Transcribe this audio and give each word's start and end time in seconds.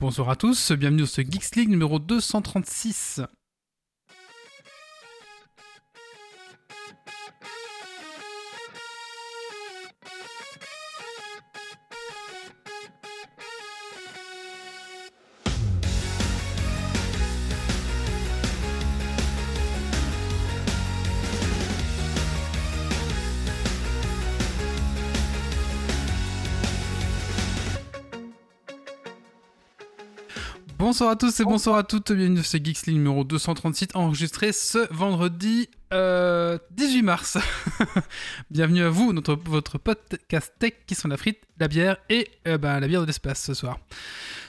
Bonsoir 0.00 0.30
à 0.30 0.36
tous, 0.36 0.70
bienvenue 0.70 1.08
sur 1.08 1.16
ce 1.16 1.20
Geeks 1.22 1.56
League 1.56 1.70
numéro 1.70 1.98
236. 1.98 3.20
Bonsoir 30.88 31.10
à 31.10 31.16
tous 31.16 31.38
et 31.38 31.44
bonsoir 31.44 31.76
à 31.76 31.82
toutes, 31.82 32.12
bienvenue 32.12 32.38
sur 32.38 32.46
ce 32.46 32.56
Geeks 32.56 32.86
League 32.86 32.96
numéro 32.96 33.22
236 33.22 33.88
enregistré 33.92 34.52
ce 34.52 34.90
vendredi 34.90 35.68
euh, 35.92 36.56
18 36.70 37.02
mars. 37.02 37.36
bienvenue 38.50 38.80
à 38.80 38.88
vous, 38.88 39.12
notre, 39.12 39.34
votre 39.34 39.76
podcast 39.76 40.54
tech 40.58 40.72
qui 40.86 40.94
sont 40.94 41.08
la 41.08 41.18
frite, 41.18 41.40
la 41.60 41.68
bière 41.68 41.98
et 42.08 42.30
euh, 42.46 42.56
ben, 42.56 42.80
la 42.80 42.88
bière 42.88 43.02
de 43.02 43.06
l'espace 43.06 43.42
ce 43.42 43.52
soir. 43.52 43.78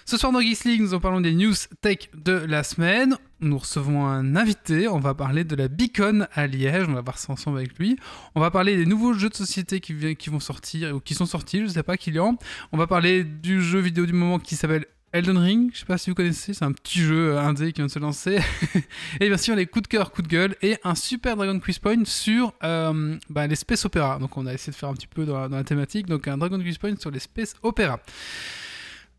Ce 0.06 0.16
soir 0.16 0.32
dans 0.32 0.40
Geeks 0.40 0.64
League, 0.64 0.82
nous 0.82 0.94
en 0.94 1.02
parlons 1.02 1.20
des 1.20 1.34
news 1.34 1.54
tech 1.82 2.10
de 2.14 2.32
la 2.32 2.64
semaine. 2.64 3.18
Nous 3.42 3.58
recevons 3.58 4.06
un 4.06 4.38
invité, 4.38 4.88
on 4.88 5.00
va 5.00 5.14
parler 5.14 5.44
de 5.44 5.58
la 5.58 5.68
Beacon 5.68 6.26
à 6.32 6.48
Liège, 6.48 6.86
on 6.88 6.94
va 6.94 7.02
voir 7.02 7.18
ça 7.18 7.34
ensemble 7.34 7.58
avec 7.58 7.78
lui. 7.78 7.98
On 8.36 8.40
va 8.40 8.50
parler 8.50 8.78
des 8.78 8.86
nouveaux 8.86 9.12
jeux 9.12 9.30
de 9.30 9.36
société 9.36 9.82
qui, 9.82 10.16
qui 10.16 10.30
vont 10.30 10.40
sortir, 10.40 10.96
ou 10.96 11.02
qui 11.02 11.16
sont 11.16 11.26
sortis, 11.26 11.64
je 11.64 11.68
sais 11.68 11.84
pas, 11.84 11.98
Kylian. 11.98 12.38
On 12.72 12.78
va 12.78 12.88
parler 12.88 13.26
du 13.26 13.62
jeu 13.62 13.80
vidéo 13.80 14.06
du 14.06 14.14
moment 14.14 14.40
qui 14.40 14.56
s'appelle 14.56 14.86
Elden 15.12 15.38
Ring, 15.38 15.72
je 15.74 15.80
sais 15.80 15.86
pas 15.86 15.98
si 15.98 16.12
vous 16.12 16.16
connaissez, 16.16 16.54
c'est 16.54 16.66
un 16.66 16.72
petit 16.72 17.00
jeu 17.00 17.32
euh, 17.32 17.42
indé 17.42 17.72
qui 17.72 17.82
vient 17.82 17.88
de 17.88 17.92
se 17.92 17.98
lancer. 17.98 18.40
et 19.20 19.28
bien 19.28 19.38
sûr, 19.38 19.56
les 19.56 19.66
coups 19.66 19.84
de 19.84 19.88
cœur, 19.88 20.12
coups 20.12 20.28
de 20.28 20.32
gueule, 20.32 20.56
et 20.62 20.78
un 20.84 20.94
super 20.94 21.36
Dragon 21.36 21.60
Quiz 21.60 21.80
Point 21.80 22.06
sur 22.06 22.54
euh, 22.64 23.18
bah, 23.30 23.46
Opera. 23.86 24.20
Donc 24.20 24.38
on 24.38 24.46
a 24.46 24.54
essayé 24.54 24.72
de 24.72 24.78
faire 24.78 24.90
un 24.90 24.94
petit 24.94 25.08
peu 25.08 25.26
dans 25.26 25.40
la, 25.40 25.48
dans 25.48 25.58
la 25.58 25.64
thématique, 25.64 26.06
donc 26.06 26.28
un 26.28 26.38
Dragon 26.38 26.60
Quiz 26.60 26.78
Point 26.78 26.98
sur 26.98 27.10
les 27.10 27.20
Space 27.20 27.56
Opera. 27.64 28.00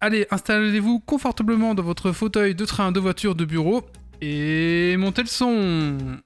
Allez, 0.00 0.26
installez-vous 0.30 1.00
confortablement 1.00 1.74
dans 1.74 1.82
votre 1.82 2.12
fauteuil 2.12 2.54
de 2.54 2.64
train, 2.64 2.92
de 2.92 3.00
voiture, 3.00 3.34
de 3.34 3.44
bureau, 3.44 3.82
et 4.20 4.96
montez 4.96 5.22
le 5.22 5.28
son 5.28 6.20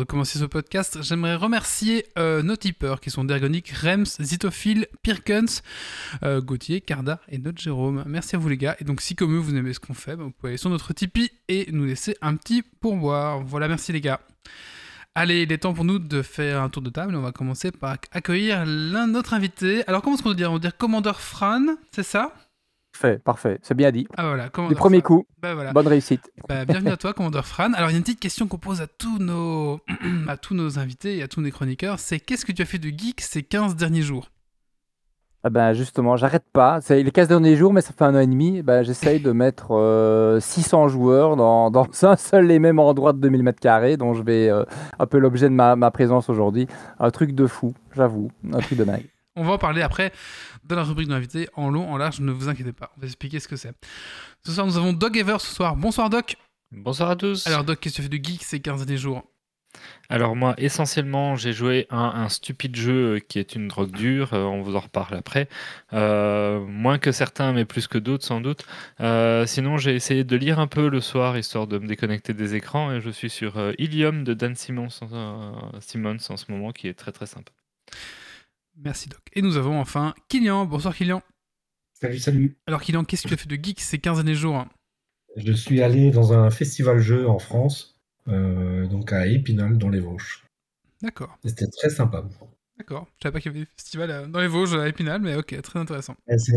de 0.00 0.04
commencer 0.04 0.38
ce 0.38 0.46
podcast, 0.46 1.02
j'aimerais 1.02 1.34
remercier 1.34 2.06
euh, 2.18 2.42
nos 2.42 2.56
tipeurs 2.56 3.00
qui 3.00 3.10
sont 3.10 3.22
Dergonic, 3.22 3.68
Rems, 3.68 4.06
Zitophile, 4.18 4.86
Pirkens, 5.02 5.62
euh, 6.22 6.40
Gauthier, 6.40 6.80
Carda 6.80 7.20
et 7.28 7.36
notre 7.36 7.60
Jérôme. 7.60 8.02
Merci 8.06 8.34
à 8.34 8.38
vous 8.38 8.48
les 8.48 8.56
gars. 8.56 8.76
Et 8.80 8.84
donc 8.84 9.02
si 9.02 9.14
comme 9.14 9.36
eux 9.36 9.38
vous 9.38 9.54
aimez 9.54 9.74
ce 9.74 9.80
qu'on 9.80 9.92
fait, 9.92 10.16
bah, 10.16 10.24
vous 10.24 10.30
pouvez 10.30 10.52
aller 10.52 10.56
sur 10.56 10.70
notre 10.70 10.94
Tipeee 10.94 11.30
et 11.48 11.68
nous 11.70 11.84
laisser 11.84 12.16
un 12.22 12.34
petit 12.36 12.62
pourboire. 12.62 13.42
Voilà, 13.42 13.68
merci 13.68 13.92
les 13.92 14.00
gars. 14.00 14.20
Allez, 15.14 15.42
il 15.42 15.52
est 15.52 15.58
temps 15.58 15.74
pour 15.74 15.84
nous 15.84 15.98
de 15.98 16.22
faire 16.22 16.62
un 16.62 16.70
tour 16.70 16.82
de 16.82 16.88
table. 16.88 17.14
On 17.14 17.20
va 17.20 17.32
commencer 17.32 17.70
par 17.70 17.98
accueillir 18.10 18.64
l'un 18.64 19.06
de 19.06 19.12
notre 19.12 19.34
invité. 19.34 19.86
Alors 19.86 20.00
comment 20.00 20.16
est-ce 20.16 20.22
qu'on 20.22 20.30
doit 20.30 20.36
dire? 20.36 20.50
On 20.50 20.54
va 20.54 20.60
dire 20.60 20.78
Commandeur 20.78 21.20
Fran, 21.20 21.76
c'est 21.92 22.04
ça? 22.04 22.32
Parfait, 23.00 23.18
parfait, 23.18 23.58
c'est 23.62 23.74
bien 23.74 23.90
dit. 23.92 24.06
Ah 24.18 24.26
voilà, 24.26 24.50
Du 24.68 24.74
premier 24.74 25.00
coup, 25.00 25.24
Bah 25.40 25.54
voilà. 25.54 25.72
bonne 25.72 25.88
réussite. 25.88 26.30
Bah, 26.50 26.66
bienvenue 26.66 26.90
à 26.90 26.98
toi, 26.98 27.14
Commandeur 27.14 27.46
Fran. 27.46 27.72
Alors, 27.72 27.88
il 27.88 27.92
y 27.92 27.94
a 27.94 27.96
une 27.96 28.02
petite 28.02 28.20
question 28.20 28.46
qu'on 28.46 28.58
pose 28.58 28.82
à 28.82 28.86
tous 28.88 29.18
nos, 29.18 29.80
à 30.28 30.36
tous 30.36 30.54
nos 30.54 30.78
invités 30.78 31.16
et 31.16 31.22
à 31.22 31.28
tous 31.28 31.40
nos 31.40 31.50
chroniqueurs. 31.50 31.98
C'est 31.98 32.20
qu'est-ce 32.20 32.44
que 32.44 32.52
tu 32.52 32.60
as 32.60 32.66
fait 32.66 32.76
de 32.78 32.90
geek 32.90 33.22
ces 33.22 33.42
15 33.42 33.74
derniers 33.76 34.02
jours? 34.02 34.28
Ah 35.42 35.48
ben 35.48 35.72
justement, 35.72 36.18
j'arrête 36.18 36.44
pas. 36.52 36.82
C'est 36.82 37.02
les 37.02 37.10
15 37.10 37.28
derniers 37.28 37.56
jours, 37.56 37.72
mais 37.72 37.80
ça 37.80 37.94
fait 37.96 38.04
un 38.04 38.14
an 38.14 38.18
et 38.20 38.26
demi. 38.26 38.60
Ben, 38.60 38.82
J'essaye 38.82 39.18
de 39.20 39.32
mettre 39.32 39.68
euh, 39.70 40.38
600 40.38 40.88
joueurs 40.88 41.36
dans, 41.36 41.70
dans 41.70 41.86
un 42.02 42.16
seul 42.16 42.50
et 42.50 42.58
même 42.58 42.78
endroit 42.78 43.14
de 43.14 43.18
2000 43.20 43.42
m2, 43.44 43.96
dont 43.96 44.12
je 44.12 44.22
vais 44.22 44.50
euh, 44.50 44.64
un 44.98 45.06
peu 45.06 45.16
l'objet 45.16 45.48
de 45.48 45.54
ma, 45.54 45.74
ma 45.74 45.90
présence 45.90 46.28
aujourd'hui. 46.28 46.66
Un 46.98 47.10
truc 47.10 47.34
de 47.34 47.46
fou, 47.46 47.72
j'avoue. 47.96 48.30
Un 48.52 48.58
truc 48.58 48.76
de 48.78 48.84
dingue. 48.84 49.06
On 49.36 49.44
va 49.44 49.52
en 49.52 49.58
parler 49.58 49.80
après 49.80 50.12
dans 50.74 50.82
la 50.82 50.86
rubrique 50.86 51.08
de 51.08 51.12
l'invité, 51.12 51.48
en 51.54 51.70
long, 51.70 51.90
en 51.90 51.96
large, 51.96 52.20
ne 52.20 52.32
vous 52.32 52.48
inquiétez 52.48 52.72
pas. 52.72 52.92
On 52.96 53.00
va 53.00 53.06
expliquer 53.06 53.40
ce 53.40 53.48
que 53.48 53.56
c'est. 53.56 53.72
Ce 54.44 54.52
soir, 54.52 54.66
nous 54.66 54.76
avons 54.76 54.92
Doc 54.92 55.16
Ever 55.16 55.38
ce 55.38 55.54
soir. 55.54 55.76
Bonsoir, 55.76 56.10
Doc. 56.10 56.36
Bonsoir 56.72 57.10
à 57.10 57.16
tous. 57.16 57.46
Alors, 57.46 57.64
Doc, 57.64 57.80
qu'est-ce 57.80 57.96
que 57.96 58.02
tu 58.02 58.08
fais 58.08 58.18
de 58.18 58.24
geek 58.24 58.42
ces 58.42 58.60
15 58.60 58.84
derniers 58.86 58.98
jours? 58.98 59.24
Alors 60.08 60.34
moi, 60.34 60.54
essentiellement, 60.58 61.36
j'ai 61.36 61.52
joué 61.52 61.86
à 61.90 62.20
un 62.20 62.28
stupide 62.28 62.74
jeu 62.74 63.16
euh, 63.16 63.18
qui 63.20 63.38
est 63.38 63.54
une 63.54 63.68
drogue 63.68 63.92
dure, 63.92 64.34
euh, 64.34 64.42
on 64.42 64.62
vous 64.62 64.74
en 64.74 64.80
reparle 64.80 65.16
après. 65.16 65.48
Euh, 65.92 66.60
moins 66.60 66.98
que 66.98 67.12
certains, 67.12 67.52
mais 67.52 67.64
plus 67.64 67.86
que 67.86 67.98
d'autres 67.98 68.24
sans 68.24 68.40
doute. 68.40 68.64
Euh, 69.00 69.46
sinon, 69.46 69.78
j'ai 69.78 69.94
essayé 69.94 70.24
de 70.24 70.36
lire 70.36 70.58
un 70.58 70.66
peu 70.66 70.88
le 70.88 71.00
soir, 71.00 71.38
histoire 71.38 71.68
de 71.68 71.78
me 71.78 71.86
déconnecter 71.86 72.34
des 72.34 72.56
écrans, 72.56 72.92
et 72.92 73.00
je 73.00 73.10
suis 73.10 73.30
sur 73.30 73.54
Ilium 73.78 74.24
de 74.24 74.34
Dan 74.34 74.56
Simmons, 74.56 74.88
Simmons 75.80 76.16
en 76.28 76.36
ce 76.36 76.50
moment, 76.50 76.72
qui 76.72 76.88
est 76.88 76.94
très 76.94 77.12
très 77.12 77.26
sympa. 77.26 77.52
Merci, 78.82 79.08
Doc. 79.08 79.20
Et 79.34 79.42
nous 79.42 79.56
avons 79.56 79.78
enfin 79.78 80.14
Kylian. 80.28 80.64
Bonsoir, 80.64 80.94
Kylian. 80.94 81.22
Salut, 82.00 82.18
salut. 82.18 82.56
Alors, 82.66 82.80
Kylian, 82.80 83.04
qu'est-ce 83.04 83.24
que 83.24 83.28
tu 83.28 83.34
as 83.34 83.36
fait 83.36 83.48
de 83.48 83.62
geek 83.62 83.80
ces 83.80 83.98
15 83.98 84.16
derniers 84.16 84.34
jours? 84.34 84.64
Je 85.36 85.52
suis 85.52 85.82
allé 85.82 86.10
dans 86.10 86.32
un 86.32 86.50
festival 86.50 86.98
jeu 86.98 87.28
en 87.28 87.38
France, 87.38 88.00
euh, 88.28 88.86
donc 88.86 89.12
à 89.12 89.26
Épinal, 89.26 89.76
dans 89.76 89.90
les 89.90 90.00
Vosges. 90.00 90.44
D'accord, 91.02 91.38
Et 91.44 91.50
C'était 91.50 91.66
très 91.66 91.90
sympa. 91.90 92.24
d'accord. 92.78 93.06
Je 93.18 93.22
savais 93.22 93.32
pas 93.32 93.40
qu'il 93.40 93.52
y 93.52 93.54
avait 93.54 93.64
des 93.64 93.70
festivals 93.76 94.10
euh, 94.10 94.26
dans 94.26 94.40
les 94.40 94.48
Vosges 94.48 94.74
à 94.74 94.88
Épinal, 94.88 95.20
mais 95.20 95.36
ok, 95.36 95.60
très 95.60 95.78
intéressant. 95.78 96.16
C'est 96.38 96.56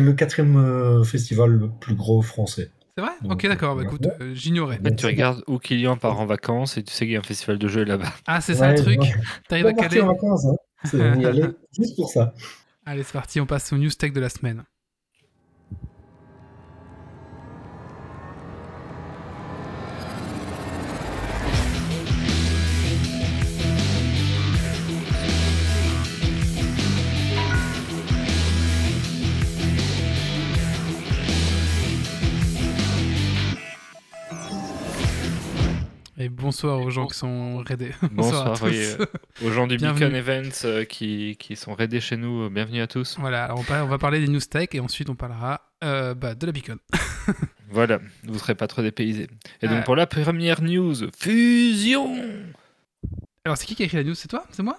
le, 0.00 0.12
quatrième 0.12 0.56
euh, 0.56 1.02
festival 1.02 1.50
le 1.50 1.70
plus 1.70 1.94
gros 1.94 2.20
français. 2.20 2.70
C'est 2.96 3.02
vrai? 3.02 3.12
Donc, 3.22 3.32
Ok, 3.32 3.46
d'accord. 3.46 3.74
Bah 3.74 3.82
écoute, 3.82 4.06
euh, 4.20 4.34
j'ignorais. 4.34 4.78
En 4.78 4.84
fait, 4.84 4.96
tu 4.96 5.06
regardes 5.06 5.42
où 5.48 5.58
Kylian 5.58 5.96
part 5.96 6.20
en 6.20 6.26
vacances, 6.26 6.76
et 6.76 6.82
tu 6.84 6.92
sais 6.92 7.06
qu'il 7.06 7.14
y 7.14 7.16
a 7.16 7.20
un 7.20 7.24
festival 7.24 7.58
de 7.58 7.68
jeux 7.68 7.84
là-bas. 7.84 8.12
Ah, 8.26 8.40
c'est 8.42 8.54
ça 8.54 8.70
le 8.70 8.78
truc? 8.78 9.00
T'arrives 9.48 9.66
à 9.66 9.72
caler 9.72 10.00
partir 10.00 10.04
en 10.04 10.08
vacances, 10.08 10.44
hein. 10.44 10.56
C'est 10.84 10.98
y 10.98 11.54
juste 11.78 11.96
pour 11.96 12.10
ça. 12.10 12.34
Allez, 12.86 13.02
c'est 13.02 13.12
parti, 13.12 13.40
on 13.40 13.46
passe 13.46 13.72
au 13.72 13.76
news 13.76 13.90
tech 13.90 14.12
de 14.12 14.20
la 14.20 14.28
semaine. 14.28 14.64
Et 36.24 36.30
bonsoir 36.30 36.80
aux 36.80 36.88
gens 36.88 37.06
qui 37.06 37.18
sont 37.18 37.58
raidés. 37.58 37.90
Bonsoir, 38.12 38.52
à 38.52 38.56
tous. 38.56 38.64
oui, 38.64 38.78
euh, 38.78 39.04
Aux 39.44 39.50
gens 39.50 39.66
du 39.66 39.76
Bienvenue. 39.76 40.10
Beacon 40.10 40.16
Events 40.16 40.64
euh, 40.64 40.84
qui, 40.86 41.36
qui 41.38 41.54
sont 41.54 41.74
raidés 41.74 42.00
chez 42.00 42.16
nous, 42.16 42.44
euh, 42.44 42.48
bienvenue 42.48 42.80
à 42.80 42.86
tous. 42.86 43.18
Voilà, 43.20 43.44
alors 43.44 43.58
on, 43.58 43.84
va 43.84 43.98
parler 43.98 44.20
des 44.20 44.28
news 44.28 44.40
tech 44.40 44.68
et 44.72 44.80
ensuite 44.80 45.10
on 45.10 45.16
parlera 45.16 45.60
euh, 45.84 46.14
bah, 46.14 46.34
de 46.34 46.46
la 46.46 46.52
beacon. 46.52 46.78
Voilà, 47.68 47.98
vous 48.22 48.32
ne 48.32 48.38
serez 48.38 48.54
pas 48.54 48.68
trop 48.68 48.80
dépaysés. 48.80 49.28
Et 49.60 49.68
donc 49.68 49.84
pour 49.84 49.96
la 49.96 50.06
première 50.06 50.62
news, 50.62 50.94
fusion 51.18 52.16
Alors 53.44 53.58
c'est 53.58 53.66
qui 53.66 53.74
qui 53.74 53.82
a 53.82 53.86
écrit 53.86 53.98
la 53.98 54.04
news? 54.04 54.14
C'est 54.14 54.28
toi? 54.28 54.46
C'est 54.50 54.62
moi? 54.62 54.78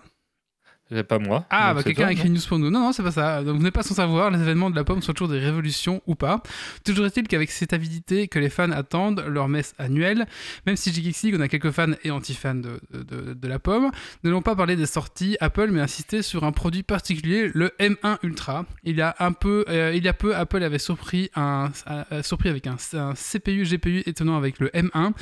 Pas 1.07 1.19
moi. 1.19 1.45
Ah, 1.49 1.73
bah 1.73 1.83
quelqu'un 1.83 2.07
a 2.07 2.11
écrit 2.11 2.27
une 2.27 2.35
news 2.35 2.41
pour 2.47 2.59
nous. 2.59 2.69
Non, 2.69 2.79
non, 2.79 2.91
c'est 2.93 3.03
pas 3.03 3.11
ça. 3.11 3.43
Donc 3.43 3.57
vous 3.57 3.63
n'êtes 3.63 3.73
pas 3.73 3.83
sans 3.83 3.95
savoir, 3.95 4.29
les 4.31 4.39
événements 4.39 4.69
de 4.69 4.75
la 4.75 4.83
pomme 4.83 5.01
sont 5.01 5.13
toujours 5.13 5.29
des 5.29 5.39
révolutions 5.39 6.01
ou 6.05 6.15
pas. 6.15 6.41
Toujours 6.83 7.05
est-il 7.05 7.27
qu'avec 7.27 7.51
cette 7.51 7.73
avidité 7.73 8.27
que 8.27 8.39
les 8.39 8.49
fans 8.49 8.71
attendent 8.71 9.23
leur 9.27 9.47
messe 9.47 9.73
annuelle, 9.77 10.27
même 10.65 10.75
si 10.75 10.93
Geeks 10.93 11.33
on 11.35 11.39
a 11.39 11.47
quelques 11.47 11.71
fans 11.71 11.93
et 12.03 12.11
anti-fans 12.11 12.55
de, 12.55 12.79
de, 12.91 13.47
la 13.47 13.59
pomme, 13.59 13.91
ne 14.23 14.29
l'ont 14.29 14.41
pas 14.41 14.55
parlé 14.55 14.75
des 14.75 14.85
sorties 14.85 15.37
Apple, 15.39 15.69
mais 15.71 15.81
insisté 15.81 16.21
sur 16.21 16.43
un 16.43 16.51
produit 16.51 16.83
particulier, 16.83 17.49
le 17.53 17.71
M1 17.79 18.17
Ultra. 18.23 18.65
Il 18.83 18.95
y 18.95 19.01
a 19.01 19.15
un 19.19 19.31
peu, 19.31 19.65
euh, 19.69 19.93
il 19.95 20.03
y 20.03 20.07
a 20.07 20.13
peu, 20.13 20.35
Apple 20.35 20.63
avait 20.63 20.79
surpris, 20.79 21.29
un, 21.35 21.71
euh, 22.11 22.23
surpris 22.23 22.49
avec 22.49 22.67
un, 22.67 22.77
un 22.93 23.13
CPU, 23.13 23.65
GPU 23.65 24.03
étonnant 24.05 24.37
avec 24.37 24.59
le 24.59 24.69
M1 24.69 25.13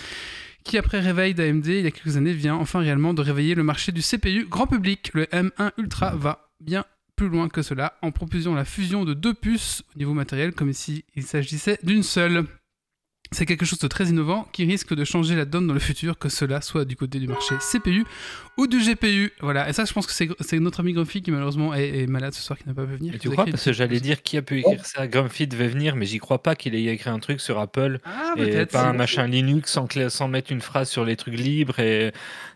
qui 0.64 0.78
après 0.78 1.00
réveil 1.00 1.34
d'AMD 1.34 1.68
il 1.68 1.82
y 1.82 1.88
a 1.88 1.92
quelques 1.92 2.18
années 2.18 2.34
vient 2.34 2.56
enfin 2.56 2.80
réellement 2.80 3.14
de 3.14 3.22
réveiller 3.22 3.56
le 3.56 3.64
marché 3.64 3.92
du 3.92 4.02
CPU 4.02 4.46
grand 4.46 4.68
public. 4.68 5.12
Le 5.14 5.26
M1 5.26 5.72
Ultra 5.78 6.16
va 6.16 6.50
bien 6.60 6.86
plus 7.16 7.30
loin 7.30 7.50
que 7.50 7.62
cela 7.62 7.98
en 8.02 8.12
proposant 8.12 8.56
la 8.56 8.66
fusion 8.66 9.06
de 9.06 9.14
deux 9.14 9.34
puces 9.34 9.84
au 9.96 10.00
niveau 10.00 10.14
matériel 10.14 10.54
comme 10.54 10.74
si 10.74 11.06
il 11.16 11.24
s'agissait 11.24 11.80
d'une 11.84 12.04
seule. 12.04 12.46
C'est 13.34 13.46
quelque 13.46 13.66
chose 13.66 13.80
de 13.80 13.88
très 13.88 14.06
innovant 14.06 14.48
qui 14.52 14.66
risque 14.66 14.94
de 14.94 15.04
changer 15.04 15.36
la 15.36 15.46
donne 15.46 15.68
dans 15.68 15.74
le 15.74 15.80
futur, 15.80 16.18
que 16.18 16.30
cela 16.30 16.62
soit 16.62 16.86
du 16.86 16.96
côté 16.96 17.20
du 17.20 17.28
marché 17.28 17.56
CPU 17.72 18.06
ou 18.58 18.68
du 18.68 18.80
GPU. 18.80 19.32
Voilà, 19.42 19.68
et 19.70 19.74
ça, 19.74 19.86
je 19.86 19.94
pense 19.94 20.06
que 20.08 20.14
c'est 20.14 20.60
notre 20.60 20.80
ami 20.82 20.94
Grumpy 20.94 21.22
qui 21.22 21.32
malheureusement 21.32 21.74
est, 21.74 22.04
est 22.04 22.08
malade 22.08 22.34
ce 22.34 22.42
soir, 22.42 22.58
qui 22.58 22.68
n'a 22.68 22.74
pas 22.74 22.86
pu 22.86 22.94
venir. 22.96 23.16
Et 23.16 23.20
tu 23.20 23.30
crois 23.30 23.46
Parce 23.46 23.64
que 23.66 23.74
j'allais 23.74 24.00
dire 24.00 24.22
qui 24.24 24.38
a 24.38 24.42
pu 24.42 24.60
écrire 24.60 24.86
ça? 24.86 25.08
Grumpy 25.08 25.48
devait 25.48 25.68
venir, 25.68 25.96
mais 25.96 26.06
j'y 26.06 26.20
crois 26.20 26.42
pas 26.44 26.56
qu'il 26.56 26.76
ait 26.76 26.86
écrit 26.86 27.10
un 27.10 27.20
truc 27.20 27.42
sur 27.42 27.60
Apple 27.60 28.00
Ah, 28.06 28.34
et 28.38 28.40
peut-être. 28.42 28.72
pas 28.72 28.84
un 28.88 28.94
machin 28.94 29.28
Linux 29.28 29.72
sans, 30.10 30.28
mettre 30.28 30.52
une 30.52 30.62
phrase 30.62 30.90
sur 30.90 31.04
les 31.06 31.16
trucs 31.16 31.38
libres 31.38 31.80
et, 31.80 32.12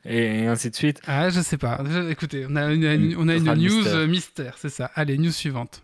et 0.06 0.46
ainsi 0.48 0.70
de 0.70 0.76
suite. 0.76 1.02
Ah, 1.08 1.30
je 1.30 1.42
sais 1.42 1.58
pas. 1.58 1.82
Écoutez, 2.10 2.46
on 2.50 2.56
a 2.56 2.72
une, 2.72 3.16
on 3.18 3.28
a 3.28 3.36
une 3.36 3.44
news 3.54 3.56
mystère. 3.56 3.96
euh, 3.96 4.08
mystère, 4.08 4.56
c'est 4.58 4.70
ça. 4.70 4.92
Allez, 4.96 5.18
news 5.18 5.32
suivante. 5.32 5.84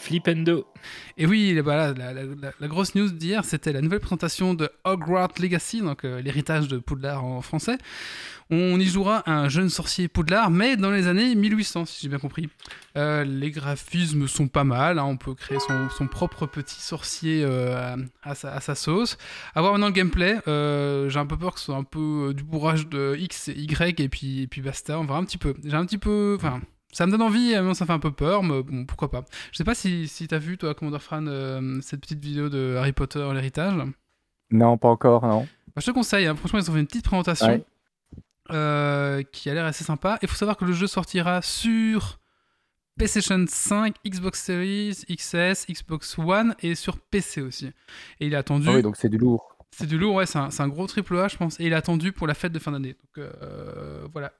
Flipendo. 0.00 0.66
Et 1.18 1.26
oui, 1.26 1.54
la, 1.54 1.92
la- 1.92 2.68
grosse 2.68 2.94
news 2.94 3.10
d'hier, 3.10 3.44
c'était 3.44 3.72
la 3.72 3.82
nouvelle 3.82 4.00
présentation 4.00 4.54
de 4.54 4.70
Hogwarts 4.84 5.34
Legacy, 5.38 5.82
donc 5.82 6.06
euh, 6.06 6.22
l'héritage 6.22 6.68
de 6.68 6.78
Poudlard 6.78 7.22
en 7.22 7.42
français. 7.42 7.76
On 8.48 8.80
y 8.80 8.86
jouera 8.86 9.22
un 9.30 9.50
jeune 9.50 9.68
sorcier 9.68 10.08
Poudlard, 10.08 10.50
mais 10.50 10.76
dans 10.76 10.90
les 10.90 11.06
années 11.06 11.34
1800, 11.34 11.84
si 11.84 12.00
j'ai 12.02 12.08
bien 12.08 12.18
compris. 12.18 12.48
Euh, 12.96 13.24
les 13.24 13.50
graphismes 13.50 14.26
sont 14.26 14.48
pas 14.48 14.64
mal, 14.64 14.98
hein, 14.98 15.04
on 15.04 15.18
peut 15.18 15.34
créer 15.34 15.58
son, 15.60 16.06
propre 16.06 16.46
petit 16.46 16.80
sorcier 16.80 17.44
euh, 17.44 17.96
à, 18.22 18.34
sa, 18.34 18.74
sauce. 18.74 19.18
À 19.54 19.60
voir 19.60 19.72
maintenant 19.74 19.88
le 19.88 19.92
gameplay, 19.92 20.38
j'ai 20.46 21.18
un 21.18 21.26
peu 21.26 21.36
peur 21.36 21.52
que 21.52 21.60
ce 21.60 21.66
soit 21.66 21.76
un 21.76 21.84
peu 21.84 22.32
du 22.34 22.42
bourrage 22.42 22.88
de 22.88 23.16
X 23.18 23.48
et 23.48 23.52
Y, 23.52 24.00
et 24.00 24.08
puis, 24.08 24.42
et 24.42 24.46
puis 24.46 24.62
basta, 24.62 24.98
on 24.98 25.04
verra 25.04 25.18
un 25.18 25.24
petit 25.24 25.38
peu. 25.38 25.54
J'ai 25.62 25.76
un 25.76 25.84
petit 25.84 25.98
peu... 25.98 26.36
Enfin, 26.36 26.62
ça 26.92 27.06
me 27.06 27.10
donne 27.12 27.22
envie, 27.22 27.54
mais 27.60 27.74
ça 27.74 27.86
fait 27.86 27.92
un 27.92 27.98
peu 27.98 28.10
peur, 28.12 28.42
mais 28.42 28.62
bon, 28.62 28.84
pourquoi 28.86 29.10
pas. 29.10 29.24
Je 29.52 29.56
sais 29.58 29.64
pas 29.64 29.74
si, 29.74 30.08
si 30.08 30.26
t'as 30.28 30.38
vu, 30.38 30.58
toi, 30.58 30.74
Commander 30.74 30.98
Fran, 30.98 31.26
euh, 31.26 31.80
cette 31.82 32.00
petite 32.00 32.20
vidéo 32.20 32.48
de 32.48 32.74
Harry 32.78 32.92
Potter, 32.92 33.28
l'héritage. 33.32 33.76
Bah, 33.76 33.86
Non, 34.50 34.76
pas 34.78 34.88
encore, 34.88 35.26
non. 35.26 35.46
je 35.76 35.86
te 35.86 35.90
conseille, 35.92 36.26
hein, 36.26 36.34
franchement, 36.36 36.58
ils 36.58 36.70
ont 36.70 36.74
fait 36.74 36.80
une 36.80 36.86
petite 36.86 37.04
présentation 37.04 37.46
Ouais. 37.46 37.64
euh, 38.50 39.22
qui 39.32 39.48
a 39.50 39.54
l'air 39.54 39.64
assez 39.66 39.84
sympa. 39.84 40.18
Il 40.22 40.28
faut 40.28 40.36
savoir 40.36 40.56
que 40.56 40.64
le 40.64 40.72
jeu 40.72 40.86
sortira 40.88 41.40
sur 41.42 42.18
PlayStation 42.98 43.44
5, 43.46 43.94
Xbox 44.06 44.42
Series, 44.42 45.04
XS, 45.10 45.66
Xbox 45.70 46.18
One 46.18 46.54
et 46.60 46.74
sur 46.74 46.98
PC 46.98 47.40
aussi. 47.40 47.66
Et 48.18 48.26
il 48.26 48.32
est 48.34 48.36
attendu. 48.36 48.66
Ah 48.68 48.74
oui, 48.74 48.82
donc 48.82 48.96
c'est 48.96 49.08
du 49.08 49.16
lourd. 49.18 49.56
C'est 49.70 49.86
du 49.86 49.96
lourd, 49.96 50.16
ouais, 50.16 50.26
c'est 50.26 50.38
un, 50.38 50.48
un 50.58 50.68
gros 50.68 50.86
triple 50.86 51.16
A, 51.18 51.28
je 51.28 51.36
pense. 51.36 51.58
Et 51.60 51.64
il 51.66 51.72
est 51.72 51.76
attendu 51.76 52.12
pour 52.12 52.26
la 52.26 52.34
fête 52.34 52.52
de 52.52 52.58
fin 52.58 52.72
d'année. 52.72 52.94
Donc 52.94 53.18
euh, 53.18 54.06
voilà. 54.12 54.32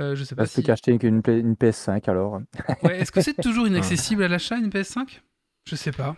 Euh, 0.00 0.14
je 0.14 0.24
sais 0.24 0.34
pas 0.34 0.42
Bah, 0.42 0.46
si. 0.46 0.54
c'est 0.54 0.62
qu'acheter 0.62 0.96
une, 1.02 1.22
Play- 1.22 1.40
une 1.40 1.54
PS5 1.54 2.08
alors. 2.08 2.40
Ouais, 2.82 3.00
Est-ce 3.00 3.10
que 3.12 3.20
c'est 3.20 3.34
toujours 3.40 3.66
inaccessible 3.66 4.22
à 4.22 4.28
l'achat 4.28 4.56
une 4.56 4.68
PS5 4.68 5.20
Je 5.68 5.76
sais 5.76 5.92
pas. 5.92 6.14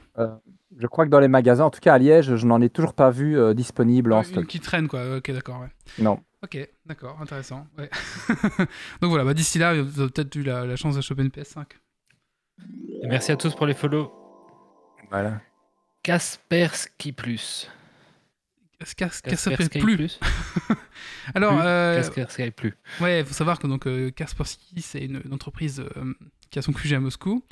Je 0.76 0.86
crois 0.86 1.04
que 1.06 1.10
dans 1.10 1.18
les 1.20 1.28
magasins, 1.28 1.64
en 1.64 1.70
tout 1.70 1.80
cas 1.80 1.94
à 1.94 1.98
Liège, 1.98 2.36
je 2.36 2.46
n'en 2.46 2.60
ai 2.60 2.70
toujours 2.70 2.94
pas 2.94 3.10
vu 3.10 3.36
euh, 3.38 3.54
disponible 3.54 4.12
en 4.12 4.18
Une 4.18 4.24
stock. 4.24 4.46
qui 4.46 4.60
traîne, 4.60 4.86
quoi. 4.86 5.16
Ok, 5.16 5.30
d'accord, 5.32 5.60
ouais. 5.60 5.70
Non. 5.98 6.20
Ok, 6.42 6.56
d'accord, 6.86 7.18
intéressant. 7.20 7.66
Ouais. 7.76 7.90
Donc 9.00 9.10
voilà, 9.10 9.24
bah, 9.24 9.34
d'ici 9.34 9.58
là, 9.58 9.74
vous 9.82 10.00
avez 10.00 10.10
peut-être 10.10 10.34
eu 10.36 10.42
la, 10.42 10.64
la 10.64 10.76
chance 10.76 10.94
de 10.96 11.00
choper 11.00 11.22
une 11.22 11.28
PS5. 11.28 11.64
Et 13.02 13.06
merci 13.08 13.32
à 13.32 13.36
tous 13.36 13.54
pour 13.54 13.66
les 13.66 13.74
follow. 13.74 14.12
Voilà. 15.10 15.40
Kaspersky 16.02 17.12
Plus. 17.12 17.68
Prix 18.80 18.94
Kaspersky 18.96 19.78
plus 19.78 19.96
Plus. 19.96 20.20
Alors, 21.34 21.54
Plus. 21.58 21.62
euh, 21.66 21.96
Kaspersky 21.96 22.50
Plus. 22.50 22.74
ouais, 23.00 23.20
il 23.20 23.26
faut 23.26 23.34
savoir 23.34 23.58
que 23.58 23.66
donc 23.66 23.86
euh, 23.86 24.10
Kaspersky, 24.10 24.80
c'est 24.82 25.04
une, 25.04 25.20
une 25.24 25.32
entreprise 25.34 25.80
euh, 25.96 26.14
qui 26.50 26.58
a 26.58 26.62
son 26.62 26.72
QG 26.72 26.94
à 26.94 27.00
Moscou. 27.00 27.44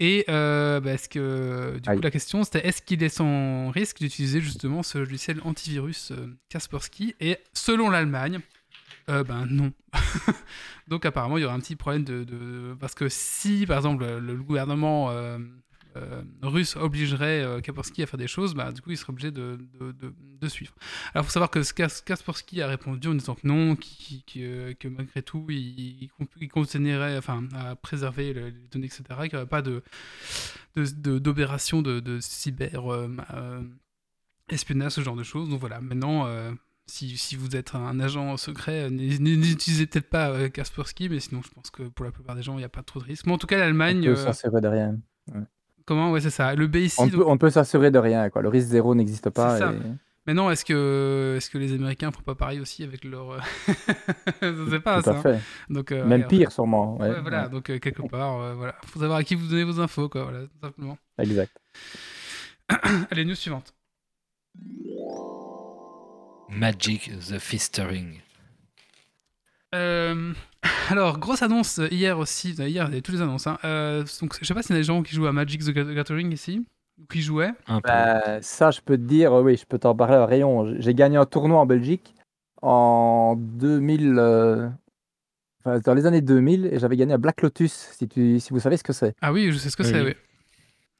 Et 0.00 0.24
euh, 0.28 0.80
bah, 0.80 0.92
est-ce 0.94 1.08
que, 1.08 1.78
du 1.78 1.88
coup, 1.96 2.00
la 2.02 2.10
question 2.10 2.42
c'était 2.42 2.66
est-ce 2.66 2.82
qu'il 2.82 3.02
est 3.02 3.08
sans 3.08 3.70
risque 3.70 4.00
d'utiliser 4.00 4.40
justement 4.40 4.82
ce 4.82 4.98
logiciel 4.98 5.40
antivirus 5.44 6.10
euh, 6.10 6.34
Kaspersky 6.48 7.14
Et 7.20 7.36
selon 7.52 7.90
l'Allemagne, 7.90 8.40
euh, 9.08 9.22
ben 9.22 9.46
non. 9.46 9.72
Donc 10.88 11.06
apparemment, 11.06 11.38
il 11.38 11.42
y 11.42 11.44
aura 11.44 11.54
un 11.54 11.60
petit 11.60 11.76
problème 11.76 12.04
de, 12.04 12.24
de- 12.24 12.74
parce 12.80 12.94
que 12.94 13.08
si 13.08 13.66
par 13.66 13.76
exemple 13.78 14.04
le, 14.04 14.18
le 14.18 14.34
gouvernement 14.42 15.10
euh, 15.10 15.38
russe 16.42 16.76
obligerait 16.76 17.42
euh, 17.42 17.60
Kaspersky 17.60 18.02
à 18.02 18.06
faire 18.06 18.18
des 18.18 18.26
choses, 18.26 18.54
bah, 18.54 18.72
du 18.72 18.80
coup 18.82 18.90
il 18.90 18.96
serait 18.96 19.10
obligé 19.10 19.30
de, 19.30 19.58
de, 19.80 19.92
de- 19.92 20.14
de 20.40 20.48
suivre. 20.48 20.74
Alors 21.14 21.24
il 21.24 21.26
faut 21.28 21.32
savoir 21.32 21.50
que 21.50 21.60
Kas- 21.60 22.02
Kaspersky 22.04 22.60
a 22.62 22.66
répondu 22.66 23.08
en 23.08 23.14
disant 23.14 23.34
que 23.34 23.46
non, 23.46 23.76
qui- 23.76 24.22
qui- 24.26 24.44
euh, 24.44 24.74
que 24.74 24.88
malgré 24.88 25.22
tout 25.22 25.46
il, 25.48 26.02
il, 26.02 26.08
con- 26.10 26.26
il 26.40 26.48
continuerait 26.48 27.16
enfin, 27.16 27.44
à 27.54 27.76
préserver 27.76 28.32
le- 28.32 28.48
les 28.48 28.68
données, 28.72 28.86
etc. 28.86 29.02
Qu'il 29.22 29.30
n'y 29.30 29.36
aurait 29.36 29.46
pas 29.46 29.62
de 29.62 29.82
d'opération 30.76 31.82
de, 31.82 32.00
de, 32.00 32.18
cyber 32.20 32.92
euh, 32.92 33.08
euh, 33.32 33.62
espionnage, 34.48 34.92
ce 34.92 35.00
genre 35.00 35.16
de 35.16 35.22
choses. 35.22 35.48
Donc 35.48 35.60
voilà, 35.60 35.80
maintenant. 35.80 36.26
euh, 36.26 36.52
si, 36.86 37.16
si 37.16 37.34
vous 37.34 37.56
êtes 37.56 37.74
un 37.74 37.98
agent 37.98 38.36
secret, 38.36 38.82
euh, 38.82 38.90
n'utilisez 38.90 39.86
peut-être 39.86 40.10
pas 40.10 40.28
euh, 40.32 40.50
Kaspersky, 40.50 41.08
mais 41.08 41.18
sinon 41.18 41.40
je 41.40 41.48
pense 41.48 41.70
que 41.70 41.84
pour 41.84 42.04
la 42.04 42.12
plupart 42.12 42.36
des 42.36 42.42
gens, 42.42 42.56
il 42.56 42.58
n'y 42.58 42.64
a 42.64 42.68
pas 42.68 42.82
trop 42.82 43.00
de 43.00 43.04
risques. 43.06 43.24
Mais 43.24 43.32
en 43.32 43.38
tout 43.38 43.46
cas, 43.46 43.56
l'Allemagne, 43.56 44.02
euh, 44.10 44.16
rien. 45.32 45.44
Comment? 45.86 46.10
Ouais, 46.12 46.20
c'est 46.20 46.30
ça. 46.30 46.54
Le 46.54 46.66
B 46.66 46.76
ici, 46.76 46.96
On 47.00 47.06
donc- 47.06 47.14
peut, 47.16 47.24
on 47.26 47.38
peut 47.38 47.50
s'assurer 47.50 47.90
de 47.90 47.98
rien. 47.98 48.30
Quoi. 48.30 48.42
Le 48.42 48.48
risque 48.48 48.68
zéro 48.68 48.94
n'existe 48.94 49.30
pas. 49.30 49.54
C'est 49.58 49.64
ça. 49.64 49.72
et- 49.72 49.76
Maintenant, 50.26 50.48
est-ce 50.50 50.64
que, 50.64 51.36
est 51.38 51.50
que 51.52 51.58
les 51.58 51.74
Américains 51.74 52.10
font 52.10 52.22
pas 52.22 52.34
pareil 52.34 52.58
aussi 52.58 52.82
avec 52.82 53.04
leur. 53.04 53.32
euh, 53.32 53.38
Je 54.42 54.70
sais 54.70 54.80
pas 54.80 55.02
Tout 55.02 55.10
à 55.10 55.12
ça. 55.14 55.20
fait. 55.20 55.38
Donc, 55.68 55.92
euh, 55.92 56.02
Même 56.06 56.22
ouais, 56.22 56.26
pire, 56.28 56.50
sûrement. 56.50 56.96
Ouais, 56.98 57.10
Ouais, 57.10 57.20
voilà, 57.20 57.46
donc 57.48 57.68
euh, 57.68 57.78
quelque 57.78 58.00
part, 58.08 58.40
euh, 58.40 58.54
voilà. 58.54 58.74
Faut 58.86 59.00
savoir 59.00 59.18
à 59.18 59.22
qui 59.24 59.34
vous 59.34 59.46
donnez 59.46 59.64
vos 59.64 59.80
infos, 59.80 60.08
quoi, 60.08 60.22
voilà, 60.24 60.46
simplement. 60.62 60.96
Exact. 61.18 61.52
Allez, 63.10 63.26
news 63.26 63.34
suivante. 63.34 63.74
Magic 66.48 67.10
the 67.28 67.38
Fistering. 67.38 68.20
Euh, 70.88 70.92
alors, 70.92 71.18
grosse 71.18 71.42
annonce 71.42 71.80
hier 71.90 72.18
aussi. 72.18 72.50
Hier, 72.50 72.66
il 72.68 72.72
y 72.74 72.78
avait 72.78 73.00
toutes 73.00 73.14
les 73.14 73.22
annonces. 73.22 73.46
Hein. 73.46 73.58
Euh, 73.64 74.04
donc, 74.20 74.34
je 74.40 74.44
sais 74.46 74.54
pas 74.54 74.62
s'il 74.62 74.74
y 74.74 74.78
a 74.78 74.80
des 74.80 74.84
gens 74.84 75.02
qui 75.02 75.14
jouent 75.14 75.26
à 75.26 75.32
Magic 75.32 75.62
the 75.64 75.70
Gathering 75.70 76.32
ici, 76.32 76.64
ou 77.00 77.06
qui 77.10 77.20
jouaient. 77.22 77.52
Un. 77.68 77.80
Bah, 77.80 78.40
ça, 78.42 78.70
je 78.70 78.80
peux 78.80 78.96
te 78.96 79.02
dire, 79.02 79.32
euh, 79.32 79.42
oui, 79.42 79.56
je 79.56 79.64
peux 79.66 79.78
t'en 79.78 79.94
parler 79.94 80.16
à 80.16 80.26
rayon. 80.26 80.74
J'ai 80.78 80.94
gagné 80.94 81.16
un 81.16 81.26
tournoi 81.26 81.60
en 81.60 81.66
Belgique 81.66 82.14
en 82.62 83.36
2000, 83.38 84.14
euh, 84.18 84.68
enfin, 85.64 85.78
dans 85.80 85.94
les 85.94 86.06
années 86.06 86.20
2000, 86.22 86.66
et 86.72 86.78
j'avais 86.78 86.96
gagné 86.96 87.12
à 87.14 87.18
Black 87.18 87.42
Lotus, 87.42 87.72
si, 87.72 88.08
tu, 88.08 88.40
si 88.40 88.50
vous 88.52 88.60
savez 88.60 88.76
ce 88.76 88.84
que 88.84 88.92
c'est. 88.92 89.14
Ah 89.20 89.32
oui, 89.32 89.52
je 89.52 89.58
sais 89.58 89.70
ce 89.70 89.76
que 89.76 89.82
Oui, 89.82 89.88
c'est, 89.90 90.00
oui. 90.00 90.06
oui. 90.06 90.14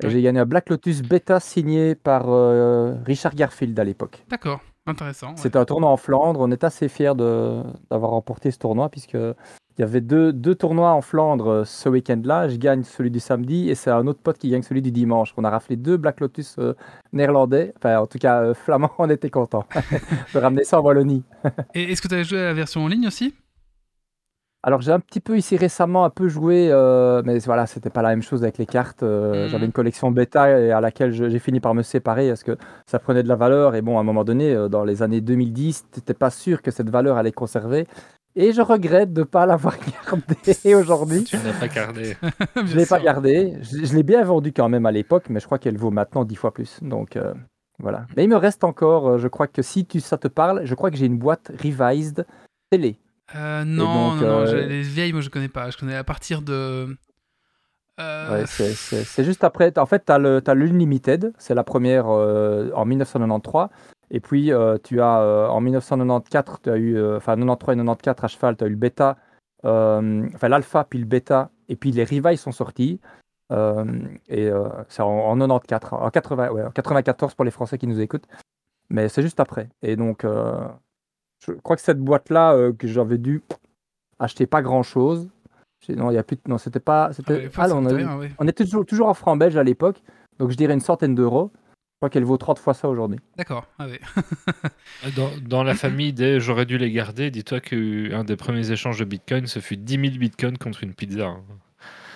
Et 0.02 0.06
Oui. 0.06 0.12
J'ai 0.12 0.22
gagné 0.22 0.40
à 0.40 0.44
Black 0.44 0.68
Lotus 0.70 1.02
bêta 1.02 1.40
signé 1.40 1.94
par 1.94 2.24
euh, 2.28 2.94
Richard 3.06 3.34
Garfield 3.34 3.78
à 3.78 3.84
l'époque. 3.84 4.24
D'accord, 4.28 4.60
intéressant. 4.86 5.28
ouais. 5.30 5.36
C'était 5.36 5.56
un 5.56 5.64
tournoi 5.64 5.88
en 5.88 5.96
Flandre. 5.96 6.40
On 6.40 6.50
est 6.50 6.64
assez 6.64 6.88
fiers 6.88 7.14
d'avoir 7.14 8.10
remporté 8.10 8.50
ce 8.50 8.58
tournoi 8.58 8.88
puisque 8.90 9.16
il 9.76 9.80
y 9.80 9.84
avait 9.84 10.00
deux, 10.00 10.32
deux 10.32 10.54
tournois 10.54 10.92
en 10.92 11.00
Flandre 11.00 11.48
euh, 11.48 11.64
ce 11.64 11.88
week-end-là. 11.88 12.48
Je 12.48 12.56
gagne 12.56 12.84
celui 12.84 13.10
du 13.10 13.18
samedi 13.18 13.68
et 13.70 13.74
c'est 13.74 13.90
un 13.90 14.06
autre 14.06 14.20
pote 14.22 14.38
qui 14.38 14.48
gagne 14.48 14.62
celui 14.62 14.82
du 14.82 14.92
dimanche. 14.92 15.34
On 15.36 15.42
a 15.42 15.50
raflé 15.50 15.76
deux 15.76 15.96
Black 15.96 16.20
Lotus 16.20 16.56
euh, 16.58 16.74
néerlandais. 17.12 17.72
Enfin, 17.76 17.98
en 17.98 18.06
tout 18.06 18.18
cas, 18.18 18.42
euh, 18.42 18.54
flamands, 18.54 18.92
on 18.98 19.10
était 19.10 19.30
contents 19.30 19.66
de 20.34 20.38
ramener 20.38 20.64
ça 20.64 20.80
en 20.80 20.84
Wallonie. 20.84 21.24
Et 21.74 21.90
est-ce 21.90 22.00
que 22.00 22.08
tu 22.08 22.14
avais 22.14 22.24
joué 22.24 22.38
à 22.38 22.44
la 22.44 22.54
version 22.54 22.82
en 22.84 22.88
ligne 22.88 23.08
aussi? 23.08 23.34
Alors, 24.66 24.80
j'ai 24.80 24.92
un 24.92 24.98
petit 25.00 25.20
peu 25.20 25.36
ici 25.36 25.58
récemment 25.58 26.06
un 26.06 26.10
peu 26.10 26.26
joué, 26.26 26.68
euh, 26.70 27.20
mais 27.26 27.38
voilà, 27.40 27.66
c'était 27.66 27.90
pas 27.90 28.00
la 28.00 28.08
même 28.08 28.22
chose 28.22 28.42
avec 28.42 28.56
les 28.56 28.64
cartes. 28.64 29.02
euh, 29.02 29.44
Mhm. 29.44 29.50
J'avais 29.50 29.66
une 29.66 29.72
collection 29.72 30.10
bêta 30.10 30.58
et 30.58 30.70
à 30.72 30.80
laquelle 30.80 31.12
j'ai 31.12 31.38
fini 31.38 31.60
par 31.60 31.74
me 31.74 31.82
séparer 31.82 32.28
parce 32.28 32.42
que 32.42 32.56
ça 32.86 32.98
prenait 32.98 33.22
de 33.22 33.28
la 33.28 33.36
valeur. 33.36 33.74
Et 33.74 33.82
bon, 33.82 33.98
à 33.98 34.00
un 34.00 34.04
moment 34.04 34.24
donné, 34.24 34.54
euh, 34.54 34.68
dans 34.68 34.82
les 34.84 35.02
années 35.02 35.20
2010, 35.20 35.84
t'étais 35.90 36.14
pas 36.14 36.30
sûr 36.30 36.62
que 36.62 36.70
cette 36.70 36.88
valeur 36.88 37.18
allait 37.18 37.30
conserver. 37.30 37.86
Et 38.36 38.54
je 38.54 38.62
regrette 38.62 39.12
de 39.12 39.20
ne 39.20 39.24
pas 39.24 39.44
l'avoir 39.46 39.76
gardée 40.06 40.74
aujourd'hui. 40.74 41.24
Tu 41.24 41.36
ne 41.36 41.44
l'as 41.44 41.52
pas 41.60 41.68
gardé. 41.68 42.16
Je 42.56 42.60
ne 42.62 42.78
l'ai 42.78 42.86
pas 42.86 43.00
gardée. 43.00 43.58
Je, 43.60 43.84
je 43.84 43.94
l'ai 43.94 44.02
bien 44.02 44.24
vendue 44.24 44.54
quand 44.54 44.70
même 44.70 44.86
à 44.86 44.92
l'époque, 44.92 45.24
mais 45.28 45.40
je 45.40 45.44
crois 45.44 45.58
qu'elle 45.58 45.76
vaut 45.76 45.90
maintenant 45.90 46.24
10 46.24 46.36
fois 46.36 46.54
plus. 46.54 46.78
Donc 46.80 47.16
euh, 47.16 47.34
voilà. 47.80 48.06
Mais 48.16 48.24
il 48.24 48.30
me 48.30 48.36
reste 48.36 48.64
encore, 48.64 49.18
je 49.18 49.28
crois 49.28 49.46
que 49.46 49.60
si 49.60 49.84
tu, 49.84 50.00
ça 50.00 50.16
te 50.16 50.26
parle, 50.26 50.64
je 50.64 50.74
crois 50.74 50.90
que 50.90 50.96
j'ai 50.96 51.04
une 51.06 51.18
boîte 51.18 51.52
revised 51.62 52.24
télé. 52.70 52.96
Euh, 53.34 53.64
non, 53.64 54.10
donc, 54.12 54.20
non, 54.20 54.28
non, 54.28 54.38
euh, 54.46 54.66
les 54.66 54.82
vieilles, 54.82 55.12
moi 55.12 55.22
je 55.22 55.30
connais 55.30 55.48
pas. 55.48 55.70
Je 55.70 55.78
connais 55.78 55.96
à 55.96 56.04
partir 56.04 56.42
de. 56.42 56.96
Euh, 58.00 58.30
Ouais, 58.40 58.46
c'est- 58.46 59.24
juste 59.24 59.44
après. 59.44 59.76
En 59.78 59.86
fait, 59.86 60.04
tu 60.06 60.12
as 60.12 60.54
l'Unlimited, 60.54 61.32
c'est 61.38 61.54
la 61.54 61.64
première 61.64 62.06
en 62.06 62.84
1993. 62.84 63.68
Et 64.10 64.20
puis, 64.20 64.50
tu 64.82 65.00
as 65.00 65.48
en 65.50 65.60
1994, 65.60 66.58
tu 66.62 66.70
as 66.70 66.76
eu, 66.76 67.00
enfin 67.16 67.36
93 67.36 67.74
et 67.74 67.76
94 67.78 68.24
à 68.24 68.28
cheval, 68.28 68.56
tu 68.56 68.64
as 68.64 68.66
eu 68.66 68.70
le 68.70 68.76
bêta, 68.76 69.16
enfin 69.62 70.48
l'alpha, 70.48 70.84
puis 70.84 70.98
le 70.98 71.06
bêta, 71.06 71.50
et 71.68 71.76
puis 71.76 71.92
les 71.92 72.04
revives 72.04 72.38
sont 72.38 72.52
sortis. 72.52 73.00
Euh, 73.52 73.84
et 74.28 74.48
euh, 74.48 74.68
c'est 74.88 75.02
en, 75.02 75.08
en 75.10 75.36
94, 75.36 76.02
en, 76.02 76.10
80, 76.10 76.50
ouais, 76.50 76.64
en 76.64 76.70
94 76.70 77.34
pour 77.34 77.44
les 77.44 77.50
Français 77.50 77.78
qui 77.78 77.86
nous 77.86 78.00
écoutent. 78.00 78.26
Mais 78.90 79.08
c'est 79.08 79.22
juste 79.22 79.38
après. 79.40 79.68
Et 79.82 79.96
donc, 79.96 80.24
euh, 80.24 80.66
je 81.46 81.52
crois 81.52 81.76
que 81.76 81.82
cette 81.82 82.00
boîte-là, 82.00 82.54
euh, 82.54 82.72
que 82.72 82.86
j'avais 82.88 83.18
dû 83.18 83.42
acheter 84.18 84.46
pas 84.46 84.62
grand-chose. 84.62 85.28
Non, 85.90 86.10
il 86.10 86.14
y 86.14 86.18
a 86.18 86.22
plus. 86.22 86.36
de- 86.36 86.40
Non, 86.48 86.56
c'était 86.58 86.80
pas. 86.80 87.06
ah, 87.06 87.12
C'était. 87.12 87.50
ah, 87.56 87.66
on, 87.72 87.82
me 87.82 87.86
a 87.86 87.90
dit 87.90 87.94
eu- 87.94 88.06
rien, 88.06 88.16
ouais. 88.18 88.32
on 88.38 88.48
était 88.48 88.64
toujours, 88.64 88.86
toujours 88.86 89.08
en 89.08 89.14
francs 89.14 89.38
belges 89.38 89.56
à 89.56 89.62
l'époque, 89.62 90.02
donc 90.38 90.50
je 90.50 90.56
dirais 90.56 90.72
une 90.72 90.80
centaine 90.80 91.14
d'euros. 91.14 91.50
Je 91.54 91.98
crois 92.00 92.10
qu'elle 92.10 92.24
vaut 92.24 92.36
30 92.38 92.58
fois 92.58 92.72
ça 92.74 92.88
aujourd'hui. 92.88 93.18
D'accord. 93.36 93.66
Ah 93.78 93.86
ouais. 93.86 94.00
Dans, 95.16 95.30
dans 95.46 95.62
la 95.62 95.74
famille 95.74 96.12
des 96.12 96.40
j'aurais 96.40 96.66
dû 96.66 96.76
les 96.78 96.90
garder, 96.90 97.30
dis-toi 97.30 97.60
qu'un 97.60 98.24
des 98.24 98.36
premiers 98.36 98.70
échanges 98.70 98.98
de 98.98 99.04
bitcoin, 99.04 99.46
ce 99.46 99.60
fut 99.60 99.76
10 99.76 99.92
000 99.94 100.18
bitcoins 100.18 100.56
contre 100.58 100.82
une 100.84 100.94
pizza. 100.94 101.36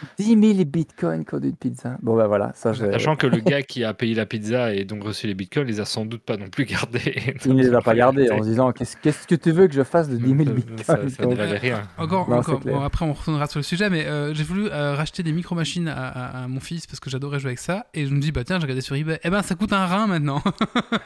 Hein. 0.02 0.06
10 0.18 0.54
000 0.54 0.64
bitcoins 0.64 1.24
contre 1.24 1.44
une 1.46 1.56
pizza. 1.56 1.96
Bon, 2.02 2.16
ben 2.16 2.26
voilà, 2.26 2.52
ça, 2.54 2.72
je... 2.72 2.84
Sachant 2.92 3.16
que 3.16 3.26
le 3.26 3.38
gars 3.38 3.62
qui 3.62 3.84
a 3.84 3.94
payé 3.94 4.14
la 4.14 4.26
pizza 4.26 4.72
et 4.74 4.84
donc 4.84 5.04
reçu 5.04 5.26
les 5.26 5.34
bitcoins, 5.34 5.66
les 5.66 5.80
a 5.80 5.84
sans 5.84 6.04
doute 6.06 6.22
pas 6.22 6.36
non 6.36 6.48
plus 6.48 6.64
gardés. 6.64 7.34
il 7.44 7.54
ne 7.54 7.62
les 7.62 7.74
a 7.74 7.80
pas 7.80 7.94
gardés 7.94 8.30
en 8.30 8.38
se 8.42 8.48
disant 8.48 8.72
Qu'est-ce 8.72 8.96
qu'est-ce 8.96 9.26
que 9.26 9.34
tu 9.34 9.50
veux 9.52 9.66
que 9.68 9.74
je 9.74 9.82
fasse 9.82 10.08
de 10.08 10.16
10 10.16 10.22
000 10.24 10.36
bitcoins 10.54 10.78
Ça, 10.84 10.98
ça 11.08 11.26
ne 11.26 11.34
valait 11.34 11.58
rien. 11.58 11.82
Encore, 11.98 12.28
Non, 12.28 12.38
encore. 12.38 12.60
Bon, 12.60 12.80
après, 12.80 13.04
on 13.04 13.12
retournera 13.12 13.46
sur 13.46 13.58
le 13.58 13.64
sujet, 13.64 13.90
mais 13.90 14.06
euh, 14.06 14.34
j'ai 14.34 14.44
voulu 14.44 14.68
euh, 14.70 14.94
racheter 14.94 15.22
des 15.22 15.32
micro-machines 15.32 15.88
à, 15.88 16.08
à- 16.08 16.44
à 16.44 16.48
mon 16.48 16.60
fils 16.60 16.86
parce 16.86 17.00
que 17.00 17.10
j'adorais 17.10 17.38
jouer 17.40 17.48
avec 17.50 17.58
ça. 17.58 17.86
Et 17.94 18.06
je 18.06 18.14
me 18.14 18.20
dis, 18.20 18.32
bah 18.32 18.44
tiens, 18.44 18.56
j'ai 18.58 18.62
regardé 18.62 18.80
sur 18.82 18.94
eBay. 18.96 19.18
Eh 19.24 19.30
ben, 19.30 19.42
ça 19.42 19.54
coûte 19.54 19.72
un 19.72 19.86
rein 19.86 20.06
maintenant. 20.06 20.42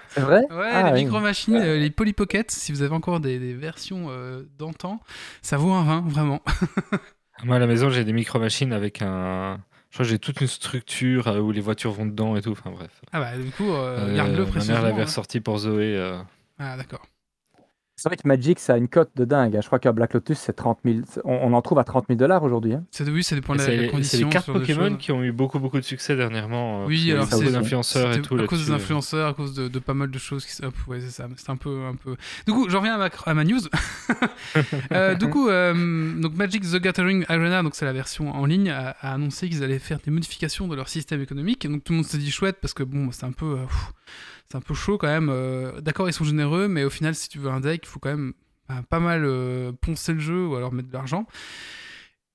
C'est 0.08 0.20
vrai? 0.20 0.42
Ouais, 0.50 0.70
Ah, 0.72 0.90
les 0.90 0.98
oui. 0.98 1.04
micro-machines, 1.04 1.54
euh, 1.56 1.78
les 1.78 1.90
Polly 1.90 2.12
Pocket, 2.12 2.50
si 2.50 2.72
vous 2.72 2.82
avez 2.82 2.94
encore 2.94 3.20
des, 3.20 3.38
des 3.38 3.54
versions 3.54 4.06
euh, 4.10 4.42
d'antan, 4.58 5.00
ça 5.42 5.56
vaut 5.56 5.72
un 5.72 5.82
rein, 5.84 6.04
vraiment. 6.06 6.40
Moi 7.44 7.56
à 7.56 7.58
la 7.58 7.66
maison, 7.66 7.90
j'ai 7.90 8.04
des 8.04 8.12
micro-machines 8.12 8.72
avec 8.72 9.02
un. 9.02 9.58
Je 9.90 9.96
crois 9.96 10.04
que 10.06 10.10
j'ai 10.10 10.18
toute 10.18 10.40
une 10.40 10.46
structure 10.46 11.28
euh, 11.28 11.38
où 11.40 11.50
les 11.52 11.60
voitures 11.60 11.92
vont 11.92 12.06
dedans 12.06 12.34
et 12.36 12.42
tout. 12.42 12.52
Enfin 12.52 12.70
bref. 12.70 12.90
Ah 13.12 13.20
bah, 13.20 13.36
du 13.36 13.50
coup, 13.50 13.70
euh, 13.72 14.08
Euh, 14.08 14.16
garde-le 14.16 14.46
ma 14.46 14.64
mère 14.64 14.82
l'avait 14.82 15.02
hein. 15.02 15.04
ressorti 15.04 15.40
pour 15.40 15.58
Zoé. 15.58 15.96
euh, 15.96 16.18
Ah, 16.58 16.76
d'accord. 16.76 17.02
C'est 18.02 18.08
vrai 18.08 18.16
que 18.16 18.26
Magic, 18.26 18.58
ça 18.58 18.74
a 18.74 18.78
une 18.78 18.88
cote 18.88 19.10
de 19.14 19.24
dingue. 19.24 19.54
hein. 19.56 19.60
Je 19.62 19.66
crois 19.68 19.78
qu'à 19.78 19.92
Black 19.92 20.12
Lotus, 20.14 20.36
c'est 20.36 20.54
30 20.54 20.80
000. 20.84 20.98
On, 21.24 21.34
on 21.34 21.52
en 21.52 21.62
trouve 21.62 21.78
à 21.78 21.84
30 21.84 22.06
000 22.08 22.18
dollars 22.18 22.42
aujourd'hui. 22.42 22.74
hein. 22.74 22.82
C'est 22.90 23.08
oui, 23.08 23.22
ça 23.22 23.36
dépend 23.36 23.54
et 23.54 23.58
de 23.58 23.62
la, 23.62 23.66
C'est 23.66 23.76
la 23.76 23.82
les- 23.82 23.86
c'est 23.86 23.92
condition. 23.92 24.26
les 24.26 24.32
cartes 24.32 24.52
Pokémon 24.52 24.96
qui 24.96 25.12
ont 25.12 25.22
eu 25.22 25.30
beaucoup 25.30 25.60
beaucoup 25.60 25.76
de 25.78 25.84
succès 25.84 26.16
dernièrement. 26.16 26.82
euh, 26.82 26.86
Oui, 26.86 27.12
alors 27.12 27.26
c'est- 27.26 27.52
d'influenceurs 27.52 28.10
et 28.10 28.14
C'était 28.14 28.26
tout 28.26 28.34
à 28.38 28.46
cause 28.46 28.64
des 28.64 28.70
là-dessus. 28.72 28.84
influenceurs, 28.86 29.28
à 29.28 29.34
cause 29.34 29.54
de, 29.54 29.68
de 29.68 29.78
pas 29.78 29.94
mal 29.94 30.10
de 30.10 30.18
choses 30.18 30.44
qui 30.44 30.64
hop, 30.64 30.74
ouais, 30.88 31.00
c'est 31.00 31.10
ça. 31.10 31.28
C'est 31.36 31.50
un 31.50 31.56
peu, 31.56 31.84
un 31.84 31.94
peu. 31.94 32.16
Du 32.44 32.52
coup, 32.52 32.68
j'en 32.68 32.78
reviens 32.80 32.94
à 32.96 32.98
ma, 32.98 33.08
à 33.24 33.34
ma 33.34 33.44
news. 33.44 33.60
Euh, 34.92 35.14
du 35.14 35.28
coup, 35.28 35.48
euh, 35.48 36.12
donc 36.20 36.34
Magic 36.34 36.62
the 36.62 36.76
Gathering 36.80 37.24
Arena, 37.28 37.62
donc 37.62 37.74
c'est 37.74 37.84
la 37.84 37.92
version 37.92 38.34
en 38.34 38.44
ligne, 38.46 38.70
a, 38.70 38.90
a 39.00 39.14
annoncé 39.14 39.48
qu'ils 39.48 39.62
allaient 39.62 39.78
faire 39.78 39.98
des 40.04 40.10
modifications 40.10 40.66
de 40.68 40.74
leur 40.76 40.88
système 40.88 41.20
économique. 41.22 41.64
Et 41.64 41.68
donc 41.68 41.84
tout 41.84 41.92
le 41.92 41.98
monde 41.98 42.04
s'est 42.06 42.18
dit 42.18 42.30
chouette 42.30 42.56
parce 42.60 42.74
que 42.74 42.82
bon, 42.82 43.10
c'est 43.12 43.24
un 43.24 43.32
peu, 43.32 43.46
euh, 43.60 43.64
c'est 44.52 44.58
un 44.58 44.60
peu 44.60 44.74
chaud 44.74 44.98
quand 44.98 45.08
même. 45.08 45.30
Euh, 45.30 45.80
D'accord, 45.80 46.08
ils 46.08 46.12
sont 46.12 46.24
généreux, 46.24 46.68
mais 46.68 46.84
au 46.84 46.90
final, 46.90 47.14
si 47.14 47.28
tu 47.30 47.38
veux 47.38 47.48
un 47.48 47.60
deck, 47.60 47.80
il 47.84 47.88
faut 47.88 47.98
quand 47.98 48.10
même 48.10 48.34
bah, 48.68 48.82
pas 48.88 49.00
mal 49.00 49.24
euh, 49.24 49.72
poncer 49.72 50.12
le 50.12 50.20
jeu 50.20 50.46
ou 50.46 50.56
alors 50.56 50.72
mettre 50.72 50.88
de 50.88 50.92
l'argent. 50.92 51.26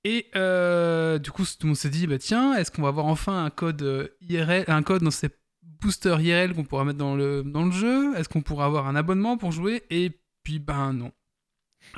Et 0.03 0.25
euh, 0.36 1.19
du 1.19 1.29
coup, 1.29 1.43
tout 1.43 1.51
le 1.63 1.67
monde 1.67 1.75
s'est 1.77 1.89
dit, 1.89 2.07
bah 2.07 2.17
tiens, 2.17 2.55
est-ce 2.55 2.71
qu'on 2.71 2.81
va 2.81 2.88
avoir 2.88 3.05
enfin 3.05 3.45
un 3.45 3.50
code 3.51 3.83
euh, 3.83 4.07
IRL, 4.21 4.65
un 4.67 4.81
code 4.81 5.03
dans 5.03 5.12
ces 5.12 5.29
boosters 5.62 6.19
IRL 6.19 6.55
qu'on 6.55 6.63
pourra 6.63 6.86
mettre 6.86 6.97
dans 6.97 7.15
le, 7.15 7.43
dans 7.43 7.65
le 7.65 7.71
jeu? 7.71 8.15
Est-ce 8.17 8.29
qu'on 8.29 8.41
pourra 8.41 8.65
avoir 8.65 8.88
un 8.88 8.95
abonnement 8.95 9.38
pour 9.38 9.51
jouer? 9.51 9.83
Et 9.91 10.12
puis, 10.41 10.57
ben 10.57 10.93
non. 10.93 11.12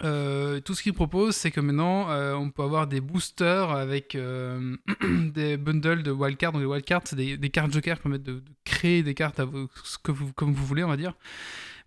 Euh, 0.04 0.60
tout 0.62 0.74
ce 0.74 0.84
qu'ils 0.84 0.94
proposent, 0.94 1.36
c'est 1.36 1.52
que 1.52 1.60
maintenant, 1.60 2.10
euh, 2.10 2.34
on 2.34 2.50
peut 2.50 2.64
avoir 2.64 2.88
des 2.88 3.02
boosters 3.02 3.72
avec 3.72 4.16
euh, 4.16 4.76
des 5.04 5.58
bundles 5.58 6.04
de 6.04 6.12
wildcards. 6.12 6.54
Donc, 6.54 6.62
les 6.62 6.68
wildcards, 6.68 7.02
c'est 7.06 7.16
des, 7.16 7.50
cartes 7.50 7.74
joker 7.74 7.98
qui 7.98 8.04
permettent 8.04 8.24
de, 8.24 8.44
créer 8.64 9.04
des 9.04 9.14
cartes 9.14 9.40
à 9.40 9.46
vos- 9.46 9.70
ce 9.84 9.98
que 9.98 10.12
vous, 10.12 10.32
comme 10.34 10.54
vous 10.54 10.66
voulez, 10.66 10.84
on 10.84 10.90
va 10.90 10.98
dire. 10.98 11.14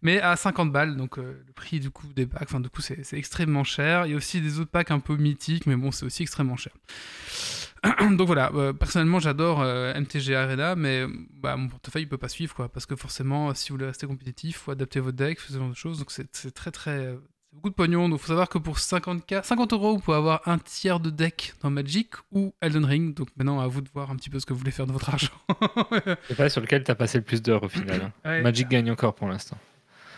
Mais 0.04 0.20
à 0.20 0.34
50 0.34 0.72
balles, 0.72 0.96
donc 0.96 1.16
le 1.16 1.44
prix 1.54 1.78
du 1.78 1.90
coup 1.90 2.08
des 2.12 2.26
packs, 2.26 2.42
enfin 2.42 2.58
du 2.58 2.68
coup 2.68 2.82
c'est 2.82 3.06
extrêmement 3.12 3.62
cher. 3.62 4.04
Il 4.04 4.10
y 4.10 4.14
a 4.14 4.16
aussi 4.16 4.40
des 4.40 4.58
autres 4.58 4.72
packs 4.72 4.90
un 4.90 4.98
peu 4.98 5.16
mythiques, 5.16 5.64
mais 5.64 5.76
bon 5.76 5.92
c'est 5.92 6.04
aussi 6.04 6.22
extrêmement 6.22 6.56
cher. 6.56 6.72
donc 8.10 8.26
voilà, 8.26 8.50
personnellement 8.72 9.20
j'adore 9.20 9.60
MTG 9.60 10.34
Arena, 10.34 10.74
mais 10.74 11.04
bah, 11.34 11.56
mon 11.56 11.68
portefeuille 11.68 12.02
il 12.02 12.08
peut 12.08 12.18
pas 12.18 12.28
suivre 12.28 12.52
quoi, 12.52 12.68
parce 12.68 12.84
que 12.84 12.96
forcément 12.96 13.54
si 13.54 13.68
vous 13.68 13.76
voulez 13.76 13.86
rester 13.86 14.08
compétitif, 14.08 14.56
faut 14.56 14.72
adapter 14.72 14.98
votre 14.98 15.16
deck, 15.16 15.38
ce 15.38 15.52
genre 15.56 15.68
de 15.70 15.76
choses, 15.76 16.00
donc 16.00 16.10
c'est 16.10 16.52
très 16.52 16.72
très 16.72 17.16
c'est 17.52 17.56
beaucoup 17.56 17.68
de 17.70 17.74
pognon. 17.74 18.08
Donc 18.08 18.18
faut 18.20 18.28
savoir 18.28 18.48
que 18.48 18.58
pour 18.58 18.78
50 18.78 19.22
50 19.42 19.72
euros, 19.74 19.94
vous 19.94 20.00
pouvez 20.00 20.16
avoir 20.16 20.40
un 20.48 20.58
tiers 20.58 20.98
de 21.00 21.10
deck 21.10 21.54
dans 21.62 21.70
Magic 21.70 22.08
ou 22.32 22.54
Elden 22.60 22.84
Ring. 22.84 23.14
Donc 23.14 23.28
maintenant 23.36 23.60
à 23.60 23.66
vous 23.66 23.80
de 23.82 23.88
voir 23.92 24.10
un 24.10 24.16
petit 24.16 24.30
peu 24.30 24.40
ce 24.40 24.46
que 24.46 24.52
vous 24.52 24.58
voulez 24.58 24.70
faire 24.70 24.86
de 24.86 24.92
votre 24.92 25.10
argent. 25.10 25.30
C'est 26.28 26.36
pas 26.36 26.48
sur 26.48 26.60
lequel 26.62 26.82
tu 26.84 26.90
as 26.90 26.94
passé 26.94 27.18
le 27.18 27.24
plus 27.24 27.42
d'heures 27.42 27.62
au 27.62 27.68
final. 27.68 28.00
hein. 28.02 28.12
Ouais. 28.24 28.42
Magic 28.42 28.68
gagne 28.68 28.90
encore 28.90 29.14
pour 29.14 29.28
l'instant, 29.28 29.58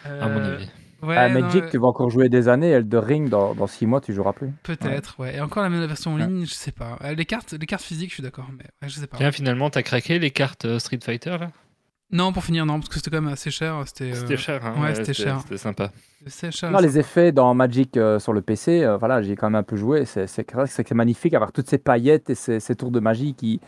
à 0.05 0.29
mon 0.29 0.39
Euh, 0.39 0.55
avis. 0.55 0.69
ouais, 1.03 1.17
à 1.17 1.29
non, 1.29 1.41
Magic, 1.41 1.69
tu 1.71 1.79
vas 1.79 1.87
encore 1.89 2.09
jouer 2.11 2.29
des 2.29 2.49
années. 2.49 2.71
Elden 2.71 3.01
Ring, 3.01 3.29
dans, 3.29 3.55
dans 3.55 3.67
6 3.67 3.87
mois, 3.87 4.01
tu 4.01 4.13
joueras 4.15 4.33
plus. 4.33 4.51
Peut-être, 4.63 5.19
ouais. 5.19 5.37
Et 5.37 5.41
encore 5.41 5.63
la 5.63 5.71
même 5.71 5.85
version 5.87 6.13
en 6.15 6.17
Ouais. 6.19 6.27
ligne, 6.27 6.47
je 6.47 6.55
sais 6.55 6.73
pas. 6.73 6.99
Euh, 7.03 7.15
les 7.15 7.25
cartes, 7.25 7.53
les 7.53 7.67
cartes 7.67 7.83
physiques, 7.83 8.11
je 8.11 8.15
suis 8.15 8.23
d'accord, 8.23 8.47
mais 8.57 8.65
ouais, 8.83 8.89
je 8.89 9.01
sais 9.01 9.07
pas. 9.07 9.17
Tiens, 9.17 9.33
finalement, 9.33 9.71
t'as 9.71 9.83
craqué 9.83 10.19
les 10.19 10.31
cartes 10.31 10.65
euh, 10.67 10.79
Street 10.79 11.01
Fighter 11.03 11.37
là? 11.39 11.51
Non, 12.15 12.33
pour 12.33 12.45
finir, 12.45 12.65
non, 12.65 12.79
parce 12.79 12.89
que 12.89 12.95
c'était 12.95 13.11
quand 13.11 13.21
même 13.21 13.33
assez 13.33 13.51
cher. 13.51 13.83
C'était 13.87 14.13
euh, 14.13 14.37
cher, 14.37 14.65
hein 14.65 14.81
ouais, 14.81 14.95
c'était 14.95 15.13
cher. 15.13 15.41
C'était 15.41 15.59
sympa. 15.59 15.91
c'est 16.29 16.53
cher. 16.53 16.71
Non, 16.71 16.79
les 16.79 16.97
effets 16.97 17.33
dans 17.33 17.53
Magic 17.55 17.97
euh, 17.97 18.21
sur 18.21 18.33
le 18.33 18.41
PC, 18.41 18.85
euh, 18.85 18.97
voilà, 18.97 19.21
j'ai 19.21 19.35
quand 19.35 19.49
même 19.51 19.59
un 19.59 19.65
peu 19.65 19.75
joué. 19.75 20.05
C'est 20.05 20.91
magnifique 20.93 21.35
avoir 21.35 21.51
toutes 21.51 21.69
ces 21.69 21.79
paillettes 21.79 22.31
et 22.31 22.37
ces, 22.37 22.61
ces 22.61 22.77
tours 22.77 22.93
de 22.93 23.01
magie 23.01 23.35
qui, 23.35 23.61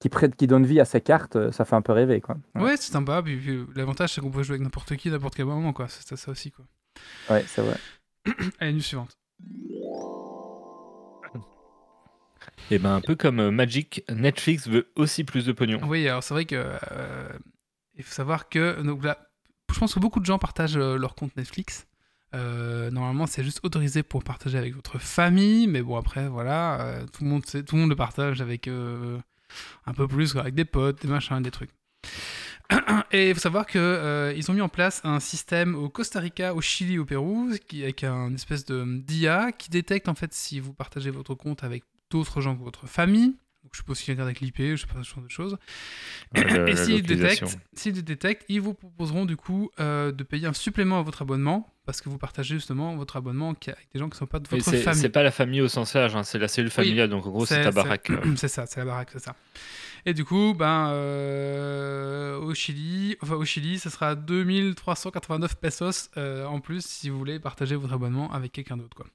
qui, 0.00 0.08
prêtent, 0.08 0.34
qui 0.34 0.48
donnent 0.48 0.66
vie 0.66 0.80
à 0.80 0.84
ces 0.84 1.00
cartes. 1.00 1.52
Ça 1.52 1.64
fait 1.64 1.76
un 1.76 1.80
peu 1.80 1.92
rêver, 1.92 2.20
quoi. 2.20 2.36
Ouais, 2.56 2.62
Ouais, 2.62 2.76
c'est 2.76 2.90
sympa. 2.90 3.22
Puis, 3.22 3.36
puis, 3.36 3.60
l'avantage, 3.76 4.14
c'est 4.14 4.20
qu'on 4.20 4.32
peut 4.32 4.42
jouer 4.42 4.54
avec 4.54 4.62
n'importe 4.62 4.96
qui, 4.96 5.08
n'importe 5.08 5.36
quel 5.36 5.46
moment, 5.46 5.72
quoi. 5.72 5.86
C'est 5.88 6.16
ça 6.16 6.30
aussi, 6.32 6.50
quoi. 6.50 6.64
Ouais, 7.30 7.44
c'est 7.46 7.62
vrai. 7.62 7.76
Allez, 8.58 8.72
news 8.72 8.80
suivante. 8.80 9.16
Et 12.72 12.80
ben 12.80 12.96
un 12.96 13.00
peu 13.00 13.14
comme 13.14 13.50
Magic, 13.50 14.02
Netflix 14.10 14.66
veut 14.66 14.88
aussi 14.96 15.22
plus 15.22 15.46
de 15.46 15.52
pognon. 15.52 15.78
Oui, 15.86 16.08
alors 16.08 16.24
c'est 16.24 16.34
vrai 16.34 16.46
que. 16.46 16.56
euh, 16.56 17.28
il 17.96 18.04
faut 18.04 18.12
savoir 18.12 18.48
que. 18.48 18.80
Donc 18.82 19.04
là, 19.04 19.18
je 19.72 19.78
pense 19.78 19.94
que 19.94 20.00
beaucoup 20.00 20.20
de 20.20 20.26
gens 20.26 20.38
partagent 20.38 20.76
euh, 20.76 20.96
leur 20.96 21.14
compte 21.14 21.36
Netflix. 21.36 21.86
Euh, 22.34 22.90
normalement, 22.90 23.26
c'est 23.26 23.44
juste 23.44 23.60
autorisé 23.62 24.02
pour 24.02 24.24
partager 24.24 24.56
avec 24.56 24.74
votre 24.74 24.98
famille, 24.98 25.66
mais 25.66 25.82
bon, 25.82 25.96
après, 25.96 26.28
voilà, 26.28 26.80
euh, 26.80 27.06
tout, 27.06 27.24
le 27.24 27.30
monde 27.30 27.42
tout 27.44 27.74
le 27.74 27.80
monde 27.80 27.90
le 27.90 27.96
partage 27.96 28.40
avec 28.40 28.68
un 28.68 29.92
peu 29.94 30.08
plus, 30.08 30.36
avec 30.36 30.54
des 30.54 30.64
potes, 30.64 31.02
des 31.02 31.08
machins, 31.08 31.42
des 31.42 31.50
trucs. 31.50 31.70
Et 33.12 33.30
il 33.30 33.34
faut 33.34 33.40
savoir 33.40 33.66
euh, 33.76 34.32
ils 34.36 34.50
ont 34.50 34.54
mis 34.54 34.60
en 34.60 34.68
place 34.68 35.00
un 35.04 35.20
système 35.20 35.74
au 35.74 35.88
Costa 35.88 36.20
Rica, 36.20 36.54
au 36.54 36.60
Chili, 36.60 36.98
au 36.98 37.04
Pérou, 37.04 37.50
avec 37.72 38.04
un 38.04 38.32
espèce 38.34 38.64
de 38.64 38.84
d'IA 39.00 39.52
qui 39.52 39.70
détecte 39.70 40.08
en 40.08 40.14
fait 40.14 40.32
si 40.32 40.60
vous 40.60 40.72
partagez 40.72 41.10
votre 41.10 41.34
compte 41.34 41.64
avec 41.64 41.84
d'autres 42.10 42.40
gens 42.40 42.56
que 42.56 42.62
votre 42.62 42.86
famille. 42.86 43.34
Donc, 43.62 43.72
je 43.74 43.82
peux 43.82 43.92
aussi 43.92 44.10
regarder 44.10 44.30
avec 44.30 44.40
l'IP, 44.40 44.56
je 44.58 44.76
sais 44.76 44.86
pas 44.86 45.02
ce 45.02 45.08
genre 45.14 45.22
de 45.22 45.30
choses. 45.30 45.56
Et 46.34 46.74
s'ils 46.76 47.02
détectent, 47.02 47.58
s'ils 47.74 48.02
détectent, 48.04 48.44
ils 48.48 48.60
vous 48.60 48.74
proposeront 48.74 49.24
du 49.24 49.36
coup 49.36 49.70
euh, 49.78 50.10
de 50.10 50.24
payer 50.24 50.46
un 50.48 50.52
supplément 50.52 50.98
à 50.98 51.02
votre 51.02 51.22
abonnement 51.22 51.72
parce 51.84 52.00
que 52.00 52.08
vous 52.08 52.18
partagez 52.18 52.56
justement 52.56 52.96
votre 52.96 53.16
abonnement 53.16 53.50
avec 53.50 53.88
des 53.92 53.98
gens 53.98 54.08
qui 54.08 54.14
ne 54.14 54.18
sont 54.18 54.26
pas 54.26 54.38
de 54.40 54.48
votre 54.48 54.64
famille. 54.64 55.00
c'est 55.00 55.08
pas 55.08 55.22
la 55.22 55.30
famille 55.30 55.60
au 55.60 55.68
sens 55.68 55.94
large, 55.94 56.14
hein, 56.16 56.22
c'est 56.22 56.38
la 56.38 56.48
cellule 56.48 56.70
familiale, 56.70 57.08
donc 57.08 57.26
en 57.26 57.30
gros 57.30 57.46
c'est 57.46 57.62
ta 57.62 57.70
baraque. 57.70 58.10
euh. 58.10 58.20
C'est 58.36 58.48
ça, 58.48 58.66
c'est 58.66 58.80
la 58.80 58.86
baraque, 58.86 59.10
c'est 59.12 59.18
ça. 59.22 59.36
Et 60.06 60.14
du 60.14 60.24
coup, 60.24 60.54
ben, 60.54 60.88
euh, 60.90 62.36
au 62.38 62.54
Chili, 62.54 63.16
enfin 63.22 63.34
au 63.34 63.44
Chili, 63.44 63.78
ce 63.78 63.90
sera 63.90 64.14
2389 64.16 65.54
pesos 65.56 66.10
en 66.16 66.60
plus 66.60 66.84
si 66.84 67.10
vous 67.10 67.18
voulez 67.18 67.38
partager 67.38 67.76
votre 67.76 67.94
abonnement 67.94 68.32
avec 68.32 68.52
quelqu'un 68.52 68.76
d'autre, 68.76 68.96
quoi. 68.96 69.06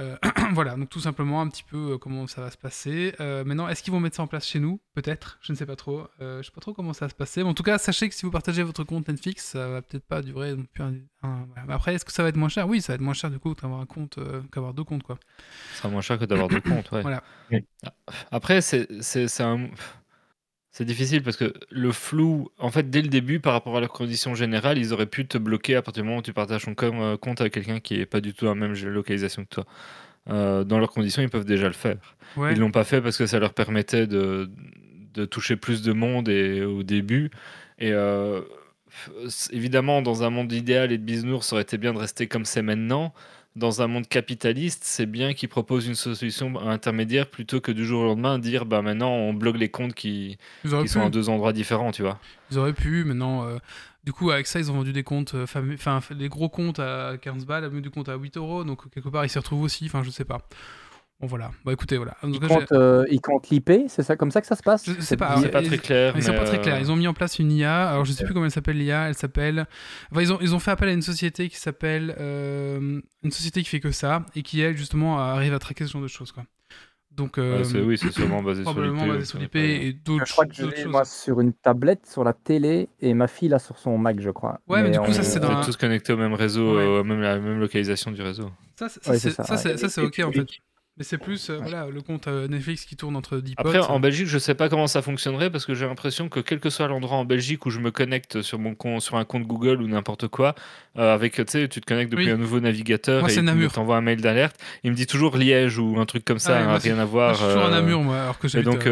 Euh, 0.00 0.16
voilà, 0.52 0.76
donc 0.76 0.88
tout 0.90 1.00
simplement 1.00 1.40
un 1.40 1.48
petit 1.48 1.64
peu 1.64 1.92
euh, 1.92 1.98
comment 1.98 2.26
ça 2.28 2.40
va 2.40 2.50
se 2.50 2.56
passer. 2.56 3.14
Euh, 3.20 3.42
maintenant, 3.44 3.68
est-ce 3.68 3.82
qu'ils 3.82 3.92
vont 3.92 3.98
mettre 4.00 4.16
ça 4.16 4.22
en 4.22 4.26
place 4.28 4.46
chez 4.46 4.60
nous? 4.60 4.80
Peut-être, 4.94 5.38
je 5.40 5.52
ne 5.52 5.56
sais 5.56 5.66
pas 5.66 5.76
trop. 5.76 6.06
Je 6.20 6.42
sais 6.44 6.52
pas 6.52 6.60
trop 6.60 6.72
comment 6.72 6.92
ça 6.92 7.06
va 7.06 7.08
se 7.08 7.14
passer. 7.14 7.42
Mais 7.42 7.48
en 7.48 7.54
tout 7.54 7.62
cas, 7.62 7.78
sachez 7.78 8.08
que 8.08 8.14
si 8.14 8.24
vous 8.24 8.30
partagez 8.30 8.62
votre 8.62 8.84
compte 8.84 9.08
Netflix, 9.08 9.44
ça 9.44 9.68
va 9.68 9.82
peut-être 9.82 10.04
pas 10.04 10.22
durer 10.22 10.54
non 10.54 10.64
plus 10.72 10.82
un- 10.82 10.94
un- 11.22 11.44
voilà. 11.46 11.64
Mais 11.66 11.74
après, 11.74 11.94
est-ce 11.94 12.04
que 12.04 12.12
ça 12.12 12.22
va 12.22 12.28
être 12.28 12.36
moins 12.36 12.48
cher? 12.48 12.68
Oui, 12.68 12.80
ça 12.80 12.92
va 12.92 12.94
être 12.94 13.00
moins 13.00 13.14
cher 13.14 13.30
du 13.30 13.38
coup 13.38 13.54
d'avoir 13.54 13.80
un 13.80 13.86
compte 13.86 14.18
qu'avoir 14.52 14.72
deux 14.74 14.84
comptes, 14.84 15.02
quoi. 15.02 15.18
Ce 15.72 15.78
sera 15.78 15.88
moins 15.88 16.00
cher 16.00 16.18
que 16.18 16.24
d'avoir 16.24 16.48
deux 16.48 16.60
comptes, 16.60 16.90
ouais. 16.92 17.02
Voilà. 17.08 17.22
Après, 18.30 18.60
c'est 18.60 19.40
un... 19.40 19.68
C'est 20.78 20.84
difficile 20.84 21.24
parce 21.24 21.36
que 21.36 21.52
le 21.70 21.90
flou, 21.90 22.52
en 22.56 22.70
fait, 22.70 22.88
dès 22.88 23.02
le 23.02 23.08
début, 23.08 23.40
par 23.40 23.52
rapport 23.52 23.76
à 23.76 23.80
leurs 23.80 23.92
conditions 23.92 24.36
générales, 24.36 24.78
ils 24.78 24.92
auraient 24.92 25.06
pu 25.06 25.26
te 25.26 25.36
bloquer 25.36 25.74
à 25.74 25.82
partir 25.82 26.04
du 26.04 26.08
moment 26.08 26.20
où 26.20 26.22
tu 26.22 26.32
partages 26.32 26.66
ton 26.66 26.76
com- 26.76 27.00
euh, 27.00 27.16
compte 27.16 27.40
avec 27.40 27.52
quelqu'un 27.54 27.80
qui 27.80 27.96
est 27.96 28.06
pas 28.06 28.20
du 28.20 28.32
tout 28.32 28.44
dans 28.44 28.54
la 28.54 28.60
même 28.60 28.74
localisation 28.84 29.42
que 29.42 29.48
toi. 29.48 29.66
Euh, 30.30 30.62
dans 30.62 30.78
leurs 30.78 30.92
conditions, 30.92 31.20
ils 31.20 31.30
peuvent 31.30 31.44
déjà 31.44 31.66
le 31.66 31.72
faire. 31.72 31.96
Ouais. 32.36 32.52
Ils 32.52 32.60
l'ont 32.60 32.70
pas 32.70 32.84
fait 32.84 33.00
parce 33.00 33.18
que 33.18 33.26
ça 33.26 33.40
leur 33.40 33.54
permettait 33.54 34.06
de, 34.06 34.48
de 35.14 35.24
toucher 35.24 35.56
plus 35.56 35.82
de 35.82 35.92
monde 35.92 36.28
et, 36.28 36.62
au 36.62 36.84
début. 36.84 37.32
Et 37.80 37.90
euh, 37.90 38.42
évidemment, 39.50 40.00
dans 40.00 40.22
un 40.22 40.30
monde 40.30 40.52
idéal 40.52 40.92
et 40.92 40.98
de 40.98 41.02
bisounours, 41.02 41.44
ça 41.44 41.56
aurait 41.56 41.62
été 41.62 41.76
bien 41.76 41.92
de 41.92 41.98
rester 41.98 42.28
comme 42.28 42.44
c'est 42.44 42.62
maintenant. 42.62 43.12
Dans 43.58 43.82
un 43.82 43.88
monde 43.88 44.06
capitaliste, 44.08 44.82
c'est 44.84 45.06
bien 45.06 45.34
qu'ils 45.34 45.48
proposent 45.48 45.88
une 45.88 45.96
solution 45.96 46.58
intermédiaire 46.60 47.28
plutôt 47.28 47.60
que 47.60 47.72
du 47.72 47.84
jour 47.84 48.02
au 48.02 48.04
lendemain 48.04 48.38
dire 48.38 48.64
bah 48.66 48.82
maintenant 48.82 49.10
on 49.10 49.34
bloque 49.34 49.58
les 49.58 49.68
comptes 49.68 49.94
qui, 49.94 50.38
sont 50.64 51.00
à 51.00 51.10
deux 51.10 51.28
endroits 51.28 51.52
différents, 51.52 51.90
tu 51.90 52.02
vois. 52.02 52.20
Ils 52.50 52.58
auraient 52.58 52.72
pu, 52.72 53.04
maintenant, 53.04 53.44
euh, 53.44 53.58
du 54.04 54.12
coup, 54.12 54.30
avec 54.30 54.46
ça, 54.46 54.58
ils 54.58 54.70
ont 54.70 54.74
vendu 54.74 54.92
des 54.92 55.02
comptes, 55.02 55.34
euh, 55.34 55.42
enfin, 55.44 56.00
des 56.14 56.28
gros 56.28 56.48
comptes 56.48 56.78
à 56.78 57.16
15 57.20 57.44
balles, 57.46 57.68
du 57.80 57.90
compte 57.90 58.08
à 58.08 58.14
8 58.14 58.36
euros, 58.36 58.64
donc 58.64 58.88
quelque 58.90 59.08
part, 59.08 59.24
ils 59.24 59.28
s'y 59.28 59.38
retrouvent 59.38 59.62
aussi, 59.62 59.86
enfin, 59.86 60.02
je 60.02 60.10
sais 60.10 60.24
pas. 60.24 60.40
Bon, 61.20 61.26
voilà. 61.26 61.50
Bah 61.64 61.72
écoutez, 61.72 61.96
voilà. 61.96 62.14
Tout 62.20 62.28
Ils 62.32 62.38
comptent, 62.38 62.70
euh, 62.72 63.04
ils 63.10 63.20
comptent 63.20 63.48
l'IP, 63.50 63.70
c'est 63.88 64.04
ça 64.04 64.14
comme 64.14 64.30
ça 64.30 64.40
que 64.40 64.46
ça 64.46 64.54
se 64.54 64.62
passe 64.62 64.84
Je 64.86 65.00
sais 65.00 65.16
pas, 65.16 65.36
C'est 65.40 65.48
pas 65.48 65.62
ils- 65.62 65.66
très 65.66 65.78
clair. 65.78 66.14
Ils 66.16 66.22
sont 66.22 66.30
mais, 66.30 66.38
pas 66.38 66.44
très 66.44 66.60
clairs. 66.60 66.76
euh, 66.76 66.80
Ils 66.80 66.92
ont 66.92 66.96
mis 66.96 67.08
en 67.08 67.12
place 67.14 67.40
une 67.40 67.50
IA. 67.50 67.88
Alors 67.90 68.04
je 68.04 68.12
sais 68.12 68.24
plus 68.24 68.32
comment 68.34 68.44
elle 68.44 68.52
s'appelle 68.52 68.78
l'IA. 68.78 69.08
Elle 69.08 69.14
s'appelle. 69.16 69.66
Enfin, 70.12 70.20
ils 70.22 70.32
ont 70.32 70.38
ils 70.40 70.54
ont 70.54 70.60
fait 70.60 70.70
appel 70.70 70.88
à 70.88 70.92
une 70.92 71.02
société 71.02 71.48
qui 71.48 71.56
s'appelle 71.56 72.14
euh, 72.20 73.00
une 73.24 73.30
société 73.32 73.62
qui 73.62 73.68
fait 73.68 73.80
que 73.80 73.90
ça 73.90 74.24
et 74.36 74.42
qui 74.42 74.60
elle 74.60 74.76
justement 74.76 75.18
arrive 75.18 75.54
à 75.54 75.58
traquer 75.58 75.86
ce 75.86 75.92
genre 75.92 76.02
de 76.02 76.06
choses 76.08 76.30
quoi. 76.30 76.44
Donc 77.10 77.36
euh, 77.36 77.58
ouais, 77.58 77.64
c'est- 77.64 77.80
oui, 77.80 77.98
c'est 77.98 78.12
sûrement 78.12 78.40
basé 78.44 78.62
sur 78.62 78.70
probablement 78.72 79.02
l'IP. 79.06 79.12
basé 79.14 79.24
sur 79.24 79.38
ouais, 79.40 79.44
l'IP 79.46 79.54
ouais. 79.56 79.86
et 79.88 79.92
d'autres 79.94 80.24
Je 80.24 80.32
crois 80.32 80.46
que 80.46 80.54
je 80.54 80.66
l'ai 80.66 80.84
moi 80.84 81.04
sur 81.04 81.40
une 81.40 81.52
tablette, 81.52 82.06
sur 82.06 82.22
la 82.22 82.32
télé, 82.32 82.88
et 83.00 83.12
ma 83.12 83.26
fille 83.26 83.48
là 83.48 83.58
sur 83.58 83.76
son 83.76 83.98
Mac, 83.98 84.20
je 84.20 84.30
crois. 84.30 84.60
Ouais, 84.68 84.84
mais 84.84 84.90
du 84.92 85.00
coup, 85.00 85.12
ça, 85.12 85.22
on- 85.22 85.24
c'est 85.24 85.44
On 85.44 85.48
dans 85.48 85.60
tous 85.64 85.76
connectés 85.76 86.12
au 86.12 86.16
même 86.16 86.34
réseau, 86.34 86.76
Ouais. 86.76 86.82
euh, 86.84 87.02
même 87.02 87.20
la 87.20 87.40
même 87.40 87.58
localisation 87.58 88.12
du 88.12 88.22
réseau. 88.22 88.52
Ça, 88.78 88.88
c'est- 88.88 89.02
ça, 89.02 89.14
c'est 89.14 89.18
c'est 89.18 89.30
ça, 89.32 89.42
ça, 89.42 89.56
c'est- 89.56 89.76
ça, 89.78 89.88
c'est 89.88 90.00
ok 90.00 90.20
en 90.24 90.30
fait. 90.30 90.46
Mais 90.98 91.04
c'est 91.04 91.18
plus 91.18 91.48
euh, 91.50 91.58
voilà 91.62 91.86
le 91.86 92.00
compte 92.02 92.26
euh, 92.26 92.48
Netflix 92.48 92.84
qui 92.84 92.96
tourne 92.96 93.14
entre 93.14 93.38
10 93.38 93.54
Après, 93.56 93.78
potes. 93.78 93.88
en 93.90 94.00
Belgique, 94.00 94.26
je 94.26 94.36
sais 94.38 94.54
pas 94.54 94.68
comment 94.68 94.88
ça 94.88 95.00
fonctionnerait 95.00 95.48
parce 95.48 95.64
que 95.64 95.72
j'ai 95.74 95.86
l'impression 95.86 96.28
que 96.28 96.40
quel 96.40 96.58
que 96.58 96.70
soit 96.70 96.88
l'endroit 96.88 97.16
en 97.18 97.24
Belgique 97.24 97.66
où 97.66 97.70
je 97.70 97.78
me 97.78 97.90
connecte 97.92 98.42
sur 98.42 98.58
mon 98.58 98.74
compte, 98.74 99.00
sur 99.00 99.16
un 99.16 99.24
compte 99.24 99.44
Google 99.44 99.80
ou 99.80 99.86
n'importe 99.86 100.26
quoi, 100.26 100.56
euh, 100.98 101.14
avec 101.14 101.34
tu 101.34 101.44
sais, 101.46 101.68
tu 101.68 101.80
te 101.80 101.86
connectes 101.86 102.10
depuis 102.10 102.26
Oui. 102.26 102.30
un 102.32 102.36
nouveau 102.36 102.58
navigateur 102.58 103.20
Moi, 103.20 103.32
et 103.32 103.68
t'envoie 103.68 103.96
un 103.96 104.00
mail 104.00 104.20
d'alerte. 104.20 104.56
Il 104.82 104.90
me 104.90 104.96
dit 104.96 105.06
toujours 105.06 105.36
Liège 105.36 105.78
ou 105.78 106.00
un 106.00 106.04
truc 106.06 106.24
comme 106.24 106.40
ça, 106.40 106.54
Ah 106.54 106.56
ouais, 106.56 106.62
hein, 106.62 106.68
moi, 106.70 106.78
rien 106.78 106.94
à 106.94 106.96
Moi, 106.96 107.04
voir. 107.04 107.34
je 107.34 107.38
suis 107.44 107.46
toujours 107.46 107.64
à 107.66 107.70
Namur 107.70 108.02
moi 108.02 108.20
alors 108.22 108.38
que 108.40 108.46
Et 108.46 108.50
j'habite. 108.50 108.68
donc, 108.68 108.88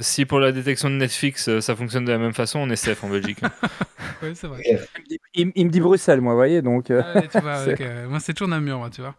si 0.00 0.24
pour 0.26 0.38
la 0.38 0.52
détection 0.52 0.88
de 0.88 0.94
Netflix, 0.94 1.58
ça 1.60 1.74
fonctionne 1.74 2.04
de 2.04 2.12
la 2.12 2.18
même 2.18 2.34
façon, 2.34 2.60
on 2.60 2.70
est 2.70 2.76
safe 2.76 3.02
en 3.02 3.08
Belgique. 3.08 3.38
hein. 3.42 3.50
ouais, 4.22 4.32
c'est 4.34 4.46
vrai. 4.46 4.62
Il 4.64 4.74
me 5.02 5.08
dit- 5.08 5.20
il, 5.34 5.52
il 5.56 5.66
me 5.66 5.70
dit 5.70 5.80
Bruxelles, 5.80 6.20
moi, 6.20 6.32
vous 6.34 6.38
voyez, 6.38 6.62
donc. 6.62 6.92
euh, 6.92 7.02
Ouais, 7.14 7.26
tu 7.28 7.40
vois. 7.40 7.64
Moi, 8.08 8.20
c'est 8.20 8.34
toujours 8.34 8.48
Namur, 8.48 8.78
moi, 8.78 8.90
tu 8.90 9.00
vois. 9.00 9.16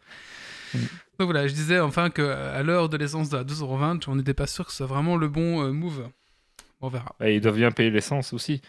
Mm. 0.74 0.78
Donc 1.18 1.32
voilà, 1.32 1.48
je 1.48 1.54
disais 1.54 1.80
enfin 1.80 2.10
qu'à 2.10 2.62
l'heure 2.64 2.90
de 2.90 2.98
l'essence 2.98 3.30
de 3.30 3.38
2,20€, 3.38 4.04
on 4.08 4.16
n'était 4.16 4.34
pas 4.34 4.48
sûr 4.48 4.66
que 4.66 4.72
ce 4.72 4.78
soit 4.78 4.86
vraiment 4.86 5.16
le 5.16 5.28
bon 5.28 5.64
euh, 5.64 5.72
move. 5.72 6.10
On 6.82 6.90
verra. 6.90 7.16
Et 7.24 7.36
ils 7.36 7.42
doivent 7.42 7.56
bien 7.56 7.72
payer 7.72 7.90
l'essence 7.90 8.34
aussi. 8.34 8.62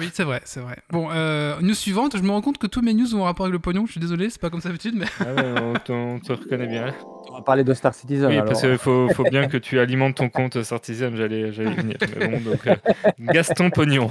Oui, 0.00 0.08
c'est 0.14 0.24
vrai, 0.24 0.40
c'est 0.44 0.60
vrai. 0.60 0.78
Bon, 0.90 1.08
euh, 1.12 1.60
news 1.60 1.74
suivante, 1.74 2.16
je 2.16 2.22
me 2.22 2.30
rends 2.30 2.40
compte 2.40 2.56
que 2.56 2.66
tous 2.66 2.80
mes 2.80 2.94
news 2.94 3.14
ont 3.14 3.22
rapport 3.24 3.44
avec 3.44 3.52
le 3.52 3.58
pognon, 3.58 3.84
je 3.84 3.92
suis 3.92 4.00
désolé, 4.00 4.30
c'est 4.30 4.40
pas 4.40 4.48
comme 4.48 4.62
ça 4.62 4.70
d'habitude, 4.70 4.94
mais 4.96 5.04
Ah 5.20 5.34
ouais, 5.34 5.54
on, 5.60 5.74
te- 5.74 5.92
on 5.92 6.18
te 6.18 6.32
reconnaît 6.32 6.66
bien. 6.66 6.94
On 7.28 7.34
va 7.34 7.42
parler 7.42 7.64
de 7.64 7.74
Star 7.74 7.94
Citizen. 7.94 8.26
Oui, 8.28 8.34
alors. 8.34 8.46
parce 8.46 8.62
qu'il 8.62 8.78
faut, 8.78 9.08
faut 9.10 9.24
bien 9.24 9.46
que 9.46 9.58
tu 9.58 9.78
alimentes 9.78 10.16
ton 10.16 10.30
compte 10.30 10.62
Sartisian, 10.62 11.14
j'allais 11.14 11.52
j'allais 11.52 11.74
venir. 11.74 11.96
Mais 12.18 12.28
bon, 12.28 12.40
donc, 12.50 12.66
euh, 12.66 12.74
Gaston 13.18 13.68
Pognon. 13.70 14.10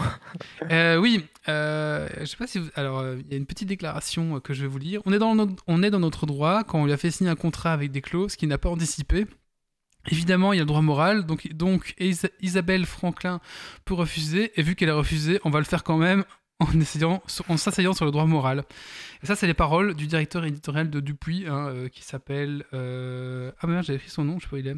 Euh, 0.72 0.98
oui, 0.98 1.26
euh, 1.50 2.08
je 2.20 2.26
sais 2.26 2.38
pas 2.38 2.46
si 2.48 2.60
vous... 2.60 2.68
Alors, 2.76 3.00
euh, 3.00 3.16
il 3.20 3.32
y 3.32 3.34
a 3.34 3.38
une 3.38 3.48
petite 3.48 3.68
déclaration 3.68 4.40
que 4.40 4.54
je 4.54 4.62
vais 4.62 4.68
vous 4.68 4.78
lire. 4.78 5.02
On 5.06 5.12
est, 5.14 5.20
dans 5.20 5.34
notre... 5.34 5.54
on 5.68 5.82
est 5.82 5.90
dans 5.90 6.00
notre 6.00 6.28
droit 6.28 6.64
quand 6.64 6.80
on 6.82 6.86
lui 6.86 6.94
a 6.94 6.98
fait 6.98 7.10
signer 7.12 7.32
un 7.32 7.36
contrat 7.36 7.74
avec 7.74 7.92
des 7.92 8.02
clauses 8.02 8.36
qu'il 8.36 8.48
n'a 8.50 8.58
pas 8.60 8.70
anticipé. 8.70 9.26
Évidemment, 10.08 10.54
il 10.54 10.58
y 10.58 10.60
a 10.60 10.64
le 10.64 10.68
droit 10.68 10.82
moral, 10.82 11.26
donc, 11.26 11.52
donc 11.54 11.94
Isa- 12.00 12.30
Isabelle 12.42 12.86
Franklin 12.86 13.42
peut 13.86 13.94
refuser, 13.94 14.52
et 14.56 14.64
vu 14.64 14.76
qu'elle 14.76 14.90
a 14.90 14.96
refusé, 14.96 15.40
on 15.44 15.50
va 15.50 15.60
le 15.60 15.66
faire 15.66 15.84
quand 15.84 15.98
même 15.98 16.24
en 16.60 16.72
essayant, 16.80 17.22
en 17.48 17.58
s'asseyant 17.58 17.94
sur 17.94 18.06
le 18.06 18.12
droit 18.12 18.26
moral. 18.26 18.64
Et 19.24 19.26
ça, 19.28 19.36
c'est 19.36 19.48
les 19.48 19.54
paroles 19.54 19.94
du 19.94 20.08
directeur 20.08 20.46
éditorial 20.46 20.90
de 20.90 21.00
Dupuis, 21.00 21.46
hein, 21.48 21.68
euh, 21.70 21.88
qui 21.90 22.04
s'appelle... 22.04 22.66
euh, 22.74 23.52
Ah 23.62 23.68
merde, 23.68 23.86
j'avais 23.86 23.98
écrit 23.98 24.10
son 24.10 24.24
nom, 24.24 24.40
je 24.40 24.46
sais 24.46 24.50
pas 24.50 24.56
où 24.56 24.60
il 24.60 24.68
est. 24.68 24.76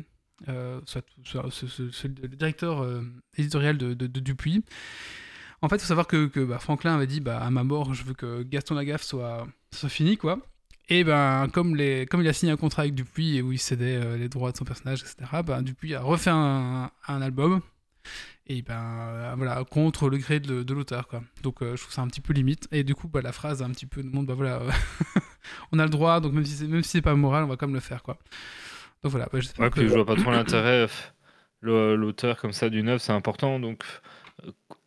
Euh, 0.50 0.80
le 1.36 2.28
directeur 2.30 2.82
euh, 2.84 3.04
éditorial 3.38 3.78
de, 3.78 3.94
Dupuis. 4.08 4.64
En 5.62 5.70
fait, 5.70 5.76
il 5.76 5.82
faut 5.82 5.88
savoir 5.88 6.08
que, 6.08 6.26
que, 6.26 6.40
bah, 6.40 6.58
Franklin 6.58 6.96
avait 6.96 7.06
dit 7.08 7.20
bah, 7.20 7.40
à 7.40 7.52
ma 7.52 7.64
mort, 7.64 7.94
je 7.94 8.04
veux 8.04 8.16
que 8.16 8.42
Gaston 8.42 8.74
Lagaffe 8.76 9.04
soit, 9.04 9.48
soit 9.72 9.90
fini, 9.90 10.18
quoi. 10.18 10.40
Et 10.90 11.04
ben, 11.04 11.48
comme, 11.54 11.76
les, 11.76 12.06
comme 12.06 12.22
il 12.22 12.28
a 12.28 12.34
signé 12.34 12.52
un 12.52 12.58
contrat 12.58 12.82
avec 12.84 12.96
Dupuis 12.96 13.38
et 13.38 13.42
où 13.42 13.52
il 13.52 13.60
cédait 13.60 13.96
euh, 13.96 14.18
les 14.18 14.28
droits 14.30 14.52
de 14.52 14.58
son 14.58 14.66
personnage, 14.66 15.02
etc., 15.02 15.42
ben, 15.46 15.62
Dupuis 15.62 15.96
a 15.96 16.02
refait 16.02 16.32
un, 16.32 16.92
un 17.08 17.22
album. 17.22 17.62
Et 18.48 18.62
ben, 18.64 18.74
euh, 18.82 19.34
voilà, 19.38 19.64
contre 19.64 20.10
le 20.10 20.18
gré 20.18 20.40
de, 20.42 20.64
de 20.64 20.74
l'auteur, 20.74 21.08
quoi. 21.08 21.24
Donc, 21.44 21.62
euh, 21.62 21.76
je 21.78 21.82
trouve 21.84 21.94
ça 21.94 22.02
un 22.02 22.08
petit 22.08 22.20
peu 22.20 22.34
limite. 22.34 22.68
Et 22.72 22.84
du 22.84 22.96
coup, 22.96 23.08
bah, 23.08 23.22
la 23.22 23.32
phrase 23.32 23.62
a 23.62 23.66
un 23.66 23.70
petit 23.70 23.86
peu 23.86 24.02
nous 24.02 24.12
montre, 24.12 24.28
bah 24.28 24.34
voilà, 24.34 24.62
on 25.72 25.80
a 25.80 25.84
le 25.84 25.90
droit, 25.90 26.20
donc 26.20 26.34
même 26.34 26.46
si 26.46 26.54
c'est, 26.54 26.68
même 26.68 26.84
si 26.84 26.90
c'est 26.90 27.02
pas 27.02 27.16
moral, 27.16 27.44
on 27.46 27.48
va 27.48 27.56
quand 27.56 27.68
même 27.68 27.76
le 27.76 27.80
faire, 27.80 28.04
quoi. 28.04 28.18
Donc 29.04 29.12
voilà, 29.12 29.28
bah, 29.32 29.40
j'espère 29.40 29.64
Ouais, 29.64 29.70
que- 29.70 29.80
puis 29.80 29.88
je 29.88 29.94
vois 29.94 30.06
pas 30.06 30.16
trop 30.16 30.32
l'intérêt. 30.32 30.88
L'auteur 31.62 32.38
comme 32.42 32.54
ça 32.54 32.70
d'une 32.70 32.90
œuvre, 32.90 33.00
c'est 33.02 33.14
important. 33.14 33.60
Donc, 33.60 33.84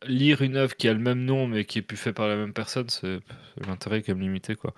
lire 0.07 0.43
une 0.43 0.57
œuvre 0.57 0.77
qui 0.77 0.89
a 0.89 0.93
le 0.93 0.99
même 0.99 1.25
nom 1.25 1.47
mais 1.47 1.65
qui 1.65 1.79
est 1.79 1.83
plus 1.83 1.97
fait 1.97 2.13
par 2.13 2.27
la 2.29 2.37
même 2.37 2.53
personne, 2.53 2.89
c'est 2.89 3.21
l'intérêt 3.67 3.99
est 3.99 4.03
quand 4.03 4.13
même 4.13 4.23
limité. 4.23 4.57
Quoi. 4.57 4.75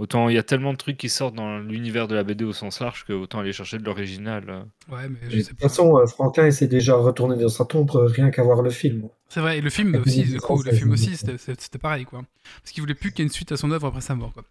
Autant 0.00 0.30
il 0.30 0.34
y 0.34 0.38
a 0.38 0.42
tellement 0.42 0.72
de 0.72 0.78
trucs 0.78 0.96
qui 0.96 1.10
sortent 1.10 1.34
dans 1.34 1.58
l'univers 1.58 2.08
de 2.08 2.14
la 2.14 2.24
BD 2.24 2.42
au 2.44 2.54
sens 2.54 2.80
large 2.80 3.04
que 3.04 3.12
autant 3.12 3.40
aller 3.40 3.52
chercher 3.52 3.76
de 3.78 3.84
l'original. 3.84 4.44
euh. 4.48 4.62
Ouais, 4.90 5.08
mais 5.10 5.28
De 5.28 5.42
toute 5.42 5.58
pas. 5.58 5.68
façon, 5.68 5.98
euh, 5.98 6.06
Franklin 6.06 6.50
s'est 6.50 6.68
déjà 6.68 6.94
retourné 6.96 7.36
dans 7.36 7.50
sa 7.50 7.66
tombe 7.66 7.90
euh, 7.94 8.06
rien 8.06 8.30
qu'à 8.30 8.42
voir 8.42 8.62
le 8.62 8.70
film. 8.70 9.08
C'est 9.28 9.40
vrai, 9.40 9.58
et 9.58 9.60
le 9.60 9.68
film 9.68 9.94
aussi, 9.94 10.24
du 10.24 10.40
coup, 10.40 10.62
le 10.62 10.72
film 10.72 10.90
aussi, 10.92 11.16
c'était 11.16 11.78
pareil, 11.78 12.06
quoi. 12.06 12.22
Parce 12.62 12.72
qu'il 12.72 12.80
voulait 12.82 12.94
plus 12.94 13.10
qu'il 13.12 13.20
y 13.20 13.22
ait 13.22 13.26
une 13.28 13.32
suite 13.32 13.52
à 13.52 13.58
son 13.58 13.70
œuvre 13.70 13.86
après 13.88 14.00
sa 14.00 14.14
mort, 14.14 14.32
quoi. 14.32 14.44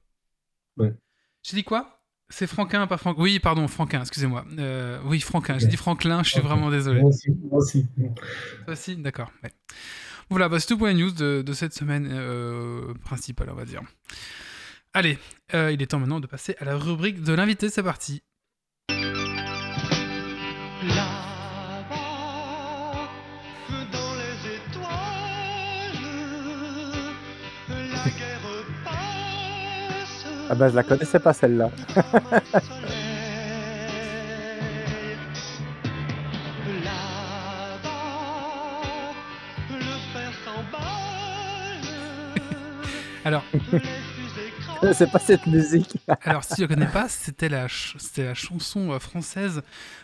Ouais. 0.77 0.93
J'ai 1.41 1.57
dit 1.57 1.63
quoi? 1.63 1.99
C'est 2.29 2.45
Franquin, 2.45 2.85
pas 2.85 2.97
Franck. 2.97 3.17
Oui, 3.17 3.39
pardon, 3.39 3.67
Franquin, 3.67 4.01
excusez-moi. 4.01 4.45
Euh, 4.59 4.99
oui, 5.05 5.19
Franquin, 5.19 5.57
j'ai 5.57 5.65
dit 5.65 5.77
Franklin, 5.77 6.21
je 6.21 6.29
suis 6.29 6.41
vraiment 6.41 6.69
désolé. 6.69 7.01
Moi 7.01 7.09
aussi. 7.09 7.31
Moi 7.49 7.59
aussi. 7.59 7.87
Toi 8.65 8.73
aussi 8.73 8.95
D'accord. 8.97 9.31
ouais. 9.43 9.49
Voilà, 10.29 10.47
bah, 10.47 10.59
c'est 10.59 10.67
tout 10.67 10.77
pour 10.77 10.85
les 10.85 10.93
news 10.93 11.09
de, 11.09 11.41
de 11.41 11.53
cette 11.53 11.73
semaine 11.73 12.07
euh, 12.11 12.93
principale, 13.03 13.49
on 13.49 13.55
va 13.55 13.65
dire. 13.65 13.81
Allez, 14.93 15.19
euh, 15.53 15.71
il 15.71 15.83
est 15.83 15.85
temps 15.85 15.99
maintenant 15.99 16.19
de 16.19 16.25
passer 16.25 16.55
à 16.59 16.65
la 16.65 16.75
rubrique 16.75 17.21
de 17.21 17.33
l'invité, 17.33 17.69
c'est 17.69 17.83
parti. 17.83 18.23
Ah 30.51 30.55
bah, 30.55 30.69
je 30.69 30.75
la 30.75 30.81
connaissais 30.81 31.19
pas 31.19 31.33
celle-là. 31.33 31.69
Alors, 43.23 43.43
C'est 44.93 45.11
pas 45.11 45.19
cette 45.19 45.45
musique. 45.45 45.97
Alors, 46.23 46.43
si 46.43 46.61
ne 46.61 46.67
connais 46.67 46.85
pas, 46.87 47.09
c'était 47.09 47.49
la, 47.49 47.63
ch- 47.67 47.95
c'était 47.99 48.23
la 48.23 48.33
chanson 48.33 48.91
euh, 48.91 48.99
française 48.99 49.61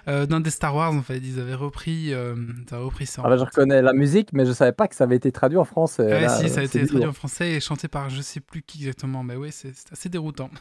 euh, 0.07 0.25
d'un 0.25 0.39
des 0.41 0.49
Star 0.49 0.75
Wars, 0.75 0.91
en 0.93 1.01
fait. 1.01 1.17
Ils 1.17 1.39
avaient 1.39 1.53
repris, 1.55 2.13
euh, 2.13 2.35
ils 2.67 2.73
avaient 2.73 2.83
repris 2.83 3.05
ça. 3.05 3.21
Ah 3.25 3.29
bah, 3.29 3.37
je 3.37 3.43
reconnais 3.43 3.81
la 3.81 3.93
musique, 3.93 4.29
mais 4.33 4.45
je 4.45 4.51
savais 4.51 4.73
pas 4.73 4.87
que 4.87 4.95
ça 4.95 5.05
avait 5.05 5.15
été 5.15 5.31
traduit 5.31 5.57
en 5.57 5.63
français. 5.65 6.03
Ouais, 6.05 6.21
Là, 6.21 6.29
si, 6.29 6.49
ça 6.49 6.59
a 6.59 6.63
euh, 6.63 6.65
été 6.65 6.85
traduit 6.85 7.07
en 7.07 7.13
français 7.13 7.51
et 7.51 7.59
chanté 7.59 7.87
par 7.87 8.09
je 8.09 8.21
sais 8.21 8.41
plus 8.41 8.61
qui 8.61 8.79
exactement, 8.79 9.23
mais 9.23 9.35
oui, 9.35 9.49
c'est 9.51 9.73
assez 9.91 10.09
déroutant. 10.09 10.49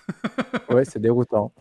Ouais, 0.70 0.84
c'est 0.84 0.98
déroutant. 0.98 1.52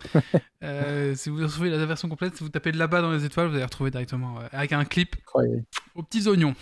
Euh, 0.63 1.13
si 1.15 1.29
vous 1.29 1.37
retrouvez 1.37 1.69
la 1.69 1.85
version 1.85 2.07
complète, 2.09 2.35
si 2.37 2.43
vous 2.43 2.49
tapez 2.49 2.71
de 2.71 2.77
là-bas 2.77 3.01
dans 3.01 3.11
les 3.11 3.25
étoiles, 3.25 3.47
vous 3.47 3.55
allez 3.55 3.63
retrouver 3.65 3.91
directement 3.91 4.37
avec 4.51 4.71
un 4.71 4.85
clip 4.85 5.15
Ouais. 5.35 5.63
aux 5.93 6.03
petits 6.03 6.27
oignons. 6.27 6.55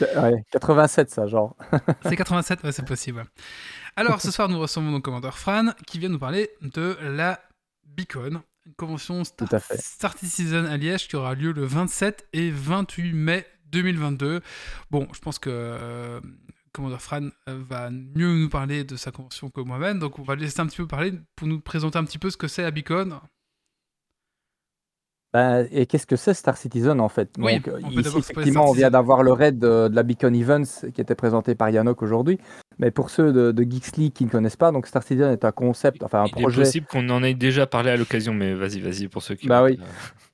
Ouais, 0.00 0.44
87, 0.52 1.10
ça, 1.10 1.26
genre. 1.26 1.56
C'est 2.04 2.16
87, 2.16 2.62
ouais, 2.64 2.72
c'est 2.72 2.84
possible. 2.84 3.24
Alors, 3.96 4.20
ce 4.20 4.32
soir, 4.32 4.48
nous 4.48 4.58
recevons 4.58 4.90
nos 4.90 5.00
commandeur 5.00 5.38
Fran 5.38 5.66
qui 5.86 6.00
vient 6.00 6.08
nous 6.08 6.18
parler 6.18 6.50
de 6.62 6.96
la 7.00 7.40
Beacon, 7.86 8.42
une 8.66 8.74
convention 8.74 9.22
Star, 9.22 9.48
Tout 9.48 9.54
à 9.54 9.60
fait. 9.60 9.80
Star 9.80 10.18
Citizen 10.18 10.66
à 10.66 10.76
Liège 10.76 11.06
qui 11.06 11.14
aura 11.14 11.34
lieu 11.34 11.52
le 11.52 11.64
27 11.64 12.26
et 12.32 12.50
28 12.50 13.12
mai 13.12 13.46
2022. 13.66 14.40
Bon, 14.90 15.06
je 15.12 15.20
pense 15.20 15.38
que 15.38 15.48
euh, 15.50 16.20
commandeur 16.72 17.00
Fran 17.00 17.28
euh, 17.48 17.62
va 17.68 17.90
mieux 17.90 18.36
nous 18.36 18.48
parler 18.48 18.82
de 18.82 18.96
sa 18.96 19.12
convention 19.12 19.48
que 19.50 19.60
moi-même, 19.60 20.00
donc 20.00 20.18
on 20.18 20.22
va 20.22 20.34
laisser 20.34 20.60
un 20.60 20.66
petit 20.66 20.78
peu 20.78 20.88
parler 20.88 21.12
pour 21.36 21.46
nous 21.46 21.60
présenter 21.60 21.96
un 21.96 22.04
petit 22.04 22.18
peu 22.18 22.30
ce 22.30 22.36
que 22.36 22.48
c'est 22.48 22.62
la 22.62 22.72
Beacon. 22.72 23.20
Ben, 25.34 25.66
et 25.72 25.86
qu'est-ce 25.86 26.06
que 26.06 26.14
c'est 26.14 26.32
Star 26.32 26.56
Citizen 26.56 27.00
en 27.00 27.08
fait? 27.08 27.28
Oui, 27.38 27.56
Donc, 27.56 27.66
euh, 27.68 27.80
on 27.82 27.90
ici, 27.90 28.18
effectivement, 28.18 28.70
on 28.70 28.72
vient 28.72 28.90
d'avoir 28.90 29.24
le 29.24 29.32
raid 29.32 29.58
de, 29.58 29.88
de 29.88 29.94
la 29.96 30.04
Beacon 30.04 30.32
Events 30.32 30.88
qui 30.94 31.00
était 31.00 31.16
présenté 31.16 31.56
par 31.56 31.70
Yannock 31.70 32.02
aujourd'hui. 32.02 32.38
Mais 32.78 32.92
pour 32.92 33.10
ceux 33.10 33.32
de, 33.32 33.50
de 33.50 33.62
Geeks 33.64 33.96
League 33.96 34.12
qui 34.12 34.24
ne 34.24 34.30
connaissent 34.30 34.56
pas, 34.56 34.70
donc 34.70 34.86
Star 34.86 35.02
Citizen 35.02 35.32
est 35.32 35.44
un 35.44 35.50
concept, 35.52 36.04
enfin 36.04 36.22
un 36.22 36.26
Il 36.26 36.38
est 36.38 36.42
projet. 36.42 36.62
possible 36.62 36.86
qu'on 36.86 37.08
en 37.10 37.22
ait 37.24 37.34
déjà 37.34 37.66
parlé 37.66 37.90
à 37.90 37.96
l'occasion, 37.96 38.32
mais 38.32 38.54
vas-y, 38.54 38.78
vas-y 38.80 39.08
pour 39.08 39.22
ceux 39.22 39.34
qui. 39.34 39.48
Bah 39.48 39.64
oui. 39.64 39.78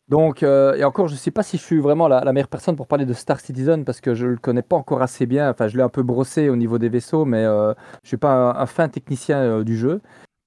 Donc, 0.08 0.42
euh, 0.42 0.74
et 0.74 0.84
encore, 0.84 1.08
je 1.08 1.14
ne 1.14 1.18
sais 1.18 1.30
pas 1.30 1.42
si 1.44 1.56
je 1.56 1.62
suis 1.62 1.78
vraiment 1.78 2.06
la, 2.08 2.22
la 2.24 2.32
meilleure 2.34 2.48
personne 2.48 2.76
pour 2.76 2.86
parler 2.86 3.06
de 3.06 3.12
Star 3.14 3.40
Citizen 3.40 3.84
parce 3.86 4.00
que 4.02 4.14
je 4.14 4.26
ne 4.26 4.32
le 4.32 4.36
connais 4.36 4.62
pas 4.62 4.76
encore 4.76 5.00
assez 5.02 5.24
bien. 5.24 5.48
Enfin, 5.48 5.68
je 5.68 5.76
l'ai 5.78 5.82
un 5.82 5.88
peu 5.88 6.02
brossé 6.02 6.48
au 6.50 6.56
niveau 6.56 6.78
des 6.78 6.88
vaisseaux, 6.90 7.24
mais 7.24 7.44
euh, 7.44 7.72
je 8.02 8.06
ne 8.06 8.08
suis 8.08 8.16
pas 8.18 8.32
un, 8.32 8.60
un 8.60 8.66
fin 8.66 8.88
technicien 8.88 9.38
euh, 9.38 9.64
du 9.64 9.78
jeu. 9.78 10.00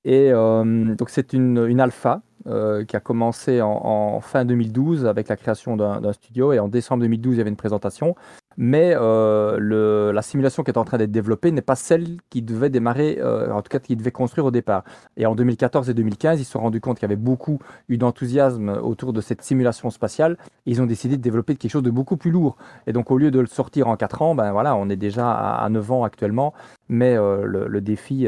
Et 0.06 0.32
euh, 0.34 0.96
donc, 0.96 1.10
c'est 1.10 1.32
une, 1.32 1.66
une 1.66 1.80
alpha 1.80 2.22
euh, 2.48 2.84
qui 2.84 2.96
a 2.96 3.00
commencé 3.00 3.62
en, 3.62 4.20
fin 4.22 4.46
2012 4.46 5.06
avec 5.06 5.28
la 5.28 5.36
création 5.36 5.78
d'un 5.78 6.14
studio. 6.14 6.54
Et 6.54 6.60
en 6.60 6.68
décembre 6.68 7.02
2012, 7.02 7.36
il 7.36 7.38
y 7.38 7.42
avait 7.42 7.50
une 7.50 7.56
présentation 7.56 8.16
mais 8.58 8.94
euh, 8.96 10.12
la 10.12 10.22
simulation 10.22 10.64
qui 10.64 10.72
est 10.72 10.78
en 10.78 10.86
train 10.86 10.98
d'être 10.98 11.12
développée 11.12 11.52
n'est 11.52 11.62
pas 11.62 11.76
celle 11.76 12.18
qui 12.30 12.42
devait 12.42 12.70
démarrer, 12.70 13.18
euh, 13.20 13.52
en 13.52 13.62
tout 13.62 13.70
cas 13.70 13.80
qui 13.80 13.96
devait 13.96 14.12
construire 14.12 14.46
au 14.46 14.52
départ. 14.52 14.84
Et 15.18 15.26
en 15.26 15.36
2014 15.36 15.90
et 15.90 15.94
2015, 15.94 16.40
ils 16.40 16.46
se 16.46 16.52
sont 16.52 16.60
rendus 16.60 16.82
compte 16.82 16.98
qu'il 17.00 17.08
y 17.08 17.12
avait 17.12 17.16
beaucoup 17.16 17.60
eu 17.90 17.98
d'enthousiasme 17.98 18.70
autour 18.70 19.14
de 19.14 19.22
cette 19.22 19.42
simulation 19.42 19.90
spatiale. 19.90 20.38
Ils 20.66 20.82
ont 20.82 20.86
décidé 20.86 21.18
de 21.18 21.22
développer 21.22 21.56
quelque 21.56 21.72
chose 21.72 21.84
de 21.84 21.92
beaucoup 21.92 22.18
plus 22.18 22.32
lourd. 22.32 22.58
Et 22.88 22.94
donc 22.94 23.12
au 23.12 23.18
lieu 23.18 23.32
de 23.32 23.40
le 23.40 23.48
sortir 23.48 23.88
en 23.88 23.96
4 23.98 24.22
ans, 24.22 24.36
ben 24.36 24.52
voilà, 24.52 24.76
on 24.76 24.90
est 24.90 24.96
déjà 24.96 25.32
à, 25.32 25.64
à 25.64 25.70
9 25.70 25.92
ans 25.92 26.04
actuellement, 26.04 26.54
mais 26.90 27.16
le 27.16 27.80
défi 27.82 28.28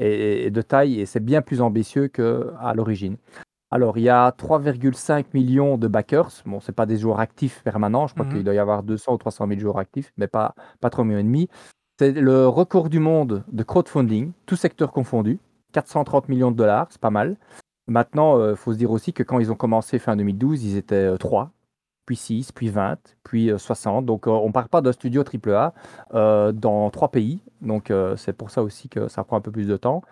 euh, 0.00 0.46
est 0.46 0.50
de 0.50 0.62
taille 0.62 1.00
et 1.00 1.06
c'est 1.06 1.20
bien 1.24 1.42
plus 1.42 1.60
ambitieux 1.60 2.08
qu'à 2.08 2.72
l'origine. 2.74 3.16
Alors, 3.70 3.98
il 3.98 4.02
y 4.04 4.08
a 4.08 4.30
3,5 4.30 5.26
millions 5.34 5.76
de 5.78 5.88
backers. 5.88 6.30
Bon, 6.46 6.60
ce 6.60 6.70
pas 6.70 6.86
des 6.86 6.96
joueurs 6.96 7.18
actifs 7.18 7.62
permanents. 7.64 8.06
Je 8.06 8.14
crois 8.14 8.26
Mhm. 8.26 8.32
qu'il 8.32 8.44
doit 8.44 8.54
y 8.54 8.58
avoir 8.58 8.82
200 8.84 9.14
ou 9.14 9.18
300 9.18 9.48
000 9.48 9.58
joueurs 9.60 9.78
actifs, 9.78 10.12
mais 10.16 10.28
pas, 10.28 10.54
pas 10.80 10.90
3 10.90 11.04
millions 11.04 11.18
et 11.18 11.24
demi. 11.24 11.48
C'est 11.98 12.12
le 12.12 12.46
record 12.46 12.88
du 12.88 12.98
monde 13.00 13.44
de 13.50 13.62
crowdfunding, 13.62 14.32
tout 14.46 14.56
secteur 14.56 14.92
confondu. 14.92 15.38
430 15.72 16.28
millions 16.28 16.52
de 16.52 16.56
dollars, 16.56 16.86
c'est 16.90 17.00
pas 17.00 17.10
mal. 17.10 17.36
Maintenant, 17.88 18.50
il 18.50 18.56
faut 18.56 18.72
se 18.72 18.78
dire 18.78 18.90
aussi 18.92 19.12
que 19.12 19.22
quand 19.24 19.38
ils 19.40 19.50
ont 19.50 19.56
commencé 19.56 19.98
fin 19.98 20.16
2012, 20.16 20.64
ils 20.64 20.76
étaient 20.76 21.16
3, 21.18 21.50
puis 22.06 22.16
6, 22.16 22.52
puis 22.52 22.68
20, 22.68 22.98
puis 23.24 23.50
euh, 23.50 23.58
60. 23.58 24.04
Donc, 24.06 24.26
euh, 24.26 24.30
on 24.30 24.48
ne 24.48 24.52
part 24.52 24.68
pas 24.68 24.80
d'un 24.80 24.92
studio 24.92 25.22
AAA 25.22 25.72
euh, 26.14 26.52
dans 26.52 26.90
trois 26.90 27.10
pays. 27.10 27.40
Donc, 27.62 27.90
euh, 27.90 28.16
c'est 28.16 28.32
pour 28.32 28.50
ça 28.50 28.62
aussi 28.62 28.88
que 28.88 29.08
ça 29.08 29.24
prend 29.24 29.36
un 29.36 29.40
peu 29.40 29.50
plus 29.50 29.66
de 29.68 29.76
temps. 29.76 30.02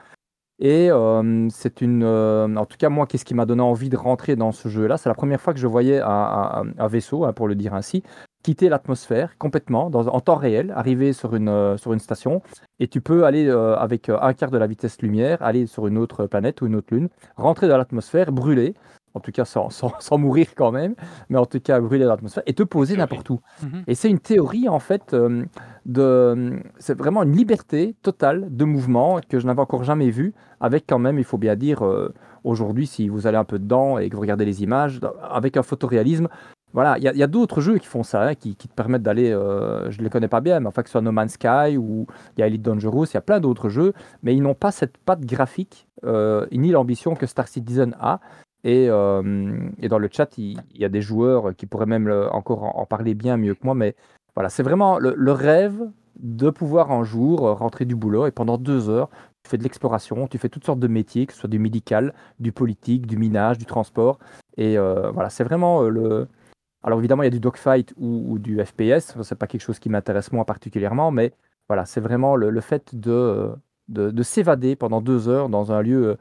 Et 0.59 0.91
euh, 0.93 1.49
c'est 1.51 1.81
une. 1.81 2.05
euh, 2.05 2.55
en 2.57 2.67
tout 2.67 2.77
cas, 2.79 2.89
moi, 2.89 3.07
qu'est-ce 3.07 3.25
qui 3.25 3.35
m'a 3.35 3.47
donné 3.47 3.63
envie 3.63 3.89
de 3.89 3.97
rentrer 3.97 4.37
dans 4.37 4.53
ce 4.53 4.69
jeu-là? 4.69 4.97
C'est 4.97 5.09
la 5.09 5.15
première 5.15 5.41
fois 5.41 5.53
que 5.53 5.59
je 5.59 5.67
voyais 5.67 6.01
un, 6.01 6.65
vaisseau, 6.89 7.25
hein, 7.25 7.33
pour 7.33 7.49
le 7.49 7.57
dire 7.57 7.75
ainsi, 7.75 8.05
quitter 8.43 8.69
l'atmosphère 8.69 9.37
complètement, 9.39 9.91
dans, 9.91 10.07
en 10.09 10.21
temps 10.21 10.37
réel, 10.37 10.73
arriver 10.77 11.13
sur 11.13 11.35
une, 11.35 11.49
euh, 11.49 11.77
sur 11.77 11.93
une 11.93 11.99
station. 11.99 12.43
Et 12.79 12.87
tu 12.89 13.01
peux 13.01 13.25
aller 13.25 13.49
euh, 13.49 13.77
avec 13.77 14.09
euh, 14.09 14.19
un 14.21 14.35
quart 14.35 14.51
de 14.51 14.59
la 14.59 14.67
vitesse 14.69 15.01
lumière, 15.03 15.43
aller 15.43 15.67
sur 15.67 15.87
une 15.89 15.99
autre 15.99 16.27
planète 16.27 16.61
ou 16.63 16.67
une 16.67 16.77
autre 16.77 16.95
lune, 16.95 17.09
rentrer 17.37 17.67
dans 17.69 17.77
l'atmosphère, 17.77 18.31
brûler. 18.31 18.75
En 19.15 19.21
tout 19.21 19.33
cas, 19.33 19.45
sans, 19.45 19.71
sans, 19.71 19.93
sans 19.99 20.19
mourir 20.19 20.49
quand 20.57 20.73
même, 20.73 20.95
mais 21.29 21.39
en 21.39 21.47
tout 21.47 21.61
cas, 21.61 21.81
brûler 21.81 22.05
dans 22.05 22.11
l'atmosphère 22.11 22.43
et 22.47 22.55
te 22.55 22.63
poser 22.63 22.97
n'importe 22.97 23.29
où. 23.31 23.41
Mhm. 23.63 23.85
Et 23.87 23.95
c'est 23.95 24.09
une 24.09 24.19
théorie, 24.19 24.69
en 24.69 24.79
fait, 24.79 25.13
euh, 25.13 25.45
de. 25.87 26.61
C'est 26.79 26.97
vraiment 26.97 27.23
une 27.23 27.37
liberté 27.37 27.95
totale 28.03 28.49
de 28.51 28.65
mouvement 28.65 29.21
que 29.29 29.39
je 29.39 29.47
n'avais 29.47 29.61
encore 29.61 29.85
jamais 29.85 30.11
vue, 30.11 30.35
avec 30.61 30.85
quand 30.89 30.99
même, 30.99 31.19
il 31.19 31.25
faut 31.25 31.39
bien 31.39 31.57
dire, 31.57 31.85
euh, 31.85 32.15
aujourd'hui, 32.45 32.87
si 32.87 33.09
vous 33.09 33.27
allez 33.27 33.39
un 33.39 33.45
peu 33.45 33.59
dedans 33.59 33.99
et 33.99 34.09
que 34.09 34.15
vous 34.15 34.23
regardez 34.23 34.45
les 34.45 34.63
images, 34.63 35.01
avec 35.23 35.57
un 35.57 35.63
photoréalisme. 35.63 36.29
Voilà, 36.73 36.97
il 36.97 37.05
y 37.05 37.23
a, 37.23 37.27
d'autres 37.27 37.61
jeux 37.61 37.77
qui 37.77 37.87
font 37.87 38.03
ça, 38.03 38.23
hein, 38.29 38.35
qui, 38.35 38.57
qui 38.57 38.67
te 38.67 38.75
permettent 38.75 39.03
d'aller, 39.03 39.31
euh, 39.31 39.91
je 39.91 39.99
ne 39.99 40.05
les 40.05 40.11
connais 40.11 40.29
pas 40.29 40.41
bien, 40.41 40.59
mais 40.59 40.69
enfin 40.69 40.83
que 40.83 40.89
ce 40.89 40.93
soit 40.93 41.03
No 41.03 41.13
Man's 41.13 41.33
Sky 41.33 41.77
ou 41.77 42.07
il 42.37 42.41
y 42.41 42.43
a 42.43 42.47
Elite 42.47 42.63
Dangerous, 42.63 43.05
il 43.07 43.15
y 43.15 43.17
a 43.19 43.21
plein 43.21 43.41
d'autres 43.41 43.69
jeux, 43.69 43.93
mais 44.23 44.35
ils 44.35 44.43
n'ont 44.43 44.55
pas 44.55 44.73
cette 44.73 44.97
patte 44.97 45.21
graphique, 45.21 45.87
euh, 46.05 46.47
ni 46.51 46.71
l'ambition 46.71 47.15
que 47.15 47.27
Star 47.27 47.47
Citizen 47.47 47.95
a. 48.01 48.21
Et, 48.65 48.89
euh, 48.89 49.69
et 49.81 49.89
dans 49.89 49.99
le 49.99 50.09
chat, 50.11 50.39
il, 50.39 50.63
y 50.75 50.85
a 50.85 50.89
des 50.89 51.03
joueurs 51.03 51.55
qui 51.57 51.67
pourraient 51.67 51.87
même 51.87 52.09
encore 52.31 52.79
en, 52.79 52.87
parler 52.87 53.15
bien 53.15 53.37
mieux 53.37 53.55
que 53.55 53.65
moi, 53.65 53.75
mais 53.75 53.95
voilà, 54.35 54.49
c'est 54.51 54.63
vraiment 54.63 54.99
le, 54.99 55.33
rêve 55.33 55.81
de 56.17 56.51
pouvoir 56.51 56.93
un 56.93 57.05
jour 57.05 57.41
rentrer 57.59 57.85
du 57.85 57.97
boulot 57.97 58.27
et 58.27 58.31
pendant 58.31 58.59
deux 58.59 58.89
heures, 58.89 59.11
tu 59.43 59.51
fais 59.51 59.59
de 59.59 59.65
l'exploration, 59.65 60.29
tu 60.29 60.39
fais 60.39 60.49
toutes 60.49 60.65
sortes 60.65 60.79
de 60.79 60.89
métiers, 60.89 61.27
que 61.27 61.33
ce 61.33 61.41
soit 61.41 61.49
du 61.49 61.59
médical, 61.59 62.15
du 62.39 62.53
politique, 62.53 63.07
du 63.07 63.17
minage, 63.17 63.59
du 63.59 63.67
transport. 63.67 64.19
Et 64.57 64.79
euh, 64.79 65.11
voilà, 65.11 65.31
c'est 65.31 65.45
vraiment 65.45 65.83
euh, 65.83 65.89
le. 65.89 66.29
Alors 66.85 66.99
évidemment, 66.99 67.23
il 67.23 67.27
y 67.27 67.29
a 67.29 67.31
du 67.31 67.41
dogfight 67.41 67.95
ou, 67.97 68.39
du 68.39 68.63
FPS, 68.65 69.17
c'est 69.23 69.39
pas 69.39 69.47
quelque 69.47 69.61
chose 69.61 69.79
qui 69.79 69.89
m'intéresse 69.89 70.33
moi 70.33 70.45
particulièrement, 70.45 71.13
mais 71.13 71.33
voilà, 71.69 71.85
c'est 71.85 72.01
vraiment 72.01 72.35
le, 72.35 72.61
fait 72.61 72.95
de, 72.97 73.53
de, 73.93 74.11
de 74.11 74.23
s'évader 74.23 74.75
pendant 74.77 75.01
deux 75.01 75.29
heures 75.29 75.49
dans 75.49 75.73
un 75.73 75.83
lieu. 75.83 76.07
euh, 76.09 76.15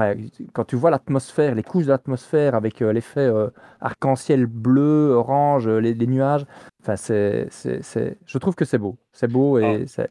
Enfin, 0.00 0.14
quand 0.52 0.64
tu 0.64 0.76
vois 0.76 0.90
l'atmosphère, 0.90 1.56
les 1.56 1.64
couches 1.64 1.86
de 1.86 1.90
l'atmosphère 1.90 2.54
avec 2.54 2.82
euh, 2.82 2.92
l'effet 2.92 3.18
euh, 3.20 3.48
arc-en-ciel 3.80 4.46
bleu, 4.46 5.10
orange, 5.10 5.66
les, 5.68 5.92
les 5.92 6.06
nuages, 6.06 6.46
enfin, 6.82 6.94
c'est, 6.94 7.48
c'est, 7.50 7.82
c'est- 7.82 8.16
je 8.24 8.38
trouve 8.38 8.54
que 8.54 8.64
c'est 8.64 8.78
beau. 8.78 8.96
C'est 9.12 9.26
beau 9.26 9.58
et 9.58 9.64
Ah. 9.82 9.86
c'est. 9.88 10.10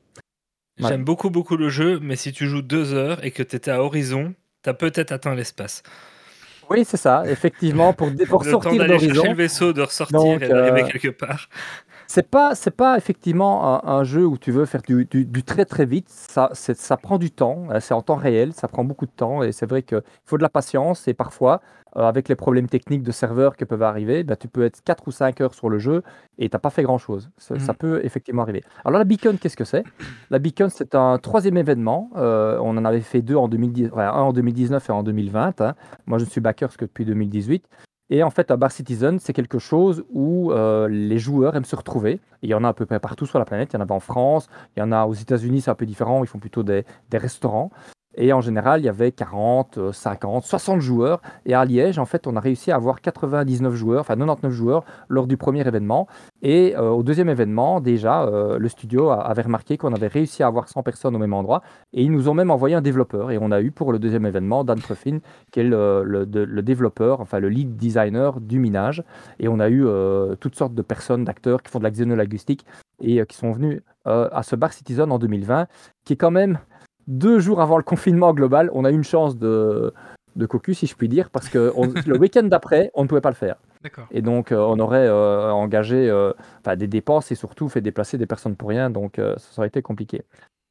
Ouais. 0.82 0.90
J'aime 0.90 1.06
beaucoup, 1.06 1.30
beaucoup 1.30 1.56
le 1.56 1.70
jeu, 1.70 2.00
mais 2.02 2.18
si 2.18 2.34
tu 2.34 2.48
joues 2.48 2.62
deux 2.62 2.94
heures 2.94 3.24
et 3.24 3.32
que 3.32 3.44
tu 3.44 3.56
étais 3.56 3.72
à 3.72 3.82
Horizon, 3.82 4.34
tu 4.64 4.70
as 4.70 4.74
peut-être 4.74 5.12
atteint 5.14 5.36
l'espace. 5.36 5.84
Oui, 6.70 6.84
c'est 6.84 6.98
ça, 6.98 7.24
effectivement, 7.26 7.94
pour, 7.94 8.10
pour 8.28 8.44
le 8.44 8.52
temps 8.52 8.62
sortir 8.62 8.78
d'aller 8.80 9.00
chercher 9.00 9.08
d'horizon. 9.08 9.32
le 9.32 9.38
vaisseau, 9.38 9.72
de 9.72 9.82
ressortir 9.84 10.20
Donc, 10.20 10.42
et 10.42 10.50
d'arriver 10.50 10.84
euh, 10.84 10.88
quelque 10.88 11.08
part. 11.08 11.48
C'est 12.08 12.30
pas, 12.30 12.56
c'est 12.56 12.72
pas 12.72 12.98
effectivement 12.98 13.86
un, 13.86 13.92
un 14.00 14.04
jeu 14.04 14.26
où 14.26 14.38
tu 14.38 14.52
veux 14.52 14.66
faire 14.66 14.82
du, 14.82 15.06
du- 15.06 15.26
du 15.26 15.44
très 15.44 15.66
très 15.66 15.86
vite. 15.86 16.08
Ça, 16.10 16.50
ça 16.54 16.98
prend 16.98 17.18
du 17.18 17.32
temps. 17.32 17.66
euh, 17.72 17.80
C'est 17.82 17.94
en 17.94 18.02
temps 18.02 18.16
réel. 18.16 18.54
Ça 18.54 18.68
prend 18.68 18.84
beaucoup 18.86 19.06
de 19.06 19.12
temps. 19.12 19.44
Et 19.44 19.52
c'est 19.52 19.66
vrai 19.70 19.84
qu'il 19.84 20.02
faut 20.26 20.38
de 20.38 20.42
la 20.44 20.50
patience. 20.50 21.08
Et 21.10 21.14
parfois, 21.14 21.62
euh, 21.98 22.02
avec 22.08 22.30
les 22.30 22.36
problèmes 22.36 22.68
techniques 22.70 23.04
de 23.04 23.12
serveurs 23.12 23.56
qui 23.58 23.66
peuvent 23.66 23.84
arriver, 23.84 24.24
bah, 24.24 24.36
tu 24.38 24.48
peux 24.48 24.64
être 24.64 24.82
4 24.84 25.08
ou 25.08 25.12
5 25.12 25.42
heures 25.42 25.54
sur 25.54 25.70
le 25.70 25.80
jeu 25.80 26.02
et 26.38 26.48
t'as 26.50 26.60
pas 26.60 26.70
fait 26.70 26.84
grand 26.84 26.98
chose. 26.98 27.30
Ça, 27.38 27.56
ça 27.60 27.74
peut 27.74 28.00
effectivement 28.06 28.42
arriver. 28.44 28.64
Alors 28.86 29.00
la 29.00 29.06
Beacon, 29.06 29.38
qu'est-ce 29.38 29.58
que 29.58 29.66
c'est? 29.66 29.84
La 30.30 30.40
Beacon, 30.40 30.70
c'est 30.70 30.96
un 30.96 31.18
troisième 31.18 31.58
événement. 31.58 32.10
Euh, 32.16 32.58
on 32.62 32.78
en 32.78 32.86
avait 32.86 33.02
fait 33.02 33.22
deux 33.22 33.36
en 33.36 33.48
2010, 33.50 33.90
ouais, 33.92 34.04
un 34.04 34.12
en 34.12 34.32
2019 34.34 34.90
et 34.90 34.92
un 34.94 34.96
en 34.96 35.04
2020. 35.04 35.62
hein. 35.62 35.76
Moi, 36.06 36.20
je 36.20 36.26
ne 36.26 36.30
suis 36.30 36.42
backer 36.42 36.70
que 36.78 36.86
depuis 36.86 37.06
2018. 37.06 37.66
Et 38.10 38.24
en 38.24 38.30
fait, 38.30 38.52
un 38.52 38.58
Bar 38.58 38.72
Citizen, 38.72 39.20
c'est 39.20 39.34
quelque 39.34 39.60
chose 39.60 40.06
où 40.12 40.52
euh, 40.52 40.88
les 40.88 41.20
joueurs 41.20 41.56
aiment 41.56 41.66
se 41.66 41.76
retrouver. 41.76 42.22
Il 42.42 42.50
y 42.50 42.54
en 42.54 42.64
a 42.64 42.70
à 42.70 42.74
peu 42.74 42.86
près 42.86 43.00
partout 43.00 43.26
sur 43.26 43.38
la 43.38 43.46
planète. 43.46 43.74
Il 43.74 43.80
y 43.80 43.82
en 43.82 43.86
a 43.86 43.92
en 43.92 44.00
France, 44.00 44.48
il 44.76 44.80
y 44.80 44.84
en 44.84 44.92
a 44.92 45.06
aux 45.06 45.14
États-Unis, 45.14 45.62
c'est 45.62 45.72
un 45.72 45.76
peu 45.76 45.86
différent. 45.86 46.24
Ils 46.24 46.28
font 46.28 46.40
plutôt 46.40 46.64
des 46.64 46.86
restaurants. 47.12 47.72
Et 48.18 48.34
en 48.34 48.42
général, 48.42 48.82
il 48.82 48.86
y 48.86 48.90
avait 48.90 49.12
40, 49.12 49.78
euh, 49.78 49.92
50, 49.92 50.44
60 50.44 50.82
joueurs. 50.82 51.22
Et 51.46 51.54
à 51.54 51.64
Liège, 51.64 52.00
en 52.00 52.06
fait, 52.06 52.26
on 52.26 52.36
a 52.36 52.40
réussi 52.40 52.72
à 52.72 52.76
avoir 52.76 53.00
99 53.02 53.76
joueurs, 53.76 54.02
enfin 54.02 54.16
99 54.16 54.52
joueurs 54.52 54.84
lors 55.08 55.28
du 55.28 55.38
premier 55.38 55.66
événement. 55.68 56.08
Et 56.42 56.76
euh, 56.76 56.90
au 56.90 57.04
deuxième 57.04 57.30
événement, 57.30 57.80
déjà, 57.80 58.24
euh, 58.24 58.58
le 58.58 58.70
studio 58.70 59.12
avait 59.12 59.44
remarqué 59.44 59.78
qu'on 59.78 59.94
avait 59.94 60.08
réussi 60.08 60.44
à 60.44 60.48
avoir 60.48 60.68
100 60.68 60.82
personnes 60.84 61.16
au 61.16 61.20
même 61.20 61.34
endroit. 61.34 61.62
Et 61.94 62.04
ils 62.04 62.12
nous 62.12 62.28
ont 62.28 62.34
même 62.34 62.50
envoyé 62.50 62.76
un 62.76 62.82
développeur. 62.82 63.32
Et 63.32 63.38
on 63.40 63.52
a 63.52 63.62
eu 63.62 63.72
pour 63.72 63.92
le 63.92 64.00
deuxième 64.00 64.26
événement 64.26 64.64
Dan 64.64 64.80
Truffin, 64.80 65.20
qui 65.52 65.60
est 65.60 65.64
le, 65.64 66.26
développeur, 66.64 67.22
enfin 67.22 67.40
le 67.40 67.50
lead 67.50 67.76
designer 67.78 68.40
du 68.42 68.60
minage. 68.60 69.04
Et 69.40 69.48
on 69.48 69.60
a 69.60 69.70
eu 69.70 69.86
euh, 69.86 70.36
toutes 70.36 70.56
sortes 70.56 70.74
de 70.74 70.82
personnes, 70.82 71.24
d'acteurs 71.24 71.62
qui 71.62 71.72
font 71.72 71.80
de 71.80 71.84
la 71.84 71.92
xénolinguistique 71.92 72.66
et 73.00 73.24
qui 73.28 73.38
sont 73.38 73.52
venus 73.52 73.82
à 74.06 74.42
ce 74.42 74.56
Bar 74.56 74.74
Citizen 74.74 75.12
en 75.12 75.20
2020, 75.20 75.68
qui 76.04 76.14
est 76.14 76.16
quand 76.16 76.32
même 76.32 76.58
deux 77.08 77.40
jours 77.40 77.62
avant 77.62 77.78
le 77.78 77.84
confinement 77.84 78.34
global. 78.34 78.70
On 78.74 78.86
a 78.86 78.92
eu 78.92 78.96
une 78.96 79.04
chance 79.04 79.38
de, 79.38 79.94
de 80.36 80.46
cocu, 80.46 80.74
si 80.74 80.88
je 80.88 80.96
puis 80.96 81.08
dire, 81.10 81.30
parce 81.30 81.50
que 81.50 81.72
on- 81.76 81.88
le 82.06 82.18
week-end 82.20 82.44
d'après, 82.44 82.92
on 82.94 83.04
ne 83.04 83.08
pouvait 83.08 83.22
pas 83.22 83.30
le 83.30 83.36
faire. 83.36 83.56
Et 84.12 84.22
donc, 84.22 84.52
euh, 84.52 84.58
on 84.58 84.80
aurait 84.80 85.08
euh, 85.08 85.50
engagé 85.52 86.10
euh, 86.10 86.34
des 86.76 86.88
dépenses 86.88 87.32
et 87.32 87.36
surtout 87.36 87.70
fait 87.70 87.82
déplacer 87.82 88.18
des 88.18 88.26
personnes 88.26 88.56
pour 88.56 88.70
rien. 88.70 88.90
Donc, 88.90 89.16
ça 89.38 89.60
aurait 89.60 89.68
été 89.68 89.82
compliqué. 89.82 90.24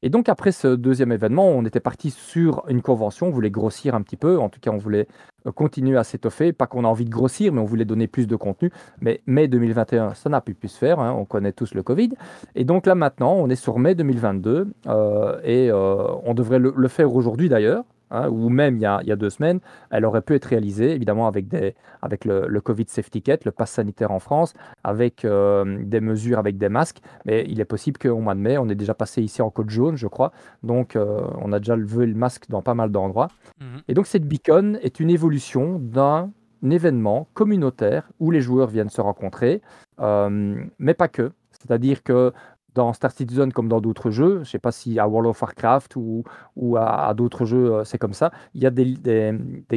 Et 0.03 0.09
donc, 0.09 0.29
après 0.29 0.51
ce 0.51 0.75
deuxième 0.75 1.11
événement, 1.11 1.47
on 1.47 1.65
était 1.65 1.79
parti 1.79 2.11
sur 2.11 2.63
une 2.67 2.83
convention. 2.83 3.27
On 3.27 3.31
voulait 3.31 3.49
grossir 3.49 3.95
un 3.95 4.01
petit 4.03 4.15
peu. 4.15 4.37
En 4.37 4.47
tout 4.47 4.59
cas, 4.59 4.69
on 4.71 4.77
voulait 4.77 5.07
euh, 5.47 5.51
continuer 5.51 5.97
à 5.97 6.03
s'étoffer. 6.03 6.53
Pas 6.53 6.67
qu'on 6.67 6.85
a 6.85 6.87
envie 6.87 7.05
de 7.05 7.09
grossir, 7.09 7.51
mais 7.51 7.59
on 7.59 7.65
voulait 7.65 7.83
donner 7.85 8.07
plus 8.07 8.27
de 8.27 8.35
contenu. 8.35 8.71
Mais 9.01 9.21
mai 9.25 9.47
2021, 9.47 10.13
ça 10.13 10.29
n'a 10.29 10.39
plus 10.39 10.53
pu 10.53 10.67
se 10.67 10.77
faire. 10.77 10.99
hein. 10.99 11.15
On 11.17 11.25
connaît 11.25 11.51
tous 11.51 11.73
le 11.73 11.81
Covid. 11.81 12.11
Et 12.55 12.63
donc, 12.63 12.85
là, 12.85 12.93
maintenant, 12.93 13.33
on 13.33 13.49
est 13.49 13.55
sur 13.55 13.79
mai 13.79 13.95
2022. 13.95 14.67
euh, 14.87 15.39
et 15.43 15.71
euh, 15.71 16.07
on 16.25 16.35
devrait 16.35 16.59
le, 16.59 16.73
le 16.77 16.87
faire 16.87 17.13
aujourd'hui 17.15 17.49
d'ailleurs. 17.49 17.83
Hein, 18.11 18.29
ou 18.29 18.49
même 18.49 18.77
il 18.77 18.81
y, 18.81 18.85
a, 18.85 18.99
il 19.03 19.09
y 19.09 19.11
a 19.11 19.15
deux 19.15 19.29
semaines, 19.29 19.59
elle 19.89 20.05
aurait 20.05 20.21
pu 20.21 20.35
être 20.35 20.45
réalisée, 20.45 20.91
évidemment, 20.91 21.27
avec 21.27 21.47
des, 21.47 21.75
avec 22.01 22.25
le, 22.25 22.47
le 22.47 22.61
Covid 22.61 22.85
Safety 22.87 23.17
Ticket, 23.17 23.39
le 23.45 23.51
pass 23.51 23.71
sanitaire 23.71 24.11
en 24.11 24.19
France, 24.19 24.53
avec 24.83 25.25
euh, 25.25 25.77
des 25.83 26.01
mesures, 26.01 26.39
avec 26.39 26.57
des 26.57 26.69
masques. 26.69 26.99
Mais 27.25 27.45
il 27.47 27.59
est 27.59 27.65
possible 27.65 27.97
qu'au 27.97 28.19
mois 28.19 28.35
de 28.35 28.39
mai, 28.39 28.57
on 28.57 28.69
est 28.69 28.75
déjà 28.75 28.93
passé 28.93 29.21
ici 29.21 29.41
en 29.41 29.49
côte 29.49 29.69
jaune, 29.69 29.95
je 29.95 30.07
crois. 30.07 30.31
Donc, 30.63 30.95
euh, 30.95 31.21
on 31.41 31.51
a 31.53 31.59
déjà 31.59 31.75
levé 31.75 32.05
le 32.05 32.15
masque 32.15 32.45
dans 32.49 32.61
pas 32.61 32.73
mal 32.73 32.91
d'endroits. 32.91 33.29
Mhm. 33.59 33.81
Et 33.87 33.93
donc, 33.93 34.07
cette 34.07 34.25
beacon 34.25 34.77
est 34.81 34.99
une 34.99 35.09
évolution 35.09 35.79
d'un 35.79 36.31
événement 36.63 37.27
communautaire 37.33 38.09
où 38.19 38.31
les 38.31 38.41
joueurs 38.41 38.67
viennent 38.67 38.89
se 38.89 39.01
rencontrer, 39.01 39.61
euh, 39.99 40.55
mais 40.79 40.93
pas 40.93 41.07
que. 41.07 41.31
C'est-à-dire 41.51 42.03
que 42.03 42.33
dans 42.77 42.93
Star 42.93 43.11
Citizen, 43.11 43.51
comme 43.51 43.67
dans 43.67 43.81
d'autres 43.81 44.11
jeux, 44.11 44.35
je 44.35 44.39
ne 44.39 44.43
sais 44.45 44.59
pas 44.59 44.71
si 44.71 44.99
à 44.99 45.07
World 45.07 45.27
of 45.29 45.41
Warcraft 45.41 45.95
ou, 45.95 46.23
à, 46.77 47.11
d'autres 47.15 47.45
jeux, 47.45 47.73
euh, 47.73 47.83
c'est 47.83 47.97
comme 47.97 48.13
ça, 48.13 48.31
il 48.53 48.61
y 48.61 48.67
a 48.67 48.69
des, 48.69 49.33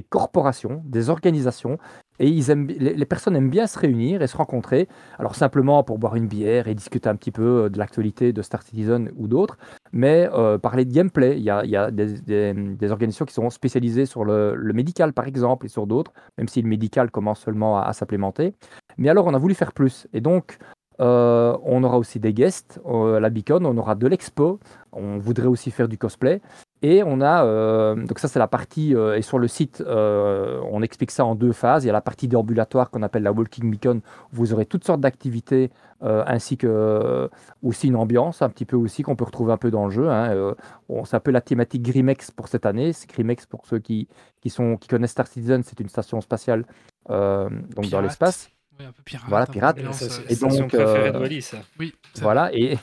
corporations, 0.09 0.83
des 0.85 1.09
organisations, 1.09 1.79
et 2.19 2.29
ils 2.29 2.51
aiment, 2.51 2.67
les, 2.67 3.07
personnes 3.07 3.35
aiment 3.37 3.49
bien 3.49 3.67
se 3.67 3.79
réunir 3.79 4.21
et 4.21 4.27
se 4.27 4.37
rencontrer, 4.37 4.87
alors 5.19 5.35
simplement 5.35 5.83
pour 5.83 5.99
boire 5.99 6.15
une 6.15 6.27
bière 6.27 6.69
et 6.69 6.75
discuter 6.75 7.09
un 7.09 7.17
petit 7.17 7.31
peu 7.31 7.65
euh, 7.65 7.69
de 7.71 7.79
l'actualité 7.79 8.35
de 8.35 8.43
Star 8.43 8.63
Citizen 8.63 9.11
ou 9.17 9.29
d'autres, 9.29 9.57
mais 9.93 10.29
euh, 10.35 10.59
parler 10.59 10.85
de 10.85 10.93
gameplay. 10.93 11.39
Il 11.39 11.43
y 11.43 11.51
a, 11.51 11.91
des, 11.91 12.91
organisations 12.91 13.25
qui 13.25 13.33
sont 13.33 13.49
spécialisées 13.49 14.05
sur 14.05 14.27
le, 14.27 14.55
le 14.55 14.73
médical, 14.75 15.15
par 15.15 15.27
exemple, 15.27 15.65
et 15.65 15.71
sur 15.71 15.87
d'autres, 15.87 16.13
même 16.37 16.49
si 16.49 16.61
le 16.61 16.69
médical 16.69 17.11
commence 17.11 17.41
seulement 17.41 17.79
à, 17.79 17.85
à 17.85 17.95
s'implémenter. 17.95 18.55
Mais 18.99 19.09
alors, 19.09 19.27
on 19.27 19.33
a 19.33 19.39
voulu 19.39 19.55
faire 19.55 19.73
plus. 19.73 20.07
Et 20.13 20.21
donc, 20.21 20.59
Euh, 21.01 21.57
on 21.65 21.83
aura 21.83 21.97
aussi 21.99 22.21
des 22.21 22.35
guests 22.35 22.81
euh, 22.87 23.17
à 23.17 23.21
la 23.21 23.31
Beacon, 23.31 23.65
on 23.65 23.77
aura 23.79 23.95
de 23.95 24.07
l'expo, 24.07 24.61
on 24.93 25.17
voudrait 25.19 25.47
aussi 25.47 25.71
faire 25.71 25.89
du 25.89 25.97
cosplay. 25.97 26.43
Et 26.83 27.03
on 27.05 27.21
a, 27.21 27.45
euh, 27.45 27.95
donc 27.95 28.19
ça 28.19 28.29
c'est 28.29 28.39
la 28.39 28.49
partie, 28.49 28.93
et 28.95 29.21
sur 29.23 29.39
le 29.39 29.49
site, 29.49 29.83
on 29.87 30.83
explique 30.83 31.11
ça 31.11 31.25
en 31.27 31.35
deux 31.35 31.53
phases. 31.53 31.85
Il 31.85 31.89
y 31.89 31.91
a 31.91 31.93
la 31.93 32.01
partie 32.01 32.27
déambulatoire 32.27 32.91
qu'on 32.91 33.03
appelle 33.03 33.23
la 33.23 33.33
Walking 33.33 33.71
Beacon, 33.71 33.99
où 34.33 34.37
vous 34.37 34.53
aurez 34.55 34.65
toutes 34.65 34.85
sortes 34.85 35.01
d'activités, 35.01 35.71
ainsi 36.03 36.57
que 36.57 37.29
aussi 37.63 37.89
une 37.89 37.97
ambiance, 37.97 38.41
un 38.41 38.49
petit 38.49 38.65
peu 38.65 38.77
aussi, 38.77 39.03
qu'on 39.03 39.15
peut 39.15 39.25
retrouver 39.25 39.53
un 39.53 39.59
peu 39.59 39.71
dans 39.71 39.85
le 39.85 39.91
jeu. 39.91 40.09
hein. 40.09 40.55
On- 40.89 41.05
c'est 41.05 41.17
un 41.17 41.21
peu 41.21 41.31
la 41.33 41.43
thématique 41.43 41.83
Grimex 41.83 42.31
pour 42.31 42.49
cette 42.49 42.65
année. 42.65 42.95
C'est 42.95 43.11
Grimex, 43.11 43.45
pour 43.45 43.67
ceux 43.67 43.79
qui, 43.79 44.09
qui, 44.41 44.49
sont, 44.49 44.79
qui 44.79 44.89
connaissent 44.89 45.11
Star 45.13 45.27
Citizen, 45.27 45.63
c'est 45.63 45.81
une 45.81 45.89
station 45.91 46.21
spatiale 46.23 46.65
donc 47.09 47.91
dans 47.91 48.01
l'espace. 48.01 48.51
Un 48.89 48.93
peu 48.93 49.03
pirate. 49.05 49.27
Voilà, 49.29 49.47
peu 49.47 49.53
pirate. 49.53 49.79
euh, 49.79 49.93
c'est 49.93 50.33
Et 50.33 50.37
donc, 50.37 50.75
euh, 50.75 51.11
de 51.13 51.19
Wally, 51.19 51.43
ça. 51.43 51.59
Oui, 51.79 51.95
Voilà, 52.21 52.51
et, 52.53 52.77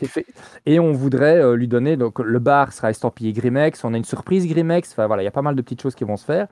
et 0.66 0.80
on 0.80 0.92
voudrait 0.92 1.38
euh, 1.38 1.56
lui 1.56 1.68
donner, 1.68 1.98
donc 1.98 2.20
le 2.20 2.40
bar 2.40 2.72
sera 2.74 2.90
estampillé 2.90 3.34
Grimex, 3.34 3.84
on 3.84 3.94
a 3.94 3.98
une 3.98 4.04
surprise 4.06 4.48
Grimex, 4.48 4.92
enfin 4.92 5.08
voilà, 5.08 5.22
il 5.24 5.26
y 5.26 5.30
a 5.30 5.32
pas 5.32 5.42
mal 5.42 5.56
de 5.56 5.62
petites 5.62 5.82
choses 5.82 5.96
qui 5.96 6.04
vont 6.04 6.18
se 6.18 6.26
faire. 6.26 6.48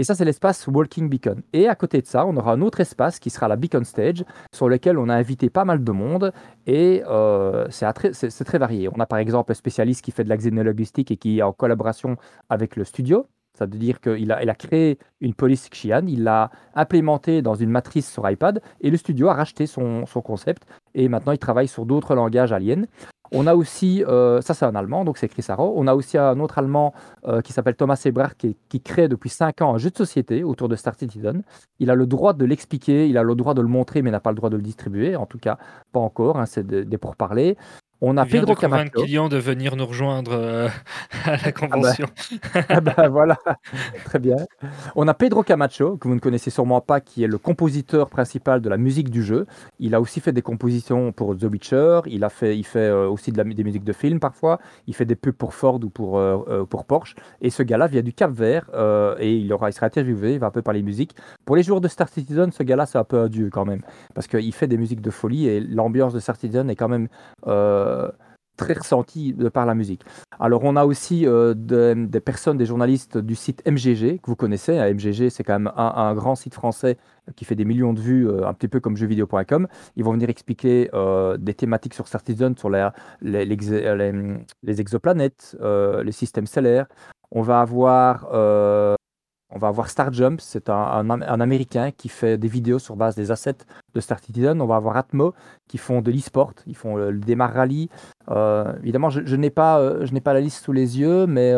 Et 0.00 0.04
ça, 0.04 0.14
c'est 0.14 0.24
l'espace 0.24 0.64
Walking 0.68 1.08
Beacon. 1.08 1.42
Et 1.52 1.66
à 1.66 1.74
côté 1.74 2.00
de 2.00 2.06
ça, 2.06 2.24
on 2.24 2.36
aura 2.36 2.52
un 2.52 2.60
autre 2.60 2.78
espace 2.78 3.18
qui 3.18 3.30
sera 3.30 3.48
la 3.48 3.56
Beacon 3.56 3.82
Stage, 3.84 4.24
sur 4.54 4.68
lequel 4.68 4.96
on 4.96 5.08
a 5.08 5.14
invité 5.16 5.50
pas 5.50 5.64
mal 5.64 5.82
de 5.82 5.90
monde, 5.90 6.32
et 6.68 7.02
euh, 7.08 7.66
c'est 7.70 7.92
très- 7.92 8.12
très 8.12 8.58
varié. 8.58 8.88
On 8.94 9.00
a 9.00 9.06
par 9.06 9.18
exemple 9.18 9.50
un 9.50 9.56
spécialiste 9.56 10.02
qui 10.04 10.12
fait 10.12 10.22
de 10.22 10.28
la 10.28 10.36
xénologistique 10.36 11.10
et 11.10 11.16
qui 11.16 11.38
est 11.40 11.42
en 11.42 11.52
collaboration 11.52 12.16
avec 12.48 12.76
le 12.76 12.84
studio. 12.84 13.26
Ça 13.58 13.66
veut 13.66 13.76
dire 13.76 14.00
qu'il 14.00 14.30
a, 14.30 14.54
créé 14.54 14.98
une 15.20 15.34
police 15.34 15.68
Xi'an, 15.68 16.06
il 16.06 16.22
l'a 16.22 16.52
implémentée 16.76 17.42
dans 17.42 17.56
une 17.56 17.70
matrice 17.70 18.08
sur 18.08 18.30
iPad, 18.30 18.62
et 18.80 18.88
le 18.88 18.96
studio 18.96 19.28
a 19.30 19.34
racheté 19.34 19.66
son, 19.66 20.04
concept, 20.24 20.62
et 20.94 21.08
maintenant 21.08 21.32
il 21.32 21.40
travaille 21.40 21.66
sur 21.66 21.84
d'autres 21.84 22.14
langages 22.14 22.52
aliens. 22.52 22.84
On 23.32 23.48
a 23.48 23.56
aussi, 23.56 24.04
euh, 24.04 24.40
ça 24.40 24.54
c'est 24.54 24.64
un 24.64 24.76
Allemand, 24.76 25.04
donc 25.04 25.18
c'est 25.18 25.26
Chris 25.26 25.44
Haro. 25.48 25.74
On 25.76 25.88
a 25.88 25.94
aussi 25.96 26.16
un 26.16 26.38
autre 26.38 26.58
Allemand 26.58 26.94
euh, 27.26 27.40
qui 27.40 27.52
s'appelle 27.52 27.74
Thomas 27.74 28.00
Ebrard 28.04 28.36
qui, 28.36 28.56
crée 28.80 29.08
depuis 29.08 29.28
5 29.28 29.60
ans 29.60 29.74
un 29.74 29.78
jeu 29.78 29.90
de 29.90 29.96
société 29.96 30.44
autour 30.44 30.68
de 30.68 30.76
Star 30.76 30.94
Citizen. 30.94 31.42
Il 31.80 31.90
a 31.90 31.96
le 31.96 32.06
droit 32.06 32.32
de 32.32 32.44
l'expliquer, 32.44 33.08
il 33.08 33.18
a 33.18 33.24
le 33.24 33.34
droit 33.34 33.54
de 33.54 33.60
le 33.60 33.68
montrer, 33.68 34.02
mais 34.02 34.12
n'a 34.12 34.20
pas 34.20 34.30
le 34.30 34.36
droit 34.36 34.50
de 34.50 34.56
le 34.56 34.62
distribuer. 34.62 35.16
En 35.16 35.26
tout 35.26 35.38
cas, 35.38 35.58
pas 35.90 36.00
encore, 36.00 36.38
hein, 36.38 36.46
c'est 36.46 36.64
des 36.64 36.98
pourparlers. 36.98 37.56
On 38.00 38.16
a 38.16 38.24
Pedro 38.24 38.54
de 38.54 38.60
Camacho. 38.60 39.02
Kylian 39.02 39.28
de 39.28 39.38
venir 39.38 39.74
nous 39.74 39.86
rejoindre 39.86 40.30
euh, 40.32 40.68
à 41.24 41.36
la 41.36 41.52
convention. 41.52 42.06
Ah 42.68 42.80
bah 42.80 43.08
voilà, 43.08 43.38
très 44.04 44.18
bien. 44.18 44.36
On 44.94 45.08
a 45.08 45.14
Pedro 45.14 45.42
Camacho, 45.42 45.96
que 45.96 46.06
vous 46.06 46.14
ne 46.14 46.20
connaissez 46.20 46.50
sûrement 46.50 46.80
pas, 46.80 47.00
qui 47.00 47.24
est 47.24 47.26
le 47.26 47.38
compositeur 47.38 48.08
principal 48.08 48.60
de 48.60 48.68
la 48.68 48.76
musique 48.76 49.10
du 49.10 49.22
jeu. 49.22 49.46
Il 49.78 49.94
a 49.94 50.00
aussi 50.00 50.20
fait 50.20 50.32
des 50.32 50.42
compositions 50.42 51.12
pour 51.12 51.36
The 51.36 51.44
Witcher, 51.44 52.00
il, 52.06 52.24
a 52.24 52.28
fait, 52.28 52.56
il 52.56 52.64
fait 52.64 52.80
euh, 52.80 53.08
aussi 53.08 53.32
de 53.32 53.38
la, 53.38 53.44
des 53.44 53.64
musiques 53.64 53.84
de 53.84 53.92
films 53.92 54.20
parfois, 54.20 54.60
il 54.86 54.94
fait 54.94 55.04
des 55.04 55.16
pubs 55.16 55.34
pour 55.34 55.54
Ford 55.54 55.80
ou 55.82 55.88
pour, 55.88 56.18
euh, 56.18 56.38
euh, 56.48 56.64
pour 56.64 56.84
Porsche. 56.84 57.14
Et 57.40 57.50
ce 57.50 57.62
gars-là 57.62 57.86
vient 57.86 58.02
du 58.02 58.12
Cap 58.12 58.32
Vert 58.32 58.68
euh, 58.74 59.16
et 59.18 59.34
il, 59.34 59.52
aura, 59.52 59.70
il 59.70 59.72
sera 59.72 59.86
interviewé, 59.86 60.34
il 60.34 60.38
va 60.38 60.48
un 60.48 60.50
peu 60.52 60.62
parler 60.62 60.82
musique. 60.82 61.14
Pour 61.44 61.56
les 61.56 61.62
joueurs 61.62 61.80
de 61.80 61.88
Star 61.88 62.08
Citizen, 62.08 62.52
ce 62.52 62.62
gars-là, 62.62 62.86
c'est 62.86 62.98
un 62.98 63.04
peu 63.04 63.18
un 63.18 63.28
dieu 63.28 63.50
quand 63.50 63.64
même, 63.64 63.82
parce 64.14 64.26
qu'il 64.26 64.52
fait 64.52 64.68
des 64.68 64.78
musiques 64.78 65.00
de 65.00 65.10
folie 65.10 65.48
et 65.48 65.60
l'ambiance 65.60 66.12
de 66.12 66.20
Star 66.20 66.36
Citizen 66.36 66.68
est 66.70 66.76
quand 66.76 66.88
même... 66.88 67.08
euh, 67.46 67.87
très 68.56 68.74
ressentie 68.74 69.32
de 69.34 69.48
par 69.48 69.66
la 69.66 69.74
musique. 69.74 70.02
Alors, 70.40 70.64
on 70.64 70.74
a 70.76 70.84
aussi 70.84 71.26
euh, 71.26 71.54
de- 71.54 71.94
des 72.08 72.20
personnes, 72.20 72.58
des 72.58 72.66
journalistes 72.66 73.16
du 73.16 73.34
site 73.36 73.62
MGG, 73.66 74.18
que 74.18 74.26
vous 74.26 74.36
connaissez. 74.36 74.76
hein. 74.78 74.92
MGG, 74.92 75.30
c'est 75.30 75.44
quand 75.44 75.52
même 75.58 75.72
un, 75.76 76.14
grand 76.14 76.34
site 76.34 76.54
français 76.54 76.96
qui 77.36 77.44
fait 77.44 77.54
des 77.54 77.64
millions 77.64 77.92
de 77.92 78.00
vues, 78.00 78.28
euh, 78.28 78.46
un 78.46 78.54
petit 78.54 78.66
peu 78.68 78.80
comme 78.80 78.96
jeuxvideo.com. 78.96 79.68
Ils 79.96 80.04
vont 80.04 80.12
venir 80.12 80.28
expliquer 80.28 80.90
euh, 80.92 81.36
des 81.36 81.54
thématiques 81.54 81.94
sur 81.94 82.08
Star 82.08 82.20
Citizen, 82.20 82.56
sur 82.56 82.68
les, 82.68 82.88
les- 83.22 83.44
les 84.62 84.80
exoplanètes, 84.80 85.56
euh, 85.60 86.02
les 86.02 86.12
systèmes 86.12 86.46
stellaires. 86.46 86.86
On 87.30 87.42
va 87.42 87.60
avoir... 87.60 88.28
on 89.50 89.58
va 89.58 89.68
avoir 89.68 89.88
Star 89.88 90.12
Jump, 90.12 90.40
c'est 90.40 90.68
un, 90.68 90.74
un 90.74 91.08
Am- 91.10 91.24
un 91.26 91.40
Américain 91.40 91.90
qui 91.90 92.08
fait 92.08 92.36
des 92.36 92.48
vidéos 92.48 92.78
sur 92.78 92.96
base 92.96 93.14
des 93.16 93.30
assets 93.30 93.56
de 93.94 94.00
Star 94.00 94.18
Citizen. 94.18 94.60
On 94.60 94.66
va 94.66 94.76
avoir 94.76 94.96
Atmo 94.96 95.34
qui 95.68 95.78
font 95.78 96.02
de 96.02 96.10
l'e-sport, 96.10 96.52
ils 96.66 96.76
font 96.76 96.98
euh, 96.98 97.10
le 97.10 97.18
Démarre 97.20 97.54
Rally. 97.54 97.88
Euh, 98.30 98.74
évidemment, 98.82 99.10
je, 99.10 99.36
n'ai 99.36 99.50
pas, 99.50 99.78
euh, 99.80 100.04
je 100.04 100.12
n'ai 100.12 100.20
pas 100.20 100.34
la 100.34 100.40
liste 100.40 100.64
sous 100.64 100.72
les 100.72 100.98
yeux, 101.00 101.26
mais 101.26 101.54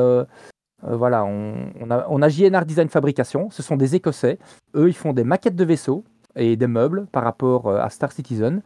voilà, 0.82 1.24
on, 1.24 1.90
a, 1.90 2.06
on 2.08 2.26
JNR 2.28 2.64
Design 2.64 2.88
Fabrication. 2.88 3.50
Ce 3.50 3.62
sont 3.62 3.76
des 3.76 3.96
Écossais. 3.96 4.38
Eux, 4.74 4.88
ils 4.88 4.96
font 4.96 5.12
des 5.12 5.24
maquettes 5.24 5.56
de 5.56 5.64
vaisseaux 5.64 6.04
et 6.36 6.56
des 6.56 6.66
meubles 6.68 7.06
par 7.12 7.24
rapport 7.24 7.70
à 7.70 7.90
Star 7.90 8.12
Citizen. 8.12 8.62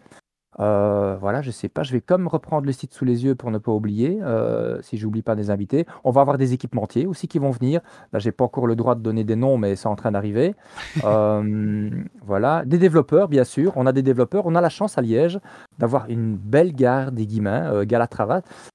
Euh, 0.61 1.17
voilà, 1.21 1.43
je 1.43 1.51
sais 1.51 1.69
pas, 1.69 1.83
je 1.83 1.93
vais 1.93 2.01
comme 2.01 2.29
reprendre 2.29 2.67
le 2.67 2.73
site 2.73 2.95
sous 2.95 3.05
les 3.05 3.25
yeux 3.25 3.35
pour 3.35 3.51
ne 3.51 3.59
pas 3.59 3.73
oublier, 3.73 4.19
euh, 4.23 4.81
si 4.83 4.97
j'oublie 4.97 5.23
pas 5.23 5.35
des 5.35 5.51
invités. 5.51 5.87
On 6.05 6.11
va 6.11 6.21
avoir 6.21 6.39
des 6.39 6.53
équipementiers 6.53 7.07
aussi 7.07 7.29
qui 7.29 7.39
vont 7.39 7.51
venir. 7.51 7.81
Là, 8.13 8.19
j'ai 8.19 8.33
pas 8.33 8.45
encore 8.45 8.67
le 8.67 8.77
droit 8.77 8.95
de 8.95 9.01
donner 9.01 9.25
des 9.25 9.37
noms, 9.37 9.59
mais 9.59 9.77
c'est 9.77 9.89
en 9.89 9.97
train 9.97 10.13
d'arriver. 10.13 10.55
Euh, 11.05 11.91
voilà, 12.25 12.65
des 12.65 12.79
développeurs, 12.79 13.29
bien 13.29 13.45
sûr. 13.45 13.73
On 13.77 13.85
a 13.85 13.93
des 13.93 14.03
développeurs. 14.03 14.47
On 14.47 14.55
a 14.55 14.61
la 14.61 14.69
chance 14.69 14.97
à 14.97 15.03
Liège 15.03 15.39
d'avoir 15.79 16.09
une 16.09 16.37
belle 16.37 16.73
gare 16.73 17.13
des 17.13 17.27
Guillemins, 17.27 17.73
euh. 17.73 17.85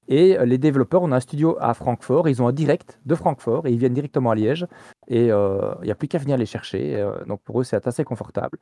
Et 0.07 0.37
euh, 0.37 0.45
les 0.45 0.57
développeurs, 0.57 1.01
on 1.03 1.11
a 1.11 1.17
un 1.17 1.19
studio 1.19 1.57
à 1.59 1.73
Francfort. 1.73 2.27
Ils 2.27 2.41
ont 2.41 2.47
un 2.47 2.53
direct 2.53 2.99
de 3.05 3.15
Francfort 3.15 3.67
et 3.67 3.71
ils 3.71 3.77
viennent 3.77 3.93
directement 3.93 4.31
à 4.31 4.35
Liège. 4.35 4.65
Et 5.07 5.31
euh, 5.31 5.73
il 5.81 5.85
n'y 5.85 5.91
a 5.91 5.95
plus 5.95 6.07
qu'à 6.07 6.17
venir 6.17 6.37
les 6.37 6.45
chercher. 6.45 6.95
euh, 6.97 7.23
donc 7.25 7.41
pour 7.41 7.61
eux, 7.61 7.63
c'est 7.63 7.87
assez 7.87 8.03
confortable. 8.03 8.57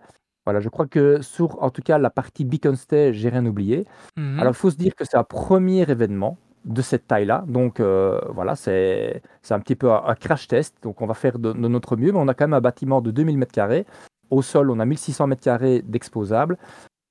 Voilà, 0.45 0.60
je 0.60 0.69
crois 0.69 0.88
que 0.88 1.21
sur, 1.21 1.62
en 1.62 1.69
tout 1.69 1.82
cas, 1.82 1.97
la 1.97 2.10
partie 2.10 2.45
Beacon 2.45 2.76
Stage, 2.76 3.15
j'ai 3.15 3.30
rien 3.30 3.45
oublié. 3.45 3.86
Mhm. 4.17 4.39
Alors, 4.39 4.54
il 4.54 4.58
faut 4.58 4.69
se 4.71 4.78
dire 4.78 4.95
que 4.95 5.04
c'est 5.04 5.17
un 5.17 5.23
premier 5.23 5.82
événement 5.89 6.38
de 6.63 6.82
cette 6.82 7.08
taille-là. 7.08 7.43
Donc, 7.47 7.82
voilà, 7.82 8.56
c'est 8.56 9.21
c'est 9.41 9.54
un 9.54 9.60
petit 9.60 9.76
peu 9.76 9.91
un, 9.91 10.04
un 10.06 10.15
crash 10.15 10.47
test. 10.47 10.76
Donc, 10.84 11.02
on 11.02 11.06
va 11.08 11.13
faire 11.13 11.38
de, 11.39 11.52
de 11.52 11.67
notre 11.67 11.97
mieux. 11.97 12.12
Mais 12.12 12.19
on 12.19 12.28
a 12.28 12.34
quand 12.34 12.45
même 12.45 12.54
un 12.54 12.62
bâtiment 12.62 13.02
de 13.02 13.12
2000 13.12 13.38
m2. 13.39 13.86
Au 14.30 14.41
sol, 14.41 14.69
on 14.71 14.80
a 14.80 14.86
1600 14.86 15.28
m2 15.30 15.82
d'exposables. 15.84 16.58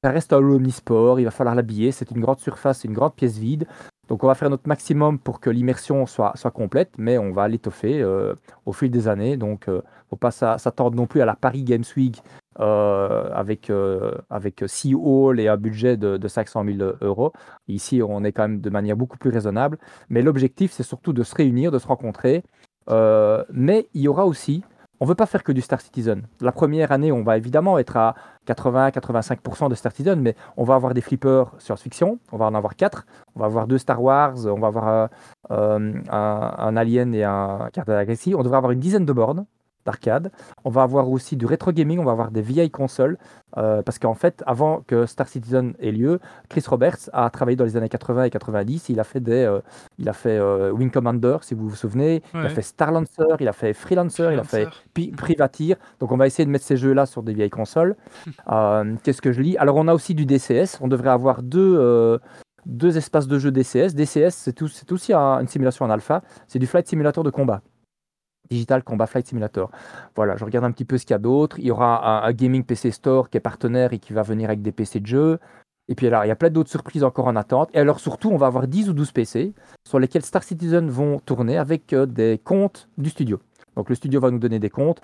Ça 0.07 0.13
reste 0.13 0.33
un 0.33 0.37
omnisport. 0.39 1.19
Il 1.19 1.25
va 1.25 1.33
falloir 1.33 1.57
l'habiller. 1.57 1.91
C'est 1.91 2.13
une 2.13 2.21
grande 2.21 2.39
surface, 2.39 2.85
une 2.85 2.93
grande 2.93 3.17
pièce 3.17 3.39
vide. 3.39 3.67
Donc, 4.07 4.23
on 4.23 4.29
va 4.29 4.37
faire 4.37 4.51
notre 4.51 4.69
maximum 4.69 5.19
pour 5.19 5.41
que 5.41 5.51
l'immersion 5.51 6.07
soit, 6.07 6.33
complète. 6.55 6.93
Mais 6.97 7.19
on 7.19 7.33
va 7.33 7.49
l'étoffer 7.49 8.01
euh, 8.03 8.33
au 8.67 8.73
fil 8.73 8.93
des 8.93 9.09
années. 9.09 9.37
Donc, 9.37 9.65
il 9.67 9.73
ne 9.73 9.81
faut 10.09 10.15
pas 10.15 10.31
s'a- 10.31 10.59
s'attendre 10.59 10.97
non 10.97 11.09
plus 11.09 11.23
à 11.23 11.25
la 11.25 11.35
Paris 11.35 11.65
Games 11.65 11.83
Week 11.97 12.23
euh, 12.61 13.29
avec, 13.35 13.69
euh, 13.69 14.13
avec 14.31 14.63
six 14.69 14.95
halls 14.95 15.41
et 15.41 15.49
un 15.49 15.57
budget 15.57 15.97
de, 15.97 16.19
de 16.19 16.29
500 16.29 16.65
000 16.65 16.93
euros. 17.01 17.33
Ici, 17.67 18.01
on 18.01 18.23
est 18.23 18.31
quand 18.31 18.43
même 18.47 18.61
de 18.61 18.71
manière 18.71 18.97
beaucoup 18.97 19.19
plus 19.19 19.31
raisonnable. 19.31 19.77
Mais 20.09 20.23
l'objectif, 20.23 20.71
c'est 20.71 20.85
surtout 20.85 21.15
de 21.15 21.25
se 21.25 21.35
réunir, 21.35 21.73
de 21.73 21.81
se 21.81 21.89
rencontrer. 21.89 22.45
Euh, 22.91 23.43
mais 23.51 23.89
il 23.93 24.03
y 24.03 24.07
aura 24.07 24.25
aussi, 24.25 24.63
on 25.01 25.05
ne 25.05 25.09
veut 25.09 25.15
pas 25.15 25.27
faire 25.27 25.43
que 25.43 25.53
du 25.53 25.61
Star 25.61 25.81
Citizen. 25.81 26.23
La 26.41 26.53
première 26.53 26.93
année, 26.93 27.13
on 27.13 27.23
va 27.23 27.37
évidemment 27.37 27.79
être 27.79 27.97
à 27.97 28.15
80-85% 28.47 29.69
de 29.69 29.75
Star 29.75 29.93
Citizen, 29.93 30.21
mais 30.21 30.35
on 30.57 30.65
va 30.65 30.75
avoir 30.75 30.95
des 30.95 31.01
flippers 31.01 31.53
science-fiction. 31.59 32.19
On 32.33 32.37
va 32.37 32.47
en 32.47 32.55
avoir 32.55 32.77
quatre. 32.77 33.07
On 33.35 33.41
va 33.41 33.47
avoir 33.47 33.67
deux 33.67 33.79
Star 33.79 34.03
Wars, 34.03 34.47
on 34.47 34.59
va 34.59 34.69
avoir 34.69 34.89
euh, 34.89 35.07
euh, 35.51 35.93
un, 36.11 36.77
Alien 36.77 37.15
et 37.15 37.25
un 37.25 37.69
Carte 37.73 37.89
de. 37.89 38.35
On 38.35 38.43
devrait 38.43 38.59
avoir 38.59 38.73
une 38.73 38.81
dizaine 38.81 39.05
de 39.05 39.13
bornes 39.13 39.47
d'arcade. 39.87 40.31
On 40.65 40.71
va 40.71 40.83
avoir 40.83 41.09
aussi 41.09 41.37
du 41.37 41.47
rétro 41.47 41.73
gaming, 41.73 41.99
on 41.99 42.05
va 42.05 42.13
avoir 42.13 42.31
des 42.31 42.43
vieilles 42.43 42.71
consoles, 42.71 43.17
euh, 43.57 43.81
parce 43.83 43.99
qu'en 43.99 44.13
fait, 44.15 44.43
avant 44.47 44.83
que 44.87 45.07
Star 45.07 45.27
Citizen 45.29 45.73
ait 45.81 45.93
lieu, 45.93 46.21
Chris 46.51 46.65
Roberts 46.69 47.09
a 47.15 47.31
travaillé 47.31 47.57
dans 47.57 47.65
les 47.65 47.77
années 47.79 47.89
80 47.89 48.25
et 48.25 48.31
90. 48.31 48.89
Il 48.91 49.01
a 49.01 49.05
fait 49.05 49.21
des, 49.21 49.45
euh, 49.45 49.61
il 49.99 50.09
a 50.09 50.13
fait 50.13 50.37
euh, 50.37 50.71
Wing 50.73 50.91
Commander, 50.91 51.39
si 51.41 51.55
vous 51.55 51.69
vous 51.69 51.77
souvenez. 51.77 52.23
Il 52.35 52.41
a 52.41 52.49
fait 52.51 52.63
Star 52.63 52.93
Lancer, 52.93 53.25
il 53.41 53.49
a 53.49 53.53
fait 53.55 53.73
Freelancer, 53.73 54.25
il 54.33 54.39
a 54.41 54.45
fait 54.45 54.65
Privateer. 55.17 55.77
Donc 56.01 56.13
on 56.13 56.17
va 56.19 56.27
essayer 56.27 56.45
de 56.45 56.51
mettre 56.51 56.65
ces 56.67 56.77
jeux-là 56.77 57.07
sur 57.07 57.23
des 57.23 57.33
vieilles 57.33 57.49
consoles. 57.51 57.97
Qu'est-ce 59.03 59.23
que 59.23 59.33
je 59.33 59.41
lis? 59.41 59.57
Alors 59.57 59.77
on 59.77 59.89
a 59.89 59.95
aussi 59.95 60.15
du 60.15 60.27
DCS. 60.27 60.79
On 60.81 60.89
devrait 60.89 61.11
avoir 61.11 61.43
deux, 61.43 62.19
deux 62.67 62.97
espaces 62.99 63.29
de 63.29 63.39
jeu 63.39 63.51
DCS. 63.53 63.95
DCS, 63.95 64.31
c'est 64.31 64.93
aussi 64.93 65.13
un- 65.13 65.41
une 65.41 65.49
simulation 65.49 65.85
en 65.85 65.91
alpha. 65.91 66.23
C'est 66.49 66.59
du 66.59 66.67
Flight 66.67 66.87
Simulator 66.89 67.23
de 67.25 67.31
combat. 67.31 67.61
Digital 68.51 68.83
Combat 68.85 69.07
Flight 69.07 69.27
Simulator. 69.27 69.71
Voilà, 70.15 70.37
je 70.37 70.45
regarde 70.45 70.65
un 70.65 70.73
petit 70.73 70.85
peu 70.85 70.99
ce 70.99 71.05
qu'il 71.07 71.15
y 71.15 71.17
a 71.17 71.19
d'autre. 71.19 71.59
Il 71.59 71.67
y 71.67 71.71
aura 71.71 72.25
un, 72.25 72.29
un 72.29 72.33
Gaming 72.33 72.65
PC 72.65 72.91
Store 72.91 73.29
qui 73.31 73.37
est 73.37 73.41
partenaire 73.41 73.93
et 73.93 73.99
qui 73.99 74.13
va 74.13 74.23
venir 74.23 74.49
avec 74.49 74.63
des 74.63 74.73
PC 74.73 75.01
de 75.01 75.07
jeu. 75.07 75.39
Et 75.89 75.95
puis 75.95 76.09
alors, 76.09 76.25
il 76.25 76.29
y 76.29 76.33
a 76.33 76.37
plein 76.37 76.51
d'autres 76.51 76.71
surprises 76.71 77.05
encore 77.05 77.27
en 77.29 77.37
attente. 77.37 77.71
Et 77.73 77.79
alors 77.79 78.01
surtout, 78.01 78.31
on 78.31 78.37
va 78.37 78.47
avoir 78.49 78.67
10 78.67 78.89
ou 78.89 78.93
12 78.93 79.13
PC 79.13 79.55
sur 79.87 79.99
lesquels 80.01 80.23
Star 80.25 80.43
Citizen 80.43 80.89
vont 80.91 81.21
tourner 81.21 81.59
avec 81.59 81.93
euh, 81.93 82.07
des 82.07 82.41
comptes 82.43 82.89
du 82.99 83.11
studio. 83.11 83.39
Donc 83.77 83.89
le 83.89 83.95
studio 83.95 84.21
va 84.21 84.31
nous 84.33 84.39
donner 84.41 84.59
des 84.59 84.71
comptes. 84.71 85.01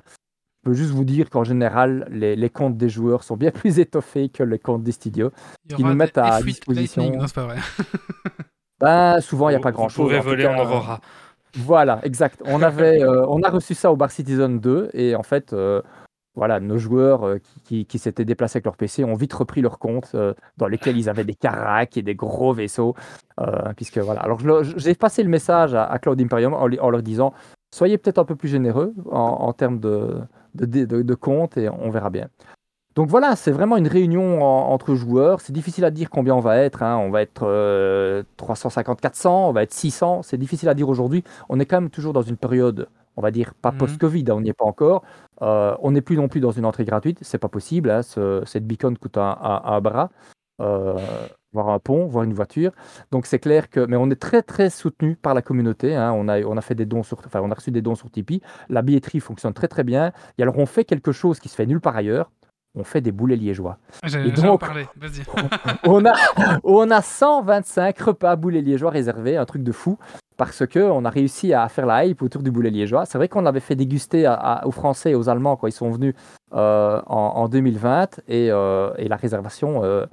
Je 0.64 0.70
peux 0.70 0.74
juste 0.76 0.90
vous 0.92 1.04
dire 1.04 1.28
qu'en 1.30 1.44
général, 1.44 2.06
les, 2.10 2.34
les 2.36 2.50
comptes 2.50 2.76
des 2.76 2.88
joueurs 2.88 3.22
sont 3.24 3.36
bien 3.36 3.50
plus 3.52 3.78
étoffés 3.78 4.28
que 4.28 4.42
les 4.42 4.58
comptes 4.58 4.82
des 4.82 4.92
studios. 4.92 5.30
Il 5.66 5.72
y 5.72 5.74
qui 5.76 5.82
aura 5.82 5.90
nous 5.92 5.96
mettent 5.96 6.14
des 6.16 6.20
à 6.20 6.40
F8 6.40 6.44
disposition. 6.44 7.02
Lightning. 7.02 7.20
Non, 7.20 7.26
c'est 7.28 7.34
pas 7.34 7.44
vrai. 7.46 7.58
Ben, 8.80 9.20
souvent, 9.20 9.48
il 9.48 9.52
n'y 9.52 9.56
a 9.56 9.58
Vous- 9.58 9.62
pas 9.62 9.70
vous 9.70 9.76
grand-chose. 9.76 10.12
En 10.12 10.18
tout 10.18 10.24
voler 10.24 10.46
en 10.46 10.58
Aurora. 10.58 11.00
Voilà, 11.56 12.00
exact. 12.02 12.42
On, 12.46 12.62
avait, 12.62 13.02
euh, 13.04 13.24
on 13.28 13.42
a 13.42 13.50
reçu 13.50 13.74
ça 13.74 13.92
au 13.92 13.96
Bar 13.96 14.10
Citizen 14.10 14.58
2 14.58 14.90
et 14.94 15.14
en 15.14 15.22
fait, 15.22 15.52
euh, 15.52 15.82
voilà, 16.34 16.60
nos 16.60 16.78
joueurs 16.78 17.26
euh, 17.26 17.38
qui, 17.38 17.60
qui- 17.62 17.86
qui 17.86 17.98
s'étaient 17.98 18.24
déplacés 18.24 18.56
avec 18.58 18.64
leur 18.64 18.76
PC 18.76 19.04
ont 19.04 19.14
vite 19.14 19.32
repris 19.34 19.60
leur 19.60 19.78
compte 19.78 20.16
dans 20.56 20.66
lesquels 20.66 20.96
ils 20.96 21.08
avaient 21.10 21.24
des 21.24 21.34
caracs 21.34 21.96
et 21.96 22.02
des 22.02 22.14
gros 22.14 22.52
vaisseaux. 22.54 22.94
puisque 23.76 23.98
voilà. 23.98 24.20
Alors 24.22 24.38
j'ai 24.76 24.94
passé 24.94 25.22
le 25.22 25.28
message 25.28 25.74
à, 25.74 25.84
à 25.84 25.98
Cloud 25.98 26.20
Imperium 26.20 26.54
en, 26.54 26.66
leur 26.90 27.02
disant 27.02 27.34
soyez 27.74 27.98
peut-être 27.98 28.18
un 28.18 28.24
peu 28.24 28.36
plus 28.36 28.48
généreux 28.48 28.94
en, 29.10 29.18
en 29.18 29.52
termes 29.52 29.78
de, 29.80 30.20
de, 30.54 30.64
de, 30.66 30.84
de- 30.86 31.02
de 31.02 31.14
compte 31.14 31.56
et 31.58 31.68
on 31.68 31.90
verra 31.90 32.08
bien. 32.10 32.28
Donc 32.94 33.08
voilà, 33.08 33.36
c'est 33.36 33.50
vraiment 33.52 33.76
une 33.78 33.88
réunion 33.88 34.42
en- 34.42 34.70
entre 34.72 34.94
joueurs. 34.94 35.40
C'est 35.40 35.52
difficile 35.52 35.84
à 35.84 35.90
dire 35.90 36.10
combien 36.10 36.34
on 36.34 36.40
va 36.40 36.58
être. 36.58 36.82
hein. 36.82 36.96
On 36.98 37.10
va 37.10 37.22
être 37.22 37.42
euh, 37.44 38.22
350-400, 38.36 39.48
on 39.48 39.52
va 39.52 39.62
être 39.62 39.72
600. 39.72 40.22
C'est 40.22 40.36
difficile 40.36 40.68
à 40.68 40.74
dire 40.74 40.88
aujourd'hui. 40.88 41.24
On 41.48 41.58
est 41.58 41.64
quand 41.66 41.80
même 41.80 41.90
toujours 41.90 42.12
dans 42.12 42.22
une 42.22 42.36
période, 42.36 42.88
on 43.16 43.22
va 43.22 43.30
dire, 43.30 43.54
pas 43.54 43.72
Mhm. 43.72 43.78
post-Covid, 43.78 44.24
hein, 44.28 44.34
on 44.36 44.40
n'y 44.42 44.50
est 44.50 44.52
pas 44.52 44.66
encore. 44.66 45.02
Euh, 45.40 45.74
on 45.80 45.92
n'est 45.92 46.02
plus 46.02 46.16
non 46.16 46.28
plus 46.28 46.40
dans 46.40 46.50
une 46.52 46.66
entrée 46.66 46.84
gratuite. 46.84 47.18
C'est 47.22 47.38
pas 47.38 47.48
possible. 47.48 47.90
hein. 47.90 48.02
Ce- 48.02 48.42
cette 48.46 48.66
beacon 48.66 48.94
coûte 48.98 49.16
un, 49.16 49.38
un- 49.40 49.62
un 49.64 49.80
bras, 49.80 50.10
euh, 50.60 50.94
voire 51.52 51.70
un 51.70 51.78
pont, 51.78 52.06
voire 52.06 52.24
une 52.24 52.34
voiture. 52.34 52.72
Donc 53.10 53.24
c'est 53.26 53.38
clair 53.38 53.70
que, 53.70 53.80
mais 53.86 53.96
on 53.96 54.10
est 54.10 54.20
très 54.20 54.42
très 54.42 54.68
soutenu 54.70 55.16
par 55.16 55.32
la 55.34 55.40
communauté. 55.42 55.96
On 55.98 56.28
a 56.28 56.40
on 56.42 56.56
a 56.58 56.60
fait 56.60 56.74
des 56.74 56.86
dons 56.86 57.02
sur, 57.02 57.18
enfin 57.26 57.40
on 57.42 57.50
a 57.50 57.54
reçu 57.54 57.70
des 57.70 57.82
dons 57.82 57.94
sur 57.94 58.10
Tipeee. 58.10 58.42
La 58.68 58.82
billetterie 58.82 59.20
fonctionne 59.20 59.54
très 59.54 59.68
très 59.68 59.82
bien. 59.84 60.12
Et 60.38 60.42
alors 60.42 60.58
on 60.58 60.66
fait 60.66 60.84
quelque 60.84 61.12
chose 61.12 61.40
qui 61.40 61.48
se 61.48 61.54
fait 61.56 61.66
nulle 61.66 61.80
part 61.80 61.96
ailleurs. 61.96 62.30
On 62.74 62.84
fait 62.84 63.00
des 63.02 63.12
boulets 63.12 63.36
liégeois. 63.36 63.76
J'allais 64.04 64.30
en 64.40 64.42
donc- 64.52 64.60
parler. 64.60 64.86
Vas-y. 64.96 65.22
on, 65.84 66.04
a, 66.06 66.12
on 66.64 66.90
a 66.90 67.02
125 67.02 67.98
repas 67.98 68.34
boulets 68.36 68.62
liégeois 68.62 68.90
réservés, 68.90 69.36
un 69.36 69.44
truc 69.44 69.62
de 69.62 69.72
fou, 69.72 69.98
parce 70.38 70.66
que 70.66 70.78
on 70.78 71.04
a 71.04 71.10
réussi 71.10 71.52
à 71.52 71.68
faire 71.68 71.84
la 71.84 72.04
hype 72.06 72.22
autour 72.22 72.42
du 72.42 72.50
boulet 72.50 72.70
liégeois. 72.70 73.04
C'est 73.04 73.18
vrai 73.18 73.28
qu'on 73.28 73.42
l'avait 73.42 73.60
fait 73.60 73.74
déguster 73.76 74.24
à- 74.24 74.32
à- 74.34 74.66
aux 74.66 74.70
Français 74.70 75.10
et 75.10 75.14
aux 75.14 75.28
Allemands 75.28 75.56
quand 75.56 75.66
ils 75.66 75.72
sont 75.72 75.90
venus 75.90 76.14
euh, 76.54 77.00
en, 77.06 77.16
en 77.36 77.48
2020, 77.48 78.20
et, 78.28 78.48
euh, 78.50 78.90
et 78.96 79.08
la 79.08 79.16
réservation 79.16 79.84
euh, 79.84 80.06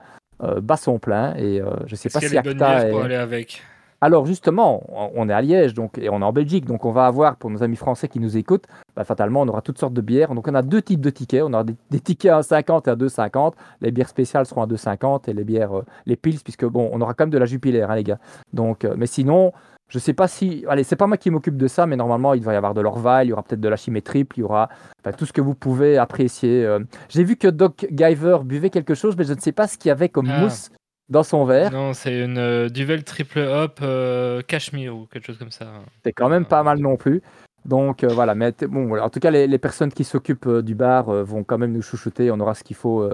euh, 0.44 0.60
bat 0.60 0.76
son 0.78 1.00
plein. 1.00 1.36
Et 1.36 1.62
euh, 1.62 1.70
je 1.86 1.96
sais 1.96 2.08
Est-ce 2.08 2.20
pas 2.20 2.28
si 2.28 2.38
Acta 2.38 2.86
est- 2.88 2.92
pour 2.92 3.04
aller 3.04 3.16
avec? 3.16 3.62
Alors 4.02 4.26
justement, 4.26 4.84
on- 5.16 5.28
est 5.30 5.34
à 5.34 5.42
Liège 5.42 5.74
donc, 5.74 5.98
et 5.98 6.10
on 6.10 6.22
est 6.22 6.26
en 6.26 6.32
Belgique, 6.34 6.66
donc 6.66 6.86
on 6.86 6.92
va 6.92 7.06
avoir 7.06 7.36
pour 7.36 7.50
nos 7.50 7.62
amis 7.64 7.76
français 7.76 8.08
qui 8.08 8.20
nous 8.20 8.38
écoutent, 8.38 8.66
bah, 8.96 9.04
fatalement 9.04 9.42
on 9.42 9.48
aura 9.48 9.62
toutes 9.62 9.78
sortes 9.78 9.94
de 9.94 10.02
bières. 10.02 10.34
Donc 10.34 10.48
on 10.48 10.56
a 10.56 10.62
deux 10.62 10.82
types 10.82 11.02
de 11.02 11.10
tickets, 11.10 11.44
on 11.44 11.54
aura 11.54 11.64
des, 11.64 11.76
des 11.92 12.00
tickets 12.00 12.32
à 12.32 12.40
1,50 12.42 12.88
et 12.88 12.92
à 12.92 12.96
2,50. 12.96 13.54
Les 13.82 13.92
bières 13.92 14.10
spéciales 14.10 14.46
seront 14.46 14.62
à 14.62 14.68
2,50 14.68 15.28
et 15.28 15.34
les 15.34 15.44
bières, 15.44 15.78
euh, 15.80 15.86
les 16.06 16.16
pils, 16.16 16.40
puisque 16.44 16.66
bon, 16.66 16.90
on 16.94 17.02
aura 17.02 17.14
quand 17.14 17.24
même 17.26 17.30
de 17.32 17.38
la 17.38 17.46
jupilaire, 17.46 17.92
hein, 17.92 17.96
les 17.96 18.04
gars. 18.04 18.20
Donc, 18.54 18.86
euh, 18.86 18.96
mais 18.98 19.06
sinon, 19.08 19.52
je 19.90 19.98
sais 20.00 20.14
pas 20.14 20.28
si, 20.28 20.64
allez, 20.70 20.84
c'est 20.84 20.96
pas 20.96 21.08
moi 21.08 21.18
qui 21.18 21.32
m'occupe 21.32 21.58
de 21.58 21.68
ça, 21.68 21.88
mais 21.88 21.96
normalement 21.96 22.36
il 22.36 22.44
va 22.44 22.54
y 22.54 22.56
avoir 22.56 22.74
de 22.76 22.82
l'Orval, 22.82 23.26
il 23.26 23.30
y 23.32 23.34
aura 23.34 23.42
peut-être 23.44 23.60
de 23.60 23.70
la 23.70 23.76
chimie 23.76 24.04
triple, 24.04 24.38
il 24.38 24.42
y 24.42 24.44
aura 24.44 24.70
enfin, 25.04 25.16
tout 25.18 25.26
ce 25.26 25.34
que 25.34 25.42
vous 25.42 25.56
pouvez 25.56 25.98
apprécier. 25.98 26.64
euh. 26.64 26.80
J'ai 27.10 27.24
vu 27.24 27.36
que 27.38 27.48
Doc 27.48 27.88
Giver 27.92 28.38
buvait 28.46 28.70
quelque 28.70 28.94
chose, 28.94 29.16
mais 29.18 29.24
je 29.24 29.34
ne 29.34 29.40
sais 29.40 29.52
pas 29.52 29.68
ce 29.68 29.78
qu'il 29.80 29.90
y 29.90 29.92
avait 29.92 30.08
comme 30.10 30.30
Ah. 30.30 30.42
mousse 30.42 30.70
dans 31.10 31.24
son 31.24 31.46
verre. 31.46 31.72
Non, 31.72 31.94
c'est 31.94 32.24
une 32.24 32.38
euh, 32.38 32.70
Duvel 32.70 33.04
triple 33.04 33.40
hop 33.40 33.80
euh, 33.82 34.42
cachemire 34.42 34.96
ou 34.96 35.06
quelque 35.08 35.26
chose 35.28 35.38
comme 35.38 35.52
ça. 35.52 35.66
C'est 36.04 36.14
quand 36.14 36.30
même 36.30 36.46
pas 36.46 36.64
mal 36.64 36.80
non 36.80 36.96
plus. 36.98 37.22
Donc 37.66 38.04
euh, 38.04 38.08
voilà, 38.08 38.36
mais 38.36 38.54
bon, 38.70 38.98
en 39.00 39.10
tout 39.10 39.20
cas, 39.20 39.32
les, 39.32 39.48
les 39.48 39.58
personnes 39.58 39.92
qui 39.92 40.04
s'occupent 40.04 40.48
euh, 40.48 40.62
du 40.62 40.76
bar 40.76 41.06
vont 41.12 41.44
quand 41.44 41.58
même 41.58 41.74
nous 41.74 41.82
chouchouter. 41.82 42.32
On 42.32 42.40
aura 42.40 42.54
ce 42.56 42.64
qu'il 42.64 42.76
faut 42.76 43.08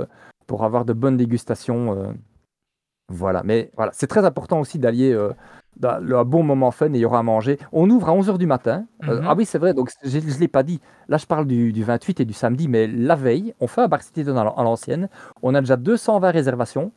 pour 0.47 0.63
avoir 0.63 0.85
de 0.85 0.93
bonnes 0.93 1.17
dégustations. 1.17 2.13
Voilà, 3.09 3.43
mais 3.43 3.69
voilà, 3.75 3.91
c'est 3.93 4.07
très 4.07 4.25
important 4.25 4.59
aussi 4.59 4.79
d'allier 4.79 5.11
le- 5.99 6.17
un 6.17 6.23
bon 6.23 6.41
moment 6.41 6.71
fun 6.71 6.87
et 6.87 6.95
il 6.97 7.01
y 7.01 7.05
aura 7.05 7.19
à 7.19 7.23
manger. 7.23 7.59
On 7.71 7.87
ouvre 7.89 8.09
à 8.09 8.13
11h 8.13 8.37
du 8.39 8.47
matin. 8.47 8.85
Mhm. 9.03 9.25
ah 9.27 9.35
oui, 9.37 9.45
c'est 9.45 9.59
vrai, 9.59 9.73
donc 9.75 9.91
je 10.03 10.17
ne 10.17 10.39
l'ai 10.39 10.47
pas 10.47 10.63
dit. 10.63 10.79
Là, 11.07 11.17
je 11.17 11.25
parle 11.27 11.45
du, 11.45 11.71
du 11.71 11.83
28 11.83 12.19
et 12.21 12.25
du 12.25 12.33
samedi, 12.33 12.67
mais 12.67 12.87
la 12.87 13.15
veille, 13.15 13.53
on 13.59 13.67
fait 13.67 13.81
un 13.81 13.87
bar 13.87 13.99
l'an- 14.43 14.55
à 14.55 14.63
l'ancienne. 14.63 15.07
On 15.43 15.53
a 15.53 15.59
déjà 15.61 15.75
220 15.77 16.31
réservations, 16.31 16.91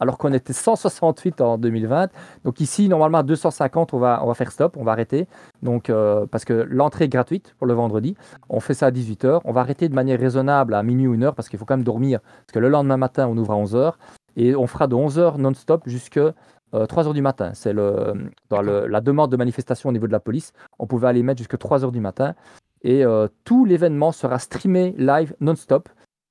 alors 0.00 0.18
qu'on 0.18 0.32
était 0.32 0.52
168 0.52 1.40
en 1.40 1.58
2020. 1.58 2.10
Donc 2.44 2.60
ici, 2.60 2.88
normalement, 2.88 3.18
à 3.18 3.22
250, 3.22 3.94
on 3.94 3.98
va, 3.98 4.20
on 4.22 4.26
va 4.26 4.34
faire 4.34 4.52
stop, 4.52 4.76
on 4.76 4.84
va 4.84 4.92
arrêter. 4.92 5.26
Donc, 5.62 5.90
euh, 5.90 6.26
parce 6.26 6.44
que 6.44 6.52
l'entrée 6.52 7.06
est 7.06 7.08
gratuite 7.08 7.54
pour 7.58 7.66
le 7.66 7.74
vendredi. 7.74 8.16
On 8.48 8.60
fait 8.60 8.74
ça 8.74 8.86
à 8.86 8.90
18h. 8.90 9.40
On 9.44 9.52
va 9.52 9.60
arrêter 9.60 9.88
de 9.88 9.94
manière 9.94 10.18
raisonnable 10.18 10.74
à 10.74 10.82
minuit 10.82 11.06
ou 11.06 11.14
une 11.14 11.24
heure 11.24 11.34
parce 11.34 11.48
qu'il 11.48 11.58
faut 11.58 11.64
quand 11.64 11.76
même 11.76 11.84
dormir. 11.84 12.20
Parce 12.20 12.52
que 12.52 12.58
le 12.58 12.68
lendemain 12.68 12.96
matin, 12.96 13.28
on 13.28 13.36
ouvre 13.36 13.52
à 13.52 13.56
11h. 13.56 13.92
Et 14.36 14.54
on 14.54 14.66
fera 14.66 14.86
de 14.86 14.94
11h 14.94 15.36
non-stop 15.38 15.82
jusqu'à 15.86 16.32
3h 16.72 17.12
du 17.12 17.22
matin. 17.22 17.50
C'est 17.54 17.72
la 17.72 19.00
demande 19.00 19.32
de 19.32 19.36
manifestation 19.36 19.88
au 19.88 19.92
niveau 19.92 20.06
de 20.06 20.12
la 20.12 20.20
police. 20.20 20.52
On 20.78 20.86
pouvait 20.86 21.08
aller 21.08 21.22
mettre 21.24 21.38
jusqu'à 21.38 21.56
3h 21.56 21.90
du 21.90 22.00
matin. 22.00 22.34
Et 22.82 23.04
euh, 23.04 23.28
tout 23.44 23.64
l'événement 23.64 24.12
sera 24.12 24.38
streamé 24.38 24.94
live 24.98 25.34
non-stop. 25.40 25.88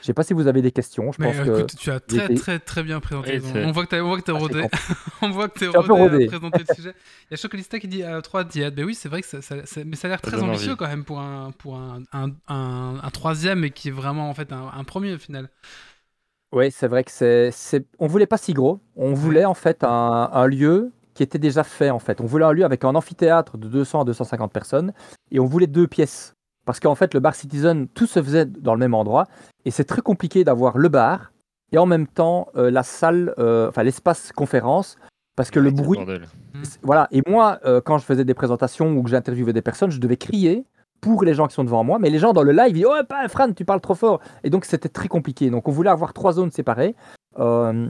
Je 0.00 0.06
sais 0.06 0.14
pas 0.14 0.22
si 0.22 0.34
vous 0.34 0.46
avez 0.46 0.62
des 0.62 0.70
questions. 0.70 1.10
Je 1.10 1.20
Mais 1.20 1.32
pense 1.32 1.40
euh, 1.40 1.44
que 1.52 1.58
écoute, 1.58 1.74
tu 1.76 1.90
as 1.90 1.98
très 1.98 2.32
très 2.36 2.58
très 2.60 2.82
bien 2.84 3.00
présenté. 3.00 3.40
Oui, 3.42 3.62
on 3.64 3.72
voit 3.72 3.84
que 3.84 3.88
t'as- 3.90 4.02
on 4.04 4.06
voit 4.08 4.18
que 4.18 4.22
t'es 4.22 4.30
Ah, 4.32 4.36
c'est 4.38 4.40
rodé. 4.40 4.66
on 5.22 5.30
voit 5.30 5.48
que 5.48 5.58
Je 5.64 5.68
suis 5.70 5.76
un 5.78 5.82
peu 5.82 5.92
rodé 5.92 6.02
à 6.04 6.12
rodé. 6.12 6.26
présenter 6.26 6.64
le 6.68 6.74
sujet. 6.76 6.94
Il 7.28 7.32
y 7.32 7.34
a 7.34 7.36
Chocolista 7.36 7.78
qui 7.80 7.88
dit 7.88 8.04
euh, 8.04 8.20
3 8.20 8.44
diètes. 8.44 8.74
Ben 8.76 8.84
oui, 8.84 8.94
c'est 8.94 9.08
vrai 9.08 9.20
que 9.20 9.26
ça, 9.26 9.42
ça- 9.42 9.66
ça- 9.66 9.80
mais 9.84 9.96
ça 9.96 10.06
a 10.06 10.10
l'air 10.10 10.20
très 10.22 10.40
ambitieux 10.40 10.68
envie. 10.70 10.76
quand 10.76 10.86
même 10.86 11.04
pour 11.04 11.18
un 11.18 11.50
pour 11.58 11.74
un, 11.76 12.02
un, 12.12 12.28
un- 12.46 13.00
un 13.02 13.10
troisième 13.10 13.64
et 13.64 13.70
qui 13.72 13.88
est 13.88 13.92
vraiment 13.92 14.30
en 14.30 14.34
fait 14.34 14.52
un, 14.52 14.70
un 14.72 14.84
premier 14.84 15.12
au 15.14 15.18
final. 15.18 15.48
Oui, 16.52 16.70
c'est 16.72 16.88
vrai 16.88 17.04
que 17.04 17.10
c'est, 17.12 17.50
c'est... 17.52 17.86
On 18.00 18.06
voulait 18.08 18.26
pas 18.26 18.36
si 18.36 18.52
gros. 18.54 18.80
On 18.96 19.12
voulait 19.14 19.44
en 19.44 19.54
fait 19.54 19.84
un, 19.84 20.30
un 20.32 20.46
lieu 20.46 20.92
qui 21.14 21.22
était 21.22 21.38
déjà 21.38 21.62
fait 21.64 21.90
en 21.90 21.98
fait. 22.00 22.20
On 22.20 22.26
voulait 22.26 22.44
un 22.44 22.52
lieu 22.52 22.64
avec 22.64 22.84
un 22.84 22.94
amphithéâtre 22.94 23.56
de 23.58 23.68
200 23.68 24.00
à 24.02 24.04
250 24.04 24.52
personnes 24.52 24.92
et 25.32 25.38
on 25.40 25.46
voulait 25.46 25.66
deux 25.68 25.86
pièces. 25.88 26.34
Parce 26.70 26.78
qu'en 26.78 26.94
fait, 26.94 27.14
le 27.14 27.18
bar 27.20 27.34
Citizen, 27.34 27.88
tout 27.88 28.06
se 28.06 28.22
faisait 28.22 28.44
dans 28.46 28.74
le 28.74 28.78
même 28.78 28.94
endroit 28.94 29.26
et 29.64 29.72
c'est 29.72 29.82
très 29.82 30.02
compliqué 30.02 30.44
d'avoir 30.44 30.78
le 30.78 30.88
bar 30.88 31.32
et 31.72 31.78
en 31.78 31.84
même 31.86 32.06
temps 32.06 32.46
euh, 32.54 32.70
la 32.70 32.84
salle, 32.84 33.34
euh, 33.40 33.68
enfin 33.70 33.82
l'espace 33.82 34.30
conférence, 34.30 34.96
parce 35.34 35.50
que 35.50 35.58
le 35.58 35.70
C'est 35.70 35.74
bruit, 35.82 35.98
bordel. 35.98 36.28
c'est- 36.62 36.78
voilà. 36.84 37.08
Et 37.10 37.22
moi, 37.28 37.58
euh, 37.64 37.80
quand 37.80 37.98
je 37.98 38.04
faisais 38.04 38.24
des 38.24 38.34
présentations 38.34 38.92
ou 38.92 39.02
que 39.02 39.10
j'interviewais 39.10 39.52
des 39.52 39.62
personnes, 39.62 39.90
je 39.90 39.98
devais 39.98 40.16
crier 40.16 40.64
pour 41.00 41.24
les 41.24 41.34
gens 41.34 41.48
qui 41.48 41.54
sont 41.54 41.64
devant 41.64 41.82
moi, 41.82 41.98
mais 41.98 42.08
les 42.08 42.20
gens 42.20 42.32
dans 42.32 42.44
le 42.44 42.52
live, 42.52 42.68
ils 42.68 42.74
disent 42.74 42.86
Oh, 42.88 43.02
pas 43.08 43.26
Fran, 43.26 43.52
tu 43.52 43.64
parles 43.64 43.80
trop 43.80 43.96
fort. 43.96 44.20
Et 44.44 44.50
donc, 44.50 44.64
c'était 44.64 44.88
très 44.88 45.08
compliqué. 45.08 45.50
Donc, 45.50 45.66
on 45.66 45.72
voulait 45.72 45.90
avoir 45.90 46.12
trois 46.12 46.34
zones 46.34 46.52
séparées, 46.52 46.94
euh, 47.40 47.88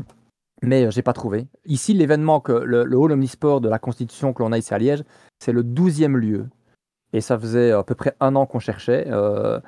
mais 0.62 0.90
j'ai 0.90 1.02
pas 1.02 1.12
trouvé. 1.12 1.48
Ici, 1.66 1.92
l'événement, 1.92 2.40
que 2.40 2.52
le, 2.52 2.84
le 2.84 2.96
Hall 2.96 3.12
Omnisport 3.12 3.60
de 3.60 3.68
la 3.68 3.78
Constitution 3.78 4.32
que 4.32 4.42
l'on 4.42 4.52
a 4.52 4.58
ici 4.58 4.72
à 4.72 4.78
Liège, 4.78 5.04
c'est 5.38 5.52
le 5.52 5.62
12e 5.64 6.16
lieu. 6.16 6.46
Et 7.12 7.20
ça 7.20 7.38
faisait 7.38 7.72
à 7.72 7.82
peu 7.82 7.94
près 7.94 8.14
un 8.20 8.36
an 8.36 8.46
qu'on 8.46 8.60
cherchait. 8.60 9.06
euh, 9.08 9.60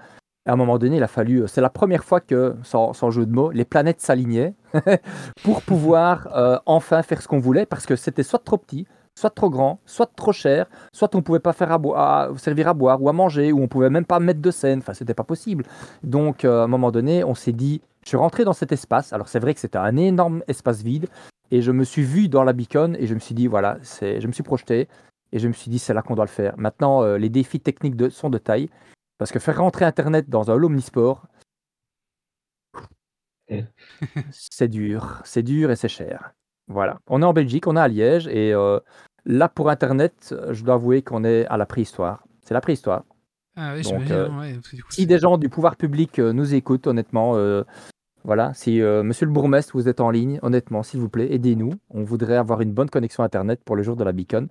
à 0.46 0.52
un 0.52 0.56
moment 0.56 0.78
donné, 0.78 0.96
il 0.96 1.02
a 1.02 1.08
fallu. 1.08 1.44
C'est 1.46 1.60
la 1.60 1.70
première 1.70 2.04
fois 2.04 2.20
que, 2.20 2.56
sans, 2.64 3.10
jeu 3.10 3.26
de 3.26 3.32
mots, 3.32 3.50
les 3.50 3.64
planètes 3.64 4.00
s'alignaient 4.00 4.54
pour 5.44 5.62
pouvoir 5.62 6.28
euh, 6.36 6.58
enfin 6.66 7.02
faire 7.02 7.22
ce 7.22 7.28
qu'on 7.28 7.38
voulait, 7.38 7.66
parce 7.66 7.86
que 7.86 7.94
c'était 7.94 8.24
soit 8.24 8.40
trop 8.40 8.58
petit, 8.58 8.86
soit 9.14 9.30
trop 9.30 9.50
grand, 9.50 9.78
soit 9.86 10.10
trop 10.16 10.32
cher, 10.32 10.66
soit 10.92 11.14
on 11.14 11.22
pouvait 11.22 11.38
pas 11.38 11.52
faire 11.52 11.70
à 11.70 12.30
servir 12.36 12.68
à 12.68 12.74
boire 12.74 13.00
ou 13.00 13.08
à 13.08 13.12
manger, 13.12 13.52
ou 13.52 13.62
on 13.62 13.68
pouvait 13.68 13.90
même 13.90 14.04
pas 14.04 14.18
mettre 14.18 14.40
de 14.40 14.50
scène. 14.50 14.80
Enfin, 14.80 14.94
c'était 14.94 15.14
pas 15.14 15.24
possible. 15.24 15.64
Donc, 16.02 16.44
euh, 16.44 16.62
à 16.62 16.64
un 16.64 16.68
moment 16.68 16.90
donné, 16.90 17.22
on 17.22 17.34
s'est 17.34 17.52
dit, 17.52 17.80
je 18.02 18.08
suis 18.08 18.16
rentré 18.16 18.44
dans 18.44 18.52
cet 18.52 18.72
espace. 18.72 19.12
Alors, 19.12 19.28
c'est 19.28 19.38
vrai 19.38 19.54
que 19.54 19.60
c'était 19.60 19.78
un 19.78 19.96
énorme 19.96 20.42
espace 20.48 20.82
vide, 20.82 21.06
et 21.52 21.62
je 21.62 21.70
me 21.70 21.84
suis 21.84 22.02
vu 22.02 22.28
dans 22.28 22.42
la 22.42 22.52
beacon, 22.52 22.96
et 22.98 23.06
je 23.06 23.14
me 23.14 23.20
suis 23.20 23.34
dit, 23.34 23.46
voilà, 23.46 23.76
je 23.82 24.26
me 24.26 24.32
suis 24.32 24.42
projeté, 24.42 24.88
et 25.32 25.38
je 25.38 25.48
me 25.48 25.52
suis 25.52 25.70
dit, 25.70 25.78
c'est 25.78 25.94
là 25.94 26.02
qu'on 26.02 26.14
doit 26.14 26.24
le 26.24 26.30
faire. 26.30 26.56
Maintenant, 26.58 27.02
euh, 27.02 27.16
les 27.16 27.28
défis 27.28 27.60
techniques 27.60 27.96
de, 27.96 28.08
sont 28.08 28.30
de 28.30 28.38
taille. 28.38 28.68
Parce 29.18 29.30
que 29.30 29.38
faire 29.38 29.58
rentrer 29.58 29.84
Internet 29.84 30.28
dans 30.28 30.50
un 30.50 30.54
hall 30.54 30.64
omnisport, 30.64 31.26
c'est 34.30 34.68
dur. 34.68 35.20
C'est 35.24 35.42
dur 35.42 35.70
et 35.70 35.76
c'est 35.76 35.88
cher. 35.88 36.32
Voilà. 36.68 37.00
On 37.06 37.22
est 37.22 37.24
en 37.24 37.32
Belgique, 37.32 37.66
on 37.66 37.76
est 37.76 37.80
à 37.80 37.88
Liège. 37.88 38.26
Et 38.28 38.52
euh, 38.52 38.80
là, 39.24 39.48
pour 39.48 39.70
Internet, 39.70 40.34
je 40.50 40.64
dois 40.64 40.74
avouer 40.74 41.02
qu'on 41.02 41.24
est 41.24 41.46
à 41.46 41.56
la 41.56 41.66
préhistoire. 41.66 42.24
C'est 42.42 42.54
la 42.54 42.60
préhistoire. 42.60 43.04
Ah 43.56 43.74
oui, 43.76 43.82
Donc, 43.82 44.10
euh, 44.10 44.28
ouais, 44.30 44.54
parce 44.54 44.68
que 44.68 44.76
du 44.76 44.82
coup, 44.82 44.92
Si 44.92 45.06
des 45.06 45.18
gens 45.18 45.36
du 45.36 45.48
pouvoir 45.48 45.76
public 45.76 46.18
euh, 46.18 46.32
nous 46.32 46.54
écoutent, 46.54 46.86
honnêtement, 46.86 47.36
euh, 47.36 47.64
voilà, 48.24 48.54
si 48.54 48.80
euh, 48.80 49.02
monsieur 49.02 49.26
le 49.26 49.32
bourgmestre, 49.32 49.72
vous 49.74 49.88
êtes 49.88 50.00
en 50.00 50.10
ligne, 50.10 50.38
honnêtement, 50.42 50.82
s'il 50.82 51.00
vous 51.00 51.08
plaît, 51.08 51.32
aidez-nous. 51.32 51.72
On 51.90 52.02
voudrait 52.02 52.36
avoir 52.36 52.60
une 52.62 52.72
bonne 52.72 52.88
connexion 52.88 53.22
Internet 53.24 53.60
pour 53.64 53.76
le 53.76 53.82
jour 53.82 53.96
de 53.96 54.04
la 54.04 54.12
beacon. 54.12 54.48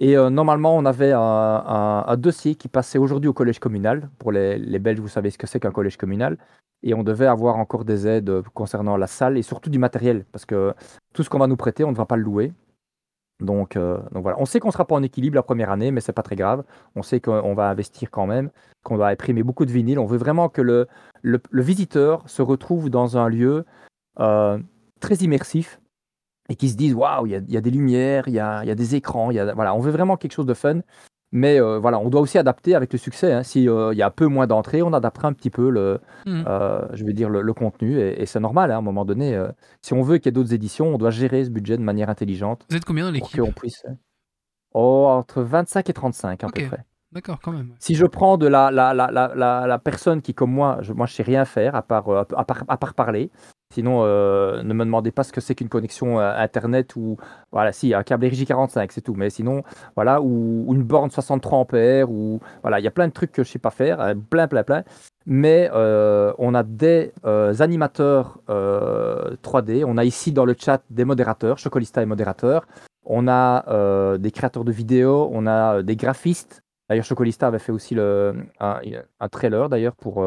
Et 0.00 0.16
euh, 0.16 0.30
normalement, 0.30 0.76
on 0.76 0.84
avait 0.84 1.12
un, 1.12 2.16
dossier 2.16 2.54
qui 2.54 2.68
passait 2.68 2.98
aujourd'hui 2.98 3.28
au 3.28 3.32
collège 3.32 3.58
communal. 3.58 4.08
Pour 4.18 4.30
les, 4.30 4.78
Belges, 4.78 5.00
vous 5.00 5.08
savez 5.08 5.30
ce 5.30 5.38
que 5.38 5.48
c'est 5.48 5.58
qu'un 5.58 5.72
collège 5.72 5.96
communal. 5.96 6.38
Et 6.84 6.94
on 6.94 7.02
devait 7.02 7.26
avoir 7.26 7.56
encore 7.56 7.84
des 7.84 8.06
aides 8.06 8.42
concernant 8.54 8.96
la 8.96 9.08
salle 9.08 9.36
et 9.36 9.42
surtout 9.42 9.70
du 9.70 9.80
matériel. 9.80 10.24
Parce 10.30 10.46
que 10.46 10.72
tout 11.12 11.24
ce 11.24 11.28
qu'on 11.28 11.40
va 11.40 11.48
nous 11.48 11.56
prêter, 11.56 11.82
on 11.82 11.90
ne 11.90 11.96
va 11.96 12.06
pas 12.06 12.16
le 12.16 12.22
louer. 12.22 12.52
Donc, 13.40 13.76
euh, 13.76 13.98
voilà. 14.12 14.40
On 14.40 14.44
sait 14.44 14.60
qu'on 14.60 14.68
ne 14.68 14.72
sera 14.72 14.86
pas 14.86 14.94
en 14.94 15.02
équilibre 15.02 15.34
la 15.34 15.42
première 15.42 15.72
année, 15.72 15.90
mais 15.90 16.00
c'est 16.00 16.12
pas 16.12 16.22
très 16.22 16.36
grave. 16.36 16.62
On 16.94 17.02
sait 17.02 17.20
qu'on 17.20 17.54
va 17.54 17.68
investir 17.68 18.12
quand 18.12 18.26
même, 18.26 18.50
qu'on 18.84 18.96
va 18.96 19.08
imprimer 19.08 19.42
beaucoup 19.42 19.66
de 19.66 19.72
vinyles. 19.72 19.98
On 19.98 20.06
veut 20.06 20.18
vraiment 20.18 20.48
que 20.48 20.62
le, 20.62 20.86
le, 21.22 21.40
le 21.50 21.62
visiteur 21.62 22.22
se 22.28 22.42
retrouve 22.42 22.88
dans 22.88 23.18
un 23.18 23.28
lieu 23.28 23.64
euh, 24.20 24.58
très 25.00 25.16
immersif 25.16 25.80
et 26.48 26.56
qui 26.56 26.68
se 26.68 26.76
dise 26.76 26.94
waouh, 26.94 27.26
il 27.26 27.32
y 27.32 27.34
a, 27.36 27.38
il 27.38 27.52
y 27.52 27.56
a 27.56 27.60
des 27.60 27.70
lumières, 27.70 28.28
il 28.28 28.34
y 28.34 28.40
a, 28.40 28.62
il 28.64 28.68
y 28.68 28.70
a 28.70 28.74
des 28.74 28.94
écrans. 28.94 29.30
Y 29.30 29.38
a, 29.40 29.54
voilà, 29.54 29.74
on 29.74 29.80
veut 29.80 29.90
vraiment 29.90 30.16
quelque 30.16 30.32
chose 30.32 30.46
de 30.46 30.54
fun. 30.54 30.80
Mais 31.30 31.60
euh, 31.60 31.78
voilà, 31.78 31.98
on 31.98 32.08
doit 32.08 32.22
aussi 32.22 32.38
adapter 32.38 32.74
avec 32.74 32.90
le 32.90 32.98
succès. 32.98 33.30
hein. 33.34 33.42
Si 33.42 33.68
euh, 33.68 33.92
y 33.92 34.00
a 34.00 34.10
peu 34.10 34.26
moins 34.28 34.46
d'entrées, 34.46 34.80
on 34.80 34.94
adaptera 34.94 35.28
un 35.28 35.34
petit 35.34 35.50
peu 35.50 35.68
le, 35.68 36.00
Mhm. 36.24 36.44
euh, 36.48 36.86
je 36.94 37.04
veux 37.04 37.12
dire 37.12 37.28
le, 37.28 37.42
le 37.42 37.52
contenu 37.52 37.98
et, 38.00 38.22
et 38.22 38.24
c'est 38.24 38.40
normal. 38.40 38.70
hein, 38.70 38.76
à 38.76 38.78
un 38.78 38.82
moment 38.82 39.04
donné, 39.04 39.38
si 39.82 39.92
on 39.92 40.00
veut 40.00 40.16
qu'il 40.16 40.26
y 40.26 40.28
ait 40.30 40.32
d'autres 40.32 40.54
éditions, 40.54 40.86
on 40.86 40.96
doit 40.96 41.10
gérer 41.10 41.44
ce 41.44 41.50
budget 41.50 41.76
de 41.76 41.82
manière 41.82 42.08
intelligente 42.08 42.64
Vous 42.70 42.76
êtes 42.76 42.86
combien 42.86 43.04
dans 43.04 43.10
pour 43.18 43.26
l'équipe? 43.28 43.42
qu'on 43.42 43.52
puisse. 43.52 43.82
Oh, 44.74 45.06
entre 45.10 45.42
25 45.42 45.88
et 45.88 45.92
35 45.92 46.44
à 46.44 46.48
peu 46.48 46.60
près. 46.66 46.84
D'accord, 47.12 47.38
quand 47.42 47.52
même. 47.52 47.72
Si 47.78 47.94
je 47.94 48.04
prends 48.04 48.36
de 48.36 48.46
la, 48.46 48.70
la, 48.70 48.92
la, 48.94 49.08
la, 49.34 49.78
personne 49.78 50.20
qui, 50.20 50.34
comme 50.34 50.52
moi, 50.52 50.78
je, 50.82 50.92
moi 50.92 51.06
je 51.06 51.14
sais 51.14 51.22
rien 51.22 51.44
faire 51.46 51.74
à 51.74 51.82
part, 51.82 52.08
à 52.10 52.44
part, 52.44 52.64
à 52.68 52.76
part 52.76 52.94
parler. 52.94 53.30
Sinon, 53.70 54.00
euh, 54.02 54.62
ne 54.62 54.72
me 54.72 54.82
demandez 54.82 55.10
pas 55.10 55.24
ce 55.24 55.32
que 55.32 55.42
c'est 55.42 55.54
qu'une 55.54 55.68
connexion 55.68 56.18
euh, 56.18 56.32
Internet 56.38 56.96
ou, 56.96 57.18
voilà, 57.52 57.70
si, 57.72 57.92
un 57.92 58.02
câble 58.02 58.24
RJ45, 58.26 58.88
c'est 58.90 59.02
tout. 59.02 59.12
Mais 59.14 59.28
sinon, 59.28 59.62
voilà, 59.94 60.22
ou, 60.22 60.72
une 60.74 60.82
borne 60.82 61.10
63 61.10 61.58
ampères, 61.58 62.10
ou, 62.10 62.40
voilà, 62.62 62.80
il 62.80 62.84
y 62.84 62.88
a 62.88 62.90
plein 62.90 63.08
de 63.08 63.12
trucs 63.12 63.30
que 63.30 63.44
je 63.44 63.50
sais 63.50 63.58
pas 63.58 63.70
faire, 63.70 64.00
euh, 64.00 64.14
plein, 64.14 64.48
plein, 64.48 64.62
plein. 64.62 64.84
Mais 65.26 65.68
on 65.74 66.54
a 66.54 66.62
des 66.62 67.12
animateurs 67.60 68.38
euh, 68.48 69.36
3D. 69.42 69.84
On 69.86 69.98
a 69.98 70.04
ici 70.04 70.32
dans 70.32 70.46
le 70.46 70.56
chat 70.58 70.82
des 70.88 71.04
modérateurs, 71.04 71.58
Chocolista 71.58 72.00
est 72.00 72.06
modérateur. 72.06 72.66
On 73.04 73.28
a 73.28 74.16
des 74.16 74.30
créateurs 74.30 74.64
de 74.64 74.72
vidéos, 74.72 75.28
on 75.30 75.46
a 75.46 75.82
des 75.82 75.96
graphistes. 75.96 76.62
D'ailleurs, 76.88 77.04
Chocolista 77.04 77.46
avait 77.46 77.58
fait 77.58 77.72
aussi 77.72 77.94
le, 77.94 78.36
un, 78.60 79.28
trailer 79.30 79.68
d'ailleurs 79.68 79.96
pour, 79.96 80.24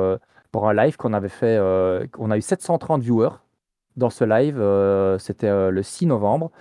pour 0.51 0.67
un 0.67 0.73
live 0.73 0.97
qu'on 0.97 1.13
avait 1.13 1.29
fait. 1.29 1.57
euh, 1.57 2.05
on 2.17 2.31
a 2.31 2.37
eu 2.37 2.41
730 2.41 3.01
viewers 3.01 3.29
dans 3.95 4.09
ce 4.09 4.23
live. 4.23 4.59
euh, 4.59 5.17
C'était 5.17 5.47
euh, 5.47 5.71
le 5.71 5.83
6 5.83 6.05
novembre. 6.05 6.51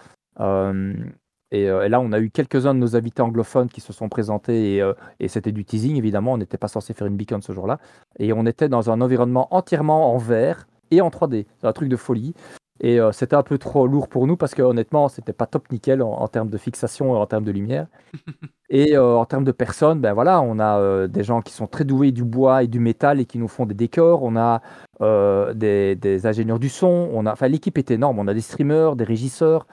Et, 1.53 1.67
là, 1.67 2.01
on 2.01 2.13
a 2.13 2.21
eu 2.21 2.31
quelques-uns 2.31 2.75
de 2.75 2.79
nos 2.79 2.95
invités 2.95 3.23
anglophones 3.23 3.69
qui 3.69 3.81
se 3.81 3.93
sont 3.93 4.09
présentés 4.09 4.77
et, 4.77 4.93
et 5.19 5.27
c'était 5.27 5.51
du 5.51 5.65
teasing 5.65 5.97
évidemment. 5.97 6.35
On 6.35 6.39
n'était 6.39 6.59
pas 6.59 6.69
censé 6.69 6.95
faire 6.95 7.09
une 7.09 7.17
beacon 7.17 7.43
ce 7.43 7.53
jour-là. 7.53 7.79
Et 8.21 8.33
on 8.33 8.47
était 8.47 8.69
dans 8.69 8.89
un 8.91 9.01
environnement 9.01 9.53
entièrement 9.53 10.15
en 10.15 10.19
vert 10.19 10.69
et 10.93 11.01
en 11.01 11.09
3D. 11.09 11.47
C'est 11.59 11.67
un 11.67 11.73
truc 11.73 11.89
de 11.89 11.97
folie. 11.97 12.35
Et 12.83 12.99
euh, 12.99 13.13
c'était 13.13 13.37
un 13.37 13.43
peu 13.43 13.59
trop 13.59 13.87
lourd 13.87 14.09
pour 14.09 14.27
nous 14.27 14.37
parce 14.37 14.55
que 14.55 14.63
honnêtement, 14.63 15.09
c'était 15.09 15.35
pas 15.35 15.47
top 15.47 15.71
nickel 15.71 16.03
en, 16.03 16.13
en 16.13 16.29
termes 16.29 16.49
de 16.49 16.57
fixation 16.59 17.15
et 17.15 17.19
en 17.19 17.27
termes 17.27 17.45
de 17.45 17.53
lumière. 17.53 17.87
Et 18.73 18.97
euh, 18.97 19.17
en 19.17 19.25
termes 19.25 19.43
de 19.45 19.51
personnes, 19.53 20.01
ben 20.01 20.13
voilà, 20.13 20.41
on 20.41 20.61
a 20.61 20.79
euh, 20.79 21.09
des 21.09 21.25
gens 21.25 21.43
qui 21.43 21.53
sont 21.53 21.67
très 21.67 21.83
doués 21.85 22.13
du 22.13 22.23
bois 22.25 22.63
et 22.63 22.69
du 22.69 22.79
métal 22.79 23.19
et 23.19 23.25
qui 23.25 23.39
nous 23.39 23.49
font 23.49 23.67
des 23.67 23.75
décors. 23.75 24.23
On 24.23 24.37
a 24.37 24.63
euh, 25.01 25.53
des, 25.55 25.97
des 25.97 26.25
ingénieurs 26.27 26.61
du 26.61 26.69
son. 26.69 27.11
On 27.13 27.27
a, 27.27 27.33
enfin, 27.33 27.49
l'équipe 27.49 27.77
est 27.79 27.91
énorme. 27.91 28.21
On 28.21 28.29
a 28.29 28.35
des 28.35 28.41
streamers, 28.41 28.95
des 28.95 29.03
régisseurs. 29.05 29.67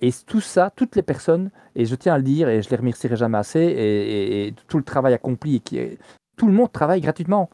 et 0.00 0.10
tout 0.26 0.40
ça, 0.40 0.70
toutes 0.74 0.96
les 0.96 1.02
personnes, 1.02 1.50
et 1.76 1.84
je 1.84 1.94
tiens 1.94 2.14
à 2.14 2.16
le 2.18 2.24
dire, 2.24 2.48
et 2.48 2.62
je 2.62 2.70
les 2.70 2.76
remercierai 2.76 3.16
jamais 3.16 3.38
assez, 3.38 3.60
et, 3.60 4.42
et- 4.44 4.46
et 4.48 4.54
tout 4.68 4.78
le 4.78 4.84
travail 4.84 5.12
accompli, 5.14 5.56
et 5.56 5.60
qui 5.60 5.78
est- 5.78 5.98
tout 6.36 6.46
le 6.46 6.52
monde 6.54 6.72
travaille 6.72 7.00
gratuitement. 7.02 7.50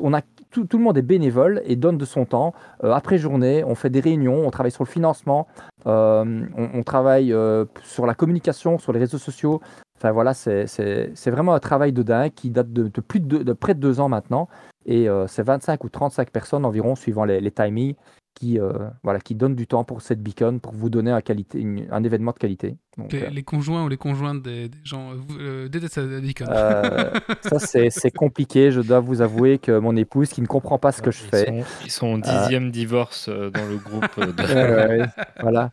On 0.00 0.12
a, 0.14 0.22
tout, 0.62 0.78
le 0.78 0.84
monde 0.84 0.96
est 0.96 1.02
bénévole 1.02 1.62
et 1.64 1.76
donne 1.76 1.98
de 1.98 2.04
son 2.04 2.24
temps. 2.24 2.54
Euh, 2.84 2.92
après 2.92 3.18
journée, 3.18 3.64
on 3.64 3.74
fait 3.74 3.90
des 3.90 4.00
réunions, 4.00 4.46
on 4.46 4.50
travaille 4.50 4.70
sur 4.70 4.84
le 4.84 4.88
financement, 4.88 5.46
euh, 5.86 6.46
on, 6.56 6.82
travaille 6.82 7.32
euh, 7.32 7.64
sur 7.82 8.06
la 8.06 8.14
communication, 8.14 8.78
sur 8.78 8.92
les 8.92 9.00
réseaux 9.00 9.18
sociaux. 9.18 9.60
Enfin 9.98 10.12
voilà, 10.12 10.34
c'est- 10.34 11.30
vraiment 11.30 11.54
un 11.54 11.60
travail 11.60 11.92
de 11.92 12.02
dingue 12.02 12.32
qui 12.34 12.50
date 12.50 12.72
de, 12.72 12.88
plus 13.00 13.20
de, 13.20 13.52
près 13.52 13.74
de 13.74 13.80
deux 13.80 14.00
ans 14.00 14.08
maintenant. 14.08 14.48
Et 14.86 15.08
c'est 15.28 15.42
25 15.42 15.82
ou 15.84 15.88
35 15.88 16.30
personnes 16.30 16.64
environ, 16.66 16.94
suivant 16.94 17.24
les 17.24 17.50
timings, 17.50 17.94
qui, 18.34 18.58
euh, 18.58 18.72
voilà, 19.02 19.20
qui 19.20 19.34
donnent 19.34 19.54
du 19.54 19.66
temps 19.66 19.84
pour 19.84 20.02
cette 20.02 20.20
beacon, 20.22 20.58
pour 20.60 20.72
vous 20.72 20.90
donner 20.90 21.10
un, 21.12 21.20
qualité, 21.20 21.60
une- 21.60 21.86
un 21.90 22.02
événement 22.02 22.32
de 22.32 22.38
qualité. 22.38 22.76
Donc, 22.98 23.12
Les, 23.12 23.22
euh, 23.22 23.30
les 23.30 23.42
conjoints 23.44 23.84
ou 23.84 23.88
les 23.88 23.96
conjointes 23.96 24.42
des, 24.42 24.68
des 24.68 24.78
gens 24.84 25.12
euh, 25.12 25.14
vous- 25.16 25.38
euh, 25.38 25.68
détestent 25.68 25.98
la 25.98 26.20
beacon. 26.20 26.46
euh, 26.50 27.10
ça, 27.42 27.58
c'est 27.60 27.90
c'est 27.90 28.10
compliqué. 28.10 28.70
Je 28.72 28.80
dois 28.80 29.00
vous 29.00 29.20
avouer 29.20 29.58
que 29.58 29.78
mon 29.78 29.94
épouse, 29.96 30.30
qui 30.30 30.42
ne 30.42 30.46
comprend 30.46 30.78
pas 30.78 30.90
ce 30.92 31.00
que 31.00 31.10
je 31.12 31.22
Ils 31.24 31.28
fais, 31.28 31.46
sont- 31.46 31.64
Ils 31.84 31.90
sont 31.90 32.06
au 32.14 32.18
dixième 32.18 32.70
divorce 32.70 33.28
dans 33.28 33.66
le 33.68 33.76
groupe. 33.76 34.18
de- 34.18 35.06
voilà. 35.40 35.70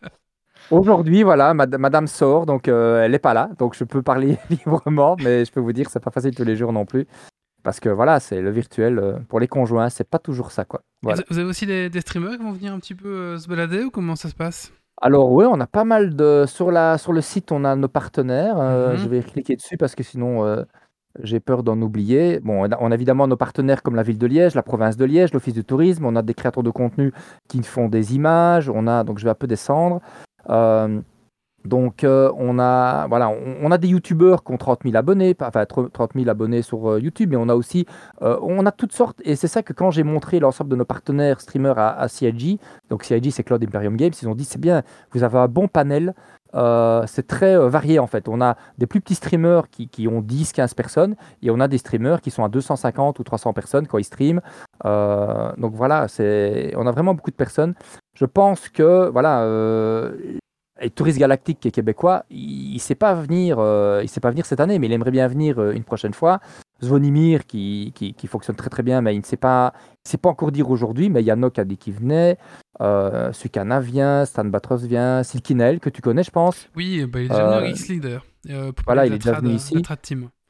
Aujourd'hui, 0.70 1.22
voilà, 1.22 1.52
mad- 1.54 1.76
madame 1.76 2.06
sort, 2.06 2.46
donc 2.46 2.68
euh, 2.68 3.02
elle 3.02 3.10
n'est 3.12 3.18
pas 3.18 3.34
là, 3.34 3.50
donc 3.58 3.74
je 3.76 3.84
peux 3.84 4.00
parler 4.02 4.38
librement, 4.50 5.16
mais 5.22 5.44
je 5.44 5.50
peux 5.52 5.60
vous 5.60 5.72
dire 5.72 5.86
que 5.86 5.92
c'est 5.92 6.00
pas 6.02 6.10
facile 6.12 6.34
tous 6.34 6.44
les 6.44 6.56
jours 6.56 6.72
non 6.72 6.86
plus. 6.86 7.06
Parce 7.62 7.78
que 7.80 7.88
voilà, 7.88 8.18
c'est 8.20 8.40
le 8.40 8.50
virtuel, 8.50 8.98
euh, 8.98 9.18
pour 9.28 9.38
les 9.40 9.48
conjoints, 9.48 9.88
c'est 9.88 10.08
pas 10.08 10.18
toujours 10.18 10.50
ça, 10.50 10.64
quoi. 10.64 10.82
Voilà. 11.02 11.22
Vous 11.30 11.38
avez 11.38 11.48
aussi 11.48 11.64
des, 11.66 11.88
des 11.90 12.00
streamers 12.00 12.32
qui 12.36 12.42
vont 12.42 12.52
venir 12.52 12.72
un 12.72 12.78
petit 12.78 12.94
peu 12.94 13.08
euh, 13.08 13.38
se 13.38 13.48
balader 13.48 13.84
ou 13.84 13.90
comment 13.90 14.16
ça 14.16 14.28
se 14.28 14.34
passe? 14.34 14.72
Alors 15.00 15.32
oui, 15.32 15.44
on 15.48 15.58
a 15.60 15.66
pas 15.66 15.84
mal 15.84 16.14
de... 16.16 16.44
Sur, 16.46 16.70
la... 16.70 16.98
Sur 16.98 17.12
le 17.12 17.20
site, 17.20 17.52
on 17.52 17.64
a 17.64 17.74
nos 17.76 17.88
partenaires. 17.88 18.56
euh, 18.58 18.92
Mhm. 18.92 18.98
Je 18.98 19.08
vais 19.08 19.20
cliquer 19.22 19.56
dessus 19.56 19.76
parce 19.76 19.94
que 19.94 20.02
sinon, 20.02 20.44
euh, 20.44 20.62
j'ai 21.22 21.40
peur 21.40 21.62
d'en 21.62 21.80
oublier. 21.82 22.40
Bon, 22.40 22.64
on 22.66 22.70
a, 22.72 22.76
on 22.80 22.90
a 22.90 22.94
évidemment 22.94 23.26
nos 23.26 23.36
partenaires 23.36 23.82
comme 23.82 23.96
la 23.96 24.02
ville 24.02 24.18
de 24.18 24.26
Liège, 24.26 24.54
la 24.54 24.62
province 24.62 24.96
de 24.96 25.04
Liège, 25.04 25.32
l'office 25.32 25.54
du 25.54 25.64
tourisme. 25.64 26.04
On 26.06 26.16
a 26.16 26.22
des 26.22 26.34
créateurs 26.34 26.62
de 26.62 26.70
contenu 26.70 27.12
qui 27.48 27.62
font 27.62 27.88
des 27.88 28.14
images. 28.14 28.68
On 28.68 28.86
a, 28.86 29.04
donc 29.04 29.18
je 29.18 29.24
vais 29.24 29.30
un 29.30 29.34
peu 29.34 29.46
descendre. 29.46 30.00
Euh, 30.50 31.00
donc 31.64 32.04
euh, 32.04 32.32
on 32.36 32.58
a 32.58 33.06
voilà, 33.06 33.30
on, 33.30 33.70
a 33.70 33.78
des 33.78 33.88
youtubeurs 33.88 34.42
qui 34.42 34.52
ont 34.52 34.56
30 34.56 34.80
000 34.84 34.96
abonnés, 34.96 35.36
enfin 35.40 35.64
30 35.64 36.10
000 36.14 36.28
abonnés 36.28 36.62
sur 36.62 36.90
euh, 36.90 37.00
YouTube, 37.00 37.30
mais 37.30 37.36
on 37.36 37.48
a 37.48 37.54
aussi 37.54 37.86
euh, 38.22 38.38
on 38.42 38.66
a 38.66 38.72
toutes 38.72 38.92
sortes 38.92 39.20
et 39.24 39.36
c'est 39.36 39.48
ça 39.48 39.62
que 39.62 39.72
quand 39.72 39.90
j'ai 39.90 40.02
montré 40.02 40.40
l'ensemble 40.40 40.70
de 40.70 40.76
nos 40.76 40.84
partenaires 40.84 41.40
streamers 41.40 41.78
à, 41.78 41.98
à 41.98 42.08
CIG, 42.08 42.58
donc 42.90 43.04
CIG 43.04 43.30
c'est 43.30 43.44
Cloud 43.44 43.62
Imperium 43.62 43.96
Games, 43.96 44.12
ils 44.20 44.28
ont 44.28 44.34
dit 44.34 44.44
c'est 44.44 44.60
bien, 44.60 44.82
vous 45.12 45.22
avez 45.22 45.38
un 45.38 45.48
bon 45.48 45.68
panel, 45.68 46.14
c'est 47.06 47.26
très 47.26 47.56
varié 47.68 47.98
en 47.98 48.06
fait. 48.06 48.28
On 48.28 48.40
a 48.40 48.56
des 48.76 48.86
plus 48.86 49.00
petits 49.00 49.14
streamers 49.14 49.70
qui, 49.70 49.88
qui 49.88 50.06
ont 50.08 50.20
10-15 50.20 50.74
personnes 50.74 51.14
et 51.42 51.50
on 51.50 51.60
a 51.60 51.68
des 51.68 51.78
streamers 51.78 52.20
qui 52.20 52.30
sont 52.30 52.44
à 52.44 52.48
250 52.48 53.18
ou 53.20 53.24
300 53.24 53.52
personnes 53.52 53.86
quand 53.86 53.98
ils 53.98 54.04
streament. 54.04 54.40
Donc 54.84 55.74
voilà, 55.74 56.08
on 56.18 56.86
a 56.86 56.90
vraiment 56.90 57.14
beaucoup 57.14 57.30
de 57.30 57.36
personnes. 57.36 57.74
Je 58.14 58.26
pense 58.26 58.68
que 58.68 59.08
voilà. 59.08 59.46
Et 60.82 60.90
Touriste 60.90 61.18
Galactique 61.18 61.60
qui 61.60 61.68
est 61.68 61.70
québécois, 61.70 62.24
il 62.30 62.74
ne 62.74 62.78
sait 62.78 62.94
pas 62.94 63.14
venir, 63.14 63.58
euh, 63.58 64.00
il 64.02 64.08
sait 64.08 64.20
pas 64.20 64.30
venir 64.30 64.44
cette 64.44 64.60
année, 64.60 64.78
mais 64.78 64.88
il 64.88 64.92
aimerait 64.92 65.10
bien 65.10 65.28
venir 65.28 65.58
euh, 65.58 65.72
une 65.72 65.84
prochaine 65.84 66.12
fois. 66.12 66.40
Zvonimir 66.82 67.46
qui, 67.46 67.92
qui, 67.94 68.12
qui 68.12 68.26
fonctionne 68.26 68.56
très 68.56 68.68
très 68.68 68.82
bien, 68.82 69.00
mais 69.00 69.14
il 69.14 69.20
ne 69.20 69.24
sait 69.24 69.36
pas, 69.36 69.72
il 70.04 70.10
sait 70.10 70.18
pas 70.18 70.28
encore 70.28 70.50
dire 70.50 70.68
aujourd'hui. 70.68 71.10
Mais 71.10 71.22
Yannock 71.22 71.58
a 71.60 71.64
dit 71.64 71.76
qu'il 71.76 71.94
venait, 71.94 72.38
euh, 72.80 73.32
Sukana 73.32 73.80
vient, 73.80 74.24
Stan 74.24 74.44
Batros 74.44 74.82
vient, 74.82 75.22
Silkinel 75.22 75.78
que 75.78 75.90
tu 75.90 76.02
connais, 76.02 76.24
je 76.24 76.32
pense. 76.32 76.68
Oui, 76.74 77.06
bah, 77.06 77.20
il 77.20 77.26
est 77.26 77.28
déjà 77.28 77.60
venu 77.60 78.06
à. 78.06 78.22
Euh, 78.50 78.72
pour 78.72 78.84
voilà, 78.86 79.02
parler 79.02 79.10
il 79.10 79.14
est 79.14 79.18
déjà 79.18 79.38
venu 79.38 79.54
ici. 79.54 79.80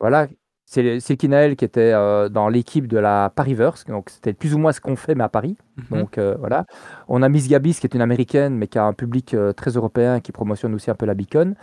Voilà, 0.01 0.27
c'est 0.65 1.01
Silkinael 1.01 1.57
qui 1.57 1.65
était 1.65 1.93
euh, 1.93 2.29
dans 2.29 2.49
l'équipe 2.49 2.87
de 2.87 2.99
la 2.99 3.31
Pariverse, 3.35 3.85
donc 3.85 4.11
c'était 4.11 4.33
plus 4.33 4.55
ou 4.55 4.59
moins 4.59 4.73
ce 4.73 4.81
qu'on 4.81 4.97
fait, 4.97 5.15
mais 5.15 5.25
à 5.25 5.29
Paris. 5.29 5.57
Mhm. 5.77 5.99
Donc 5.99 6.19
euh, 6.19 6.37
voilà. 6.39 6.65
On 7.09 7.23
a 7.23 7.29
Miss 7.29 7.49
Gabis 7.49 7.75
qui 7.75 7.87
est 7.87 7.95
une 7.95 8.01
américaine, 8.01 8.57
mais 8.57 8.69
qui 8.69 8.79
a 8.79 8.85
un 8.85 8.93
public 8.93 9.35
euh, 9.35 9.53
très 9.53 9.73
européen 9.73 10.21
qui 10.21 10.33
promotionne 10.33 10.75
aussi 10.75 10.91
un 10.91 10.95
peu 10.95 11.07
la 11.07 11.15
beacon. 11.15 11.55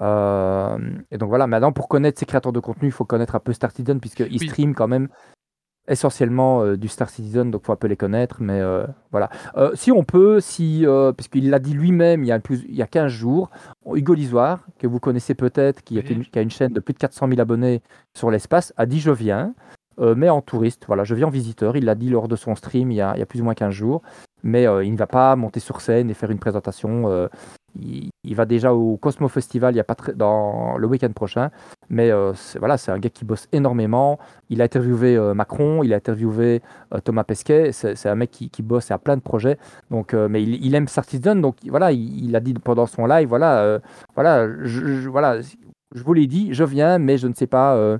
Et 0.00 1.18
donc 1.18 1.28
voilà, 1.28 1.46
maintenant 1.46 1.72
pour 1.72 1.88
connaître 1.88 2.18
ces 2.18 2.26
créateurs 2.26 2.52
de 2.52 2.60
contenu, 2.60 2.88
il 2.88 2.92
faut 2.92 3.04
connaître 3.04 3.36
un 3.36 3.40
peu 3.40 3.52
Star 3.52 3.70
Citizen, 3.70 4.00
puisqu'ils 4.00 4.40
Oui. 4.40 4.48
streament 4.48 4.74
quand 4.74 4.88
même 4.88 5.08
essentiellement 5.88 6.62
euh, 6.62 6.76
du 6.76 6.88
Star 6.88 7.08
Citizen, 7.10 7.50
donc 7.50 7.62
il 7.62 7.66
faut 7.66 7.72
un 7.72 7.76
peu 7.76 7.86
les 7.88 7.96
connaître. 7.96 8.36
Mais 8.40 8.60
euh, 8.60 8.86
voilà. 9.12 9.28
Euh, 9.56 9.70
si 9.74 9.92
on 9.92 10.04
peut, 10.04 10.40
si, 10.40 10.84
puisqu'il 11.16 11.50
l'a 11.50 11.58
dit 11.58 11.74
lui-même 11.74 12.22
il, 12.24 12.28
y 12.28 12.32
a 12.32 12.38
plus- 12.40 12.64
il 12.68 12.74
y 12.74 12.82
a 12.82 12.86
15 12.86 13.10
jours, 13.10 13.50
Hugo 13.92 14.14
Lisoire, 14.14 14.66
que 14.78 14.86
vous 14.86 15.00
connaissez 15.00 15.34
peut-être, 15.34 15.82
qui, 15.82 15.98
Oui. 15.98 16.28
a 16.34 16.40
une 16.40 16.50
chaîne 16.50 16.72
de 16.72 16.80
plus 16.80 16.94
de 16.94 16.98
400 16.98 17.28
000 17.28 17.40
abonnés 17.40 17.82
sur 18.16 18.30
l'espace, 18.30 18.72
a 18.76 18.86
dit 18.86 19.00
Je 19.00 19.10
viens. 19.10 19.54
mais 20.16 20.28
en 20.28 20.40
touriste. 20.40 20.84
Voilà, 20.88 21.04
je 21.04 21.14
viens 21.14 21.28
en 21.28 21.30
visiteur. 21.30 21.76
Il 21.76 21.84
l'a 21.84 21.94
dit 21.94 22.08
lors 22.10 22.26
de 22.28 22.34
son 22.36 22.54
stream 22.56 22.90
il 22.90 22.96
y 22.96 23.00
a, 23.00 23.12
il 23.14 23.20
y 23.20 23.22
a 23.22 23.26
plus 23.26 23.40
ou 23.40 23.44
moins 23.44 23.54
15 23.54 23.70
jours. 23.72 24.02
Mais 24.42 24.64
il 24.84 24.92
ne 24.92 24.96
va 24.98 25.06
pas 25.06 25.36
monter 25.36 25.60
sur 25.60 25.80
scène 25.80 26.10
et 26.10 26.14
faire 26.14 26.30
une 26.30 26.38
présentation. 26.40 27.28
il, 27.80 28.10
il 28.24 28.34
va 28.34 28.44
déjà 28.44 28.72
au 28.74 28.96
Cosmo 28.96 29.28
Festival 29.28 29.74
il 29.74 29.76
y 29.76 29.80
a 29.80 29.84
pas 29.84 29.94
très- 29.94 30.12
dans 30.14 30.76
le 30.78 30.86
week-end 30.88 31.12
prochain. 31.12 31.50
Mais 31.90 32.10
euh, 32.10 32.32
voilà, 32.58 32.76
c'est 32.76 32.90
un 32.90 32.98
gars 32.98 33.10
qui 33.10 33.24
bosse 33.24 33.48
énormément. 33.52 34.18
Il 34.50 34.60
a 34.60 34.64
interviewé 34.64 35.16
euh, 35.16 35.34
Macron, 35.34 35.82
il 35.82 35.92
a 35.92 35.96
interviewé 35.96 36.62
euh, 36.92 37.00
Thomas 37.00 37.24
Pesquet. 37.24 37.72
C'est 37.72 38.06
un 38.06 38.14
mec 38.14 38.30
qui, 38.30 38.50
qui 38.50 38.62
bosse 38.62 38.90
a 38.90 38.98
plein 38.98 39.16
de 39.16 39.22
projets. 39.22 39.58
Donc, 39.90 40.14
mais 40.14 40.42
il, 40.42 40.64
il 40.64 40.74
aime 40.74 40.88
Star 40.88 41.04
Citizen. 41.04 41.40
Donc 41.40 41.56
voilà, 41.68 41.92
il, 41.92 42.34
a 42.36 42.40
dit 42.40 42.54
pendant 42.54 42.86
son 42.86 43.06
live, 43.06 43.28
voilà, 43.28 43.80
voilà, 44.14 44.48
je, 44.62 45.08
vous 45.08 46.12
l'ai 46.12 46.26
dit, 46.26 46.52
je 46.52 46.64
viens, 46.64 46.98
mais 46.98 47.18
je 47.18 47.28
ne 47.28 47.34
sais 47.34 47.46
pas, 47.46 47.98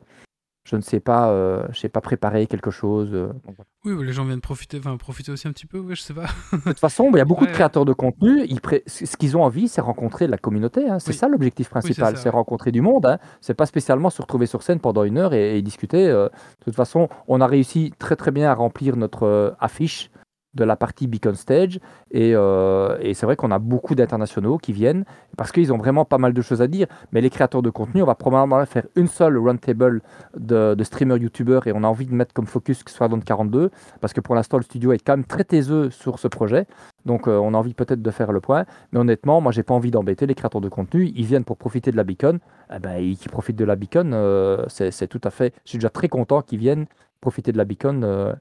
je 0.64 0.76
ne 0.76 0.80
sais 0.80 1.00
pas, 1.00 1.28
euh, 1.30 1.66
je 1.72 1.78
sais 1.80 1.88
pas 1.90 2.00
préparer 2.00 2.46
quelque 2.46 2.70
chose. 2.70 3.10
euh, 3.12 3.26
donc 3.46 3.54
voilà. 3.56 3.64
Oui, 3.98 4.06
les 4.06 4.12
gens 4.14 4.24
viennent 4.24 4.40
profiter, 4.40 4.78
enfin 4.78 4.96
profiter 4.96 5.30
aussi 5.30 5.46
un 5.46 5.52
petit 5.52 5.66
peu, 5.66 5.78
ouais, 5.78 5.94
je 5.94 6.00
sais 6.00 6.14
pas. 6.14 6.24
De 6.52 6.58
toute 6.58 6.78
façon, 6.78 7.10
il 7.12 7.18
y 7.18 7.20
a 7.20 7.26
beaucoup 7.26 7.44
Ouais. 7.44 7.50
de 7.50 7.54
créateurs 7.54 7.84
de 7.84 7.92
contenu. 7.92 8.44
Ils 8.48 8.60
pré- 8.62 8.82
ce 8.86 9.16
qu'ils 9.18 9.36
ont 9.36 9.42
envie, 9.44 9.68
c'est 9.68 9.82
rencontrer 9.82 10.26
la 10.26 10.38
communauté. 10.38 10.88
hein. 10.88 10.98
C'est 10.98 11.10
Oui. 11.10 11.16
ça 11.16 11.28
l'objectif 11.28 11.68
principal, 11.68 12.16
c'est 12.16 12.30
rencontrer 12.30 12.72
du 12.72 12.80
monde. 12.80 13.04
Hein. 13.04 13.18
C'est 13.42 13.52
pas 13.54 13.66
spécialement 13.66 14.08
se 14.08 14.22
retrouver 14.22 14.46
sur 14.46 14.62
scène 14.62 14.80
pendant 14.80 15.04
une 15.04 15.18
heure 15.18 15.34
et, 15.34 15.58
et 15.58 15.62
discuter. 15.62 16.08
euh. 16.08 16.28
De 16.60 16.64
toute 16.64 16.74
façon, 16.76 17.08
on 17.28 17.42
a 17.42 17.46
réussi 17.46 17.92
très 17.98 18.16
très 18.16 18.30
bien 18.30 18.50
à 18.50 18.54
remplir 18.54 18.96
notre 18.96 19.54
affiche 19.60 20.10
de 20.54 20.64
la 20.64 20.76
partie 20.76 21.06
Beacon 21.06 21.34
Stage. 21.34 21.78
Et, 22.10 22.32
euh, 22.34 22.96
et 23.00 23.14
c'est 23.14 23.26
vrai 23.26 23.36
qu'on 23.36 23.50
a 23.50 23.58
beaucoup 23.58 23.94
d'internationaux 23.94 24.58
qui 24.58 24.72
viennent 24.72 25.04
parce 25.36 25.52
qu'ils 25.52 25.72
ont 25.72 25.78
vraiment 25.78 26.04
pas 26.04 26.18
mal 26.18 26.32
de 26.32 26.42
choses 26.42 26.62
à 26.62 26.66
dire. 26.66 26.86
Mais 27.12 27.20
les 27.20 27.30
créateurs 27.30 27.62
de 27.62 27.70
contenu, 27.70 28.02
on 28.02 28.06
va 28.06 28.14
probablement 28.14 28.64
faire 28.66 28.86
une 28.96 29.08
seule 29.08 29.36
roundtable 29.36 30.02
de, 30.36 30.74
de 30.74 30.84
streamers, 30.84 31.18
youtubeurs 31.18 31.66
et 31.66 31.72
on 31.72 31.82
a 31.82 31.88
envie 31.88 32.06
de 32.06 32.14
mettre 32.14 32.32
comme 32.32 32.46
focus 32.46 32.82
que 32.82 32.90
ce 32.90 32.96
soit 32.96 33.08
dans 33.08 33.16
le 33.16 33.22
42 33.22 33.70
parce 34.00 34.12
que 34.12 34.20
pour 34.20 34.34
l'instant, 34.34 34.56
le 34.56 34.62
studio 34.62 34.92
est 34.92 34.98
quand 34.98 35.16
même 35.16 35.24
très 35.24 35.44
taiseux 35.44 35.90
sur 35.90 36.18
ce 36.18 36.28
projet. 36.28 36.66
Donc, 37.04 37.28
euh, 37.28 37.36
on 37.38 37.54
a 37.54 37.58
envie 37.58 37.74
peut-être 37.74 38.02
de 38.02 38.10
faire 38.10 38.32
le 38.32 38.40
point. 38.40 38.64
Mais 38.92 38.98
honnêtement, 38.98 39.40
moi, 39.40 39.52
j'ai 39.52 39.62
pas 39.62 39.74
envie 39.74 39.90
d'embêter 39.90 40.26
les 40.26 40.34
créateurs 40.34 40.60
de 40.60 40.68
contenu. 40.68 41.12
Ils 41.14 41.26
viennent 41.26 41.44
pour 41.44 41.56
profiter 41.56 41.90
de 41.90 41.96
la 41.96 42.04
beacon. 42.04 42.38
Eh 42.74 42.78
ben, 42.78 42.96
ils 42.96 43.16
qui 43.16 43.28
profitent 43.28 43.56
de 43.56 43.64
la 43.64 43.76
beacon, 43.76 44.12
euh, 44.14 44.64
c'est 44.68 45.08
tout 45.08 45.20
à 45.24 45.30
fait. 45.30 45.54
Je 45.64 45.70
suis 45.70 45.78
déjà 45.78 45.90
très 45.90 46.08
content 46.08 46.42
qu'ils 46.42 46.58
viennent 46.58 46.86
profiter 47.20 47.52
de 47.52 47.58
la 47.58 47.64
beacon. 47.64 48.34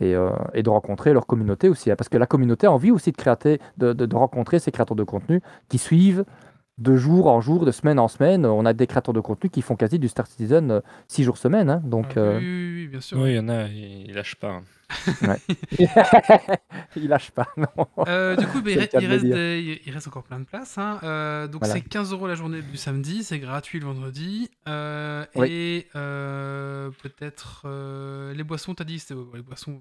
Et, 0.00 0.14
euh, 0.14 0.30
et 0.54 0.62
de 0.62 0.70
rencontrer 0.70 1.12
leur 1.12 1.26
communauté 1.26 1.68
aussi. 1.68 1.90
hein, 1.90 1.96
parce 1.96 2.08
que 2.08 2.18
la 2.18 2.26
communauté 2.26 2.66
a 2.66 2.72
envie 2.72 2.90
aussi 2.90 3.10
de, 3.12 3.16
créer, 3.16 3.58
de, 3.78 3.92
de- 3.92 4.06
de 4.06 4.16
rencontrer 4.16 4.58
ces 4.58 4.70
créateurs 4.70 4.96
de 4.96 5.04
contenu 5.04 5.40
qui 5.68 5.78
suivent 5.78 6.24
de 6.78 6.96
jour 6.96 7.26
en 7.26 7.40
jour, 7.40 7.64
de 7.64 7.70
semaine 7.72 7.98
en 7.98 8.08
semaine. 8.08 8.46
On 8.46 8.64
a 8.64 8.72
des 8.72 8.86
créateurs 8.86 9.12
de 9.14 9.20
contenu 9.20 9.50
qui 9.50 9.62
font 9.62 9.76
quasi 9.76 9.98
du 9.98 10.08
Star 10.08 10.26
Citizen 10.26 10.70
euh, 10.70 10.80
six 11.08 11.24
jours 11.24 11.36
semaine. 11.36 11.68
hein. 11.70 11.80
donc, 11.84 12.12
Ah, 12.16 12.20
euh, 12.20 12.38
oui, 12.38 12.44
oui, 12.44 12.74
oui, 12.82 12.88
bien 12.88 13.00
sûr. 13.00 13.18
Oui, 13.18 13.30
il 13.30 13.36
y 13.36 13.38
en 13.40 13.48
a, 13.48 13.64
ils 13.66 14.12
lâchent 14.14 14.36
pas. 14.36 14.50
hein. 14.50 14.62
il 16.96 17.08
lâche 17.08 17.30
pas. 17.30 17.48
Non. 17.56 17.66
Euh, 18.06 18.36
du 18.36 18.46
coup, 18.46 18.60
bah, 18.62 18.70
il, 18.70 18.78
reste 18.78 18.96
dire. 18.96 19.08
des- 19.34 19.60
il- 19.60 19.80
il 19.86 19.92
reste 19.92 20.08
encore 20.08 20.22
plein 20.24 20.38
de 20.40 20.44
places. 20.44 20.78
hein. 20.78 20.98
Euh, 21.02 21.46
donc 21.46 21.60
Voilà. 21.62 21.74
c'est 21.74 21.80
15 21.82 22.12
euros 22.12 22.26
la 22.26 22.34
journée 22.34 22.62
du 22.62 22.76
samedi, 22.76 23.22
c'est 23.24 23.38
gratuit 23.38 23.80
le 23.80 23.86
vendredi. 23.86 24.50
Euh, 24.68 25.24
Oui. 25.34 25.48
Et 25.50 25.88
euh, 25.96 26.90
peut-être 27.02 27.62
euh, 27.66 28.32
les 28.34 28.44
boissons, 28.44 28.74
t'as 28.74 28.84
dit, 28.84 28.98
c'était 28.98 29.14
ouais, 29.14 29.24
les 29.34 29.42
boissons. 29.42 29.80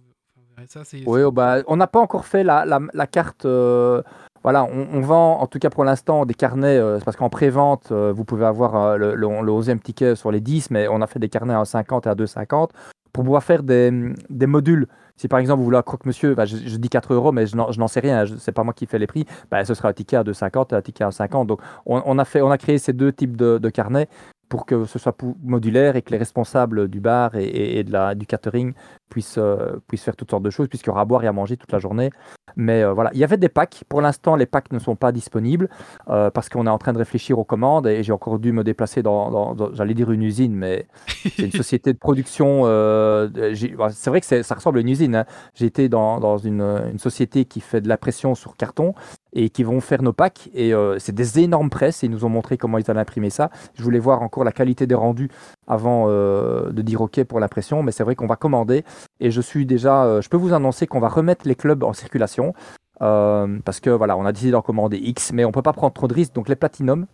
ça, 0.67 0.83
c'est. 0.83 1.03
Oui, 1.05 1.21
oh, 1.21 1.31
bah, 1.31 1.57
on 1.67 1.77
n'a 1.77 1.87
pas 1.87 1.99
encore 1.99 2.25
fait 2.25 2.43
la, 2.43 2.65
la- 2.65 2.81
la 2.93 3.07
carte. 3.07 3.45
euh, 3.45 4.01
voilà, 4.47 4.63
on, 4.63 5.01
vend 5.01 5.41
en 5.41 5.47
tout 5.47 5.59
cas 5.59 5.69
pour 5.69 5.83
l'instant 5.83 6.25
des 6.25 6.33
carnets. 6.33 6.77
euh, 6.77 6.99
parce 7.03 7.17
qu'en 7.17 7.27
pré-vente, 7.29 7.91
euh, 7.91 8.13
vous 8.15 8.23
pouvez 8.23 8.45
avoir 8.45 8.77
euh, 8.77 8.95
le, 8.95 9.13
le, 9.13 9.27
le 9.27 9.51
11e 9.51 9.77
ticket 9.79 10.15
sur 10.15 10.31
les 10.31 10.39
10, 10.39 10.71
mais 10.71 10.87
on 10.87 11.01
a 11.01 11.07
fait 11.07 11.19
des 11.19 11.27
carnets 11.27 11.53
à 11.53 11.61
1,50 11.63 12.05
et 12.05 12.09
à 12.09 12.15
2,50 12.15 12.69
pour 13.11 13.25
pouvoir 13.25 13.43
faire 13.43 13.61
des, 13.61 13.91
des 14.29 14.45
modules. 14.47 14.87
Si 15.17 15.27
par 15.27 15.39
exemple 15.39 15.59
vous 15.59 15.65
voulez 15.65 15.77
un 15.77 15.81
croque-monsieur, 15.81 16.33
bah, 16.33 16.45
je, 16.45 16.55
dis 16.77 16.87
4 16.87 17.13
euros, 17.13 17.33
mais 17.33 17.45
je 17.45 17.57
n'en 17.57 17.87
sais 17.89 17.99
rien, 17.99 18.23
c'est 18.39 18.53
pas 18.53 18.63
moi 18.63 18.73
qui 18.73 18.85
fais 18.85 18.99
les 18.99 19.07
prix, 19.07 19.25
bah, 19.51 19.65
ce 19.65 19.73
sera 19.73 19.89
un 19.89 19.93
ticket 19.93 20.15
à 20.15 20.23
2,50 20.23 20.71
et 20.71 20.75
un 20.77 20.81
ticket 20.81 21.03
à 21.03 21.11
50. 21.11 21.45
Donc 21.45 21.59
on, 21.85 22.17
a, 22.17 22.23
fait, 22.23 22.41
on 22.41 22.49
a 22.49 22.57
créé 22.57 22.77
ces 22.77 22.93
deux 22.93 23.11
types 23.11 23.35
de, 23.35 23.57
de 23.57 23.69
carnets 23.69 24.07
pour 24.47 24.65
que 24.65 24.85
ce 24.85 24.97
soit 24.97 25.13
modulaire 25.43 25.97
et 25.97 26.01
que 26.01 26.11
les 26.11 26.17
responsables 26.17 26.87
du 26.87 27.01
bar 27.01 27.35
et, 27.35 27.79
et- 27.79 27.83
de 27.83 27.91
la, 27.91 28.15
du 28.15 28.25
catering 28.25 28.71
puissent, 29.09 29.39
puissent 29.89 30.03
faire 30.05 30.15
toutes 30.15 30.29
sortes 30.29 30.43
de 30.43 30.51
choses, 30.51 30.69
puisqu'il 30.69 30.87
y 30.87 30.91
aura 30.91 31.01
à 31.01 31.05
boire 31.05 31.21
et 31.25 31.27
à 31.27 31.33
manger 31.33 31.57
toute 31.57 31.73
la 31.73 31.79
journée. 31.79 32.11
Mais 32.55 32.81
euh, 32.83 32.93
voilà, 32.93 33.11
il 33.13 33.19
y 33.19 33.23
avait 33.23 33.37
des 33.37 33.49
packs. 33.49 33.83
Pour 33.89 34.01
l'instant, 34.01 34.35
les 34.35 34.45
packs 34.45 34.71
ne 34.71 34.79
sont 34.79 34.95
pas 34.95 35.11
disponibles 35.11 35.69
euh, 36.09 36.31
parce 36.31 36.49
qu'on 36.49 36.65
est 36.65 36.69
en 36.69 36.77
train 36.77 36.93
de 36.93 36.97
réfléchir 36.97 37.37
aux 37.37 37.43
commandes 37.43 37.85
et 37.87 38.01
j'ai 38.03 38.11
encore 38.13 38.39
dû 38.39 38.51
me 38.51 38.63
déplacer 38.63 39.03
dans, 39.03 39.29
dans- 39.29 39.53
dans- 39.53 39.73
j'allais 39.73 39.93
dire 39.93 40.09
une 40.11 40.23
usine, 40.23 40.55
mais 40.55 40.87
c'est 41.35 41.43
une 41.43 41.51
société 41.63 41.93
de 41.93 41.97
production. 41.99 42.61
euh, 42.65 43.29
c'est 43.91 44.09
vrai 44.09 44.21
que 44.21 44.41
ça 44.43 44.55
ressemble 44.55 44.77
à 44.79 44.81
une 44.81 44.89
usine. 44.89 45.15
hein. 45.15 45.25
J'ai 45.53 45.65
été 45.65 45.89
dans, 45.89 46.19
dans 46.19 46.37
une, 46.37 46.61
une 46.91 46.99
société 46.99 47.45
qui 47.45 47.59
fait 47.59 47.81
de 47.81 47.89
la 47.89 47.97
pression 47.97 48.33
sur 48.33 48.55
carton 48.55 48.93
et 49.33 49.49
qui 49.49 49.63
vont 49.63 49.81
faire 49.81 50.01
nos 50.01 50.13
packs. 50.13 50.49
Et 50.55 50.71
c'est 50.97 51.13
des 51.13 51.39
énormes 51.39 51.69
presses. 51.69 52.03
Et 52.03 52.07
ils 52.07 52.11
nous 52.11 52.25
ont 52.25 52.29
montré 52.29 52.57
comment 52.57 52.77
ils 52.79 52.89
allaient 52.89 53.01
imprimer 53.01 53.29
ça. 53.29 53.51
Je 53.75 53.83
voulais 53.83 53.99
voir 53.99 54.21
encore 54.23 54.43
la 54.43 54.51
qualité 54.51 54.87
des 54.87 54.95
rendus 54.95 55.29
avant 55.67 56.07
de 56.07 56.81
dire 56.81 57.01
OK 57.01 57.23
pour 57.25 57.39
l'impression. 57.39 57.83
Mais 57.83 57.91
c'est 57.91 58.03
vrai 58.03 58.15
qu'on 58.15 58.25
va 58.25 58.35
commander. 58.35 58.83
Et 59.19 59.29
je 59.29 59.41
suis 59.41 59.65
déjà, 59.67 60.21
je 60.21 60.29
peux 60.29 60.37
vous 60.37 60.53
annoncer 60.53 60.87
qu'on 60.87 60.99
va 60.99 61.09
remettre 61.09 61.47
les 61.47 61.55
clubs 61.55 61.83
en 61.83 61.93
circulation. 61.93 62.36
Euh, 63.01 63.59
parce 63.65 63.79
que 63.79 63.89
voilà, 63.89 64.17
on 64.17 64.25
a 64.25 64.31
décidé 64.31 64.51
d'en 64.51 64.61
commander 64.61 64.97
X, 64.97 65.31
mais 65.33 65.45
on 65.45 65.51
peut 65.51 65.61
pas 65.61 65.73
prendre 65.73 65.93
trop 65.93 66.07
de 66.07 66.13
risques. 66.13 66.33
Donc 66.33 66.49
les 66.49 66.55
Platinum, 66.55 67.05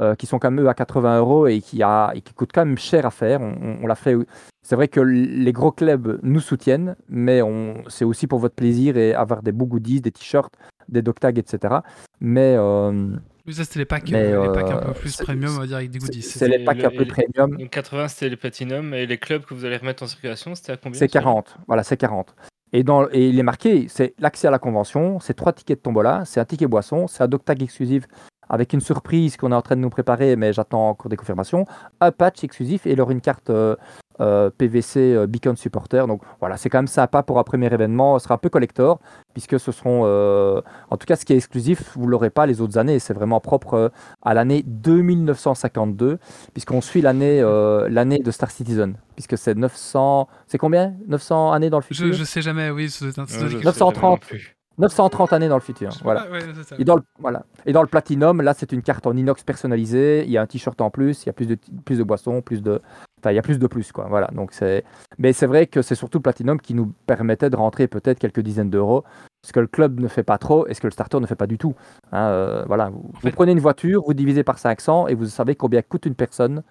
euh, 0.00 0.14
qui 0.14 0.26
sont 0.26 0.38
quand 0.38 0.50
même 0.50 0.64
eux 0.64 0.68
à 0.68 0.74
80 0.74 1.18
euros 1.18 1.46
et 1.46 1.60
qui, 1.60 1.82
a, 1.82 2.12
et 2.14 2.22
qui 2.22 2.32
coûtent 2.32 2.52
quand 2.54 2.64
même 2.64 2.78
cher 2.78 3.04
à 3.04 3.10
faire. 3.10 3.40
On, 3.42 3.54
on- 3.62 3.78
on 3.82 3.86
l'a 3.86 3.94
fait. 3.96 4.16
C'est 4.62 4.74
vrai 4.76 4.88
que 4.88 5.00
les 5.00 5.52
gros 5.52 5.72
clubs 5.72 6.20
nous 6.22 6.40
soutiennent, 6.40 6.96
mais 7.08 7.42
on, 7.42 7.82
c'est 7.88 8.04
aussi 8.04 8.26
pour 8.26 8.38
votre 8.38 8.54
plaisir 8.54 8.96
et 8.96 9.14
avoir 9.14 9.42
des 9.42 9.52
beaux 9.52 9.66
goodies, 9.66 10.00
des 10.00 10.10
t-shirts, 10.12 10.54
des 10.88 11.02
dog 11.02 11.18
tags, 11.18 11.30
etc. 11.30 11.76
Mais 12.20 12.54
euh, 12.58 13.08
Oui, 13.46 13.54
ça 13.54 13.64
c'était 13.64 13.80
les 13.80 13.84
packs, 13.86 14.10
Mais, 14.10 14.32
euh, 14.32 14.42
les 14.42 14.52
packs 14.52 14.70
un 14.70 14.76
euh, 14.76 14.80
peu 14.86 14.92
plus 14.92 15.16
premium, 15.16 15.54
on 15.56 15.60
va 15.60 15.66
dire, 15.66 15.76
avec 15.76 15.90
des 15.90 15.98
c'est, 16.00 16.06
goodies. 16.06 16.22
c'est 16.22 16.48
les 16.48 16.58
le- 16.58 16.64
packs 16.64 16.84
un 16.84 16.90
peu 16.90 17.04
premium. 17.06 17.56
Donc 17.58 17.70
80, 17.70 18.08
c'était 18.08 18.28
les 18.28 18.36
Platinum. 18.36 18.94
Et 18.94 19.06
les 19.06 19.18
clubs 19.18 19.44
que 19.44 19.54
vous 19.54 19.64
allez 19.64 19.76
remettre 19.78 20.02
en 20.02 20.06
circulation, 20.06 20.54
c'était 20.54 20.72
à 20.72 20.76
combien 20.76 20.98
C'est 20.98 21.08
celui-là 21.08 21.22
40. 21.24 21.56
Voilà, 21.66 21.82
c'est 21.82 21.96
40. 21.96 22.34
Et, 22.72 22.84
il 23.12 23.38
est 23.38 23.42
marqué, 23.42 23.86
c'est 23.88 24.14
l'accès 24.18 24.46
à 24.46 24.50
la 24.50 24.58
convention, 24.58 25.18
c'est 25.18 25.34
trois 25.34 25.52
tickets 25.52 25.78
de 25.78 25.82
tombola, 25.82 26.22
c'est 26.24 26.40
un 26.40 26.44
ticket 26.44 26.66
boisson, 26.66 27.08
c'est 27.08 27.22
un 27.24 27.28
dog 27.28 27.44
tag 27.44 27.62
exclusif 27.62 28.06
avec 28.48 28.72
une 28.72 28.80
surprise 28.80 29.36
qu'on 29.36 29.52
est 29.52 29.54
en 29.54 29.62
train 29.62 29.76
de 29.76 29.80
nous 29.80 29.90
préparer, 29.90 30.36
mais 30.36 30.52
j'attends 30.52 30.88
encore 30.88 31.08
des 31.08 31.16
confirmations, 31.16 31.64
un 32.00 32.10
patch 32.10 32.42
exclusif 32.44 32.86
et 32.86 32.92
alors 32.92 33.10
une 33.10 33.20
carte 33.20 33.50
euh, 33.50 33.76
euh, 34.20 34.50
PVC 34.50 35.14
euh, 35.14 35.26
Beacon 35.26 35.56
Supporter. 35.56 36.06
Donc 36.06 36.22
voilà, 36.40 36.56
c'est 36.56 36.68
quand 36.68 36.78
même 36.78 36.86
sympa 36.86 37.22
pour 37.22 37.38
un 37.38 37.44
premier 37.44 37.66
événement. 37.72 38.18
Ce 38.18 38.24
sera 38.24 38.34
un 38.34 38.38
peu 38.38 38.48
collector, 38.50 39.00
puisque 39.32 39.58
ce 39.58 39.72
seront, 39.72 40.02
euh, 40.04 40.60
en 40.90 40.96
tout 40.96 41.06
cas, 41.06 41.16
ce 41.16 41.24
qui 41.24 41.32
est 41.32 41.36
exclusif, 41.36 41.96
vous 41.96 42.06
ne 42.06 42.10
l'aurez 42.10 42.30
pas 42.30 42.46
les 42.46 42.60
autres 42.60 42.78
années. 42.78 42.98
C'est 42.98 43.14
vraiment 43.14 43.40
propre 43.40 43.90
à 44.22 44.34
l'année 44.34 44.62
2952, 44.66 46.18
puisqu'on 46.52 46.80
suit 46.80 47.00
l'année 47.02 47.40
euh, 47.40 47.88
l'année 47.90 48.18
de 48.18 48.30
Star 48.30 48.50
Citizen, 48.50 48.94
puisque 49.14 49.36
c'est 49.38 49.54
900. 49.54 50.28
C'est 50.46 50.58
combien? 50.58 50.94
900 51.08 51.52
années 51.52 51.70
dans 51.70 51.78
le 51.78 51.82
futur? 51.84 52.06
Je, 52.06 52.12
je 52.12 52.24
sais 52.24 52.42
jamais, 52.42 52.70
oui, 52.70 52.90
ça 52.90 53.04
doit 53.04 53.10
être 53.10 53.18
un- 53.20 53.26
ça 53.26 53.34
doit 53.38 53.40
Ouais, 53.40 53.46
être 53.46 53.50
je 53.50 53.56
quelque 53.62 53.72
sais 53.72 53.78
chose. 53.78 53.88
930. 53.88 54.00
jamais 54.00 54.10
non 54.12 54.16
plus. 54.18 54.56
930 54.78 55.32
années 55.34 55.48
dans 55.48 55.56
le 55.56 55.60
futur. 55.60 55.90
Voilà. 56.02 56.24
Ah, 56.26 56.32
ouais, 56.32 56.40
c'est 56.56 56.68
ça. 56.70 56.76
Et 56.78 56.84
dans, 56.84 56.96
le, 56.96 57.02
voilà. 57.18 57.44
et 57.66 57.72
dans 57.72 57.82
le 57.82 57.86
Platinum, 57.88 58.40
là, 58.40 58.54
c'est 58.54 58.72
une 58.72 58.80
carte 58.80 59.06
en 59.06 59.14
inox 59.14 59.42
personnalisée. 59.44 60.24
Il 60.24 60.30
y 60.30 60.38
a 60.38 60.42
un 60.42 60.46
t-shirt 60.46 60.80
en 60.80 60.88
plus, 60.90 61.22
il 61.24 61.26
y 61.26 61.28
a 61.28 61.34
plus 61.34 61.44
de, 61.46 61.58
plus 61.84 61.98
de 61.98 62.02
boissons, 62.02 62.40
plus 62.40 62.62
de. 62.62 62.80
Enfin, 63.20 63.32
il 63.32 63.36
y 63.36 63.38
a 63.38 63.42
plus 63.42 63.58
de 63.58 63.66
plus, 63.66 63.92
quoi. 63.92 64.06
Voilà. 64.08 64.28
Donc, 64.28 64.52
c'est. 64.52 64.84
Mais 65.18 65.32
c'est 65.32 65.46
vrai 65.46 65.66
que 65.66 65.82
c'est 65.82 65.94
surtout 65.94 66.18
le 66.18 66.22
Platinum 66.22 66.60
qui 66.60 66.74
nous 66.74 66.92
permettait 67.06 67.50
de 67.50 67.56
rentrer 67.56 67.86
peut-être 67.88 68.18
quelques 68.18 68.40
dizaines 68.40 68.70
d'euros. 68.70 69.04
Ce 69.46 69.52
que 69.52 69.60
le 69.60 69.66
club 69.66 70.00
ne 70.00 70.08
fait 70.08 70.22
pas 70.22 70.38
trop 70.38 70.66
et 70.66 70.74
ce 70.74 70.80
que 70.80 70.86
le 70.86 70.90
starter 70.92 71.18
ne 71.20 71.26
fait 71.26 71.34
pas 71.36 71.46
du 71.46 71.56
tout. 71.58 71.74
Hein, 72.12 72.28
euh, 72.30 72.64
voilà. 72.66 72.90
Vous, 72.90 73.30
prenez 73.32 73.52
une 73.52 73.60
voiture, 73.60 74.02
vous 74.04 74.14
divisez 74.14 74.42
par 74.44 74.58
500 74.58 75.06
et 75.08 75.14
vous 75.14 75.26
savez 75.26 75.54
combien 75.54 75.80
coûte 75.82 76.04
une 76.06 76.14
personne 76.14 76.62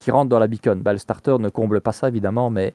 qui 0.00 0.10
rentre 0.10 0.28
dans 0.30 0.38
la 0.38 0.46
beacon. 0.46 0.80
Bah, 0.82 0.92
le 0.92 0.98
starter 0.98 1.36
ne 1.38 1.48
comble 1.48 1.80
pas 1.80 1.92
ça, 1.92 2.08
évidemment, 2.08 2.48
mais 2.50 2.74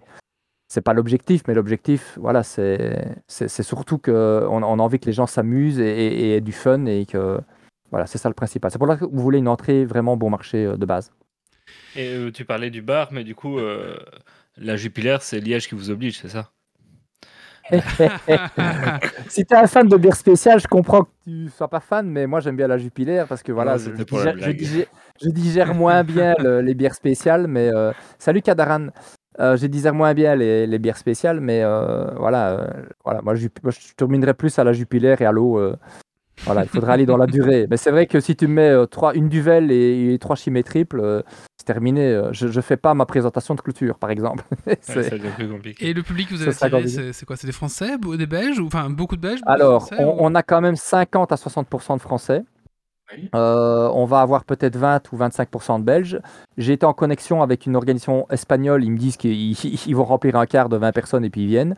c'est 0.68 0.82
pas 0.82 0.94
l'objectif, 0.94 1.42
mais 1.48 1.54
l'objectif, 1.54 2.18
voilà, 2.22 2.44
c'est 2.44 3.06
c'est 3.28 3.64
surtout 3.64 3.98
que 3.98 4.46
on, 4.50 4.64
on 4.64 4.80
a 4.80 4.82
envie 4.82 5.00
que 5.00 5.06
les 5.06 5.12
gens 5.14 5.28
s'amusent 5.28 5.80
et, 5.80 5.84
et- 5.86 6.30
et 6.32 6.36
aient 6.38 6.42
du 6.42 6.54
fun 6.54 6.86
et 6.86 7.06
que 7.06 7.40
voilà, 7.92 8.06
c'est 8.08 8.18
ça 8.18 8.30
le 8.30 8.36
principal. 8.36 8.72
C'est 8.72 8.80
pour 8.80 8.88
ça 8.88 8.96
que 8.98 9.06
vous 9.06 9.20
voulez 9.22 9.40
une 9.40 9.50
entrée 9.50 9.84
vraiment 9.86 10.16
bon 10.18 10.30
marché 10.30 10.66
euh, 10.66 10.78
de 10.78 10.86
base. 10.86 11.12
Et 11.96 12.08
euh, 12.16 12.32
tu 12.32 12.46
parlais 12.46 12.70
du 12.70 12.82
bar, 12.82 13.10
mais 13.12 13.24
du 13.24 13.36
coup, 13.36 13.60
euh, 13.60 13.98
la 14.58 14.78
Jupiler, 14.78 15.18
c'est 15.22 15.40
Liège 15.40 15.68
qui 15.68 15.76
vous 15.76 15.90
oblige, 15.90 16.20
c'est 16.20 16.30
ça 16.30 16.52
si 19.30 19.46
tu 19.46 19.54
es 19.54 19.58
un 19.58 19.68
fan 19.68 19.88
de 19.88 19.96
bière 19.96 20.16
spéciale, 20.16 20.60
je 20.60 20.68
comprends 20.68 21.04
que 21.04 21.10
tu 21.24 21.50
sois 21.56 21.70
pas 21.70 21.80
fan, 21.80 22.06
mais 22.10 22.28
moi 22.28 22.42
j'aime 22.42 22.58
bien 22.58 22.68
la 22.68 22.78
Jupiler 22.78 23.24
parce 23.30 23.44
que 23.44 23.54
voilà, 23.54 23.78
Non, 23.78 23.84
je, 23.98 24.04
digère, 24.04 24.32
je 24.34 24.38
blague. 24.38 24.58
digère- 24.58 24.86
je 25.22 25.30
digère 25.30 25.74
moins 25.74 26.04
bien 26.04 26.34
le- 26.40 26.60
les 26.62 26.74
bières 26.74 26.96
spéciales, 26.96 27.48
mais 27.48 27.70
euh, 27.74 27.94
salut 28.20 28.42
Kadaran. 28.42 28.88
Euh, 29.40 29.56
je 29.56 29.66
digère 29.68 29.94
moins 29.94 30.14
bien 30.14 30.36
les, 30.36 30.68
les 30.68 30.80
bières 30.80 30.98
spéciales, 30.98 31.40
mais 31.40 31.64
euh, 31.64 32.12
voilà, 32.18 32.50
euh, 32.60 32.68
voilà, 33.06 33.22
moi, 33.22 33.36
je, 33.36 33.48
moi, 33.64 33.72
je 33.72 33.94
terminerai 33.96 34.34
plus 34.34 34.60
à 34.60 34.66
la 34.66 34.74
Jupiler 34.74 35.16
et 35.20 35.26
à 35.26 35.32
l'eau 35.32 35.58
euh, 35.58 35.78
Voilà, 36.46 36.64
il 36.64 36.70
faudrait 36.70 36.94
aller 36.94 37.06
dans 37.06 37.18
la 37.18 37.28
durée. 37.28 37.68
Mais 37.70 37.78
c'est 37.78 37.92
vrai 37.92 38.08
que 38.08 38.20
si 38.20 38.36
tu 38.36 38.48
me 38.48 38.54
mets 38.54 38.70
euh, 38.70 38.86
trois, 38.86 39.14
une 39.14 39.30
duvel 39.30 39.72
et, 39.72 40.14
et 40.14 40.20
trois 40.20 40.36
chimées 40.36 40.64
triples, 40.64 41.00
euh, 41.00 41.22
c'est 41.58 41.66
terminé. 41.66 42.08
Euh, 42.08 42.34
Je 42.34 42.48
ne 42.48 42.62
fais 42.62 42.78
pas 42.78 42.94
ma 42.94 43.06
présentation 43.06 43.54
de 43.56 43.62
clôture, 43.62 43.98
par 44.00 44.10
exemple. 44.10 44.44
Ouais, 44.68 44.78
C'est- 44.82 45.04
ça 45.04 45.18
devient 45.18 45.30
plus 45.36 45.48
compliqué. 45.50 45.90
Et 45.90 45.94
le 45.94 46.02
public 46.04 46.30
que 46.30 46.36
vous 46.36 46.42
avez 46.42 46.52
attiré, 46.52 46.88
c'est 46.88 47.14
c'est 47.14 47.26
quoi? 47.26 47.36
C'est 47.36 47.48
des 47.48 47.54
Français, 47.54 47.98
des 48.18 48.26
Belges 48.26 48.60
ou 48.60 48.68
enfin 48.68 48.90
beaucoup 48.90 49.16
de 49.16 49.22
Belges 49.22 49.42
beaucoup 49.42 49.50
de 49.58 49.62
Alors, 49.64 49.86
Français, 49.88 50.04
on, 50.04 50.14
ou- 50.14 50.18
on 50.20 50.36
a 50.36 50.44
quand 50.44 50.62
même 50.62 50.76
50 50.76 51.32
à 51.32 51.36
60% 51.36 51.96
de 51.98 52.02
Français. 52.02 52.44
Oui. 53.16 53.30
Euh, 53.36 53.90
on 53.94 54.06
va 54.06 54.22
avoir 54.22 54.46
peut-être 54.46 54.76
20 54.76 55.12
ou 55.12 55.18
25% 55.18 55.80
de 55.80 55.84
Belges. 55.84 56.20
J'ai 56.58 56.74
été 56.74 56.86
en 56.86 56.94
connexion 56.94 57.42
avec 57.42 57.66
une 57.66 57.76
organisation 57.76 58.28
espagnole. 58.30 58.84
Ils 58.84 58.92
me 58.92 58.98
disent 58.98 59.18
qu'ils 59.18 59.52
ils 59.88 59.96
vont 59.96 60.04
remplir 60.04 60.36
un 60.36 60.46
quart 60.46 60.70
de 60.70 60.78
20 60.78 60.92
personnes 60.92 61.26
et 61.26 61.30
puis 61.30 61.42
ils 61.42 61.48
viennent. 61.48 61.76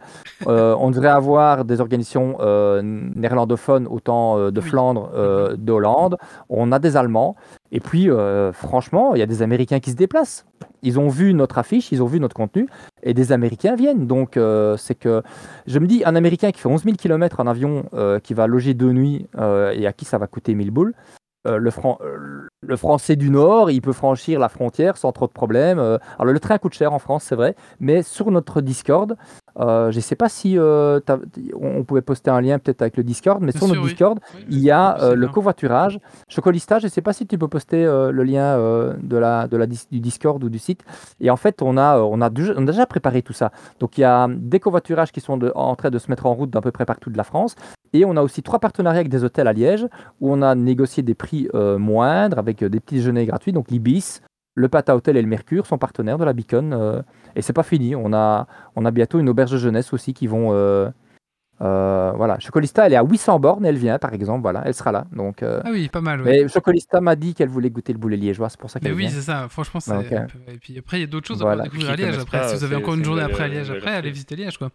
Euh, 0.47 0.75
on 0.79 0.91
devrait 0.91 1.09
avoir 1.09 1.65
des 1.65 1.79
organisations 1.79 2.37
euh, 2.39 2.81
néerlandophones, 2.83 3.87
autant 3.87 4.51
de. 4.51 4.61
Flandre, 4.63 5.11
euh, 5.13 5.55
de 5.57 5.71
Hollande. 5.71 6.17
On 6.49 6.71
a 6.71 6.79
des 6.79 6.97
Allemands. 6.97 7.35
Et 7.71 7.79
puis, 7.79 8.07
franchement, 8.53 9.15
il 9.15 9.19
y 9.19 9.21
a 9.23 9.25
des 9.25 9.41
Américains 9.41 9.79
qui 9.79 9.91
se 9.91 9.95
déplacent. 9.95 10.45
Ils 10.83 10.99
ont 10.99 11.09
vu 11.09 11.33
notre 11.33 11.57
affiche, 11.57 11.91
ils 11.91 12.03
ont 12.03 12.05
vu 12.05 12.19
notre 12.19 12.35
contenu, 12.35 12.67
et 13.01 13.15
des 13.15 13.31
Américains 13.31 13.75
viennent. 13.75 14.05
Donc, 14.05 14.39
c'est 14.77 14.93
que 14.93 15.23
je 15.65 15.79
me 15.79 15.87
dis, 15.87 16.03
un 16.05 16.15
Américain 16.15 16.51
qui 16.51 16.61
fait 16.61 16.69
11 16.69 16.83
000 16.83 16.95
km 16.95 17.39
en 17.39 17.47
avion, 17.47 17.85
qui 18.23 18.35
va 18.35 18.45
loger 18.45 18.75
deux 18.75 18.91
nuits 18.91 19.27
et 19.35 19.87
à 19.87 19.91
qui 19.91 20.05
ça 20.05 20.19
va 20.19 20.27
coûter 20.27 20.53
1000 20.53 20.69
boules, 20.69 20.93
euh, 21.45 21.57
le, 21.57 21.71
Fran- 21.71 21.97
euh, 22.03 22.47
le 22.61 22.75
Français 22.77 23.15
du 23.15 23.29
Nord, 23.29 23.69
il 23.71 23.81
peut 23.81 23.91
franchir 23.93 24.39
la 24.39 24.49
frontière 24.49 24.97
sans 24.97 25.11
trop 25.11 25.27
de 25.27 25.31
problèmes. 25.33 25.79
Euh, 25.79 25.97
alors, 26.19 26.33
le 26.33 26.39
train 26.39 26.57
coûte 26.57 26.73
cher 26.73 26.93
en 26.93 26.99
France, 26.99 27.23
c'est 27.23 27.35
vrai, 27.35 27.55
mais 27.79 28.01
sur 28.03 28.31
notre 28.31 28.61
Discord, 28.61 29.15
je 29.59 29.95
ne 29.95 30.01
sais 30.01 30.15
pas 30.15 30.29
si 30.29 30.57
on 30.59 31.83
pouvait 31.83 32.01
poster 32.01 32.31
un 32.31 32.41
lien 32.41 32.57
peut-être 32.59 32.81
avec 32.81 32.97
le 32.97 33.03
Discord, 33.03 33.41
mais 33.41 33.51
Bien 33.51 33.59
sur 33.59 33.67
sûr, 33.67 33.75
notre 33.75 33.85
oui. 33.85 33.89
Discord, 33.91 34.19
Oui, 34.35 34.45
il 34.49 34.59
y 34.59 34.71
a 34.71 34.97
le 35.13 35.15
bien. 35.21 35.29
covoiturage. 35.29 35.99
Chocolista, 36.27 36.79
je 36.79 36.85
ne 36.85 36.89
sais 36.89 37.01
pas 37.01 37.13
si 37.13 37.27
tu 37.27 37.37
peux 37.37 37.47
poster 37.47 37.83
le 37.85 38.23
lien 38.23 38.57
de 38.57 39.17
la, 39.17 39.47
de 39.47 39.57
la, 39.57 39.67
dis- 39.67 39.87
du 39.91 39.99
Discord 39.99 40.43
ou 40.43 40.49
du 40.49 40.57
site. 40.59 40.83
Et 41.19 41.29
en 41.29 41.37
fait, 41.37 41.61
on 41.61 41.77
a, 41.77 41.99
on 41.99 42.19
a, 42.21 42.29
déjà, 42.29 42.53
on 42.57 42.63
a 42.63 42.71
déjà 42.71 42.85
préparé 42.87 43.21
tout 43.21 43.33
ça. 43.33 43.51
Donc, 43.79 43.97
il 43.97 44.01
y 44.01 44.05
a 44.05 44.27
des 44.29 44.59
covoiturages 44.59 45.11
qui 45.11 45.21
sont 45.21 45.37
de- 45.37 45.51
en 45.55 45.75
train 45.75 45.89
de 45.91 45.99
se 45.99 46.09
mettre 46.09 46.25
en 46.25 46.33
route 46.33 46.49
d'un 46.49 46.61
peu 46.61 46.71
près 46.71 46.85
partout 46.85 47.09
de 47.11 47.17
la 47.17 47.23
France. 47.23 47.55
Et 47.93 48.05
on 48.05 48.17
a 48.17 48.21
aussi 48.21 48.41
trois 48.43 48.59
partenariats 48.59 48.99
avec 49.01 49.09
des 49.09 49.23
hôtels 49.23 49.47
à 49.47 49.53
Liège 49.53 49.87
où 50.19 50.31
on 50.33 50.41
a 50.41 50.55
négocié 50.55 51.03
des 51.03 51.13
prix 51.13 51.47
euh, 51.53 51.77
moindres 51.77 52.39
avec 52.39 52.63
euh, 52.63 52.69
des 52.69 52.79
petits 52.79 52.95
déjeuners 52.95 53.25
gratuits. 53.27 53.53
Donc, 53.53 53.69
l'Ibis, 53.69 54.21
le 54.55 54.67
Pata 54.67 54.95
Hotel 54.95 55.15
et 55.17 55.21
le 55.21 55.27
Mercure 55.27 55.65
sont 55.67 55.77
partenaires 55.77 56.17
de 56.17 56.25
la 56.25 56.33
Beacon. 56.33 56.73
euh, 56.73 57.01
et 57.35 57.41
c'est 57.41 57.53
pas 57.53 57.63
fini. 57.63 57.95
On 57.95 58.11
a, 58.13 58.47
on 58.75 58.85
a 58.85 58.91
bientôt 58.91 59.19
une 59.19 59.29
auberge 59.29 59.51
de 59.51 59.57
jeunesse 59.57 59.93
aussi 59.93 60.13
qui 60.13 60.27
vont. 60.27 60.49
euh, 60.53 60.89
euh, 61.61 62.11
voilà, 62.15 62.39
Chocolista, 62.39 62.85
elle 62.87 62.93
est 62.93 62.97
à 62.97 63.03
800 63.03 63.39
bornes, 63.39 63.63
elle 63.65 63.77
vient 63.77 63.97
par 63.99 64.11
exemple, 64.13 64.41
voilà, 64.41 64.63
elle 64.65 64.73
sera 64.73 64.91
là. 64.91 65.05
Donc, 65.15 65.43
euh, 65.43 65.61
Ah 65.63 65.69
oui, 65.71 65.87
pas 65.87 66.01
mal. 66.01 66.19
oui. 66.21 66.25
mais 66.27 66.47
Chocolista 66.49 66.99
m'a 66.99 67.15
dit 67.15 67.35
qu'elle 67.35 67.47
voulait 67.47 67.69
goûter 67.69 67.93
le 67.93 67.99
boulet 67.99 68.17
liégeois, 68.17 68.49
c'est 68.49 68.59
pour 68.59 68.69
ça 68.71 68.79
Mais 68.81 68.89
qu'elle 68.89 68.97
oui, 68.97 69.03
vient. 69.03 69.11
c'est 69.11 69.21
ça. 69.21 69.47
Franchement, 69.49 69.79
c'est. 69.79 69.93
Peu- 70.09 70.15
Et 70.51 70.57
puis 70.59 70.77
après, 70.79 70.97
il 70.97 71.01
y 71.01 71.03
a 71.03 71.07
d'autres 71.07 71.27
choses 71.27 71.41
voilà. 71.41 71.61
à 71.61 71.65
découvrir 71.65 71.91
à 71.91 71.95
Liège. 71.95 72.17
Après, 72.17 72.39
pas, 72.39 72.47
si 72.49 72.55
vous 72.57 72.63
avez 72.63 72.75
encore 72.75 72.95
une 72.95 73.05
journée 73.05 73.21
après 73.21 73.43
à 73.43 73.47
Liège, 73.47 73.69
après, 73.69 73.91
allez 73.91 74.09
visiter 74.11 74.35
Liège, 74.35 74.57
quoi. 74.57 74.71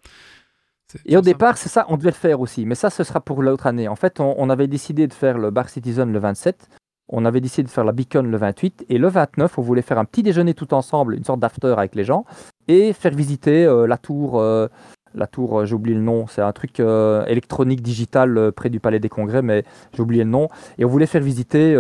Et 1.07 1.17
au 1.17 1.21
départ, 1.21 1.59
c'est 1.59 1.69
ça, 1.69 1.85
on 1.89 1.97
devait 1.97 2.11
le 2.11 2.15
faire 2.15 2.41
aussi. 2.41 2.65
Mais 2.67 2.75
ça, 2.75 2.91
ce 2.91 3.05
sera 3.05 3.21
pour 3.21 3.43
l'autre 3.43 3.67
année. 3.67 3.89
En 3.89 3.97
fait, 3.97 4.21
on, 4.21 4.35
on 4.39 4.51
avait 4.51 4.69
décidé 4.69 5.07
de 5.07 5.13
faire 5.13 5.39
le 5.39 5.51
Bar 5.51 5.69
Citizen 5.69 6.13
le 6.13 6.19
27. 6.19 6.69
On 7.11 7.25
avait 7.25 7.41
décidé 7.41 7.65
de 7.65 7.71
faire 7.71 7.85
la 7.85 7.93
Beacon 7.93 8.31
le 8.31 8.37
28. 8.37 8.87
Et 8.89 8.99
le 8.99 9.09
29, 9.09 9.59
on 9.59 9.63
voulait 9.63 9.83
faire 9.83 9.99
un 9.99 10.05
petit 10.05 10.23
déjeuner 10.23 10.55
tout 10.55 10.75
ensemble, 10.75 11.15
une 11.15 11.25
sorte 11.25 11.41
d'after 11.41 11.69
avec 11.69 11.95
les 11.95 12.05
gens. 12.05 12.25
Et 12.69 12.93
faire 12.93 13.13
visiter 13.15 13.65
euh, 13.65 13.87
la 13.87 13.99
tour. 13.99 14.39
euh, 14.41 14.69
la 15.15 15.27
tour, 15.27 15.61
euh, 15.61 15.65
j'ai 15.65 15.75
oublié 15.75 15.97
le 15.97 16.03
nom. 16.03 16.27
C'est 16.27 16.43
un 16.43 16.53
truc 16.53 16.81
euh, 16.81 17.25
électronique 17.27 17.81
digital 17.83 18.53
près 18.53 18.69
du 18.69 18.79
Palais 18.79 19.01
des 19.01 19.09
Congrès, 19.09 19.41
mais 19.43 19.65
j'ai 19.95 20.03
oublié 20.03 20.23
le 20.25 20.31
nom. 20.31 20.49
Et 20.79 20.85
on 20.85 20.89
voulait 20.89 21.07
faire 21.07 21.23
visiter. 21.23 21.75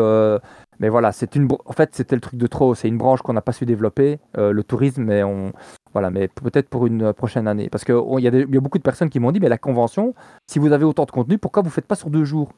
Mais 0.81 0.89
voilà, 0.89 1.13
c'est 1.13 1.35
une. 1.37 1.49
En 1.65 1.73
fait, 1.73 1.95
c'était 1.95 2.15
le 2.15 2.21
truc 2.21 2.37
de 2.39 2.47
trop. 2.47 2.75
C'est 2.75 2.89
une 2.89 2.99
branche 2.99 3.23
qu'on 3.23 3.33
n'a 3.33 3.41
pas 3.43 3.53
su 3.53 3.67
développer, 3.67 4.19
euh, 4.37 4.53
le 4.53 4.63
tourisme, 4.65 5.03
mais 5.05 5.23
on. 5.23 5.53
Voilà, 5.93 6.11
mais 6.11 6.29
peut-être 6.29 6.69
pour 6.69 6.87
une 6.87 7.03
euh, 7.03 7.13
prochaine 7.13 7.49
année. 7.49 7.69
Parce 7.71 7.85
qu'il 7.85 7.95
y, 8.19 8.27
a 8.27 8.31
des- 8.31 8.43
il 8.49 8.55
y 8.55 8.59
a 8.59 8.61
beaucoup 8.61 8.79
de 8.79 8.83
personnes 8.83 9.09
qui 9.11 9.21
m'ont 9.21 9.33
dit, 9.33 9.41
mais 9.41 9.49
la 9.49 9.59
convention, 9.59 10.15
si 10.47 10.59
vous 10.59 10.73
avez 10.73 10.85
autant 10.85 11.05
de 11.07 11.11
contenu, 11.11 11.39
pourquoi 11.39 11.63
vous 11.63 11.69
ne 11.69 11.73
faites 11.73 11.87
pas 11.87 11.95
sur 11.97 12.11
deux 12.11 12.25
jours? 12.25 12.53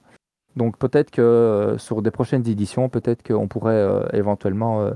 Donc 0.57 0.77
peut-être 0.79 1.11
que 1.12 1.23
euh, 1.23 1.79
sur 1.79 2.03
des 2.03 2.11
prochaines 2.11 2.47
éditions, 2.49 2.89
peut-être 2.89 3.23
qu'on 3.27 3.47
pourrait 3.47 3.75
euh, 3.75 4.05
éventuellement 4.12 4.83
euh, 4.83 4.91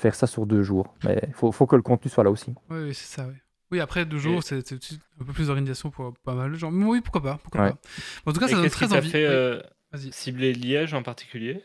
faire 0.00 0.14
ça 0.14 0.26
sur 0.26 0.44
deux 0.46 0.62
jours. 0.62 0.94
Mais 1.04 1.20
il 1.26 1.32
faut, 1.32 1.50
faut 1.52 1.66
que 1.66 1.74
le 1.76 1.82
contenu 1.82 2.10
soit 2.10 2.22
là 2.22 2.30
aussi. 2.30 2.54
Oui, 2.70 2.78
oui, 2.84 2.94
c'est 2.94 3.16
ça, 3.16 3.26
oui. 3.26 3.34
Oui, 3.72 3.80
après 3.80 4.04
deux 4.04 4.18
jours, 4.18 4.42
c'est 4.42 4.56
un 4.58 5.24
peu 5.24 5.32
plus 5.32 5.46
d'organisation 5.46 5.90
pour 5.90 6.12
pas 6.24 6.34
mal 6.34 6.50
de 6.50 6.56
gens. 6.56 6.70
Mais 6.72 6.84
oui, 6.84 7.00
pourquoi 7.00 7.22
pas, 7.22 7.38
pourquoi 7.42 7.62
Ouais. 7.62 7.70
pas. 7.70 7.78
En 8.26 8.32
tout 8.32 8.40
cas, 8.40 8.46
Et 8.46 8.50
ça 8.50 8.56
donne 8.56 8.68
très 8.68 8.92
envie. 8.92 9.08
fait 9.10 9.18
Oui, 9.26 9.32
euh, 9.32 9.60
cibler 10.10 10.52
Liège 10.52 10.92
en 10.92 11.02
particulier? 11.04 11.62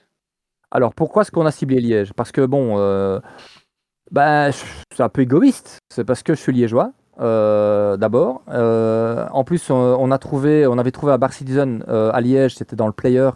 Alors 0.75 0.93
pourquoi 0.93 1.21
est-ce 1.21 1.31
qu'on 1.31 1.45
a 1.45 1.51
ciblé 1.51 1.79
Liège? 1.79 2.11
Parce 2.13 2.33
que 2.33 2.45
bon, 2.45 2.77
euh, 2.79 3.21
ben, 4.11 4.51
c'est 4.51 5.03
un 5.03 5.07
peu 5.07 5.21
égoïste. 5.21 5.77
C'est 5.89 6.03
parce 6.03 6.21
que 6.21 6.33
je 6.35 6.41
suis 6.41 6.51
liégeois. 6.51 6.91
euh, 7.21 7.95
D'abord, 7.95 8.41
Euh, 8.49 9.25
en 9.31 9.45
plus, 9.45 9.69
on, 9.69 10.11
a 10.11 10.17
trouvé, 10.17 10.67
on 10.67 10.77
avait 10.77 10.91
trouvé 10.91 11.13
un 11.13 11.17
bar 11.17 11.31
Citizen 11.31 11.81
à 11.87 12.19
Liège. 12.19 12.55
C'était 12.55 12.75
dans 12.75 12.87
le 12.87 12.93
Player 12.93 13.29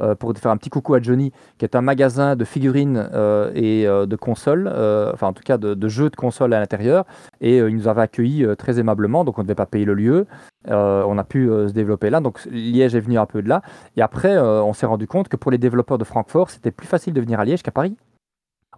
euh, 0.00 0.16
pour 0.16 0.36
faire 0.36 0.50
un 0.50 0.56
petit 0.56 0.70
coucou 0.70 0.94
à 0.94 1.00
Johnny, 1.00 1.30
qui 1.56 1.64
est 1.64 1.76
un 1.76 1.80
magasin 1.80 2.34
de 2.34 2.44
figurines 2.44 3.08
euh, 3.12 3.52
et 3.54 3.86
euh, 3.86 4.06
de 4.06 4.16
consoles, 4.16 4.66
enfin 5.12 5.28
en 5.28 5.32
tout 5.32 5.42
cas 5.44 5.56
de, 5.56 5.88
jeux 5.88 6.10
de 6.10 6.16
consoles 6.16 6.52
à 6.52 6.60
l'intérieur. 6.60 7.04
Et 7.40 7.58
il 7.58 7.76
nous 7.76 7.86
avait 7.86 8.02
accueillis 8.02 8.44
très 8.58 8.80
aimablement, 8.80 9.24
donc 9.24 9.38
on 9.38 9.42
ne 9.42 9.46
devait 9.46 9.54
pas 9.54 9.66
payer 9.66 9.84
le 9.84 9.94
lieu. 9.94 10.26
On 10.66 11.18
a 11.18 11.24
pu 11.24 11.46
se 11.46 11.72
développer 11.72 12.10
là. 12.10 12.20
Donc 12.20 12.44
Liège 12.46 12.94
est 12.94 13.00
venu 13.00 13.18
un 13.18 13.26
peu 13.26 13.42
de 13.42 13.48
là. 13.48 13.62
Et 13.96 14.02
après, 14.02 14.38
on 14.38 14.72
s'est 14.72 14.86
rendu 14.86 15.06
compte 15.06 15.28
que 15.28 15.36
pour 15.36 15.50
les 15.50 15.58
développeurs 15.58 15.98
de 15.98 16.04
Francfort, 16.04 16.50
c'était 16.50 16.70
plus 16.70 16.86
facile 16.86 17.12
de 17.12 17.20
venir 17.20 17.38
à 17.38 17.44
Liège 17.44 17.62
qu'à 17.62 17.70
Paris. 17.70 17.96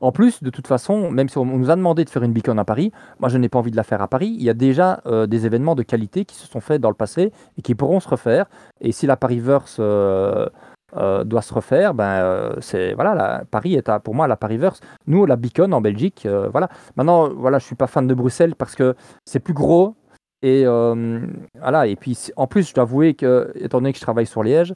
En 0.02 0.12
plus, 0.12 0.42
de 0.42 0.50
toute 0.50 0.66
façon, 0.66 1.10
même 1.10 1.30
si 1.30 1.38
on 1.38 1.46
nous 1.46 1.70
a 1.70 1.76
demandé 1.76 2.04
de 2.04 2.10
faire 2.10 2.22
une 2.22 2.32
beacon 2.32 2.58
à 2.58 2.64
Paris, 2.64 2.92
moi 3.18 3.30
je 3.30 3.38
n'ai 3.38 3.48
pas 3.48 3.58
envie 3.58 3.70
de 3.70 3.76
la 3.76 3.84
faire 3.84 4.02
à 4.02 4.08
Paris. 4.08 4.34
Il 4.36 4.42
y 4.42 4.50
a 4.50 4.54
déjà 4.54 5.00
des 5.26 5.46
événements 5.46 5.74
de 5.74 5.82
qualité 5.82 6.24
qui 6.24 6.36
se 6.36 6.46
sont 6.46 6.60
faits 6.60 6.82
dans 6.82 6.90
le 6.90 6.94
passé 6.96 7.32
et 7.56 7.62
qui 7.62 7.74
pourront 7.74 8.00
se 8.00 8.08
refaire. 8.08 8.46
Et 8.80 8.92
si 8.92 9.06
la 9.06 9.16
Pariverse 9.16 9.78
euh, 9.80 10.48
euh, 10.97 11.24
doit 11.24 11.43
se 11.43 11.53
refaire, 11.53 11.95
ben 11.95 12.05
euh, 12.22 12.55
c'est 12.61 12.95
voilà, 12.95 13.14
la- 13.14 13.45
Paris 13.51 13.74
est 13.74 13.89
à- 13.89 13.99
pour 14.01 14.14
moi 14.14 14.28
la 14.28 14.37
Pariverse. 14.37 14.80
Nous, 15.07 15.26
la 15.26 15.37
beacon 15.37 15.72
en 15.72 15.80
Belgique, 15.80 16.24
euh, 16.26 16.49
voilà. 16.51 16.68
Maintenant, 16.97 17.28
voilà, 17.34 17.59
je 17.59 17.64
suis 17.66 17.74
pas 17.74 17.87
fan 17.89 18.07
de 18.07 18.14
Bruxelles 18.14 18.55
parce 18.55 18.74
que 18.74 18.95
c'est 19.24 19.41
plus 19.41 19.55
gros. 19.55 19.97
Et 20.43 20.64
voilà. 20.64 21.87
Et 21.89 21.97
puis 21.97 22.16
en 22.37 22.47
plus, 22.47 22.68
je 22.68 22.74
dois 22.74 22.82
avouer 22.82 23.14
que, 23.14 23.51
étant 23.57 23.78
donné 23.78 23.93
que 23.93 23.99
je 23.99 24.03
travaille 24.03 24.26
sur 24.26 24.43
Liège, 24.43 24.74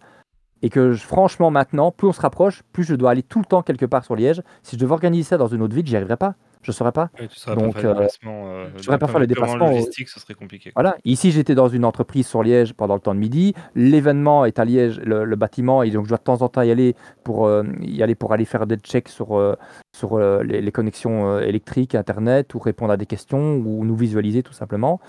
et 0.62 0.68
que 0.68 0.92
franchement 0.94 1.50
maintenant, 1.50 1.90
plus 1.92 2.08
on 2.08 2.12
se 2.12 2.20
rapproche, 2.20 2.62
plus 2.72 2.84
je 2.84 2.94
dois 2.94 3.12
aller 3.12 3.22
tout 3.22 3.38
le 3.38 3.44
temps 3.46 3.62
quelque 3.62 3.86
part 3.86 4.04
sur 4.04 4.16
Liège. 4.16 4.42
Si 4.62 4.76
je 4.76 4.80
devais 4.80 4.92
organiser 4.92 5.22
ça 5.22 5.38
dans 5.38 5.46
une 5.48 5.62
autre 5.62 5.74
ville, 5.74 5.86
j'y 5.86 5.96
arriverais 5.96 6.16
pas. 6.16 6.34
Je 6.62 6.72
saurais 6.72 6.92
pas. 6.92 7.10
Ouais, 7.18 7.26
Tu 7.28 7.38
saurais 7.38 7.56
Donc, 7.56 7.74
pas 7.74 7.80
faire 7.80 7.82
les 7.82 7.88
euh, 7.88 7.94
déplacements. 7.94 8.42
euh, 8.46 8.68
je 8.76 8.82
saurais 8.82 8.98
pas 8.98 9.06
faire 9.08 9.18
les 9.20 9.26
purement 9.26 9.46
déplacements, 9.54 9.70
logistique, 9.76 10.08
ce 10.08 10.20
serait 10.20 10.34
compliqué. 10.34 10.72
Voilà. 10.74 10.96
Ici, 11.04 11.30
j'étais 11.30 11.54
dans 11.54 11.68
une 11.68 11.84
entreprise 11.86 12.26
sur 12.26 12.42
Liège 12.42 12.74
pendant 12.74 12.94
le 12.94 13.00
temps 13.00 13.14
de 13.14 13.18
midi. 13.20 13.54
L'événement 13.74 14.44
est 14.44 14.58
à 14.58 14.64
Liège, 14.66 15.00
le, 15.00 15.24
le 15.24 15.36
bâtiment, 15.36 15.82
et 15.82 15.90
donc 15.90 16.04
je 16.04 16.10
dois 16.10 16.18
de 16.18 16.22
temps 16.22 16.42
en 16.42 16.48
temps 16.48 16.62
y 16.62 16.70
aller 16.70 16.94
pour 17.24 17.46
euh, 17.46 17.64
y 17.80 18.02
aller 18.02 18.14
pour 18.14 18.32
aller 18.34 18.44
faire 18.44 18.66
des 18.66 18.76
checks 18.76 19.08
sur 19.08 19.38
euh, 19.38 19.54
sur 19.96 20.14
euh, 20.18 20.42
les, 20.42 20.60
les 20.60 20.72
connexions 20.72 21.30
euh, 21.30 21.40
électriques, 21.40 21.94
internet, 21.94 22.54
ou 22.54 22.58
répondre 22.58 22.92
à 22.92 22.96
des 22.98 23.06
questions, 23.06 23.56
ou 23.56 23.84
nous 23.84 23.96
visualiser 23.96 24.42
tout 24.42 24.52
simplement. 24.52 25.00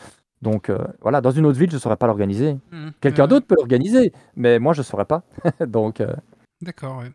Donc 0.41 0.70
euh, 0.70 0.78
voilà, 1.02 1.20
dans 1.22 1.32
une 1.32 1.45
autre 1.45 1.60
ville, 1.60 1.70
je 1.70 1.76
ne 1.76 1.80
saurais 1.82 1.97
pas 1.97 2.08
l'organiser. 2.08 2.58
Mhm. 2.72 2.93
Quelqu'un 3.02 3.26
Euh, 3.26 3.28
d'autre 3.28 3.45
peut 3.45 3.56
l'organiser, 3.56 4.14
mais 4.36 4.58
moi, 4.58 4.74
je 4.74 4.80
ne 4.80 4.86
saurais 4.86 5.06
pas. 5.06 5.24
donc 5.68 5.99
euh, 6.02 6.14
D'accord, 6.62 6.99
ouais. 6.99 7.12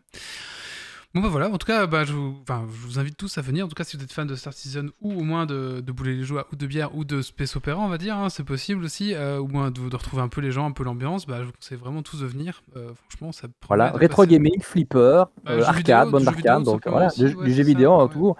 Bon 1.15 1.21
bah 1.21 1.29
voilà, 1.29 1.49
en 1.49 1.57
tout 1.57 1.65
cas, 1.65 1.87
bah, 1.87 2.03
je, 2.03 2.11
vous, 2.13 2.37
enfin, 2.43 2.67
je 2.69 2.85
vous 2.85 2.99
invite 2.99 3.17
tous 3.17 3.37
à 3.37 3.41
venir. 3.41 3.65
En 3.65 3.69
tout 3.69 3.75
cas, 3.75 3.85
si 3.85 3.97
vous 3.97 4.03
êtes 4.03 4.11
fan 4.11 4.27
de 4.27 4.35
Star 4.35 4.53
Citizen 4.53 4.91
ou 5.01 5.13
au 5.13 5.23
moins 5.23 5.45
de, 5.45 5.79
de 5.81 5.91
Boulet 5.91 6.13
les 6.13 6.23
Joies 6.23 6.45
ou 6.51 6.55
de 6.55 6.67
bière 6.67 6.95
ou 6.95 7.05
de 7.05 7.21
Space 7.21 7.55
Opera, 7.55 7.77
on 7.77 7.87
va 7.87 7.97
dire, 7.97 8.15
hein, 8.17 8.29
c'est 8.29 8.43
possible 8.43 8.83
aussi. 8.83 9.15
euh, 9.15 9.39
ou 9.39 9.47
moins 9.47 9.71
de, 9.71 9.89
de 9.89 9.95
retrouver 9.95 10.21
un 10.21 10.27
peu 10.27 10.41
les 10.41 10.51
gens, 10.51 10.67
un 10.67 10.71
peu 10.73 10.83
l'ambiance. 10.83 11.25
Bah, 11.25 11.37
je 11.39 11.45
vous 11.45 11.53
conseille 11.53 11.77
vraiment 11.77 12.03
tous 12.03 12.21
de 12.21 12.27
venir. 12.27 12.61
Euh, 12.75 12.91
franchement, 13.09 13.31
ça 13.31 13.47
Voilà, 13.67 13.91
rétro 13.93 14.23
passer- 14.23 14.33
gaming, 14.33 14.61
flipper, 14.61 15.23
Bah, 15.43 15.51
euh, 15.53 15.63
arcade, 15.63 16.07
vidéo, 16.07 16.11
bonne 16.11 16.19
vidéo, 16.35 16.35
arcade, 16.51 16.63
donc 16.63 16.87
voilà, 16.87 17.07
aussi, 17.07 17.23
du, 17.25 17.35
ouais, 17.35 17.43
du 17.45 17.51
jeu 17.51 17.55
c'est 17.57 17.63
ça, 17.63 17.67
vidéo 17.67 17.97
ouais. 17.97 18.03
autour. 18.03 18.37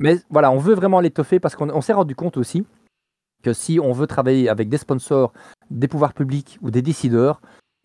Mais 0.00 0.20
voilà, 0.28 0.50
on 0.50 0.58
veut 0.58 0.74
vraiment 0.74 1.00
l'étoffer 1.00 1.40
parce 1.40 1.54
qu'on 1.56 1.70
on 1.70 1.80
s'est 1.80 1.92
rendu 1.94 2.14
compte 2.14 2.36
aussi 2.36 2.66
que 3.42 3.52
si 3.54 3.78
on 3.80 3.92
veut 3.92 4.06
travailler 4.08 4.48
avec 4.48 4.68
des 4.68 4.78
sponsors, 4.78 5.32
des 5.70 5.88
pouvoirs 5.88 6.12
publics 6.12 6.58
ou 6.62 6.70
des 6.70 6.82
décideurs, 6.82 7.40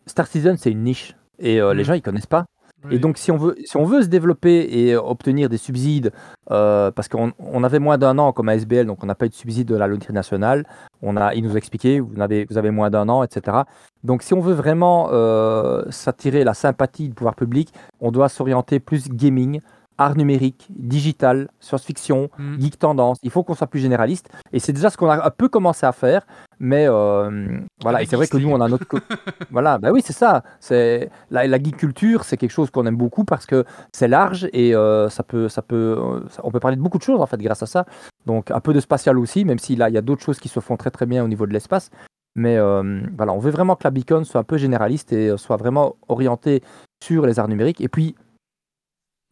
Star 0.06 0.26
Citizen 0.26 0.56
c'est 0.58 0.70
une 0.70 0.82
niche 0.82 1.14
et 1.38 1.60
euh, 1.60 1.72
les 1.72 1.82
Mhm. 1.82 1.86
gens 1.86 1.94
ils 1.94 2.02
connaissent 2.02 2.26
pas. 2.26 2.44
Oui. 2.84 2.96
Et 2.96 2.98
donc 2.98 3.16
si 3.18 3.30
on 3.30 3.36
veut, 3.36 3.56
si 3.64 3.76
on 3.76 3.84
veut 3.84 4.02
se 4.02 4.08
développer 4.08 4.66
et 4.70 4.94
euh, 4.94 5.00
obtenir 5.00 5.48
des 5.48 5.56
subsides, 5.56 6.12
euh, 6.50 6.90
parce 6.90 7.08
qu'on 7.08 7.32
on 7.38 7.64
avait 7.64 7.78
moins 7.78 7.96
d'un 7.98 8.18
an 8.18 8.32
comme 8.32 8.48
ASBL, 8.48 8.86
donc 8.86 9.02
on 9.02 9.06
n'a 9.06 9.14
pas 9.14 9.26
eu 9.26 9.30
de 9.30 9.34
subside 9.34 9.66
de 9.66 9.76
la 9.76 9.86
loterie 9.86 10.12
nationale. 10.12 10.66
On 11.02 11.16
a, 11.16 11.34
il 11.34 11.44
nous 11.44 11.54
a 11.54 11.58
expliqué, 11.58 12.00
vous 12.00 12.20
avez, 12.20 12.46
vous 12.48 12.58
avez 12.58 12.70
moins 12.70 12.90
d'un 12.90 13.08
an, 13.08 13.22
etc. 13.22 13.58
Donc 14.02 14.22
si 14.22 14.34
on 14.34 14.40
veut 14.40 14.52
vraiment 14.52 15.08
euh, 15.12 15.84
s'attirer 15.90 16.44
la 16.44 16.54
sympathie 16.54 17.08
du 17.08 17.14
pouvoir 17.14 17.34
public, 17.34 17.72
on 18.00 18.10
doit 18.10 18.28
s'orienter 18.28 18.80
plus 18.80 19.08
gaming. 19.08 19.60
Art 19.98 20.16
numérique, 20.16 20.66
digital, 20.70 21.48
science-fiction, 21.60 22.28
Mhm. 22.38 22.60
geek 22.60 22.78
tendance. 22.78 23.18
Il 23.22 23.30
faut 23.30 23.42
qu'on 23.42 23.54
soit 23.54 23.66
plus 23.66 23.80
généraliste. 23.80 24.28
Et 24.52 24.58
c'est 24.58 24.72
déjà 24.72 24.90
ce 24.90 24.96
qu'on 24.96 25.08
a 25.10 25.26
un 25.26 25.30
peu 25.30 25.48
commencé 25.48 25.86
à 25.86 25.92
faire. 25.92 26.26
Mais 26.60 26.86
euh, 26.88 27.58
voilà, 27.82 28.02
et 28.02 28.06
c'est 28.06 28.16
vrai 28.16 28.26
que 28.26 28.36
nous, 28.38 28.50
on 28.50 28.60
a 28.60 28.68
notre. 28.68 28.86
voilà, 29.50 29.78
bah 29.78 29.90
oui, 29.92 30.02
c'est 30.04 30.12
ça. 30.12 30.42
C'est 30.60 31.10
la, 31.30 31.46
la 31.46 31.58
geek 31.62 31.76
culture, 31.76 32.24
c'est 32.24 32.36
quelque 32.36 32.50
chose 32.52 32.70
qu'on 32.70 32.86
aime 32.86 32.96
beaucoup 32.96 33.24
parce 33.24 33.44
que 33.46 33.64
c'est 33.92 34.08
large 34.08 34.48
et 34.52 34.74
euh, 34.74 35.08
ça 35.08 35.22
peut, 35.22 35.48
ça 35.48 35.62
peut, 35.62 35.96
euh, 35.98 36.20
ça- 36.30 36.42
on 36.44 36.50
peut 36.50 36.60
parler 36.60 36.76
de 36.76 36.82
beaucoup 36.82 36.98
de 36.98 37.02
choses 37.02 37.20
en 37.20 37.26
fait 37.26 37.40
grâce 37.40 37.62
à 37.62 37.66
ça. 37.66 37.84
Donc 38.26 38.50
un 38.50 38.60
peu 38.60 38.72
de 38.72 38.80
spatial 38.80 39.18
aussi, 39.18 39.44
même 39.44 39.58
si 39.58 39.76
là, 39.76 39.88
il 39.88 39.94
y 39.94 39.98
a 39.98 40.02
d'autres 40.02 40.22
choses 40.22 40.38
qui 40.38 40.48
se 40.48 40.60
font 40.60 40.76
très 40.76 40.90
très 40.90 41.06
bien 41.06 41.24
au 41.24 41.28
niveau 41.28 41.46
de 41.46 41.52
l'espace. 41.52 41.90
Mais 42.36 42.56
euh, 42.56 43.00
voilà, 43.16 43.32
on 43.32 43.38
veut 43.38 43.50
vraiment 43.52 43.76
que 43.76 43.84
la 43.84 43.90
Beacon 43.90 44.24
soit 44.24 44.40
un 44.40 44.44
peu 44.44 44.56
généraliste 44.56 45.12
et 45.12 45.36
soit 45.36 45.56
vraiment 45.56 45.94
orientée 46.08 46.62
sur 47.02 47.26
les 47.26 47.38
arts 47.38 47.48
numériques. 47.48 47.80
Et 47.80 47.88
puis, 47.88 48.16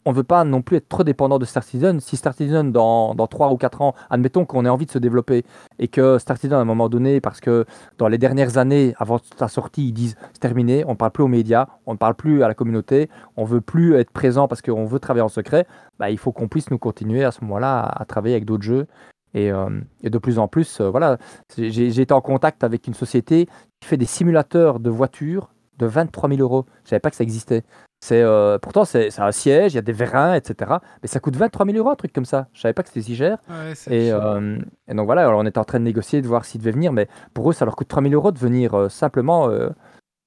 on 0.05 0.13
veut 0.13 0.25
pas 0.25 0.45
non 0.45 0.63
plus 0.63 0.79
être 0.79 0.89
trop 0.89 1.05
dépendant 1.05 1.39
de 1.39 1.45
Star 1.45 1.63
Citizen. 1.63 2.01
Si 2.01 2.17
Star 2.17 2.35
Citizen, 2.35 2.73
dans, 2.73 3.15
dans 3.15 3.27
3 3.27 3.53
ou 3.53 3.57
4 3.57 3.83
ans, 3.83 3.95
admettons 4.11 4.45
qu'on 4.45 4.65
ait 4.65 4.69
envie 4.69 4.87
de 4.87 4.91
se 4.91 4.99
développer 4.99 5.45
et 5.79 5.89
que 5.89 6.19
Star 6.19 6.37
Citizen, 6.37 6.59
à 6.59 6.61
un 6.61 6.65
moment 6.65 6.89
donné, 6.89 7.21
parce 7.21 7.41
que 7.41 7.65
dans 7.99 8.09
les 8.09 8.19
dernières 8.19 8.59
années, 8.59 8.95
avant 8.99 9.21
sa 9.37 9.49
sortie, 9.49 9.89
ils 9.89 9.93
disent 9.93 10.17
c'est 10.33 10.41
terminé, 10.41 10.85
on 10.87 10.93
ne 10.93 10.97
parle 10.97 11.13
plus 11.13 11.23
aux 11.23 11.29
médias, 11.29 11.67
on 11.87 11.93
ne 11.93 11.99
parle 11.99 12.15
plus 12.15 12.43
à 12.43 12.49
la 12.49 12.55
communauté, 12.55 13.09
on 13.37 13.45
veut 13.45 13.61
plus 13.61 13.95
être 13.97 14.11
présent 14.11 14.49
parce 14.49 14.63
qu'on 14.63 14.85
veut 14.85 14.99
travailler 14.99 15.23
en 15.23 15.29
secret, 15.29 15.67
bah, 15.99 16.11
il 16.11 16.19
faut 16.19 16.33
qu'on 16.33 16.49
puisse 16.49 16.71
nous 16.71 16.79
continuer 16.79 17.25
à 17.25 17.31
ce 17.31 17.43
moment-là 17.43 17.83
à, 17.83 18.05
travailler 18.05 18.35
avec 18.35 18.45
d'autres 18.45 18.65
jeux. 18.65 18.87
Et, 19.35 19.51
euh, 19.51 19.71
de 20.03 20.19
plus 20.19 20.39
en 20.39 20.47
plus, 20.47 20.81
euh, 20.81 20.91
voilà, 20.91 21.17
j'ai 21.57 22.01
été 22.01 22.13
en 22.13 22.21
contact 22.21 22.65
avec 22.65 22.87
une 22.87 22.95
société 22.95 23.47
qui 23.81 23.89
fait 23.89 23.97
des 23.97 24.07
simulateurs 24.07 24.79
de 24.79 24.91
voitures 24.91 25.49
de 25.79 25.87
23 25.87 26.29
000 26.29 26.41
euros. 26.41 26.67
Je 26.85 26.91
savais 26.91 27.01
pas 27.01 27.11
que 27.11 27.17
ça 27.17 27.25
existait. 27.25 27.63
C'est 28.05 28.21
euh, 28.21 28.59
pourtant 28.59 28.85
c'est 28.85 29.17
un 29.21 29.31
siège, 29.31 29.75
il 29.75 29.77
y 29.77 29.79
a 29.79 29.83
des 29.83 29.93
vérins, 29.93 30.35
etc. 30.35 30.73
Mais 31.03 31.09
ça 31.09 31.21
coûte 31.21 31.37
23 31.37 31.65
000 31.67 31.79
euros 31.79 31.91
un 31.91 31.95
truc 31.95 32.13
comme 32.13 32.25
ça. 32.25 32.49
Je 32.53 32.61
savais 32.61 32.75
pas 32.75 32.83
que 32.83 32.89
c'était 32.89 33.03
si 33.03 33.15
cher. 33.15 33.39
Ouais, 33.49 33.75
Et, 33.95 34.11
euh, 34.11 34.59
et 34.89 34.95
donc 34.95 35.07
voilà, 35.07 35.23
alors 35.29 35.39
on 35.39 35.47
était 35.47 35.59
en 35.61 35.65
train 35.65 35.79
de 35.79 35.85
négocier, 35.85 36.21
de 36.21 36.27
voir 36.27 36.45
s'ils 36.45 36.61
devaient 36.61 36.73
venir, 36.73 36.93
mais 36.93 37.07
pour 37.33 37.49
eux, 37.49 37.53
ça 37.53 37.65
leur 37.65 37.77
coûte 37.77 37.87
3 37.87 38.03
000 38.03 38.13
euros 38.15 38.33
de 38.33 38.39
venir 38.41 38.75
euh, 38.75 38.89
simplement 38.89 39.49
euh, 39.49 39.69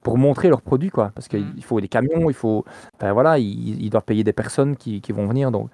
pour 0.05 0.17
montrer 0.17 0.47
leurs 0.47 0.61
produits, 0.61 0.89
quoi. 0.89 1.11
Parce 1.15 1.27
qu'il 1.27 1.43
Mm. 1.43 1.61
faut 1.63 1.81
des 1.81 1.89
camions, 1.89 2.29
il 2.29 2.33
faut. 2.33 2.63
Enfin 2.95 3.11
voilà, 3.11 3.39
ils, 3.39 3.83
ils 3.83 3.89
doivent 3.89 4.05
payer 4.05 4.23
des 4.23 4.31
personnes 4.31 4.77
qui, 4.77 5.01
qui 5.01 5.11
vont 5.11 5.27
venir. 5.27 5.51
Donc, 5.51 5.69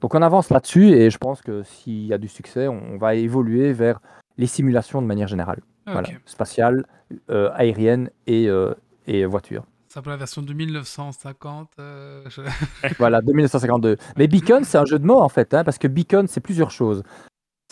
donc 0.00 0.16
on 0.16 0.22
avance 0.22 0.50
là-dessus 0.50 0.88
et 0.94 1.10
je 1.10 1.18
pense 1.18 1.42
que 1.42 1.62
s'il 1.62 2.06
y 2.06 2.12
a 2.12 2.18
du 2.18 2.26
succès, 2.26 2.66
on, 2.66 2.98
va 2.98 3.14
évoluer 3.14 3.72
vers 3.72 4.00
les 4.36 4.48
simulations 4.48 5.00
de 5.00 5.06
manière 5.06 5.28
générale. 5.28 5.60
Ah, 5.86 5.92
Voilà, 5.92 6.08
spatiale, 6.24 6.86
aérienne 7.28 8.10
et, 8.26 8.48
et 9.06 9.24
voiture. 9.26 9.62
Ça 9.96 10.02
pour 10.02 10.10
la 10.10 10.18
version 10.18 10.42
de 10.42 10.52
1950. 10.52 11.70
euh, 11.78 12.22
je- 12.28 12.42
Voilà, 12.98 13.22
2952. 13.22 13.96
Mais 14.18 14.26
Beacon, 14.26 14.62
c'est 14.62 14.76
un 14.76 14.84
jeu 14.84 14.98
de 14.98 15.06
mots 15.06 15.22
en 15.22 15.30
fait, 15.30 15.54
hein, 15.54 15.64
parce 15.64 15.78
que 15.78 15.88
Beacon, 15.88 16.26
c'est 16.28 16.40
plusieurs 16.42 16.70
choses. 16.70 17.02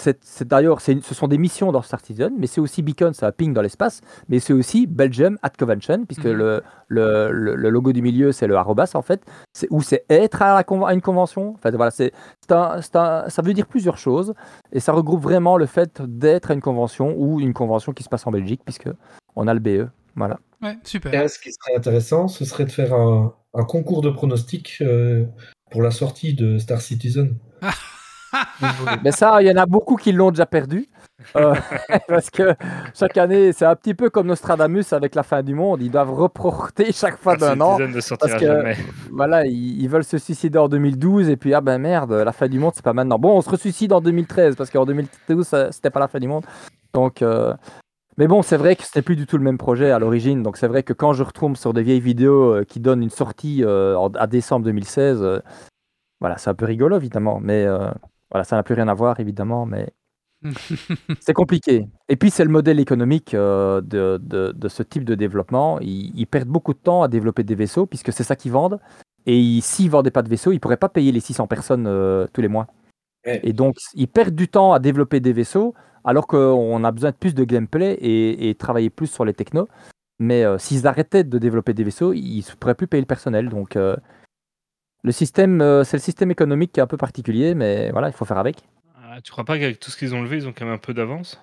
C'est 0.00 0.18
c'est 0.24 0.48
d'ailleurs, 0.48 0.80
c'est 0.80 1.04
ce 1.04 1.14
sont 1.14 1.28
des 1.28 1.36
missions 1.36 1.70
dans 1.70 1.82
Star 1.82 2.00
Citizen, 2.00 2.32
mais 2.38 2.46
c'est 2.46 2.62
aussi 2.62 2.80
Beacon, 2.80 3.12
ça 3.12 3.30
ping 3.30 3.52
dans 3.52 3.60
l'espace, 3.60 4.00
mais 4.30 4.40
c'est 4.40 4.54
aussi 4.54 4.86
Belgium 4.86 5.36
at 5.42 5.50
Convention, 5.50 6.06
puisque 6.06 6.24
Mhm. 6.24 6.32
le, 6.32 6.62
le, 6.88 7.30
le- 7.30 7.54
le 7.56 7.68
logo 7.68 7.92
du 7.92 8.00
milieu, 8.00 8.32
c'est 8.32 8.46
le 8.46 8.56
arrobas 8.56 8.92
en 8.94 9.02
fait, 9.02 9.20
c'est 9.52 9.68
où 9.70 9.82
c'est 9.82 10.06
être 10.08 10.40
à, 10.40 10.54
la 10.54 10.62
conven- 10.62 10.86
à 10.88 10.94
une 10.94 11.02
convention. 11.02 11.50
En 11.52 11.58
fait, 11.58 11.72
voilà, 11.76 11.90
c'est 11.90 12.12
c'est 12.40 12.52
un- 12.52 12.80
c'est 12.80 12.96
un- 12.96 13.28
ça 13.28 13.42
veut 13.42 13.52
dire 13.52 13.66
plusieurs 13.66 13.98
choses, 13.98 14.32
et 14.72 14.80
ça 14.80 14.92
regroupe 14.92 15.20
vraiment 15.20 15.58
le 15.58 15.66
fait 15.66 16.00
d'être 16.00 16.50
à 16.50 16.54
une 16.54 16.62
convention 16.62 17.14
ou 17.18 17.38
une 17.38 17.52
convention 17.52 17.92
qui 17.92 18.02
se 18.02 18.08
passe 18.08 18.26
en 18.26 18.30
Belgique, 18.30 18.62
puisque 18.64 18.88
on 19.36 19.46
a 19.46 19.52
le 19.52 19.60
BE. 19.60 19.90
Voilà. 20.16 20.38
Ouais, 20.62 20.76
super. 20.84 21.12
Et 21.22 21.28
ce 21.28 21.38
qui 21.38 21.50
serait 21.52 21.76
intéressant, 21.76 22.28
ce 22.28 22.44
serait 22.44 22.64
de 22.64 22.70
faire 22.72 22.94
un, 22.94 23.34
un 23.54 23.64
concours 23.64 24.00
de 24.02 24.10
pronostics 24.10 24.78
euh, 24.80 25.24
pour 25.70 25.82
la 25.82 25.90
sortie 25.90 26.34
de 26.34 26.58
Star 26.58 26.80
Citizen. 26.80 27.36
Mais 29.04 29.12
ça, 29.12 29.40
il 29.42 29.46
y 29.46 29.50
en 29.52 29.56
a 29.56 29.66
beaucoup 29.66 29.94
qui 29.96 30.10
l'ont 30.10 30.30
déjà 30.30 30.46
perdu. 30.46 30.88
Euh, 31.36 31.54
parce 32.08 32.30
que 32.30 32.54
chaque 32.92 33.16
année, 33.16 33.52
c'est 33.52 33.64
un 33.64 33.76
petit 33.76 33.94
peu 33.94 34.10
comme 34.10 34.26
Nostradamus 34.26 34.84
avec 34.92 35.14
la 35.14 35.22
fin 35.22 35.42
du 35.42 35.54
monde. 35.54 35.82
Ils 35.82 35.90
doivent 35.90 36.12
reporter 36.12 36.92
chaque 36.92 37.16
fois 37.18 37.36
d'un 37.36 37.60
an. 37.60 37.76
Parce 38.18 38.34
que- 38.40 38.46
jamais. 38.46 38.76
Voilà, 39.12 39.46
ils, 39.46 39.80
ils 39.82 39.88
veulent 39.88 40.02
se 40.04 40.18
suicider 40.18 40.58
en 40.58 40.68
2012 40.68 41.28
et 41.28 41.36
puis, 41.36 41.54
ah 41.54 41.60
ben 41.60 41.78
merde, 41.78 42.12
la 42.12 42.32
fin 42.32 42.48
du 42.48 42.58
monde, 42.58 42.72
c'est 42.74 42.84
pas 42.84 42.92
maintenant. 42.92 43.18
Bon, 43.18 43.36
on 43.36 43.40
se 43.40 43.50
ressuicide 43.50 43.92
en 43.92 44.00
2013 44.00 44.56
parce 44.56 44.70
qu'en 44.70 44.84
2012, 44.84 45.46
ça- 45.46 45.70
c'était 45.70 45.90
pas 45.90 46.00
la 46.00 46.08
fin 46.08 46.18
du 46.18 46.26
monde. 46.28 46.44
Donc, 46.92 47.22
euh, 47.22 47.54
mais 48.16 48.26
bon, 48.28 48.42
c'est 48.42 48.56
vrai 48.56 48.76
que 48.76 48.82
c'était 48.84 49.02
plus 49.02 49.16
du 49.16 49.26
tout 49.26 49.36
le 49.38 49.44
même 49.44 49.58
projet 49.58 49.90
à 49.90 49.98
l'origine. 49.98 50.42
Donc, 50.42 50.56
c'est 50.56 50.68
vrai 50.68 50.82
que 50.82 50.92
quand 50.92 51.12
je 51.12 51.22
retombe 51.22 51.56
sur 51.56 51.72
des 51.72 51.82
vieilles 51.82 52.00
vidéos 52.00 52.54
euh, 52.54 52.64
qui 52.64 52.80
donnent 52.80 53.02
une 53.02 53.10
sortie 53.10 53.62
euh, 53.64 53.96
en- 53.96 54.10
à 54.14 54.26
décembre 54.26 54.64
2016, 54.64 55.22
euh, 55.22 55.40
voilà, 56.20 56.38
c'est 56.38 56.50
un 56.50 56.54
peu 56.54 56.64
rigolo 56.64 56.96
évidemment. 56.96 57.40
Mais 57.40 57.64
euh, 57.64 57.88
voilà, 58.30 58.44
ça 58.44 58.56
n'a 58.56 58.62
plus 58.62 58.74
rien 58.74 58.88
à 58.88 58.94
voir 58.94 59.20
évidemment. 59.20 59.66
Mais 59.66 59.92
c'est 61.20 61.32
compliqué. 61.32 61.86
Et 62.08 62.16
puis, 62.16 62.30
c'est 62.30 62.44
le 62.44 62.50
modèle 62.50 62.80
économique 62.80 63.34
euh, 63.34 63.80
de, 63.80 64.18
de- 64.22 64.52
de 64.54 64.68
ce 64.68 64.82
type 64.82 65.04
de 65.04 65.14
développement. 65.14 65.80
Ils, 65.80 66.12
ils 66.18 66.26
perdent 66.26 66.48
beaucoup 66.48 66.74
de 66.74 66.78
temps 66.78 67.02
à 67.02 67.08
développer 67.08 67.42
des 67.44 67.54
vaisseaux, 67.54 67.86
puisque 67.86 68.12
c'est 68.12 68.24
ça 68.24 68.36
qu'ils 68.36 68.52
vendent. 68.52 68.78
Et 69.26 69.38
ils- 69.38 69.62
s'ils 69.62 69.90
vendaient 69.90 70.10
pas 70.10 70.22
de 70.22 70.28
vaisseaux, 70.28 70.52
ils 70.52 70.60
pourraient 70.60 70.76
pas 70.76 70.88
payer 70.88 71.12
les 71.12 71.20
600 71.20 71.46
personnes 71.46 71.86
euh, 71.86 72.26
tous 72.32 72.40
les 72.42 72.48
mois. 72.48 72.66
Ouais. 73.26 73.40
Et 73.42 73.52
donc, 73.54 73.76
ils 73.94 74.08
perdent 74.08 74.34
du 74.34 74.48
temps 74.48 74.72
à 74.74 74.78
développer 74.78 75.20
des 75.20 75.32
vaisseaux, 75.32 75.74
alors 76.04 76.26
qu'on 76.26 76.84
a 76.84 76.92
besoin 76.92 77.10
de 77.10 77.16
plus 77.16 77.34
de 77.34 77.44
gameplay 77.44 77.92
et, 77.94 78.48
et 78.50 78.54
travailler 78.54 78.90
plus 78.90 79.06
sur 79.08 79.24
les 79.24 79.34
technos. 79.34 79.68
Mais 80.18 80.44
euh, 80.44 80.58
s'ils 80.58 80.86
arrêtaient 80.86 81.24
de 81.24 81.38
développer 81.38 81.74
des 81.74 81.82
vaisseaux, 81.84 82.12
ils 82.12 82.38
ne 82.48 82.54
pourraient 82.56 82.74
plus 82.74 82.86
payer 82.86 83.00
le 83.00 83.06
personnel. 83.06 83.48
Donc, 83.48 83.76
euh, 83.76 83.96
le 85.02 85.12
système, 85.12 85.60
euh, 85.60 85.84
c'est 85.84 85.96
le 85.96 86.02
système 86.02 86.30
économique 86.30 86.72
qui 86.72 86.80
est 86.80 86.82
un 86.82 86.86
peu 86.86 86.96
particulier, 86.96 87.54
mais 87.54 87.90
voilà, 87.90 88.08
il 88.08 88.12
faut 88.14 88.24
faire 88.24 88.38
avec. 88.38 88.62
Ah, 88.96 89.20
tu 89.22 89.32
crois 89.32 89.44
pas 89.44 89.58
qu'avec 89.58 89.80
tout 89.80 89.90
ce 89.90 89.96
qu'ils 89.96 90.14
ont 90.14 90.22
levé, 90.22 90.36
ils 90.36 90.48
ont 90.48 90.52
quand 90.56 90.64
même 90.64 90.74
un 90.74 90.78
peu 90.78 90.94
d'avance? 90.94 91.40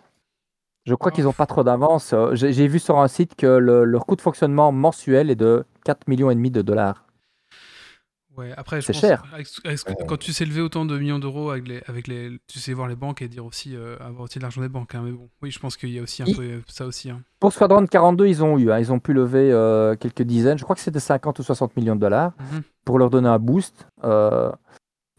Je 0.86 0.96
crois 0.96 1.12
qu'ils 1.12 1.26
n'ont 1.26 1.34
pas 1.34 1.46
trop 1.46 1.64
d'avance. 1.64 2.16
J'ai 2.34 2.68
vu 2.68 2.80
sur 2.80 2.98
un 2.98 3.08
site 3.08 3.36
que 3.36 3.46
le- 3.46 3.84
leur 3.84 4.06
coût 4.08 4.16
de 4.16 4.22
fonctionnement 4.22 4.72
mensuel 4.72 5.30
est 5.30 5.36
de 5.36 5.64
4 5.86 6.08
millions 6.08 6.32
et 6.32 6.36
demi 6.36 6.50
de 6.50 6.64
dollars. 6.64 7.06
Ouais, 8.42 8.52
après, 8.58 8.82
je 8.82 8.88
C'est 8.88 8.94
pense, 8.94 9.02
cher. 9.02 9.24
avec- 9.34 9.48
avec 9.64 9.78
ce 9.78 9.86
que- 9.86 9.92
Ouais. 9.92 10.06
quand 10.08 10.18
tu 10.18 10.34
sais 10.34 10.46
lever 10.46 10.62
autant 10.62 10.84
de 10.86 10.98
millions 10.98 11.20
d'euros 11.20 11.52
avec 11.52 11.68
les, 11.68 11.82
avec 11.88 12.08
les, 12.08 12.40
tu 12.48 12.58
sais 12.60 12.74
voir 12.74 12.88
les 12.88 12.96
banques 12.96 13.22
et 13.22 13.28
dire 13.28 13.46
aussi 13.46 13.76
euh, 13.76 13.96
avoir 14.00 14.24
aussi 14.24 14.40
de 14.40 14.44
l'argent 14.44 14.62
des 14.62 14.70
banques. 14.70 14.96
hein, 14.96 15.02
mais 15.06 15.12
bon, 15.12 15.30
oui, 15.44 15.52
je 15.52 15.60
pense 15.60 15.78
qu'il 15.78 15.90
y 15.92 16.00
a 16.00 16.02
aussi 16.02 16.24
un 16.24 16.26
Il- 16.26 16.36
peu 16.36 16.42
euh, 16.44 16.60
ça 16.68 16.86
aussi. 16.88 17.10
hein. 17.12 17.22
Pour 17.40 17.54
Squadron 17.54 17.86
42, 17.86 18.28
ils 18.28 18.44
ont 18.44 18.58
eu, 18.58 18.72
hein, 18.72 18.80
ils 18.80 18.92
ont 18.92 19.00
pu 19.00 19.14
lever 19.14 19.52
euh, 19.52 19.96
quelques 19.96 20.24
dizaines, 20.24 20.58
je 20.58 20.64
crois 20.64 20.76
que 20.76 20.82
c'était 20.82 21.00
50 21.00 21.38
ou 21.40 21.44
60 21.44 21.76
millions 21.78 21.96
de 21.96 22.02
dollars 22.02 22.32
Mhm. 22.40 22.62
pour 22.84 22.98
leur 22.98 23.10
donner 23.12 23.30
un 23.30 23.40
boost. 23.40 23.86
Euh, 24.04 24.52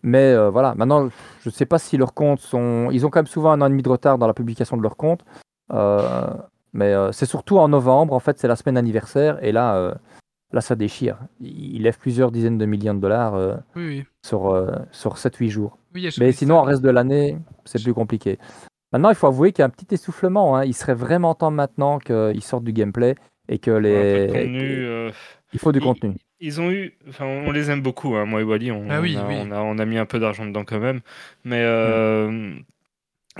mais 0.02 0.32
euh, 0.32 0.50
voilà, 0.50 0.74
maintenant, 0.74 1.08
je 1.42 1.48
ne 1.48 1.52
sais 1.52 1.66
pas 1.66 1.78
si 1.78 1.96
leurs 1.96 2.14
comptes 2.14 2.40
sont. 2.40 2.88
Ils 2.90 3.06
ont 3.06 3.10
quand 3.10 3.20
même 3.20 3.26
souvent 3.26 3.52
un 3.52 3.60
an 3.60 3.66
et 3.66 3.70
demi 3.70 3.82
de 3.82 3.88
retard 3.88 4.18
dans 4.18 4.26
la 4.26 4.34
publication 4.34 4.76
de 4.76 4.82
leurs 4.82 4.96
comptes. 4.96 5.24
Euh, 5.72 6.26
mais 6.72 6.92
euh, 6.92 7.12
c'est 7.12 7.26
surtout 7.26 7.58
en 7.58 7.68
novembre, 7.68 8.14
en 8.14 8.18
fait, 8.20 8.38
c'est 8.38 8.48
la 8.48 8.56
semaine 8.56 8.76
anniversaire, 8.76 9.42
et 9.44 9.52
là, 9.52 9.76
euh, 9.76 9.94
là 10.53 10.61
ça 10.61 10.74
déchire. 10.74 11.18
Ils 11.40 11.76
ils 11.76 11.82
lèvent 11.82 11.98
plusieurs 11.98 12.30
dizaines 12.30 12.59
de 12.59 12.66
millions 12.66 12.94
de 12.94 13.00
dollars 13.00 13.34
euh, 13.34 13.55
Oui, 13.76 13.86
oui. 13.86 14.05
sur, 14.26 14.50
euh, 14.50 14.72
sur 14.90 15.16
7-8 15.18 15.48
jours. 15.50 15.78
Oui, 15.94 16.03
il 16.03 16.11
Mais 16.20 16.32
sinon, 16.32 16.57
ça- 16.57 16.61
en 16.61 16.64
reste 16.64 16.82
de 16.82 16.90
l'année, 16.90 17.36
c'est 17.64 17.82
plus 17.82 17.94
compliqué. 17.94 18.38
Maintenant, 18.92 19.09
il 19.11 19.14
faut 19.14 19.26
avouer 19.26 19.53
qu'il 19.53 19.61
y 19.61 19.62
a 19.62 19.66
un 19.66 19.70
petit 19.70 19.86
essoufflement. 19.94 20.57
hein. 20.57 20.64
Il 20.64 20.74
serait 20.74 20.94
vraiment 20.94 21.34
temps 21.34 21.50
maintenant 21.50 21.98
qu'ils 21.98 22.42
sortent 22.42 22.64
du 22.64 22.72
gameplay 22.72 23.14
et 23.48 23.59
que 23.59 23.70
les. 23.70 24.26
contenu, 24.28 24.84
euh, 24.84 25.11
Il 25.55 25.59
faut 25.59 25.72
du 25.72 25.78
il- 25.78 25.82
contenu. 25.84 26.14
Ils 26.44 26.61
ont 26.61 26.70
eu, 26.72 26.98
enfin, 27.09 27.24
on 27.24 27.53
les 27.53 27.70
aime 27.70 27.82
beaucoup, 27.82 28.16
hein, 28.16 28.24
moi 28.24 28.40
et 28.40 28.44
Wally, 28.44 28.72
on, 28.72 28.86
Ah 28.90 29.00
oui, 29.00 29.16
on 29.16 29.24
a, 29.24 29.28
oui. 29.28 29.34
on 29.38 29.50
a- 29.53 29.61
on 29.61 29.78
a 29.78 29.84
mis 29.86 29.96
un 29.96 30.07
peu 30.07 30.18
d'argent 30.18 30.44
dedans 30.44 30.64
quand 30.64 30.80
même, 30.80 31.00
mais 31.44 31.61
euh, 31.62 32.53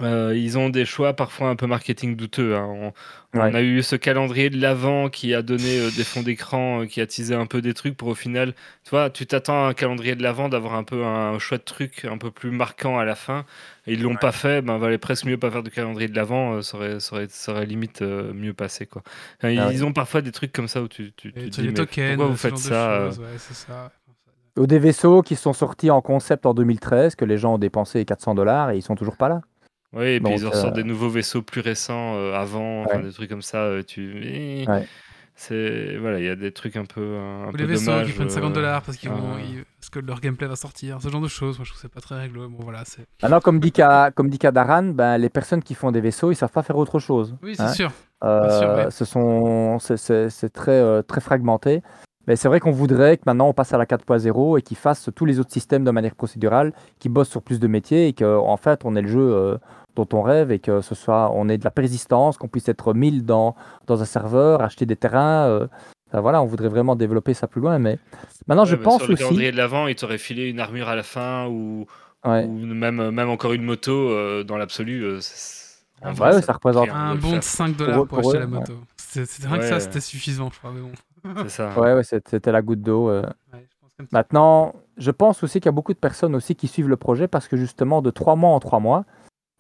euh, 0.01 0.32
ils 0.34 0.57
ont 0.57 0.70
des 0.70 0.86
choix 0.86 1.12
parfois 1.12 1.49
un 1.51 1.57
peu 1.57 1.66
marketing 1.66 2.16
douteux. 2.16 2.57
hein. 2.57 2.93
On, 3.34 3.40
a 3.40 3.62
eu 3.62 3.82
ce 3.82 3.97
calendrier 3.97 4.51
de 4.51 4.61
l'avant 4.61 5.09
qui 5.09 5.34
a 5.34 5.43
donné 5.43 5.78
euh, 5.78 5.90
des 5.97 6.05
fonds 6.05 6.22
d'écran, 6.22 6.82
euh, 6.82 6.86
qui 6.86 7.01
a 7.01 7.07
teasé 7.07 7.34
un 7.34 7.47
peu 7.47 7.61
des 7.62 7.74
trucs 7.74 7.97
pour 7.97 8.09
au 8.09 8.14
final, 8.14 8.55
tu 8.84 8.90
vois, 8.90 9.11
tu 9.11 9.26
t'attends 9.26 9.66
à 9.66 9.68
un 9.68 9.74
calendrier 9.74 10.14
de 10.14 10.22
l'avant 10.22 10.49
d'avoir 10.49 10.74
un 10.74 10.84
peu 10.84 11.05
un 11.05 11.38
choix 11.38 11.59
de 11.59 11.62
trucs 11.62 12.05
un 12.07 12.18
peu 12.18 12.30
plus 12.30 12.51
marquant 12.51 12.99
à 12.99 13.05
la 13.05 13.14
fin. 13.14 13.45
Et 13.86 13.95
ils 13.95 14.03
l'ont 14.03 14.16
pas 14.16 14.32
fait, 14.32 14.62
ben 14.62 14.78
valait 14.78 14.99
presque 14.99 15.24
mieux 15.26 15.38
pas 15.38 15.51
faire 15.51 15.62
de 15.62 15.70
calendrier 15.70 16.09
de 16.09 16.16
l'avant, 16.16 16.55
euh, 16.55 16.62
ça 16.62 16.76
aurait, 16.76 17.01
ça 17.01 17.16
aurait, 17.16 17.26
ça 17.28 17.53
aurait 17.53 17.66
limite 17.66 18.01
euh, 18.03 18.32
mieux 18.32 18.55
passé 18.55 18.86
quoi. 18.86 19.03
Enfin, 19.38 19.51
ils 19.51 19.59
Ah 19.59 19.68
ouais. 19.68 19.82
ont 19.82 19.93
parfois 19.93 20.20
des 20.22 20.32
trucs 20.32 20.53
comme 20.53 20.68
ça 20.68 20.82
où 20.82 20.88
tu, 20.88 21.12
tu, 21.16 21.32
tu 21.32 21.51
te 21.51 21.55
tu 21.55 21.61
as 21.61 21.64
dis 21.64 21.74
tokens, 21.74 22.09
pourquoi 22.16 22.26
vous 22.28 22.36
faites 22.36 22.57
ça 22.59 23.05
choses, 23.07 23.18
ouais, 23.18 23.26
c'est 23.38 23.55
ça. 23.55 23.90
Ou 24.59 24.66
des 24.66 24.78
vaisseaux 24.78 25.22
qui 25.22 25.36
sont 25.36 25.55
sortis 25.55 25.90
en 25.90 26.03
concept 26.03 26.45
en 26.45 26.53
2013, 26.55 27.14
que 27.14 27.24
les 27.24 27.38
gens 27.38 27.55
ont 27.55 27.59
dépensé 27.59 28.05
400 28.05 28.34
dollars 28.34 28.70
et 28.70 28.76
ils 28.76 28.82
sont 28.82 28.95
toujours 28.95 29.16
pas 29.16 29.28
là. 29.30 29.40
Oui, 29.95 30.05
et 30.07 30.20
puis 30.20 30.30
Donc, 30.30 30.40
ils 30.40 30.47
en 30.47 30.51
ressortent 30.51 30.72
euh, 30.78 30.82
des 30.82 30.84
nouveaux 30.84 31.09
vaisseaux 31.11 31.43
plus 31.43 31.61
récents 31.61 32.14
euh, 32.16 32.32
avant, 32.34 32.86
Ouais. 32.86 33.03
des 33.03 33.12
trucs 33.12 33.28
comme 33.28 33.43
ça. 33.43 33.59
euh, 33.59 33.82
tu, 33.82 34.64
Ouais. 34.66 34.86
c'est 35.34 35.97
voilà, 35.99 36.18
il 36.18 36.24
y 36.24 36.28
a 36.28 36.36
des 36.36 36.53
trucs 36.53 36.76
un 36.76 36.84
peu 36.84 37.16
un 37.18 37.49
Ou 37.49 37.53
peu 37.53 37.59
les 37.59 37.66
vaisseaux 37.66 37.86
dommages, 37.90 38.07
qui 38.07 38.12
prennent 38.12 38.30
50 38.30 38.53
euh, 38.53 38.55
dollars 38.55 38.82
parce, 38.82 38.97
qu'ils 38.97 39.11
vont- 39.11 39.36
ils- 39.38 39.64
parce 39.78 39.90
que 39.90 39.99
leur 39.99 40.20
gameplay 40.20 40.47
va 40.47 40.57
sortir. 40.57 40.99
Ce 41.03 41.09
genre 41.09 41.20
de 41.20 41.28
choses, 41.28 41.59
moi 41.59 41.64
je 41.64 41.70
trouve 41.70 41.82
que 41.82 41.88
c'est 41.88 41.93
pas 41.93 42.01
très 42.01 42.18
réglo. 42.20 42.49
Bon 42.49 42.62
voilà, 42.62 42.82
c'est. 42.84 43.05
Maintenant, 43.22 43.40
comme 43.40 43.61
dit, 43.61 43.72
comme 44.14 44.28
dit 44.30 44.38
Kadaran, 44.38 44.84
ben, 44.95 45.18
les 45.18 45.28
personnes 45.28 45.62
qui 45.62 45.74
font 45.74 45.90
des 45.90 46.01
vaisseaux, 46.01 46.30
ils 46.30 46.36
savent 46.36 46.53
pas 46.53 46.62
faire 46.62 46.76
autre 46.76 46.99
chose. 46.99 47.36
Oui, 47.43 47.55
c'est 47.57 47.62
hein. 47.62 47.68
sûr. 47.72 47.90
Euh, 48.24 48.61
sûr, 48.61 48.68
ouais. 48.86 48.90
ce 48.90 49.05
sont, 49.05 49.78
c'est- 49.80 50.49
très, 50.53 50.70
euh, 50.72 51.03
très 51.03 51.20
fragmenté. 51.20 51.82
Mais 52.28 52.36
c'est 52.36 52.47
vrai 52.47 52.61
qu'on 52.61 52.70
voudrait 52.70 53.16
que 53.16 53.24
maintenant 53.26 53.49
on 53.49 53.53
passe 53.53 53.72
à 53.74 53.78
la 53.78 53.84
4.0 53.84 54.57
et 54.57 54.62
qu'ils 54.62 54.76
fassent 54.76 55.11
tous 55.16 55.24
les 55.24 55.40
autres 55.40 55.51
systèmes 55.51 55.82
de 55.82 55.90
manière 55.90 56.14
procédurale, 56.14 56.72
qui 57.01 57.09
bossent 57.09 57.30
sur 57.30 57.43
plus 57.43 57.59
de 57.59 57.66
métiers 57.66 58.07
et 58.07 58.12
qu'en 58.12 58.47
en 58.49 58.57
fait 58.57 58.82
on 58.84 58.95
ait 58.95 59.03
le 59.03 59.09
jeu 59.09 59.18
euh, 59.34 59.59
dont 59.97 60.09
on 60.12 60.22
rêve 60.22 60.51
et 60.53 60.59
que 60.59 60.80
ce 60.80 60.95
soit 60.95 61.30
on 61.34 61.49
ait 61.49 61.59
de 61.59 61.64
la 61.64 61.70
persistance, 61.70 62.36
qu'on 62.38 62.49
puisse 62.49 62.68
être 62.68 62.95
1000 62.95 63.24
dans, 63.24 63.55
dans 63.86 64.01
un 64.03 64.05
serveur, 64.07 64.62
acheter 64.62 64.86
des 64.86 64.97
terrains. 64.97 65.47
euh, 65.49 65.66
enfin, 66.09 66.20
voilà, 66.20 66.43
on 66.43 66.47
voudrait 66.47 66.68
vraiment 66.68 66.97
développer 66.97 67.34
ça 67.34 67.47
plus 67.47 67.61
loin. 67.61 67.78
Mais 67.78 67.99
maintenant 68.47 68.64
je 68.64 68.72
Ouais, 68.72 68.78
mais 68.78 68.84
pense 68.84 68.99
sur 69.01 69.09
le 69.09 69.14
aussi. 69.14 69.22
calendrier 69.22 69.53
de 69.53 69.57
l'avant, 69.57 69.86
il 69.86 69.95
t'aurait 69.95 70.18
filé 70.18 70.49
une 70.49 70.61
armure 70.61 70.88
à 70.88 70.97
la 70.97 71.03
fin 71.03 71.47
ou, 71.49 71.86
Ouais. 72.24 72.45
ou 72.45 72.53
même, 72.53 73.11
même 73.11 73.28
encore 73.30 73.53
une 73.53 73.64
moto 73.64 73.93
euh, 74.11 74.45
dans 74.45 74.57
l'absolu. 74.57 75.03
euh, 75.05 75.18
c'est- 75.20 75.61
en 76.05 76.09
Ouais, 76.09 76.14
vrai, 76.14 76.34
ouais, 76.36 76.43
ça 76.43 76.53
représente- 76.55 76.88
Un 76.90 77.14
bon 77.14 77.28
de 77.28 77.32
faire. 77.34 77.43
5 77.45 77.76
dollars 77.76 77.97
pour, 77.99 78.07
pour 78.09 78.18
acheter 78.20 78.36
eux, 78.36 78.40
la 78.40 78.47
ouais. 78.47 78.51
moto. 78.59 78.72
C'est 78.97 79.24
c'est 79.26 79.47
vrai 79.47 79.59
que 79.59 79.64
Ouais. 79.64 79.70
ça, 79.70 79.78
c'était 79.78 80.01
suffisant, 80.01 80.51
je 80.53 80.59
crois. 80.59 80.72
Mais 80.74 80.80
bon. 80.80 80.90
C'est 81.45 81.49
ça. 81.51 81.78
Ouais, 81.78 81.95
ouais, 81.95 82.03
c'était 82.03 82.51
la 82.51 82.61
goutte 82.62 82.80
d'eau. 82.82 83.09
euh. 83.09 83.22
Ouais, 83.53 83.66
je 84.01 84.05
Maintenant, 84.11 84.74
je 84.97 85.11
pense 85.12 85.45
aussi 85.45 85.61
qu'il 85.61 85.66
y 85.66 85.68
a 85.68 85.72
beaucoup 85.72 85.93
de 85.93 85.99
personnes 85.99 86.34
aussi 86.34 86.57
qui 86.57 86.66
suivent 86.66 86.88
le 86.88 86.97
projet 86.97 87.28
parce 87.28 87.47
que 87.47 87.57
justement, 87.57 88.03
de 88.03 88.11
trois 88.11 88.34
mois 88.34 88.51
en 88.51 88.59
trois 88.59 88.80
mois, 88.80 89.05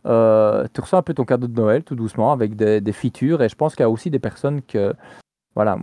euh, 0.06 0.66
tu 0.72 0.80
reçois 0.80 0.98
un 0.98 1.02
peu 1.02 1.14
ton 1.14 1.24
cadeau 1.24 1.46
de 1.46 1.58
Noël 1.58 1.84
tout 1.84 1.94
doucement 1.94 2.32
avec 2.32 2.56
des, 2.56 2.92
features. 2.92 3.42
Et 3.42 3.48
je 3.48 3.54
pense 3.56 3.74
qu'il 3.74 3.82
y 3.82 3.86
a 3.86 3.90
aussi 3.90 4.10
des 4.10 4.18
personnes 4.18 4.62
que. 4.62 4.94
Voilà. 5.54 5.78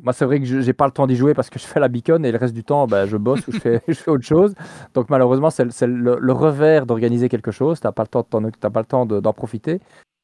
Moi, 0.00 0.12
c'est 0.12 0.24
vrai 0.24 0.38
que 0.38 0.44
j'ai 0.46 0.72
pas 0.72 0.86
le 0.86 0.92
temps 0.92 1.08
d'y 1.08 1.16
jouer 1.16 1.34
parce 1.34 1.50
que 1.50 1.58
je 1.58 1.64
fais 1.66 1.80
la 1.80 1.88
beacon 1.88 2.24
et 2.24 2.30
le 2.30 2.38
reste 2.38 2.54
du 2.54 2.62
temps, 2.62 2.86
ben, 2.86 3.04
je 3.06 3.16
bosse 3.16 3.46
ou 3.48 3.52
je 3.52 3.58
fais, 3.58 3.82
je 3.88 3.94
fais 3.94 4.10
autre 4.10 4.24
chose. 4.24 4.54
Donc, 4.94 5.10
malheureusement, 5.10 5.50
c'est 5.50 5.64
le- 5.64 6.18
le, 6.20 6.32
revers 6.32 6.86
d'organiser 6.86 7.28
quelque 7.28 7.50
chose. 7.50 7.80
Tu 7.80 7.86
n'as 7.86 7.92
pas 7.92 8.04
le 8.04 8.08
temps, 8.08 8.20
de 8.20 8.26
t'en- 8.26 8.50
t'as 8.50 8.70
pas 8.70 8.80
le 8.80 8.86
temps 8.86 9.06
de- 9.06 9.18
d'en 9.18 9.32
profiter. 9.32 9.80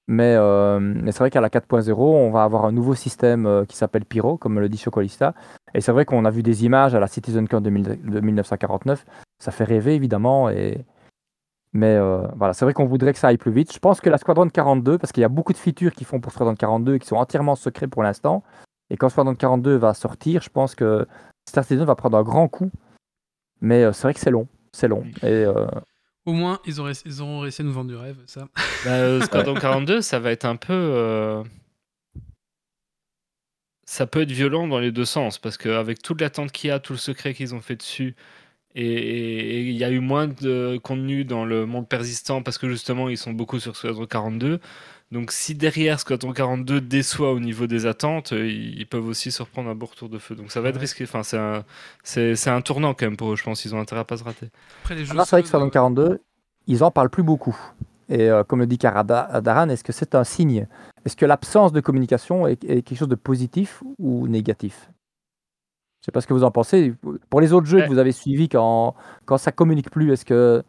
Mais, 0.06 0.34
euh, 0.36 0.78
mais 0.80 1.12
c'est 1.12 1.20
vrai 1.20 1.30
qu'à 1.30 1.40
la 1.40 1.48
4.0, 1.48 1.98
on 1.98 2.30
va 2.30 2.44
avoir 2.44 2.66
un 2.66 2.72
nouveau 2.72 2.94
système 2.94 3.46
euh, 3.46 3.64
qui 3.64 3.76
s'appelle 3.76 4.04
Pyro, 4.04 4.36
comme 4.36 4.60
le 4.60 4.68
dit 4.68 4.76
Chocolista. 4.76 5.34
Et 5.74 5.80
c'est 5.80 5.92
vrai 5.92 6.04
qu'on 6.04 6.24
a 6.24 6.30
vu 6.30 6.42
des 6.42 6.64
images 6.64 6.94
à 6.94 7.00
la 7.00 7.06
CitizenCon 7.06 7.60
de, 7.60 7.70
1000 7.70 7.98
de 8.04 8.20
1949. 8.20 9.04
Ça 9.38 9.50
fait 9.50 9.64
rêver, 9.64 9.94
évidemment. 9.94 10.50
Et... 10.50 10.84
Mais 11.74 11.96
euh, 11.96 12.26
voilà, 12.36 12.54
c'est 12.54 12.64
vrai 12.64 12.72
qu'on 12.72 12.86
voudrait 12.86 13.12
que 13.12 13.18
ça 13.18 13.28
aille 13.28 13.36
plus 13.36 13.50
vite. 13.50 13.72
Je 13.72 13.78
pense 13.80 14.00
que 14.00 14.08
la 14.08 14.16
Squadron 14.16 14.48
42, 14.48 14.96
parce 14.96 15.12
qu'il 15.12 15.20
y 15.22 15.24
a 15.24 15.28
beaucoup 15.28 15.52
de 15.52 15.58
features 15.58 15.92
qui 15.92 16.04
font 16.04 16.20
pour 16.20 16.30
Squadron 16.32 16.54
42 16.54 16.94
et 16.94 16.98
qui 17.00 17.06
sont 17.08 17.16
entièrement 17.16 17.56
secrets 17.56 17.88
pour 17.88 18.02
l'instant. 18.04 18.44
Et 18.90 18.96
quand 18.96 19.08
Squadron 19.08 19.34
42 19.34 19.76
va 19.76 19.92
sortir, 19.92 20.40
je 20.40 20.50
pense 20.50 20.74
que 20.76 21.06
Star 21.48 21.64
Citizen 21.64 21.84
va 21.84 21.96
prendre 21.96 22.16
un 22.16 22.22
grand 22.22 22.46
coup. 22.48 22.70
Mais 23.60 23.82
euh, 23.82 23.92
c'est 23.92 24.02
vrai 24.02 24.14
que 24.14 24.20
c'est 24.20 24.30
long. 24.30 24.46
C'est 24.72 24.86
long. 24.88 25.04
Et 25.22 25.26
euh, 25.26 25.66
Au 26.26 26.32
moins, 26.32 26.60
ils, 26.64 26.80
auraient, 26.80 26.92
ils 27.04 27.20
auront 27.20 27.40
réussi 27.40 27.62
à 27.62 27.64
nous 27.64 27.72
vendre 27.72 27.90
du 27.90 27.96
rêve, 27.96 28.18
ça. 28.26 28.46
Bah, 28.84 28.90
euh, 28.92 29.20
Squadron 29.26 29.54
42, 29.54 30.00
ça 30.00 30.20
va 30.20 30.30
être 30.30 30.44
un 30.44 30.56
peu. 30.56 30.72
euh, 30.72 31.42
Ça 33.84 34.06
peut 34.06 34.22
être 34.22 34.30
violent 34.32 34.66
dans 34.68 34.78
les 34.78 34.92
deux 34.92 35.04
sens, 35.04 35.38
parce 35.38 35.56
qu'avec 35.58 36.02
toute 36.02 36.20
l'attente 36.20 36.52
qu'il 36.52 36.68
y 36.68 36.70
a, 36.70 36.78
tout 36.78 36.92
le 36.92 36.98
secret 36.98 37.34
qu'ils 37.34 37.54
ont 37.54 37.60
fait 37.60 37.76
dessus, 37.76 38.14
et 38.74 39.60
il 39.62 39.76
y 39.76 39.84
a 39.84 39.90
eu 39.90 40.00
moins 40.00 40.26
de 40.26 40.78
contenu 40.82 41.24
dans 41.24 41.44
le 41.44 41.64
monde 41.66 41.88
persistant, 41.88 42.42
parce 42.42 42.58
que 42.58 42.68
justement, 42.68 43.08
ils 43.08 43.16
sont 43.18 43.32
beaucoup 43.32 43.60
sur 43.60 43.76
Squadron 43.76 44.06
42. 44.06 44.58
Donc, 45.12 45.30
si 45.30 45.54
derrière 45.54 46.00
Squadron 46.00 46.32
42 46.32 46.80
déçoit 46.80 47.32
au 47.32 47.38
niveau 47.38 47.66
des 47.68 47.86
attentes, 47.86 48.32
ils 48.32 48.78
ils 48.80 48.86
peuvent 48.86 49.06
aussi 49.06 49.30
se 49.30 49.42
reprendre 49.42 49.70
un 49.70 49.74
beau 49.76 49.86
retour 49.86 50.08
de 50.08 50.18
feu. 50.18 50.34
Donc, 50.34 50.50
ça 50.50 50.60
va 50.60 50.70
être 50.70 50.74
Ouais. 50.76 50.80
risqué. 50.80 51.04
Enfin, 51.04 51.22
c'est 51.22 51.38
un, 51.38 51.62
c'est, 52.02 52.34
c'est 52.34 52.50
un 52.50 52.60
tournant 52.62 52.94
quand 52.94 53.06
même 53.06 53.16
pour 53.16 53.32
eux, 53.32 53.36
je 53.36 53.44
pense. 53.44 53.62
qu'ils 53.62 53.74
ont 53.76 53.80
intérêt 53.80 54.00
à 54.00 54.04
pas 54.04 54.16
se 54.16 54.24
rater. 54.24 54.48
Après, 54.82 54.96
les 54.96 55.04
jeux. 55.04 55.14
là, 55.14 55.24
c'est 55.24 55.36
vrai 55.36 55.42
que 55.42 55.48
Squadron 55.48 55.70
42, 55.70 56.20
ils 56.66 56.82
en 56.82 56.90
parlent 56.90 57.10
plus 57.10 57.22
beaucoup. 57.22 57.56
Et 58.08 58.28
euh, 58.28 58.42
comme 58.44 58.58
le 58.58 58.66
dit 58.66 58.76
Karada- 58.76 59.40
Daran, 59.40 59.68
est-ce 59.68 59.84
que 59.84 59.92
c'est 59.92 60.14
un 60.14 60.24
signe? 60.24 60.66
Est-ce 61.06 61.16
que 61.16 61.26
l'absence 61.26 61.72
de 61.72 61.80
communication 61.80 62.46
est, 62.48 62.62
est 62.64 62.82
quelque 62.82 62.98
chose 62.98 63.08
de 63.08 63.14
positif 63.14 63.82
ou 63.98 64.26
négatif? 64.26 64.90
Je 66.04 66.06
sais 66.08 66.12
pas 66.12 66.20
ce 66.20 66.26
que 66.26 66.34
vous 66.34 66.44
en 66.44 66.50
pensez. 66.50 66.92
Pour 67.30 67.40
les 67.40 67.54
autres 67.54 67.66
jeux 67.66 67.78
Ouais. 67.78 67.84
que 67.84 67.88
vous 67.88 67.96
avez 67.98 68.12
suivis, 68.12 68.50
quand, 68.50 68.94
quand 69.24 69.38
ça 69.38 69.52
communique 69.52 69.88
plus, 69.90 70.12
est-ce 70.12 70.26
que 70.26 70.62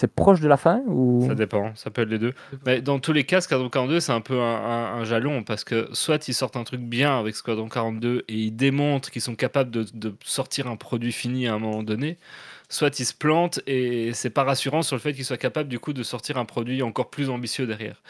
c'est 0.00 0.10
proche 0.10 0.40
de 0.40 0.48
la 0.48 0.56
fin 0.56 0.80
ou... 0.86 1.26
Ça 1.28 1.34
dépend, 1.34 1.74
ça 1.74 1.90
peut 1.90 2.00
être 2.00 2.08
les 2.08 2.18
deux. 2.18 2.32
Mais 2.64 2.80
dans 2.80 2.98
tous 2.98 3.12
les 3.12 3.24
cas, 3.24 3.42
Squadron 3.42 3.68
42, 3.68 4.00
c'est 4.00 4.12
un 4.12 4.22
peu 4.22 4.40
un, 4.40 4.44
un- 4.64 4.94
un 4.94 5.04
jalon 5.04 5.42
parce 5.42 5.62
que 5.62 5.90
soit 5.92 6.26
ils 6.28 6.32
sortent 6.32 6.56
un 6.56 6.64
truc 6.64 6.80
bien 6.80 7.18
avec 7.18 7.34
Squadron 7.36 7.68
42 7.68 8.24
et 8.28 8.34
ils 8.34 8.50
démontrent 8.56 9.10
qu'ils 9.10 9.20
sont 9.20 9.34
capables 9.34 9.70
de, 9.70 9.84
de 9.92 10.14
sortir 10.24 10.68
un 10.68 10.76
produit 10.76 11.12
fini 11.12 11.48
à 11.48 11.52
un 11.54 11.58
moment 11.58 11.82
donné, 11.82 12.16
soit 12.70 12.98
ils 12.98 13.04
se 13.04 13.12
plantent 13.12 13.60
et 13.66 14.14
c'est 14.14 14.30
pas 14.30 14.44
rassurant 14.44 14.80
sur 14.80 14.96
le 14.96 15.00
fait 15.02 15.12
qu'ils 15.12 15.26
soient 15.26 15.36
capables 15.36 15.68
du 15.68 15.78
coup 15.80 15.92
de 15.92 16.02
sortir 16.02 16.38
un 16.38 16.46
produit 16.46 16.80
encore 16.82 17.10
plus 17.10 17.28
ambitieux 17.28 17.66
derrière. 17.66 18.00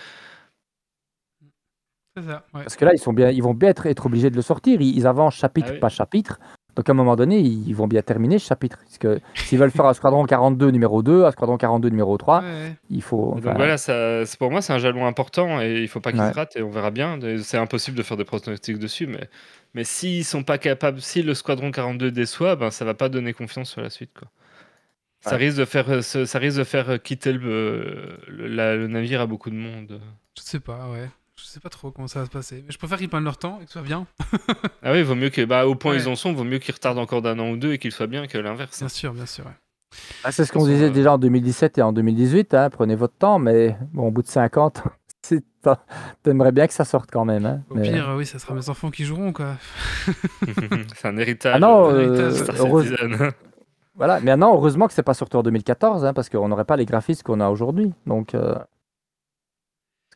C'est 2.16 2.22
ça, 2.24 2.44
ouais. 2.54 2.62
Parce 2.62 2.76
que 2.76 2.84
là, 2.84 2.92
ils, 2.94 2.98
sont 3.00 3.12
bien, 3.12 3.30
ils 3.30 3.42
vont 3.42 3.54
bien 3.54 3.70
être, 3.70 3.86
être 3.86 4.06
obligés 4.06 4.30
de 4.30 4.36
le 4.36 4.42
sortir. 4.42 4.80
Ils, 4.80 4.96
ils 4.96 5.06
avancent 5.06 5.34
chapitre 5.36 5.68
Ah 5.70 5.74
oui. 5.74 5.78
par 5.80 5.90
chapitre. 5.90 6.38
Donc 6.78 6.88
à 6.88 6.92
un 6.92 6.94
moment 6.94 7.16
donné, 7.16 7.40
ils 7.40 7.74
vont 7.74 7.88
bien 7.88 8.02
terminer 8.02 8.38
ce 8.38 8.46
chapitre. 8.46 8.78
Parce 8.84 8.98
que 8.98 9.20
s'ils 9.34 9.58
veulent 9.58 9.72
faire 9.72 9.86
un 9.86 9.94
Squadron 9.94 10.24
42 10.26 10.68
numéro 10.70 11.02
2, 11.02 11.24
un 11.24 11.32
Squadron 11.32 11.56
42 11.56 11.88
numéro 11.88 12.16
3, 12.16 12.38
Ouais, 12.40 12.44
ouais. 12.46 12.76
il 12.88 13.02
faut... 13.02 13.32
Enfin, 13.36 13.48
Donc 13.48 13.56
voilà, 13.56 13.76
ça, 13.78 14.24
c'est- 14.24 14.38
pour 14.38 14.52
moi 14.52 14.62
c'est 14.62 14.72
un 14.72 14.78
jalon 14.78 15.04
important 15.04 15.60
et 15.60 15.80
il 15.82 15.88
faut 15.88 15.98
pas 15.98 16.12
qu'ils 16.12 16.20
Ouais. 16.20 16.30
se 16.30 16.34
ratent 16.36 16.54
et 16.56 16.62
on 16.62 16.70
verra 16.70 16.92
bien. 16.92 17.18
C'est 17.42 17.58
impossible 17.58 17.96
de 17.98 18.02
faire 18.04 18.16
des 18.16 18.24
pronostics 18.24 18.78
dessus, 18.78 19.08
mais, 19.08 19.28
mais 19.74 19.82
s'ils 19.82 20.24
sont 20.24 20.44
pas 20.44 20.56
capables, 20.58 21.00
si 21.00 21.22
le 21.22 21.34
Squadron 21.34 21.72
42 21.72 22.12
déçoit, 22.12 22.54
ben 22.54 22.70
ça 22.70 22.84
va 22.84 22.94
pas 22.94 23.08
donner 23.08 23.32
confiance 23.32 23.70
sur 23.70 23.80
la 23.80 23.90
suite 23.90 24.12
quoi. 24.16 24.28
Ça 25.20 25.34
risque 25.34 25.58
de 25.58 25.64
faire, 25.64 25.90
euh, 25.90 26.00
ça 26.00 26.38
risque 26.38 26.58
de 26.58 26.64
faire 26.64 26.90
euh, 26.90 26.96
quitter 26.98 27.32
le, 27.32 28.18
le, 28.28 28.46
la- 28.46 28.76
le 28.76 28.86
navire 28.86 29.20
à 29.20 29.26
beaucoup 29.26 29.50
de 29.50 29.56
monde. 29.56 30.00
Je 30.38 30.42
sais 30.44 30.60
pas, 30.60 30.88
ouais. 30.92 31.08
Je 31.40 31.44
sais 31.44 31.60
pas 31.60 31.68
trop 31.68 31.90
comment 31.92 32.08
ça 32.08 32.18
va 32.20 32.24
se 32.26 32.30
passer. 32.30 32.64
Mais 32.66 32.72
je 32.72 32.78
préfère 32.78 32.98
qu'ils 32.98 33.08
prennent 33.08 33.22
leur 33.24 33.36
temps 33.38 33.58
et 33.60 33.64
que 33.64 33.70
ce 33.70 33.74
soit 33.78 33.82
bien. 33.86 34.06
Ah 34.82 34.92
oui, 34.92 35.02
vaut 35.02 35.14
mieux 35.14 35.30
que, 35.30 35.44
bah, 35.44 35.66
au 35.66 35.74
point 35.74 35.92
où 35.92 35.94
Ouais. 35.94 36.00
ils 36.02 36.08
en 36.08 36.16
sont, 36.16 36.32
vaut 36.32 36.44
mieux 36.44 36.58
qu'ils 36.58 36.74
retardent 36.74 36.98
encore 36.98 37.22
d'un 37.22 37.38
an 37.38 37.50
ou 37.50 37.56
deux 37.56 37.72
et 37.74 37.78
qu'ils 37.78 37.92
soient 37.92 38.06
bien 38.06 38.26
que 38.26 38.38
l'inverse. 38.38 38.78
Bien 38.78 38.88
sûr, 38.88 39.12
bien 39.12 39.26
sûr. 39.26 39.44
ouais. 39.44 39.52
Ah, 40.24 40.32
c'est 40.32 40.44
ce 40.44 40.52
qu'on 40.52 40.66
disait 40.66 40.86
euh, 40.86 40.90
déjà 40.90 41.12
en 41.14 41.18
2017 41.18 41.78
et 41.78 41.82
en 41.82 41.92
2018. 41.92 42.54
hein, 42.54 42.70
prenez 42.70 42.94
votre 42.96 43.14
temps, 43.14 43.38
mais 43.38 43.76
bon, 43.92 44.08
au 44.08 44.10
bout 44.10 44.22
de 44.22 44.28
50, 44.28 44.82
c'est- 45.22 45.44
t'aimerais 46.22 46.52
bien 46.52 46.66
que 46.66 46.72
ça 46.74 46.84
sorte 46.84 47.10
quand 47.10 47.24
même. 47.24 47.46
hein, 47.46 47.62
Au 47.70 47.74
mais- 47.76 47.82
pire, 47.90 48.14
oui, 48.16 48.26
ça 48.26 48.38
sera 48.38 48.54
mes 48.54 48.68
enfants 48.68 48.90
qui 48.90 49.04
joueront, 49.04 49.32
quoi. 49.32 49.54
c'est 50.96 51.08
un 51.08 51.16
héritage. 51.16 51.54
Ah 51.56 51.58
non, 51.58 51.90
euh, 51.90 52.08
euh, 52.08 52.30
Star 52.32 52.56
heureuse- 52.56 52.88
Citizen. 52.88 53.32
Voilà, 53.94 54.20
mais 54.20 54.36
non, 54.36 54.54
heureusement 54.54 54.86
que 54.86 54.92
c'est 54.92 55.02
pas 55.02 55.14
sorti 55.14 55.36
en 55.36 55.42
2014, 55.42 56.04
hein, 56.04 56.12
parce 56.14 56.28
qu'on 56.28 56.48
n'aurait 56.48 56.64
pas 56.64 56.76
les 56.76 56.84
graphismes 56.86 57.22
qu'on 57.24 57.40
a 57.40 57.48
aujourd'hui. 57.48 57.92
Donc, 58.06 58.34
euh, 58.34 58.54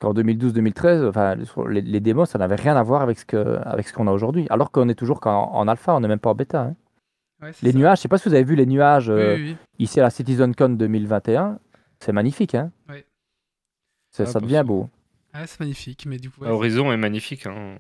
qu'en 0.02 0.12
2012-2013, 0.14 1.08
enfin, 1.08 1.34
les, 1.68 1.80
les 1.80 2.00
démos, 2.00 2.28
ça 2.30 2.38
n'avait 2.38 2.56
rien 2.56 2.76
à 2.76 2.82
voir 2.82 3.02
avec 3.02 3.18
ce 3.18 3.24
que, 3.24 3.58
avec 3.64 3.88
ce 3.88 3.92
qu'on 3.94 4.06
a 4.06 4.12
aujourd'hui. 4.12 4.46
Alors 4.50 4.70
qu'on 4.70 4.88
est 4.88 4.94
toujours 4.94 5.20
qu'en 5.20 5.50
en 5.52 5.66
alpha, 5.68 5.94
on 5.94 6.00
n'est 6.00 6.08
même 6.08 6.18
pas 6.18 6.30
en 6.30 6.34
bêta. 6.34 6.60
hein. 6.62 6.74
Ouais, 7.42 7.50
Les 7.62 7.72
ça. 7.72 7.78
nuages, 7.78 7.98
je 7.98 8.02
sais 8.02 8.08
pas 8.08 8.18
si 8.18 8.28
vous 8.28 8.34
avez 8.34 8.44
vu 8.44 8.54
les 8.54 8.66
nuages 8.66 9.08
Oui, 9.08 9.14
euh, 9.20 9.34
oui, 9.36 9.42
oui. 9.50 9.56
ici 9.78 9.98
à 9.98 10.04
la 10.04 10.10
CitizenCon 10.10 10.70
2021, 10.70 11.58
c'est 12.00 12.12
magnifique. 12.12 12.54
Hein. 12.54 12.70
Ouais. 12.88 13.04
C'est- 14.10 14.24
Ah, 14.24 14.26
ça 14.26 14.38
bah, 14.40 14.44
devient 14.46 14.54
ça- 14.56 14.62
beau. 14.64 14.88
Ah, 15.32 15.46
c'est 15.46 15.58
magnifique, 15.60 16.04
mais 16.06 16.18
du 16.18 16.30
coup. 16.30 16.42
ouais, 16.42 16.50
Horizon 16.50 16.92
est 16.92 16.96
magnifique. 16.96 17.46
hein. 17.46 17.76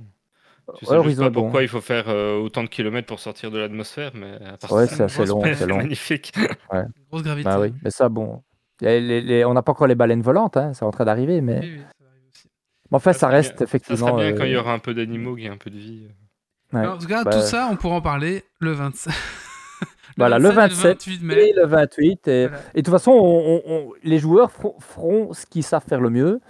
Tu 0.78 0.84
sais 0.86 0.90
Ouais, 0.92 0.96
juste 0.96 1.04
Horizon 1.04 1.22
pas 1.24 1.30
bon. 1.30 1.42
pourquoi 1.42 1.62
il 1.62 1.68
faut 1.68 1.80
faire 1.80 2.04
euh, 2.08 2.38
autant 2.40 2.62
de 2.62 2.68
kilomètres 2.68 3.06
pour 3.08 3.18
sortir 3.20 3.50
de 3.50 3.58
l'atmosphère, 3.58 4.12
mais 4.14 4.32
à 4.46 4.56
part 4.56 4.72
Ouais, 4.72 4.86
ça, 4.86 4.96
c'est 4.96 5.02
assez 5.04 5.26
long, 5.26 5.42
c'est 5.54 5.66
long. 5.66 5.76
magnifique. 5.78 6.32
Grosse 7.10 7.22
gravité. 7.22 7.48
Bah 7.48 7.60
oui, 7.60 7.74
mais 7.84 7.90
ça, 7.90 8.08
bon. 8.08 8.42
Les- 8.80 9.00
les- 9.00 9.20
les- 9.20 9.44
on 9.44 9.54
n'a 9.54 9.62
pas 9.62 9.72
encore 9.72 9.86
les 9.86 9.94
baleines 9.94 10.22
volantes, 10.22 10.56
hein, 10.56 10.72
c'est 10.72 10.84
en 10.84 10.90
train 10.90 11.04
d'arriver, 11.04 11.40
mais 11.40 11.60
Oui, 11.60 11.72
oui, 11.76 11.80
ça. 12.00 12.01
Mais 12.92 12.96
en 12.96 13.00
fait, 13.00 13.12
Ça 13.14 13.18
ça 13.20 13.28
reste 13.28 13.50
bien- 13.50 13.58
Ça 13.58 13.64
effectivement. 13.64 14.06
serait 14.08 14.28
bien 14.30 14.32
quand 14.38 14.44
euh, 14.44 14.46
il 14.46 14.52
y 14.52 14.56
aura 14.56 14.72
un 14.72 14.78
peu 14.78 14.94
d'animaux, 14.94 15.34
qu'il 15.34 15.44
y 15.44 15.46
ait 15.48 15.50
un 15.50 15.56
peu 15.56 15.70
de 15.70 15.76
vie. 15.78 16.06
ouais. 16.72 16.80
Alors, 16.80 16.94
en 16.94 16.98
tout 16.98 17.06
cas, 17.08 17.24
Bah, 17.24 17.32
tout 17.32 17.40
ça, 17.40 17.68
on 17.70 17.76
pourra 17.76 17.96
en 17.96 18.00
parler 18.00 18.44
le 18.60 18.72
27. 18.72 19.12
Voilà, 20.18 20.38
le 20.38 20.50
27 20.50 21.06
et 21.08 21.10
le 21.10 21.16
28 21.16 21.22
mai. 21.22 21.48
Et 21.48 21.52
le 21.54 21.66
28. 21.66 22.28
Et, 22.28 22.46
Voilà. 22.46 22.62
et 22.74 22.82
de 22.82 22.84
toute 22.84 22.92
façon, 22.92 23.12
on- 23.12 23.16
on- 23.56 23.62
on- 23.66 23.92
les 24.04 24.18
joueurs 24.18 24.52
feront, 24.52 24.74
feront 24.78 25.32
ce 25.32 25.46
qu'ils 25.46 25.62
savent 25.62 25.84
faire 25.88 26.00
le 26.02 26.10
mieux. 26.10 26.40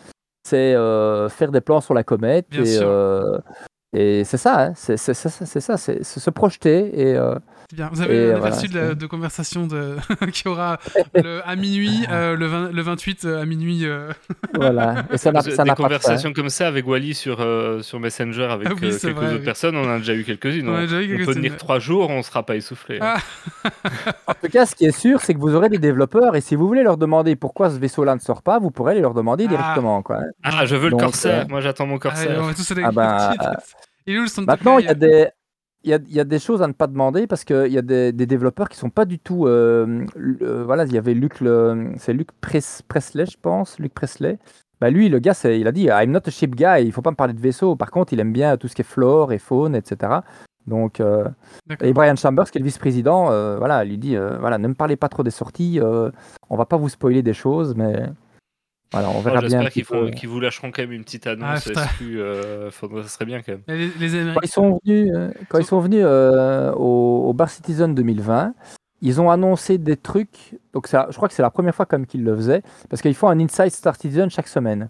C'est 0.44 0.74
euh, 0.74 1.28
faire 1.28 1.52
des 1.52 1.60
plans 1.60 1.80
sur 1.80 1.94
la 1.94 2.02
comète. 2.02 2.46
Bien 2.50 2.64
et 2.64 2.78
euh, 2.82 3.38
et 3.94 4.24
c'est 4.24 4.36
ça, 4.36 4.64
hein, 4.64 4.72
c'est 4.74 4.96
ça, 4.96 5.14
c'est 5.14 5.60
ça, 5.60 5.76
c'est 5.76 6.02
se 6.02 6.30
projeter. 6.30 7.00
Et, 7.10 7.14
euh, 7.16 7.36
C'est 7.72 7.76
bien. 7.76 7.88
Vous 7.90 8.02
avez 8.02 8.16
Et 8.16 8.26
voilà, 8.32 8.46
aperçu 8.48 8.68
de, 8.68 8.92
de 8.92 9.06
conversation 9.06 9.66
de... 9.66 9.96
qui 10.30 10.46
aura 10.46 10.78
le- 11.14 11.40
à 11.48 11.56
minuit, 11.56 12.04
euh, 12.10 12.36
le, 12.36 12.44
20 12.46 12.70
le 12.70 12.82
28 12.82 13.24
euh, 13.24 13.40
à 13.40 13.46
minuit. 13.46 13.86
euh, 13.86 14.12
voilà. 14.54 15.06
Et 15.10 15.16
ça 15.16 15.32
ça 15.40 15.62
des 15.64 15.70
pas 15.70 15.74
conversations 15.74 16.34
comme 16.34 16.50
ça 16.50 16.68
avec 16.68 16.86
Wally 16.86 17.14
sur, 17.14 17.40
euh, 17.40 17.80
sur 17.80 17.98
Messenger 17.98 18.44
avec 18.50 18.68
Ah 18.70 18.74
oui, 18.74 18.88
euh, 18.92 18.98
quelques 18.98 19.16
vrai, 19.16 19.26
autres 19.28 19.38
oui. 19.38 19.44
personnes, 19.46 19.76
on 19.76 19.86
en 19.86 19.94
a 19.94 19.98
déjà 20.00 20.12
eu 20.14 20.22
quelques-unes. 20.24 20.68
On 20.68 20.74
On, 20.74 20.80
déjà 20.82 21.00
eu 21.00 21.22
on 21.22 21.24
peut 21.24 21.34
tenir 21.34 21.56
trois 21.56 21.78
jours, 21.78 22.10
on 22.10 22.22
sera 22.22 22.44
pas 22.44 22.56
essoufflé. 22.56 22.98
hein. 23.00 23.14
Ah. 23.64 23.70
En 24.26 24.34
tout 24.34 24.50
cas, 24.52 24.66
ce 24.66 24.74
qui 24.74 24.84
est 24.84 24.92
sûr, 24.98 25.22
c'est 25.22 25.32
que 25.32 25.38
vous 25.40 25.54
aurez 25.54 25.70
des 25.70 25.78
développeurs. 25.78 26.36
Et 26.36 26.42
si 26.42 26.54
vous 26.56 26.66
voulez 26.66 26.82
leur 26.82 26.98
demander 26.98 27.36
pourquoi 27.36 27.70
ce 27.70 27.78
vaisseau-là 27.78 28.14
ne 28.16 28.20
sort 28.20 28.42
pas, 28.42 28.58
vous 28.58 28.70
pourrez 28.70 28.94
les 28.96 29.00
leur 29.00 29.14
demander 29.14 29.44
Ah. 29.46 29.48
directement. 29.48 30.02
Quoi. 30.02 30.18
hein. 30.18 30.30
Ah, 30.42 30.66
je 30.66 30.76
veux 30.76 30.90
le 30.90 30.96
Donc, 30.98 31.14
euh, 31.24 31.44
moi 31.48 31.62
j'attends 31.62 31.86
mon 31.86 31.96
Ah, 31.96 32.00
corsaire. 32.00 32.38
on 32.38 32.48
va 32.48 32.52
tous 32.54 32.70
aller 32.70 32.82
Ah 32.84 32.92
bah, 32.92 33.32
Il 34.06 34.16
est 34.16 34.18
où 34.18 34.24
le 34.24 34.44
Maintenant, 34.44 34.76
il 34.78 34.84
y 34.84 34.88
a 34.88 34.94
d'accueil 34.94 35.24
des. 35.24 35.28
Il 35.84 35.90
y, 35.90 35.94
a, 35.94 35.98
il 36.08 36.14
y 36.14 36.20
a 36.20 36.24
des 36.24 36.38
choses 36.38 36.62
à 36.62 36.68
ne 36.68 36.72
pas 36.72 36.86
demander 36.86 37.26
parce 37.26 37.44
qu'il 37.44 37.72
y 37.72 37.78
a 37.78 37.82
des, 37.82 38.12
des 38.12 38.26
développeurs 38.26 38.68
qui 38.68 38.76
sont 38.78 38.90
pas 38.90 39.04
du 39.04 39.18
tout. 39.18 39.46
euh, 39.48 40.06
le- 40.16 40.62
voilà, 40.62 40.84
il 40.84 40.92
y 40.92 40.98
avait 40.98 41.14
Luc, 41.14 41.40
le- 41.40 41.92
c'est 41.98 42.12
Luc 42.12 42.28
Pres- 42.40 42.82
Presley, 42.86 43.26
je 43.26 43.36
pense, 43.40 43.78
Luc 43.80 43.92
Presley. 43.92 44.38
Bah 44.80 44.90
lui, 44.90 45.08
le 45.08 45.18
gars, 45.18 45.32
il 45.44 45.66
a 45.66 45.72
dit 45.72 45.84
I'm 45.90 46.10
not 46.12 46.20
a 46.26 46.30
ship 46.30 46.54
guy, 46.54 46.84
il 46.84 46.92
faut 46.92 47.02
pas 47.02 47.10
me 47.10 47.16
parler 47.16 47.34
de 47.34 47.40
vaisseau. 47.40 47.74
Par 47.76 47.90
contre, 47.90 48.12
il 48.12 48.20
aime 48.20 48.32
bien 48.32 48.56
tout 48.56 48.68
ce 48.68 48.74
qui 48.74 48.82
est 48.82 48.84
flore 48.84 49.32
et 49.32 49.38
faune, 49.38 49.74
etc. 49.74 50.12
Donc, 50.66 51.00
euh, 51.00 51.28
et 51.80 51.92
Brian 51.92 52.14
Chambers, 52.16 52.50
qui 52.50 52.58
est 52.58 52.60
le 52.60 52.64
vice-président, 52.66 53.30
euh, 53.32 53.56
voilà, 53.58 53.84
lui 53.84 53.98
dit 53.98 54.16
euh, 54.16 54.38
voilà, 54.38 54.58
ne 54.58 54.68
me 54.68 54.74
parlez 54.74 54.94
pas 54.96 55.08
trop 55.08 55.24
des 55.24 55.30
sorties, 55.32 55.80
euh, 55.80 56.10
on 56.50 56.56
va 56.56 56.64
pas 56.66 56.76
vous 56.76 56.88
spoiler 56.88 57.22
des 57.22 57.34
choses, 57.34 57.74
mais 57.76 58.06
voilà, 58.92 59.08
on 59.10 59.18
Oh, 59.18 59.20
verra 59.22 59.40
bien. 59.40 59.48
J'espère 59.48 59.70
qu'ils 59.72 59.84
peu. 59.84 60.10
vous 60.28 60.40
lâcheront 60.40 60.70
quand 60.70 60.82
même 60.82 60.92
une 60.92 61.04
petite 61.04 61.26
annonce. 61.26 61.64
putain. 61.64 61.84
exclue, 61.84 62.20
euh, 62.20 62.70
faudrait- 62.70 63.02
ça 63.02 63.08
serait 63.08 63.24
bien 63.24 63.40
quand 63.42 63.52
même. 63.52 63.62
Les, 63.68 63.88
Quand 64.34 64.40
ils 64.42 64.48
sont 64.48 64.78
venus, 64.84 65.10
euh, 65.14 65.30
quand 65.48 65.58
ils 65.58 65.64
sont 65.66 65.80
venus 65.80 66.02
euh, 66.04 66.72
au, 66.74 67.24
au 67.28 67.32
Bar 67.32 67.50
Citizen 67.50 67.94
2020, 67.94 68.54
ils 69.00 69.20
ont 69.20 69.30
annoncé 69.30 69.78
des 69.78 69.96
trucs. 69.96 70.56
Donc 70.72 70.86
ça, 70.86 71.06
je 71.10 71.16
crois 71.16 71.28
que 71.28 71.34
c'est 71.34 71.42
la 71.42 71.50
première 71.50 71.74
fois 71.74 71.86
comme 71.86 72.06
qu'ils 72.06 72.22
le 72.24 72.36
faisaient, 72.36 72.62
parce 72.88 73.02
qu'ils 73.02 73.14
font 73.14 73.28
un 73.28 73.40
Inside 73.40 73.70
Star 73.70 73.96
Citizen 73.96 74.30
chaque 74.30 74.48
semaine. 74.48 74.88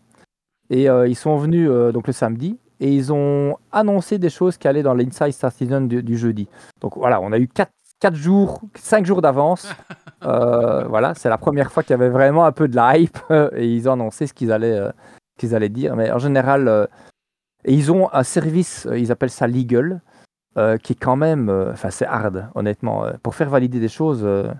Et 0.70 0.88
euh, 0.88 1.06
ils 1.08 1.16
sont 1.16 1.36
venus 1.36 1.68
euh, 1.70 1.92
donc 1.92 2.06
le 2.06 2.12
samedi 2.12 2.58
et 2.80 2.92
ils 2.92 3.12
ont 3.12 3.56
annoncé 3.70 4.18
des 4.18 4.30
choses 4.30 4.56
qui 4.56 4.66
allaient 4.68 4.82
dans 4.82 4.94
l'Inside 4.94 5.32
Star 5.32 5.52
Citizen 5.52 5.86
du, 5.86 6.02
du 6.02 6.16
jeudi. 6.18 6.48
Donc 6.80 6.96
voilà, 6.96 7.20
on 7.20 7.30
a 7.32 7.38
eu 7.38 7.46
4, 7.48 7.70
jours, 8.16 8.60
5 8.74 9.06
jours 9.06 9.22
d'avance. 9.22 9.68
Euh, 10.24 10.84
voilà, 10.84 11.14
c'est 11.14 11.28
la 11.28 11.38
première 11.38 11.72
fois 11.72 11.82
qu'il 11.82 11.90
y 11.90 11.94
avait 11.94 12.08
vraiment 12.08 12.44
un 12.44 12.52
peu 12.52 12.68
de 12.68 12.76
la 12.76 12.96
hype 12.98 13.18
et 13.56 13.66
ils 13.66 13.88
ont 13.88 13.92
annoncé 13.94 14.26
ce 14.26 14.34
qu'ils 14.34 14.52
allaient, 14.52 14.78
euh, 14.78 15.54
allaient 15.54 15.68
dire. 15.68 15.96
Mais 15.96 16.10
en 16.10 16.18
général, 16.18 16.68
euh, 16.68 16.86
ils 17.64 17.92
ont 17.92 18.12
un 18.12 18.22
service, 18.22 18.86
euh, 18.86 18.98
ils 18.98 19.12
appellent 19.12 19.30
ça 19.30 19.46
legal, 19.46 20.00
euh, 20.56 20.76
qui 20.78 20.92
est 20.92 20.96
quand 21.00 21.16
même, 21.16 21.48
euh, 21.48 21.72
enfin 21.72 21.90
c'est 21.90 22.06
hard, 22.06 22.50
honnêtement. 22.54 23.04
Euh, 23.04 23.12
pour 23.22 23.34
faire 23.34 23.50
valider 23.50 23.80
des 23.80 23.88
choses, 23.88 24.22
euh, 24.24 24.52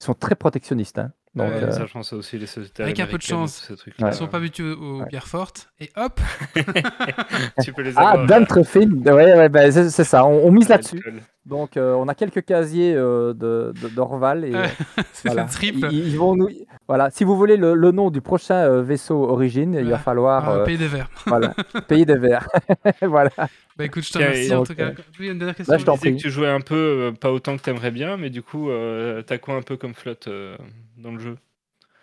ils 0.00 0.04
sont 0.04 0.14
très 0.14 0.34
protectionnistes. 0.34 0.98
hein. 0.98 1.12
Donc, 1.32 1.48
Ouais, 1.50 1.62
euh, 1.62 1.70
Ça, 1.70 1.86
je 1.86 1.92
pense 1.92 2.12
aussi 2.12 2.38
les 2.38 2.46
sociétés 2.46 2.82
Avec 2.82 2.98
un 2.98 3.06
peu 3.06 3.16
de 3.16 3.22
chance. 3.22 3.64
ce 3.68 3.74
truc 3.74 3.94
Ils 3.98 4.04
Ouais. 4.04 4.12
sont 4.12 4.26
pas 4.26 4.38
habitués 4.38 4.72
aux 4.72 4.98
Ouais. 5.00 5.06
bières 5.06 5.28
fortes. 5.28 5.70
Et 5.78 5.88
hop 5.96 6.20
tu 7.62 7.72
peux 7.72 7.82
les 7.82 7.92
ah, 7.96 8.10
avoir. 8.10 8.26
Duntrefin, 8.26 8.90
ouais, 8.90 9.12
ouais, 9.36 9.48
bah, 9.48 9.70
c'est 9.70 9.90
c'est 9.90 10.04
ça, 10.04 10.24
on, 10.24 10.46
on 10.46 10.50
mise 10.50 10.68
là-dessus. 10.68 11.00
Donc 11.46 11.76
euh, 11.76 11.94
on 11.94 12.08
a 12.08 12.14
quelques 12.14 12.44
casiers 12.44 12.94
euh, 12.94 13.32
de, 13.32 13.72
de- 13.80 13.88
d'Orval 13.88 14.44
et 14.44 14.54
euh, 14.54 14.66
C'est 15.12 15.28
voilà. 15.28 15.44
le 15.44 15.48
triple. 15.48 15.88
Ils, 15.92 16.08
ils 16.08 16.18
vont 16.18 16.34
nous, 16.36 16.48
voilà. 16.90 17.08
Si 17.10 17.22
vous 17.22 17.36
voulez 17.36 17.56
le, 17.56 17.74
le 17.74 17.90
nom 17.92 18.10
du 18.10 18.20
prochain 18.20 18.56
euh, 18.56 18.82
vaisseau 18.82 19.22
origine, 19.22 19.74
il 19.78 19.84
va 19.86 19.92
Ouais. 19.92 19.98
falloir 20.02 20.48
Ah, 20.48 20.52
euh, 20.56 20.64
payer 20.64 20.76
des 20.78 20.88
verres. 20.88 21.08
voilà, 21.26 21.54
payer 21.88 22.04
des 22.04 22.16
verres. 22.16 22.48
voilà. 23.02 23.30
Bah 23.76 23.84
écoute, 23.84 24.02
je 24.04 24.12
te 24.12 24.18
remercie 24.18 24.52
en 24.54 24.64
tout 24.64 24.74
cas. 24.74 24.88
euh, 24.88 24.94
Oui, 25.20 25.28
une 25.28 25.38
dernière 25.38 25.54
question. 25.54 25.72
Là, 25.72 25.78
je 25.78 25.84
t'en 25.84 25.96
prie. 25.96 26.16
que 26.16 26.20
tu 26.20 26.30
jouais 26.30 26.48
un 26.48 26.60
peu, 26.60 26.74
euh, 26.74 27.12
pas 27.12 27.30
autant 27.30 27.56
que 27.56 27.62
t'aimerais 27.62 27.92
bien, 27.92 28.16
mais 28.16 28.28
du 28.28 28.42
coup, 28.42 28.70
euh, 28.70 29.22
t'as 29.22 29.38
quoi 29.38 29.54
un 29.54 29.62
peu 29.62 29.76
comme 29.76 29.94
flotte 29.94 30.26
euh, 30.26 30.56
dans 30.98 31.12
le 31.12 31.20
jeu? 31.20 31.36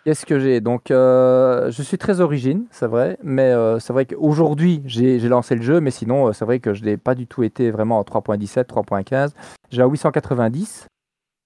Qu'est-ce 0.04 0.24
que 0.24 0.38
j'ai? 0.40 0.62
Donc, 0.62 0.90
euh, 0.90 1.70
je 1.70 1.82
suis 1.82 1.98
très 1.98 2.20
origine, 2.22 2.64
c'est 2.70 2.86
vrai, 2.86 3.18
mais 3.22 3.50
euh, 3.52 3.78
c'est 3.78 3.92
vrai 3.92 4.06
qu'aujourd'hui, 4.06 4.80
j'ai 4.86 5.20
j'ai 5.20 5.28
lancé 5.28 5.54
le 5.54 5.60
jeu, 5.60 5.80
mais 5.80 5.90
sinon, 5.90 6.28
euh, 6.28 6.32
c'est 6.32 6.46
vrai 6.46 6.60
que 6.60 6.72
je 6.72 6.82
n'ai 6.82 6.96
pas 6.96 7.14
du 7.14 7.26
tout 7.26 7.42
été 7.42 7.70
vraiment 7.70 7.98
en 7.98 8.02
3.17, 8.04 8.64
3.15. 8.64 9.34
J'ai 9.70 9.82
un 9.82 9.86
890, 9.86 10.86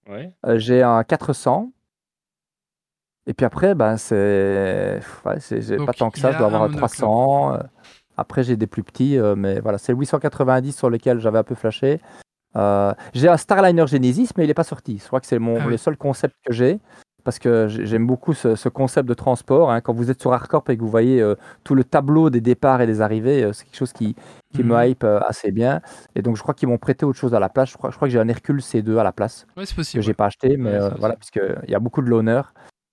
Ouais. 0.09 0.30
euh, 0.47 0.59
j'ai 0.59 0.82
un 0.82 1.03
400, 1.03 1.72
et 3.27 3.35
puis 3.35 3.47
après, 3.47 3.75
ben, 3.75 3.97
c'est 3.97 5.01
ouais, 5.25 5.41
c'est- 5.41 5.61
j'ai 5.62 5.77
Donc, 5.77 5.87
pas 5.87 5.93
tant 5.93 6.11
que 6.11 6.18
il 6.18 6.20
ça, 6.23 6.33
je 6.33 6.39
dois 6.39 6.47
avoir 6.47 6.62
un 6.62 6.66
un 6.66 6.68
monocle. 6.68 6.79
300. 6.97 7.55
euh, 7.55 7.59
après, 8.16 8.43
j'ai 8.45 8.57
des 8.57 8.66
plus 8.66 8.83
petits, 8.83 9.18
euh, 9.18 9.35
mais 9.37 9.61
voilà, 9.61 9.79
c'est 9.79 9.93
le 9.93 9.99
890 9.99 10.73
sur 10.77 10.91
lequel 10.91 11.18
j'avais 11.20 11.39
un 11.39 11.45
peu 11.45 11.55
flashé. 11.55 12.01
Euh, 12.57 12.93
j'ai 13.14 13.29
un 13.29 13.37
Starliner 13.39 13.87
Genesis, 13.87 14.31
mais 14.37 14.45
il 14.45 14.49
n'est 14.49 14.55
pas 14.55 14.64
sorti. 14.64 14.99
Je 14.99 15.07
crois 15.07 15.20
que 15.20 15.27
c'est 15.27 15.39
mon, 15.39 15.57
Ah 15.61 15.64
oui. 15.64 15.70
le 15.73 15.77
seul 15.79 15.97
concept 15.97 16.35
que 16.45 16.53
j'ai. 16.53 16.79
Parce 17.25 17.39
que 17.39 17.68
j'ai- 17.68 17.87
j'aime 17.87 18.05
beaucoup 18.05 18.35
ce, 18.35 18.57
ce 18.57 18.68
concept 18.68 19.09
de 19.09 19.14
transport. 19.14 19.70
hein. 19.70 19.81
Quand 19.81 19.93
vous 19.95 20.11
êtes 20.11 20.20
sur 20.20 20.33
Hardcorp 20.33 20.64
et 20.70 20.77
que 20.77 20.83
vous 20.83 20.91
voyez 20.91 21.23
euh, 21.23 21.37
tout 21.62 21.77
le 21.77 21.85
tableau 21.85 22.31
des 22.31 22.41
départs 22.41 22.81
et 22.81 22.87
des 22.87 23.01
arrivées, 23.01 23.45
euh, 23.45 23.53
c'est 23.53 23.64
quelque 23.64 23.77
chose 23.77 23.93
qui, 23.93 24.16
qui 24.53 24.64
me 24.64 24.75
Mhm. 24.77 24.83
hype 24.89 25.05
euh, 25.05 25.20
assez 25.20 25.53
bien. 25.53 25.81
Et 26.16 26.23
donc, 26.23 26.37
je 26.37 26.43
crois 26.43 26.53
qu'ils 26.53 26.68
m'ont 26.68 26.79
prêté 26.79 27.07
autre 27.07 27.18
chose 27.18 27.33
à 27.33 27.39
la 27.39 27.49
place. 27.49 27.70
Je 27.70 27.77
crois, 27.77 27.91
je 27.91 27.97
crois 27.97 28.09
que 28.09 28.12
j'ai 28.12 28.18
un 28.18 28.27
Hercule 28.27 28.61
C2 28.61 28.99
à 28.99 29.05
la 29.05 29.12
place 29.12 29.47
Ouais, 29.57 29.64
c'est 29.64 29.70
que 29.73 29.77
possible. 29.77 30.03
j'ai 30.03 30.14
pas 30.14 30.27
acheté, 30.27 30.57
mais 30.57 30.70
Ouais, 30.73 30.77
euh, 30.79 30.89
ça 30.91 30.97
voilà, 30.99 31.14
puisqu'il 31.14 31.70
y 31.70 31.75
a 31.77 31.79
beaucoup 31.79 32.03
de 32.03 32.11
l'honneur. 32.11 32.53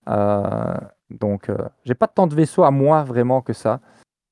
Euh, 0.09 0.75
donc, 1.09 1.49
euh, 1.49 1.57
j'ai 1.85 1.95
pas 1.95 2.07
tant 2.07 2.27
de 2.27 2.35
vaisseaux 2.35 2.63
à 2.63 2.71
moi 2.71 3.03
vraiment 3.03 3.41
que 3.41 3.53
ça. 3.53 3.79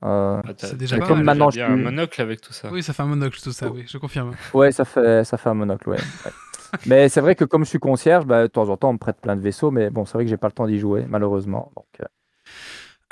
Euh, 0.04 0.42
Ah, 0.46 0.52
C'est 0.58 0.78
déjà 0.78 0.98
pas 0.98 1.08
comme 1.08 1.18
mal. 1.24 1.26
maintenant 1.38 1.50
bien 1.50 1.68
un 1.72 1.76
monocle 1.78 2.22
avec 2.22 2.42
tout 2.42 2.54
ça. 2.54 2.70
Oui, 2.72 2.84
ça 2.84 2.94
fait 2.94 3.04
un 3.04 3.08
monocle 3.08 3.40
tout 3.42 3.52
ça, 3.52 3.70
oui, 3.70 3.86
je 3.88 3.98
confirme. 3.98 4.36
ouais, 4.54 4.72
ça 4.72 4.86
fait, 4.86 5.24
ça 5.24 5.38
fait 5.38 5.50
un 5.50 5.54
monocle, 5.56 5.90
ouais. 5.90 5.98
ouais. 6.26 6.32
mais 6.86 7.10
c'est 7.10 7.22
vrai 7.22 7.36
que 7.36 7.46
comme 7.46 7.64
je 7.64 7.70
suis 7.70 7.80
concierge, 7.80 8.26
bah, 8.26 8.44
de 8.44 8.48
temps 8.48 8.70
en 8.70 8.78
temps, 8.78 8.90
on 8.90 8.94
me 8.94 8.98
prête 9.00 9.20
plein 9.22 9.36
de 9.36 9.42
vaisseaux, 9.42 9.72
mais 9.72 9.90
bon, 9.90 10.06
c'est 10.06 10.14
vrai 10.14 10.26
que 10.26 10.30
j'ai 10.30 10.38
pas 10.38 10.48
le 10.48 10.54
temps 10.54 10.68
d'y 10.68 10.78
jouer, 10.80 11.06
malheureusement. 11.10 11.72
Donc, 11.76 11.86
euh. 12.02 12.06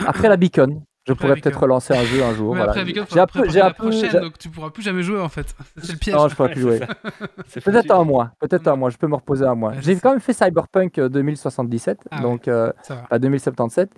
Après 0.05 0.27
la 0.29 0.37
Beacon, 0.37 0.83
je 1.07 1.11
Après 1.13 1.27
pourrais 1.27 1.33
peut-être 1.39 1.53
Beacon. 1.53 1.61
relancer 1.63 1.93
un 1.93 2.03
jeu 2.03 2.23
un 2.23 2.33
jour. 2.33 2.55
Voilà. 2.55 2.71
après, 2.71 2.85
J'ai 2.85 3.19
un 3.19 3.25
peu, 3.27 3.43
j'ai 3.43 3.59
préparer 3.59 3.61
un 3.61 3.63
la 3.65 3.73
peu, 3.73 3.83
prochaine, 3.83 4.09
j'ai- 4.11 4.19
donc 4.19 4.37
tu 4.37 4.49
pourras 4.49 4.69
plus 4.71 4.83
jamais 4.83 5.03
jouer 5.03 5.19
en 5.19 5.29
fait. 5.29 5.55
C'est 5.77 5.91
le 5.93 5.97
piège. 5.97 6.15
non, 6.15 6.27
je 6.27 6.35
pourrais 6.35 6.51
plus 6.51 6.61
jouer. 6.61 6.79
C'est 7.47 7.63
Peut-être 7.63 7.91
un 7.91 8.03
mois, 8.03 8.31
peut-être 8.39 8.67
un 8.67 8.75
mois, 8.75 8.89
je 8.89 8.97
peux 8.97 9.07
me 9.07 9.15
reposer 9.15 9.45
un 9.45 9.55
mois. 9.55 9.71
Ouais, 9.71 9.77
J'ai 9.81 9.95
quand 9.97 10.11
même 10.11 10.19
fait 10.19 10.33
Cyberpunk 10.33 10.97
euh, 10.99 11.09
2077, 11.09 11.99
Ah 12.11 12.21
donc 12.21 12.47
euh, 12.47 12.71
Ça 12.83 12.95
va. 12.95 13.03
à 13.09 13.19
2077. 13.19 13.89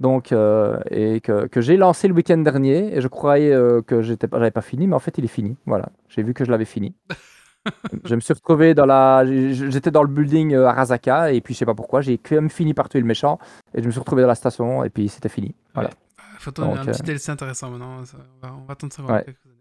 Donc, 0.00 0.30
euh, 0.30 0.78
et 0.92 1.20
que, 1.20 1.46
que 1.48 1.60
j'ai 1.60 1.76
lancé 1.76 2.06
le 2.06 2.14
week-end 2.14 2.38
dernier, 2.38 2.96
et 2.96 3.00
je 3.00 3.08
croyais 3.08 3.52
euh, 3.52 3.82
que 3.82 4.00
j'étais 4.00 4.28
pas, 4.28 4.38
j'avais 4.38 4.52
pas 4.52 4.60
fini, 4.60 4.86
mais 4.86 4.94
en 4.94 5.00
fait, 5.00 5.18
il 5.18 5.24
est 5.24 5.28
fini. 5.28 5.56
Voilà, 5.66 5.86
j'ai 6.08 6.22
vu 6.22 6.34
que 6.34 6.44
je 6.44 6.50
l'avais 6.52 6.64
fini. 6.66 6.94
je 8.04 8.14
me 8.14 8.20
suis 8.20 8.32
retrouvé 8.32 8.74
dans 8.74 8.86
la, 8.86 9.24
j'étais 9.26 9.90
dans 9.90 10.02
le 10.02 10.08
building 10.08 10.54
euh, 10.54 10.66
Arasaka, 10.66 11.32
et 11.32 11.40
puis 11.40 11.52
je 11.54 11.58
sais 11.58 11.66
pas 11.66 11.74
pourquoi, 11.74 12.00
j'ai 12.00 12.16
quand 12.16 12.36
même 12.36 12.48
fini 12.48 12.74
par 12.74 12.88
tuer 12.88 13.00
le 13.00 13.06
méchant, 13.06 13.40
et 13.74 13.82
je 13.82 13.86
me 13.86 13.90
suis 13.90 13.98
retrouvé 13.98 14.22
dans 14.22 14.28
la 14.28 14.36
station, 14.36 14.84
et 14.84 14.90
puis 14.90 15.08
c'était 15.08 15.28
fini. 15.28 15.54
Voilà. 15.74 15.90
Faut 16.38 16.50
Donc, 16.52 16.76
un 16.78 16.84
petit 16.84 17.00
euh, 17.02 17.04
DLC 17.04 17.30
intéressant 17.30 17.70
maintenant. 17.70 18.04
ça- 18.04 18.16
on, 18.42 18.46
va, 18.46 18.54
on 18.54 18.64
va 18.64 18.72
attendre 18.72 18.90
de 18.90 18.94
savoir 18.96 19.16
Ouais. 19.16 19.24
quelques 19.24 19.44
années. 19.46 19.54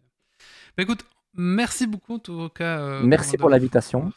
Bah 0.77 0.83
écoute, 0.83 1.03
merci 1.33 1.87
beaucoup 1.87 2.15
en 2.15 2.19
tout 2.19 2.49
cas. 2.49 2.79
euh, 2.79 3.01
Merci 3.03 3.37
pour 3.37 3.49
l'invitation. 3.49 4.11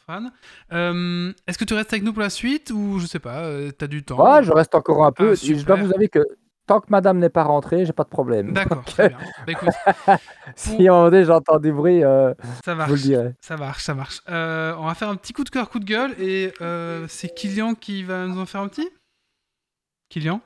Euh, 0.72 1.32
Est-ce 1.46 1.56
que 1.58 1.64
tu 1.64 1.74
restes 1.74 1.92
avec 1.92 2.02
nous 2.04 2.12
pour 2.12 2.22
la 2.22 2.30
suite 2.30 2.70
ou 2.70 2.98
je 2.98 3.06
sais 3.06 3.18
pas, 3.18 3.44
euh, 3.44 3.70
t'as 3.72 3.86
du 3.86 4.02
temps 4.02 4.22
Ouais, 4.22 4.42
je 4.44 4.52
reste 4.52 4.74
encore 4.74 5.04
un 5.04 5.12
peu. 5.12 5.32
Ah, 5.32 5.34
je 5.34 5.64
dois 5.64 5.76
vous 5.76 5.92
avouer 5.92 6.08
que 6.08 6.20
tant 6.66 6.80
que 6.80 6.86
madame 6.90 7.18
n'est 7.18 7.30
pas 7.30 7.42
rentrée, 7.44 7.84
j'ai 7.86 7.92
pas 7.92 8.04
de 8.04 8.10
problème. 8.10 8.52
D'accord, 8.52 8.84
très 8.84 9.08
bien. 9.08 9.18
Bah 9.46 9.52
écoute, 9.52 9.68
si 10.54 10.86
à 10.86 10.92
un 10.92 10.94
moment 10.96 11.10
donné 11.10 11.24
j'entends 11.24 11.58
du 11.58 11.72
bruit, 11.72 12.04
euh, 12.04 12.34
ça 12.64 12.74
marche. 12.74 12.90
vous 12.90 12.96
le 12.96 13.00
dirai. 13.02 13.34
Ça 13.40 13.56
marche, 13.56 13.82
ça 13.82 13.94
marche. 13.94 14.20
Euh, 14.28 14.74
on 14.78 14.86
va 14.86 14.94
faire 14.94 15.08
un 15.08 15.16
petit 15.16 15.32
coup 15.32 15.42
de 15.44 15.50
cœur, 15.50 15.68
coup 15.70 15.78
de 15.80 15.84
gueule, 15.86 16.14
et 16.20 16.52
euh, 16.60 17.06
c'est 17.08 17.34
Kylian 17.34 17.74
qui 17.74 18.02
va 18.04 18.26
nous 18.26 18.38
en 18.38 18.46
faire 18.46 18.60
un 18.60 18.68
petit? 18.68 18.88
Kylian? 20.10 20.40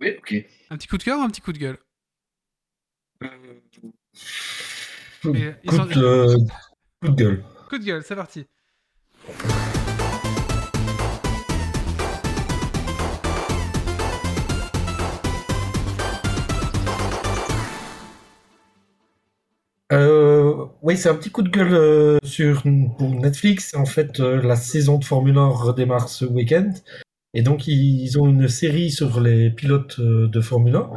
Oui, 0.00 0.14
ok. 0.18 0.34
Un 0.70 0.76
petit 0.76 0.88
coup 0.88 0.96
de 0.98 1.02
cœur 1.02 1.18
ou 1.18 1.22
un 1.22 1.28
petit 1.28 1.40
coup 1.40 1.52
de 1.52 1.58
gueule? 1.58 1.78
Coup, 5.22 5.34
Et, 5.34 5.52
ils 5.64 5.70
coup 5.70 5.76
sont- 5.76 5.84
de, 5.86 6.36
coup 7.02 7.08
de 7.08 7.14
gueule. 7.22 7.44
Coup 7.68 7.78
de 7.78 7.84
gueule, 7.84 8.02
c'est 8.02 8.16
parti. 8.16 8.46
Euh, 19.92 20.66
oui, 20.82 20.96
c'est 20.96 21.08
un 21.08 21.16
petit 21.16 21.30
coup 21.30 21.42
de 21.42 21.48
gueule 21.48 21.74
euh, 21.74 22.18
sur, 22.22 22.62
pour 22.96 23.10
Netflix. 23.10 23.74
En 23.74 23.86
fait, 23.86 24.20
euh, 24.20 24.40
la 24.40 24.54
saison 24.56 24.98
de 24.98 25.04
Formule 25.04 25.36
1 25.36 25.48
redémarre 25.48 26.08
ce 26.08 26.24
week-end. 26.24 26.72
Et 27.34 27.42
donc, 27.42 27.66
ils 27.66 28.18
ont 28.18 28.28
une 28.28 28.48
série 28.48 28.90
sur 28.90 29.20
les 29.20 29.50
pilotes 29.50 29.98
euh, 30.00 30.26
de 30.28 30.40
Formule 30.40 30.76
1 30.76 30.90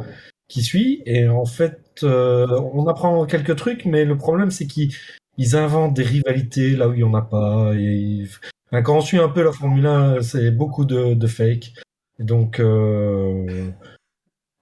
qui 0.48 0.62
suit. 0.62 1.02
Et 1.06 1.28
en 1.28 1.44
fait, 1.44 1.80
euh, 2.02 2.46
on 2.74 2.86
apprend 2.88 3.24
quelques 3.26 3.56
trucs, 3.56 3.84
mais 3.84 4.04
le 4.04 4.16
problème, 4.18 4.50
c'est 4.50 4.66
qu'ils 4.66 4.92
ils 5.38 5.56
inventent 5.56 5.94
des 5.94 6.02
rivalités 6.04 6.76
là 6.76 6.88
où 6.88 6.92
il 6.92 6.98
n'y 6.98 7.02
en 7.04 7.14
a 7.14 7.22
pas. 7.22 7.72
Et 7.74 7.82
ils- 7.82 8.28
enfin, 8.70 8.82
quand 8.82 8.96
on 8.98 9.00
suit 9.00 9.18
un 9.18 9.28
peu 9.28 9.42
la 9.44 9.52
Formule 9.52 9.86
1, 9.86 10.22
c'est 10.22 10.50
beaucoup 10.50 10.84
de, 10.84 11.14
de 11.14 11.26
fake. 11.26 11.72
Et 12.20 12.24
donc, 12.24 12.60
euh, 12.60 13.70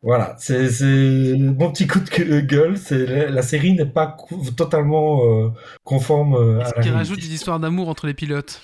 voilà, 0.02 0.34
c'est 0.38 0.68
c'est 0.68 1.36
mon 1.38 1.70
petit 1.70 1.86
coup 1.86 2.00
de 2.00 2.08
gue- 2.10 2.46
gueule. 2.46 2.76
C'est 2.76 3.06
la, 3.06 3.30
la 3.30 3.42
série 3.42 3.72
n'est 3.74 3.86
pas 3.86 4.16
totalement 4.56 5.22
euh, 5.24 5.48
conforme 5.84 6.34
euh, 6.34 6.58
à 6.58 6.62
Est-ce 6.62 6.74
la 6.76 6.82
qu'il 6.82 6.92
rajoute 6.92 7.20
des 7.20 7.32
histoires 7.34 7.60
d'amour 7.60 7.88
entre 7.88 8.06
les 8.06 8.14
pilotes? 8.14 8.60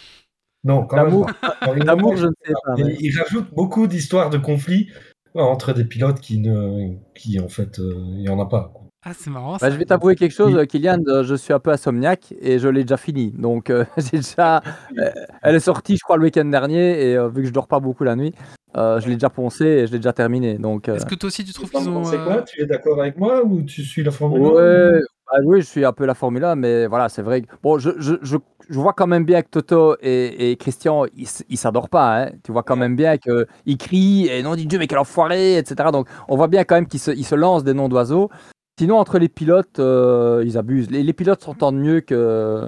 Non, 0.64 0.84
quand 0.86 0.96
L'amour, 0.96 2.16
je 2.16 2.26
ne 2.26 2.32
sais 2.44 2.52
pas. 2.64 2.74
il, 2.78 2.84
mais- 2.86 2.96
il 3.00 3.18
rajoute 3.18 3.46
beaucoup 3.54 3.86
d'histoires 3.86 4.30
de 4.30 4.38
conflits 4.38 4.88
euh, 5.36 5.40
entre 5.40 5.72
des 5.72 5.84
pilotes 5.84 6.20
qui 6.20 6.38
ne, 6.40 6.94
qui 7.14 7.38
en 7.40 7.48
fait, 7.48 7.78
euh, 7.78 7.94
il 8.16 8.22
y 8.22 8.28
en 8.28 8.40
a 8.40 8.46
pas. 8.46 8.70
quoi. 8.74 8.82
Ah, 9.04 9.12
c'est 9.16 9.30
marrant. 9.30 9.52
Bah, 9.52 9.58
ça. 9.60 9.70
je 9.70 9.76
vais 9.76 9.84
t'avouer 9.84 10.16
quelque 10.16 10.34
chose, 10.34 10.54
Oui. 10.56 10.66
Kylian, 10.66 10.98
euh, 11.06 11.22
je 11.22 11.36
suis 11.36 11.52
un 11.52 11.60
peu 11.60 11.70
insomniaque 11.70 12.34
et 12.40 12.58
je 12.58 12.68
l'ai 12.68 12.82
déjà 12.82 12.96
fini. 12.96 13.30
Donc, 13.30 13.70
euh, 13.70 13.84
j'ai 13.96 14.16
déjà. 14.18 14.60
euh, 14.98 15.10
elle 15.42 15.54
est 15.54 15.60
sortie, 15.60 15.96
je 15.96 16.00
crois, 16.02 16.16
le 16.16 16.24
week-end 16.24 16.44
dernier 16.46 17.10
et 17.10 17.16
euh, 17.16 17.28
vu 17.28 17.42
que 17.42 17.48
je 17.48 17.52
dors 17.52 17.68
pas 17.68 17.78
beaucoup 17.78 18.02
la 18.02 18.16
nuit, 18.16 18.34
euh, 18.76 18.98
je 19.00 19.06
l'ai 19.08 19.14
déjà 19.14 19.30
poncé 19.30 19.64
et 19.64 19.86
je 19.86 19.92
l'ai 19.92 19.98
déjà 19.98 20.12
terminé. 20.12 20.58
Donc, 20.58 20.88
euh, 20.88 20.96
Est-ce 20.96 21.06
que 21.06 21.14
toi 21.14 21.28
aussi 21.28 21.44
tu 21.44 21.52
trouves 21.52 21.70
qu'ils 21.70 21.88
ont. 21.88 22.02
c'est 22.04 22.18
quoi? 22.24 22.42
Tu 22.42 22.60
es 22.60 22.66
d'accord 22.66 23.00
avec 23.00 23.16
moi 23.16 23.44
ou 23.44 23.62
tu 23.62 23.84
suis 23.84 24.02
la 24.02 24.10
Formule 24.10 24.42
1 24.44 24.48
Ouais, 24.50 25.00
bah 25.32 25.38
oui, 25.44 25.60
je 25.60 25.66
suis 25.66 25.84
un 25.84 25.92
peu 25.92 26.06
la 26.06 26.14
Formule 26.14 26.44
1, 26.44 26.54
mais 26.56 26.86
voilà, 26.86 27.08
c'est 27.08 27.22
vrai. 27.22 27.42
que- 27.42 27.46
Bon, 27.62 27.78
je, 27.78 27.90
je, 27.98 28.14
je, 28.22 28.36
je 28.68 28.78
vois 28.78 28.92
quand 28.92 29.06
même 29.06 29.24
bien 29.24 29.42
que 29.42 29.48
Toto 29.50 29.96
et, 30.00 30.50
et 30.52 30.56
Christian, 30.56 31.04
ils 31.16 31.24
s- 31.24 31.44
ils 31.48 31.56
s'adorent 31.58 31.88
pas. 31.88 32.24
Hein. 32.24 32.30
Tu 32.44 32.52
vois 32.52 32.62
quand 32.62 32.76
même 32.76 32.96
bien 32.96 33.16
qu'ils 33.18 33.78
crient 33.78 34.28
et 34.28 34.42
non, 34.42 34.54
dit 34.54 34.66
Dieu, 34.66 34.78
mais 34.78 34.86
quel 34.86 34.98
enfoiré, 34.98 35.56
etc. 35.58 35.90
Donc, 35.92 36.08
on 36.28 36.36
voit 36.36 36.48
bien 36.48 36.64
quand 36.64 36.74
même 36.76 36.86
qu'ils 36.86 37.00
se, 37.00 37.10
ils 37.10 37.24
se 37.24 37.34
lancent 37.34 37.64
des 37.64 37.74
noms 37.74 37.88
d'oiseaux. 37.88 38.30
Sinon, 38.78 38.96
entre 38.98 39.18
les 39.18 39.28
pilotes, 39.28 39.78
euh, 39.80 40.42
ils 40.46 40.56
abusent. 40.56 40.90
Les, 40.90 41.02
les 41.02 41.12
pilotes 41.12 41.42
s'entendent 41.42 41.78
mieux 41.80 42.00
que, 42.00 42.62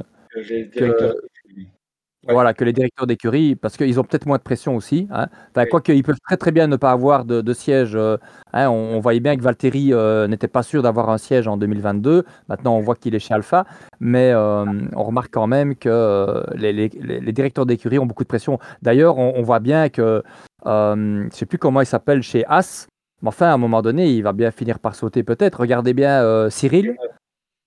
directeurs. 0.73 1.15
Ouais. 2.27 2.35
Voilà, 2.35 2.53
que 2.53 2.65
les 2.65 2.75
directeurs 2.75 3.07
d'écurie, 3.07 3.57
parce 3.57 3.79
qu'ils 3.79 3.99
ont 3.99 4.05
peut-être 4.05 4.27
moins 4.27 4.37
de 4.37 4.43
pression 4.43 4.77
aussi. 4.77 5.09
Hein. 5.11 5.29
Enfin, 5.53 5.63
Oui. 5.63 5.69
Quoique, 5.71 5.91
ils 5.93 6.03
peuvent 6.03 6.19
très 6.27 6.37
très 6.37 6.53
bien 6.53 6.67
ne 6.67 6.77
pas 6.77 6.91
avoir 6.91 7.25
de, 7.25 7.41
de 7.41 7.53
siège. 7.55 7.93
euh, 7.97 8.19
hein, 8.53 8.69
on, 8.69 8.97
on 8.97 9.01
voyait 9.01 9.21
bien 9.21 9.35
que 9.37 9.41
Valtteri 9.43 9.95
euh, 9.95 10.29
n'était 10.29 10.47
pas 10.47 10.63
sûr 10.63 10.83
d'avoir 10.83 11.09
un 11.09 11.17
siège 11.17 11.49
en 11.49 11.57
2022. 11.57 12.25
Maintenant, 12.51 12.77
on 12.77 12.81
voit 12.81 12.95
qu'il 12.95 13.15
est 13.15 13.19
chez 13.21 13.33
Alpha. 13.33 13.65
Mais 14.01 14.33
euh, 14.35 14.65
on 14.95 15.03
remarque 15.05 15.33
quand 15.33 15.47
même 15.47 15.75
que 15.77 16.45
les, 16.57 16.75
les- 16.75 16.91
les- 17.01 17.21
les 17.21 17.33
directeurs 17.33 17.65
d'écurie 17.65 17.99
ont 17.99 18.05
beaucoup 18.07 18.25
de 18.25 18.29
pression. 18.29 18.59
D'ailleurs, 18.83 19.17
on, 19.17 19.33
on 19.37 19.43
voit 19.43 19.61
bien 19.61 19.89
que, 19.89 20.23
je 20.67 20.95
ne 20.95 21.31
sais 21.31 21.47
plus 21.47 21.57
comment 21.57 21.81
il 21.81 21.87
s'appelle 21.87 22.23
chez 22.23 22.45
As, 22.49 22.87
mais 23.23 23.29
enfin, 23.29 23.47
à 23.47 23.53
un 23.55 23.59
moment 23.59 23.81
donné, 23.81 24.11
il 24.11 24.23
va 24.23 24.35
bien 24.35 24.51
finir 24.51 24.79
par 24.79 24.95
sauter 24.95 25.23
peut-être. 25.23 25.59
Regardez 25.61 25.95
bien 25.95 26.49
Cyril. 26.51 26.97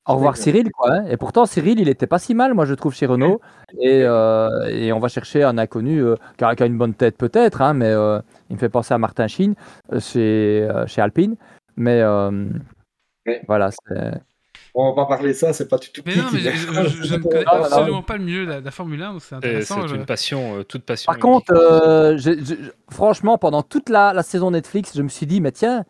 Au 0.05 0.15
revoir 0.15 0.35
Cyril, 0.37 0.69
quoi. 0.71 0.91
hein. 0.91 1.05
Et 1.09 1.15
pourtant, 1.17 1.45
Cyril, 1.45 1.79
il 1.79 1.87
était 1.87 2.07
pas 2.07 2.19
si 2.19 2.35
mal, 2.35 2.53
moi, 2.53 2.65
je 2.65 2.73
trouve, 2.73 2.93
chez 2.93 3.05
Renault. 3.05 3.39
Et, 3.81 4.03
euh, 4.03 4.65
et 4.69 4.93
on 4.93 4.99
va 4.99 5.07
chercher 5.07 5.43
un 5.43 5.57
inconnu 5.57 5.99
euh, 6.03 6.15
qui, 6.37 6.43
a, 6.43 6.55
qui 6.55 6.61
a 6.61 6.65
une 6.67 6.77
bonne 6.77 6.93
tête, 6.93 7.17
peut-être, 7.17 7.61
hein, 7.61 7.73
mais 7.73 7.87
euh, 7.89 8.19
il 8.49 8.53
me 8.55 8.59
fait 8.59 8.69
penser 8.69 8.93
à 8.93 8.97
Martin 8.99 9.27
Sheen 9.27 9.55
euh, 9.91 9.99
chez, 9.99 10.67
euh, 10.69 10.85
chez 10.85 11.01
Alpine. 11.01 11.35
Mais 11.75 12.01
euh, 12.01 12.45
Ouais. 13.25 13.41
voilà, 13.47 13.71
c'est. 13.71 14.11
On 14.75 14.89
va 14.89 14.95
pas 15.03 15.05
parler 15.15 15.29
de 15.29 15.37
ça, 15.37 15.53
c'est 15.53 15.67
pas 15.67 15.77
du 15.77 15.89
tout 15.91 16.01
Mais 16.05 16.15
non, 16.15 16.23
mais 16.33 16.39
je, 16.39 16.49
je- 16.51 17.03
je 17.03 17.15
ne 17.15 17.21
connais 17.23 17.43
Non, 17.45 17.51
non, 17.53 17.57
non. 17.59 17.63
absolument 17.65 18.01
pas 18.03 18.17
le 18.17 18.23
milieu 18.23 18.45
de 18.45 18.51
la, 18.51 18.59
la 18.61 18.71
Formule 18.71 19.01
1, 19.01 19.13
donc 19.13 19.21
c'est 19.21 19.35
intéressant. 19.35 19.87
c'est 19.87 19.95
une 19.95 20.05
passion, 20.05 20.57
euh, 20.59 20.63
toute 20.63 20.83
passion. 20.83 21.05
Par 21.07 21.15
unique. 21.15 21.21
contre, 21.23 21.53
euh, 21.55 22.17
franchement, 22.91 23.37
pendant 23.37 23.63
toute 23.63 23.89
la, 23.89 24.13
la 24.13 24.23
saison 24.23 24.51
Netflix, 24.51 24.91
je 24.95 25.01
me 25.01 25.09
suis 25.09 25.25
dit, 25.25 25.41
mais 25.41 25.51
tiens, 25.51 25.85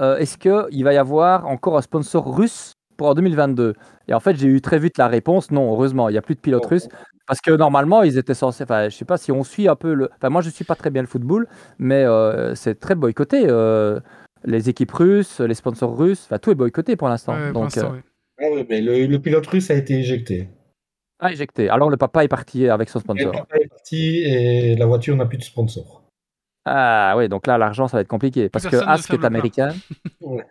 euh, 0.00 0.16
est-ce 0.16 0.38
qu'il 0.38 0.84
va 0.84 0.92
y 0.94 0.96
avoir 0.96 1.46
encore 1.46 1.76
un 1.76 1.82
sponsor 1.82 2.34
russe 2.36 2.72
pour 3.00 3.08
en 3.08 3.14
2022 3.14 3.72
Et 4.08 4.12
en 4.14 4.20
fait, 4.20 4.36
j'ai 4.36 4.46
eu 4.46 4.60
très 4.60 4.78
vite 4.78 4.98
la 4.98 5.08
réponse, 5.08 5.50
non, 5.50 5.72
heureusement, 5.72 6.10
il 6.10 6.12
n'y 6.12 6.18
a 6.18 6.22
plus 6.22 6.34
de 6.34 6.40
pilote 6.40 6.66
russe. 6.66 6.86
Parce 7.26 7.40
que 7.40 7.50
normalement, 7.50 8.02
ils 8.02 8.18
étaient 8.18 8.34
censés. 8.34 8.64
Enfin, 8.64 8.90
je 8.90 8.94
sais 8.96 9.06
pas 9.06 9.16
si 9.16 9.32
on 9.32 9.42
suit 9.42 9.68
un 9.68 9.74
peu 9.76 9.94
le. 9.94 10.10
Enfin, 10.16 10.28
moi, 10.28 10.42
je 10.42 10.50
suis 10.50 10.64
pas 10.66 10.74
très 10.74 10.90
bien 10.90 11.00
le 11.00 11.08
football, 11.08 11.46
mais 11.78 12.04
euh, 12.04 12.54
c'est 12.54 12.78
très 12.78 12.94
boycotté. 12.94 13.44
euh, 13.48 14.00
les 14.44 14.68
équipes 14.68 14.92
russes, 14.92 15.40
les 15.40 15.54
sponsors 15.54 15.96
russes, 15.96 16.24
enfin, 16.26 16.38
tout 16.38 16.50
est 16.50 16.54
boycotté 16.54 16.96
pour 16.96 17.08
l'instant. 17.08 17.34
Ouais, 17.34 17.52
Donc, 17.52 17.76
euh, 17.78 17.90
oui. 17.92 17.98
Ah 18.42 18.46
oui, 18.52 18.66
mais 18.68 18.80
le, 18.82 19.06
le 19.06 19.18
pilote 19.18 19.46
russe 19.46 19.70
a 19.70 19.74
été 19.74 19.94
éjecté. 19.98 20.48
ah, 21.20 21.32
éjecté. 21.32 21.70
Alors, 21.70 21.88
le 21.88 21.96
papa 21.96 22.22
est 22.24 22.28
parti 22.28 22.68
avec 22.68 22.90
son 22.90 22.98
Et 22.98 23.02
le 23.02 23.20
sponsor. 23.20 23.32
papa 23.32 23.56
est 23.58 23.68
parti 23.68 24.18
et 24.24 24.76
la 24.76 24.84
voiture 24.86 25.16
n'a 25.16 25.24
plus 25.24 25.38
de 25.38 25.44
sponsor. 25.44 26.02
Ah 26.66 27.14
oui, 27.16 27.28
donc 27.30 27.46
là, 27.46 27.56
l'argent, 27.56 27.88
ça 27.88 27.96
va 27.96 28.00
être 28.02 28.08
compliqué. 28.08 28.48
Parce 28.50 28.64
que 28.66 28.70
personne 28.70 28.88
ne 28.88 28.92
As, 28.92 28.96
qui 28.98 29.02
ferme 29.08 29.22
est 29.22 29.26
américain. 29.26 29.74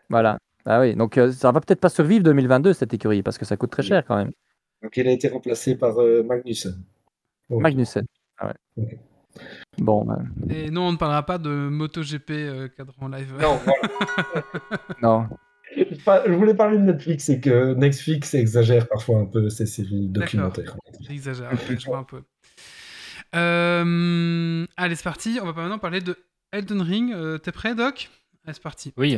Voilà. 0.09 0.37
Ah 0.71 0.79
oui, 0.81 0.95
donc 0.95 1.17
euh, 1.17 1.31
ça 1.31 1.51
va 1.51 1.61
peut-être 1.61 1.79
pas 1.79 1.89
survivre 1.89 2.23
2022, 2.23 2.73
cette 2.73 2.93
écurie, 2.93 3.23
parce 3.23 3.39
que 3.39 3.45
ça 3.45 3.57
coûte 3.57 3.71
très 3.71 3.81
cher 3.81 4.05
quand 4.05 4.15
même. 4.15 4.31
Donc 4.83 4.95
il 4.97 5.07
a 5.07 5.11
été 5.11 5.27
remplacé 5.27 5.75
par 5.75 5.99
euh, 5.99 6.21
Magnussen. 6.21 6.83
Magnussen. 7.49 8.05
Ah 8.37 8.53
ouais. 8.77 8.99
Bon, 9.79 10.05
ben, 10.05 10.29
Et 10.47 10.69
non, 10.69 10.89
on 10.89 10.91
ne 10.91 10.97
parlera 10.97 11.25
pas 11.25 11.39
de 11.39 11.49
MotoGP 11.49 12.29
euh, 12.29 12.67
cadre 12.67 12.93
en 12.99 13.07
live. 13.07 13.33
Non, 13.41 13.59
voilà. 13.65 14.45
non. 15.01 15.27
Je 15.75 16.31
voulais 16.33 16.53
parler 16.53 16.77
de 16.77 16.83
Netflix, 16.83 17.25
c'est 17.25 17.39
que 17.39 17.73
Netflix 17.73 18.35
exagère 18.35 18.87
parfois 18.87 19.19
un 19.19 19.25
peu 19.25 19.49
ses 19.49 19.65
séries 19.65 20.07
documentaires. 20.07 20.77
J'exagère, 21.01 21.51
je 21.67 21.85
vois 21.85 21.97
un 21.97 22.03
peu. 22.03 22.21
Euh, 23.35 24.65
allez, 24.77 24.95
c'est 24.95 25.03
parti. 25.03 25.39
On 25.41 25.45
va 25.45 25.53
pas 25.53 25.61
maintenant 25.61 25.79
parler 25.79 26.01
de 26.01 26.15
Elden 26.51 26.81
Ring. 26.81 27.11
Euh, 27.13 27.37
T'es 27.39 27.51
prêt, 27.51 27.75
Doc? 27.75 28.09
Allez, 28.45 28.53
c'est 28.53 28.63
parti. 28.63 28.93
Oui. 28.97 29.17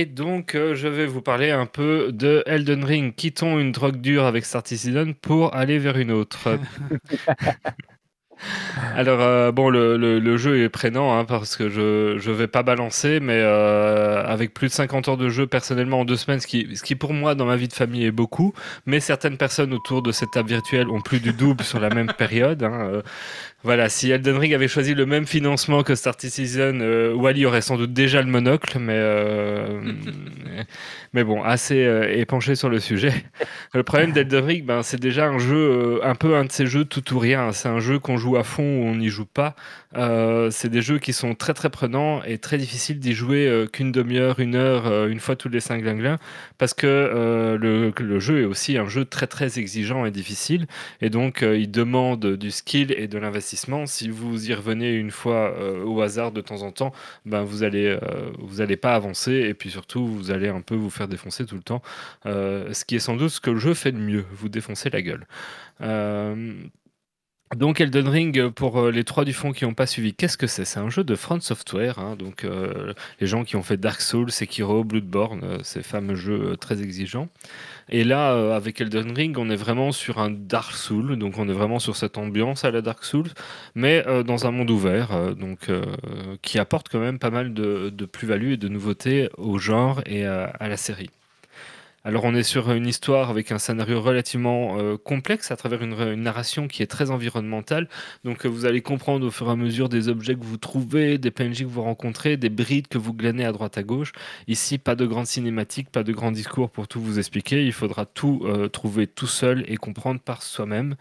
Et 0.00 0.06
donc, 0.06 0.54
euh, 0.54 0.74
je 0.74 0.88
vais 0.88 1.04
vous 1.04 1.20
parler 1.20 1.50
un 1.50 1.66
peu 1.66 2.10
de 2.10 2.42
Elden 2.46 2.84
Ring. 2.84 3.14
Quittons 3.14 3.58
une 3.58 3.70
drogue 3.70 4.00
dure 4.00 4.24
avec 4.24 4.46
Star 4.46 4.66
Citizen 4.66 5.12
pour 5.12 5.54
aller 5.54 5.78
vers 5.78 5.98
une 5.98 6.10
autre. 6.10 6.58
Alors, 8.96 9.20
euh, 9.20 9.52
bon, 9.52 9.68
le, 9.70 9.96
le- 9.96 10.18
le 10.18 10.36
jeu 10.36 10.62
est 10.62 10.68
prenant 10.68 11.16
hein, 11.18 11.24
parce 11.24 11.56
que 11.56 11.68
je 11.68 12.14
ne 12.14 12.32
vais 12.34 12.46
pas 12.46 12.62
balancer, 12.62 13.20
mais 13.20 13.38
euh, 13.38 14.22
avec 14.24 14.54
plus 14.54 14.68
de 14.68 14.72
50 14.72 15.08
heures 15.08 15.16
de 15.16 15.28
jeu 15.28 15.46
personnellement 15.46 16.00
en 16.00 16.04
deux 16.04 16.16
semaines, 16.16 16.40
ce 16.40 16.46
qui, 16.46 16.76
ce 16.76 16.82
qui 16.82 16.94
pour 16.94 17.12
moi 17.12 17.34
dans 17.34 17.46
ma 17.46 17.56
vie 17.56 17.68
de 17.68 17.72
famille 17.72 18.04
est 18.04 18.10
beaucoup, 18.10 18.54
mais 18.86 19.00
certaines 19.00 19.36
personnes 19.36 19.72
autour 19.74 20.02
de 20.02 20.12
cette 20.12 20.30
table 20.32 20.48
virtuelle 20.48 20.88
ont 20.88 21.00
plus 21.00 21.20
du 21.20 21.32
double 21.32 21.64
sur 21.64 21.80
la 21.80 21.90
même 21.90 22.12
période. 22.18 22.62
hein, 22.62 22.88
euh, 22.92 23.02
voilà, 23.62 23.90
si 23.90 24.10
Elden 24.10 24.38
Ring 24.38 24.54
avait 24.54 24.68
choisi 24.68 24.94
le 24.94 25.04
même 25.04 25.26
financement 25.26 25.82
que 25.82 25.94
Star 25.94 26.14
Citizen, 26.18 26.82
Wally 27.14 27.44
aurait 27.44 27.60
sans 27.60 27.76
doute 27.76 27.92
déjà 27.92 28.22
le 28.22 28.28
monocle, 28.28 28.78
mais, 28.78 28.98
mais 31.12 31.24
bon, 31.24 31.42
assez 31.42 31.76
épanché 32.16 32.54
sur 32.54 32.68
le 32.68 32.80
sujet. 32.80 33.12
Le 33.74 33.82
problème 33.82 34.12
d'Elden 34.12 34.44
Ring, 34.44 34.64
ben, 34.64 34.82
c'est 34.82 35.00
déjà 35.00 35.26
un 35.26 35.38
jeu, 35.38 36.00
un 36.04 36.14
peu 36.14 36.36
un 36.36 36.44
de 36.44 36.52
ces 36.52 36.66
jeux 36.66 36.84
tout 36.84 37.14
ou 37.14 37.18
rien. 37.18 37.52
C'est 37.52 37.68
un 37.68 37.80
jeu 37.80 37.98
qu'on 37.98 38.16
joue 38.16 38.29
à 38.36 38.44
fond 38.44 38.62
ou 38.62 38.84
on 38.84 38.96
n'y 38.96 39.08
joue 39.08 39.26
pas. 39.26 39.54
Euh, 39.96 40.50
c'est 40.50 40.68
des 40.68 40.82
jeux 40.82 40.98
qui 40.98 41.12
sont 41.12 41.34
très 41.34 41.52
très 41.52 41.68
prenants 41.68 42.22
et 42.22 42.38
très 42.38 42.58
difficiles 42.58 43.00
d'y 43.00 43.12
jouer 43.12 43.48
euh, 43.48 43.66
qu'une 43.66 43.90
demi-heure, 43.90 44.38
une 44.38 44.54
heure, 44.54 44.86
euh, 44.86 45.08
une 45.08 45.18
fois 45.18 45.34
tous 45.34 45.48
les 45.48 45.60
cinq 45.60 45.82
glinglins, 45.82 46.18
parce 46.58 46.74
que 46.74 47.56
le, 47.60 48.20
jeu 48.20 48.42
est 48.42 48.44
aussi 48.44 48.76
un 48.76 48.86
jeu 48.86 49.04
très 49.04 49.26
très 49.26 49.58
exigeant 49.58 50.04
et 50.04 50.10
difficile, 50.10 50.66
et 51.00 51.10
donc 51.10 51.42
il 51.42 51.70
demande 51.70 52.36
du 52.36 52.50
skill 52.50 52.94
et 52.96 53.08
de 53.08 53.18
l'investissement. 53.18 53.86
Si 53.86 54.08
vous 54.08 54.50
y 54.50 54.54
revenez 54.54 54.92
une 54.92 55.10
fois 55.10 55.54
au 55.84 56.00
hasard 56.02 56.32
de 56.32 56.40
temps 56.40 56.62
en 56.62 56.70
temps, 56.70 56.92
ben 57.24 57.42
vous 57.42 57.62
allez 57.62 57.98
vous 58.38 58.64
pas 58.76 58.94
avancer, 58.94 59.32
et 59.32 59.54
puis 59.54 59.70
surtout 59.70 60.06
vous 60.06 60.30
allez 60.30 60.48
un 60.48 60.60
peu 60.60 60.74
vous 60.74 60.90
faire 60.90 61.08
défoncer 61.08 61.46
tout 61.46 61.56
le 61.56 61.62
temps, 61.62 61.82
ce 62.24 62.84
qui 62.84 62.96
est 62.96 63.00
sans 63.00 63.16
doute 63.16 63.30
ce 63.30 63.40
que 63.40 63.50
le 63.50 63.58
jeu 63.58 63.74
fait 63.74 63.92
de 63.92 63.98
mieux, 63.98 64.24
vous 64.32 64.48
défoncer 64.48 64.90
la 64.90 65.02
gueule. 65.02 65.26
Donc 67.56 67.80
Elden 67.80 68.08
Ring, 68.08 68.48
pour 68.50 68.78
euh, 68.78 68.90
les 68.92 69.02
trois 69.04 69.24
du 69.24 69.32
fond 69.32 69.52
qui 69.52 69.64
n'ont 69.64 69.74
pas 69.74 69.86
suivi, 69.86 70.14
qu'est-ce 70.14 70.36
que 70.36 70.46
c'est? 70.46 70.64
C'est 70.64 70.78
un 70.78 70.88
jeu 70.88 71.02
de 71.02 71.16
Front 71.16 71.40
Software, 71.40 71.98
hein, 71.98 72.14
donc 72.16 72.44
euh, 72.44 72.94
les 73.20 73.26
gens 73.26 73.42
qui 73.42 73.56
ont 73.56 73.62
fait 73.62 73.76
Dark 73.76 74.00
Souls, 74.00 74.30
Sekiro, 74.30 74.84
Bloodborne, 74.84 75.40
euh, 75.42 75.58
ces 75.62 75.82
fameux 75.82 76.14
jeux 76.14 76.52
euh, 76.52 76.56
très 76.56 76.80
exigeants. 76.80 77.28
Et 77.88 78.04
là, 78.04 78.34
euh, 78.34 78.56
avec 78.56 78.80
Elden 78.80 79.12
Ring, 79.12 79.36
on 79.36 79.50
est 79.50 79.56
vraiment 79.56 79.90
sur 79.90 80.18
un 80.18 80.30
Dark 80.30 80.72
Souls, 80.74 81.16
donc 81.16 81.38
on 81.38 81.48
est 81.48 81.52
vraiment 81.52 81.80
sur 81.80 81.96
cette 81.96 82.18
ambiance 82.18 82.64
à 82.64 82.70
la 82.70 82.82
Dark 82.82 83.02
Souls, 83.04 83.30
mais 83.74 84.04
euh, 84.06 84.22
dans 84.22 84.46
un 84.46 84.52
monde 84.52 84.70
ouvert, 84.70 85.12
euh, 85.12 85.34
donc 85.34 85.68
euh, 85.68 85.84
qui 86.42 86.58
apporte 86.60 86.88
quand 86.88 87.00
même 87.00 87.18
pas 87.18 87.30
mal 87.30 87.52
de, 87.52 87.90
de 87.90 88.04
plus-value 88.04 88.52
et 88.52 88.56
de 88.58 88.68
nouveautés 88.68 89.28
au 89.38 89.58
genre 89.58 90.02
et 90.06 90.24
à 90.24 90.68
la 90.68 90.76
série. 90.76 91.10
Alors 92.02 92.24
on 92.24 92.34
est 92.34 92.42
sur 92.42 92.72
une 92.72 92.86
histoire 92.86 93.28
avec 93.28 93.52
un 93.52 93.58
scénario 93.58 94.00
relativement 94.00 94.78
euh, 94.78 94.96
complexe 94.96 95.50
à 95.50 95.56
travers 95.56 95.82
une, 95.82 96.14
narration 96.14 96.66
qui 96.66 96.82
est 96.82 96.86
très 96.86 97.10
environnementale. 97.10 97.90
Donc 98.24 98.46
euh, 98.46 98.48
vous 98.48 98.64
allez 98.64 98.80
comprendre 98.80 99.26
au 99.26 99.30
fur 99.30 99.48
et 99.48 99.50
à 99.50 99.56
mesure 99.56 99.90
des 99.90 100.08
objets 100.08 100.34
que 100.34 100.42
vous 100.42 100.56
trouvez, 100.56 101.18
des 101.18 101.30
PNJ 101.30 101.58
que 101.58 101.64
vous 101.64 101.82
rencontrez, 101.82 102.38
des 102.38 102.48
brides 102.48 102.88
que 102.88 102.96
vous 102.96 103.12
glanez 103.12 103.44
à 103.44 103.52
droite 103.52 103.76
à 103.76 103.82
gauche. 103.82 104.12
Ici, 104.48 104.78
pas 104.78 104.94
de 104.94 105.04
grande 105.04 105.26
cinématique, 105.26 105.90
pas 105.90 106.02
de 106.02 106.12
grand 106.12 106.32
discours 106.32 106.70
pour 106.70 106.88
tout 106.88 107.02
vous 107.02 107.18
expliquer. 107.18 107.66
Il 107.66 107.74
faudra 107.74 108.06
tout 108.06 108.44
euh, 108.46 108.68
trouver 108.68 109.06
tout 109.06 109.26
seul 109.26 109.62
et 109.68 109.76
comprendre 109.76 110.20
par 110.20 110.42
soi-même. 110.42 110.96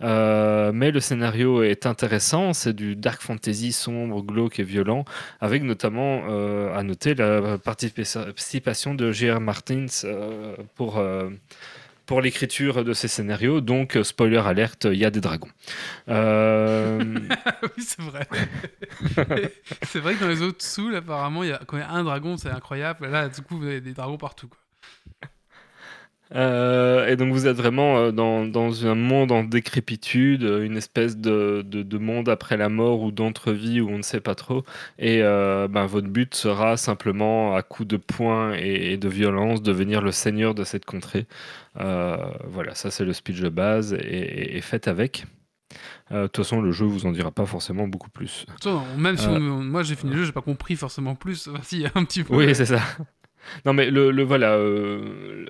Mais 0.00 0.90
le 0.90 1.00
scénario 1.00 1.62
est 1.62 1.86
intéressant. 1.86 2.52
C'est 2.52 2.74
du 2.74 2.96
dark 2.96 3.22
fantasy 3.22 3.72
sombre, 3.72 4.22
glauque 4.22 4.58
et 4.58 4.64
violent, 4.64 5.04
avec 5.40 5.62
notamment 5.62 6.24
à 6.74 6.82
noter 6.82 7.14
la 7.14 7.56
participation 7.56 8.94
de 8.94 9.12
J.R. 9.12 9.40
Martins 9.40 9.86
pour, 10.74 10.98
euh, 10.98 11.30
pour 12.06 12.20
l'écriture 12.20 12.84
de 12.84 12.92
ces 12.92 13.08
scénarios. 13.08 13.60
Donc, 13.60 13.96
euh, 13.96 14.04
spoiler 14.04 14.38
alerte, 14.38 14.84
il 14.84 14.98
y 14.98 15.04
a 15.04 15.10
des 15.10 15.20
dragons. 15.20 15.48
Euh, 16.08 17.14
oui, 17.62 17.84
c'est 17.84 18.02
vrai. 18.02 18.28
c'est 19.82 20.00
vrai 20.00 20.14
que 20.14 20.20
dans 20.20 20.28
les 20.28 20.42
autres 20.42 20.64
Souls, 20.64 20.94
apparemment, 20.94 21.44
y 21.44 21.52
a, 21.52 21.60
quand 21.66 21.76
il 21.76 21.80
y 21.80 21.82
a 21.82 21.90
un 21.90 22.04
dragon, 22.04 22.36
c'est 22.36 22.50
incroyable. 22.50 23.06
Là, 23.06 23.28
du 23.28 23.40
coup, 23.42 23.58
vous 23.58 23.66
avez 23.66 23.80
des 23.80 23.94
dragons 23.94 24.18
partout. 24.18 24.48
Quoi. 24.48 24.58
Euh, 26.34 27.06
et 27.08 27.16
donc 27.16 27.32
vous 27.32 27.46
êtes 27.46 27.56
vraiment 27.56 27.98
euh, 27.98 28.10
dans, 28.12 28.46
dans 28.46 28.86
un 28.86 28.94
monde 28.94 29.32
en 29.32 29.44
décrépitude, 29.44 30.44
euh, 30.44 30.64
une 30.64 30.76
espèce 30.78 31.18
de, 31.18 31.62
de, 31.66 31.82
de 31.82 31.98
monde 31.98 32.28
après 32.30 32.56
la 32.56 32.68
mort 32.70 33.02
ou 33.02 33.10
d'entre-vie 33.12 33.80
où 33.82 33.90
on 33.90 33.98
ne 33.98 34.02
sait 34.02 34.20
pas 34.20 34.34
trop. 34.34 34.64
Et 34.98 35.22
euh, 35.22 35.68
ben, 35.68 35.84
votre 35.86 36.08
but 36.08 36.34
sera 36.34 36.76
simplement, 36.76 37.54
à 37.54 37.62
coups 37.62 37.88
de 37.88 37.96
poing 37.98 38.54
et, 38.56 38.92
et 38.92 38.96
de 38.96 39.08
violence, 39.08 39.62
devenir 39.62 40.00
le 40.00 40.10
seigneur 40.12 40.54
de 40.54 40.64
cette 40.64 40.84
contrée. 40.86 41.26
Euh, 41.80 42.16
voilà, 42.46 42.74
ça 42.74 42.90
c'est 42.90 43.04
le 43.04 43.12
speech 43.12 43.40
de 43.40 43.48
base 43.50 43.92
et, 43.94 43.96
et, 43.98 44.56
et 44.56 44.60
faites 44.60 44.88
avec. 44.88 45.26
De 46.10 46.26
toute 46.26 46.36
façon, 46.38 46.60
le 46.60 46.72
jeu 46.72 46.84
vous 46.84 47.06
en 47.06 47.12
dira 47.12 47.30
pas 47.30 47.46
forcément 47.46 47.88
beaucoup 47.88 48.10
plus. 48.10 48.44
Même 48.98 49.16
si 49.16 49.26
on- 49.28 49.40
moi 49.40 49.82
j'ai 49.82 49.94
fini 49.94 50.12
le 50.12 50.18
jeu, 50.18 50.24
j'ai 50.26 50.32
pas 50.32 50.42
compris 50.42 50.76
forcément 50.76 51.14
plus. 51.14 51.48
Si, 51.62 51.86
un 51.94 52.04
petit 52.04 52.24
peu. 52.24 52.34
Oui, 52.36 52.54
c'est 52.54 52.66
ça. 52.66 52.80
Non, 53.64 53.72
mais 53.72 53.90
le, 53.90 54.22
voilà, 54.22 54.54
euh, 54.54 55.46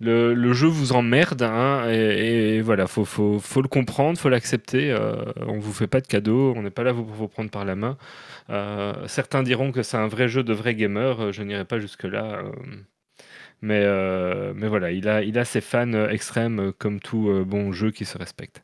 le, 0.00 0.52
jeu 0.52 0.68
vous 0.68 0.92
emmerde, 0.92 1.42
hein, 1.42 1.88
et, 1.90 2.60
voilà, 2.60 2.86
faut, 2.86 3.04
le 3.04 3.68
comprendre, 3.68 4.18
faut 4.18 4.28
l'accepter. 4.28 4.90
euh, 4.92 5.24
on 5.46 5.58
vous 5.58 5.72
fait 5.72 5.86
pas 5.86 6.00
de 6.00 6.06
cadeaux, 6.06 6.54
on 6.56 6.62
n'est 6.62 6.70
pas 6.70 6.84
là 6.84 6.94
pour 6.94 7.04
vous 7.04 7.28
prendre 7.28 7.50
par 7.50 7.64
la 7.64 7.76
main. 7.76 7.96
Euh, 8.50 9.06
certains 9.06 9.42
diront 9.42 9.72
que 9.72 9.82
c'est 9.82 9.96
un 9.96 10.08
vrai 10.08 10.28
jeu 10.28 10.42
de 10.42 10.52
vrais 10.52 10.74
gamers, 10.74 11.20
euh, 11.20 11.32
je 11.32 11.42
n'irai 11.42 11.64
pas 11.64 11.78
jusque-là. 11.78 12.42
euh, 13.64 14.52
mais, 14.54 14.68
voilà, 14.68 14.90
il 14.92 15.08
a, 15.08 15.22
il 15.22 15.38
a 15.38 15.44
ses 15.44 15.60
fans 15.60 15.92
extrêmes, 16.08 16.72
comme 16.78 17.00
tout 17.00 17.44
bon 17.46 17.72
jeu 17.72 17.90
qui 17.90 18.04
se 18.04 18.18
respecte. 18.18 18.62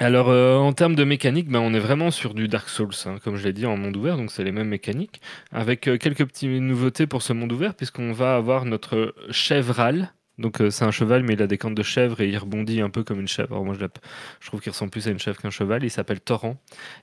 Alors, 0.00 0.28
euh, 0.28 0.56
en 0.56 0.72
termes 0.72 0.94
de 0.94 1.02
mécanique, 1.02 1.48
ben, 1.48 1.58
on 1.58 1.74
est 1.74 1.80
vraiment 1.80 2.12
sur 2.12 2.32
du 2.32 2.46
Dark 2.46 2.68
Souls, 2.68 2.94
hein, 3.06 3.16
comme 3.24 3.34
je 3.36 3.42
l'ai 3.44 3.52
dit, 3.52 3.66
en 3.66 3.76
monde 3.76 3.96
ouvert, 3.96 4.16
donc 4.16 4.30
c'est 4.30 4.44
les 4.44 4.52
mêmes 4.52 4.68
mécaniques, 4.68 5.20
avec 5.50 5.88
euh, 5.88 5.98
quelques 5.98 6.24
petites 6.24 6.48
nouveautés 6.48 7.08
pour 7.08 7.20
ce 7.20 7.32
monde 7.32 7.50
ouvert, 7.52 7.74
puisqu'on 7.74 8.12
va 8.12 8.36
avoir 8.36 8.64
notre 8.64 9.12
chevral. 9.30 10.12
Donc 10.38 10.60
euh, 10.60 10.70
c'est 10.70 10.84
un 10.84 10.90
cheval, 10.90 11.22
mais 11.22 11.34
il 11.34 11.42
a 11.42 11.46
des 11.46 11.58
cornes 11.58 11.74
de 11.74 11.82
chèvre 11.82 12.20
et 12.20 12.28
il 12.28 12.38
rebondit 12.38 12.80
un 12.80 12.90
peu 12.90 13.04
comme 13.04 13.20
une 13.20 13.28
chèvre. 13.28 13.52
Alors 13.52 13.64
moi 13.64 13.74
je, 13.78 13.84
je 14.40 14.46
trouve 14.46 14.60
qu'il 14.60 14.70
ressemble 14.70 14.90
plus 14.90 15.06
à 15.08 15.10
une 15.10 15.18
chèvre 15.18 15.40
qu'un 15.40 15.50
cheval. 15.50 15.84
Il 15.84 15.90
s'appelle 15.90 16.20
Torrent. 16.20 16.56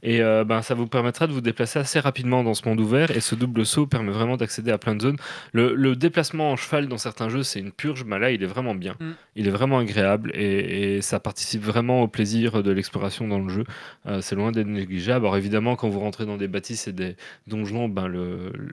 Et 0.03 0.21
euh, 0.21 0.43
ben, 0.43 0.61
ça 0.61 0.73
vous 0.73 0.87
permettra 0.87 1.27
de 1.27 1.33
vous 1.33 1.41
déplacer 1.41 1.79
assez 1.79 1.99
rapidement 1.99 2.43
dans 2.43 2.53
ce 2.53 2.67
monde 2.67 2.79
ouvert. 2.79 3.11
Et 3.11 3.19
ce 3.19 3.35
double 3.35 3.65
saut 3.65 3.87
permet 3.87 4.11
vraiment 4.11 4.37
d'accéder 4.37 4.71
à 4.71 4.77
plein 4.77 4.95
de 4.95 5.01
zones. 5.01 5.17
Le, 5.53 5.75
le 5.75 5.95
déplacement 5.95 6.51
en 6.51 6.55
cheval 6.55 6.87
dans 6.87 6.97
certains 6.97 7.29
jeux, 7.29 7.43
c'est 7.43 7.59
une 7.59 7.71
purge, 7.71 8.03
mais 8.05 8.19
là 8.19 8.31
il 8.31 8.43
est 8.43 8.47
vraiment 8.47 8.75
bien. 8.75 8.95
Mm. 8.99 9.11
Il 9.35 9.47
est 9.47 9.51
vraiment 9.51 9.79
agréable 9.79 10.31
et, 10.33 10.95
et 10.95 11.01
ça 11.01 11.19
participe 11.19 11.63
vraiment 11.63 12.01
au 12.01 12.07
plaisir 12.07 12.63
de 12.63 12.71
l'exploration 12.71 13.27
dans 13.27 13.39
le 13.39 13.49
jeu. 13.49 13.63
Euh, 14.05 14.21
c'est 14.21 14.35
loin 14.35 14.51
d'être 14.51 14.67
négligeable. 14.67 15.25
Alors 15.25 15.37
évidemment, 15.37 15.75
quand 15.75 15.89
vous 15.89 15.99
rentrez 15.99 16.25
dans 16.25 16.37
des 16.37 16.47
bâtisses 16.47 16.87
et 16.87 16.93
des 16.93 17.15
donjons, 17.47 17.89
ben, 17.89 18.11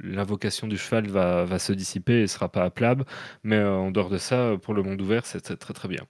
l'invocation 0.05 0.67
du 0.69 0.77
cheval 0.77 1.09
va, 1.09 1.45
va 1.45 1.59
se 1.59 1.73
dissiper 1.73 2.23
et 2.23 2.27
sera 2.27 2.49
pas 2.49 2.65
appelable. 2.65 3.05
Mais 3.45 3.57
euh, 3.57 3.75
en 3.75 3.91
dehors 3.91 4.11
de 4.11 4.19
ça, 4.19 4.52
pour 4.57 4.75
le 4.75 4.83
monde 4.83 5.01
ouvert, 5.01 5.27
c'est 5.27 5.41
très 5.41 5.75
très, 5.75 5.89
bien. 5.89 6.03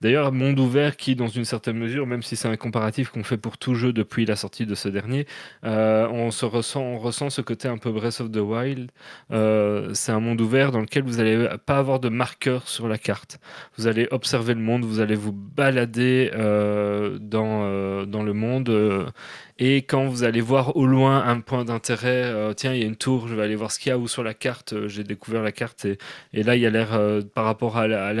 D'ailleurs, 0.00 0.32
monde 0.32 0.58
ouvert 0.58 0.96
qui, 0.96 1.14
dans 1.14 1.28
une 1.28 1.44
certaine 1.44 1.78
mesure, 1.78 2.06
même 2.06 2.22
si 2.22 2.36
c'est 2.36 2.48
un 2.48 2.56
comparatif 2.56 3.10
qu'on 3.10 3.22
fait 3.22 3.36
pour 3.36 3.56
tout 3.56 3.74
jeu 3.74 3.92
depuis 3.92 4.26
la 4.26 4.36
sortie 4.36 4.66
de 4.66 4.74
ce 4.74 4.88
dernier, 4.88 5.26
euh, 5.64 6.06
on, 6.08 6.30
se 6.30 6.44
ressent, 6.44 6.82
on 6.82 6.98
ressent 6.98 7.30
ce 7.30 7.40
côté 7.40 7.68
un 7.68 7.78
peu 7.78 7.90
Breath 7.90 8.20
of 8.20 8.30
the 8.30 8.38
Wild. 8.38 8.90
Euh, 9.30 9.90
c'est 9.94 10.12
un 10.12 10.20
monde 10.20 10.40
ouvert 10.40 10.72
dans 10.72 10.80
lequel 10.80 11.04
vous 11.04 11.16
n'allez 11.18 11.48
pas 11.64 11.78
avoir 11.78 12.00
de 12.00 12.08
marqueur 12.08 12.68
sur 12.68 12.88
la 12.88 12.98
carte. 12.98 13.38
Vous 13.78 13.86
allez 13.86 14.08
observer 14.10 14.54
le 14.54 14.60
monde, 14.60 14.84
vous 14.84 15.00
allez 15.00 15.14
vous 15.14 15.32
balader 15.32 16.30
euh, 16.34 17.18
dans, 17.18 18.04
dans 18.04 18.22
le 18.22 18.32
monde. 18.32 19.12
Et 19.58 19.78
quand 19.82 20.06
vous 20.06 20.24
allez 20.24 20.40
voir 20.40 20.76
au 20.76 20.84
loin 20.84 21.24
un 21.24 21.38
point 21.40 21.64
d'intérêt, 21.64 22.24
euh, 22.24 22.54
tiens, 22.54 22.74
il 22.74 22.80
y 22.80 22.82
a 22.82 22.86
une 22.86 22.96
tour, 22.96 23.28
je 23.28 23.36
vais 23.36 23.42
aller 23.44 23.54
voir 23.54 23.70
ce 23.70 23.78
qu'il 23.78 23.90
y 23.90 23.92
a, 23.92 23.98
ou 23.98 24.08
sur 24.08 24.24
la 24.24 24.34
carte, 24.34 24.72
euh, 24.72 24.88
j'ai 24.88 25.04
découvert 25.04 25.44
la 25.44 25.52
carte, 25.52 25.84
et, 25.84 26.42
là, 26.42 26.56
il 26.56 26.62
y 26.62 26.66
a 26.66 26.70
l'air, 26.70 26.92
euh, 26.94 27.22
par 27.22 27.44
rapport 27.44 27.76
à 27.76 27.86
la, 27.86 28.12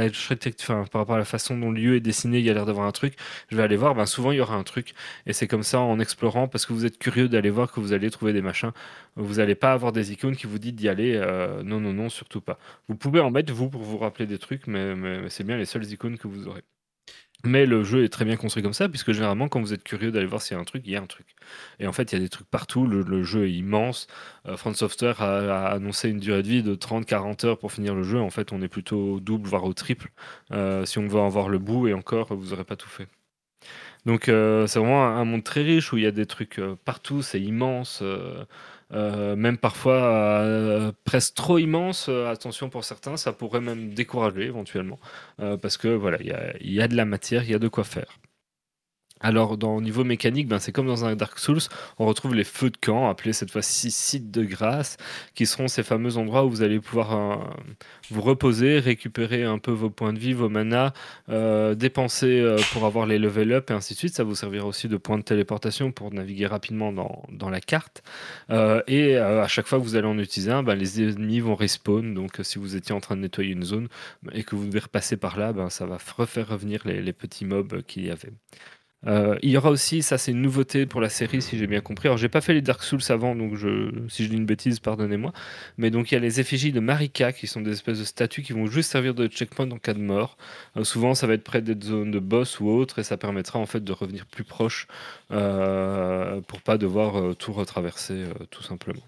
rapport 0.68 1.12
à 1.16 1.18
la 1.18 1.24
façon 1.24 1.58
dont 1.58 1.72
le 1.72 1.80
lieu 1.80 1.96
est 1.96 2.00
dessiné, 2.00 2.38
il 2.38 2.44
y 2.44 2.50
a 2.50 2.54
l'air 2.54 2.66
d'avoir 2.66 2.86
un 2.86 2.92
truc, 2.92 3.14
je 3.50 3.56
vais 3.56 3.64
aller 3.64 3.76
voir, 3.76 3.96
ben, 3.96 4.06
souvent, 4.06 4.30
il 4.30 4.38
y 4.38 4.40
aura 4.40 4.54
un 4.54 4.62
truc, 4.62 4.94
et 5.26 5.32
c'est 5.32 5.48
comme 5.48 5.64
ça, 5.64 5.80
en 5.80 5.98
explorant, 5.98 6.46
parce 6.46 6.66
que 6.66 6.72
vous 6.72 6.86
êtes 6.86 6.98
curieux 6.98 7.28
d'aller 7.28 7.50
voir, 7.50 7.72
que 7.72 7.80
vous 7.80 7.92
allez 7.92 8.10
trouver 8.10 8.32
des 8.32 8.42
machins, 8.42 8.70
vous 9.16 9.34
n'allez 9.36 9.56
pas 9.56 9.72
avoir 9.72 9.90
des 9.90 10.12
icônes 10.12 10.36
qui 10.36 10.46
vous 10.46 10.60
disent 10.60 10.74
d'y 10.74 10.88
aller, 10.88 11.18
non, 11.64 11.80
non, 11.80 11.92
non, 11.92 12.08
surtout 12.10 12.40
pas. 12.40 12.58
Vous 12.88 12.94
pouvez 12.96 13.20
en 13.20 13.30
mettre, 13.32 13.52
vous, 13.52 13.68
pour 13.68 13.82
vous 13.82 13.98
rappeler 13.98 14.26
des 14.26 14.38
trucs, 14.38 14.66
mais 14.68 14.94
c'est 15.30 15.44
bien 15.44 15.56
les 15.56 15.66
seules 15.66 15.90
icônes 15.92 16.18
que 16.18 16.28
vous 16.28 16.46
aurez. 16.48 16.62
Mais 17.44 17.66
le 17.66 17.84
jeu 17.84 18.04
est 18.04 18.08
très 18.08 18.24
bien 18.24 18.36
construit 18.36 18.62
comme 18.62 18.72
ça, 18.72 18.88
puisque 18.88 19.12
généralement, 19.12 19.48
quand 19.48 19.60
vous 19.60 19.74
êtes 19.74 19.84
curieux 19.84 20.10
d'aller 20.10 20.26
voir 20.26 20.40
s'il 20.40 20.54
y 20.56 20.58
a 20.58 20.60
un 20.60 20.64
truc, 20.64 20.82
il 20.86 20.92
y 20.92 20.96
a 20.96 21.02
un 21.02 21.06
truc. 21.06 21.26
Et 21.78 21.86
en 21.86 21.92
fait, 21.92 22.10
il 22.12 22.14
y 22.14 22.18
a 22.18 22.20
des 22.20 22.28
trucs 22.30 22.48
partout. 22.48 22.86
Le, 22.86 23.22
jeu 23.22 23.46
est 23.46 23.52
immense. 23.52 24.06
Euh, 24.46 24.56
Software 24.74 25.20
a, 25.22 25.68
annoncé 25.68 26.08
une 26.08 26.18
durée 26.18 26.42
de 26.42 26.48
vie 26.48 26.62
de 26.62 26.74
30-40 26.74 27.46
heures 27.46 27.58
pour 27.58 27.72
finir 27.72 27.94
le 27.94 28.02
jeu. 28.02 28.18
En 28.20 28.30
fait, 28.30 28.52
on 28.52 28.62
est 28.62 28.68
plutôt 28.68 29.14
au 29.14 29.20
double, 29.20 29.48
voire 29.48 29.64
au 29.64 29.74
triple. 29.74 30.10
euh, 30.52 30.84
si 30.86 30.98
on 30.98 31.06
veut 31.06 31.20
en 31.20 31.28
voir 31.28 31.48
le 31.48 31.58
bout, 31.58 31.86
et 31.88 31.94
encore, 31.94 32.34
vous 32.34 32.50
n'aurez 32.50 32.64
pas 32.64 32.76
tout 32.76 32.88
fait. 32.88 33.08
Donc, 34.06 34.28
euh, 34.28 34.66
c'est 34.66 34.78
vraiment 34.78 35.04
un, 35.04 35.16
un 35.16 35.24
monde 35.24 35.44
très 35.44 35.62
riche 35.62 35.92
où 35.92 35.96
il 35.96 36.04
y 36.04 36.06
a 36.06 36.10
des 36.10 36.26
trucs 36.26 36.58
euh, 36.58 36.76
partout. 36.84 37.22
C'est 37.22 37.40
immense. 37.40 38.02
Euh, 38.92 39.36
même 39.36 39.58
parfois 39.58 40.02
euh, 40.02 40.92
presque 41.04 41.34
trop 41.34 41.58
immense. 41.58 42.06
Euh, 42.08 42.30
attention 42.30 42.68
pour 42.70 42.84
certains, 42.84 43.16
ça 43.16 43.32
pourrait 43.32 43.60
même 43.60 43.94
décourager 43.94 44.42
éventuellement. 44.42 44.98
Parce 45.62 45.76
que 45.76 45.88
voilà, 45.88 46.18
il 46.20 46.26
y 46.60 46.74
y 46.74 46.80
a 46.80 46.88
de 46.88 46.96
la 46.96 47.04
matière, 47.04 47.44
il 47.44 47.50
y 47.50 47.54
a 47.54 47.58
de 47.58 47.68
quoi 47.68 47.84
faire. 47.84 48.18
Alors, 49.24 49.56
dans, 49.56 49.74
au 49.74 49.80
niveau 49.80 50.04
mécanique, 50.04 50.48
ben, 50.48 50.58
c'est 50.58 50.70
comme 50.70 50.86
dans 50.86 51.06
un 51.06 51.16
Dark 51.16 51.38
Souls, 51.38 51.62
on 51.98 52.04
retrouve 52.04 52.34
les 52.34 52.44
feux 52.44 52.68
de 52.68 52.76
camp, 52.76 53.08
appelés 53.08 53.32
cette 53.32 53.50
fois-ci 53.50 53.90
sites 53.90 54.30
de 54.30 54.44
grâce, 54.44 54.98
qui 55.34 55.46
seront 55.46 55.66
ces 55.66 55.82
fameux 55.82 56.18
endroits 56.18 56.44
où 56.44 56.50
vous 56.50 56.60
allez 56.60 56.78
pouvoir 56.78 57.16
euh, 57.16 57.36
vous 58.10 58.20
reposer, 58.20 58.80
récupérer 58.80 59.42
un 59.42 59.56
peu 59.56 59.70
vos 59.70 59.88
points 59.88 60.12
de 60.12 60.18
vie, 60.18 60.34
vos 60.34 60.50
manas, 60.50 60.92
euh, 61.30 61.74
dépenser 61.74 62.38
euh, 62.38 62.58
pour 62.74 62.84
avoir 62.84 63.06
les 63.06 63.18
level 63.18 63.52
up 63.52 63.70
et 63.70 63.72
ainsi 63.72 63.94
de 63.94 63.98
suite. 63.98 64.14
Ça 64.14 64.24
vous 64.24 64.34
servira 64.34 64.66
aussi 64.66 64.88
de 64.88 64.98
point 64.98 65.16
de 65.16 65.22
téléportation 65.22 65.90
pour 65.90 66.12
naviguer 66.12 66.46
rapidement 66.46 66.92
dans, 66.92 67.48
la 67.48 67.60
carte. 67.62 68.02
Et 68.50 69.16
à 69.16 69.48
chaque 69.48 69.66
fois 69.66 69.78
que 69.78 69.84
vous 69.84 69.96
allez 69.96 70.06
en 70.06 70.18
utiliser 70.18 70.52
un, 70.52 70.62
ben, 70.62 70.74
les 70.74 71.00
ennemis 71.00 71.40
vont 71.40 71.54
respawn. 71.54 72.12
Donc, 72.12 72.40
si 72.42 72.58
vous 72.58 72.76
étiez 72.76 72.94
en 72.94 73.00
train 73.00 73.16
de 73.16 73.22
nettoyer 73.22 73.52
une 73.52 73.64
zone 73.64 73.88
et 74.32 74.44
que 74.44 74.54
vous 74.54 74.66
devez 74.66 74.80
repasser 74.80 75.16
par 75.16 75.38
là, 75.38 75.54
ben, 75.54 75.70
ça 75.70 75.86
va 75.86 75.96
refaire 76.18 76.48
revenir 76.48 76.82
les, 76.84 77.00
les 77.00 77.12
petits 77.14 77.46
mobs 77.46 77.80
qu'il 77.86 78.04
y 78.04 78.10
avait. 78.10 78.32
Euh, 79.06 79.36
il 79.42 79.50
y 79.50 79.56
aura 79.56 79.70
aussi, 79.70 80.02
ça 80.02 80.18
c'est 80.18 80.32
une 80.32 80.42
nouveauté 80.42 80.86
pour 80.86 81.00
la 81.00 81.08
série 81.08 81.42
si 81.42 81.58
j'ai 81.58 81.66
bien 81.66 81.80
compris. 81.80 82.08
Alors 82.08 82.18
j'ai 82.18 82.28
pas 82.28 82.40
fait 82.40 82.54
les 82.54 82.62
Dark 82.62 82.82
Souls 82.82 83.00
avant, 83.08 83.34
donc 83.34 83.56
si 84.08 84.24
je 84.24 84.30
dis 84.30 84.36
une 84.36 84.46
bêtise, 84.46 84.80
pardonnez-moi. 84.80 85.32
Mais 85.78 85.90
donc 85.90 86.10
il 86.10 86.14
y 86.14 86.18
a 86.18 86.20
les 86.20 86.40
effigies 86.40 86.72
de 86.72 86.80
Marika 86.80 87.32
qui 87.32 87.46
sont 87.46 87.60
des 87.60 87.72
espèces 87.72 87.98
de 87.98 88.04
statues 88.04 88.42
qui 88.42 88.52
vont 88.52 88.66
juste 88.66 88.90
servir 88.90 89.14
de 89.14 89.26
checkpoint 89.26 89.70
en 89.70 89.78
cas 89.78 89.94
de 89.94 90.00
mort. 90.00 90.36
Euh, 90.76 90.84
souvent 90.84 91.14
ça 91.14 91.26
va 91.26 91.34
être 91.34 91.44
près 91.44 91.62
des 91.62 91.76
zones 91.84 92.10
de 92.10 92.18
boss 92.18 92.60
ou 92.60 92.68
autres 92.68 92.98
et 92.98 93.04
ça 93.04 93.16
permettra 93.16 93.58
en 93.58 93.66
fait 93.66 93.82
de 93.82 93.92
revenir 93.92 94.26
plus 94.26 94.44
proche 94.44 94.86
euh, 95.32 96.40
pour 96.42 96.62
pas 96.62 96.78
devoir 96.78 97.36
tout 97.36 97.52
retraverser 97.52 98.24
tout 98.50 98.62
simplement. 98.62 99.02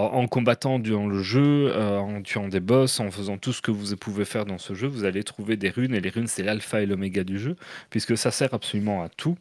En 0.00 0.26
combattant 0.28 0.78
durant 0.78 1.06
le 1.06 1.22
jeu, 1.22 1.70
euh, 1.74 1.98
en 1.98 2.22
tuant 2.22 2.48
des 2.48 2.60
boss, 2.60 3.00
en 3.00 3.10
faisant 3.10 3.36
tout 3.38 3.52
ce 3.52 3.62
que 3.62 3.70
vous 3.70 3.96
pouvez 3.96 4.24
faire 4.24 4.44
dans 4.46 4.58
ce 4.58 4.74
jeu, 4.74 4.86
vous 4.86 5.04
allez 5.04 5.24
trouver 5.24 5.56
des 5.56 5.70
runes. 5.70 5.94
Et 5.94 6.00
les 6.00 6.10
runes, 6.10 6.26
c'est 6.26 6.42
l'alpha 6.42 6.80
et 6.82 6.86
l'oméga 6.86 7.24
du 7.24 7.38
jeu, 7.38 7.56
puisque 7.90 8.16
ça 8.16 8.30
sert 8.30 8.54
absolument 8.54 9.02
à 9.02 9.08
tout. 9.08 9.36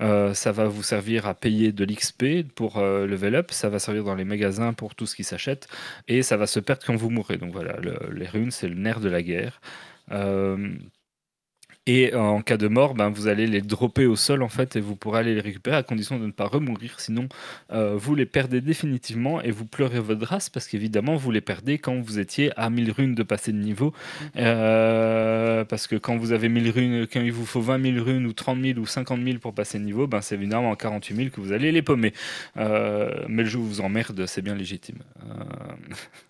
Euh, 0.00 0.34
ça 0.34 0.52
va 0.52 0.66
vous 0.68 0.82
servir 0.82 1.26
à 1.26 1.34
payer 1.34 1.72
de 1.72 1.84
l'XP 1.84 2.42
pour 2.54 2.78
euh, 2.78 3.06
level 3.06 3.34
up. 3.34 3.50
Ça 3.50 3.68
va 3.68 3.78
servir 3.78 4.04
dans 4.04 4.14
les 4.14 4.24
magasins 4.24 4.72
pour 4.72 4.94
tout 4.94 5.06
ce 5.06 5.14
qui 5.16 5.24
s'achète. 5.24 5.68
Et 6.08 6.22
ça 6.22 6.36
va 6.36 6.46
se 6.46 6.60
perdre 6.60 6.82
quand 6.86 6.96
vous 6.96 7.10
mourrez. 7.10 7.36
Donc 7.36 7.52
voilà, 7.52 7.76
le- 7.80 7.98
les 8.14 8.26
runes, 8.26 8.50
c'est 8.50 8.68
le 8.68 8.74
nerf 8.76 9.00
de 9.00 9.08
la 9.08 9.22
guerre. 9.22 9.60
Et 11.88 12.12
euh, 12.12 12.20
en 12.20 12.42
cas 12.42 12.58
de 12.58 12.68
mort, 12.68 12.92
ben, 12.92 13.08
vous 13.08 13.28
allez 13.28 13.46
les 13.46 13.62
dropper 13.62 14.04
au 14.04 14.14
sol 14.14 14.42
en 14.42 14.50
fait 14.50 14.76
et 14.76 14.80
vous 14.80 14.94
pourrez 14.94 15.20
aller 15.20 15.34
les 15.34 15.40
récupérer 15.40 15.74
à 15.74 15.82
condition 15.82 16.18
de 16.18 16.26
ne 16.26 16.30
pas 16.30 16.44
remourir. 16.44 17.00
Sinon, 17.00 17.30
euh, 17.72 17.96
vous 17.96 18.14
les 18.14 18.26
perdez 18.26 18.60
définitivement 18.60 19.40
et 19.40 19.50
vous 19.50 19.64
pleurez 19.64 19.98
votre 19.98 20.26
race 20.26 20.50
parce 20.50 20.68
qu'évidemment, 20.68 21.16
vous 21.16 21.30
les 21.30 21.40
perdez 21.40 21.78
quand 21.78 21.98
vous 21.98 22.18
étiez 22.18 22.52
à 22.58 22.68
1000 22.68 22.90
runes 22.92 23.14
de 23.14 23.22
passer 23.22 23.52
de 23.52 23.56
niveau. 23.56 23.94
Euh, 24.36 25.64
parce 25.64 25.86
que 25.86 25.96
quand 25.96 26.18
vous 26.18 26.32
avez 26.32 26.50
1000 26.50 26.70
runes, 26.70 27.06
quand 27.10 27.22
il 27.22 27.32
vous 27.32 27.46
faut 27.46 27.62
20 27.62 27.94
000 27.94 28.04
runes 28.04 28.26
ou 28.26 28.34
30 28.34 28.60
000 28.60 28.78
ou 28.78 28.84
50 28.84 29.24
000 29.24 29.38
pour 29.38 29.54
passer 29.54 29.78
de 29.78 29.84
niveau, 29.84 30.06
ben, 30.06 30.20
c'est 30.20 30.34
évidemment 30.34 30.70
en 30.70 30.76
48 30.76 31.16
000 31.16 31.30
que 31.30 31.40
vous 31.40 31.52
allez 31.52 31.72
les 31.72 31.80
paumer. 31.80 32.12
Euh, 32.58 33.24
mais 33.28 33.44
le 33.44 33.48
jeu 33.48 33.58
vous 33.58 33.80
emmerde, 33.80 34.26
c'est 34.26 34.42
bien 34.42 34.54
légitime. 34.54 34.98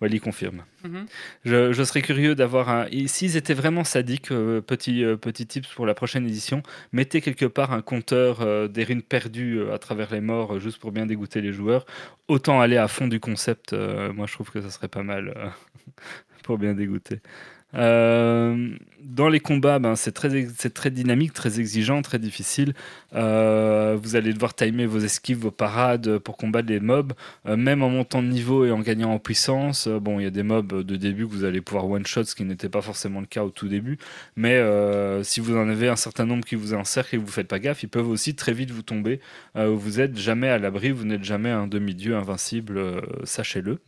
Wally 0.00 0.20
confirme. 0.20 0.64
Mhm. 0.84 1.06
Je, 1.44 1.72
je 1.72 1.82
serais 1.82 2.02
curieux 2.02 2.34
d'avoir 2.34 2.68
un. 2.68 2.86
S'ils 3.06 3.36
étaient 3.36 3.54
vraiment 3.54 3.84
sadiques, 3.84 4.30
euh, 4.30 4.60
petit, 4.60 5.04
euh, 5.04 5.16
petit 5.16 5.46
tips 5.46 5.68
pour 5.74 5.86
la 5.86 5.94
prochaine 5.94 6.26
édition, 6.26 6.62
mettez 6.92 7.20
quelque 7.20 7.46
part 7.46 7.72
un 7.72 7.82
compteur 7.82 8.40
euh, 8.40 8.68
des 8.68 8.84
runes 8.84 9.02
perdues 9.02 9.70
à 9.70 9.78
travers 9.78 10.12
les 10.12 10.20
morts, 10.20 10.58
juste 10.60 10.78
pour 10.78 10.92
bien 10.92 11.06
dégoûter 11.06 11.40
les 11.40 11.52
joueurs. 11.52 11.86
Autant 12.28 12.60
aller 12.60 12.76
à 12.76 12.88
fond 12.88 13.08
du 13.08 13.20
concept, 13.20 13.72
moi 13.72 14.26
je 14.26 14.32
trouve 14.34 14.50
que 14.50 14.60
ça 14.60 14.70
serait 14.70 14.88
pas 14.88 15.02
mal 15.02 15.52
pour 16.42 16.58
bien 16.58 16.74
dégoûter. 16.74 17.20
Euh, 17.74 18.74
dans 19.00 19.28
les 19.28 19.40
combats, 19.40 19.78
ben, 19.78 19.94
c'est 19.96 20.12
très, 20.12 20.90
dynamique, 20.90 21.32
très 21.32 21.60
exigeant, 21.60 22.02
très 22.02 22.18
difficile. 22.18 22.74
Euh, 23.14 23.96
vous 24.00 24.16
allez 24.16 24.32
devoir 24.32 24.54
timer 24.54 24.86
vos 24.86 24.98
esquives, 24.98 25.38
vos 25.38 25.50
parades 25.50 26.18
pour 26.18 26.36
combattre 26.36 26.68
les 26.68 26.80
mobs, 26.80 27.12
euh, 27.46 27.56
même 27.56 27.82
en 27.82 27.90
montant 27.90 28.22
de 28.22 28.28
niveau 28.28 28.64
et 28.64 28.70
en 28.70 28.80
gagnant 28.80 29.12
en 29.12 29.18
puissance. 29.18 29.88
Bon, 29.88 30.18
il 30.18 30.24
y 30.24 30.26
a 30.26 30.30
des 30.30 30.42
mobs 30.42 30.82
de 30.82 30.96
début 30.96 31.26
que 31.26 31.32
vous 31.32 31.44
allez 31.44 31.60
pouvoir 31.60 31.88
one-shot, 31.88 32.24
ce 32.24 32.34
qui 32.34 32.44
n'était 32.44 32.68
pas 32.68 32.82
forcément 32.82 33.20
le 33.20 33.26
cas 33.26 33.44
au 33.44 33.50
tout 33.50 33.68
début. 33.68 33.98
Mais 34.36 34.62
si 35.22 35.40
vous 35.40 35.56
en 35.56 35.68
avez 35.68 35.88
un 35.88 35.96
certain 35.96 36.26
nombre 36.26 36.44
qui 36.44 36.54
vous 36.54 36.74
encerclent 36.74 37.16
et 37.16 37.18
vous 37.18 37.26
faites 37.26 37.48
pas 37.48 37.58
gaffe, 37.58 37.82
ils 37.82 37.88
peuvent 37.88 38.08
aussi 38.08 38.34
très 38.34 38.52
vite 38.52 38.70
vous 38.70 38.82
tomber. 38.82 39.20
Vous 39.54 40.00
êtes 40.00 40.16
jamais 40.16 40.48
à 40.48 40.58
l'abri, 40.58 40.90
vous 40.90 41.04
n'êtes 41.04 41.24
jamais 41.24 41.50
un 41.50 41.66
demi-dieu 41.66 42.16
invincible, 42.16 43.02
sachez-le. 43.24 43.78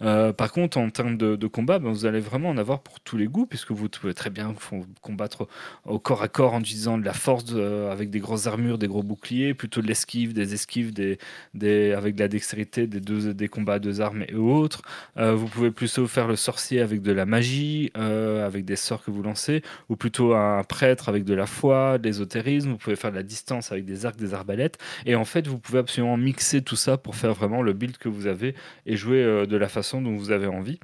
Par 0.00 0.52
contre, 0.52 0.78
en 0.78 0.90
termes 0.90 1.16
de, 1.16 1.36
de 1.36 1.46
combat, 1.46 1.78
ben, 1.78 1.90
vous 1.90 2.06
allez 2.06 2.20
vraiment 2.20 2.50
en 2.50 2.58
avoir 2.58 2.80
pour 2.80 3.00
tous 3.00 3.17
les 3.18 3.26
goûts, 3.26 3.46
puisque 3.46 3.72
vous 3.72 3.88
pouvez 3.88 4.14
très 4.14 4.30
bien 4.30 4.54
combattre 5.02 5.48
au 5.84 5.98
corps 5.98 6.22
à 6.22 6.28
corps 6.28 6.54
en 6.54 6.60
utilisant 6.60 6.98
de 6.98 7.04
la 7.04 7.12
force 7.12 7.44
euh, 7.52 7.90
avec 7.90 8.10
des 8.10 8.20
grosses 8.20 8.46
armures, 8.46 8.78
des 8.78 8.86
gros 8.86 9.02
boucliers, 9.02 9.54
plutôt 9.54 9.82
de 9.82 9.86
l'esquive, 9.86 10.32
des 10.32 10.54
esquives, 10.54 10.92
avec 10.98 12.14
de 12.14 12.20
la 12.20 12.28
dextérité, 12.28 12.86
des, 12.86 13.48
combats 13.48 13.74
à 13.74 13.78
deux 13.78 14.00
armes 14.00 14.24
et 14.28 14.34
autres. 14.34 14.82
Euh, 15.16 15.34
vous 15.34 15.46
pouvez 15.46 15.70
plutôt 15.70 16.06
faire 16.06 16.28
le 16.28 16.36
sorcier 16.36 16.80
avec 16.80 17.02
de 17.02 17.12
la 17.12 17.26
magie, 17.26 17.90
euh, 17.96 18.46
avec 18.46 18.64
des 18.64 18.76
sorts 18.76 19.02
que 19.02 19.10
vous 19.10 19.22
lancez, 19.22 19.62
ou 19.88 19.96
plutôt 19.96 20.34
un 20.34 20.62
prêtre 20.64 21.08
avec 21.08 21.24
de 21.24 21.34
la 21.34 21.46
foi, 21.46 21.98
de 21.98 22.04
l'ésotérisme. 22.04 22.70
Vous 22.70 22.78
pouvez 22.78 22.96
faire 22.96 23.10
de 23.10 23.16
la 23.16 23.22
distance 23.22 23.72
avec 23.72 23.84
des 23.84 24.06
arcs, 24.06 24.16
des 24.16 24.34
arbalètes. 24.34 24.78
Et 25.06 25.14
en 25.14 25.24
fait, 25.24 25.46
vous 25.46 25.58
pouvez 25.58 25.80
absolument 25.80 26.16
mixer 26.16 26.62
tout 26.62 26.76
ça 26.76 26.96
pour 26.96 27.16
faire 27.16 27.34
vraiment 27.34 27.62
le 27.62 27.72
build 27.72 27.98
que 27.98 28.08
vous 28.08 28.26
avez 28.26 28.54
et 28.86 28.96
jouer 28.96 29.46
de 29.46 29.56
la 29.56 29.68
façon 29.68 30.00
dont 30.02 30.16
vous 30.16 30.30
avez 30.30 30.46
envie. 30.46 30.78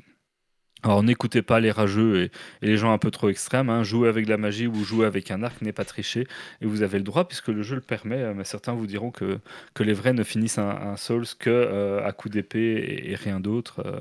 Alors 0.84 1.02
n'écoutez 1.02 1.40
pas 1.42 1.60
les 1.60 1.70
rageux 1.70 2.24
et, 2.24 2.30
les 2.60 2.76
gens 2.76 2.92
un 2.92 2.98
peu 2.98 3.10
trop 3.10 3.28
extrêmes. 3.30 3.70
hein. 3.70 3.82
Jouer 3.84 4.08
avec 4.08 4.28
la 4.28 4.36
magie 4.36 4.66
ou 4.66 4.84
jouer 4.84 5.06
avec 5.06 5.30
un 5.30 5.42
arc 5.42 5.62
n'est 5.62 5.72
pas 5.72 5.84
tricher. 5.86 6.26
Et 6.60 6.66
vous 6.66 6.82
avez 6.82 6.98
le 6.98 7.04
droit 7.04 7.26
puisque 7.26 7.48
le 7.48 7.62
jeu 7.62 7.74
le 7.76 7.80
permet. 7.80 8.20
euh, 8.22 8.34
Mais 8.34 8.44
certains 8.44 8.74
vous 8.74 8.86
diront 8.86 9.10
que, 9.10 9.40
les 9.80 9.92
vrais 9.94 10.12
ne 10.12 10.22
finissent 10.22 10.58
un, 10.58 10.96
Souls 10.96 11.26
que 11.38 11.50
euh, 11.50 12.04
à 12.06 12.12
coup 12.12 12.28
d'épée 12.28 12.58
et, 12.60 13.12
et 13.12 13.14
rien 13.16 13.40
d'autre. 13.40 13.80
euh. 13.86 13.98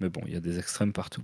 mais 0.00 0.08
bon, 0.08 0.22
il 0.26 0.32
y 0.32 0.36
a 0.36 0.40
des 0.40 0.58
extrêmes 0.58 0.92
partout. 0.92 1.22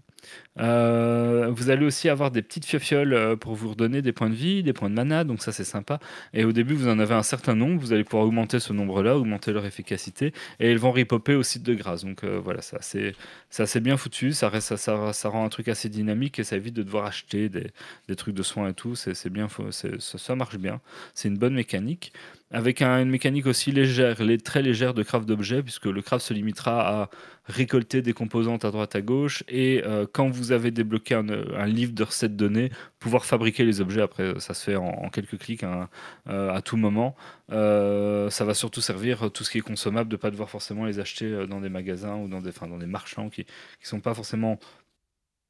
Euh, 0.58 1.48
vous 1.50 1.70
allez 1.70 1.86
aussi 1.86 2.08
avoir 2.08 2.30
des 2.30 2.42
petites 2.42 2.66
fiofioles 2.66 3.14
euh, 3.14 3.36
pour 3.36 3.54
vous 3.54 3.70
redonner 3.70 4.02
des 4.02 4.12
points 4.12 4.28
de 4.28 4.34
vie, 4.34 4.62
des 4.62 4.72
points 4.72 4.90
de 4.90 4.94
mana, 4.94 5.24
donc 5.24 5.42
ça 5.42 5.52
c'est 5.52 5.64
sympa. 5.64 6.00
Et 6.34 6.44
au 6.44 6.52
début, 6.52 6.74
vous 6.74 6.88
en 6.88 6.98
avez 6.98 7.14
un 7.14 7.22
certain 7.22 7.54
nombre, 7.54 7.80
vous 7.80 7.92
allez 7.92 8.04
pouvoir 8.04 8.24
augmenter 8.26 8.60
ce 8.60 8.72
nombre-là, 8.72 9.16
augmenter 9.16 9.52
leur 9.52 9.64
efficacité, 9.64 10.32
et 10.58 10.70
ils 10.70 10.78
vont 10.78 10.92
repopper 10.92 11.34
au 11.34 11.42
site 11.42 11.62
de 11.62 11.74
grâce. 11.74 12.04
Donc 12.04 12.24
euh, 12.24 12.40
voilà, 12.42 12.60
assez, 12.72 13.14
c'est 13.48 13.62
assez 13.62 13.80
bien 13.80 13.96
foutu, 13.96 14.32
ça, 14.32 14.50
ça, 14.60 14.76
ça, 14.76 15.12
ça 15.12 15.28
rend 15.28 15.44
un 15.44 15.48
truc 15.48 15.68
assez 15.68 15.88
dynamique 15.88 16.38
et 16.38 16.44
ça 16.44 16.56
évite 16.56 16.74
de 16.74 16.82
devoir 16.82 17.06
acheter 17.06 17.48
des, 17.48 18.16
trucs 18.16 18.34
de 18.34 18.42
soins 18.42 18.68
et 18.68 18.74
tout, 18.74 18.96
c'est 18.96 19.30
bien, 19.30 19.48
ça, 19.70 19.88
ça 19.98 20.34
marche 20.34 20.58
bien, 20.58 20.80
c'est 21.14 21.28
une 21.28 21.38
bonne 21.38 21.54
mécanique. 21.54 22.12
Avec 22.52 22.82
un- 22.82 23.00
une 23.02 23.10
mécanique 23.10 23.46
aussi 23.46 23.70
légère, 23.70 24.16
très 24.44 24.60
légère 24.62 24.92
de 24.92 25.04
craft 25.04 25.24
d'objets, 25.26 25.62
puisque 25.62 25.86
le 25.86 26.02
craft 26.02 26.24
se 26.26 26.34
limitera 26.34 27.02
à 27.02 27.10
récolter 27.46 28.02
des 28.02 28.12
composantes 28.12 28.64
à 28.64 28.72
droite 28.72 28.96
à 28.96 29.00
gauche 29.02 29.44
et 29.48 29.82
quand 30.12 30.28
vous 30.28 30.52
avez 30.52 30.70
débloqué 30.70 31.14
un, 31.14 31.28
un 31.28 31.66
livre 31.66 31.92
de 31.92 32.02
recettes 32.02 32.36
données, 32.36 32.70
pouvoir 32.98 33.24
fabriquer 33.24 33.64
les 33.64 33.80
objets. 33.80 34.02
Après, 34.02 34.38
ça 34.40 34.54
se 34.54 34.64
fait 34.64 34.76
en, 34.76 35.08
quelques 35.10 35.38
clics 35.38 35.62
hein, 35.64 35.88
euh, 36.28 36.52
à 36.52 36.62
tout 36.62 36.76
moment. 36.76 37.16
Euh, 37.52 38.30
ça 38.30 38.44
va 38.44 38.54
surtout 38.54 38.80
servir 38.80 39.26
euh, 39.26 39.28
tout 39.28 39.44
ce 39.44 39.50
qui 39.50 39.58
est 39.58 39.62
consommable, 39.62 40.08
de 40.08 40.16
ne 40.16 40.20
pas 40.20 40.30
devoir 40.30 40.50
forcément 40.50 40.84
les 40.84 40.98
acheter 41.00 41.26
euh, 41.26 41.46
dans 41.46 41.60
des 41.60 41.68
magasins 41.68 42.16
ou 42.16 42.28
dans 42.28 42.40
des, 42.40 42.52
dans 42.52 42.78
des 42.78 42.86
marchands 42.86 43.30
qui 43.30 43.42
ne 43.42 43.86
sont 43.86 44.00
pas 44.00 44.14
forcément 44.14 44.58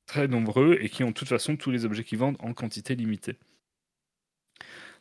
très 0.07 0.29
nombreux 0.29 0.79
et 0.81 0.89
qui 0.89 1.05
ont 1.05 1.09
de 1.09 1.15
toute 1.15 1.29
façon 1.29 1.57
tous 1.57 1.71
les 1.71 1.85
objets 1.85 2.05
qu'ils 2.05 2.19
vendent 2.19 2.37
en 2.41 2.53
quantité 2.55 2.95
limitée. 2.95 3.37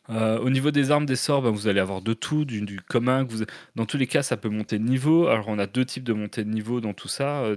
Euh, 0.08 0.38
au 0.38 0.50
niveau 0.50 0.70
des 0.70 0.90
armes, 0.90 1.06
des 1.06 1.16
sorts, 1.16 1.42
ben, 1.42 1.50
vous 1.50 1.68
allez 1.68 1.78
avoir 1.78 2.00
de 2.00 2.14
tout, 2.14 2.44
du, 2.44 2.80
commun. 2.88 3.26
dans 3.76 3.86
tous 3.86 3.96
les 3.96 4.06
cas, 4.06 4.22
ça 4.22 4.36
peut 4.36 4.48
monter 4.48 4.78
de 4.78 4.84
niveau. 4.84 5.28
Alors, 5.28 5.48
on 5.48 5.58
a 5.58 5.66
deux 5.66 5.84
types 5.84 6.04
de 6.04 6.12
montée 6.12 6.42
de 6.42 6.50
niveau 6.50 6.80
dans 6.80 6.94
tout 6.94 7.08
ça. 7.08 7.42
euh, 7.42 7.56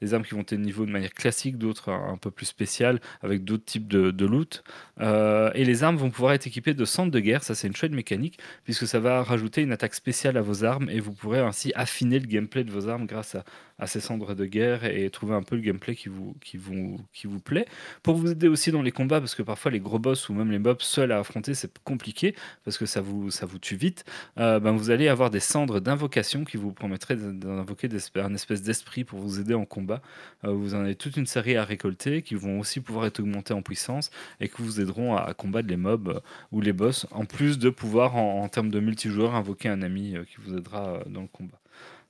des, 0.00 0.14
armes 0.14 0.24
qui 0.24 0.32
vont 0.32 0.38
monter 0.38 0.56
de 0.56 0.62
niveau 0.62 0.84
de 0.84 0.90
manière 0.90 1.12
classique, 1.12 1.56
d'autres 1.56 1.90
un, 1.90 2.16
peu 2.16 2.30
plus 2.30 2.46
spéciales, 2.46 3.00
avec 3.22 3.44
d'autres 3.44 3.64
types 3.64 3.88
de, 3.88 4.10
de 4.10 4.26
loot. 4.26 4.64
Euh, 5.00 5.50
et 5.54 5.64
les 5.64 5.82
armes 5.82 5.96
vont 5.96 6.10
pouvoir 6.10 6.32
être 6.34 6.46
équipées 6.46 6.74
de 6.74 6.84
centres 6.84 7.10
de 7.10 7.20
guerre. 7.20 7.42
Ça, 7.42 7.54
c'est 7.54 7.68
une 7.68 7.76
chouette 7.76 7.92
mécanique, 7.92 8.38
puisque 8.64 8.86
ça 8.86 9.00
va 9.00 9.22
rajouter 9.22 9.62
une 9.62 9.72
attaque 9.72 9.94
spéciale 9.94 10.36
à 10.36 10.42
vos 10.42 10.64
armes, 10.64 10.90
et 10.90 11.00
vous 11.00 11.12
pourrez 11.12 11.40
ainsi 11.40 11.72
affiner 11.74 12.18
le 12.18 12.26
gameplay 12.26 12.64
de 12.64 12.70
vos 12.70 12.88
armes 12.88 13.06
grâce 13.06 13.34
à, 13.34 13.44
à 13.78 13.86
ces 13.86 14.00
cendres 14.00 14.34
de 14.34 14.44
guerre 14.44 14.84
et 14.84 15.08
trouver 15.10 15.34
un 15.34 15.42
peu 15.42 15.56
le 15.56 15.62
gameplay 15.62 15.94
qui 15.94 16.08
vous, 16.08 16.34
qui 16.40 16.56
vous, 16.56 16.98
qui 17.12 17.26
vous 17.26 17.40
plaît. 17.40 17.66
Pour 18.02 18.16
vous 18.16 18.30
aider 18.30 18.48
aussi 18.48 18.72
dans 18.72 18.82
les 18.82 18.90
combats, 18.90 19.20
parce 19.20 19.34
que 19.34 19.42
parfois 19.42 19.70
les 19.70 19.80
gros 19.80 19.98
boss 19.98 20.28
ou 20.28 20.34
même 20.34 20.50
les 20.50 20.58
mobs 20.58 20.80
seuls 20.80 21.12
à 21.12 21.18
affronter, 21.18 21.54
c'est 21.54 21.78
compliqué, 21.84 22.34
parce 22.64 22.78
que 22.78 22.86
ça 22.86 23.00
vous, 23.00 23.30
ça 23.30 23.46
vous 23.46 23.58
tue 23.58 23.76
vite, 23.76 24.04
euh, 24.38 24.58
ben 24.60 24.72
vous 24.72 24.90
allez 24.90 25.08
avoir 25.08 25.30
des 25.30 25.40
cendres 25.40 25.80
d'invocation 25.80 26.44
qui 26.44 26.56
vous 26.56 26.72
permettraient 26.72 27.16
d'invoquer 27.16 27.88
un 28.16 28.34
espèce 28.34 28.62
d'esprit 28.62 29.04
pour 29.04 29.20
vous 29.20 29.40
aider 29.40 29.54
en 29.54 29.64
combat. 29.64 30.02
Euh, 30.44 30.52
vous 30.52 30.74
en 30.74 30.80
avez 30.80 30.96
toute 30.96 31.16
une 31.16 31.26
série 31.26 31.56
à 31.56 31.64
récolter 31.64 32.22
qui 32.22 32.34
vont 32.34 32.60
aussi 32.60 32.80
pouvoir 32.80 33.06
être 33.06 33.20
augmentés 33.20 33.54
en 33.54 33.62
puissance 33.62 34.10
et 34.40 34.48
qui 34.48 34.62
vous 34.62 34.80
aideront 34.80 35.16
à, 35.16 35.32
combattre 35.34 35.68
les 35.68 35.76
mobs 35.76 36.08
euh, 36.08 36.20
ou 36.52 36.60
les 36.60 36.72
boss, 36.72 37.06
en 37.12 37.24
plus 37.24 37.58
de 37.58 37.70
pouvoir, 37.70 38.16
en, 38.16 38.48
termes 38.48 38.70
de 38.70 38.80
multijoueur, 38.80 39.34
invoquer 39.34 39.68
un 39.68 39.82
ami 39.82 40.14
qui 40.28 40.36
vous 40.38 40.56
aidera 40.56 41.00
dans 41.06 41.22
le 41.22 41.28
combat. 41.28 41.60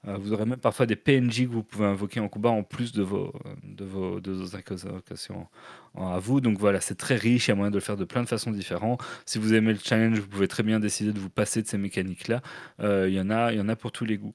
Euh, 0.08 0.16
vous 0.16 0.32
aurez 0.32 0.46
même 0.46 0.58
parfois 0.58 0.86
des 0.86 0.96
PNJ 0.96 1.42
que 1.46 1.52
vous 1.52 1.62
pouvez 1.62 1.84
invoquer 1.86 2.18
en 2.20 2.28
combat 2.28 2.48
en 2.50 2.62
plus 2.62 2.92
de 2.92 3.02
vos, 3.02 3.32
de 3.62 3.84
vos, 3.84 4.20
de 4.20 4.32
vos 4.32 4.56
invocations 4.56 5.46
à 5.96 6.18
vous. 6.18 6.40
Donc 6.40 6.58
voilà, 6.58 6.80
c'est 6.80 6.94
très 6.96 7.16
riche, 7.16 7.46
il 7.48 7.50
y 7.50 7.52
a 7.52 7.54
moyen 7.54 7.70
de 7.70 7.76
le 7.76 7.80
faire 7.80 7.96
de 7.96 8.04
plein 8.04 8.22
de 8.22 8.28
façons 8.28 8.50
différentes. 8.50 9.02
Si 9.26 9.38
vous 9.38 9.54
aimez 9.54 9.72
le 9.74 9.78
challenge, 9.78 10.18
vous 10.20 10.28
pouvez 10.28 10.48
très 10.48 10.62
bien 10.62 10.80
décider 10.80 11.12
de 11.12 11.18
vous 11.20 11.30
passer 11.30 11.62
de 11.62 11.68
ces 11.68 11.78
mécaniques-là. 11.78 12.40
Euh, 12.80 13.06
Il 13.08 13.14
y, 13.14 13.20
en 13.20 13.30
a- 13.30 13.52
y 13.52 13.60
en 13.60 13.68
a 13.68 13.76
pour 13.76 13.92
tous 13.92 14.04
les 14.06 14.16
goûts. 14.18 14.34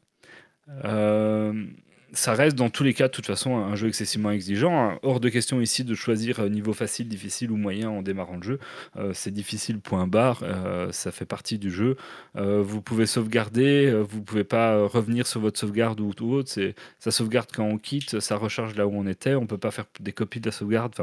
Euh, 0.85 1.65
ça 2.13 2.33
reste 2.33 2.55
dans 2.55 2.69
tous 2.69 2.83
les 2.83 2.93
cas 2.93 3.07
de 3.07 3.11
toute 3.11 3.25
façon 3.25 3.55
un 3.57 3.75
jeu 3.75 3.87
excessivement 3.87 4.31
exigeant. 4.31 4.77
hein. 4.91 4.99
Hors 5.03 5.19
de 5.19 5.29
question 5.29 5.59
ici 5.61 5.83
de 5.83 5.95
choisir 5.95 6.39
euh, 6.39 6.49
niveau 6.49 6.73
facile, 6.73 7.07
difficile 7.07 7.51
ou 7.51 7.57
moyen 7.57 7.89
en 7.89 8.01
démarrant 8.01 8.37
le 8.37 8.43
jeu. 8.43 8.59
Euh, 8.97 9.11
c'est 9.13 9.31
difficile, 9.31 9.79
point 9.79 10.07
barre. 10.07 10.41
euh, 10.43 10.91
ça 10.91 11.11
fait 11.11 11.25
partie 11.25 11.57
du 11.57 11.71
jeu. 11.71 11.97
Vous 12.35 12.81
pouvez 12.81 13.05
sauvegarder, 13.05 13.93
vous 14.09 14.21
pouvez 14.21 14.43
pas 14.43 14.85
revenir 14.87 15.27
sur 15.27 15.39
votre 15.41 15.59
sauvegarde 15.59 15.99
ou, 15.99 16.11
ou 16.21 16.33
autre. 16.33 16.51
Ça 16.99 17.11
sauvegarde 17.11 17.49
quand 17.53 17.63
on 17.65 17.77
quitte, 17.77 18.19
ça 18.19 18.35
recharge 18.37 18.75
là 18.75 18.87
où 18.87 18.93
on 18.95 19.07
était. 19.07 19.35
On 19.35 19.45
peut 19.47 19.57
pas 19.57 19.71
faire 19.71 19.85
des 19.99 20.11
copies 20.11 20.39
de 20.39 20.45
la 20.47 20.51
sauvegarde. 20.51 20.93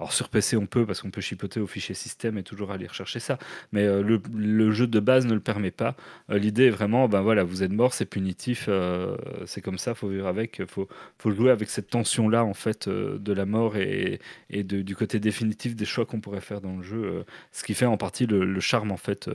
Alors 0.00 0.14
sur 0.14 0.30
PC 0.30 0.56
on 0.56 0.64
peut 0.64 0.86
parce 0.86 1.02
qu'on 1.02 1.10
peut 1.10 1.20
chipoter 1.20 1.60
au 1.60 1.66
fichier 1.66 1.94
système 1.94 2.38
et 2.38 2.42
toujours 2.42 2.70
aller 2.70 2.86
rechercher 2.86 3.20
ça. 3.20 3.38
Mais 3.72 3.82
euh, 3.84 4.02
le, 4.02 4.70
jeu 4.72 4.86
de 4.86 4.98
base 4.98 5.26
ne 5.26 5.34
le 5.34 5.40
permet 5.40 5.70
pas. 5.70 5.94
Euh, 6.30 6.38
L'idée 6.38 6.66
est 6.66 6.70
vraiment, 6.70 7.06
ben 7.06 7.20
voilà, 7.20 7.44
vous 7.44 7.62
êtes 7.62 7.70
mort, 7.70 7.92
c'est 7.92 8.06
punitif, 8.06 8.64
euh, 8.68 9.14
c'est 9.44 9.60
comme 9.60 9.76
ça, 9.76 9.94
faut 9.94 10.08
vivre 10.08 10.26
avec, 10.26 10.62
faut, 10.66 10.88
faut 11.18 11.30
jouer 11.32 11.50
avec 11.50 11.68
cette 11.68 11.88
tension 11.90 12.30
là 12.30 12.44
en 12.44 12.54
fait 12.54 12.88
de 12.88 13.32
la 13.34 13.44
mort 13.44 13.76
et, 13.76 14.20
et 14.48 14.64
du 14.64 14.96
côté 14.96 15.20
définitif 15.20 15.76
des 15.76 15.84
choix 15.84 16.06
qu'on 16.06 16.20
pourrait 16.22 16.40
faire 16.40 16.62
dans 16.62 16.78
le 16.78 16.82
jeu, 16.82 17.26
ce 17.52 17.62
qui 17.62 17.74
fait 17.74 17.84
en 17.84 17.98
partie 17.98 18.24
le, 18.24 18.46
le 18.46 18.60
charme 18.60 18.92
en 18.92 18.96
fait 18.96 19.28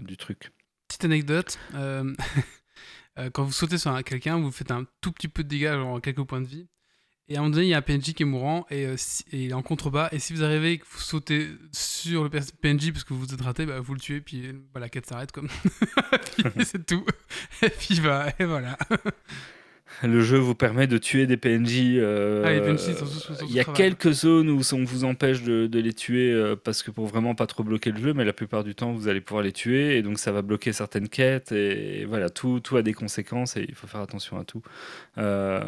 du 0.00 0.18
truc. 0.18 0.50
Petite 0.88 1.06
anecdote. 1.06 1.58
quand 3.32 3.44
vous 3.44 3.52
sautez 3.52 3.78
sur 3.78 3.92
un- 3.92 4.02
quelqu'un, 4.02 4.38
vous 4.38 4.50
faites 4.52 4.70
un 4.72 4.84
tout 5.00 5.12
petit 5.12 5.28
peu 5.28 5.42
de 5.42 5.48
dégâts, 5.48 5.72
genre 5.72 6.02
quelques 6.02 6.24
points 6.24 6.42
de 6.42 6.46
vie. 6.46 6.68
Et 7.32 7.36
à 7.36 7.38
un 7.38 7.42
moment 7.44 7.54
donné, 7.54 7.66
il 7.66 7.70
y 7.70 7.74
a 7.74 7.78
un 7.78 7.82
PNJ 7.82 8.12
qui 8.12 8.22
est 8.22 8.26
mourant 8.26 8.66
et, 8.70 8.86
euh, 8.86 8.94
si- 8.98 9.24
et 9.32 9.44
il 9.44 9.50
est 9.50 9.54
en 9.54 9.62
contrebas. 9.62 10.08
Et 10.12 10.18
si 10.18 10.32
vous 10.34 10.44
arrivez 10.44 10.72
et 10.72 10.78
que 10.78 10.84
vous 10.90 11.00
sautez 11.00 11.48
sur 11.72 12.24
le 12.24 12.28
PNJ 12.28 12.92
parce 12.92 13.04
que 13.04 13.14
vous 13.14 13.20
vous 13.20 13.32
êtes 13.34 13.40
raté, 13.40 13.64
bah, 13.64 13.80
vous 13.80 13.94
le 13.94 14.00
tuez. 14.00 14.20
Puis 14.20 14.50
bah, 14.74 14.80
la 14.80 14.88
quête 14.90 15.06
s'arrête 15.06 15.32
comme. 15.32 15.48
c'est 16.64 16.84
tout. 16.84 17.04
Et 17.62 17.70
puis 17.70 18.00
bah, 18.00 18.26
et 18.38 18.44
voilà. 18.44 18.76
Le 20.02 20.22
jeu 20.22 20.38
vous 20.38 20.54
permet 20.54 20.86
de 20.86 20.96
tuer 20.96 21.26
des 21.26 21.36
PNJ. 21.36 21.96
euh, 21.98 22.42
Ah, 22.46 22.52
les 22.52 22.60
PNJ 22.62 22.96
sont 22.96 23.06
sous 23.06 23.34
Il 23.46 23.52
y 23.54 23.60
a 23.60 23.62
travail. 23.62 23.76
quelques 23.90 24.10
zones 24.12 24.48
où 24.48 24.60
on 24.72 24.84
vous 24.84 25.04
empêche 25.04 25.42
de, 25.42 25.66
de 25.66 25.78
les 25.78 25.92
tuer 25.92 26.32
euh, 26.32 26.56
parce 26.56 26.82
que 26.82 26.90
pour 26.90 27.06
vraiment 27.06 27.34
pas 27.34 27.46
trop 27.46 27.62
bloquer 27.62 27.90
le 27.92 27.98
jeu, 28.00 28.14
mais 28.14 28.24
la 28.24 28.32
plupart 28.32 28.64
du 28.64 28.74
temps 28.74 28.92
vous 28.92 29.06
allez 29.08 29.20
pouvoir 29.20 29.44
les 29.44 29.52
tuer 29.52 29.98
et 29.98 30.02
donc 30.02 30.18
ça 30.18 30.32
va 30.32 30.40
bloquer 30.40 30.72
certaines 30.72 31.08
quêtes 31.10 31.52
et 31.52 32.06
voilà 32.06 32.30
tout, 32.30 32.58
tout 32.60 32.78
a 32.78 32.82
des 32.82 32.94
conséquences 32.94 33.56
et 33.58 33.66
il 33.68 33.74
faut 33.74 33.86
faire 33.86 34.00
attention 34.00 34.38
à 34.40 34.44
tout. 34.44 34.62
Euh, 35.18 35.60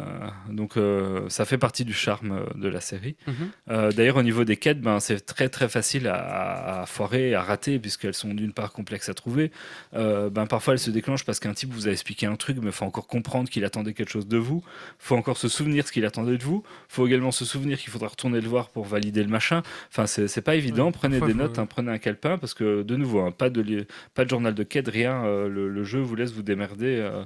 donc 0.49 0.75
euh, 0.75 1.29
ça 1.29 1.45
fait 1.45 1.57
partie 1.59 1.85
du 1.85 1.93
charme 1.93 2.31
euh, 2.31 2.45
de 2.59 2.67
la 2.67 2.81
série. 2.81 3.15
Mhm. 3.27 3.91
D'ailleurs, 3.93 4.17
au 4.17 4.23
niveau 4.23 4.43
des 4.43 4.57
quêtes, 4.57 4.81
ben, 4.81 4.99
c'est 4.99 5.25
très 5.25 5.49
très 5.49 5.69
facile 5.69 6.07
à, 6.07 6.81
à- 6.81 6.85
foirer, 6.85 7.35
à 7.35 7.41
rater, 7.41 7.77
puisqu'elles 7.79 8.13
sont 8.13 8.33
d'une 8.33 8.53
part 8.53 8.71
complexes 8.71 9.09
à 9.09 9.13
trouver. 9.13 9.51
Ben, 9.93 10.45
parfois, 10.47 10.73
elles 10.73 10.79
se 10.79 10.91
déclenchent 10.91 11.25
parce 11.25 11.39
qu'un 11.39 11.53
type 11.53 11.71
vous 11.71 11.87
a 11.87 11.91
expliqué 11.91 12.25
un 12.25 12.35
truc, 12.35 12.57
mais 12.59 12.67
il 12.67 12.71
faut 12.71 12.85
encore 12.85 13.07
comprendre 13.07 13.49
qu'il 13.49 13.63
attendait 13.65 13.93
quelque 13.93 14.11
chose 14.11 14.27
de 14.27 14.37
vous. 14.37 14.63
faut 14.99 15.15
encore 15.15 15.37
se 15.37 15.47
souvenir 15.47 15.87
ce 15.87 15.91
qu'il 15.91 16.05
attendait 16.05 16.37
de 16.37 16.43
vous. 16.43 16.63
faut 16.87 17.05
également 17.07 17.31
se 17.31 17.45
souvenir 17.45 17.77
qu'il 17.77 17.91
faudra 17.91 18.07
retourner 18.09 18.41
le 18.41 18.47
voir 18.47 18.69
pour 18.69 18.85
valider 18.85 19.23
le 19.23 19.29
machin. 19.29 19.61
Enfin, 19.89 20.05
c'est 20.07 20.27
c'est 20.27 20.41
pas 20.41 20.55
évident. 20.55 20.87
Ouais, 20.87 20.91
prenez 20.91 21.19
des 21.19 21.33
notes, 21.33 21.59
hein, 21.59 21.65
prenez 21.65 21.91
un 21.91 21.97
calepin, 21.97 22.37
parce 22.37 22.53
que 22.53 22.81
de 22.83 22.95
nouveau, 22.95 23.21
hein, 23.21 23.31
pas, 23.31 23.49
de, 23.49 23.61
li- 23.61 23.85
pas 24.13 24.25
de 24.25 24.29
journal 24.29 24.53
de 24.53 24.63
quête, 24.63 24.87
rien. 24.87 25.23
euh, 25.25 25.47
le, 25.49 25.69
le 25.69 25.83
jeu 25.83 25.99
vous 25.99 26.15
laisse 26.15 26.31
vous 26.33 26.43
démerder. 26.43 26.97
euh, 26.99 27.23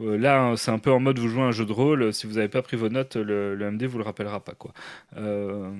euh, 0.00 0.16
Là, 0.16 0.40
hein, 0.40 0.56
c'est 0.56 0.70
un 0.70 0.78
peu 0.78 0.92
en 0.92 1.00
mode 1.00 1.18
vous 1.18 1.28
jouez 1.28 1.42
un 1.42 1.52
jeu 1.52 1.66
de 1.66 1.72
rôle. 1.72 2.12
Si 2.12 2.26
vous 2.26 2.34
n'avez 2.34 2.48
pas 2.48 2.62
pris 2.62 2.76
vos 2.76 2.88
notes, 2.88 3.16
le, 3.16 3.56
MD 3.70 3.84
vous 3.84 3.98
le 3.98 4.04
rappellera 4.04 4.40
pas. 4.40 4.52
Quoi. 4.52 4.72
Euh, 5.16 5.70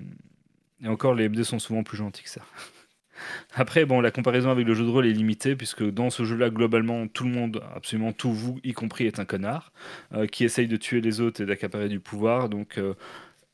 et 0.82 0.88
encore, 0.88 1.14
les 1.14 1.28
MD 1.28 1.42
sont 1.42 1.58
souvent 1.58 1.82
plus 1.82 1.96
gentils 1.96 2.22
que 2.22 2.30
ça. 2.30 2.42
Après, 3.54 3.84
bon, 3.84 4.00
la 4.00 4.10
comparaison 4.10 4.50
avec 4.50 4.66
le 4.66 4.74
jeu 4.74 4.84
de 4.84 4.90
rôle 4.90 5.06
est 5.06 5.12
limitée, 5.12 5.54
puisque 5.54 5.84
dans 5.88 6.08
ce 6.08 6.24
jeu-là, 6.24 6.48
globalement, 6.50 7.06
tout 7.06 7.24
le 7.24 7.30
monde, 7.30 7.62
absolument 7.74 8.12
tout, 8.12 8.32
vous 8.32 8.58
y 8.64 8.72
compris, 8.72 9.06
est 9.06 9.18
un 9.18 9.26
connard, 9.26 9.72
euh, 10.14 10.26
qui 10.26 10.44
essaye 10.44 10.68
de 10.68 10.76
tuer 10.76 11.00
les 11.00 11.20
autres 11.20 11.42
et 11.42 11.46
d'accaparer 11.46 11.88
du 11.88 12.00
pouvoir. 12.00 12.48
Donc, 12.48 12.80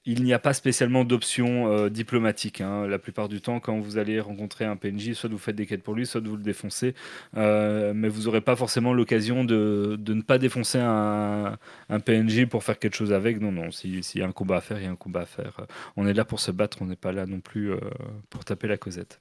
il 0.06 0.22
n'y 0.24 0.32
a 0.32 0.38
pas 0.38 0.54
spécialement 0.54 1.04
d'option 1.04 1.68
euh, 1.72 1.88
diplomatique. 1.90 2.60
hein. 2.60 2.86
La 2.86 2.98
plupart 2.98 3.28
du 3.28 3.40
temps, 3.40 3.60
quand 3.60 3.78
vous 3.80 3.98
allez 3.98 4.20
rencontrer 4.20 4.64
un 4.64 4.76
PNJ, 4.76 5.14
soit 5.14 5.28
vous 5.28 5.38
faites 5.38 5.56
des 5.56 5.66
quêtes 5.66 5.82
pour 5.82 5.94
lui, 5.94 6.06
soit 6.06 6.20
vous 6.20 6.36
le 6.36 6.42
défoncez. 6.42 6.94
Euh, 7.36 7.92
mais 7.94 8.08
vous 8.08 8.22
n'aurez 8.22 8.40
pas 8.40 8.56
forcément 8.56 8.92
l'occasion 8.94 9.44
de, 9.44 9.96
de 9.98 10.14
ne 10.14 10.22
pas 10.22 10.38
défoncer 10.38 10.78
un, 10.80 11.58
PNJ 12.04 12.46
pour 12.46 12.64
faire 12.64 12.78
quelque 12.78 12.94
chose 12.96 13.12
avec. 13.12 13.40
Non, 13.40 13.52
non. 13.52 13.70
si- 13.70 14.02
S'il 14.02 14.20
y 14.20 14.24
a 14.24 14.26
un 14.28 14.32
combat 14.32 14.56
à 14.58 14.60
faire, 14.60 14.78
il 14.78 14.84
y 14.84 14.86
a 14.86 14.90
un 14.90 14.96
combat 14.96 15.22
à 15.22 15.26
faire. 15.26 15.66
On 15.96 16.06
est 16.06 16.14
là 16.14 16.24
pour 16.24 16.40
se 16.40 16.50
battre, 16.52 16.78
on 16.82 16.86
n'est 16.86 16.96
pas 16.96 17.12
là 17.12 17.26
non 17.26 17.40
plus 17.40 17.72
euh, 17.72 17.78
pour 18.30 18.44
taper 18.44 18.68
la 18.68 18.78
causette. 18.78 19.18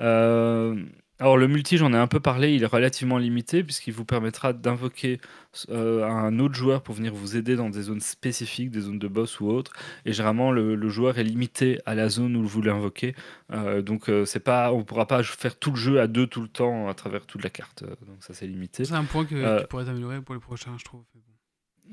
Euh, 0.00 0.76
alors 1.22 1.36
le 1.36 1.46
multi, 1.46 1.76
j'en 1.76 1.92
ai 1.92 1.96
un 1.96 2.08
peu 2.08 2.18
parlé, 2.18 2.52
il 2.52 2.64
est 2.64 2.66
relativement 2.66 3.16
limité 3.16 3.62
puisqu'il 3.62 3.92
vous 3.92 4.04
permettra 4.04 4.52
d'invoquer 4.52 5.20
euh, 5.68 6.04
un 6.04 6.40
autre 6.40 6.56
joueur 6.56 6.82
pour 6.82 6.96
venir 6.96 7.14
vous 7.14 7.36
aider 7.36 7.54
dans 7.54 7.70
des 7.70 7.82
zones 7.82 8.00
spécifiques, 8.00 8.72
des 8.72 8.80
zones 8.80 8.98
de 8.98 9.06
boss 9.06 9.38
ou 9.38 9.46
autres. 9.46 9.72
Et 10.04 10.12
généralement, 10.12 10.50
le, 10.50 10.74
le 10.74 10.88
joueur 10.88 11.18
est 11.18 11.22
limité 11.22 11.78
à 11.86 11.94
la 11.94 12.08
zone 12.08 12.34
où 12.34 12.44
vous 12.44 12.60
l'invoquez. 12.60 13.14
Euh, 13.52 13.82
donc 13.82 14.10
euh, 14.10 14.24
c'est 14.24 14.40
pas, 14.40 14.72
on 14.72 14.78
ne 14.78 14.82
pourra 14.82 15.06
pas 15.06 15.22
faire 15.22 15.56
tout 15.56 15.70
le 15.70 15.76
jeu 15.76 16.00
à 16.00 16.08
deux 16.08 16.26
tout 16.26 16.42
le 16.42 16.48
temps 16.48 16.88
à 16.88 16.94
travers 16.94 17.24
toute 17.24 17.44
la 17.44 17.50
carte. 17.50 17.84
Donc 17.84 18.16
ça 18.18 18.34
c'est 18.34 18.48
limité. 18.48 18.84
C'est 18.84 18.94
un 18.94 19.04
point 19.04 19.24
que, 19.24 19.60
qui 19.60 19.66
pourrait 19.68 19.84
s'améliorer 19.84 20.20
pour 20.22 20.34
les 20.34 20.40
prochains, 20.40 20.74
je 20.76 20.84
trouve. 20.84 21.04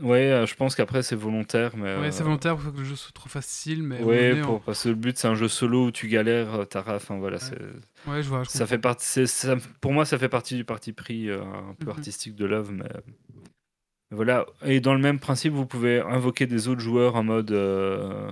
Ouais, 0.02 0.32
euh, 0.32 0.46
je 0.46 0.56
pense 0.56 0.76
qu'apraprès 0.76 1.04
c'est 1.04 1.16
volontaire, 1.16 1.76
mais 1.76 1.84
Ouais, 1.84 2.08
euh, 2.08 2.12
c'est 2.12 2.24
volontaire 2.24 2.56
pour 2.56 2.72
que 2.72 2.78
le 2.78 2.86
jeu 2.86 2.96
soit 2.96 3.12
trop 3.14 3.28
facile, 3.30 3.84
mais. 3.84 3.98
Ouais, 4.02 4.04
moment 4.06 4.30
donné, 4.30 4.42
pour, 4.42 4.62
parce 4.62 4.84
que 4.84 4.90
le 4.90 4.96
but 4.96 5.18
c'est 5.18 5.28
un 5.28 5.36
jeu 5.36 5.48
solo 5.50 5.88
où 5.88 5.92
tu 5.92 6.08
galères, 6.08 6.54
euh, 6.56 6.66
t'as 6.66 6.84
enfin 6.96 7.18
voilà, 7.18 7.40
c'est 7.40 7.58
on- 8.08 8.12
Ouais, 8.12 8.24
je 8.24 8.30
vois. 8.30 8.44
je 8.44 8.50
Ça 8.50 8.60
comprends. 8.60 8.68
fait 8.68 8.78
partie, 8.80 9.28
ça- 9.28 9.58
pour 9.82 9.92
moi, 9.92 10.06
ça 10.06 10.18
fait 10.18 10.30
partie 10.30 10.56
du 10.56 10.64
parti 10.64 10.94
pris 10.94 11.30
euh, 11.30 11.42
un 11.44 11.74
peu 11.78 11.88
Mhm. 11.88 11.98
artistique 11.98 12.36
de 12.36 12.46
l'œuvre, 12.46 12.72
mais 12.72 12.86
voilà. 14.12 14.46
Et 14.64 14.80
dans 14.80 14.94
le 14.94 15.00
même 15.02 15.20
principe, 15.20 15.54
vous 15.54 15.66
pouvez 15.66 16.00
invoquer 16.02 16.48
des 16.48 16.68
autres 16.68 16.82
joueurs 16.82 17.16
en 17.16 17.24
mode 17.24 17.52
euh, 17.52 18.32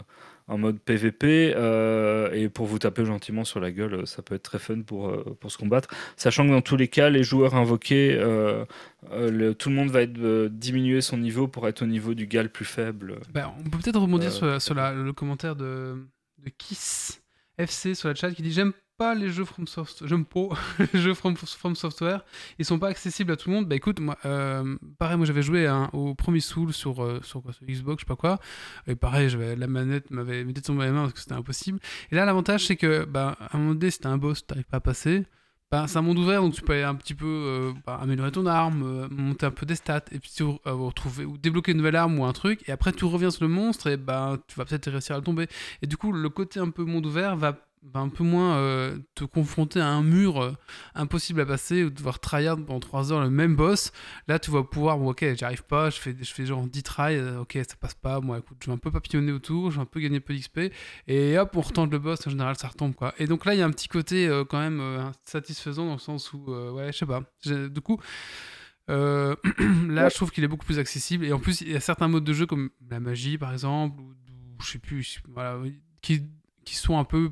en 0.49 0.57
mode 0.57 0.80
PVP 0.80 1.53
euh, 1.56 2.32
et 2.32 2.48
pour 2.48 2.65
vous 2.68 2.80
taper 2.80 3.03
gentiment 3.03 3.44
sur 3.44 3.60
la 3.60 3.72
gueule, 3.72 4.07
ça 4.07 4.22
peut 4.22 4.36
être 4.36 4.44
très 4.44 4.60
fun 4.60 4.82
pour 4.82 5.10
euh, 5.10 5.38
pour 5.40 5.52
se 5.52 5.57
combattre. 5.57 5.90
Sachant 6.15 6.45
que 6.45 6.52
dans 6.52 6.61
tous 6.61 6.78
les 6.78 6.88
cas, 6.88 7.10
les 7.10 7.24
joueurs 7.24 7.56
invoqués, 7.56 8.15
euh, 8.18 8.64
le- 9.11 9.53
tout 9.53 9.69
le 9.69 9.76
monde 9.76 9.90
va 9.90 10.02
être 10.03 10.18
euh, 10.19 10.48
diminuer 10.49 11.02
son 11.02 11.18
niveau 11.18 11.48
pour 11.48 11.68
être 11.68 11.82
au 11.82 11.86
niveau 11.86 12.14
du 12.14 12.28
gal 12.28 12.49
plus 12.49 12.65
faible. 12.65 13.19
Bah, 13.34 13.53
on 13.60 13.69
peut 13.69 13.78
peut-être 13.78 13.99
rebondir 13.99 14.32
sur, 14.32 14.61
sur 14.61 14.74
la- 14.74 14.94
le 14.94 15.11
commentaire 15.14 15.56
de, 15.56 15.98
de 16.38 16.49
Kiss 16.57 17.22
FC 17.57 17.94
sur 17.95 18.07
la 18.07 18.15
chat 18.15 18.32
qui 18.32 18.41
dit 18.41 18.52
J'aime 18.53 18.72
pas 18.98 19.15
les 19.15 19.30
jeux 19.30 19.45
From 19.45 19.68
Software, 19.68 20.07
j'aime 20.10 20.26
pas 20.26 20.49
les 20.94 20.99
jeux 20.99 21.14
From, 21.14 21.36
From 21.36 21.76
Software, 21.76 22.26
ils 22.57 22.65
sont 22.65 22.80
pas 22.80 22.88
accessibles 22.88 23.32
à 23.32 23.36
tout 23.36 23.49
le 23.49 23.56
monde. 23.56 23.68
Bah 23.68 23.76
écoute, 23.76 23.99
moi, 23.99 24.18
euh, 24.26 24.78
pareil, 24.98 25.18
moi 25.18 25.26
j'avais 25.26 25.44
joué 25.44 25.69
au 25.94 26.15
premier 26.15 26.40
Soul 26.40 26.74
sur, 26.74 27.03
euh, 27.03 27.19
sur, 27.24 27.41
Xbox, 27.64 28.02
je 28.02 28.06
sais 28.06 28.07
pas 28.07 28.15
quoi, 28.15 28.40
et 28.88 28.95
pareil, 28.95 29.30
la 29.57 29.68
manette 29.68 30.10
m'avait 30.11 30.44
m'était 30.44 30.61
tombée 30.61 30.84
à 30.84 30.88
la 30.88 30.91
main 30.94 31.02
parce 31.02 31.14
que 31.14 31.19
c'était 31.19 31.34
impossible. 31.34 31.80
Et 32.11 32.15
là, 32.15 32.26
l'avantage 32.26 32.65
c'est 32.65 32.76
que, 32.76 33.06
bah, 33.06 33.38
à 33.40 33.56
un 33.56 33.60
moment 33.60 33.76
donné, 33.76 33.91
t'as 33.91 34.10
un 34.10 34.18
boss, 34.18 34.45
t'arrives 34.45 34.65
pas 34.65 34.78
à 34.78 34.82
passer. 34.82 35.26
Bah, 35.69 35.86
c'est 35.86 35.98
un 35.98 36.02
monde 36.02 36.18
ouvert, 36.18 36.41
donc 36.41 36.53
tu 36.53 36.61
peux 36.61 36.72
aller 36.72 36.84
un 36.84 36.95
petit 36.95 37.14
peu 37.14 37.26
euh, 37.26 37.74
bah, 37.86 37.99
améliorer 38.02 38.32
ton 38.32 38.45
arme, 38.45 39.10
monter 39.11 39.45
un 39.45 39.52
peu 39.52 39.65
des 39.65 39.76
stats, 39.76 40.06
et 40.14 40.19
puis 40.19 40.32
euh, 40.40 40.56
retrouver 40.64 41.26
ou 41.26 41.38
débloquer 41.38 41.74
une 41.74 41.80
nouvelle 41.80 41.98
arme 41.98 42.18
ou 42.18 42.24
un 42.24 42.32
truc, 42.32 42.64
et 42.69 42.72
après 42.72 42.94
tu 42.94 43.03
reviens 43.03 43.32
sur 43.32 43.44
le 43.44 43.49
monstre, 43.49 43.88
et 43.88 43.98
bah, 43.98 44.38
tu 44.48 44.57
vas 44.57 44.64
peut-être 44.64 44.90
réussir 44.90 45.15
à 45.15 45.19
le 45.19 45.26
tomber. 45.26 45.48
Et 45.82 45.88
du 45.88 45.98
coup, 45.98 46.14
le 46.14 46.30
côté 46.30 46.61
un 46.61 46.69
peu 46.69 46.86
monde 46.86 47.06
ouvert 47.06 47.36
va, 47.36 47.66
va 47.84 47.99
un 48.02 48.10
peu 48.10 48.24
moins 48.24 48.58
euh, 48.58 48.98
te 49.16 49.24
confronter 49.24 49.80
à 49.80 49.88
un 49.88 50.04
mur 50.04 50.41
euh, 50.41 50.52
impossible 50.95 51.41
à 51.41 51.45
passer, 51.45 51.84
ou 51.84 51.90
devoir 51.90 52.20
tryhard 52.20 52.58
pendant 52.58 52.80
3 52.80 53.12
heures 53.14 53.22
le 53.22 53.30
même 53.30 53.56
boss. 53.56 53.91
Là, 54.28 54.40
tu 54.40 54.52
vas 54.52 54.64
pouvoir, 54.64 54.98
bon, 54.98 55.12
ok, 55.12 55.26
j'y 55.36 55.44
arrive 55.45 55.64
pas, 55.64 55.90
je 55.90 55.98
fais, 55.99 56.16
je 56.20 56.34
fais 56.34 56.45
genre 56.45 56.66
10 56.68 56.84
tries, 56.84 57.16
euh, 57.16 57.41
ok, 57.41 57.54
ça 57.68 57.76
passe 57.80 57.94
pas, 57.95 58.20
moi 58.20 58.40
écoute, 58.40 58.58
je 58.62 58.68
vais 58.68 58.74
un 58.74 58.78
peu 58.78 58.91
papillonner 58.91 59.32
autour, 59.32 59.72
je 59.72 59.78
vais 59.78 59.82
un 59.84 59.86
peu 59.86 59.99
gagner 59.99 60.18
un 60.18 60.22
peu 60.22 60.34
d'XP, 60.36 60.72
et 61.08 61.38
hop, 61.38 61.52
on 61.56 61.62
retente 61.62 61.91
le 61.91 61.99
boss, 61.99 62.26
en 62.28 62.30
général, 62.30 62.58
ça 62.58 62.68
retombe, 62.68 62.94
quoi. 62.95 63.14
Et 63.20 63.28
donc 63.28 63.45
là, 63.45 63.54
il 63.56 63.60
y 63.60 63.62
a 63.62 63.66
un 63.66 63.72
petit 63.72 63.88
côté 63.88 64.28
euh, 64.28 64.44
quand 64.44 64.60
même 64.60 65.12
satisfaisant 65.24 65.86
dans 65.86 65.94
le 65.94 65.99
sens 65.99 66.34
où, 66.34 66.45
ouais, 66.74 66.91
je 66.91 66.98
sais 66.98 67.06
pas. 67.06 67.22
Du 67.45 67.82
coup, 67.82 67.99
là, 68.88 69.36
Ouais. 69.45 70.10
je 70.10 70.16
trouve 70.16 70.32
qu'il 70.32 70.44
est 70.44 70.48
beaucoup 70.48 70.66
plus 70.66 70.80
accessible. 70.80 71.26
Et 71.26 71.34
en 71.34 71.40
plus, 71.40 71.62
il 71.62 71.72
y 71.72 71.76
a 71.76 71.80
certains 71.80 72.08
modes 72.08 72.24
de 72.24 72.34
jeu 72.34 72.45
comme 72.45 72.70
la 72.90 72.99
magie, 72.99 73.38
par 73.38 73.52
exemple, 73.52 73.99
ou, 73.99 74.06
ou 74.12 74.64
je 74.64 74.72
sais 74.72 74.80
plus, 74.80 75.22
voilà, 75.28 75.58
qui, 76.02 76.24
qui 76.66 76.76
sont 76.76 76.98
un 76.98 77.04
peu 77.04 77.32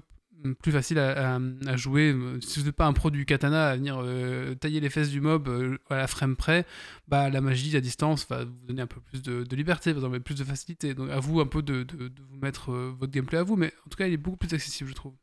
plus 0.53 0.71
faciles 0.71 0.99
à, 0.99 1.39
jouer. 1.75 2.15
Si 2.41 2.59
vous 2.59 2.65
n'êtes 2.65 2.75
pas 2.75 2.85
un 2.85 2.93
pro 2.93 3.09
du 3.09 3.25
katana 3.25 3.69
à 3.69 3.75
venir 3.75 3.97
euh, 3.99 4.55
tailler 4.55 4.79
les 4.79 4.89
fesses 4.89 5.09
du 5.09 5.21
mob 5.21 5.47
euh, 5.47 5.77
à 5.89 5.97
la 5.97 6.07
frame 6.07 6.35
près, 6.35 6.65
bah, 7.07 7.29
la 7.29 7.41
magie 7.41 7.75
à 7.75 7.81
distance 7.81 8.27
va 8.27 8.45
vous 8.45 8.65
donner 8.67 8.81
un 8.81 8.87
peu 8.87 9.01
plus 9.01 9.21
de, 9.21 9.55
liberté, 9.55 9.89
exemple, 9.91 10.17
et 10.17 10.19
plus 10.19 10.35
de 10.35 10.43
facilité. 10.43 10.93
Donc 10.93 11.09
à 11.09 11.19
vous 11.19 11.39
un 11.39 11.47
peu 11.47 11.61
de 11.61 11.85
vous 12.29 12.37
mettre 12.37 12.71
euh, 12.71 12.95
votre 12.99 13.11
gameplay 13.11 13.37
à 13.37 13.43
vous, 13.43 13.55
mais 13.55 13.73
en 13.85 13.89
tout 13.89 13.97
cas, 13.97 14.07
il 14.07 14.13
est 14.13 14.17
beaucoup 14.17 14.37
plus 14.37 14.53
accessible, 14.53 14.89
je 14.89 14.95
trouve. 14.95 15.13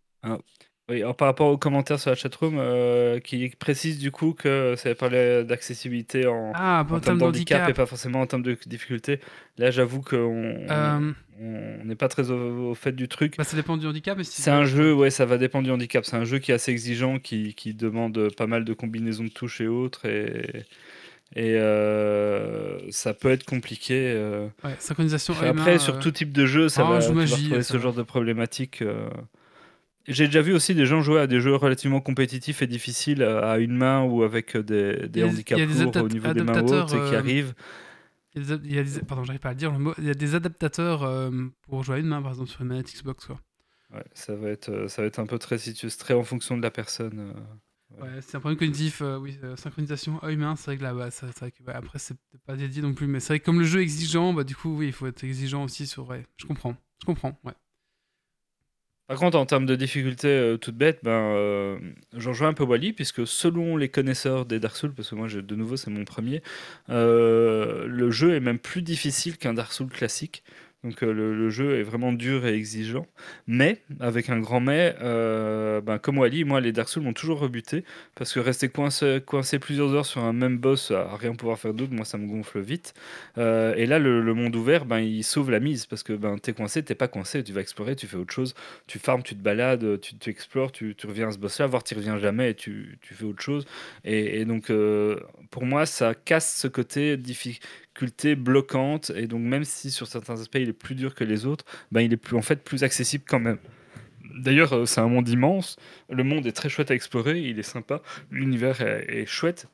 Oui, 0.88 0.96
alors 1.00 1.16
par 1.16 1.28
rapport 1.28 1.48
aux 1.48 1.56
commentaires 1.58 2.00
sur 2.00 2.10
la 2.10 2.16
chatroom, 2.16 2.56
euh, 2.58 3.20
qui 3.20 3.48
précise 3.58 3.98
du 3.98 4.10
coup 4.10 4.32
que 4.34 4.74
ça 4.76 4.94
parlait 4.96 5.44
d'accessibilité 5.44 6.26
en, 6.26 6.52
Ah, 6.54 6.84
en 6.88 6.94
en 6.96 7.00
termes 7.00 7.18
d'handicap 7.18 7.68
et 7.68 7.72
pas 7.72 7.86
forcément 7.86 8.20
en 8.20 8.26
termes 8.26 8.42
de 8.42 8.56
difficulté. 8.66 9.20
Là, 9.58 9.70
j'avoue 9.70 10.00
qu'on 10.02 10.66
Euh, 10.68 11.12
on 11.40 11.84
n'est 11.84 11.94
pas 11.94 12.08
très 12.08 12.30
au, 12.30 12.70
au 12.70 12.74
fait 12.74 12.92
du 12.92 13.06
truc. 13.08 13.36
bah, 13.38 13.44
ça 13.44 13.56
dépend 13.56 13.76
du 13.76 13.86
handicap. 13.86 14.20
si 14.22 14.42
C'est 14.42 14.50
un 14.50 14.64
jeu, 14.64 14.92
ouais, 14.92 15.10
ça 15.10 15.24
va 15.24 15.38
dépendre 15.38 15.64
du 15.66 15.70
handicap. 15.70 16.04
C'est 16.04 16.16
un 16.16 16.24
jeu 16.24 16.40
qui 16.40 16.50
est 16.50 16.54
assez 16.54 16.72
exigeant, 16.72 17.18
qui, 17.20 17.54
qui 17.54 17.74
demande 17.74 18.30
pas 18.36 18.48
mal 18.48 18.64
de 18.64 18.74
combinaisons 18.74 19.24
de 19.24 19.28
touches 19.30 19.60
et 19.60 19.68
autres. 19.68 20.06
Et, 20.06 20.64
et 21.34 21.54
euh, 21.56 22.78
ça 22.90 23.14
peut 23.14 23.30
être 23.30 23.44
compliqué. 23.44 24.12
euh. 24.14 24.48
Ouais, 24.64 24.74
synchronisation. 24.78 25.34
Après, 25.34 25.52
main, 25.52 25.78
sur 25.78 25.94
euh, 25.96 26.00
tout 26.00 26.10
type 26.10 26.32
de 26.32 26.44
jeu, 26.44 26.68
ça 26.68 26.82
ah, 26.86 26.90
va, 26.90 26.98
vas 26.98 27.12
magie, 27.12 27.50
ça 27.50 27.62
ce 27.62 27.72
va. 27.76 27.82
genre 27.84 27.94
de 27.94 28.02
problématique. 28.02 28.82
Euh. 30.08 30.12
J'ai 30.12 30.26
déjà 30.26 30.42
vu 30.42 30.52
aussi 30.52 30.74
des 30.74 30.86
gens 30.86 31.00
jouer 31.02 31.20
à 31.20 31.26
des 31.26 31.40
jeux 31.40 31.54
relativement 31.54 32.00
compétitifs 32.00 32.62
et 32.62 32.66
difficiles 32.66 33.22
à 33.22 33.52
à 33.52 33.58
une 33.58 33.76
main 33.76 34.02
ou 34.04 34.22
avec 34.22 34.56
des, 34.56 35.08
des 35.08 35.22
handicaps 35.24 35.60
lourds 35.84 35.96
au 35.96 36.08
niveau 36.08 36.32
des 36.32 36.42
mains 36.42 36.60
hautes 36.62 36.94
et 36.94 36.98
qui 37.08 37.14
euh, 37.14 37.18
arrivent. 37.18 37.54
Il 38.34 38.42
y 38.48 38.52
a 38.52 38.56
des, 38.56 38.68
il 38.68 38.74
y 38.74 38.78
a 38.78 38.82
des- 38.82 39.00
pardon, 39.02 39.24
j'arrive 39.24 39.40
pas 39.40 39.50
à 39.50 39.52
le 39.52 39.58
dire 39.58 39.70
le 39.72 39.78
mot. 39.78 39.94
Il 39.98 40.04
y 40.04 40.10
a 40.10 40.14
des 40.14 40.34
adaptateurs 40.34 41.02
euh, 41.02 41.30
pour 41.62 41.82
jouer 41.84 41.96
à 41.96 41.98
une 41.98 42.06
main, 42.06 42.22
par 42.22 42.32
exemple, 42.32 42.50
sur 42.50 42.62
une 42.62 42.68
manette 42.68 42.92
Xbox. 42.94 43.26
Quoi. 43.26 43.38
Ouais, 43.92 44.04
ça, 44.14 44.34
va 44.34 44.48
être, 44.48 44.70
euh, 44.70 44.88
ça 44.88 45.02
va 45.02 45.08
être 45.08 45.18
un 45.18 45.26
peu 45.26 45.38
très, 45.38 45.58
situ- 45.58 45.88
très 45.90 46.14
en 46.14 46.24
fonction 46.24 46.56
de 46.56 46.62
la 46.62 46.70
personne. 46.70 47.18
euh. 47.18 48.02
Ouais, 48.02 48.22
c'est 48.22 48.38
un 48.38 48.40
problème 48.40 48.58
cognitif, 48.58 49.02
euh, 49.02 49.18
oui, 49.18 49.38
euh, 49.44 49.54
synchronisation 49.56 50.18
œil-main, 50.24 50.56
c'est 50.56 50.64
vrai 50.64 50.78
que 50.78 50.82
là, 50.82 50.94
bah, 50.94 51.10
c'est 51.10 51.26
vrai 51.38 51.50
que, 51.50 51.62
bah, 51.62 51.74
après, 51.76 51.98
c'est 51.98 52.16
pas 52.46 52.56
dédié 52.56 52.80
non 52.80 52.94
plus, 52.94 53.06
mais 53.06 53.20
c'est 53.20 53.28
vrai 53.34 53.40
que 53.40 53.44
comme 53.44 53.58
le 53.58 53.66
jeu 53.66 53.80
est 53.80 53.82
exigeant, 53.82 54.32
bah, 54.32 54.44
du 54.44 54.56
coup, 54.56 54.74
oui, 54.78 54.86
il 54.86 54.92
faut 54.94 55.06
être 55.06 55.22
exigeant 55.24 55.64
aussi 55.64 55.86
sur. 55.86 56.08
Ouais, 56.08 56.24
je 56.38 56.46
comprends, 56.46 56.74
je 57.02 57.04
comprends, 57.04 57.38
ouais. 57.44 57.52
Par 59.08 59.18
contre, 59.18 59.36
en 59.36 59.46
termes 59.46 59.66
de 59.66 59.74
difficulté 59.76 60.28
euh, 60.28 60.56
toute 60.56 60.76
bête, 60.76 61.00
ben, 61.02 61.10
euh, 61.10 61.78
j'en 62.16 62.30
rejoins 62.30 62.48
un 62.48 62.54
peu 62.54 62.64
Wally, 62.64 62.92
puisque 62.92 63.26
selon 63.26 63.76
les 63.76 63.88
connaisseurs 63.88 64.46
des 64.46 64.58
Dark 64.60 64.76
Souls, 64.76 64.94
parce 64.94 65.10
que 65.10 65.14
moi, 65.14 65.28
de 65.28 65.56
nouveau, 65.56 65.76
c'est 65.76 65.90
mon 65.90 66.04
premier, 66.04 66.42
euh, 66.88 67.86
le 67.86 68.10
jeu 68.10 68.34
est 68.34 68.40
même 68.40 68.58
plus 68.58 68.80
difficile 68.82 69.36
qu'un 69.36 69.54
Dark 69.54 69.72
Souls 69.72 69.90
classique. 69.90 70.44
Donc 70.84 71.00
euh, 71.04 71.12
le, 71.12 71.50
jeu 71.50 71.78
est 71.78 71.84
vraiment 71.84 72.12
dur 72.12 72.44
et 72.44 72.54
exigeant. 72.54 73.06
Mais, 73.46 73.78
avec 74.00 74.30
un 74.30 74.40
grand 74.40 74.60
mais, 74.60 74.96
euh, 75.00 75.80
ben, 75.80 75.98
comme 75.98 76.18
Wally, 76.18 76.44
moi, 76.44 76.60
les 76.60 76.72
Dark 76.72 76.88
Souls 76.88 77.04
m'ont 77.04 77.12
toujours 77.12 77.38
rebuté, 77.38 77.84
parce 78.16 78.32
que 78.32 78.40
rester 78.40 78.68
coincé, 78.68 79.20
plusieurs 79.60 79.92
heures 79.94 80.06
sur 80.06 80.22
un 80.22 80.32
même 80.32 80.58
boss 80.58 80.90
à 80.90 81.16
rien 81.16 81.34
pouvoir 81.34 81.58
faire 81.58 81.72
d'autre, 81.72 81.92
moi, 81.92 82.04
ça 82.04 82.18
me 82.18 82.26
gonfle 82.26 82.60
vite. 82.60 82.94
Euh, 83.38 83.74
et 83.76 83.86
là, 83.86 83.98
le, 84.00 84.34
monde 84.34 84.56
ouvert, 84.56 84.84
ben, 84.84 84.98
il 84.98 85.22
sauve 85.22 85.50
la 85.50 85.60
mise, 85.60 85.86
parce 85.86 86.02
que 86.02 86.14
ben, 86.14 86.38
t'es 86.38 86.52
coincé, 86.52 86.82
t'es 86.82 86.96
pas 86.96 87.08
coincé, 87.08 87.44
tu 87.44 87.52
vas 87.52 87.60
explorer, 87.60 87.94
tu 87.94 88.06
fais 88.06 88.16
autre 88.16 88.32
chose 88.32 88.54
tu 88.86 88.98
farmes, 88.98 89.22
tu 89.22 89.34
te 89.34 89.42
balades, 89.42 90.00
tu, 90.00 90.30
explores, 90.30 90.72
tu, 90.72 90.94
reviens 91.04 91.28
à 91.28 91.32
ce 91.32 91.38
boss-là, 91.38 91.66
voire 91.66 91.84
tu 91.84 91.94
reviens 91.94 92.18
jamais 92.18 92.50
et 92.50 92.54
tu, 92.54 92.98
fais 93.02 93.24
autre 93.24 93.42
chose. 93.42 93.64
Et, 94.04 94.44
donc, 94.44 94.70
pour 95.50 95.64
moi, 95.64 95.86
ça 95.86 96.14
casse 96.14 96.56
ce 96.56 96.68
côté 96.68 97.16
difficulté 97.92 98.34
bloquante. 98.34 99.10
Et 99.10 99.26
donc, 99.26 99.40
même 99.42 99.64
si 99.64 99.90
sur 99.90 100.06
certains 100.06 100.40
aspects, 100.40 100.58
il 100.60 100.68
est 100.68 100.72
plus 100.72 100.94
dur 100.94 101.14
que 101.14 101.24
les 101.24 101.46
autres, 101.46 101.64
ben, 101.90 102.00
il 102.00 102.12
est 102.12 102.16
plus, 102.16 102.36
en 102.36 102.42
fait 102.42 102.62
plus 102.64 102.84
accessible 102.84 103.24
quand 103.26 103.40
même. 103.40 103.58
D'ailleurs, 104.36 104.72
euh, 104.72 104.86
c'est 104.86 105.00
un 105.00 105.08
monde 105.08 105.28
immense. 105.28 105.76
Le 106.08 106.24
monde 106.24 106.46
est 106.46 106.52
très 106.52 106.68
chouette 106.68 106.90
à 106.90 106.94
explorer, 106.94 107.40
il 107.40 107.58
est 107.58 107.62
sympa. 107.62 108.00
L'univers 108.30 108.80
est, 108.80 109.26
chouette. 109.26 109.68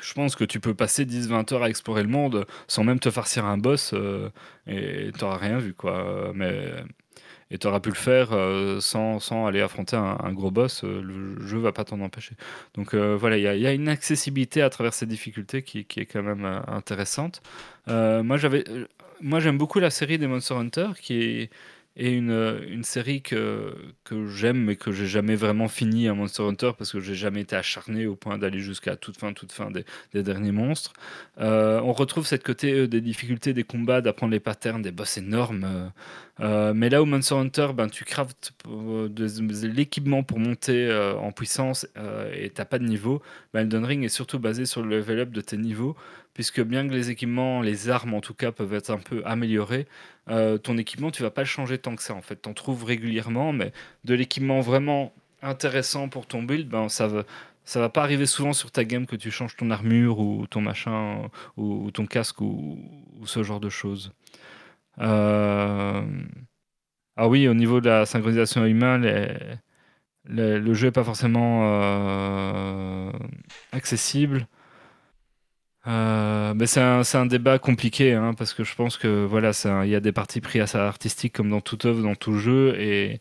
Je 0.00 0.14
pense 0.14 0.36
que 0.36 0.44
tu 0.44 0.60
peux 0.60 0.74
passer 0.74 1.04
10-20 1.04 1.54
heures 1.54 1.62
à 1.64 1.68
explorer 1.68 2.02
le 2.04 2.08
monde 2.08 2.46
sans 2.68 2.84
même 2.84 3.00
te 3.00 3.10
farcir 3.10 3.44
un 3.44 3.58
boss 3.58 3.92
euh, 3.94 4.30
et 4.68 5.10
tu 5.12 5.24
n'auras 5.24 5.38
rien 5.38 5.58
vu. 5.58 5.74
quoi. 5.74 6.32
Mais 6.36 6.72
et 7.50 7.58
tu 7.58 7.66
auras 7.66 7.80
pu 7.80 7.88
le 7.88 7.94
faire 7.94 8.32
euh, 8.32 8.80
sans, 8.80 9.20
sans 9.20 9.46
aller 9.46 9.60
affronter 9.60 9.96
un, 9.96 10.32
gros 10.32 10.50
boss, 10.50 10.84
euh, 10.84 11.00
le 11.02 11.46
jeu 11.46 11.58
va 11.58 11.72
pas 11.72 11.84
t'en 11.84 12.00
empêcher. 12.00 12.34
Donc 12.74 12.94
euh, 12.94 13.16
voilà, 13.18 13.38
il 13.38 13.40
y, 13.40 13.62
y 13.62 13.66
a 13.66 13.72
une 13.72 13.88
accessibilité 13.88 14.62
à 14.62 14.70
travers 14.70 14.92
ces 14.92 15.06
difficultés 15.06 15.62
qui, 15.62 15.84
qui 15.84 16.00
est 16.00 16.06
quand 16.06 16.22
même 16.22 16.44
intéressante. 16.66 17.42
Moi, 17.86 18.36
moi, 19.20 19.40
j'aime 19.40 19.58
beaucoup 19.58 19.80
la 19.80 19.90
série 19.90 20.18
des 20.18 20.26
Monster 20.26 20.54
Hunter 20.54 20.88
qui 21.00 21.14
est, 21.14 21.50
et 21.98 22.12
une, 22.12 22.30
euh, 22.30 22.60
une 22.68 22.84
série 22.84 23.22
que, 23.22 23.74
que 24.04 24.28
j'aime 24.28 24.64
mais 24.64 24.76
que 24.76 24.92
j'ai 24.92 25.06
jamais 25.06 25.34
vraiment 25.34 25.66
fini 25.66 26.08
à 26.08 26.14
Monster 26.14 26.44
Hunter 26.44 26.70
parce 26.78 26.92
que 26.92 27.00
j'ai 27.00 27.16
jamais 27.16 27.40
été 27.40 27.56
acharné 27.56 28.06
au 28.06 28.14
point 28.14 28.38
d'aller 28.38 28.60
jusqu'à 28.60 28.94
toute 28.94 29.18
fin, 29.18 29.32
toute 29.32 29.50
fin 29.50 29.70
des, 29.70 29.84
derniers 30.22 30.52
monstres. 30.52 30.92
Euh, 31.40 31.80
on 31.80 31.92
retrouve 31.92 32.26
cette 32.26 32.44
côté 32.44 32.72
euh, 32.72 32.88
des 32.88 33.00
difficultés 33.00 33.52
des 33.52 33.64
combats, 33.64 34.00
d'apprendre 34.00 34.32
les 34.32 34.40
patterns, 34.40 34.80
des 34.80 34.92
boss 34.92 35.18
énormes. 35.18 35.90
mais 36.38 36.88
là 36.88 37.02
où 37.02 37.04
Monster 37.04 37.34
Hunter, 37.34 37.68
ben, 37.74 37.88
tu 37.88 38.04
craftes 38.04 38.52
l'équipement 39.64 40.22
pour 40.22 40.38
monter 40.38 40.92
en 41.20 41.32
puissance 41.32 41.86
et 42.32 42.50
t'as 42.50 42.64
pas 42.64 42.78
de 42.78 42.84
niveau, 42.84 43.20
ben, 43.52 43.62
Elden 43.62 43.84
Ring 43.84 44.04
est 44.04 44.08
surtout 44.08 44.38
basé 44.38 44.64
sur 44.64 44.82
le 44.82 44.98
level 44.98 45.18
up 45.20 45.30
de 45.30 45.40
tes 45.40 45.56
niveaux, 45.56 45.96
puisque 46.38 46.60
bien 46.62 46.86
que 46.86 46.94
les 46.94 47.10
équipements, 47.10 47.62
les 47.62 47.90
armes 47.90 48.14
en 48.14 48.20
tout 48.20 48.32
cas, 48.32 48.52
peuvent 48.52 48.72
être 48.72 48.90
un 48.90 48.98
peu 48.98 49.22
améliorés, 49.24 49.88
euh, 50.30 50.56
ton 50.56 50.78
équipement, 50.78 51.10
tu 51.10 51.24
vas 51.24 51.32
pas 51.32 51.40
le 51.40 51.48
changer 51.48 51.78
tant 51.78 51.96
que 51.96 52.02
ça 52.02 52.14
en 52.14 52.22
fait. 52.22 52.36
T'en 52.36 52.54
trouves 52.54 52.84
régulièrement, 52.84 53.52
mais 53.52 53.72
de 54.04 54.14
l'équipement 54.14 54.60
vraiment 54.60 55.12
intéressant 55.42 56.08
pour 56.08 56.26
ton 56.26 56.44
build, 56.44 56.68
ben, 56.68 56.88
ça 56.88 57.08
va. 57.08 57.24
Va 57.74 57.88
pas 57.90 58.02
arriver 58.02 58.26
souvent 58.26 58.52
sur 58.54 58.70
ta 58.70 58.84
game 58.84 59.06
que 59.06 59.16
tu 59.16 59.30
changes 59.30 59.56
ton 59.56 59.70
armure 59.70 60.20
ou 60.20 60.46
ton 60.46 60.60
machin 60.62 61.28
ou, 61.56 61.90
ton 61.90 62.06
casque 62.06 62.40
ou, 62.40 62.78
ce 63.26 63.42
genre 63.42 63.60
de 63.60 63.68
choses. 63.68 64.12
Euh, 65.00 66.02
Ah 67.16 67.28
oui, 67.28 67.48
au 67.48 67.54
niveau 67.54 67.80
de 67.80 67.88
la 67.90 68.06
synchronisation 68.06 68.64
humaine, 68.64 69.04
le 70.24 70.74
jeu 70.74 70.88
est 70.88 70.92
pas 70.92 71.04
forcément 71.04 71.60
euh, 71.64 73.12
accessible. 73.72 74.46
Euh, 75.88 76.54
mais 76.54 76.66
c'est 76.66 76.80
un, 76.82 77.26
débat 77.26 77.58
compliqué 77.58 78.12
hein, 78.12 78.34
parce 78.34 78.52
que 78.54 78.62
je 78.64 78.74
pense 78.74 78.98
que 78.98 79.24
voilà, 79.24 79.52
il 79.84 79.90
y 79.90 79.94
a 79.94 80.00
des 80.00 80.12
parties 80.12 80.40
pris 80.42 80.60
assez 80.60 80.76
artistiques 80.76 81.34
comme 81.34 81.50
dans 81.50 81.62
toute 81.62 81.86
œuvre, 81.86 82.02
dans 82.02 82.14
tout 82.14 82.34
jeu 82.34 82.74
et, 82.78 83.20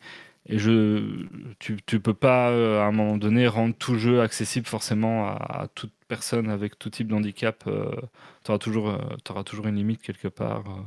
tu, 1.59 1.77
tu 1.85 1.99
peux 1.99 2.13
pas 2.13 2.49
euh, 2.51 2.81
à 2.81 2.85
un 2.85 2.91
moment 2.91 3.17
donné 3.17 3.47
rendre 3.47 3.75
tout 3.75 3.97
jeu 3.97 4.21
accessible 4.21 4.65
forcément 4.67 5.27
à, 5.27 5.63
à 5.63 5.67
toute 5.69 5.93
personne 6.07 6.49
avec 6.49 6.79
tout 6.79 6.89
type 6.89 7.07
d'handicap. 7.09 7.63
tu 7.65 8.51
auras 8.51 8.59
euh, 8.65 9.43
toujours 9.43 9.67
une 9.67 9.75
limite 9.75 10.01
quelque 10.01 10.27
part. 10.29 10.63
euh. 10.69 10.81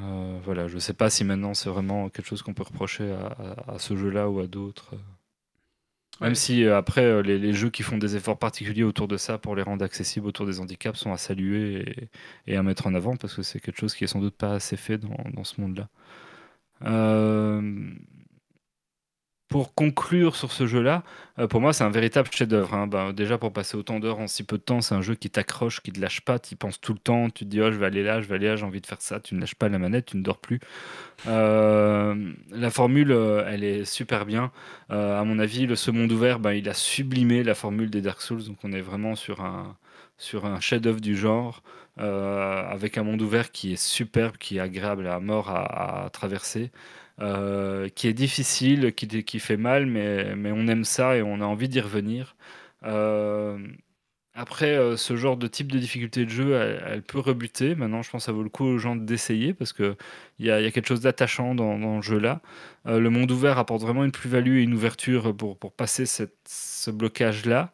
Euh, 0.00 0.38
voilà, 0.44 0.68
je 0.68 0.78
sais 0.78 0.94
pas 0.94 1.10
si 1.10 1.24
maintenant 1.24 1.54
c'est 1.54 1.68
vraiment 1.70 2.08
quelque 2.08 2.26
chose 2.26 2.42
qu'on 2.42 2.54
peut 2.54 2.62
reprocher 2.62 3.10
à, 3.12 3.26
à- 3.28 3.74
à 3.74 3.78
ce 3.78 3.96
jeu-là 3.96 4.28
ou 4.30 4.40
à 4.40 4.46
d'autres. 4.46 4.94
Même 6.20 6.34
si 6.36 6.64
euh, 6.64 6.76
après 6.76 7.04
euh, 7.04 7.22
les, 7.22 7.38
les 7.38 7.52
jeux 7.52 7.70
qui 7.70 7.82
font 7.82 7.98
des 7.98 8.14
efforts 8.16 8.38
particuliers 8.38 8.84
autour 8.84 9.08
de 9.08 9.16
ça 9.16 9.38
pour 9.38 9.56
les 9.56 9.62
rendre 9.62 9.84
accessibles 9.84 10.26
autour 10.26 10.46
des 10.46 10.60
handicaps 10.60 10.98
sont 10.98 11.12
à 11.12 11.16
saluer 11.16 12.08
et, 12.46 12.52
et 12.52 12.56
à 12.56 12.62
mettre 12.62 12.86
en 12.86 12.94
avant 12.94 13.16
parce 13.16 13.34
que 13.34 13.42
c'est 13.42 13.58
quelque 13.60 13.80
chose 13.80 13.94
qui 13.94 14.04
est 14.04 14.06
sans 14.06 14.20
doute 14.20 14.36
pas 14.36 14.52
assez 14.54 14.76
fait 14.76 14.98
dans, 14.98 15.16
dans 15.34 15.44
ce 15.44 15.60
monde-là. 15.60 15.88
Euh, 16.84 17.60
pour 19.52 19.74
conclure 19.74 20.34
sur 20.34 20.50
ce 20.50 20.66
jeu-là, 20.66 21.04
euh, 21.38 21.46
pour 21.46 21.60
moi 21.60 21.74
c'est 21.74 21.84
un 21.84 21.90
véritable 21.90 22.30
chef-d'œuvre. 22.32 22.72
hein. 22.74 22.86
Ben, 22.86 23.12
déjà 23.12 23.36
pour 23.36 23.52
passer 23.52 23.76
autant 23.76 24.00
d'heures 24.00 24.18
en 24.18 24.26
si 24.26 24.44
peu 24.44 24.56
de 24.56 24.62
temps, 24.62 24.80
c'est 24.80 24.94
un 24.94 25.02
jeu 25.02 25.14
qui 25.14 25.28
t'accroche, 25.28 25.82
qui 25.82 25.92
te 25.92 26.00
lâche 26.00 26.22
pas, 26.22 26.38
tu 26.38 26.54
y 26.54 26.56
penses 26.56 26.80
tout 26.80 26.94
le 26.94 26.98
temps, 26.98 27.28
tu 27.28 27.44
te 27.44 27.50
dis 27.50 27.60
oh 27.60 27.70
je 27.70 27.76
vais 27.78 27.84
aller 27.86 28.02
là, 28.02 28.22
je 28.22 28.28
vais 28.28 28.36
aller 28.36 28.48
là, 28.48 28.56
j'ai 28.56 28.64
envie 28.64 28.80
de 28.80 28.86
faire 28.86 29.02
ça, 29.02 29.20
tu 29.20 29.34
ne 29.34 29.40
lâches 29.40 29.54
pas 29.54 29.68
la 29.68 29.78
manette, 29.78 30.06
tu 30.06 30.16
ne 30.16 30.22
dors 30.22 30.38
plus. 30.38 30.58
Euh, 31.28 32.32
la 32.50 32.70
formule, 32.70 33.12
euh, 33.12 33.44
elle 33.48 33.64
est 33.64 33.84
super 33.84 34.26
bien. 34.26 34.52
Euh, 34.90 35.20
à 35.20 35.24
mon 35.24 35.38
avis, 35.38 35.66
le 35.66 35.76
ce 35.76 35.90
monde 35.90 36.12
ouvert, 36.12 36.40
ben, 36.40 36.52
il 36.52 36.68
a 36.68 36.74
sublimé 36.74 37.44
la 37.44 37.54
formule 37.54 37.90
des 37.90 38.00
Dark 38.02 38.22
Souls, 38.22 38.44
donc 38.44 38.58
on 38.64 38.72
est 38.72 38.80
vraiment 38.82 39.16
sur 39.16 39.42
un, 39.42 39.76
sur 40.18 40.46
un 40.46 40.60
chef-d'œuvre 40.60 41.00
du 41.00 41.16
genre, 41.16 41.62
avec 41.98 42.98
un 42.98 43.02
monde 43.04 43.20
ouvert 43.22 43.52
qui 43.52 43.74
est 43.74 43.76
superbe, 43.76 44.36
qui 44.38 44.56
est 44.56 44.60
agréable 44.60 45.06
à 45.08 45.20
mort 45.20 45.50
à 45.50 46.08
traverser, 46.12 46.70
euh, 47.20 47.88
qui 47.88 48.08
est 48.08 48.14
difficile, 48.14 48.94
qui, 48.94 49.38
fait 49.38 49.56
mal, 49.56 49.86
mais, 49.86 50.34
on 50.52 50.66
aime 50.66 50.84
ça 50.84 51.16
et 51.16 51.22
on 51.22 51.40
a 51.40 51.44
envie 51.44 51.68
d'y 51.68 51.80
revenir. 51.80 52.36
Euh, 52.84 53.58
après, 54.34 54.76
euh, 54.76 54.96
ce 54.96 55.14
genre 55.16 55.36
de 55.36 55.46
type 55.46 55.70
de 55.70 55.78
difficulté 55.78 56.24
de 56.24 56.30
jeu, 56.30 56.54
elle, 56.54 57.02
peut 57.02 57.18
rebuter. 57.18 57.74
Maintenant, 57.74 58.02
je 58.02 58.10
pense 58.10 58.22
que 58.22 58.26
ça 58.26 58.32
vaut 58.32 58.42
le 58.42 58.48
coup 58.48 58.64
aux 58.64 58.78
gens 58.78 58.96
d'essayer 58.96 59.52
parce 59.52 59.72
qu'il 59.72 59.94
y 60.38 60.50
a, 60.50 60.70
quelque 60.70 60.88
chose 60.88 61.02
d'attachant 61.02 61.54
dans, 61.54 61.78
dans 61.78 61.96
le 61.96 62.02
jeu-là. 62.02 62.40
Le 62.86 63.08
monde 63.10 63.30
ouvert 63.30 63.58
apporte 63.58 63.82
vraiment 63.82 64.04
une 64.04 64.12
plus-value 64.12 64.58
et 64.58 64.62
une 64.62 64.74
ouverture 64.74 65.36
pour, 65.36 65.58
passer 65.72 66.06
ce 66.06 66.90
blocage-là. 66.90 67.72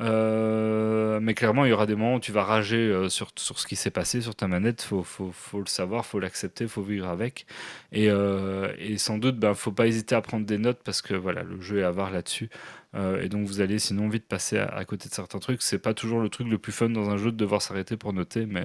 Euh, 0.00 1.18
mais 1.20 1.34
clairement, 1.34 1.64
il 1.64 1.70
y 1.70 1.72
aura 1.72 1.86
des 1.86 1.94
moments 1.96 2.14
où 2.16 2.20
tu 2.20 2.32
vas 2.32 2.44
rager 2.44 2.76
euh, 2.76 3.08
sur, 3.08 3.30
sur 3.36 3.58
ce 3.58 3.66
qui 3.66 3.76
s'est 3.76 3.90
passé 3.90 4.20
sur 4.20 4.34
ta 4.34 4.46
manette. 4.48 4.82
Faut, 4.82 5.02
faut, 5.02 5.60
le 5.60 5.66
savoir, 5.66 6.06
faut 6.06 6.20
l'accepter, 6.20 6.68
faut 6.68 6.82
vivre 6.82 7.08
avec. 7.08 7.46
Et, 7.92 8.08
euh, 8.10 8.72
et 8.78 8.98
sans 8.98 9.18
doute, 9.18 9.38
ben, 9.38 9.54
faut 9.54 9.72
pas 9.72 9.86
hésiter 9.86 10.14
à 10.14 10.20
prendre 10.20 10.46
des 10.46 10.58
notes 10.58 10.80
parce 10.84 11.02
que 11.02 11.14
voilà, 11.14 11.42
le 11.42 11.60
jeu 11.60 11.80
est 11.80 11.84
avare 11.84 12.10
là-dessus. 12.10 12.50
Et 13.20 13.28
donc, 13.28 13.46
vous 13.46 13.60
allez 13.60 13.78
sinon 13.78 14.08
vite 14.08 14.26
passer 14.26 14.58
à, 14.58 14.84
côté 14.84 15.08
de 15.08 15.14
certains 15.14 15.38
trucs. 15.38 15.62
C'est 15.62 15.78
pas 15.78 15.94
toujours 15.94 16.20
le 16.20 16.30
truc 16.30 16.48
le 16.48 16.58
plus 16.58 16.72
fun 16.72 16.88
dans 16.88 17.10
un 17.10 17.16
jeu 17.16 17.30
de 17.30 17.36
devoir 17.36 17.62
s'arrêter 17.62 17.96
pour 17.96 18.12
noter, 18.12 18.46
mais 18.46 18.64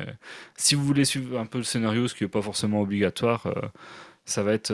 si 0.56 0.76
vous 0.76 0.84
voulez 0.84 1.06
suivre 1.06 1.38
un 1.38 1.46
peu 1.46 1.60
le 1.60 1.64
scénario, 1.66 2.08
ce 2.08 2.16
qui 2.16 2.24
n'est 2.24 2.30
pas 2.30 2.42
forcément 2.42 2.82
obligatoire, 2.82 3.54
ça, 4.26 4.42
va 4.42 4.54
être, 4.54 4.74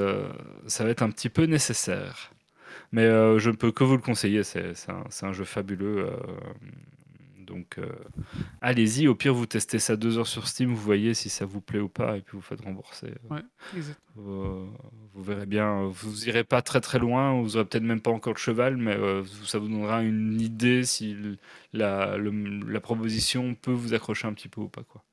ça 0.68 0.86
va 0.86 0.92
être 0.92 1.02
un 1.02 1.10
petit 1.10 1.30
peu 1.30 1.44
nécessaire. 1.44 2.32
Mais 2.92 3.04
euh, 3.04 3.38
je 3.40 3.50
ne 3.50 3.56
peux 3.56 3.72
que 3.72 3.84
vous 3.84 3.96
le 3.96 4.02
conseiller, 4.02 4.44
c'est 4.44 4.74
un, 5.22 5.34
jeu 5.34 5.46
fabuleux. 5.46 6.08
euh, 6.08 6.18
donc 7.40 7.80
euh, 7.80 7.92
allez-y, 8.62 9.08
au 9.08 9.16
pire 9.16 9.34
vous 9.34 9.48
testez 9.48 9.80
ça 9.80 9.96
deux 9.96 10.20
heures 10.20 10.28
sur 10.28 10.48
Steam, 10.48 10.70
vous 10.70 10.76
voyez 10.76 11.16
si 11.16 11.30
ça 11.30 11.46
vous 11.46 11.62
plaît 11.62 11.80
ou 11.80 11.90
pas, 11.90 12.18
et 12.18 12.22
puis 12.22 12.38
vous 12.38 12.44
faites 12.44 12.62
rembourser. 12.62 13.08
Ouais, 13.30 13.42
exact. 13.76 14.00
Vous 14.16 15.24
verrez 15.24 15.48
bien, 15.48 15.86
vous 15.88 16.28
irez 16.30 16.44
pas 16.44 16.62
très 16.62 16.80
très 16.80 17.00
loin, 17.00 17.42
vous 17.42 17.56
aurez 17.58 17.66
peut-être 17.66 17.84
même 17.84 18.02
pas 18.02 18.12
encore 18.12 18.34
le 18.34 18.40
cheval, 18.40 18.78
mais 18.78 18.98
ça 19.46 19.58
vous 19.58 19.68
donnera 19.68 20.04
une 20.04 20.40
idée 20.40 20.84
si 20.84 21.16
la, 21.74 22.18
le- 22.18 22.72
la 22.72 22.80
proposition 22.80 23.56
peut 23.56 23.72
vous 23.72 23.94
accrocher 23.96 24.28
un 24.28 24.34
petit 24.34 24.48
peu 24.50 24.62
ou 24.62 24.68
pas. 24.70 24.84
Quoi. 24.84 25.04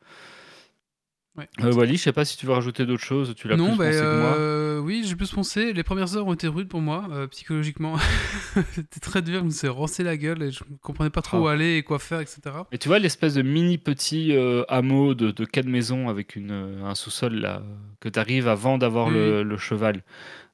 Ouais. 1.36 1.48
Euh, 1.62 1.72
Wally, 1.72 1.96
je 1.96 2.02
sais 2.02 2.12
pas 2.12 2.24
si 2.24 2.36
tu 2.38 2.46
veux 2.46 2.52
rajouter 2.52 2.86
d'autres 2.86 3.02
choses, 3.04 3.34
tu 3.36 3.46
l'as 3.48 3.56
Non, 3.56 3.70
plus 3.70 3.78
bah, 3.78 3.86
pensé 3.86 3.98
que 4.00 4.20
moi. 4.20 4.34
euh, 4.38 4.78
oui, 4.80 5.04
j'ai 5.06 5.16
plus 5.16 5.30
pensé. 5.30 5.72
Les 5.72 5.82
premières 5.82 6.16
heures 6.16 6.26
ont 6.26 6.32
été 6.32 6.48
rudes 6.48 6.68
pour 6.68 6.80
moi, 6.80 7.06
euh, 7.10 7.26
psychologiquement. 7.26 7.96
C'était 8.72 9.00
très 9.00 9.20
dur, 9.22 9.40
je 9.40 9.44
me 9.44 9.50
suis 9.50 9.68
roncé 9.68 10.02
la 10.02 10.16
gueule 10.16 10.42
et 10.42 10.50
je 10.50 10.64
ne 10.70 10.76
comprenais 10.78 11.10
pas 11.10 11.22
trop 11.22 11.36
Ah. 11.36 11.40
où 11.40 11.46
aller 11.48 11.76
et 11.76 11.82
quoi 11.82 11.98
faire, 11.98 12.20
etc. 12.20 12.40
Et 12.72 12.78
tu 12.78 12.88
vois 12.88 12.98
l'espèce 12.98 13.34
de 13.34 13.42
mini 13.42 13.76
petit 13.78 14.34
euh, 14.34 14.62
hameau 14.68 15.14
de, 15.14 15.30
de 15.30 15.44
quatre 15.44 15.66
maisons 15.66 16.08
avec 16.08 16.36
une, 16.36 16.80
un 16.84 16.94
sous-sol 16.94 17.34
là 17.34 17.62
que 18.00 18.08
tu 18.08 18.18
arrives 18.18 18.48
avant 18.48 18.78
d'avoir 18.78 19.10
le, 19.10 19.42
le 19.42 19.56
cheval. 19.58 20.02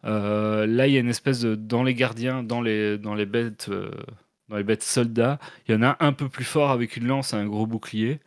Euh, 0.04 0.66
là, 0.66 0.86
il 0.88 0.94
y 0.94 0.96
a 0.96 1.00
une 1.00 1.08
espèce 1.08 1.40
de 1.40 1.54
dans 1.54 1.82
les 1.84 1.94
gardiens, 1.94 2.42
dans 2.42 2.60
les 2.60 2.98
dans 2.98 3.14
les 3.14 3.26
bêtes, 3.26 3.66
euh, 3.70 3.90
dans 4.48 4.56
les 4.56 4.64
bêtes 4.64 4.82
soldats, 4.82 5.38
il 5.68 5.74
y 5.74 5.78
en 5.78 5.82
a 5.82 5.96
un 6.00 6.12
peu 6.12 6.28
plus 6.28 6.44
fort 6.44 6.70
avec 6.72 6.96
une 6.96 7.06
lance 7.06 7.32
et 7.32 7.36
un 7.36 7.46
gros 7.46 7.66
bouclier. 7.66 8.18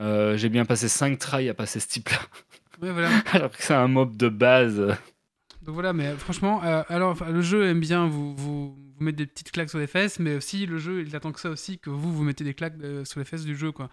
Euh, 0.00 0.36
J'ai 0.36 0.48
bien 0.48 0.64
passé 0.64 0.88
5 0.88 1.18
tries 1.18 1.48
à 1.48 1.54
passer 1.54 1.80
ce 1.80 1.88
type-là, 1.88 2.18
Ouais, 2.82 2.92
voilà. 2.92 3.10
alors 3.32 3.50
que 3.50 3.62
c'est 3.62 3.74
un 3.74 3.88
mob 3.88 4.16
de 4.16 4.28
base. 4.28 4.76
Donc 5.62 5.74
voilà, 5.74 5.92
mais 5.92 6.14
franchement, 6.16 6.62
euh, 6.64 6.82
alors 6.88 7.10
enfin, 7.10 7.30
le 7.30 7.40
jeu 7.42 7.66
aime 7.66 7.80
bien 7.80 8.06
vous, 8.06 8.34
vous, 8.36 8.74
vous 8.74 9.04
mettre 9.04 9.18
des 9.18 9.26
petites 9.26 9.50
claques 9.50 9.68
sur 9.70 9.78
les 9.80 9.86
fesses, 9.88 10.18
mais 10.20 10.36
aussi 10.36 10.64
le 10.66 10.78
jeu, 10.78 11.02
il 11.06 11.14
attend 11.16 11.32
que 11.32 11.40
ça 11.40 11.50
aussi, 11.50 11.78
que 11.78 11.90
vous, 11.90 12.12
vous 12.14 12.22
mettez 12.22 12.44
des 12.44 12.54
claques 12.54 12.76
euh, 12.82 13.04
sur 13.04 13.18
les 13.18 13.24
fesses 13.26 13.44
du 13.44 13.56
jeu, 13.56 13.72
quoi. 13.72 13.90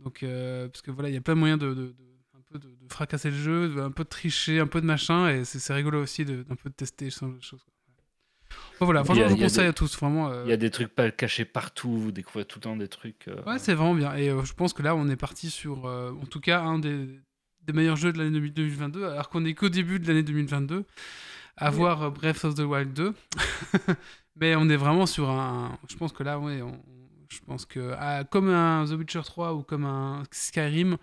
Donc, 0.00 0.22
euh, 0.22 0.68
parce 0.68 0.82
que 0.82 0.90
voilà, 0.90 1.08
il 1.08 1.14
y 1.14 1.18
a 1.18 1.20
plein 1.20 1.34
de 1.34 1.38
moyens 1.40 1.58
de, 1.60 1.68
de- 1.68 1.74
de- 1.74 1.94
un 2.36 2.42
peu 2.52 2.58
de, 2.58 2.66
de 2.68 2.92
fracasser 2.92 3.30
le 3.30 3.36
jeu, 3.36 3.68
de- 3.68 3.80
un 3.80 3.90
peu 3.92 4.02
de 4.04 4.08
tricher, 4.08 4.58
un 4.60 4.66
peu 4.66 4.80
de 4.80 4.86
machin, 4.86 5.28
et 5.30 5.44
c'est 5.44 5.72
rigolo 5.72 6.02
aussi 6.02 6.24
d'un 6.24 6.42
peu 6.56 6.68
de 6.68 6.74
tester 6.74 7.08
ce 7.10 7.20
genre 7.20 7.34
de 7.34 7.40
choses. 7.42 7.62
quoi. 7.62 7.72
Bon, 8.78 8.84
voilà, 8.86 9.04
franchement, 9.04 9.24
a- 9.24 9.28
je 9.28 9.34
vous 9.34 9.40
conseille 9.40 9.64
des- 9.64 9.68
à 9.70 9.72
tous, 9.72 9.96
vraiment. 9.98 10.28
euh, 10.30 10.42
Il 10.44 10.50
y 10.50 10.52
a 10.52 10.56
des 10.56 10.70
trucs 10.70 10.88
pas 10.88 11.10
cachés 11.10 11.44
partout, 11.44 11.98
vous 11.98 12.12
découvrez 12.12 12.44
tout 12.44 12.58
le 12.58 12.62
temps 12.64 12.76
des 12.76 12.88
trucs. 12.88 13.28
euh, 13.28 13.42
Ouais, 13.46 13.58
c'est 13.58 13.74
vraiment 13.74 13.94
bien. 13.94 14.14
Et 14.16 14.28
euh, 14.30 14.44
je 14.44 14.52
pense 14.52 14.72
que 14.72 14.82
là, 14.82 14.94
on 14.94 15.08
est 15.08 15.16
parti 15.16 15.50
sur, 15.50 15.86
euh, 15.86 16.12
en 16.22 16.26
tout 16.26 16.40
cas, 16.40 16.60
un 16.60 16.78
des, 16.78 17.08
des 17.62 17.72
meilleurs 17.72 17.96
jeux 17.96 18.12
de 18.12 18.18
l'année 18.18 18.38
2022, 18.50 19.04
alors 19.06 19.28
qu'on 19.30 19.44
est 19.44 19.54
qu'au 19.54 19.68
début 19.70 19.98
de 19.98 20.06
l'année 20.06 20.22
2022, 20.22 20.84
à 21.56 21.70
Oui. 21.70 21.76
voir 21.76 22.02
euh, 22.02 22.10
Breath 22.10 22.44
of 22.44 22.54
the 22.54 22.60
Wild 22.60 22.92
2. 22.92 23.14
Mais 24.36 24.54
on 24.56 24.68
est 24.68 24.76
vraiment 24.76 25.06
sur 25.06 25.30
un. 25.30 25.78
Je 25.88 25.96
pense 25.96 26.12
que 26.12 26.22
là, 26.22 26.38
ouais, 26.38 26.60
on- 26.62 26.82
je 27.30 27.38
pense 27.46 27.64
que 27.64 27.94
ah, 27.98 28.24
comme 28.24 28.50
un 28.50 28.84
The 28.86 28.90
Witcher 28.92 29.22
3 29.24 29.54
ou 29.54 29.62
comme 29.62 29.84
un 29.84 30.22
Skyrim, 30.30 30.96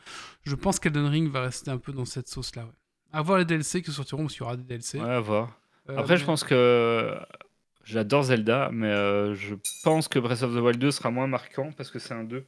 je 0.45 0.55
pense 0.55 0.79
qu'Elden 0.79 1.05
Ring 1.07 1.29
va 1.29 1.41
rester 1.41 1.71
un 1.71 1.77
peu 1.77 1.91
dans 1.91 2.05
cette 2.05 2.27
sauce-là. 2.29 2.63
Ouais. 2.65 2.71
À 3.11 3.21
voir 3.21 3.39
les 3.39 3.45
DLC 3.45 3.81
qui 3.81 3.91
sortiront, 3.91 4.23
parce 4.23 4.33
qu'il 4.33 4.41
y 4.41 4.45
aura 4.45 4.55
des 4.55 4.63
DLC. 4.63 4.99
ouais, 4.99 5.09
à 5.09 5.19
voir. 5.19 5.59
Euh, 5.89 5.97
Après, 5.97 6.17
je 6.17 6.25
pense 6.25 6.43
que 6.43 7.13
j'adore 7.83 8.23
Zelda, 8.23 8.69
mais 8.71 8.87
euh, 8.87 9.35
je 9.35 9.55
pense 9.83 10.07
que 10.07 10.19
Breath 10.19 10.43
of 10.43 10.53
the 10.53 10.59
Wild 10.59 10.79
2 10.79 10.91
sera 10.91 11.11
moins 11.11 11.27
marquant 11.27 11.71
parce 11.75 11.91
que 11.91 11.99
c'est 11.99 12.13
un 12.13 12.23
2. 12.23 12.43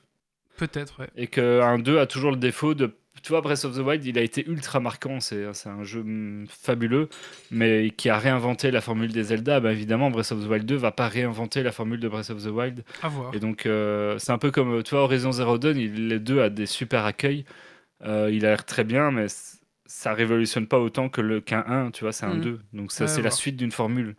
Peut-être, 0.58 1.00
ouais. 1.02 1.10
Et 1.18 1.28
qu'un 1.28 1.78
2 1.80 2.00
a 2.00 2.06
toujours 2.06 2.32
le 2.32 2.38
défaut 2.38 2.74
de. 2.74 2.96
Tu 3.24 3.30
vois, 3.30 3.42
Breath 3.42 3.66
of 3.66 3.76
the 3.76 3.80
Wild, 3.80 4.06
il 4.06 4.18
a 4.18 4.22
été 4.22 4.46
ultra 4.48 4.80
marquant. 4.80 5.20
C'est 5.20 5.46
un 5.66 5.84
jeu 5.84 6.04
mm, 6.04 6.48
fabuleux, 6.48 7.10
mais 7.50 7.90
qui 7.92 8.10
a 8.10 8.18
réinventé 8.18 8.72
la 8.72 8.82
formule 8.82 9.12
des 9.12 9.24
Zelda. 9.24 9.60
Bah, 9.60 9.72
évidemment, 9.72 10.12
Breath 10.12 10.32
of 10.32 10.46
the 10.46 10.50
Wild 10.50 10.66
2 10.66 10.76
va 10.76 10.92
pas 10.92 11.08
réinventer 11.08 11.64
la 11.64 11.72
formule 11.72 12.00
de 12.00 12.08
Breath 12.08 12.30
of 12.30 12.44
the 12.44 12.48
Wild. 12.48 12.84
À 13.02 13.08
voir. 13.10 13.34
Et 13.34 13.40
donc, 13.40 13.66
euh, 13.66 14.18
c'est 14.18 14.32
un 14.32 14.38
peu 14.38 14.52
comme, 14.52 14.84
tu 14.84 14.92
vois, 14.92 15.04
Horizon 15.04 15.32
Zero 15.32 15.58
Dawn, 15.58 15.78
il, 15.78 16.08
les 16.08 16.20
deux 16.20 16.42
a 16.42 16.50
des 16.50 16.66
super 16.66 17.06
accueils. 17.06 17.46
Euh, 18.04 18.30
il 18.32 18.46
a 18.46 18.50
l'air 18.50 18.66
très 18.66 18.84
bien, 18.84 19.12
mais 19.12 19.28
ça 19.86 20.14
révolutionne 20.14 20.68
pas 20.68 20.80
autant 20.80 21.10
que 21.10 21.22
le 21.22 21.42
qu'un 21.42 21.64
1, 21.68 21.92
tu 21.92 22.04
vois, 22.04 22.12
c'est 22.14 22.26
un 22.26 22.36
Mhm. 22.36 22.42
2. 22.42 22.60
Donc 22.74 22.92
ça, 22.92 23.06
Ouais, 23.06 23.08
c'est 23.10 23.22
la 23.22 23.32
suite 23.32 23.56
d'une 23.58 23.72
formule. 23.72 24.16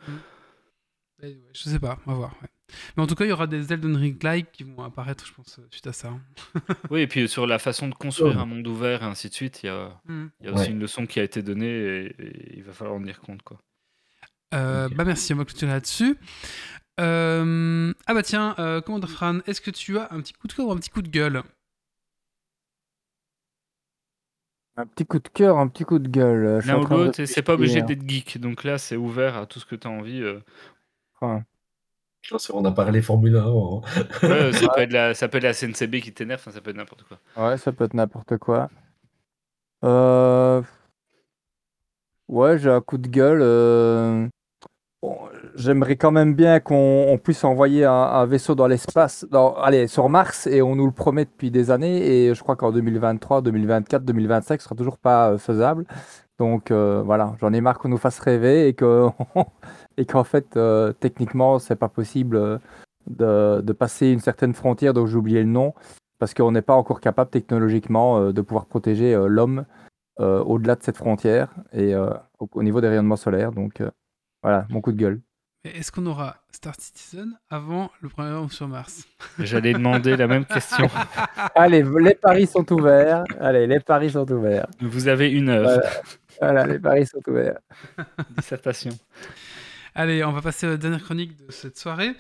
Ouais, 1.22 1.38
Je 1.54 1.62
sais 1.62 1.78
pas, 1.78 1.98
on 2.06 2.12
va 2.12 2.16
voir. 2.16 2.30
ouais. 2.42 2.48
Mais 2.96 3.02
en 3.02 3.06
tout 3.06 3.14
cas, 3.14 3.24
il 3.24 3.28
y 3.28 3.32
aura 3.32 3.46
des 3.46 3.72
Elden 3.72 3.96
Ring-like 3.96 4.50
qui 4.52 4.64
vont 4.64 4.82
apparaître, 4.82 5.24
je 5.24 5.32
pense, 5.32 5.58
euh, 5.60 5.66
suite 5.70 5.86
à 5.86 5.92
ça. 5.92 6.08
hein. 6.08 6.20
Oui, 6.90 7.00
et 7.02 7.06
puis 7.06 7.28
sur 7.28 7.46
la 7.46 7.58
façon 7.58 7.88
de 7.88 7.94
construire 7.94 8.38
un 8.40 8.44
monde 8.46 8.66
ouvert 8.66 9.02
et 9.02 9.06
ainsi 9.06 9.28
de 9.28 9.34
suite, 9.34 9.62
il 9.62 9.66
y 9.66 9.68
a, 9.70 10.00
il 10.08 10.46
y 10.46 10.48
a 10.48 10.52
aussi 10.52 10.62
Ouais. 10.64 10.70
une 10.70 10.80
leçon 10.80 11.06
qui 11.06 11.20
a 11.20 11.22
été 11.22 11.42
donnée 11.42 11.68
et, 11.68 12.06
et 12.18 12.56
il 12.58 12.62
va 12.64 12.72
falloir 12.72 12.96
en 12.96 13.00
tenir 13.00 13.20
compte. 13.20 13.42
Quoi. 13.42 13.58
Euh, 14.54 14.86
Ok. 14.88 14.94
Bah 14.94 15.04
merci, 15.04 15.32
on 15.32 15.36
va 15.36 15.44
clôturer 15.44 15.70
là-dessus. 15.72 16.16
Euh, 17.00 17.92
Ah 18.06 18.14
bah 18.14 18.22
tiens, 18.22 18.54
euh, 18.58 18.80
Commander 18.80 19.06
Fran, 19.06 19.38
est-ce 19.46 19.60
que 19.60 19.70
tu 19.70 19.98
as 19.98 20.08
un 20.12 20.20
petit 20.20 20.32
coup 20.32 20.48
de 20.48 20.52
cœur 20.52 20.66
ou 20.66 20.72
un 20.72 20.76
petit 20.76 20.90
coup 20.90 21.02
de 21.02 21.08
gueule? 21.08 21.42
Un 24.78 24.86
petit 24.86 25.06
coup 25.06 25.18
de 25.18 25.28
cœur, 25.28 25.58
un 25.58 25.68
petit 25.68 25.84
coup 25.84 25.98
de 25.98 26.08
gueule. 26.08 26.60
L'un 26.66 26.78
ou 26.80 26.84
de 26.84 26.90
l'autre, 26.90 27.24
c'est 27.24 27.42
pas 27.42 27.54
obligé 27.54 27.82
d'être 27.82 28.06
geek. 28.08 28.38
Donc 28.38 28.64
là, 28.64 28.76
c'est 28.78 28.96
ouvert 28.96 29.36
à 29.36 29.46
tout 29.46 29.58
ce 29.58 29.64
que 29.66 29.74
tu 29.74 29.86
as 29.86 29.90
envie. 29.90 30.22
euh. 30.22 30.40
On 32.52 32.64
a 32.64 32.72
parlé 32.72 33.02
Formule 33.02 33.36
1 33.36 33.40
avant. 33.46 33.82
Ouais, 34.22 34.52
ça, 34.52 34.68
peut 34.74 34.80
être 34.80 34.92
la, 34.92 35.14
ça 35.14 35.28
peut 35.28 35.38
être 35.38 35.44
la 35.44 35.54
CNCB 35.54 36.00
qui 36.00 36.12
t'énerve, 36.12 36.42
ça 36.50 36.60
peut 36.60 36.70
être 36.70 36.76
n'importe 36.76 37.04
quoi. 37.04 37.18
Ouais, 37.36 37.56
ça 37.56 37.72
peut 37.72 37.84
être 37.84 37.94
n'importe 37.94 38.36
quoi. 38.38 38.68
Euh, 39.84 40.62
Ouais, 42.28 42.58
j'ai 42.58 42.70
un 42.70 42.80
coup 42.80 42.98
de 42.98 43.06
gueule. 43.08 43.40
euh, 43.40 44.26
bon, 45.00 45.16
J'aimerais 45.56 45.96
quand 45.96 46.10
même 46.12 46.34
bien 46.34 46.60
qu'on 46.60 47.06
on 47.08 47.18
puisse 47.18 47.42
envoyer 47.42 47.84
un, 47.86 47.92
un 47.92 48.26
vaisseau 48.26 48.54
dans 48.54 48.66
l'espace, 48.66 49.26
allez, 49.62 49.86
sur 49.86 50.08
Mars, 50.10 50.46
et 50.46 50.60
on 50.60 50.76
nous 50.76 50.84
le 50.86 50.92
promet 50.92 51.24
depuis 51.24 51.50
des 51.50 51.70
années, 51.70 52.06
et 52.06 52.34
je 52.34 52.42
crois 52.42 52.56
qu'en 52.56 52.72
2023, 52.72 53.40
2024, 53.40 54.04
2025, 54.04 54.60
ce 54.60 54.64
sera 54.64 54.74
toujours 54.74 54.98
pas 54.98 55.30
euh, 55.30 55.38
faisable. 55.38 55.86
Donc 56.38 56.70
euh, 56.70 57.02
voilà, 57.04 57.34
j'en 57.40 57.52
ai 57.52 57.60
marre 57.60 57.78
qu'on 57.78 57.88
nous 57.88 57.96
fasse 57.96 58.18
rêver 58.18 58.68
et 58.68 58.74
que 58.74 59.08
et 59.96 60.04
qu'en 60.06 60.24
fait, 60.24 60.56
euh, 60.56 60.92
techniquement, 60.92 61.58
c'est 61.58 61.76
pas 61.76 61.88
possible 61.88 62.36
euh, 62.36 62.58
de, 63.06 63.60
de 63.62 63.72
passer 63.72 64.08
une 64.08 64.20
certaine 64.20 64.54
frontière 64.54 64.92
dont 64.94 65.06
j'ai 65.06 65.16
oublié 65.16 65.42
le 65.42 65.48
nom 65.48 65.74
parce 66.18 66.34
qu'on 66.34 66.52
n'est 66.52 66.62
pas 66.62 66.74
encore 66.74 67.00
capable 67.00 67.30
technologiquement 67.30 68.18
euh, 68.18 68.32
de 68.32 68.40
pouvoir 68.42 68.66
protéger 68.66 69.14
l'homme 69.28 69.64
au-delà 70.18 70.76
de 70.76 70.82
cette 70.82 70.96
frontière 70.96 71.54
et 71.72 71.94
au, 71.94 72.48
au 72.54 72.62
niveau 72.62 72.80
des 72.80 72.88
rayonnements 72.88 73.16
solaires. 73.16 73.52
Donc 73.52 73.82
voilà, 74.42 74.66
mon 74.70 74.80
coup 74.80 74.92
de 74.92 74.96
gueule. 74.96 75.20
Est-ce 75.74 75.90
qu'on 75.90 76.06
aura 76.06 76.36
Star 76.52 76.74
Citizen 76.78 77.38
avant 77.50 77.90
le 78.00 78.08
premier 78.08 78.30
homme 78.30 78.50
sur 78.50 78.68
Mars? 78.68 79.04
J'allais 79.38 79.72
demander 79.72 80.16
la 80.16 80.26
même 80.26 80.44
question. 80.44 80.88
Allez, 81.54 81.82
les 81.82 82.14
paris 82.14 82.46
sont 82.46 82.70
ouverts. 82.72 83.24
Allez, 83.40 83.66
les 83.66 83.80
paris 83.80 84.10
sont 84.10 84.30
ouverts. 84.30 84.66
Vous 84.80 85.08
avez 85.08 85.30
une 85.30 85.48
heure. 85.48 85.64
Voilà. 85.64 85.90
Voilà, 86.40 86.66
les 86.66 86.78
paris 86.78 87.06
sont 87.06 87.22
ouverts. 87.28 87.58
Dissertation. 88.36 88.92
Allez, 89.94 90.22
on 90.24 90.32
va 90.32 90.42
passer 90.42 90.66
à 90.66 90.70
la 90.70 90.76
dernière 90.76 91.02
chronique 91.02 91.36
de 91.36 91.50
cette 91.50 91.78
soirée. 91.78 92.12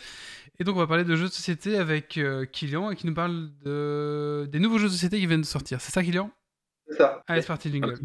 Et 0.58 0.64
donc, 0.64 0.76
on 0.76 0.78
va 0.78 0.86
parler 0.86 1.04
de 1.04 1.14
jeux 1.14 1.28
de 1.28 1.32
société 1.32 1.76
avec 1.76 2.16
euh, 2.16 2.46
Kylian 2.46 2.90
et 2.90 2.96
qui 2.96 3.06
nous 3.06 3.14
parle 3.14 3.50
de... 3.64 4.48
des 4.50 4.58
nouveaux 4.58 4.78
jeux 4.78 4.88
de 4.88 4.92
société 4.92 5.18
qui 5.18 5.26
viennent 5.26 5.42
de 5.42 5.46
sortir. 5.46 5.80
C'est 5.80 5.92
ça, 5.92 6.02
Kylian? 6.02 6.30
C'est 6.88 6.96
ça. 6.96 7.22
Allez, 7.26 7.42
c'est 7.42 7.48
parti, 7.48 7.70
jingle. 7.70 7.98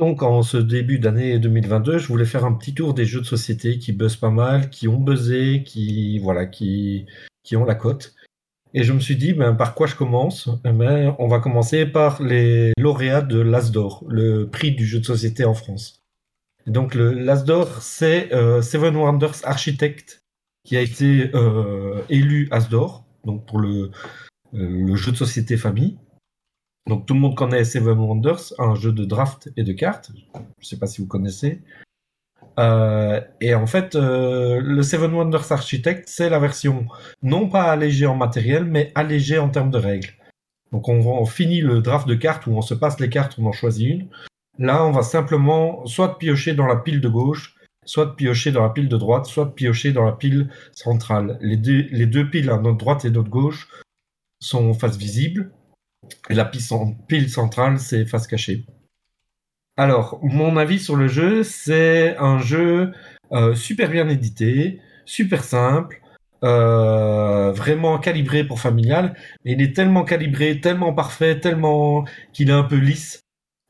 Donc, 0.00 0.22
en 0.22 0.42
ce 0.42 0.56
début 0.56 0.98
d'année 0.98 1.38
2022, 1.38 1.98
je 1.98 2.08
voulais 2.08 2.24
faire 2.24 2.46
un 2.46 2.54
petit 2.54 2.72
tour 2.72 2.94
des 2.94 3.04
jeux 3.04 3.20
de 3.20 3.26
société 3.26 3.76
qui 3.78 3.92
buzzent 3.92 4.16
pas 4.16 4.30
mal, 4.30 4.70
qui 4.70 4.88
ont 4.88 4.96
buzzé, 4.96 5.62
qui, 5.62 6.18
voilà, 6.20 6.46
qui, 6.46 7.04
qui 7.42 7.54
ont 7.54 7.66
la 7.66 7.74
cote. 7.74 8.14
Et 8.72 8.82
je 8.82 8.94
me 8.94 8.98
suis 8.98 9.16
dit, 9.16 9.34
ben, 9.34 9.52
par 9.52 9.74
quoi 9.74 9.86
je 9.86 9.94
commence? 9.94 10.48
Eh 10.64 10.72
ben, 10.72 11.14
On 11.18 11.28
va 11.28 11.38
commencer 11.38 11.84
par 11.84 12.22
les 12.22 12.72
lauréats 12.78 13.20
de 13.20 13.38
l'Asdor, 13.40 14.06
le 14.08 14.48
prix 14.48 14.72
du 14.72 14.86
jeu 14.86 15.00
de 15.00 15.04
société 15.04 15.44
en 15.44 15.52
France. 15.52 16.00
Donc, 16.66 16.94
l'Asdor, 16.94 17.82
c'est 17.82 18.32
euh, 18.32 18.62
Seven 18.62 18.96
Wonders 18.96 19.44
Architect 19.44 20.22
qui 20.64 20.78
a 20.78 20.80
été 20.80 21.30
euh, 21.34 22.00
élu 22.08 22.48
Asdor, 22.52 23.04
donc 23.26 23.46
pour 23.46 23.58
le, 23.58 23.90
le 24.54 24.96
jeu 24.96 25.12
de 25.12 25.16
société 25.18 25.58
famille. 25.58 25.98
Donc 26.86 27.06
tout 27.06 27.14
le 27.14 27.20
monde 27.20 27.36
connaît 27.36 27.64
Seven 27.64 27.98
Wonders, 27.98 28.52
un 28.58 28.74
jeu 28.74 28.92
de 28.92 29.04
draft 29.04 29.50
et 29.56 29.62
de 29.62 29.72
cartes. 29.72 30.10
Je 30.34 30.40
ne 30.40 30.64
sais 30.64 30.78
pas 30.78 30.86
si 30.86 31.00
vous 31.00 31.06
connaissez. 31.06 31.62
Euh, 32.58 33.20
et 33.40 33.54
en 33.54 33.66
fait, 33.66 33.94
euh, 33.94 34.60
le 34.60 34.82
Seven 34.82 35.12
Wonders 35.12 35.52
Architect, 35.52 36.08
c'est 36.08 36.28
la 36.28 36.38
version 36.38 36.86
non 37.22 37.48
pas 37.48 37.64
allégée 37.64 38.06
en 38.06 38.16
matériel, 38.16 38.64
mais 38.64 38.92
allégée 38.94 39.38
en 39.38 39.48
termes 39.48 39.70
de 39.70 39.78
règles. 39.78 40.14
Donc 40.72 40.88
on, 40.88 41.24
finit 41.26 41.60
le 41.60 41.80
draft 41.80 42.06
de 42.06 42.14
cartes 42.14 42.46
où 42.46 42.52
on 42.52 42.62
se 42.62 42.74
passe 42.74 43.00
les 43.00 43.08
cartes, 43.08 43.36
on 43.38 43.46
en 43.46 43.52
choisit 43.52 43.88
une. 43.88 44.08
Là, 44.58 44.84
on 44.84 44.92
va 44.92 45.02
simplement 45.02 45.84
soit 45.86 46.18
piocher 46.18 46.54
dans 46.54 46.66
la 46.66 46.76
pile 46.76 47.00
de 47.00 47.08
gauche, 47.08 47.56
soit 47.84 48.14
piocher 48.14 48.52
dans 48.52 48.62
la 48.62 48.70
pile 48.70 48.88
de 48.88 48.96
droite, 48.96 49.26
soit 49.26 49.54
piocher 49.54 49.92
dans 49.92 50.04
la 50.04 50.12
pile 50.12 50.48
centrale. 50.72 51.38
Les 51.40 51.56
deux, 51.56 51.86
les 51.90 52.06
deux 52.06 52.28
piles, 52.28 52.50
à 52.50 52.58
notre 52.58 52.78
droite 52.78 53.04
et 53.04 53.10
notre 53.10 53.30
gauche, 53.30 53.68
sont 54.40 54.72
face 54.74 54.96
visible. 54.96 55.50
Et 56.28 56.34
la 56.34 56.44
pile, 56.44 56.60
cen- 56.60 56.96
pile 57.06 57.30
centrale, 57.30 57.78
c'est 57.78 58.06
face 58.06 58.26
cachée. 58.26 58.64
Alors, 59.76 60.20
mon 60.22 60.56
avis 60.56 60.78
sur 60.78 60.96
le 60.96 61.08
jeu, 61.08 61.42
c'est 61.42 62.16
un 62.18 62.38
jeu 62.38 62.92
euh, 63.32 63.54
super 63.54 63.90
bien 63.90 64.08
édité, 64.08 64.80
super 65.06 65.44
simple, 65.44 66.02
euh, 66.44 67.52
vraiment 67.52 67.98
calibré 67.98 68.44
pour 68.44 68.60
familial. 68.60 69.14
Mais 69.44 69.52
il 69.52 69.62
est 69.62 69.74
tellement 69.74 70.04
calibré, 70.04 70.60
tellement 70.60 70.92
parfait, 70.92 71.40
tellement 71.40 72.04
qu'il 72.32 72.50
est 72.50 72.52
un 72.52 72.64
peu 72.64 72.76
lisse. 72.76 73.20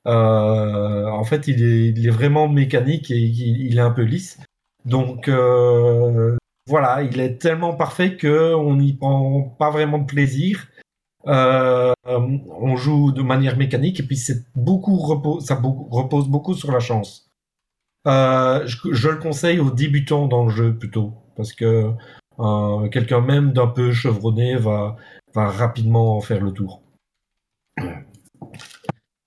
Euh, 0.07 1.07
en 1.07 1.25
fait, 1.25 1.47
il 1.49 1.62
est, 2.07 2.11
vraiment 2.11 2.49
mécanique 2.49 3.11
et 3.11 3.19
il, 3.19 3.77
est 3.77 3.81
un 3.81 3.91
peu 3.91 4.03
lisse. 4.03 4.39
Donc, 4.85 5.29
euh, 5.29 6.37
voilà, 6.67 7.03
il 7.03 7.21
est 7.21 7.39
tellement 7.41 7.75
parfait 7.75 8.17
qu'on 8.17 8.77
n'y 8.77 8.95
prend 8.95 9.43
pas 9.59 9.71
vraiment 9.71 9.99
de 9.99 10.07
plaisir. 10.07 10.69
Euh, 11.27 11.93
on 12.07 12.77
joue 12.77 13.13
de 13.13 13.23
manière 13.23 13.57
mécanique 13.57 14.01
et 14.01 14.03
puis 14.03 14.17
c'est 14.17 14.43
beaucoup 14.55 14.99
ça 15.41 15.61
repose 15.61 16.29
beaucoup 16.29 16.55
sur 16.55 16.73
la 16.73 16.81
chance. 16.81 17.31
Euh, 18.07 18.67
je, 18.67 19.09
le 19.09 19.19
conseille 19.19 19.61
aux 19.61 19.71
débutants 19.71 20.27
dans 20.27 20.47
le 20.47 20.51
jeu 20.51 20.75
plutôt 20.75 21.13
parce 21.37 21.53
que 21.53 21.91
euh, 22.39 22.89
quelqu'un 22.89 23.21
même 23.21 23.53
d'un 23.53 23.67
peu 23.67 23.93
chevronné 23.93 24.57
va, 24.57 24.97
va 25.35 25.51
rapidement 25.51 26.17
en 26.17 26.21
faire 26.21 26.43
le 26.43 26.53
tour. 26.53 26.83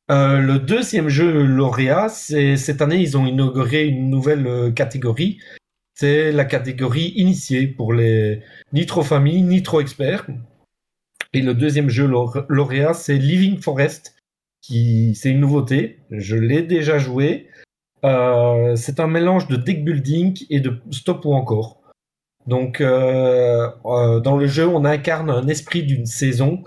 Le 0.09 0.57
deuxième 0.57 1.09
jeu 1.09 1.43
lauréat, 1.43 2.09
c'est 2.09 2.55
cette 2.57 2.81
année 2.81 2.97
ils 2.97 3.17
ont 3.17 3.25
inauguré 3.25 3.85
une 3.85 4.09
nouvelle 4.09 4.73
catégorie. 4.75 5.39
C'est 5.95 6.31
la 6.31 6.45
catégorie 6.45 7.13
initiée 7.15 7.67
pour 7.67 7.93
les 7.93 8.43
ni 8.73 8.85
trop 8.85 9.03
familles 9.03 9.43
ni 9.43 9.63
trop 9.63 9.79
experts. 9.79 10.27
Et 11.33 11.41
le 11.41 11.55
deuxième 11.55 11.89
jeu 11.89 12.07
lauréat, 12.47 12.93
c'est 12.93 13.17
Living 13.17 13.59
Forest, 13.59 14.15
qui 14.61 15.15
c'est 15.15 15.31
une 15.31 15.39
nouveauté. 15.39 15.99
Je 16.11 16.35
l'ai 16.35 16.61
déjà 16.61 16.99
joué. 16.99 17.49
Euh, 18.05 18.75
c'est 18.75 18.99
un 18.99 19.07
mélange 19.07 19.47
de 19.47 19.55
deck 19.55 19.83
building 19.83 20.45
et 20.49 20.59
de 20.59 20.79
stop 20.91 21.25
ou 21.25 21.33
encore. 21.33 21.79
Donc, 22.45 22.81
euh, 22.81 23.69
euh, 23.85 24.19
dans 24.19 24.37
le 24.37 24.45
jeu, 24.45 24.67
on 24.67 24.85
incarne 24.85 25.29
un 25.29 25.47
esprit 25.47 25.83
d'une 25.83 26.05
saison, 26.05 26.63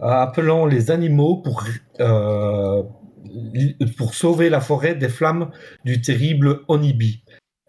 appelant 0.00 0.66
les 0.66 0.90
animaux 0.90 1.36
pour 1.36 1.64
pour 3.96 4.14
sauver 4.14 4.50
la 4.50 4.60
forêt 4.60 4.94
des 4.94 5.08
flammes 5.08 5.50
du 5.84 6.00
terrible 6.00 6.60
Onibi. 6.68 7.22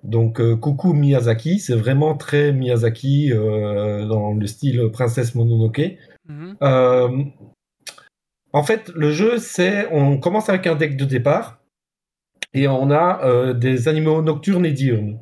Donc, 0.03 0.41
coucou 0.59 0.93
Miyazaki, 0.93 1.59
c'est 1.59 1.75
vraiment 1.75 2.15
très 2.15 2.53
Miyazaki 2.53 3.29
dans 3.29 4.33
le 4.33 4.47
style 4.47 4.89
Princesse 4.91 5.35
Mononoke. 5.35 5.97
Mhm. 6.27 6.57
Euh, 6.61 7.23
en 8.53 8.63
fait, 8.63 8.89
le 8.89 9.11
jeu, 9.11 9.37
c'est 9.37 9.87
on 9.91 10.17
commence 10.19 10.49
avec 10.49 10.67
un 10.67 10.75
deck 10.75 10.97
de 10.97 11.05
départ 11.05 11.59
et 12.53 12.67
on 12.67 12.91
a 12.91 13.23
euh, 13.23 13.53
des 13.53 13.87
animaux 13.87 14.21
nocturnes 14.21 14.65
et 14.65 14.71
diurnes 14.71 15.19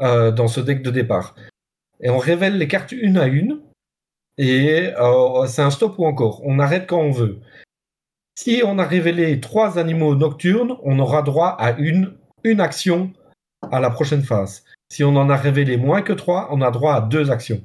euh, 0.00 0.30
dans 0.30 0.48
ce 0.48 0.60
deck 0.60 0.82
de 0.82 0.90
départ. 0.90 1.34
Et 2.00 2.10
on 2.10 2.18
révèle 2.18 2.58
les 2.58 2.68
cartes 2.68 2.92
une 2.92 3.18
à 3.18 3.26
une 3.26 3.60
et 4.38 4.90
c'est 5.46 5.62
un 5.62 5.70
stop 5.70 5.98
ou 5.98 6.06
encore. 6.06 6.40
On 6.44 6.58
arrête 6.58 6.86
quand 6.86 7.00
on 7.00 7.10
veut. 7.10 7.40
Si 8.34 8.62
on 8.64 8.78
a 8.78 8.84
révélé 8.84 9.40
trois 9.40 9.78
animaux 9.78 10.14
nocturnes, 10.14 10.76
on 10.82 10.98
aura 10.98 11.22
droit 11.22 11.48
à 11.48 11.72
une, 11.78 12.16
action 12.58 13.12
à 13.70 13.78
la 13.78 13.90
prochaine 13.90 14.22
phase. 14.22 14.64
Si 14.88 15.04
on 15.04 15.16
en 15.16 15.28
a 15.30 15.36
révélé 15.36 15.76
moins 15.76 16.02
que 16.02 16.12
3, 16.12 16.48
on 16.50 16.60
a 16.60 16.70
droit 16.70 16.94
à 16.94 17.00
deux 17.02 17.30
actions. 17.30 17.62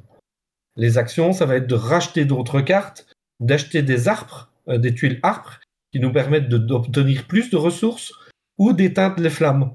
Les 0.77 0.99
actions, 0.99 1.33
ça 1.33 1.45
va 1.45 1.55
être 1.55 1.67
de 1.67 1.75
racheter 1.75 2.25
d'autres 2.25 2.61
cartes, 2.61 3.07
d'acheter 3.39 3.81
des 3.81 4.07
arbres, 4.07 4.51
euh, 4.69 4.77
des 4.77 4.93
tuiles 4.93 5.19
arbres, 5.23 5.59
qui 5.91 5.99
nous 5.99 6.11
permettent 6.11 6.49
d'obtenir 6.49 7.25
plus 7.25 7.49
de 7.49 7.57
ressources, 7.57 8.13
ou 8.57 8.73
d'éteindre 8.73 9.21
les 9.21 9.29
flammes. 9.29 9.71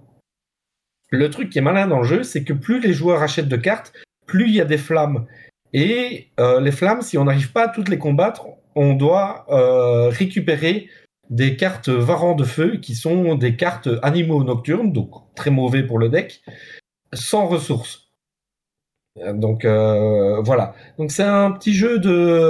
Le 1.11 1.29
truc 1.29 1.51
qui 1.51 1.59
est 1.59 1.63
malin 1.63 1.87
dans 1.87 1.99
le 1.99 2.09
jeu, 2.09 2.23
c'est 2.23 2.45
que 2.45 2.53
plus 2.53 2.81
les 2.81 2.93
joueurs 2.93 3.23
achètent 3.23 3.49
de 3.49 3.57
cartes, 3.57 3.93
plus 4.27 4.49
il 4.49 4.55
y 4.55 4.61
a 4.61 4.65
des 4.65 4.79
flammes. 4.79 5.27
Et 5.73 6.29
euh, 6.39 6.61
les 6.61 6.73
flammes, 6.73 7.03
si 7.03 7.19
on 7.19 7.25
n'arrive 7.25 7.53
pas 7.53 7.65
à 7.65 7.69
toutes 7.69 7.89
les 7.89 7.99
combattre, 7.99 8.47
on 8.75 8.95
doit 8.95 9.47
euh, 9.51 10.09
récupérer 10.09 10.89
des 11.31 11.57
cartes 11.57 11.89
varans 11.89 12.35
de 12.35 12.45
feu, 12.45 12.77
qui 12.77 12.95
sont 12.95 13.35
des 13.35 13.57
cartes 13.57 13.89
animaux 14.03 14.45
nocturnes, 14.45 14.93
donc 14.93 15.11
très 15.35 15.51
mauvais 15.51 15.83
pour 15.83 15.99
le 15.99 16.09
deck, 16.09 16.43
sans 17.13 17.47
ressources. 17.47 18.02
Euh, 19.19 19.33
Donc 19.33 19.65
euh, 19.65 20.41
voilà. 20.43 20.75
Donc 20.99 21.11
c'est 21.11 21.23
un 21.23 21.51
petit 21.53 21.75
jeu 21.75 21.99
de 21.99 22.49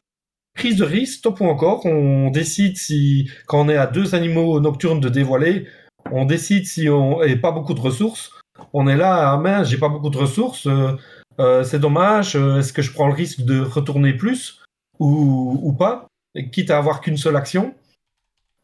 prise 0.54 0.76
de 0.76 0.84
risque, 0.84 1.22
top 1.22 1.40
ou 1.40 1.46
encore. 1.46 1.86
On 1.86 2.30
décide 2.30 2.76
si, 2.76 3.30
quand 3.46 3.66
on 3.66 3.68
est 3.68 3.76
à 3.76 3.86
deux 3.86 4.14
animaux 4.14 4.60
nocturnes 4.60 5.00
de 5.00 5.08
dévoiler, 5.08 5.66
on 6.10 6.24
décide 6.24 6.66
si 6.66 6.88
on 6.88 7.22
et 7.22 7.36
pas 7.36 7.52
beaucoup 7.52 7.74
de 7.74 7.80
ressources. 7.80 8.32
On 8.72 8.86
est 8.86 8.96
là, 8.96 9.32
ah 9.32 9.36
mince, 9.38 9.68
j'ai 9.68 9.78
pas 9.78 9.88
beaucoup 9.88 10.10
de 10.10 10.18
ressources, 10.18 10.66
euh, 10.66 10.92
euh, 11.40 11.64
c'est 11.64 11.78
dommage. 11.78 12.36
Est-ce 12.36 12.72
que 12.72 12.82
je 12.82 12.92
prends 12.92 13.08
le 13.08 13.14
risque 13.14 13.40
de 13.42 13.60
retourner 13.60 14.12
plus 14.12 14.62
ou, 14.98 15.58
ou 15.62 15.72
pas, 15.72 16.06
quitte 16.52 16.70
à 16.70 16.78
avoir 16.78 17.00
qu'une 17.00 17.16
seule 17.16 17.36
action? 17.36 17.74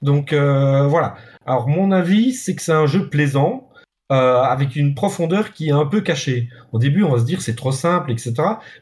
Donc 0.03 0.33
euh, 0.33 0.87
voilà. 0.87 1.17
Alors 1.47 1.69
mon 1.69 1.91
avis, 1.91 2.33
c'est 2.33 2.55
que 2.55 2.63
c'est 2.63 2.73
un 2.73 2.87
jeu 2.87 3.09
plaisant. 3.09 3.68
Euh, 4.11 4.43
avec 4.43 4.75
une 4.77 4.95
profondeur 4.95 5.53
qui 5.53 5.69
est 5.69 5.73
un 5.73 5.87
peu 5.87 6.01
cachée. 6.01 6.49
Au 6.73 6.79
début, 6.79 7.03
on 7.03 7.13
va 7.13 7.19
se 7.19 7.25
dire 7.25 7.43
c'est 7.43 7.57
trop 7.57 7.73
simple, 7.73 8.11
etc. 8.11 8.35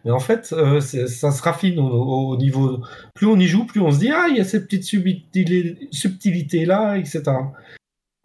Mais 0.05 0.11
en 0.13 0.21
fait, 0.21 0.53
euh, 0.53 0.81
ça 0.81 1.31
se 1.33 1.43
raffine 1.43 1.79
au, 1.81 2.33
au 2.33 2.37
niveau. 2.37 2.81
Plus 3.15 3.27
on 3.27 3.39
y 3.39 3.47
joue, 3.47 3.67
plus 3.67 3.81
on 3.81 3.91
se 3.91 3.99
dit 3.99 4.11
ah 4.13 4.27
il 4.31 4.37
y 4.37 4.41
a 4.41 4.45
ces 4.45 4.63
petites 4.65 4.85
subtili- 4.85 5.89
subtilités 5.93 6.65
là, 6.65 6.97
etc. 6.97 7.23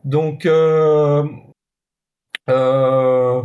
Donc 0.03 0.45
euh, 0.45 1.23
euh, 2.49 3.41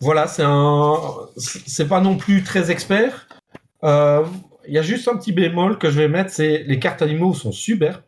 voilà, 0.00 0.26
c'est 0.26 0.44
un, 0.44 0.94
c'est 1.36 1.88
pas 1.88 2.00
non 2.00 2.16
plus 2.16 2.42
très 2.42 2.70
expert. 2.70 3.28
Euh, 3.84 4.24
Il 4.66 4.74
y 4.74 4.78
a 4.78 4.82
juste 4.82 5.08
un 5.08 5.16
petit 5.16 5.32
bémol 5.32 5.78
que 5.78 5.90
je 5.90 5.98
vais 6.00 6.08
mettre, 6.08 6.30
c'est 6.30 6.64
les 6.64 6.78
cartes 6.78 7.02
animaux 7.02 7.34
sont 7.34 7.52
superbes, 7.52 8.02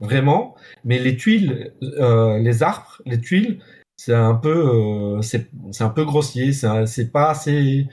vraiment, 0.00 0.54
mais 0.84 0.98
les 0.98 1.16
tuiles, 1.16 1.72
euh, 1.82 2.38
les 2.38 2.62
arbres, 2.62 3.02
les 3.04 3.20
tuiles, 3.20 3.60
c'est 3.98 4.14
un 4.14 4.34
peu, 4.34 5.18
euh, 5.18 5.22
c'est 5.22 5.50
un 5.80 5.90
peu 5.90 6.04
grossier, 6.04 6.52
c'est 6.52 7.12
pas 7.12 7.30
assez, 7.30 7.86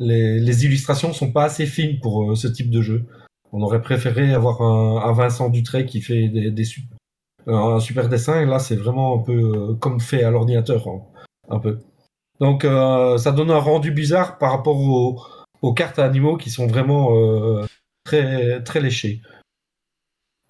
les, 0.00 0.40
les 0.40 0.64
illustrations 0.64 1.12
sont 1.12 1.30
pas 1.30 1.44
assez 1.44 1.66
fines 1.66 2.00
pour 2.00 2.32
euh, 2.32 2.34
ce 2.34 2.48
type 2.48 2.70
de 2.70 2.80
jeu. 2.82 3.04
On 3.52 3.62
aurait 3.62 3.82
préféré 3.82 4.32
avoir 4.32 4.62
un, 4.62 5.08
un 5.08 5.12
Vincent 5.12 5.50
Dutré 5.50 5.84
qui 5.84 6.00
fait 6.00 6.28
des, 6.28 6.50
des 6.50 6.64
sup- 6.64 6.90
un 7.46 7.78
super 7.78 8.08
dessin, 8.08 8.40
et 8.40 8.46
là 8.46 8.58
c'est 8.58 8.76
vraiment 8.76 9.20
un 9.20 9.22
peu 9.22 9.32
euh, 9.54 9.74
comme 9.74 10.00
fait 10.00 10.24
à 10.24 10.30
l'ordinateur, 10.30 10.88
hein, 10.88 11.02
un 11.50 11.58
peu. 11.58 11.78
Donc 12.40 12.64
euh, 12.64 13.18
ça 13.18 13.32
donne 13.32 13.50
un 13.50 13.58
rendu 13.58 13.90
bizarre 13.90 14.38
par 14.38 14.52
rapport 14.52 14.78
aux, 14.78 15.20
aux 15.60 15.74
cartes 15.74 15.98
animaux 15.98 16.38
qui 16.38 16.48
sont 16.48 16.66
vraiment 16.66 17.14
euh, 17.16 17.66
très, 18.04 18.62
très 18.62 18.80
léchées. 18.80 19.20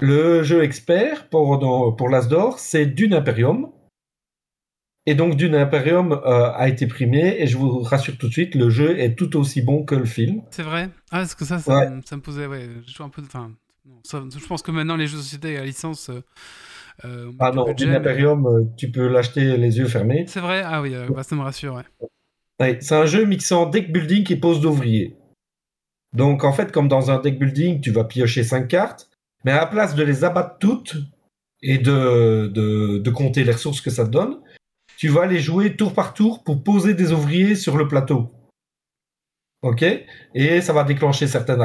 Le 0.01 0.43
jeu 0.45 0.63
expert 0.63 1.29
pour, 1.29 1.59
dans- 1.59 1.91
pour 1.93 2.09
l'Asdor, 2.09 2.59
c'est 2.61 2.87
Dune 2.87 3.13
Imperium. 3.15 3.71
Et 5.07 5.15
donc 5.15 5.37
Dune 5.37 5.55
Imperium 5.55 6.13
euh, 6.13 6.53
a 6.53 6.69
été 6.69 6.87
primé, 6.87 7.37
et 7.39 7.47
je 7.47 7.57
vous 7.57 7.81
rassure 7.81 8.17
tout 8.19 8.29
de 8.29 8.33
suite, 8.33 8.55
le 8.55 8.69
jeu 8.71 8.99
est 8.99 9.15
tout 9.15 9.37
aussi 9.37 9.63
bon 9.63 9.85
que 9.85 9.95
le 9.95 10.05
film. 10.05 10.43
C'est 10.51 10.63
vrai? 10.63 10.91
Ah, 11.11 11.23
est-ce 11.23 11.35
que 11.35 11.45
ça, 11.45 11.59
ça, 11.59 11.75
Ouais. 11.75 11.91
me- 11.91 12.03
ça 12.03 12.17
me 12.17 12.21
posait. 12.23 12.47
Ouais, 12.47 12.69
je 12.87 13.03
un 13.03 13.09
peu. 13.09 13.23
Enfin, 13.23 13.51
je 14.05 14.47
pense 14.47 14.63
que 14.63 14.71
maintenant, 14.71 14.97
les 14.97 15.07
jeux 15.07 15.17
de 15.17 15.23
société 15.23 15.57
à 15.57 15.65
licence. 15.65 16.11
euh, 16.11 16.21
euh, 17.05 17.33
Ah 17.39 17.51
non, 17.51 17.65
budget, 17.65 17.87
Dune 17.87 17.95
Imperium, 17.95 18.71
tu 18.77 18.91
peux 18.91 19.09
l'acheter 19.09 19.57
les 19.57 19.79
yeux 19.79 19.87
fermés. 19.87 20.27
C'est 20.29 20.41
vrai? 20.41 20.63
Ah 20.65 20.83
oui, 20.83 20.95
bah, 21.09 21.23
ça 21.23 21.35
me 21.35 21.43
rassure, 21.43 21.75
ouais. 21.75 22.09
Ouais, 22.61 22.79
c'est 22.83 22.95
un 22.95 23.07
jeu 23.07 23.25
mixant 23.25 23.67
deck 23.67 23.91
building 23.91 24.31
et 24.31 24.37
pose 24.37 24.61
d'ouvrier. 24.61 25.17
Donc 26.13 26.45
en 26.45 26.53
fait, 26.53 26.73
comme 26.73 26.89
dans 26.89 27.11
un 27.11 27.21
deck 27.21 27.39
building, 27.39 27.81
tu 27.81 27.91
vas 27.91 28.05
piocher 28.05 28.43
5 28.45 28.69
cartes, 28.69 29.09
mais 29.45 29.53
à 29.53 29.57
la 29.61 29.67
place 29.67 29.95
de 29.95 30.03
les 30.03 30.25
abattre 30.25 30.59
toutes 30.59 30.97
et 31.63 31.79
de, 31.79 32.49
de, 32.49 32.99
de 32.99 33.11
compter 33.11 33.45
les 33.45 33.53
ressources 33.53 33.81
que 33.81 33.91
ça 33.91 34.05
te 34.05 34.11
donne, 34.11 34.39
tu 35.01 35.09
vas 35.09 35.25
les 35.25 35.41
jouer 35.41 35.77
tour 35.77 35.95
par 35.95 36.13
tour 36.13 36.45
pour 36.45 36.63
poser 36.63 36.93
des 36.93 37.11
ouvriers 37.11 37.55
sur 37.55 37.79
le 37.79 37.89
plateau. 37.89 38.31
Ok? 39.63 39.83
Et 40.35 40.61
ça 40.61 40.75
va 40.75 40.85
déclencher 40.85 41.27
certaines 41.27 41.63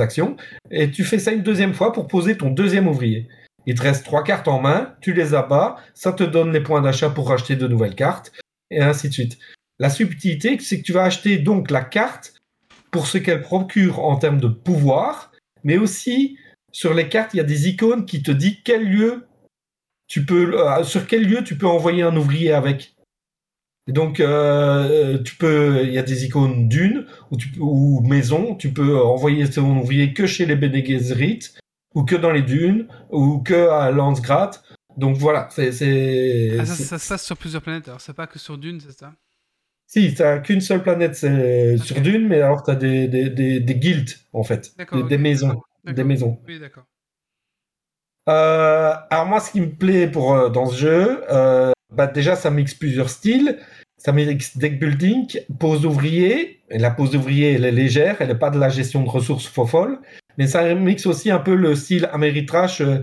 actions. 0.00 0.36
Et 0.70 0.90
tu 0.90 1.04
fais 1.04 1.18
ça 1.18 1.32
une 1.32 1.42
deuxième 1.42 1.72
fois 1.72 1.90
pour 1.90 2.06
poser 2.06 2.36
ton 2.36 2.50
deuxième 2.50 2.86
ouvrier. 2.86 3.28
Il 3.64 3.76
te 3.76 3.80
reste 3.80 4.04
trois 4.04 4.24
cartes 4.24 4.46
en 4.46 4.60
main, 4.60 4.94
tu 5.00 5.14
les 5.14 5.32
abats, 5.32 5.76
ça 5.94 6.12
te 6.12 6.22
donne 6.22 6.52
les 6.52 6.60
points 6.60 6.82
d'achat 6.82 7.08
pour 7.08 7.32
acheter 7.32 7.56
de 7.56 7.66
nouvelles 7.66 7.94
cartes, 7.94 8.30
et 8.70 8.82
ainsi 8.82 9.08
de 9.08 9.14
suite. 9.14 9.38
La 9.78 9.88
subtilité, 9.88 10.58
c'est 10.60 10.80
que 10.80 10.84
tu 10.84 10.92
vas 10.92 11.04
acheter 11.04 11.38
donc 11.38 11.70
la 11.70 11.82
carte 11.82 12.34
pour 12.90 13.06
ce 13.06 13.16
qu'elle 13.16 13.40
procure 13.40 14.00
en 14.00 14.16
termes 14.16 14.40
de 14.40 14.48
pouvoir, 14.48 15.32
mais 15.64 15.78
aussi 15.78 16.36
sur 16.72 16.92
les 16.92 17.08
cartes, 17.08 17.32
il 17.32 17.38
y 17.38 17.40
a 17.40 17.44
des 17.44 17.68
icônes 17.68 18.04
qui 18.04 18.22
te 18.22 18.30
disent 18.30 18.58
quel 18.64 18.86
lieu 18.86 19.27
tu 20.08 20.24
peux, 20.24 20.58
euh, 20.58 20.82
sur 20.82 21.06
quel 21.06 21.24
lieu 21.26 21.44
tu 21.44 21.56
peux 21.56 21.66
envoyer 21.66 22.02
un 22.02 22.16
ouvrier 22.16 22.52
avec? 22.52 22.94
Et 23.86 23.92
donc, 23.92 24.20
euh, 24.20 25.22
tu 25.22 25.36
peux, 25.36 25.82
il 25.84 25.92
y 25.92 25.98
a 25.98 26.02
des 26.02 26.24
icônes 26.24 26.68
d'une 26.68 27.06
ou, 27.30 27.36
tu 27.36 27.48
ou 27.58 28.00
maison, 28.06 28.54
tu 28.54 28.70
peux 28.72 28.98
envoyer 28.98 29.48
ton 29.48 29.78
ouvrier 29.78 30.12
que 30.12 30.26
chez 30.26 30.44
les 30.44 30.56
Bene 30.56 30.84
Gesserit, 30.84 31.40
ou 31.94 32.04
que 32.04 32.16
dans 32.16 32.30
les 32.30 32.42
dunes, 32.42 32.86
ou 33.10 33.38
que 33.38 33.68
à 33.68 33.90
Landsgrat. 33.90 34.50
Donc 34.96 35.16
voilà, 35.16 35.48
c'est, 35.50 35.72
c'est, 35.72 36.56
Ah, 36.58 36.66
ça, 36.66 36.74
c'est- 36.74 36.84
ça 36.84 36.98
se 36.98 37.08
passe 37.08 37.24
sur 37.24 37.36
plusieurs 37.36 37.62
planètes, 37.62 37.88
alors 37.88 38.00
c'est 38.00 38.14
pas 38.14 38.26
que 38.26 38.38
sur 38.38 38.58
Dune, 38.58 38.80
c'est 38.80 38.98
ça? 38.98 39.14
Si, 39.86 40.12
t'as 40.12 40.40
qu'une 40.40 40.60
seule 40.60 40.82
planète 40.82 41.14
c'est 41.14 41.78
sur 41.78 41.98
Dune, 42.02 42.28
mais 42.28 42.42
alors 42.42 42.62
t'as 42.62 42.74
des, 42.74 43.08
des, 43.08 43.30
des, 43.30 43.60
des 43.60 43.74
guilds, 43.74 44.16
en 44.34 44.42
fait. 44.42 44.74
Des, 45.08 45.16
maisons. 45.16 45.62
Des 45.84 46.04
maisons. 46.04 46.38
Oui, 46.46 46.58
d'accord. 46.58 46.84
Euh, 48.28 48.94
alors 49.10 49.26
moi, 49.26 49.40
ce 49.40 49.52
qui 49.52 49.60
me 49.60 49.70
plaît 49.70 50.06
pour, 50.06 50.34
euh, 50.34 50.50
dans 50.50 50.66
ce 50.66 50.76
jeu, 50.76 51.24
euh, 51.30 51.72
bah 51.94 52.06
déjà, 52.06 52.36
ça 52.36 52.50
mixe 52.50 52.74
plusieurs 52.74 53.10
styles. 53.10 53.58
Ça 53.96 54.12
mixe 54.12 54.56
deck 54.56 54.78
building, 54.78 55.40
pose 55.58 55.82
d'ouvrier. 55.82 56.60
Et 56.70 56.78
la 56.78 56.90
pose 56.90 57.10
d'ouvrier, 57.10 57.54
elle 57.54 57.64
est 57.64 57.72
légère, 57.72 58.16
elle 58.20 58.28
n'est 58.28 58.34
pas 58.34 58.50
de 58.50 58.58
la 58.58 58.68
gestion 58.68 59.02
de 59.02 59.08
ressources 59.08 59.46
faux 59.46 59.66
folles. 59.66 59.98
Mais 60.36 60.46
ça 60.46 60.74
mixe 60.74 61.06
aussi 61.06 61.30
un 61.30 61.38
peu 61.38 61.54
le 61.54 61.74
style 61.74 62.08
Ameritrash, 62.12 62.80
euh, 62.80 63.02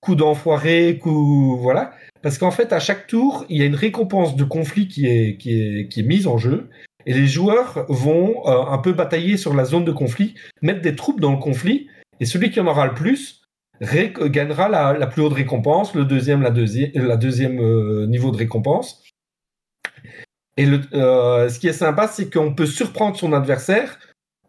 coup 0.00 0.14
d'enfoiré, 0.14 0.98
coup... 1.02 1.58
Voilà. 1.60 1.92
Parce 2.22 2.38
qu'en 2.38 2.52
fait, 2.52 2.72
à 2.72 2.78
chaque 2.78 3.06
tour, 3.06 3.44
il 3.48 3.58
y 3.58 3.62
a 3.62 3.64
une 3.64 3.74
récompense 3.74 4.36
de 4.36 4.44
conflit 4.44 4.86
qui 4.86 5.06
est, 5.06 5.36
qui 5.36 5.60
est, 5.60 5.88
qui 5.88 6.00
est 6.00 6.04
mise 6.04 6.26
en 6.26 6.38
jeu. 6.38 6.68
Et 7.06 7.14
les 7.14 7.26
joueurs 7.26 7.86
vont 7.88 8.46
euh, 8.46 8.66
un 8.70 8.78
peu 8.78 8.92
batailler 8.92 9.36
sur 9.36 9.54
la 9.54 9.64
zone 9.64 9.84
de 9.84 9.92
conflit, 9.92 10.34
mettre 10.62 10.80
des 10.80 10.94
troupes 10.94 11.20
dans 11.20 11.32
le 11.32 11.38
conflit. 11.38 11.88
Et 12.20 12.24
celui 12.24 12.50
qui 12.50 12.60
en 12.60 12.66
aura 12.66 12.86
le 12.86 12.94
plus 12.94 13.45
gagnera 13.80 14.68
la, 14.68 15.06
plus 15.06 15.22
haute 15.22 15.34
récompense, 15.34 15.94
le 15.94 16.04
deuxième, 16.04 16.42
la, 16.42 16.50
deuxième, 16.50 17.60
euh, 17.60 18.06
niveau 18.06 18.30
de 18.30 18.36
récompense. 18.36 19.02
Et 20.56 20.66
euh, 20.94 21.48
ce 21.48 21.58
qui 21.58 21.68
est 21.68 21.72
sympa, 21.72 22.08
c'est 22.08 22.32
qu'on 22.32 22.54
peut 22.54 22.66
surprendre 22.66 23.16
son 23.16 23.32
adversaire, 23.32 23.98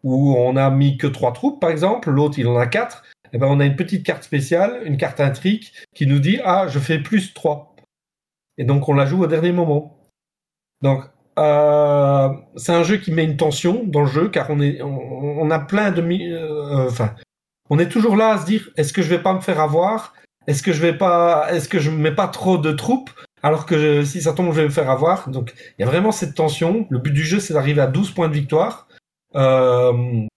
où 0.02 0.34
on 0.36 0.56
a 0.56 0.70
mis 0.70 0.96
que 0.96 1.06
trois 1.06 1.32
troupes, 1.32 1.60
par 1.60 1.70
exemple, 1.70 2.10
l'autre 2.10 2.38
il 2.38 2.46
en 2.46 2.56
a 2.56 2.66
quatre. 2.66 3.02
Et 3.32 3.38
ben 3.38 3.46
on 3.46 3.60
a 3.60 3.66
une 3.66 3.76
petite 3.76 4.06
carte 4.06 4.22
spéciale, 4.22 4.80
une 4.84 4.96
carte 4.96 5.20
intrigue, 5.20 5.66
qui 5.94 6.06
nous 6.06 6.18
dit 6.18 6.38
ah 6.44 6.66
je 6.66 6.78
fais 6.78 6.98
plus 6.98 7.34
3. 7.34 7.76
Et 8.56 8.64
donc 8.64 8.88
on 8.88 8.94
la 8.94 9.04
joue 9.04 9.22
au 9.22 9.26
dernier 9.26 9.52
moment. 9.52 9.98
Donc 10.80 11.04
euh, 11.38 12.30
c'est 12.56 12.72
un 12.72 12.82
jeu 12.84 12.96
qui 12.96 13.12
met 13.12 13.24
une 13.24 13.36
tension 13.36 13.84
dans 13.84 14.00
le 14.00 14.06
jeu 14.06 14.28
car 14.30 14.48
on 14.48 14.60
est 14.60 14.80
on, 14.80 15.40
on 15.42 15.50
a 15.50 15.58
plein 15.58 15.90
de 15.92 16.86
enfin 16.86 17.14
on 17.70 17.78
est 17.78 17.88
toujours 17.88 18.16
là 18.16 18.30
à 18.30 18.38
se 18.38 18.46
dire 18.46 18.70
est-ce 18.76 18.92
que 18.92 19.02
je 19.02 19.08
vais 19.08 19.22
pas 19.22 19.34
me 19.34 19.40
faire 19.40 19.60
avoir? 19.60 20.14
Est-ce 20.46 20.62
que 20.62 20.72
je 20.72 20.80
vais 20.80 20.96
pas 20.96 21.48
est-ce 21.52 21.68
que 21.68 21.78
je 21.78 21.90
mets 21.90 22.14
pas 22.14 22.28
trop 22.28 22.58
de 22.58 22.72
troupes? 22.72 23.10
Alors 23.42 23.66
que 23.66 23.78
je- 23.78 24.04
si 24.04 24.20
ça 24.22 24.32
tombe 24.32 24.52
je 24.52 24.60
vais 24.60 24.64
me 24.64 24.70
faire 24.72 24.90
avoir. 24.90 25.28
Donc 25.28 25.52
il 25.78 25.82
y 25.82 25.84
a 25.84 25.86
vraiment 25.88 26.10
cette 26.12 26.34
tension. 26.34 26.86
Le 26.90 26.98
but 26.98 27.12
du 27.12 27.22
jeu 27.24 27.38
c'est 27.40 27.54
d'arriver 27.54 27.80
à 27.80 27.86
12 27.86 28.10
points 28.12 28.28
de 28.28 28.34
victoire. 28.34 28.88
Euh, 29.36 29.92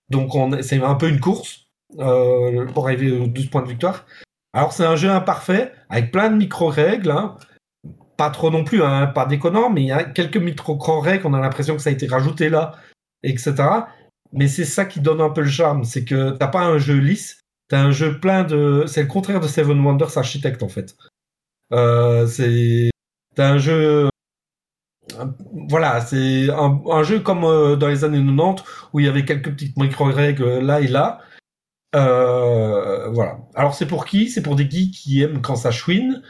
donc 0.10 0.36
on 0.36 0.52
est- 0.54 0.64
c'est 0.64 0.82
un 0.84 0.96
peu 0.96 1.08
une 1.10 1.20
course 1.20 1.66
euh, 2.00 2.66
pour 2.68 2.86
arriver 2.88 3.12
aux 3.12 3.28
12 3.28 3.48
points 3.48 3.62
de 3.64 3.70
victoire. 3.70 4.06
Alors 4.54 4.74
c'est 4.74 4.86
un 4.86 4.96
jeu 4.98 5.10
imparfait 5.10 5.72
avec 5.90 6.12
plein 6.12 6.30
de 6.30 6.36
micro-règles 6.36 7.10
hein. 7.12 7.38
pas 8.18 8.30
trop 8.30 8.52
non 8.52 8.64
plus 8.66 8.84
hein, 8.84 9.08
pas 9.08 9.26
déconnant 9.26 9.70
mais 9.70 9.82
il 9.82 9.88
y 9.88 9.92
a 9.94 10.04
quelques 10.04 10.38
micro-règles 10.38 11.26
on 11.26 11.34
a 11.34 11.40
l'impression 11.40 11.76
que 11.76 11.82
ça 11.82 11.90
a 11.90 11.94
été 11.94 12.06
rajouté 12.06 12.50
là 12.50 12.74
etc 13.24 13.54
mais 14.34 14.48
c'est 14.48 14.66
ça 14.66 14.86
qui 14.86 15.00
donne 15.00 15.22
un 15.22 15.30
peu 15.30 15.42
le 15.42 15.50
charme, 15.50 15.84
c'est 15.84 16.06
que 16.06 16.32
t'as 16.32 16.48
pas 16.48 16.62
un 16.62 16.78
jeu 16.78 16.98
lisse, 16.98 17.40
t'as 17.68 17.82
un 17.82 17.92
jeu 17.92 18.20
plein 18.20 18.44
de. 18.44 18.86
C'est 18.88 19.02
le 19.02 19.08
contraire 19.08 19.40
de 19.40 19.48
Seven 19.48 19.80
Wonders 19.86 20.18
Architect 20.18 20.64
en 20.64 20.70
fait. 20.70 20.96
Euh, 21.74 22.28
c'est 22.28 22.90
t'as 23.36 23.52
un 23.52 23.58
jeu 23.58 24.10
voilà, 25.70 26.02
c'est 26.02 26.50
un, 26.50 26.82
un 26.90 27.04
jeu 27.04 27.20
comme 27.20 27.44
euh, 27.44 27.76
dans 27.76 27.88
les 27.88 28.04
années 28.04 28.24
90 28.24 28.64
où 28.94 29.00
il 29.00 29.06
y 29.06 29.10
avait 29.10 29.26
quelques 29.26 29.52
petites 29.52 29.78
micro-règles 29.78 30.44
euh, 30.44 30.62
là 30.62 30.82
et 30.82 30.88
là. 30.88 31.20
Euh, 31.96 33.10
voilà. 33.10 33.40
Alors 33.56 33.74
c'est 33.76 33.86
pour 33.86 34.06
qui? 34.06 34.30
C'est 34.30 34.42
pour 34.42 34.56
des 34.56 34.70
geeks 34.70 34.94
qui 34.94 35.22
aiment 35.22 35.42
quand 35.42 35.56
ça 35.56 35.72
chouine, 35.72 36.22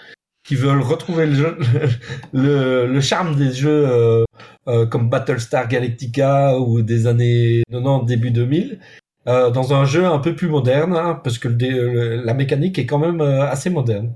qui 0.43 0.55
veulent 0.55 0.81
retrouver 0.81 1.27
le, 1.27 1.33
jeu, 1.35 1.57
le, 2.33 2.87
le 2.87 3.01
charme 3.01 3.35
des 3.35 3.51
jeux 3.53 3.87
euh, 3.87 4.23
euh, 4.67 4.85
comme 4.85 5.09
Battlestar 5.09 5.67
Galactica 5.67 6.59
ou 6.59 6.81
des 6.81 7.07
années 7.07 7.63
90, 7.71 8.05
début 8.07 8.31
2000, 8.31 8.79
euh, 9.27 9.51
dans 9.51 9.73
un 9.73 9.85
jeu 9.85 10.05
un 10.05 10.19
peu 10.19 10.35
plus 10.35 10.47
moderne, 10.49 10.95
hein, 10.95 11.19
parce 11.23 11.37
que 11.37 11.47
le 11.47 11.55
le- 11.57 12.15
la 12.23 12.33
mécanique 12.33 12.79
est 12.79 12.85
quand 12.87 12.99
même 12.99 13.21
euh, 13.21 13.43
assez 13.49 13.69
moderne. 13.69 14.13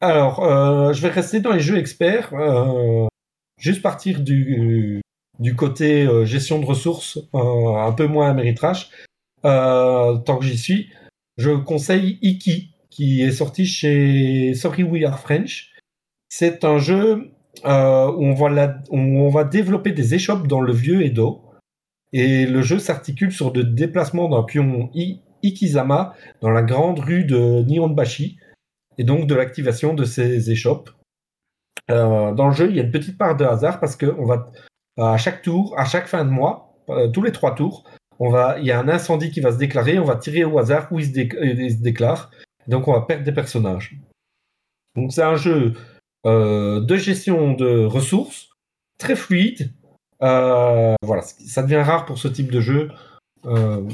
Alors, 0.00 0.42
euh, 0.44 0.92
je 0.92 1.00
vais 1.02 1.08
rester 1.08 1.40
dans 1.40 1.52
les 1.52 1.60
jeux 1.60 1.78
experts, 1.78 2.30
euh, 2.34 3.06
juste 3.58 3.80
partir 3.82 4.20
du, 4.20 5.00
du 5.38 5.54
côté 5.56 6.06
gestion 6.26 6.58
de 6.58 6.66
ressources, 6.66 7.18
un 7.32 7.92
peu 7.92 8.06
moins 8.06 8.28
Ameritrash. 8.30 8.90
Euh, 9.44 10.16
tant 10.18 10.36
que 10.38 10.44
j'y 10.44 10.58
suis, 10.58 10.90
je 11.36 11.50
conseille 11.50 12.18
Iki, 12.22 12.73
qui 12.94 13.22
est 13.22 13.32
sorti 13.32 13.66
chez 13.66 14.54
Sorry 14.54 14.84
We 14.84 15.04
Are 15.04 15.18
French. 15.18 15.72
C'est 16.28 16.64
un 16.64 16.78
jeu 16.78 17.32
euh, 17.64 18.12
où, 18.12 18.34
on 18.90 19.28
va 19.30 19.44
développer 19.44 19.90
des 19.90 20.14
échoppes 20.14 20.46
dans 20.46 20.60
le 20.60 20.72
vieux 20.72 21.02
Edo. 21.02 21.42
Et 22.12 22.46
le 22.46 22.62
jeu 22.62 22.78
s'articule 22.78 23.32
sur 23.32 23.52
le 23.52 23.64
déplacement 23.64 24.28
d'un 24.28 24.44
pion 24.44 24.90
I- 24.94 25.20
Ikizama 25.42 26.14
dans 26.40 26.50
la 26.50 26.62
grande 26.62 27.00
rue 27.00 27.24
de 27.24 27.64
Nihonbashi, 27.64 28.38
et 28.96 29.02
donc 29.02 29.26
de 29.26 29.34
l'activation 29.34 29.92
de 29.94 30.04
ces 30.04 30.52
échoppes. 30.52 30.90
Euh, 31.90 32.32
dans 32.32 32.46
le 32.46 32.54
jeu, 32.54 32.70
il 32.70 32.76
y 32.76 32.80
a 32.80 32.84
une 32.84 32.92
petite 32.92 33.18
part 33.18 33.36
de 33.36 33.44
hasard 33.44 33.80
parce 33.80 33.96
que 33.96 34.06
on 34.18 34.24
va 34.24 34.52
à 34.96 35.16
chaque 35.16 35.42
tour, 35.42 35.74
à 35.76 35.84
chaque 35.84 36.06
fin 36.06 36.24
de 36.24 36.30
mois, 36.30 36.76
euh, 36.90 37.08
tous 37.08 37.22
les 37.22 37.32
trois 37.32 37.56
tours, 37.56 37.82
il 38.20 38.64
y 38.64 38.70
a 38.70 38.78
un 38.78 38.88
incendie 38.88 39.32
qui 39.32 39.40
va 39.40 39.50
se 39.50 39.58
déclarer, 39.58 39.98
on 39.98 40.04
va 40.04 40.14
tirer 40.14 40.44
au 40.44 40.56
hasard 40.60 40.86
où 40.92 41.00
il 41.00 41.06
se 41.06 41.82
déclare, 41.82 42.30
donc 42.68 42.88
on 42.88 42.92
va 42.92 43.02
perdre 43.02 43.24
des 43.24 43.32
personnages. 43.32 43.96
Donc 44.94 45.12
c'est 45.12 45.22
un 45.22 45.36
jeu 45.36 45.74
euh, 46.26 46.80
de 46.80 46.96
gestion 46.96 47.52
de 47.52 47.84
ressources, 47.84 48.50
très 48.98 49.16
fluide. 49.16 49.72
Euh, 50.22 50.94
voilà, 51.02 51.22
ça 51.22 51.62
devient 51.62 51.82
rare 51.82 52.06
pour 52.06 52.18
ce 52.18 52.28
type 52.28 52.50
de 52.50 52.60
jeu. 52.60 52.90
Euh. 53.44 53.86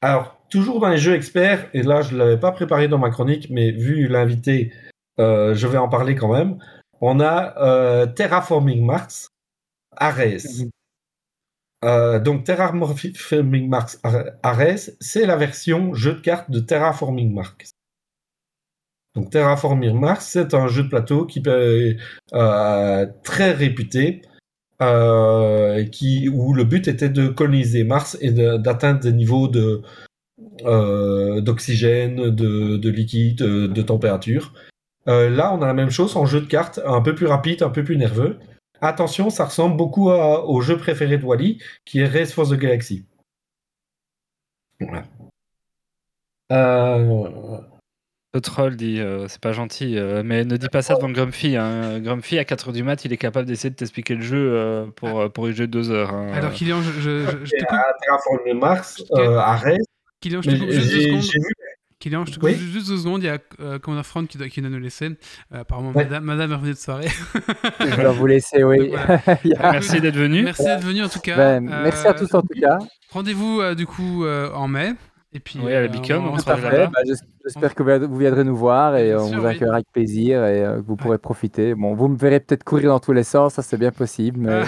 Alors, 0.00 0.38
toujours 0.48 0.80
dans 0.80 0.88
les 0.88 0.96
jeux 0.96 1.14
experts, 1.14 1.68
et 1.74 1.82
là 1.82 2.00
je 2.00 2.14
ne 2.14 2.18
l'avais 2.18 2.40
pas 2.40 2.52
préparé 2.52 2.88
dans 2.88 2.98
ma 2.98 3.10
chronique, 3.10 3.48
mais 3.50 3.70
vu 3.70 4.08
l'invité, 4.08 4.72
je 5.18 5.66
vais 5.66 5.76
en 5.76 5.88
parler 5.88 6.14
quand 6.14 6.32
même. 6.32 6.58
On 7.02 7.20
a 7.20 8.06
Terraforming 8.06 8.84
Mars, 8.84 9.28
Ares. 9.96 10.64
Euh, 11.84 12.18
donc 12.20 12.44
Terraforming 12.44 13.68
Mars 13.68 14.00
Ares, 14.42 14.90
c'est 15.00 15.26
la 15.26 15.36
version 15.36 15.94
jeu 15.94 16.14
de 16.14 16.20
cartes 16.20 16.50
de 16.50 16.60
Terraforming 16.60 17.32
Mars. 17.32 17.72
Donc 19.14 19.30
Terraforming 19.30 19.98
Mars, 19.98 20.26
c'est 20.26 20.54
un 20.54 20.68
jeu 20.68 20.84
de 20.84 20.88
plateau 20.88 21.26
qui 21.26 21.40
est 21.40 21.96
euh, 22.34 23.06
très 23.24 23.52
réputé, 23.52 24.22
euh, 24.82 25.84
qui, 25.86 26.28
où 26.28 26.52
le 26.52 26.64
but 26.64 26.86
était 26.86 27.08
de 27.08 27.28
coloniser 27.28 27.84
Mars 27.84 28.16
et 28.20 28.30
d'atteindre 28.30 29.00
des 29.00 29.12
niveaux 29.12 29.48
de 29.48 29.82
euh, 30.64 31.40
d'oxygène, 31.40 32.30
de, 32.30 32.76
de 32.76 32.90
liquide, 32.90 33.38
de, 33.38 33.66
de 33.66 33.82
température. 33.82 34.52
Euh, 35.08 35.30
là, 35.30 35.54
on 35.54 35.62
a 35.62 35.66
la 35.66 35.74
même 35.74 35.90
chose 35.90 36.16
en 36.16 36.26
jeu 36.26 36.40
de 36.40 36.46
cartes, 36.46 36.80
un 36.84 37.00
peu 37.00 37.14
plus 37.14 37.26
rapide, 37.26 37.62
un 37.62 37.70
peu 37.70 37.82
plus 37.82 37.96
nerveux. 37.96 38.38
Attention, 38.80 39.30
ça 39.30 39.44
ressemble 39.44 39.76
beaucoup 39.76 40.10
à- 40.10 40.44
au 40.46 40.60
jeu 40.60 40.76
préféré 40.78 41.18
de 41.18 41.24
Wally, 41.24 41.62
qui 41.84 42.00
est 42.00 42.06
Race 42.06 42.32
for 42.32 42.48
the 42.48 42.54
Galaxy. 42.54 43.04
Voilà. 44.80 45.04
Euh, 46.52 47.58
Le 48.32 48.40
troll 48.40 48.76
dit 48.76 49.00
euh, 49.00 49.26
c'est 49.28 49.40
pas 49.40 49.52
gentil, 49.52 49.98
euh, 49.98 50.22
mais 50.24 50.44
ne 50.44 50.56
dis 50.56 50.68
pas 50.68 50.82
ça 50.82 50.94
devant 50.94 51.10
Grumpy. 51.10 51.56
Hein. 51.56 52.00
Grumpy, 52.00 52.38
à 52.38 52.44
4h 52.44 52.72
du 52.72 52.82
mat, 52.82 53.04
il 53.04 53.12
est 53.12 53.16
capable 53.16 53.46
d'essayer 53.46 53.70
de 53.70 53.74
t'expliquer 53.74 54.14
le 54.14 54.22
jeu 54.22 54.52
euh, 54.54 54.86
pour, 54.96 55.30
pour 55.32 55.48
y 55.48 55.52
jouer 55.54 55.66
2 55.66 55.90
heures. 55.90 56.14
hein. 56.14 56.32
Alors, 56.32 56.52
Kylian, 56.52 56.80
je, 56.82 56.92
je- 56.92 57.00
je- 57.26 57.44
je 57.44 57.50
te 57.56 57.64
coupe. 57.64 57.72
à 57.72 58.54
Mars, 58.54 59.02
euh, 59.12 59.36
à 59.36 59.56
Race, 59.56 59.84
Kylian, 60.20 60.42
je 60.42 60.50
te 60.50 60.56
coupe 60.58 60.70
juste 60.70 60.92
deux 60.92 61.00
secondes. 61.00 61.20
j'ai 61.22 61.38
vu 61.40 61.52
Kylian, 62.00 62.24
je 62.24 62.30
te 62.32 62.36
coupe 62.36 62.44
Oui. 62.48 62.54
juste 62.56 62.88
deux 62.88 62.96
secondes. 62.96 63.22
Il 63.22 63.26
y 63.26 63.28
a 63.28 63.38
euh, 63.60 63.78
Commander 63.78 64.02
Franck 64.04 64.26
qui 64.28 64.38
doit, 64.38 64.48
qui 64.48 64.60
doit 64.62 64.70
nous 64.70 64.78
laisser. 64.80 65.06
Euh, 65.52 65.60
apparemment, 65.60 65.90
Ouais. 65.90 66.04
madame, 66.04 66.24
madame 66.24 66.50
est 66.50 66.54
revenue 66.54 66.72
de 66.72 66.78
soirée. 66.78 67.08
Je 67.80 68.00
dois 68.00 68.12
vous 68.12 68.26
laisser, 68.26 68.64
oui. 68.64 68.88
Voilà. 68.88 69.20
Merci 69.72 70.00
d'être 70.00 70.16
venu. 70.16 70.42
Merci 70.42 70.64
d'être 70.64 70.82
venu 70.84 71.02
en 71.04 71.08
tout 71.08 71.20
cas. 71.20 71.36
Ben, 71.36 71.60
merci 71.60 72.06
à 72.06 72.10
Euh, 72.10 72.18
tous 72.18 72.34
en 72.34 72.40
tout 72.42 72.58
cas. 72.60 72.78
Rendez-vous 73.10 73.60
euh, 73.60 73.74
du 73.74 73.86
coup 73.86 74.24
euh, 74.24 74.50
en 74.52 74.66
mai. 74.66 74.94
Et 75.32 75.38
puis, 75.38 75.60
Oui, 75.62 75.72
à 75.72 75.80
la 75.82 75.86
euh, 75.86 75.88
Beacon, 75.88 76.24
on- 76.24 76.30
on 76.30 76.32
on 76.34 76.38
se 76.38 76.42
travaille 76.42 76.64
reverra. 76.64 76.82
là-bas. 76.84 76.92
Bah, 76.94 77.00
j'es- 77.06 77.26
J'espère 77.44 77.74
que 77.74 77.82
vous 78.04 78.16
viendrez 78.18 78.44
nous 78.44 78.56
voir 78.56 78.96
et 78.96 79.12
euh, 79.12 79.20
on 79.22 79.28
sûr, 79.28 79.38
vous 79.38 79.46
oui. 79.46 79.54
accueillera 79.54 79.76
avec 79.76 79.86
plaisir 79.92 80.44
et 80.44 80.62
euh, 80.64 80.76
que 80.80 80.86
vous 80.86 80.96
pourrez 80.96 81.18
profiter. 81.18 81.74
Bon, 81.74 81.94
vous 81.94 82.08
me 82.08 82.16
verrez 82.16 82.40
peut-être 82.40 82.64
courir 82.64 82.90
dans 82.90 82.98
tous 83.00 83.12
les 83.12 83.22
sens, 83.22 83.54
ça 83.54 83.62
c'est 83.62 83.78
bien 83.78 83.92
possible, 83.92 84.40
mais 84.40 84.62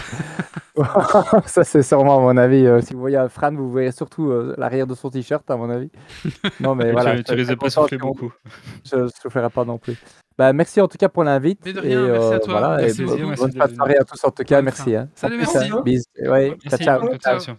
ça 1.46 1.64
c'est 1.64 1.82
sûrement 1.82 2.16
à 2.18 2.20
mon 2.20 2.36
avis. 2.36 2.64
euh, 2.66 2.80
si 2.80 2.94
vous 2.94 3.00
voyez 3.00 3.18
Fran, 3.28 3.52
vous 3.52 3.70
verrez 3.72 3.92
surtout 3.92 4.30
euh, 4.30 4.54
l'arrière 4.56 4.86
de 4.86 4.94
son 4.94 5.10
t-shirt 5.10 5.48
à 5.50 5.56
mon 5.56 5.68
avis. 5.68 5.90
Non, 6.60 6.74
mais 6.74 6.92
voilà. 6.92 7.16
tu, 7.16 7.24
très 7.24 7.56
pas 7.56 7.68
on- 7.80 7.96
beaucoup. 7.98 8.32
Je 8.90 8.96
ne 8.96 9.08
soufflerai 9.08 9.50
pas 9.50 9.64
non 9.64 9.78
plus. 9.78 9.96
Bah, 10.38 10.52
merci 10.52 10.80
en 10.80 10.88
tout 10.88 10.96
cas 10.96 11.08
pour 11.10 11.24
l'invite. 11.24 11.60
Mais 11.66 11.72
de 11.74 11.78
et, 11.80 11.88
rien, 11.88 12.06
merci 12.08 12.26
à 12.26 12.30
euh, 12.34 12.38
toi. 12.38 12.58
Voilà, 12.60 12.76
Merci 12.78 13.02
et 13.02 13.04
bonne 13.04 13.26
Merci 13.28 13.42
bonne 13.58 13.68
de 13.68 13.74
soirée 13.74 13.96
à 13.98 14.04
tous 14.04 14.24
en 14.24 14.30
tout 14.30 14.44
cas. 14.44 14.62
Merci. 14.62 14.94
hein. 14.96 15.08
Salut, 15.14 15.36
merci. 15.36 15.70
Bisous. 15.84 16.04
Ouais, 16.24 16.56
ciao, 16.70 17.02
Merci, 17.04 17.18
ciao. 17.18 17.56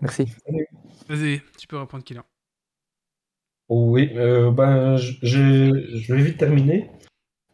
Merci. 0.00 0.26
Vas-y, 1.08 1.40
tu 1.58 1.66
peux 1.68 1.78
reprendre 1.78 2.02
Kylian. 2.02 2.22
Oui, 3.70 4.10
euh, 4.16 4.50
ben, 4.50 4.96
je, 4.96 5.12
je- 5.22 5.96
je 5.96 6.14
vais 6.14 6.22
vite 6.22 6.38
terminer. 6.38 6.90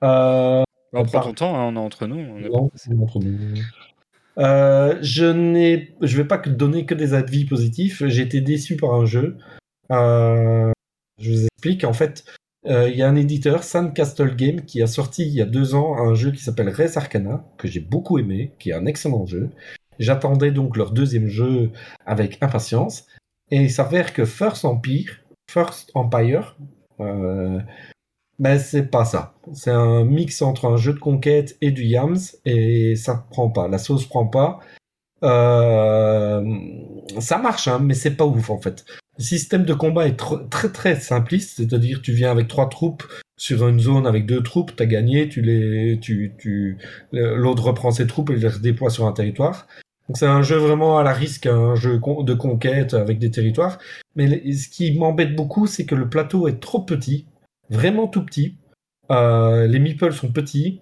Euh, 0.02 0.62
On 0.94 1.05
prend 1.05 1.20
ton 1.20 1.34
temps, 1.34 1.55
hein, 1.56 1.64
on 1.72 1.76
est 1.76 1.78
entre 1.78 2.06
nous. 2.06 2.16
On 2.18 2.38
est 2.38 2.48
Non, 2.48 2.68
pas- 2.68 2.76
c'est 2.76 2.93
entre 2.98 3.18
nous. 3.20 3.36
Euh, 4.38 4.98
je 5.02 5.24
n'ai, 5.26 5.94
je 6.01 6.16
vais 6.16 6.24
pas 6.26 6.38
donner 6.38 6.84
que 6.86 6.94
des 6.94 7.14
avis 7.14 7.44
positifs. 7.44 8.02
J'ai 8.06 8.22
été 8.22 8.40
déçu 8.40 8.76
par 8.76 8.94
un 8.94 9.05
jeu. 9.06 9.36
Euh, 9.93 10.70
je 11.20 11.30
vous 11.30 11.44
explique. 11.44 11.84
En 11.84 11.93
fait, 11.93 12.24
il 12.66 12.97
y 12.97 13.02
a 13.02 13.09
un 13.09 13.14
éditeur, 13.16 13.62
Sandcastle 13.62 14.34
Game, 14.36 14.62
qui 14.62 14.82
a 14.82 14.86
sorti 14.86 15.22
il 15.22 15.34
y 15.34 15.40
a 15.40 15.47
deux 15.47 15.74
ans 15.74 15.97
un 15.98 16.14
jeu 16.14 16.32
qui 16.32 16.43
s'appelle 16.43 16.68
Res 16.68 16.97
Arcana, 16.97 17.44
que 17.59 17.68
j'ai 17.68 17.80
beaucoup 17.80 18.18
aimé, 18.18 18.52
qui 18.59 18.70
est 18.70 18.74
un 18.74 18.86
excellent 18.86 19.24
jeu. 19.26 19.51
J'attendais 19.98 20.51
donc 20.51 20.76
leur 20.76 20.90
deuxième 20.93 21.28
jeu 21.28 21.70
avec 22.06 22.43
impatience. 22.43 23.06
Et 23.51 23.59
il 23.59 23.70
s'avère 23.70 24.12
que 24.12 24.24
First 24.24 24.64
Empire, 24.64 25.20
First 25.51 25.90
Empire, 25.94 26.56
euh, 27.01 27.60
ben 28.39 28.59
c'est 28.59 28.90
pas 28.90 29.05
ça. 29.05 29.35
C'est 29.52 29.70
un 29.70 30.05
mix 30.05 30.43
entre 30.43 30.66
un 30.66 30.77
jeu 30.77 30.93
de 30.93 30.98
conquête 30.98 31.56
et 31.60 31.70
du 31.70 31.85
Yams 31.85 32.18
et 32.44 32.97
ça 32.97 33.27
prend 33.31 33.48
pas. 33.48 33.68
La 33.68 33.78
sauce 33.78 34.06
prend 34.06 34.27
pas. 34.27 34.60
Euh, 35.23 36.44
ça 37.18 37.39
marche, 37.39 37.68
hein, 37.68 37.78
mais 37.82 37.94
c'est 37.94 38.16
pas 38.16 38.27
ouf 38.27 38.51
en 38.51 38.60
fait. 38.60 38.85
Le 39.18 39.24
système 39.24 39.64
de 39.64 39.73
combat 39.73 40.06
est 40.06 40.20
tr- 40.20 40.47
très 40.51 40.70
très 40.70 41.01
simpliste, 41.01 41.56
c'est-à-dire 41.56 42.02
tu 42.02 42.12
viens 42.12 42.31
avec 42.31 42.48
trois 42.48 42.68
troupes 42.68 43.05
sur 43.39 43.66
une 43.66 43.81
zone 43.81 44.06
avec 44.06 44.27
deux 44.27 44.43
troupes, 44.43 44.74
t'as 44.77 44.86
gagné, 44.86 45.28
tu 45.28 45.40
les, 45.43 45.98
tu, 46.01 46.35
tu, 46.39 46.78
l'autre 47.12 47.64
reprend 47.64 47.90
ses 47.90 48.06
troupes 48.06 48.31
et 48.31 48.36
les 48.36 48.48
redéploie 48.48 48.90
sur 48.90 49.06
un 49.06 49.12
territoire. 49.12 49.66
Donc 50.09 50.16
c'est 50.19 50.27
un 50.27 50.43
jeu 50.43 50.57
vraiment 50.57 50.99
à 50.99 51.03
la 51.03 51.12
risque, 51.12 51.47
un 51.47 51.74
jeu 51.74 51.99
de 51.99 52.35
conquête 52.35 52.95
avec 52.95 53.19
des 53.19 53.31
territoires. 53.31 53.78
Mais 54.15 54.53
ce 54.53 54.69
qui 54.69 54.97
m'embête 54.97 55.35
beaucoup, 55.35 55.66
c'est 55.66 55.85
que 55.85 55.95
le 55.95 56.09
plateau 56.09 56.47
est 56.49 56.61
trop 56.61 56.81
petit, 56.81 57.27
vraiment 57.70 58.07
tout 58.07 58.24
petit. 58.24 58.57
Euh, 59.11 59.66
les 59.66 59.78
meeples 59.78 60.12
sont 60.12 60.31
petits. 60.33 60.81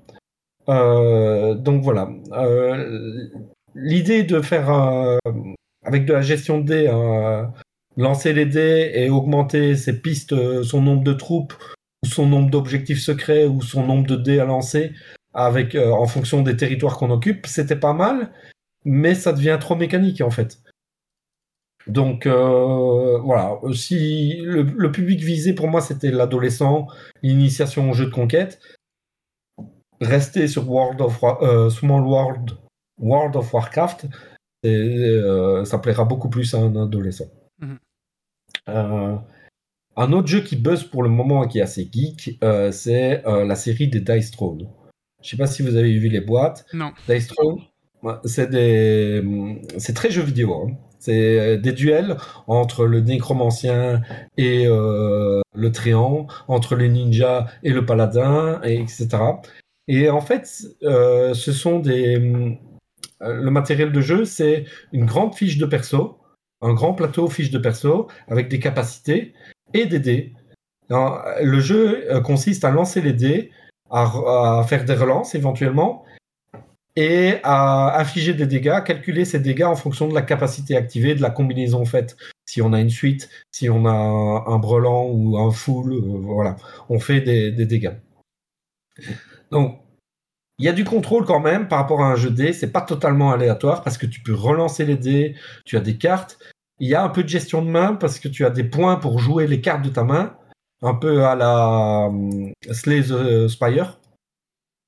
Euh, 0.69 1.55
donc 1.55 1.83
voilà. 1.83 2.11
Euh, 2.33 3.29
L'idée 3.77 4.23
de 4.23 4.41
faire 4.41 4.71
un- 4.71 5.19
avec 5.85 6.07
de 6.07 6.13
la 6.13 6.23
gestion 6.23 6.61
de 6.61 6.65
dés, 6.67 6.87
un- 6.89 7.53
lancer 7.97 8.33
les 8.33 8.47
dés 8.47 8.93
et 8.95 9.11
augmenter 9.11 9.75
ses 9.77 10.01
pistes, 10.01 10.33
euh, 10.33 10.63
son 10.63 10.81
nombre 10.81 11.03
de 11.03 11.13
troupes, 11.13 11.55
ou 12.05 12.07
son 12.09 12.27
nombre 12.27 12.51
d'objectifs 12.51 13.01
secrets, 13.01 13.47
ou 13.47 13.63
son 13.63 13.85
nombre 13.85 14.07
de 14.07 14.15
dés 14.17 14.39
à 14.39 14.45
lancer, 14.45 14.93
avec 15.33 15.75
euh, 15.75 15.91
en 15.91 16.07
fonction 16.07 16.43
des 16.43 16.57
territoires 16.57 16.97
qu'on 16.99 17.11
occupe, 17.11 17.47
c'était 17.47 17.75
pas 17.77 17.93
mal, 17.95 18.31
mais 18.85 19.15
ça 19.15 19.33
devient 19.33 19.59
trop 19.61 19.77
mécanique 19.77 20.21
en 20.21 20.31
fait. 20.31 20.59
Donc 21.87 22.27
euh, 22.27 23.19
voilà, 23.19 23.59
si 23.75 24.37
le, 24.41 24.63
le 24.63 24.93
public 24.93 25.21
visé 25.21 25.53
pour 25.53 25.69
moi 25.69 25.81
c'était 25.81 26.11
l'adolescent, 26.11 26.87
l'initiation 27.23 27.91
au 27.91 27.93
jeu 27.93 28.07
de 28.07 28.11
conquête, 28.11 28.59
rester 30.01 30.49
sur 30.49 30.69
World 30.69 31.01
of 31.03 31.23
euh, 31.23 31.69
Small 31.69 32.03
World, 32.03 32.53
World 32.99 33.37
of 33.37 33.53
Warcraft, 33.53 34.07
et, 34.63 34.69
euh, 34.69 35.65
ça 35.67 35.79
plaira 35.79 36.05
beaucoup 36.05 36.31
plus 36.31 36.55
à 36.55 36.59
un 36.59 36.75
adolescent. 36.77 37.31
Mhm. 37.59 37.79
Un 39.97 40.13
autre 40.13 40.27
jeu 40.27 40.41
qui 40.41 40.57
buzz 40.57 40.85
pour 40.85 41.03
le 41.03 41.11
moment 41.11 41.45
et 41.45 41.49
qui 41.49 41.59
est 41.59 41.63
assez 41.63 41.89
geek, 41.93 42.39
c'est 42.73 43.23
la 43.25 43.55
série 43.55 43.89
des 43.89 44.01
Dice 44.01 44.31
Throne. 44.31 44.67
Je 45.23 45.29
sais 45.31 45.37
pas 45.37 45.47
si 45.47 45.63
vous 45.63 45.77
avez 45.77 45.97
vu 45.99 46.09
les 46.09 46.21
boîtes. 46.21 46.67
Non. 46.73 46.93
Dice 47.07 47.29
Throne, 47.29 47.61
c'est 48.25 48.51
des, 48.51 49.23
très 49.95 50.11
jeu 50.11 50.23
vidéo. 50.23 50.67
hein. 50.69 50.73
C'est 50.99 51.59
des 51.59 51.73
duels 51.73 52.17
entre 52.47 52.87
le 52.87 53.01
nécromancien 53.01 54.01
et 54.39 54.67
euh, 54.67 55.43
le 55.55 55.71
tréant, 55.71 56.27
entre 56.49 56.77
le 56.77 56.87
ninja 56.87 57.47
et 57.63 57.71
le 57.71 57.85
paladin, 57.85 58.61
et 58.65 58.81
etc. 58.81 59.09
Et 59.87 60.09
en 60.09 60.21
fait, 60.21 60.49
euh, 60.83 61.35
ce 61.35 61.53
sont 61.53 61.79
des, 61.79 62.17
euh, 63.23 63.35
le 63.35 63.51
matériel 63.51 63.93
de 63.93 64.01
jeu, 64.01 64.25
c'est 64.25 64.65
une 64.93 65.07
grande 65.07 65.35
fiche 65.35 65.59
de 65.59 65.67
perso, 65.67 66.19
un 66.63 66.73
grand 66.73 66.95
plateau 66.95 67.29
fiche 67.29 67.51
de 67.51 67.59
perso 67.59 68.09
avec 68.29 68.49
des 68.49 68.59
capacités 68.59 69.35
et 69.73 69.87
des 69.87 69.99
dés. 69.99 70.33
Le 70.91 71.61
jeu 71.61 72.11
euh, 72.11 72.21
consiste 72.21 72.65
à 72.65 72.71
lancer 72.71 73.01
les 73.01 73.13
dés, 73.13 73.51
à 73.91 74.65
faire 74.67 74.85
des 74.85 74.95
relances 74.95 75.35
éventuellement, 75.35 76.04
et 76.97 77.39
à 77.43 77.99
infliger 78.01 78.35
des 78.35 78.47
dégâts, 78.47 78.83
calculer 78.85 79.25
ces 79.25 79.41
dégâts 79.41 79.65
en 79.65 79.75
fonction 79.75 80.09
de 80.09 80.15
la 80.15 80.23
capacité 80.23 80.77
activée, 80.77 81.15
de 81.15 81.23
la 81.23 81.31
combinaison 81.31 81.85
faite. 81.85 82.17
Si 82.47 82.63
on 82.63 82.73
a 82.73 82.81
une 82.81 82.91
suite, 82.91 83.29
si 83.51 83.69
on 83.69 83.85
a 83.87 83.91
un, 83.91 84.47
un 84.47 84.59
brelan 84.59 85.09
ou 85.11 85.39
un 85.39 85.51
full, 85.51 85.93
euh, 85.93 86.01
voilà, 86.21 86.57
on 86.89 87.01
fait 87.01 87.21
des, 87.21 87.51
dégâts. 87.67 87.95
Donc, 89.51 89.81
il 90.59 90.67
y 90.67 90.69
a 90.69 90.73
du 90.73 90.85
contrôle 90.85 91.25
quand 91.25 91.41
même 91.41 91.67
par 91.67 91.81
rapport 91.81 92.01
à 92.01 92.13
un 92.13 92.17
jeu 92.17 92.31
de 92.31 92.37
dés. 92.37 92.53
C'est 92.53 92.71
pas 92.71 92.83
totalement 92.83 93.33
aléatoire 93.33 93.83
parce 93.83 93.99
que 93.99 94.07
tu 94.07 94.21
peux 94.21 94.35
relancer 94.35 94.85
les 94.85 94.97
dés, 94.97 95.35
tu 95.65 95.77
as 95.77 95.81
des 95.81 95.99
cartes. 95.99 96.39
Il 96.79 96.89
y 96.89 96.95
a 96.95 97.03
un 97.03 97.09
peu 97.09 97.25
de 97.25 97.29
gestion 97.29 97.63
de 97.63 97.71
main 97.71 97.95
parce 97.95 98.21
que 98.21 98.29
tu 98.29 98.45
as 98.45 98.51
des 98.51 98.65
points 98.65 98.97
pour 98.97 99.19
jouer 99.19 99.49
les 99.49 99.61
cartes 99.61 99.83
de 99.83 99.89
ta 99.91 100.05
main, 100.05 100.37
un 100.83 100.95
peu 100.95 101.25
à 101.25 101.35
la 101.35 102.07
euh, 102.07 102.53
Slay 102.73 103.03
the 103.03 103.49
Spire. 103.49 103.99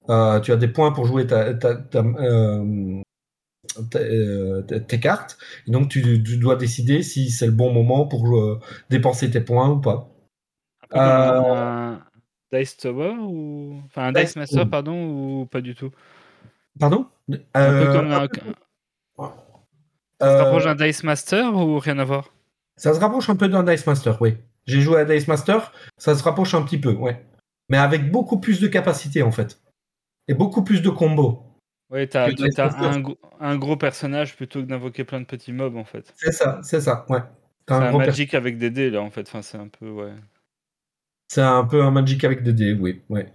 Euh, 0.08 0.40
tu 0.40 0.52
as 0.52 0.56
des 0.56 0.68
points 0.68 0.92
pour 0.92 1.04
jouer 1.06 1.26
ta, 1.26 1.54
ta- 1.54 1.74
ta- 1.76 1.98
euh, 1.98 3.00
euh, 3.96 4.62
tes 4.62 5.00
cartes. 5.00 5.38
Et 5.66 5.70
donc, 5.70 5.88
tu, 5.88 6.22
tu 6.22 6.36
dois 6.38 6.56
décider 6.56 7.02
si 7.02 7.30
c'est 7.30 7.46
le 7.46 7.52
bon 7.52 7.72
moment 7.72 8.06
pour 8.06 8.36
euh, 8.38 8.60
dépenser 8.90 9.30
tes 9.30 9.40
points 9.40 9.68
ou 9.70 9.80
pas. 9.80 10.08
Un 10.92 12.00
Dice 12.52 12.76
Tower 12.76 13.16
ou 13.18 13.82
enfin 13.86 14.04
un 14.06 14.12
Dice 14.12 14.36
Master 14.36 14.68
pardon 14.68 15.40
ou 15.40 15.46
pas 15.46 15.60
du 15.60 15.74
tout? 15.74 15.90
Pardon? 16.78 17.06
Un 17.54 17.72
peu 17.72 17.92
comme 17.92 18.12
un- 18.12 18.28
ça 20.20 20.32
se 20.32 20.38
rapproche 20.42 20.64
d'un 20.64 20.74
Dice 20.76 21.02
Master 21.02 21.54
ou 21.54 21.78
rien 21.78 21.98
à 21.98 22.04
voir? 22.04 22.32
Ça 22.76 22.94
se 22.94 23.00
rapproche 23.00 23.28
un 23.28 23.36
peu 23.36 23.48
d'un 23.48 23.64
Dice 23.64 23.86
Master, 23.86 24.20
oui. 24.20 24.36
J'ai 24.66 24.80
joué 24.80 25.00
à 25.00 25.04
Dice 25.04 25.28
Master, 25.28 25.72
ça 25.98 26.14
se 26.14 26.22
rapproche 26.22 26.54
un 26.54 26.62
petit 26.62 26.78
peu, 26.78 26.92
ouais. 26.92 27.24
Mais 27.68 27.78
avec 27.78 28.10
beaucoup 28.10 28.38
plus 28.38 28.60
de 28.60 28.68
capacité, 28.68 29.22
en 29.22 29.32
fait. 29.32 29.60
Et 30.28 30.34
beaucoup 30.34 30.64
plus 30.64 30.82
de 30.82 30.90
combos. 30.90 31.42
Oui, 31.90 32.08
t'as 32.08 32.28
Master. 32.28 32.82
un, 32.82 33.00
gros- 33.00 33.18
un 33.38 33.56
gros 33.56 33.76
personnage 33.76 34.36
plutôt 34.36 34.60
que 34.60 34.66
d'invoquer 34.66 35.04
plein 35.04 35.20
de 35.20 35.26
petits 35.26 35.52
mobs 35.52 35.76
en 35.76 35.84
fait. 35.84 36.12
C'est 36.16 36.32
ça, 36.32 36.60
c'est 36.62 36.80
ça, 36.80 37.06
ouais. 37.08 37.20
C'est 37.68 37.74
un 37.74 37.82
un 37.82 37.98
Magic 37.98 38.34
avec 38.34 38.58
des 38.58 38.70
dés 38.70 38.90
là 38.90 39.02
en 39.02 39.10
fait. 39.10 39.22
Enfin, 39.22 39.42
c'est 39.42 39.58
un 39.58 39.68
peu 39.68 39.88
ouais. 39.88 40.12
C'est 41.28 41.42
un 41.42 41.64
peu 41.64 41.82
un 41.82 41.90
Magic 41.90 42.24
avec 42.24 42.42
des 42.42 42.52
dés, 42.52 42.72
oui. 42.72 43.02
ouais. 43.08 43.32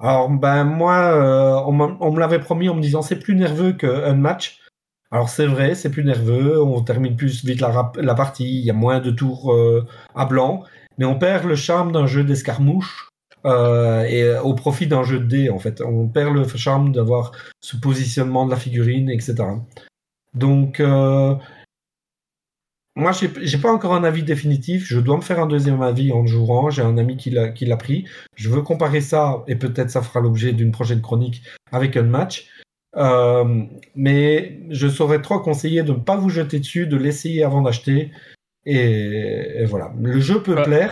Alors, 0.00 0.30
ben, 0.30 0.64
moi, 0.64 0.96
euh, 0.96 1.60
on, 1.66 2.12
me 2.12 2.20
l'avait 2.20 2.38
promis 2.38 2.68
en 2.68 2.74
me 2.74 2.80
disant 2.80 3.02
c'est 3.02 3.18
plus 3.18 3.34
nerveux 3.34 3.72
qu'un 3.72 4.14
match. 4.14 4.60
Alors, 5.10 5.28
c'est 5.28 5.46
vrai, 5.46 5.74
c'est 5.74 5.90
plus 5.90 6.04
nerveux, 6.04 6.62
on 6.62 6.82
termine 6.82 7.16
plus 7.16 7.44
vite 7.44 7.60
la 7.60 8.14
partie, 8.14 8.60
il 8.60 8.64
y 8.64 8.70
a 8.70 8.74
moins 8.74 9.00
de 9.00 9.10
tours 9.10 9.52
euh, 9.52 9.86
à 10.14 10.26
blanc, 10.26 10.64
mais 10.98 11.04
on 11.04 11.18
perd 11.18 11.46
le 11.46 11.56
charme 11.56 11.92
d'un 11.92 12.06
jeu 12.06 12.22
d'escarmouche 12.22 13.07
euh, 13.44 14.02
et 14.04 14.22
euh, 14.22 14.42
au 14.42 14.54
profit 14.54 14.86
d'un 14.86 15.02
jeu 15.04 15.18
de 15.20 15.24
dés, 15.26 15.50
en 15.50 15.58
fait. 15.58 15.80
On 15.80 16.08
perd 16.08 16.34
le 16.34 16.46
charme 16.48 16.92
d'avoir 16.92 17.32
ce 17.60 17.76
positionnement 17.76 18.46
de 18.46 18.50
la 18.50 18.56
figurine, 18.56 19.08
etc. 19.10 19.36
Donc, 20.34 20.80
euh, 20.80 21.34
moi, 22.96 23.12
j'ai 23.12 23.58
pas 23.58 23.70
encore 23.72 23.94
un 23.94 24.02
avis 24.02 24.24
définitif. 24.24 24.84
Je 24.86 24.98
dois 24.98 25.16
me 25.16 25.22
faire 25.22 25.38
un 25.38 25.46
deuxième 25.46 25.82
avis 25.82 26.10
en 26.10 26.22
le 26.22 26.26
jouant. 26.26 26.68
J'ai 26.70 26.82
un 26.82 26.98
ami 26.98 27.16
qui 27.16 27.30
l'a 27.30 27.48
qui 27.50 27.64
l'a 27.64 27.76
pris. 27.76 28.04
Je 28.34 28.50
veux 28.50 28.62
comparer 28.62 29.00
ça 29.00 29.44
et 29.46 29.54
peut-être 29.54 29.90
ça 29.90 30.02
fera 30.02 30.20
l'objet 30.20 30.52
d'une 30.52 30.72
prochaine 30.72 31.00
chronique 31.00 31.42
avec 31.70 31.96
un 31.96 32.02
match. 32.02 32.48
Euh, 32.96 33.62
mais 33.94 34.58
je 34.70 34.88
saurais 34.88 35.22
trop 35.22 35.38
conseiller 35.38 35.84
de 35.84 35.92
ne 35.92 35.98
pas 35.98 36.16
vous 36.16 36.30
jeter 36.30 36.58
dessus, 36.58 36.88
de 36.88 36.96
l'essayer 36.96 37.44
avant 37.44 37.62
d'acheter. 37.62 38.10
Et, 38.66 39.60
et 39.62 39.64
voilà. 39.64 39.92
Le 40.00 40.18
jeu 40.18 40.42
peut 40.42 40.56
Ouais. 40.56 40.64
plaire 40.64 40.90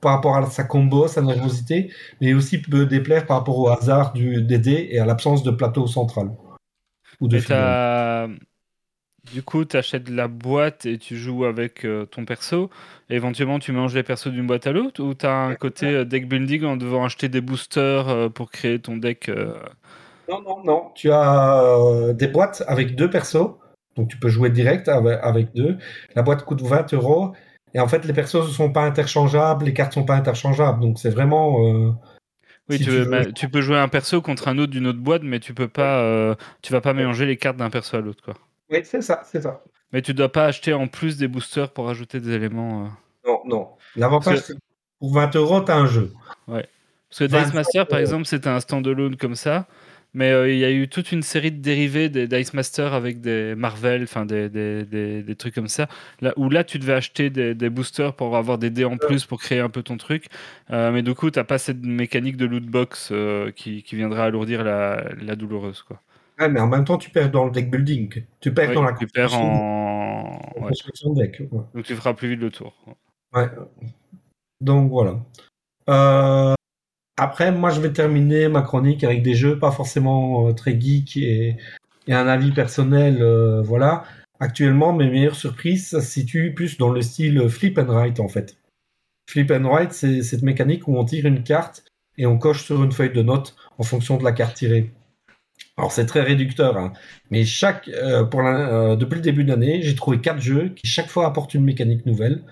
par 0.00 0.12
rapport 0.12 0.36
à 0.36 0.46
sa 0.50 0.64
combo, 0.64 1.08
sa 1.08 1.22
nervosité, 1.22 1.92
mais 2.20 2.34
aussi 2.34 2.60
peut 2.60 2.86
déplaire 2.86 3.26
par 3.26 3.38
rapport 3.38 3.58
au 3.58 3.68
hasard 3.68 4.12
du, 4.12 4.42
des 4.42 4.58
dés 4.58 4.88
et 4.90 4.98
à 4.98 5.06
l'absence 5.06 5.42
de 5.42 5.50
plateau 5.50 5.86
central. 5.86 6.30
Ou 7.20 7.28
de 7.28 7.38
Du 9.32 9.42
coup, 9.42 9.64
tu 9.64 9.76
achètes 9.76 10.08
la 10.08 10.28
boîte 10.28 10.86
et 10.86 10.96
tu 10.96 11.16
joues 11.16 11.44
avec 11.44 11.84
euh, 11.84 12.06
ton 12.06 12.24
perso. 12.24 12.70
Et 13.10 13.16
éventuellement, 13.16 13.58
tu 13.58 13.72
mélanges 13.72 13.94
les 13.94 14.02
persos 14.02 14.28
d'une 14.28 14.46
boîte 14.46 14.66
à 14.66 14.72
l'autre 14.72 15.02
ou 15.02 15.14
tu 15.14 15.26
as 15.26 15.34
un 15.34 15.54
côté 15.54 15.86
euh, 15.86 16.04
deck 16.04 16.28
building 16.28 16.64
en 16.64 16.76
devant 16.76 17.04
acheter 17.04 17.28
des 17.28 17.42
boosters 17.42 18.08
euh, 18.08 18.28
pour 18.30 18.50
créer 18.50 18.78
ton 18.78 18.96
deck 18.96 19.30
Non, 20.28 20.40
non, 20.42 20.64
non. 20.64 20.90
Tu 20.94 21.10
as 21.12 22.12
des 22.14 22.28
boîtes 22.28 22.62
avec 22.66 22.96
deux 22.96 23.10
persos. 23.10 23.56
Donc 23.96 24.08
tu 24.08 24.16
peux 24.16 24.28
jouer 24.28 24.48
direct 24.48 24.88
avec, 24.88 25.18
avec 25.22 25.52
deux. 25.52 25.76
La 26.14 26.22
boîte 26.22 26.44
coûte 26.44 26.62
20 26.62 26.94
euros. 26.94 27.32
Et 27.74 27.80
en 27.80 27.88
fait, 27.88 28.04
les 28.04 28.12
persos 28.12 28.46
ne 28.46 28.52
sont 28.52 28.72
pas 28.72 28.84
interchangeables, 28.84 29.64
les 29.64 29.72
cartes 29.74 29.96
ne 29.96 30.00
sont 30.02 30.06
pas 30.06 30.16
interchangeables. 30.16 30.80
Donc 30.80 30.98
c'est 30.98 31.10
vraiment. 31.10 31.64
euh, 31.66 31.92
Oui, 32.68 32.78
si 32.78 32.84
tu, 32.84 32.90
veux- 32.90 33.04
bah, 33.04 33.24
peux 33.50 33.60
jouer 33.60 33.78
un 33.78 33.88
perso 33.88 34.20
contre 34.22 34.48
un 34.48 34.58
autre 34.58 34.72
d'une 34.72 34.86
autre 34.86 34.98
boîte, 34.98 35.22
mais 35.22 35.40
tu 35.40 35.54
peux 35.54 35.68
pas, 35.68 36.00
euh, 36.00 36.34
tu 36.62 36.72
vas 36.72 36.80
pas 36.80 36.92
mélanger 36.94 37.26
les 37.26 37.36
cartes 37.36 37.56
d'un 37.56 37.70
perso 37.70 37.96
à 37.96 38.00
l'autre, 38.00 38.22
quoi. 38.24 38.34
Oui, 38.70 38.80
c'est 38.84 39.02
ça, 39.02 39.22
c'est 39.24 39.40
ça. 39.42 39.62
Mais 39.92 40.02
tu 40.02 40.14
dois 40.14 40.30
pas 40.30 40.44
acheter 40.46 40.72
en 40.72 40.86
plus 40.86 41.16
des 41.16 41.26
boosters 41.26 41.70
pour 41.72 41.88
ajouter 41.90 42.20
des 42.20 42.32
éléments. 42.32 42.84
euh. 42.84 42.88
Non, 43.26 43.40
non. 43.44 43.68
L'avantage, 43.96 44.38
c'est 44.38 44.54
que 44.54 44.58
pour 45.00 45.12
20 45.14 45.34
euros, 45.36 45.60
tu 45.62 45.72
as 45.72 45.76
un 45.76 45.86
jeu. 45.86 46.12
Parce 46.46 47.18
que 47.18 47.24
25 47.24 47.44
Dice 47.44 47.54
Master, 47.54 47.86
par 47.88 47.98
exemple, 47.98 48.24
c'était 48.26 48.48
un 48.48 48.60
standalone 48.60 49.16
comme 49.16 49.34
ça. 49.34 49.66
Mais 50.12 50.30
euh, 50.32 50.50
il 50.52 50.58
y 50.58 50.64
a 50.64 50.70
eu 50.70 50.88
toute 50.88 51.12
une 51.12 51.22
série 51.22 51.52
de 51.52 51.58
dérivés 51.60 52.08
des 52.08 52.26
Dice 52.26 52.52
Master 52.52 52.94
avec 52.94 53.20
des 53.20 53.54
Marvel, 53.54 54.02
enfin 54.02 54.26
des, 54.26 54.48
des, 54.48 54.84
des, 54.84 55.22
des 55.22 55.36
trucs 55.36 55.54
comme 55.54 55.68
ça. 55.68 55.88
Là, 56.20 56.32
où 56.36 56.50
là, 56.50 56.64
tu 56.64 56.78
devais 56.78 56.94
acheter 56.94 57.30
des, 57.30 57.70
boosters 57.70 58.14
pour 58.14 58.36
avoir 58.36 58.58
des 58.58 58.70
dés 58.70 58.84
en 58.84 58.96
plus 58.96 59.24
pour 59.24 59.40
créer 59.40 59.60
un 59.60 59.68
peu 59.70 59.82
ton 59.82 59.96
truc. 59.96 60.26
Euh, 60.70 60.90
mais 60.90 61.02
du 61.02 61.14
coup, 61.14 61.30
t'as 61.30 61.44
pas 61.44 61.58
cette 61.58 61.84
mécanique 61.84 62.36
de 62.36 62.46
loot 62.46 62.66
box 62.66 63.10
euh, 63.12 63.52
qui, 63.52 63.82
qui 63.84 63.94
viendrait 63.96 64.22
alourdir 64.22 64.64
la, 64.64 65.04
la 65.20 65.36
douloureuse. 65.36 65.82
Quoi. 65.82 66.00
Ouais, 66.40 66.48
mais 66.48 66.58
en 66.60 66.66
même 66.68 66.84
temps, 66.84 66.98
tu 66.98 67.10
perds 67.10 67.30
dans 67.30 67.44
le 67.44 67.50
deck 67.52 67.70
building. 67.70 68.24
Tu 68.40 68.52
perds 68.52 68.70
Oui, 68.70 68.74
dans 68.74 68.82
la 68.82 68.94
tu 68.94 69.06
perds 69.06 69.28
construction, 69.30 69.52
en. 69.52 70.40
ouais. 70.56 70.68
construction 70.68 71.12
de 71.12 71.22
deck. 71.22 71.40
ouais. 71.52 71.60
Donc 71.74 71.84
tu 71.84 71.94
feras 71.94 72.14
plus 72.14 72.30
vite 72.30 72.40
le 72.40 72.50
tour. 72.50 72.74
Ouais. 73.34 73.48
Donc 74.60 74.90
voilà. 74.90 75.20
Euh, 75.88 76.54
après, 77.20 77.52
moi, 77.52 77.68
je 77.68 77.80
vais 77.82 77.92
terminer 77.92 78.48
ma 78.48 78.62
chronique 78.62 79.04
avec 79.04 79.22
des 79.22 79.34
jeux 79.34 79.58
pas 79.58 79.70
forcément 79.70 80.48
euh, 80.48 80.52
très 80.54 80.80
geek 80.80 81.18
et, 81.18 81.58
un 82.08 82.26
avis 82.26 82.50
personnel. 82.50 83.18
euh, 83.20 83.60
voilà. 83.60 84.04
Actuellement, 84.40 84.94
mes 84.94 85.10
meilleures 85.10 85.36
surprises, 85.36 85.88
ça 85.88 86.00
se 86.00 86.10
situe 86.10 86.54
plus 86.54 86.78
dans 86.78 86.88
le 86.88 87.02
style 87.02 87.46
flip 87.50 87.76
and 87.76 87.88
write 87.88 88.20
en 88.20 88.28
fait. 88.28 88.56
Flip 89.28 89.50
and 89.50 89.68
write, 89.68 89.92
c'est 89.92 90.22
cette 90.22 90.40
mécanique 90.42 90.88
où 90.88 90.96
on 90.96 91.04
tire 91.04 91.26
une 91.26 91.42
carte 91.42 91.84
et 92.16 92.24
on 92.24 92.38
coche 92.38 92.64
sur 92.64 92.82
une 92.82 92.90
feuille 92.90 93.12
de 93.12 93.22
notes 93.22 93.54
en 93.76 93.82
fonction 93.82 94.16
de 94.16 94.24
la 94.24 94.32
carte 94.32 94.56
tirée. 94.56 94.90
Alors 95.76 95.92
c'est 95.92 96.06
très 96.06 96.22
réducteur, 96.22 96.78
hein. 96.78 96.94
mais 97.30 97.44
chaque, 97.44 97.88
euh, 97.88 98.24
pour 98.24 98.40
depuis 98.96 99.16
le 99.16 99.20
début 99.20 99.44
de 99.44 99.50
l'année, 99.50 99.82
j'ai 99.82 99.94
trouvé 99.94 100.20
quatre 100.20 100.40
jeux 100.40 100.70
qui 100.70 100.86
chaque 100.86 101.08
fois 101.08 101.26
apportent 101.26 101.52
une 101.52 101.64
mécanique 101.64 102.06
nouvelle 102.06 102.42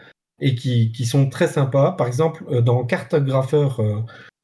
et 0.40 0.54
qui, 0.54 0.92
sont 1.06 1.28
très 1.30 1.48
sympas. 1.48 1.92
Par 1.92 2.06
exemple, 2.06 2.62
dans 2.62 2.84
Cartographeur 2.84 3.80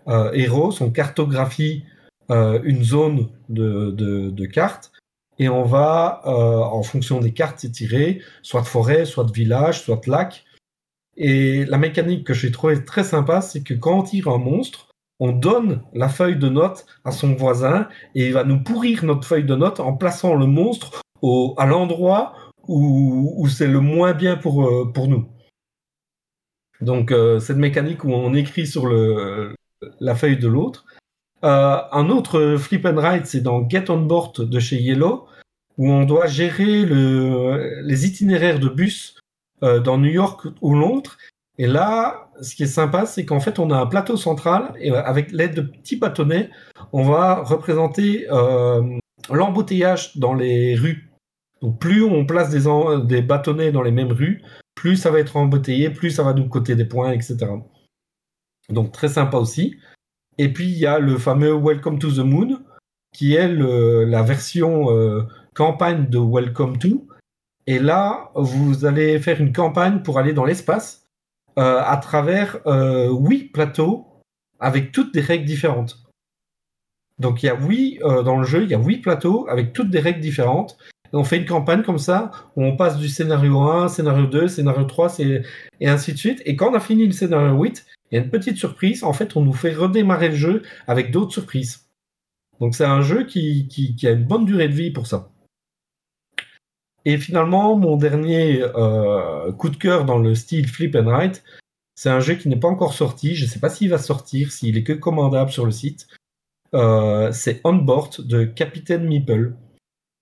euh, 0.09 0.33
Heroes, 0.33 0.81
on 0.81 0.91
cartographie 0.91 1.85
euh, 2.31 2.61
une 2.65 2.83
zone 2.83 3.29
de, 3.49 3.91
de, 3.91 4.47
cartes 4.47 4.93
et 5.39 5.49
on 5.49 5.65
va, 5.65 6.23
euh, 6.27 6.31
en 6.31 6.83
fonction 6.83 7.21
des 7.21 7.33
cartes 7.33 7.71
tirées, 7.71 8.21
soit 8.43 8.63
de 8.63 8.67
forêt, 8.67 9.05
soit 9.05 9.25
de 9.25 9.33
village, 9.33 9.83
soit 9.83 10.05
de 10.05 10.11
lac. 10.11 10.45
Et 11.17 11.65
la 11.67 11.79
mécanique 11.79 12.27
que 12.27 12.35
j'ai 12.35 12.51
trouvé 12.51 12.85
très 12.85 13.05
sympa, 13.05 13.41
c'est 13.41 13.63
que 13.63 13.75
quand 13.75 13.99
on 13.99 14.03
tire 14.03 14.29
un 14.29 14.39
monstre, 14.39 14.91
on 15.21 15.33
donne 15.33 15.83
la 15.93 16.09
feuille 16.09 16.37
de 16.37 16.49
notes 16.49 16.87
à 17.05 17.13
son 17.13 17.35
voisin 17.35 17.89
et 18.15 18.27
il 18.27 18.33
va 18.33 18.45
nous 18.45 18.63
pourrir 18.63 19.05
notre 19.05 19.27
feuille 19.27 19.45
de 19.45 19.55
notes 19.55 19.81
en 19.81 19.93
plaçant 19.93 20.35
le 20.35 20.47
monstre 20.47 21.03
au, 21.23 21.55
à 21.57 21.67
l'endroit 21.67 22.35
où, 22.67 23.35
où 23.37 23.49
c'est 23.49 23.69
le 23.69 23.81
moins 23.81 24.13
bien 24.13 24.37
pour, 24.37 24.93
pour 24.93 25.09
nous. 25.09 25.29
Donc, 26.81 27.15
cette 27.41 27.57
mécanique 27.59 28.05
où 28.05 28.13
on 28.13 28.35
écrit 28.35 28.67
sur 28.67 28.87
le, 28.87 29.55
la 30.01 30.15
feuille 30.15 30.39
de 30.39 30.49
l'autre. 30.49 30.85
Euh, 31.45 31.77
un 31.93 32.09
autre 32.09 32.57
flip 32.57 32.87
and 32.87 32.97
write, 32.97 33.27
c'est 33.27 33.43
dans 33.43 33.69
Get 33.69 33.91
on 33.91 34.01
Board 34.03 34.49
de 34.49 34.59
chez 34.61 34.77
Yellow, 34.77 35.27
où 35.77 35.91
on 35.91 36.05
doit 36.05 36.27
gérer 36.27 36.85
le, 36.85 37.81
les 37.83 38.07
itinéraires 38.07 38.61
de 38.61 38.69
bus 38.69 39.19
euh, 39.63 39.81
dans 39.81 39.99
New 39.99 40.11
York 40.11 40.47
ou 40.61 40.75
Londres. 40.75 41.17
Et 41.59 41.67
là, 41.67 42.29
ce 42.41 42.55
qui 42.55 42.65
est 42.65 42.67
sympa, 42.67 43.07
c'est 43.07 43.25
qu'en 43.25 43.41
fait, 43.41 43.59
on 43.59 43.71
a 43.71 43.77
un 43.77 43.87
plateau 43.87 44.17
central 44.17 44.73
et 44.79 44.91
euh, 44.91 45.03
avec 45.05 45.33
l'aide 45.33 45.55
de 45.55 45.63
petits 45.63 45.97
bâtonnets, 45.97 46.51
on 46.93 47.05
va 47.05 47.43
représenter 47.43 48.27
euh, 48.31 48.83
l'embouteillage 49.31 50.17
dans 50.17 50.35
les 50.35 50.75
rues. 50.75 51.11
Donc, 51.63 51.79
plus 51.79 52.03
on 52.03 52.27
place 52.27 52.51
des, 52.51 52.65
des 53.07 53.23
bâtonnets 53.23 53.73
dans 53.73 53.83
les 53.83 53.93
mêmes 53.93 54.13
rues, 54.13 54.43
plus 54.75 54.97
ça 54.97 55.11
va 55.11 55.21
être 55.21 55.37
embouteillé, 55.37 55.91
plus 55.91 56.11
ça 56.11 56.25
va 56.25 56.35
nous 56.35 56.49
coter 56.49 56.75
des 56.75 56.85
points, 56.85 57.13
etc. 57.13 57.37
Donc, 58.71 58.93
très 58.93 59.09
sympa 59.09 59.37
aussi. 59.39 59.77
Et 60.39 60.53
puis, 60.53 60.67
il 60.67 60.79
y 60.79 60.87
a 60.87 60.99
le 60.99 61.19
fameux 61.19 61.55
Welcome 61.55 61.99
to 61.99 62.11
the 62.11 62.19
Moon, 62.25 62.61
qui 63.13 63.35
est 63.35 63.49
la 63.49 64.23
version 64.23 64.91
euh, 64.91 65.23
campagne 65.55 66.09
de 66.09 66.19
Welcome 66.19 66.79
to. 66.79 67.07
Et 67.67 67.79
là, 67.79 68.31
vous 68.35 68.85
allez 68.85 69.19
faire 69.21 69.41
une 69.41 69.53
campagne 69.53 70.03
pour 70.03 70.19
aller 70.19 70.33
dans 70.33 70.45
l'espace 70.45 71.07
euh, 71.59 71.81
à 71.85 71.97
travers 71.97 72.59
euh, 72.67 73.11
huit 73.11 73.53
plateaux 73.53 74.07
avec 74.61 74.93
toutes 74.93 75.15
des 75.15 75.21
règles 75.21 75.45
différentes. 75.47 76.03
Donc 77.21 77.43
il 77.43 77.47
y 77.47 77.49
a 77.49 77.55
huit 77.57 78.01
euh, 78.03 78.23
dans 78.23 78.39
le 78.39 78.45
jeu, 78.45 78.65
il 78.65 78.71
y 78.71 78.75
a 78.75 78.79
huit 78.79 78.99
plateaux 78.99 79.47
avec 79.49 79.73
toutes 79.73 79.89
des 79.91 80.01
règles 80.01 80.21
différentes. 80.21 80.77
Et 81.13 81.17
on 81.17 81.23
fait 81.25 81.37
une 81.39 81.47
campagne 81.47 81.83
comme 81.83 81.99
ça 81.99 82.33
où 82.57 82.65
on 82.65 82.77
passe 82.77 82.99
du 82.99 83.09
scénario 83.09 83.61
1, 83.61 83.89
scénario 83.89 84.27
2, 84.27 84.49
scénario 84.49 84.85
3, 84.85 85.09
c'est- 85.09 85.43
et 85.81 85.89
ainsi 85.89 86.13
de 86.13 86.19
suite. 86.19 86.43
Et 86.45 86.57
quand 86.57 86.71
on 86.73 86.75
a 86.75 86.81
fini 86.81 87.07
le 87.07 87.13
scénario 87.13 87.55
8, 87.55 87.87
il 88.15 88.19
y 88.19 88.21
a 88.21 88.23
une 88.23 88.31
petite 88.31 88.59
surprise. 88.59 89.03
En 89.03 89.13
fait, 89.13 89.35
on 89.37 89.43
nous 89.43 89.53
fait 89.53 89.75
redémarrer 89.75 90.29
le 90.29 90.37
jeu 90.37 90.63
avec 90.87 91.11
d'autres 91.11 91.33
surprises. 91.33 91.89
Donc 92.61 92.77
c'est 92.77 92.85
un 92.85 93.03
jeu 93.03 93.25
qui, 93.25 93.97
a 94.05 94.11
une 94.11 94.23
bonne 94.23 94.45
durée 94.45 94.69
de 94.69 94.73
vie 94.73 94.93
pour 94.93 95.09
ça. 95.09 95.33
Et 97.05 97.19
finalement, 97.19 97.75
mon 97.77 97.97
dernier 97.97 98.63
euh, 98.63 99.51
coup 99.51 99.69
de 99.69 99.77
cœur 99.77 100.05
dans 100.05 100.19
le 100.19 100.37
style 100.37 100.69
Flip 100.69 100.95
and 100.95 101.07
Write, 101.07 101.43
c'est 101.97 102.09
un 102.09 102.21
jeu 102.21 102.35
qui 102.35 102.49
n'est 102.49 102.61
pas 102.61 102.69
encore 102.69 102.95
sorti. 102.95 103.35
Je 103.35 103.47
ne 103.47 103.51
sais 103.51 103.59
pas 103.59 103.69
s'il 103.69 103.91
va 103.91 103.99
sortir, 103.99 104.53
s'il 104.53 104.79
est 104.79 104.85
que 104.85 104.93
commandable 104.93 105.51
sur 105.51 105.65
le 105.65 105.73
site. 105.73 106.07
Euh, 106.73 107.33
c'est 107.33 107.61
Onboard 107.65 108.25
de 108.25 108.45
Capitaine 108.45 109.09
Meeple. 109.09 109.57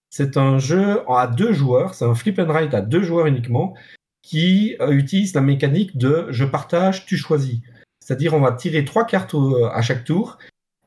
C'est 0.09 0.39
un 0.39 0.59
jeu 0.59 1.03
à 1.11 1.27
deux 1.27 1.53
joueurs, 1.53 1.93
c'est 1.93 2.07
un 2.07 2.15
Flip 2.15 2.39
and 2.39 2.47
Write 2.47 2.73
à 2.73 2.81
deux 2.81 3.03
joueurs 3.03 3.27
uniquement, 3.27 3.75
qui 4.23 4.77
euh, 4.81 4.93
utilise 4.93 5.35
la 5.35 5.43
mécanique 5.43 5.99
de 5.99 6.27
je 6.31 6.47
partage, 6.47 7.05
tu 7.05 7.19
choisis. 7.19 7.61
C'est-à-dire, 8.05 8.35
on 8.35 8.41
va 8.41 8.51
tirer 8.53 8.85
trois 8.85 9.07
cartes 9.07 9.33
au- 9.35 9.65
à 9.67 9.81
chaque 9.81 10.05
tour, 10.05 10.39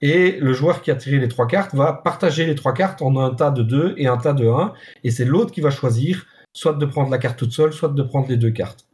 et 0.02 0.38
le 0.42 0.52
joueur 0.54 0.82
qui 0.82 0.92
a 0.92 0.96
tiré 0.96 1.18
les 1.20 1.30
trois 1.30 1.48
cartes 1.48 1.74
va 1.74 1.94
partager 1.94 2.46
les 2.46 2.56
trois 2.56 2.74
cartes 2.74 3.02
en 3.02 3.16
un 3.18 3.34
tas 3.34 3.52
de 3.52 3.64
deux 3.64 3.94
et 3.98 4.08
un 4.08 4.18
tas 4.18 4.34
de 4.34 4.46
un, 4.48 4.74
et 5.06 5.12
c'est 5.12 5.24
l'autre 5.24 5.52
qui 5.54 5.62
va 5.62 5.70
choisir 5.70 6.26
soit 6.54 6.74
de 6.74 6.86
prendre 6.86 7.10
la 7.10 7.18
carte 7.18 7.40
toute 7.40 7.54
seule, 7.54 7.72
soit 7.72 7.90
de 7.90 8.04
prendre 8.04 8.28
les 8.28 8.36
deux 8.38 8.52
cartes. 8.52 8.88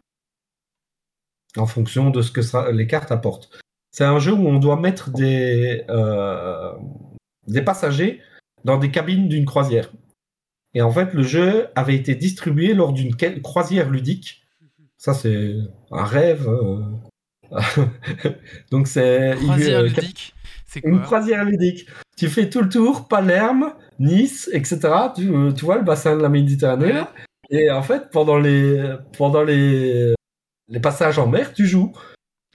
En 1.57 1.65
fonction 1.65 2.11
de 2.11 2.21
ce 2.21 2.31
que 2.31 2.71
les 2.71 2.87
cartes 2.87 3.11
apportent. 3.11 3.49
C'est 3.91 4.05
un 4.05 4.19
jeu 4.19 4.33
où 4.33 4.47
on 4.47 4.59
doit 4.59 4.79
mettre 4.79 5.09
des, 5.09 5.83
euh, 5.89 6.73
des 7.47 7.61
passagers 7.63 8.21
dans 8.63 8.77
des 8.77 8.91
cabines 8.91 9.27
d'une 9.27 9.45
croisière. 9.45 9.91
Et 10.75 10.81
en 10.81 10.91
fait, 10.91 11.13
le 11.13 11.23
jeu 11.23 11.67
avait 11.75 11.95
été 11.95 12.15
distribué 12.15 12.73
lors 12.73 12.93
d'une 12.93 13.15
croisière 13.41 13.89
ludique. 13.89 14.43
Ça, 14.97 15.13
c'est 15.13 15.55
un 15.91 16.05
rêve. 16.05 16.47
euh. 16.47 16.79
Donc, 18.71 18.87
c'est. 18.87 19.35
Croisière 19.35 19.79
euh, 19.79 19.83
ludique, 19.83 20.33
c'est 20.65 20.83
une 20.83 20.97
quoi 20.97 21.05
croisière 21.05 21.43
ludique. 21.43 21.87
Tu 22.17 22.29
fais 22.29 22.49
tout 22.49 22.61
le 22.61 22.69
tour, 22.69 23.07
Palerme, 23.07 23.73
Nice, 23.99 24.49
etc. 24.53 24.79
Tu, 25.15 25.29
euh, 25.29 25.51
tu 25.51 25.65
vois 25.65 25.77
le 25.77 25.83
bassin 25.83 26.15
de 26.15 26.21
la 26.21 26.29
Méditerranée. 26.29 26.85
Ouais. 26.87 26.93
là. 26.93 27.11
Et 27.49 27.69
en 27.69 27.81
fait, 27.83 28.09
pendant 28.11 28.37
les, 28.37 28.95
pendant 29.17 29.43
les, 29.43 30.13
les 30.69 30.79
passages 30.79 31.19
en 31.19 31.27
mer, 31.27 31.53
tu 31.53 31.67
joues. 31.67 31.91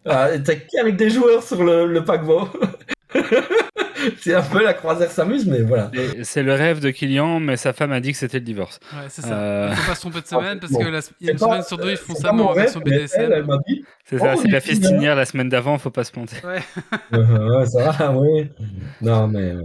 Euh, 0.06 0.38
T'es 0.38 0.66
qu'avec 0.66 0.96
des 0.96 1.10
joueurs 1.10 1.42
sur 1.42 1.62
le, 1.62 1.86
le 1.86 2.04
paquebot. 2.04 2.48
c'est 4.20 4.34
un 4.34 4.42
peu 4.42 4.62
la 4.62 4.74
croisière 4.74 5.10
s'amuse, 5.10 5.46
mais 5.46 5.62
voilà. 5.62 5.90
C'est 6.22 6.42
le 6.42 6.54
rêve 6.54 6.80
de 6.80 6.90
Kylian, 6.90 7.40
mais 7.40 7.56
sa 7.56 7.72
femme 7.72 7.92
a 7.92 8.00
dit 8.00 8.12
que 8.12 8.18
c'était 8.18 8.38
le 8.38 8.44
divorce. 8.44 8.78
Ouais, 8.92 9.06
c'est 9.08 9.22
ça. 9.22 9.34
Euh. 9.38 9.68
Il 9.70 9.76
faut 9.76 9.88
pas 9.88 9.94
se 9.94 10.00
tromper 10.00 10.20
de 10.20 10.26
semaine 10.26 10.60
parce 10.60 10.72
Bon. 10.72 10.78
que 10.80 10.88
la- 10.88 11.00
il 11.20 11.26
y 11.26 11.28
a 11.28 11.32
une 11.32 11.38
pas- 11.38 11.46
semaine 11.46 11.62
sur 11.62 11.78
deux, 11.78 11.90
ils 11.90 11.96
font 11.96 12.14
ça 12.14 12.32
mon 12.32 12.48
en 12.48 12.52
version 12.52 12.80
rêve, 12.80 12.88
mais 12.92 12.98
BDSM. 12.98 13.20
Elle, 13.22 13.32
elle 13.32 13.44
m'a 13.46 13.58
dit. 13.68 13.84
C'est 14.04 14.18
ça, 14.18 14.32
Oh, 14.36 14.40
c'est 14.42 14.48
la 14.48 14.60
festinière 14.60 15.14
la 15.16 15.24
semaine 15.24 15.48
d'avant, 15.48 15.78
faut 15.78 15.90
pas 15.90 16.04
se 16.04 16.12
planter. 16.12 16.36
Ouais. 16.44 16.60
Euh, 17.14 17.58
ouais, 17.60 17.66
ça 17.66 17.90
va, 17.90 18.12
oui. 18.16 18.48
Non, 19.00 19.28
mais. 19.28 19.52
euh. 19.52 19.62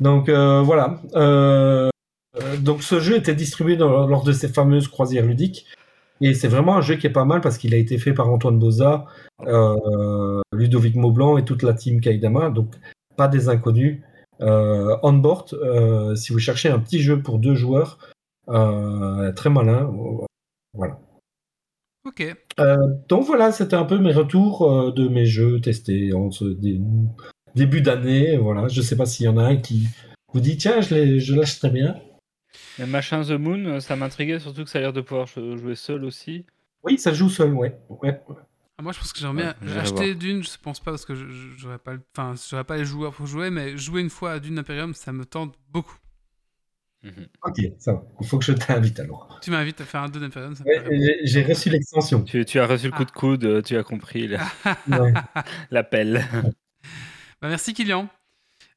Donc, 0.00 0.28
euh, 0.28 0.60
voilà. 0.62 1.00
Donc, 2.60 2.82
ce 2.82 2.98
jeu 3.00 3.16
était 3.16 3.34
distribué 3.34 3.76
dans- 3.76 4.06
lors 4.06 4.24
de 4.24 4.32
ces 4.32 4.48
fameuses 4.48 4.88
croisières 4.88 5.24
ludiques. 5.26 5.66
Et 6.24 6.34
c'est 6.34 6.46
vraiment 6.46 6.76
un 6.76 6.80
jeu 6.80 6.94
qui 6.94 7.08
est 7.08 7.10
pas 7.10 7.24
mal 7.24 7.40
parce 7.40 7.58
qu'il 7.58 7.74
a 7.74 7.76
été 7.76 7.98
fait 7.98 8.14
par 8.14 8.30
Antoine 8.30 8.58
Boza, 8.58 9.06
euh, 9.44 10.40
Ludovic 10.52 10.94
Maublanc 10.94 11.36
et 11.36 11.44
toute 11.44 11.64
la 11.64 11.74
team 11.74 12.00
Kaidama. 12.00 12.50
Donc, 12.50 12.76
pas 13.16 13.26
des 13.26 13.48
inconnus. 13.48 14.00
Euh, 14.40 14.96
on 15.02 15.14
board, 15.14 15.52
euh, 15.54 16.14
si 16.14 16.32
vous 16.32 16.38
cherchez 16.38 16.68
un 16.70 16.78
petit 16.78 17.00
jeu 17.00 17.20
pour 17.20 17.40
deux 17.40 17.56
joueurs, 17.56 17.98
très 18.46 19.50
malin. 19.50 19.90
Voilà. 20.74 21.00
Ok. 22.06 22.36
Donc 23.08 23.24
voilà, 23.24 23.50
c'était 23.50 23.76
un 23.76 23.84
peu 23.84 23.98
mes 23.98 24.12
retours 24.12 24.92
de 24.92 25.08
mes 25.08 25.26
jeux 25.26 25.60
testés 25.60 26.12
en 26.12 26.30
ce 26.30 26.44
dé- 26.44 26.80
début 27.56 27.80
d'année. 27.80 28.36
Voilà, 28.36 28.68
je 28.68 28.80
sais 28.80 28.96
pas 28.96 29.06
s'il 29.06 29.26
y 29.26 29.28
en 29.28 29.38
a 29.38 29.44
un 29.44 29.56
qui 29.56 29.88
vous 30.32 30.40
dit 30.40 30.56
tiens, 30.56 30.80
je, 30.80 31.18
je 31.18 31.34
lâche 31.34 31.58
très 31.58 31.70
bien. 31.70 31.96
Le 32.78 32.86
machin 32.86 33.22
The 33.22 33.30
Moon, 33.32 33.64
euh, 33.66 33.80
ça 33.80 33.96
m'intriguait, 33.96 34.38
surtout 34.38 34.64
que 34.64 34.70
ça 34.70 34.78
a 34.78 34.82
l'air 34.82 34.92
de 34.92 35.00
pouvoir 35.00 35.26
jou- 35.26 35.56
jouer 35.56 35.74
seul 35.74 36.04
aussi. 36.04 36.44
Oui, 36.84 36.98
ça 36.98 37.12
joue 37.12 37.28
seul, 37.28 37.52
ouais. 37.54 37.78
ouais. 37.88 38.20
Ah, 38.78 38.82
moi, 38.82 38.92
je 38.92 38.98
pense 38.98 39.12
que 39.12 39.20
j'aimerais 39.20 39.34
bien 39.34 39.54
Ouais, 39.74 39.78
acheter. 39.78 40.14
Dune. 40.14 40.42
Je 40.42 40.50
pense 40.60 40.80
pas 40.80 40.90
parce 40.90 41.04
que 41.04 41.14
j'aurais 41.14 41.78
pas, 41.78 41.92
enfin, 42.16 42.34
j'aurais 42.50 42.64
pas 42.64 42.76
les 42.76 42.84
joueurs 42.84 43.12
pour 43.12 43.26
jouer, 43.26 43.50
mais 43.50 43.76
jouer 43.76 44.00
une 44.00 44.10
fois 44.10 44.32
à 44.32 44.38
Dune 44.40 44.58
Imperium, 44.58 44.92
ça 44.94 45.12
me 45.12 45.24
tente 45.24 45.54
beaucoup. 45.70 45.96
Mhm. 47.04 47.26
Ok, 47.44 47.56
ça 47.78 47.92
va. 47.94 48.02
Il 48.20 48.26
faut 48.26 48.38
que 48.38 48.44
je 48.44 48.52
t'invite 48.52 48.98
alors. 49.00 49.38
Tu 49.42 49.50
m'invites 49.50 49.80
à 49.80 49.84
faire 49.84 50.02
un 50.02 50.08
Dune 50.08 50.22
Imperium, 50.24 50.54
Ouais, 50.64 51.18
j'ai- 51.24 51.42
reçu 51.42 51.68
l'extension. 51.68 52.22
Tu, 52.22 52.44
tu 52.44 52.58
as 52.60 52.66
reçu 52.66 52.86
le 52.86 52.92
coup 52.92 53.04
de 53.04 53.10
coude, 53.10 53.44
euh, 53.44 53.62
tu 53.62 53.76
as 53.76 53.82
compris 53.82 54.28
l'appel. 55.70 56.24
Bah, 57.40 57.48
merci 57.48 57.74
Kylian. 57.74 58.08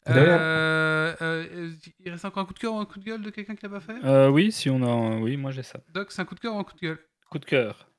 Euh, 0.07 1.15
euh, 1.21 1.71
il 1.99 2.11
reste 2.11 2.25
encore 2.25 2.43
un 2.43 2.45
coup 2.45 2.53
de 2.53 2.59
cœur 2.59 2.73
ou 2.73 2.77
un 2.77 2.85
coup 2.85 2.99
de 2.99 3.05
gueule 3.05 3.21
de 3.23 3.31
quelqu'un 3.31 3.55
qui 3.55 3.63
l'a 3.63 3.69
pas 3.69 3.79
fait 3.79 3.95
Euh, 4.03 4.29
oui, 4.29 4.51
si 4.51 4.69
on 4.69 4.83
a. 4.83 5.17
Oui, 5.17 5.35
moi 5.35 5.51
j'ai 5.51 5.63
ça. 5.63 5.79
Doc, 5.93 6.11
c'est 6.11 6.21
un 6.21 6.25
coup 6.25 6.35
de 6.35 6.39
cœur 6.39 6.55
ou 6.55 6.59
un 6.59 6.63
coup 6.63 6.75
de 6.75 6.81
gueule? 6.81 6.99
Coup 7.31 7.39
de 7.39 7.45
cœur. 7.45 7.89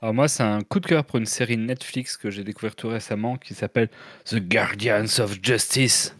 Alors 0.00 0.14
moi, 0.14 0.28
c'est 0.28 0.44
un 0.44 0.60
coup 0.62 0.78
de 0.78 0.86
cœur 0.86 1.04
pour 1.04 1.18
une 1.18 1.26
série 1.26 1.56
Netflix 1.56 2.16
que 2.16 2.30
j'ai 2.30 2.44
découvert 2.44 2.76
tout 2.76 2.88
récemment 2.88 3.36
qui 3.36 3.52
s'appelle 3.54 3.90
The 4.26 4.36
Guardians 4.36 5.18
of 5.18 5.38
Justice. 5.42 6.14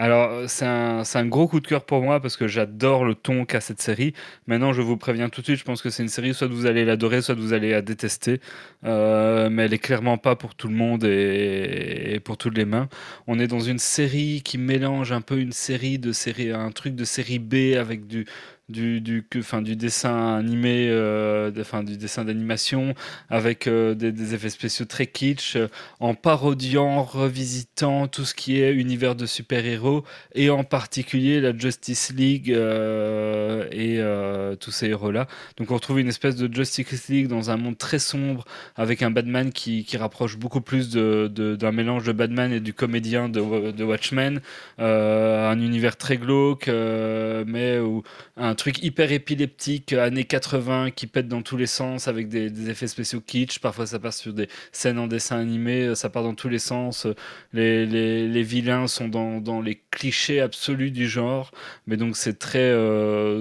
Alors, 0.00 0.30
euh, 0.30 0.44
c'est 0.46 0.64
un, 0.64 1.26
gros 1.26 1.48
coup 1.48 1.58
de 1.58 1.66
cœur 1.66 1.84
pour 1.84 2.02
moi 2.02 2.20
parce 2.20 2.36
que 2.36 2.46
j'adore 2.46 3.04
le 3.04 3.16
ton 3.16 3.44
qu'a 3.44 3.60
cette 3.60 3.82
série. 3.82 4.14
Maintenant, 4.46 4.72
je 4.72 4.80
vous 4.80 4.96
préviens 4.96 5.28
tout 5.28 5.40
de 5.40 5.46
suite, 5.46 5.58
je 5.58 5.64
pense 5.64 5.82
que 5.82 5.90
c'est 5.90 6.04
une 6.04 6.08
série, 6.08 6.34
soit 6.34 6.46
vous 6.46 6.66
allez 6.66 6.84
l'adorer, 6.84 7.20
soit 7.20 7.34
vous 7.34 7.52
allez 7.52 7.72
la 7.72 7.82
détester. 7.82 8.40
Euh, 8.84 9.50
mais 9.50 9.64
elle 9.64 9.74
est 9.74 9.78
clairement 9.78 10.16
pas 10.16 10.36
pour 10.36 10.54
tout 10.54 10.68
le 10.68 10.74
monde 10.74 11.02
et, 11.02 12.14
et 12.14 12.20
pour 12.20 12.36
toutes 12.36 12.56
les 12.56 12.64
mains. 12.64 12.88
On 13.26 13.40
est 13.40 13.48
dans 13.48 13.58
une 13.58 13.80
série 13.80 14.42
qui 14.44 14.56
mélange 14.56 15.10
un 15.10 15.20
peu 15.20 15.40
une 15.40 15.50
série 15.52 15.98
de 15.98 16.12
série, 16.12 16.52
un 16.52 16.70
truc 16.70 16.94
de 16.94 17.04
série 17.04 17.40
B 17.40 17.76
avec 17.76 18.06
du 18.06 18.24
du 18.68 19.00
du 19.00 19.22
que, 19.28 19.38
enfin 19.38 19.62
du 19.62 19.76
dessin 19.76 20.36
animé, 20.36 20.88
euh, 20.90 21.50
de- 21.50 21.60
enfin 21.62 21.82
du 21.82 21.96
dessin 21.96 22.24
d'animation 22.24 22.94
avec 23.30 23.66
euh, 23.66 23.94
des, 23.94 24.12
des 24.12 24.34
effets 24.34 24.50
spéciaux 24.50 24.84
très 24.84 25.06
kitsch, 25.06 25.56
euh, 25.56 25.68
en 26.00 26.14
parodiant, 26.14 27.02
revisitant 27.02 28.08
tout 28.08 28.24
ce 28.24 28.34
qui 28.34 28.60
est 28.60 28.72
univers 28.74 29.14
de 29.14 29.26
super-héros 29.26 30.04
et 30.34 30.50
en 30.50 30.64
particulier 30.64 31.40
la 31.40 31.56
Justice 31.56 32.12
League 32.14 32.52
euh, 32.52 33.66
et 33.72 33.96
euh, 34.00 34.54
tous 34.56 34.70
ces 34.70 34.88
héros-là. 34.88 35.26
Donc 35.56 35.70
on 35.70 35.74
retrouve 35.74 36.00
une 36.00 36.08
espèce 36.08 36.36
de 36.36 36.52
Justice 36.52 37.08
League 37.08 37.28
dans 37.28 37.50
un 37.50 37.56
monde 37.56 37.78
très 37.78 37.98
sombre 37.98 38.44
avec 38.76 39.02
un 39.02 39.10
Batman 39.10 39.52
qui, 39.52 39.84
qui 39.84 39.96
rapproche 39.96 40.36
beaucoup 40.36 40.60
plus 40.60 40.90
de- 40.90 41.30
de- 41.34 41.56
d'un 41.56 41.72
mélange 41.72 42.04
de 42.04 42.12
Batman 42.12 42.52
et 42.52 42.60
du 42.60 42.72
comédien 42.74 43.28
de, 43.28 43.70
de 43.72 43.84
Watchmen, 43.84 44.40
un 44.78 45.60
univers 45.60 45.96
très 45.96 46.16
glauque, 46.18 46.68
mais 46.68 47.78
où 47.78 48.02
un 48.36 48.54
truc 48.58 48.82
hyper 48.82 49.12
épileptique, 49.12 49.92
euh, 49.94 50.04
années 50.04 50.24
80, 50.24 50.90
qui 50.90 51.06
pète 51.06 51.28
dans 51.28 51.42
tous 51.42 51.56
les 51.56 51.66
sens, 51.66 52.08
avec 52.08 52.28
des, 52.28 52.70
effets 52.70 52.88
spéciaux 52.88 53.20
kitsch. 53.22 53.58
Parfois, 53.60 53.86
ça 53.86 53.98
passe 53.98 54.18
sur 54.20 54.34
des 54.34 54.48
scènes 54.72 54.98
en 54.98 55.06
dessin 55.06 55.38
animé, 55.38 55.84
euh, 55.86 55.94
ça 55.94 56.10
part 56.10 56.24
dans 56.24 56.34
tous 56.34 56.48
les 56.50 56.58
sens. 56.58 57.06
Euh, 57.06 57.14
Les, 57.54 57.86
les, 57.86 58.28
les 58.28 58.42
vilains 58.42 58.86
sont 58.88 59.08
dans, 59.08 59.40
dans 59.40 59.60
les 59.62 59.76
clichés 59.90 60.40
absolus 60.40 60.90
du 60.90 61.08
genre. 61.08 61.52
Mais 61.86 61.96
donc, 61.96 62.16
c'est 62.16 62.38
très 62.38 62.72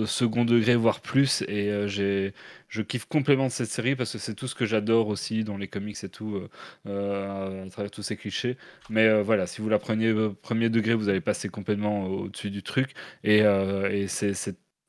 second 0.05 0.45
degré, 0.45 0.75
voire 0.75 1.01
plus. 1.01 1.43
Et 1.47 1.71
j'ai. 1.87 2.33
Je 2.69 2.81
kiffe 2.81 3.05
complètement 3.05 3.47
cette 3.49 3.69
série 3.69 3.95
parce 3.95 4.11
que 4.11 4.17
c'est 4.17 4.35
tout 4.35 4.47
ce 4.47 4.53
que 4.55 4.65
j'adore 4.65 5.07
aussi 5.07 5.43
dans 5.45 5.55
les 5.57 5.69
comics 5.69 6.03
et 6.03 6.09
tout, 6.09 6.41
à 6.85 7.49
travers 7.71 7.91
tous 7.91 8.03
ces 8.03 8.17
clichés. 8.17 8.57
Mais 8.89 9.21
voilà, 9.21 9.47
si 9.47 9.61
vous 9.61 9.69
la 9.69 9.79
preniez 9.79 10.13
premier 10.41 10.69
degré, 10.69 10.93
vous 10.93 11.07
allez 11.09 11.21
passer 11.21 11.47
complètement 11.49 12.05
au-dessus 12.07 12.49
du 12.51 12.63
truc. 12.63 12.91
Et, 13.23 13.37
et 13.91 14.07
c'est- 14.07 14.33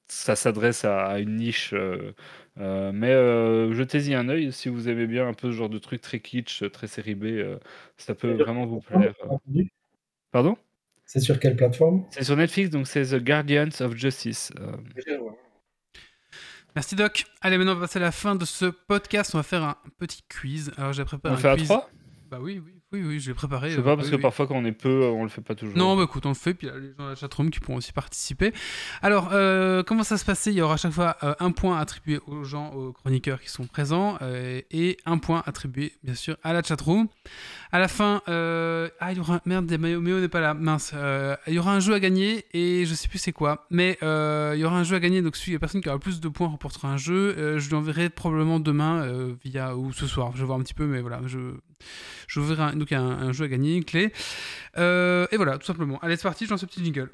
ça 0.09 0.35
s'adresse 0.37 0.85
à, 0.85 1.07
à 1.07 1.19
une 1.19 1.37
niche. 1.37 1.73
euh, 1.75 2.13
euh, 2.59 2.91
mais 2.93 3.11
euh, 3.11 3.73
jetez-y 3.73 4.15
un 4.15 4.29
œil 4.29 4.53
si 4.53 4.69
vous 4.69 4.89
aimez 4.89 5.07
bien 5.07 5.29
un 5.29 5.35
peu 5.35 5.51
ce 5.53 5.57
genre 5.57 5.69
de 5.69 5.79
truc 5.79 6.01
très 6.01 6.19
kitsch, 6.21 6.65
très 6.73 6.87
série 6.89 7.15
B. 7.15 7.25
euh, 7.25 7.59
ça 7.97 8.15
peut 8.15 8.33
vraiment 8.33 8.67
vous 8.67 8.81
plaire. 8.81 9.15
Pardon? 10.31 10.57
C'est 11.05 11.21
sur 11.21 11.39
quelle 11.41 11.57
plateforme? 11.57 12.05
C'est 12.11 12.25
sur 12.25 12.37
Netflix, 12.37 12.69
donc 12.71 12.87
c'est 12.87 13.03
The 13.05 13.23
Guardians 13.23 13.71
of 13.81 13.95
Justice. 13.95 14.53
euh, 14.59 14.77
Merci 16.75 16.95
Doc. 16.97 17.25
Allez, 17.41 17.57
maintenant 17.59 17.73
on 17.73 17.77
va 17.77 17.81
passer 17.87 17.99
à 17.99 18.03
la 18.03 18.13
fin 18.13 18.35
de 18.37 18.45
ce 18.45 18.67
podcast. 18.67 19.35
On 19.35 19.39
va 19.39 19.43
faire 19.43 19.65
un 19.65 19.77
petit 19.99 20.23
quiz. 20.29 20.73
Alors 20.77 20.93
j'ai 20.93 21.05
préparé 21.05 21.35
on 21.35 21.39
un 21.39 21.41
fait 21.41 21.49
à 21.49 21.57
quiz. 21.57 21.65
trois? 21.65 21.91
Bah 22.31 22.39
oui, 22.41 22.61
oui, 22.65 22.78
oui, 22.91 23.03
oui, 23.05 23.21
je 23.21 23.29
l'ai 23.29 23.35
préparé. 23.35 23.69
Je 23.69 23.75
sais 23.75 23.81
euh, 23.81 23.85
pas, 23.85 23.97
parce 23.97 24.07
oui, 24.07 24.13
que 24.13 24.17
oui. 24.17 24.23
parfois 24.23 24.47
quand 24.47 24.57
on 24.57 24.65
est 24.65 24.73
peu, 24.73 25.05
on 25.05 25.23
le 25.23 25.29
fait 25.29 25.43
pas 25.43 25.55
toujours. 25.55 25.77
Non, 25.77 25.95
bah 25.95 26.05
écoute, 26.05 26.25
on 26.25 26.31
le 26.31 26.35
fait, 26.35 26.55
puis 26.55 26.69
il 26.69 26.71
y 26.71 26.73
a 26.73 26.79
les 26.79 26.89
gens 26.97 27.05
de 27.05 27.11
la 27.11 27.15
chatroom 27.17 27.51
qui 27.51 27.61
pourront 27.61 27.77
aussi 27.77 27.93
participer. 27.93 28.55
Alors, 29.03 29.29
euh, 29.33 29.83
comment 29.83 30.05
ça 30.05 30.17
se 30.17 30.25
passait? 30.25 30.53
Il 30.53 30.57
y 30.57 30.63
aura 30.63 30.75
à 30.75 30.77
chaque 30.79 30.93
fois 30.93 31.17
euh, 31.23 31.35
un 31.39 31.51
point 31.51 31.79
attribué 31.79 32.19
aux 32.27 32.45
gens, 32.45 32.73
aux 32.73 32.93
chroniqueurs 32.93 33.43
qui 33.43 33.51
sont 33.51 33.67
présents, 33.67 34.17
euh, 34.23 34.63
et 34.71 34.97
un 35.05 35.19
point 35.19 35.43
attribué, 35.45 35.93
bien 36.03 36.15
sûr, 36.15 36.39
à 36.43 36.55
la 36.55 36.63
chatroom. 36.63 37.09
À 37.71 37.79
la 37.79 37.89
fin, 37.89 38.23
euh, 38.29 38.89
ah, 38.99 39.13
il 39.13 39.19
y 39.19 39.21
aura 39.21 39.37
un... 39.37 39.41
Merde, 39.45 39.71
Méo 39.79 40.21
n'est 40.21 40.29
pas 40.29 40.41
là, 40.41 40.55
mince. 40.55 40.93
Euh, 40.95 41.37
il 41.47 41.55
y 41.55 41.59
aura 41.59 41.75
un 41.75 41.81
jeu 41.81 41.93
à 41.93 42.01
gagner, 42.01 42.47
et 42.55 42.87
je 42.87 42.95
sais 42.95 43.09
plus 43.09 43.19
c'est 43.19 43.33
quoi, 43.33 43.67
mais 43.71 43.99
euh, 44.03 44.53
il 44.55 44.61
y 44.61 44.65
aura 44.65 44.79
un 44.79 44.85
jeu 44.85 44.97
à 44.97 45.01
gagner, 45.01 45.21
donc 45.21 45.37
celui, 45.37 45.53
la 45.53 45.59
personne 45.59 45.83
qui 45.83 45.89
aura 45.89 45.99
plus 45.99 46.21
de 46.21 46.29
points 46.29 46.49
remportera 46.49 46.89
un 46.89 46.97
jeu. 46.97 47.59
Je 47.59 47.69
lui 47.69 47.75
enverrai 47.75 48.09
probablement 48.09 48.59
demain, 48.59 49.07
via, 49.45 49.77
ou 49.77 49.93
ce 49.93 50.07
soir, 50.07 50.33
je 50.35 50.41
vais 50.41 50.47
voir 50.47 50.59
un 50.59 50.63
petit 50.63 50.75
peu, 50.75 50.87
mais 50.87 51.01
voilà, 51.01 51.21
je... 51.27 51.39
Verrai 52.37 52.63
un, 52.63 52.77
donc 52.77 52.93
un, 52.93 53.33
jeu 53.33 53.45
à 53.45 53.49
gagner, 53.49 53.77
une 53.77 53.85
clé. 53.85 54.13
Et 54.77 55.37
voilà, 55.37 55.59
tout 55.59 55.67
simplement. 55.67 55.99
Allez, 56.01 56.17
c'est 56.17 56.23
parti, 56.23 56.47
je 56.47 56.51
lance 56.51 56.61
ce 56.61 56.67
petit 56.67 56.85
jingle. 56.85 57.11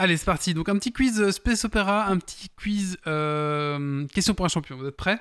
Allez, 0.00 0.16
c'est 0.16 0.24
parti. 0.24 0.54
Donc 0.54 0.70
un 0.70 0.76
petit 0.76 0.94
quiz 0.94 1.20
euh, 1.20 1.30
Space 1.30 1.66
Opera, 1.66 2.06
un 2.06 2.16
petit 2.16 2.48
quiz 2.56 2.96
euh, 3.06 4.06
question 4.06 4.32
pour 4.32 4.46
un 4.46 4.48
champion. 4.48 4.78
Vous 4.78 4.86
êtes 4.86 4.96
prêts? 4.96 5.20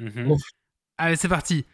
Mhm. 0.00 0.36
Allez, 0.98 1.14
c'est 1.14 1.28
parti. 1.28 1.64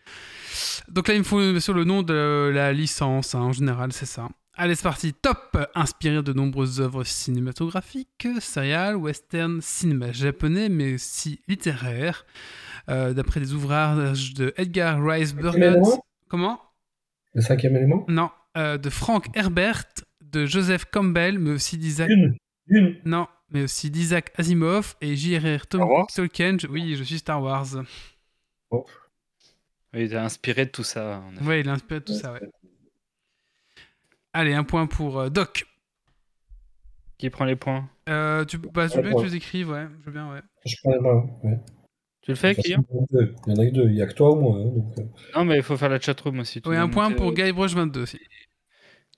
Donc 0.88 1.08
là, 1.08 1.14
il 1.14 1.20
me 1.20 1.24
faut 1.24 1.38
bien 1.38 1.60
sûr 1.60 1.72
le 1.72 1.84
nom 1.84 2.02
de 2.02 2.50
la 2.52 2.74
licence, 2.74 3.34
hein, 3.34 3.40
en 3.40 3.52
général, 3.52 3.94
c'est 3.94 4.04
ça. 4.04 4.28
Allez, 4.52 4.74
c'est 4.74 4.82
parti. 4.82 5.14
Top 5.14 5.56
Inspiré 5.74 6.22
de 6.22 6.34
nombreuses 6.34 6.82
œuvres 6.82 7.04
cinématographiques, 7.04 8.28
serial, 8.38 8.96
western, 8.96 9.62
cinéma 9.62 10.12
japonais, 10.12 10.68
mais 10.68 10.96
aussi 10.96 11.40
littéraire, 11.48 12.26
euh, 12.90 13.14
d'après 13.14 13.40
des 13.40 13.54
ouvrages 13.54 14.34
de 14.34 14.52
Edgar 14.58 15.02
Rice 15.02 15.34
élément? 15.54 16.04
Comment? 16.28 16.60
Le 17.32 17.40
cinquième 17.40 17.76
élément? 17.76 18.04
Non, 18.08 18.28
euh, 18.58 18.76
de 18.76 18.90
Frank 18.90 19.28
Herbert, 19.34 19.84
de 20.32 20.46
Joseph 20.46 20.84
Campbell, 20.86 21.38
mais 21.38 21.50
aussi 21.50 21.78
d'Isaac. 21.78 22.08
Une. 22.10 22.36
Une. 22.68 23.00
Non, 23.04 23.26
mais 23.50 23.62
aussi 23.64 23.90
d'Isaac 23.90 24.32
Asimov 24.36 24.94
et 25.00 25.16
J.R.R. 25.16 25.66
Tolkien. 25.66 26.56
Oui, 26.68 26.94
je 26.96 27.02
suis 27.02 27.18
Star 27.18 27.42
Wars. 27.42 27.66
Oui, 28.72 30.04
il 30.04 30.12
est 30.12 30.16
inspiré 30.16 30.66
de 30.66 30.70
tout 30.70 30.84
ça. 30.84 31.22
Ouais, 31.42 31.60
il 31.60 31.68
a 31.68 31.72
inspiré 31.72 32.00
de 32.00 32.04
tout 32.04 32.14
ça, 32.14 32.32
ouais. 32.32 32.40
Allez, 34.32 34.54
un 34.54 34.62
point 34.62 34.86
pour 34.86 35.18
euh, 35.18 35.28
Doc. 35.28 35.66
Qui 37.18 37.28
prend 37.30 37.44
les 37.44 37.56
points? 37.56 37.90
Euh, 38.08 38.44
tu, 38.44 38.58
bah, 38.58 38.86
je 38.86 38.94
veux 38.94 39.02
bien 39.02 39.12
que 39.12 39.18
tu 39.18 39.26
les 39.26 39.36
écrives, 39.36 39.70
ouais. 39.70 39.86
Je 40.00 40.06
veux 40.06 40.12
bien, 40.12 40.30
ouais. 40.32 40.40
Je 40.64 40.76
prends 40.82 40.92
les 40.92 41.00
mains. 41.00 41.26
Ouais. 41.42 41.58
Tu 42.22 42.30
le 42.30 42.36
fais, 42.36 42.54
Kylian? 42.54 42.84
Il 42.92 43.26
y 43.46 43.52
en 43.52 43.58
a 43.58 43.66
que 43.66 43.72
deux. 43.72 43.88
Il 43.90 43.96
y 43.96 44.00
en 44.00 44.04
a 44.04 44.06
que 44.06 44.10
a 44.12 44.14
toi 44.14 44.30
ou 44.30 44.40
moi. 44.40 44.58
hein, 44.58 44.66
donc, 44.66 44.98
euh, 44.98 45.02
Non, 45.34 45.44
mais 45.44 45.56
il 45.56 45.62
faut 45.62 45.76
faire 45.76 45.88
la 45.88 45.98
chatroom 46.00 46.38
aussi. 46.38 46.60
dois 46.60 46.78
un 46.78 46.88
point 46.88 47.08
monter, 47.08 47.16
pour 47.16 47.30
euh, 47.30 47.34
Guybrush 47.34 47.74
22 47.74 48.02
aussi. 48.02 48.20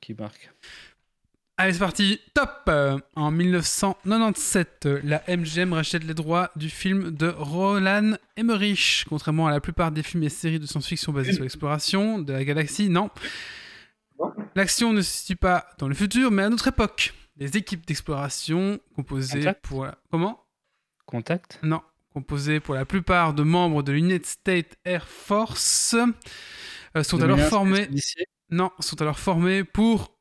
Qui 0.00 0.14
marque. 0.14 0.50
Allez, 1.62 1.74
c'est 1.74 1.78
parti. 1.78 2.20
Top 2.34 2.50
Euh, 2.66 2.98
En 3.14 3.30
1997, 3.30 4.86
euh, 4.86 5.00
la 5.04 5.22
MGM 5.28 5.72
rachète 5.72 6.02
les 6.02 6.12
droits 6.14 6.50
du 6.56 6.68
film 6.68 7.12
de 7.12 7.28
Roland 7.28 8.16
Emmerich. 8.36 9.04
Contrairement 9.08 9.46
à 9.46 9.52
la 9.52 9.60
plupart 9.60 9.92
des 9.92 10.02
films 10.02 10.24
et 10.24 10.28
séries 10.28 10.58
de 10.58 10.66
science-fiction 10.66 11.12
basés 11.12 11.34
sur 11.34 11.42
l'exploration 11.44 12.18
de 12.18 12.32
la 12.32 12.44
galaxie, 12.44 12.88
non. 12.88 13.10
L'action 14.56 14.92
ne 14.92 15.02
se 15.02 15.10
situe 15.18 15.36
pas 15.36 15.68
dans 15.78 15.86
le 15.86 15.94
futur, 15.94 16.32
mais 16.32 16.42
à 16.42 16.48
notre 16.48 16.66
époque. 16.66 17.14
Les 17.36 17.56
équipes 17.56 17.86
d'exploration 17.86 18.80
composées 18.96 19.38
Contact 19.38 19.64
pour... 19.64 19.84
la- 19.84 19.98
Comment? 20.10 20.44
Contact 21.06 21.60
Non. 21.62 21.80
Composées 22.12 22.58
pour 22.58 22.74
la 22.74 22.84
plupart 22.84 23.34
de 23.34 23.44
membres 23.44 23.84
de 23.84 23.92
l'United 23.92 24.26
States 24.26 24.76
Air 24.84 25.06
Force 25.06 25.94
euh, 26.96 27.02
sont 27.04 27.22
alors 27.22 27.36
2001, 27.36 27.48
formés... 27.50 27.76
Space 27.76 27.88
Odyssey 27.88 28.24
Non, 28.50 28.70
sont 28.80 29.00
alors 29.00 29.18
formés 29.20 29.62
pour 29.64 30.12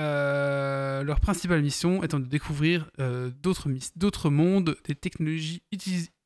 euh, 0.00 1.02
leur 1.04 1.20
principale 1.20 1.62
mission 1.62 2.02
étant 2.02 2.18
de 2.18 2.24
découvrir 2.26 2.90
euh, 2.98 3.30
d'autres 3.30 4.30
mondes, 4.30 4.76
des 4.84 4.94
technologies 4.94 5.62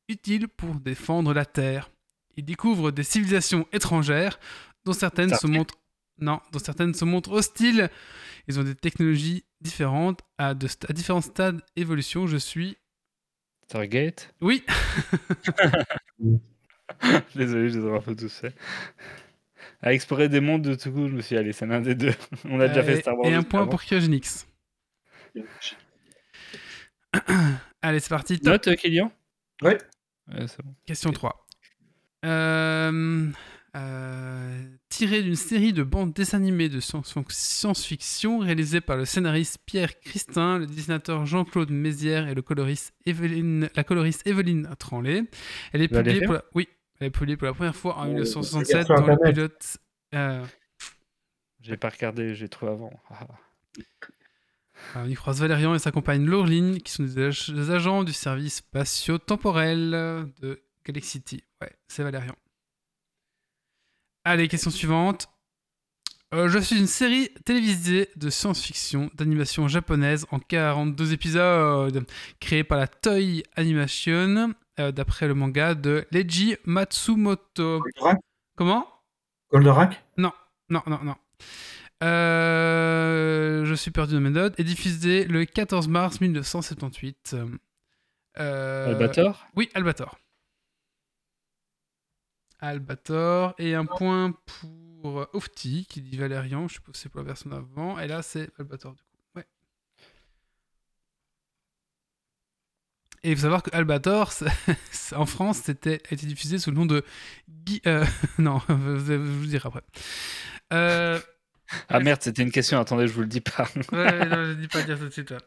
utiles 0.07 0.47
pour 0.47 0.75
défendre 0.75 1.33
la 1.33 1.45
Terre. 1.45 1.89
Ils 2.37 2.45
découvrent 2.45 2.91
des 2.91 3.03
civilisations 3.03 3.67
étrangères 3.71 4.39
dont 4.85 4.93
certaines 4.93 5.33
se 5.33 5.47
montrent 5.47 5.75
non, 6.21 6.39
dont 6.53 6.59
certaines 6.59 6.93
se 6.93 7.03
montrent 7.03 7.31
hostiles. 7.33 7.89
Ils 8.47 8.59
ont 8.59 8.63
des 8.63 8.75
technologies 8.75 9.43
différentes 9.59 10.21
à, 10.37 10.53
de 10.53 10.67
sta- 10.67 10.89
à 10.89 10.93
différents 10.93 11.21
stades 11.21 11.61
d'évolution. 11.75 12.25
Je 12.27 12.37
suis 12.37 12.77
Stargate? 13.67 14.33
Oui, 14.41 14.63
Désolé, 17.35 17.69
je 17.69 17.79
les 17.79 17.89
un 17.95 17.99
peu 17.99 18.15
tous 18.15 18.31
fait. 18.33 18.53
À 19.81 19.93
explorer 19.93 20.29
des 20.29 20.39
mondes 20.39 20.63
de 20.63 20.75
tout 20.75 20.91
coup, 20.91 21.07
je 21.07 21.13
me 21.13 21.21
suis 21.21 21.35
dit, 21.35 21.39
allez, 21.39 21.53
c'est 21.53 21.65
l'un 21.65 21.81
des 21.81 21.95
deux. 21.95 22.13
On 22.49 22.59
a 22.59 22.67
déjà 22.67 22.83
fait 22.83 23.01
Star 23.01 23.17
Wars. 23.17 23.27
et 23.29 23.33
un 23.33 23.43
point 23.43 23.61
avant. 23.61 23.69
pour 23.69 23.81
Cryogenix. 23.83 24.47
Allez, 27.81 27.99
c'est 27.99 28.09
parti. 28.09 28.39
Top. 28.39 28.53
Note, 28.53 28.67
euh, 28.69 28.75
Kylian? 28.75 29.11
Ouais. 29.61 29.77
Ouais, 30.33 30.47
c'est 30.47 30.63
bon. 30.63 30.73
Question 30.85 31.11
3. 31.11 31.45
Euh, 32.25 33.27
euh, 33.75 34.63
tiré 34.89 35.21
d'une 35.21 35.35
série 35.35 35.73
de 35.73 35.83
bandes 35.83 36.13
dessinées 36.13 36.69
de 36.69 36.79
science- 36.79 37.13
science-fiction 37.29 38.39
réalisées 38.39 38.81
par 38.81 38.97
le 38.97 39.05
scénariste 39.05 39.59
Pierre 39.65 39.99
Christin, 39.99 40.59
le 40.59 40.65
dessinateur 40.65 41.25
Jean-Claude 41.25 41.69
Mézières 41.69 42.27
et 42.27 42.33
le 42.33 42.41
coloriste 42.41 42.93
Evelyne, 43.05 43.69
la 43.75 43.83
coloriste 43.83 44.25
Evelyne 44.25 44.67
Tranlé. 44.79 45.23
Elle 45.73 45.81
est 45.83 45.87
publiée 45.87 46.21
pour 46.21 46.33
la, 46.33 46.43
oui, 46.55 46.67
elle 46.99 47.07
est 47.07 47.11
publiée 47.11 47.37
pour 47.37 47.47
la 47.47 47.53
première 47.53 47.75
fois 47.75 47.97
en 47.97 48.03
Euh, 48.05 48.07
1967 48.13 48.73
regarde 48.75 48.85
sur 48.87 48.95
dans 48.95 49.23
le 49.23 49.31
pilote. 49.33 49.77
euh, 50.13 50.45
J'ai 51.61 51.77
pas 51.77 51.89
regardé, 51.89 52.35
j'ai 52.35 52.49
trouvé 52.49 52.71
avant. 52.71 52.99
Ah. 53.09 53.27
on 54.95 55.07
y 55.09 55.13
croise 55.15 55.39
Valérian 55.41 55.73
et 55.75 55.79
sa 55.79 55.91
compagne 55.91 56.25
Laureline, 56.25 56.81
qui 56.81 56.91
sont 56.91 57.03
des, 57.03 57.25
ag- 57.27 57.53
des 57.55 57.71
agents 57.71 58.03
du 58.03 58.13
service 58.13 58.57
spatio-temporel 58.57 59.91
de 60.41 60.61
Galaxity. 60.85 61.43
Ouais, 61.61 61.71
c'est 61.87 62.03
Valérian. 62.03 62.35
Allez, 64.23 64.47
question 64.47 64.71
suivante. 64.71 65.27
Euh, 66.33 66.49
je 66.49 66.57
suis 66.59 66.77
une 66.77 66.87
série 66.87 67.29
télévisée 67.45 68.09
de 68.15 68.29
science-fiction 68.29 69.09
d'animation 69.13 69.67
japonaise 69.67 70.25
en 70.31 70.39
42 70.39 71.13
épisodes, 71.13 72.05
créée 72.39 72.63
par 72.63 72.79
la 72.79 72.87
Toei 72.87 73.43
Animation, 73.55 74.53
euh, 74.79 74.91
d'après 74.91 75.27
le 75.27 75.33
manga 75.33 75.75
de 75.75 76.05
Leiji 76.11 76.57
Matsumoto. 76.65 77.79
Goldorak? 77.79 78.19
Comment? 78.55 78.87
Goldorak? 79.51 80.03
Non, 80.17 80.31
non, 80.69 80.81
non. 80.87 81.15
Euh, 82.03 83.65
je 83.65 83.73
suis 83.73 83.91
perdu 83.91 84.15
dans 84.15 84.21
mes 84.21 84.29
notes. 84.29 84.59
Et 84.59 84.63
diffusé 84.63 85.25
le 85.25 85.45
14 85.45 85.87
mars 85.87 86.19
1978. 86.21 87.35
Euh, 88.37 88.87
Albator? 88.87 89.47
Oui, 89.55 89.69
Albator. 89.73 90.17
Albator. 92.59 93.55
Et 93.57 93.75
un 93.75 93.85
point 93.85 94.33
pour 94.45 95.27
Ofti, 95.33 95.85
qui 95.89 96.01
dit 96.01 96.17
Valérian. 96.17 96.67
Je 96.67 96.75
suppose 96.75 96.93
que 96.93 96.99
c'est 96.99 97.09
pour 97.09 97.21
la 97.21 97.27
version 97.27 97.49
d'avant. 97.49 97.99
Et 97.99 98.07
là, 98.07 98.21
c'est 98.21 98.49
Albator, 98.59 98.93
du 98.93 99.03
coup. 99.03 99.17
Ouais. 99.35 99.45
Et 103.25 103.31
il 103.31 103.35
faut 103.35 103.41
savoir 103.41 103.63
que 103.63 103.71
Albator, 103.75 104.31
en 105.15 105.25
France, 105.25 105.61
c'était, 105.63 105.99
a 106.11 106.13
été 106.13 106.27
diffusé 106.27 106.59
sous 106.59 106.69
le 106.69 106.77
nom 106.77 106.85
de 106.85 107.03
Guy. 107.49 107.81
euh, 107.87 108.05
non, 108.37 108.61
je 108.69 109.13
vous 109.15 109.45
dirai 109.47 109.67
après. 109.67 109.81
Euh, 110.73 111.19
Ah 111.89 111.99
merde, 111.99 112.21
c'était 112.21 112.43
une 112.43 112.51
question. 112.51 112.79
Attendez, 112.79 113.07
je 113.07 113.13
vous 113.13 113.21
le 113.21 113.27
dis 113.27 113.41
pas. 113.41 113.67
Ouais, 113.91 113.97
ouais, 113.97 114.25
non, 114.29 114.45
je 114.45 114.53
dis 114.53 114.67
pas 114.67 114.83
dire 114.83 114.99
tout 114.99 115.05
de 115.05 115.09
suite. 115.09 115.31
là. 115.31 115.39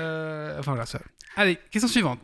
Euh, 0.00 0.58
enfin 0.58 0.72
voilà, 0.72 0.84
ça. 0.86 1.00
Allez, 1.36 1.56
question 1.70 1.86
suivante. 1.88 2.18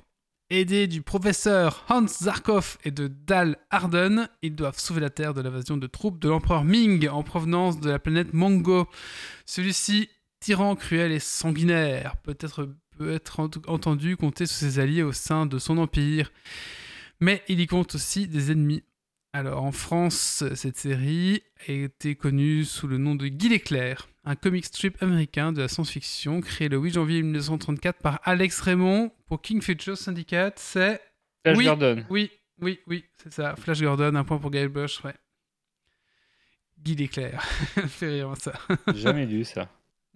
Aidés 0.51 0.89
du 0.89 1.03
professeur 1.03 1.85
Hans 1.89 2.09
Zarkov 2.09 2.79
et 2.83 2.91
de 2.91 3.07
Dal 3.07 3.59
Arden, 3.71 4.29
ils 4.43 4.57
doivent 4.57 4.79
sauver 4.81 5.01
la 5.01 5.11
Terre 5.11 5.35
de 5.35 5.41
l'invasion 5.41 5.77
de 5.77 5.87
troupes 5.87 6.19
de 6.19 6.29
l'empereur 6.29 6.65
Ming 6.65 7.07
en 7.09 7.23
provenance 7.23 7.79
de 7.79 7.91
la 7.91 8.01
planète 8.01 8.33
Mongo. 8.33 8.89
Celui-ci, 9.47 10.09
tyran 10.41 10.75
cruel 10.75 11.13
et 11.13 11.21
sanguinaire, 11.21 12.17
peut-être 12.25 12.69
peut 12.99 13.13
être 13.13 13.41
ent- 13.41 13.51
entendu 13.67 14.17
compter 14.17 14.47
sur 14.47 14.57
ses 14.59 14.79
alliés 14.79 15.03
au 15.03 15.13
sein 15.13 15.47
de 15.47 15.59
son 15.59 15.79
empire. 15.79 16.31
Mais 17.21 17.43
il 17.49 17.61
y 17.61 17.67
compte 17.67 17.95
aussi 17.95 18.27
des 18.29 18.51
ennemis. 18.53 18.83
Alors 19.33 19.63
en 19.63 19.73
France, 19.73 20.43
cette 20.55 20.77
série 20.79 21.43
a 21.69 21.73
été 21.73 22.15
connue 22.15 22.65
sous 22.65 22.87
le 22.89 22.99
nom 22.99 23.15
de 23.15 23.29
Guy 23.29 23.51
l'éclair, 23.51 24.09
un 24.25 24.35
comic 24.37 24.65
strip 24.65 25.03
américain 25.03 25.53
de 25.53 25.61
la 25.61 25.69
science-fiction 25.69 26.41
créé 26.41 26.69
le 26.69 26.79
8 26.79 26.95
janvier 26.95 27.23
1934 27.23 27.99
par 28.01 28.21
Alex 28.25 28.61
Raymond 28.61 29.13
pour 29.27 29.43
King 29.43 29.61
Features 29.61 29.99
Syndicate. 29.99 30.59
C'est 30.59 31.01
Flash 31.45 31.59
Oui. 31.59 31.65
Gordon. 31.67 32.05
oui, 32.09 32.31
oui, 32.61 32.81
oui, 32.87 33.05
c'est 33.23 33.33
ça. 33.33 33.55
Flash 33.57 33.81
Gordon, 33.83 34.15
un 34.15 34.25
point 34.25 34.39
pour 34.39 34.51
Gail 34.51 34.69
Bush, 34.69 35.03
ouais. 35.05 35.15
Guy 36.83 36.95
l'éclair, 36.95 37.43
fait 37.89 38.09
rire 38.09 38.35
ça. 38.39 38.53
Jamais 38.95 39.27
lu 39.27 39.45
ça. 39.45 39.69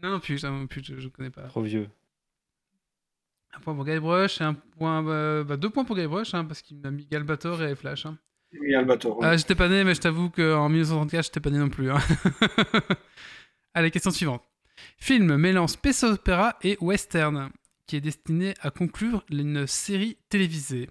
Non, 0.02 0.10
non 0.12 0.20
plus, 0.20 0.42
non 0.44 0.66
plus, 0.66 0.82
je, 0.84 0.98
je 0.98 1.08
connais 1.08 1.30
pas. 1.30 1.42
Trop 1.42 1.62
vieux. 1.62 1.88
Un 3.54 3.60
point 3.60 3.74
pour 3.74 3.84
Guybrush 3.84 4.40
et 4.40 4.44
un 4.44 4.54
point, 4.54 5.06
euh, 5.08 5.44
bah, 5.44 5.56
deux 5.56 5.68
points 5.70 5.84
pour 5.84 5.96
Guybrush, 5.96 6.32
hein, 6.34 6.44
parce 6.44 6.62
qu'il 6.62 6.78
m'a 6.78 6.90
mis 6.90 7.06
Galbator 7.06 7.62
et 7.62 7.74
Flash. 7.74 8.06
hein. 8.06 8.18
Oui, 8.60 8.74
Albator. 8.74 9.18
Ah, 9.22 9.36
j'étais 9.36 9.54
pas 9.54 9.68
né, 9.68 9.82
mais 9.84 9.94
je 9.94 10.00
t'avoue 10.00 10.28
qu'en 10.30 10.68
1934, 10.68 11.24
j'étais 11.24 11.40
pas 11.40 11.50
né 11.50 11.58
non 11.58 11.68
plus. 11.70 11.90
hein. 11.90 11.98
Allez, 13.74 13.90
question 13.90 14.10
suivante. 14.10 14.42
Film 14.98 15.36
mêlant 15.36 15.66
space 15.66 16.02
opéra 16.02 16.56
et 16.62 16.76
western, 16.80 17.50
qui 17.86 17.96
est 17.96 18.00
destiné 18.00 18.54
à 18.60 18.70
conclure 18.70 19.24
une 19.30 19.66
série 19.66 20.18
télévisée. 20.28 20.90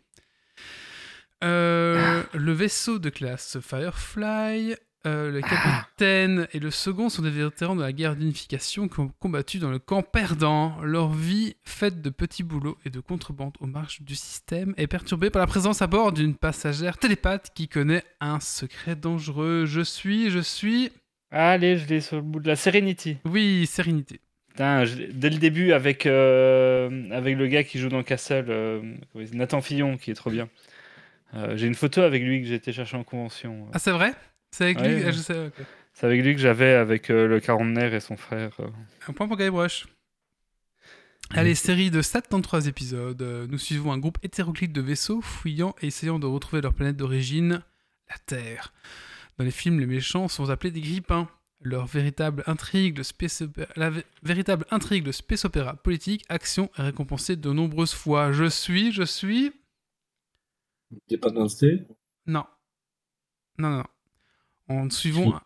Euh, 1.44 2.24
Le 2.34 2.52
vaisseau 2.52 3.00
de 3.00 3.10
classe 3.10 3.60
Firefly, 3.60 4.76
euh, 5.08 5.32
le 5.32 5.42
capitaine 5.42 6.48
et 6.54 6.60
le 6.60 6.70
second 6.70 7.10
sont 7.10 7.24
des 7.24 7.32
vétérans 7.32 7.76
de 7.76 7.82
la 7.82 7.92
guerre 7.92 8.16
d'unification 8.16 8.88
qui 8.88 9.00
ont 9.00 9.12
combattu 9.20 9.58
dans 9.58 9.72
le 9.72 9.80
camp 9.80 10.04
perdant. 10.04 10.80
Leur 10.84 11.12
vie, 11.12 11.56
faite 11.64 12.04
de 12.04 12.12
petits 12.12 12.44
boulots 12.44 12.78
et 12.86 12.92
de 12.92 13.00
contrebande 13.00 13.54
aux 13.60 13.66
marges 13.66 14.02
du 14.02 14.14
système, 14.14 14.76
est 14.78 14.86
perturbée 14.86 15.32
par 15.32 15.40
la 15.40 15.48
présence 15.48 15.82
à 15.82 15.88
bord 15.88 16.12
d'une 16.12 16.36
passagère 16.36 17.00
télépathe 17.00 17.52
qui 17.56 17.68
connaît 17.68 18.04
un 18.20 18.40
secret 18.40 18.96
dangereux. 18.96 19.66
Je 19.66 19.82
suis, 19.82 20.30
je 20.30 20.40
suis... 20.40 20.92
Allez, 21.32 21.78
je 21.78 21.88
l'ai 21.88 22.02
sur 22.02 22.18
le 22.18 22.22
bout 22.22 22.40
de 22.40 22.48
la 22.48 22.56
Serenity. 22.56 23.18
Oui, 23.26 23.66
sérénité. 23.66 24.20
Putain, 24.50 24.86
je 24.86 25.06
dès 25.14 25.30
le 25.30 25.38
début, 25.38 25.72
avec, 25.72 26.06
euh, 26.06 27.10
avec 27.10 27.38
le 27.38 27.48
gars 27.48 27.64
qui 27.64 27.80
joue 27.80 27.90
dans 27.90 28.04
Castle, 28.04 28.46
euh, 28.50 28.82
Nathan 29.34 29.62
Fillon, 29.62 29.98
qui 29.98 30.12
est 30.12 30.16
trop 30.16 30.30
bien. 30.30 30.50
J'ai 31.56 31.66
une 31.66 31.76
photo 31.76 32.02
avec 32.02 32.22
lui 32.22 32.42
que 32.42 32.48
j'ai 32.48 32.56
été 32.56 32.74
chercher 32.74 32.98
en 32.98 33.06
convention. 33.06 33.66
Ah, 33.72 33.80
c'est 33.80 33.92
vrai? 33.92 34.14
C'est 34.52 34.66
avec 34.66 34.80
Ouais, 34.80 34.88
lui? 34.90 34.96
Ouais. 34.98 35.04
Ah, 35.08 35.12
je 35.12 35.20
sais, 35.20 35.48
ok. 35.48 35.54
C'est 35.94 36.06
avec 36.06 36.22
lui 36.24 36.34
que 36.36 36.40
j'avais 36.42 36.74
avec 36.74 37.10
euh, 37.10 37.28
le 37.28 37.40
quarantenaire 37.40 37.94
et 37.94 38.00
son 38.00 38.18
frère. 38.18 38.52
euh. 38.60 38.68
Un 39.08 39.14
point 39.14 39.28
pour 39.28 39.38
Guybrush. 39.38 39.88
Allez, 41.32 41.56
série 41.56 41.92
de 41.92 42.02
73 42.02 42.68
épisodes. 42.68 43.22
Nous 43.50 43.58
suivons 43.58 43.92
un 43.94 43.98
groupe 43.98 44.18
hétéroclite 44.24 44.74
de 44.74 44.82
vaisseaux 44.82 45.22
fouillant 45.22 45.76
et 45.82 45.88
essayant 45.88 46.20
de 46.20 46.26
retrouver 46.28 46.62
leur 46.62 46.74
planète 46.74 46.98
d'origine, 46.98 47.62
la 48.10 48.18
Terre. 48.26 48.74
Dans 49.38 49.46
les 49.46 49.52
films, 49.52 49.80
les 49.80 49.86
méchants 49.86 50.28
sont 50.28 50.50
appelés 50.50 50.72
des 50.72 50.82
grippins. 50.82 51.30
Leur 51.64 51.86
véritable 51.86 52.44
intrigue, 52.48 52.98
le 52.98 53.04
space 53.04 53.44
la 53.76 53.92
vé- 53.92 54.04
véritable 54.24 54.66
intrigue, 54.72 55.06
le 55.06 55.12
space 55.12 55.46
opéra 55.46 55.76
politique, 55.76 56.26
action 56.28 56.72
est 56.78 56.82
récompensée 56.82 57.36
de 57.36 57.52
nombreuses 57.54 57.94
fois. 57.94 58.32
Je 58.32 58.50
suis, 58.50 58.92
je 58.92 59.04
suis. 59.04 59.52
Dependence 61.10 61.60
Day. 61.60 61.86
Non. 62.26 62.46
Non, 63.58 63.70
non, 63.70 63.78
non. 63.78 63.84
En 64.72 64.90
suivant 64.90 65.34
une 65.34 65.40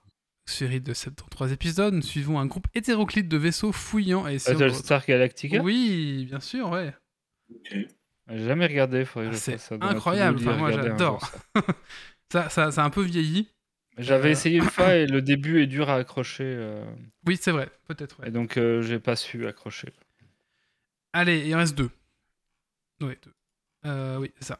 série 0.46 0.82
de 0.82 0.94
73 0.94 1.52
épisodes, 1.52 1.94
nous 1.94 2.02
suivons 2.02 2.40
un 2.40 2.46
groupe 2.46 2.68
hétéroclite 2.76 3.28
de 3.28 3.38
vaisseaux 3.38 3.72
fouillant 3.72 4.28
et 4.28 4.38
Battlestar 4.38 5.06
Galactica 5.06 5.62
Oui, 5.62 6.26
bien 6.30 6.40
sûr, 6.40 6.70
ouais. 6.70 6.94
J'ai 7.72 7.88
jamais 8.46 8.68
regardé. 8.68 9.06
faudrait 9.06 9.30
que 9.30 9.36
Ah, 9.36 9.38
je 9.54 9.58
c'est 9.58 9.84
incroyable, 9.84 10.40
enfin, 10.40 10.58
moi, 10.58 10.72
j'adore. 10.72 11.32
ça. 12.32 12.50
Ça, 12.50 12.72
ça, 12.72 12.82
a 12.84 12.86
un 12.86 12.90
peu 12.90 13.02
vieilli. 13.04 13.50
J'avais 13.98 14.30
Euh. 14.30 14.32
essayé 14.32 14.58
une 14.58 14.64
fois 14.70 14.96
et 14.96 15.08
le 15.08 15.22
début 15.22 15.62
est 15.62 15.68
dur 15.68 15.90
à 15.90 15.96
accrocher. 15.96 16.44
euh, 16.46 16.84
Oui, 17.26 17.38
c'est 17.40 17.52
vrai, 17.52 17.70
peut-être. 17.88 18.20
ouais. 18.20 18.28
Et 18.28 18.32
donc, 18.32 18.58
euh, 18.58 18.82
j'ai 18.82 19.00
pas 19.00 19.16
su 19.16 19.48
accrocher. 19.48 19.94
Allez, 21.14 21.48
il 21.48 21.56
en 21.56 21.60
reste 21.60 21.76
deux. 21.78 21.90
Oui, 23.02 23.14
deux. 23.24 23.34
Euh, 23.86 24.18
oui, 24.18 24.32
c'est 24.40 24.46
ça. 24.48 24.60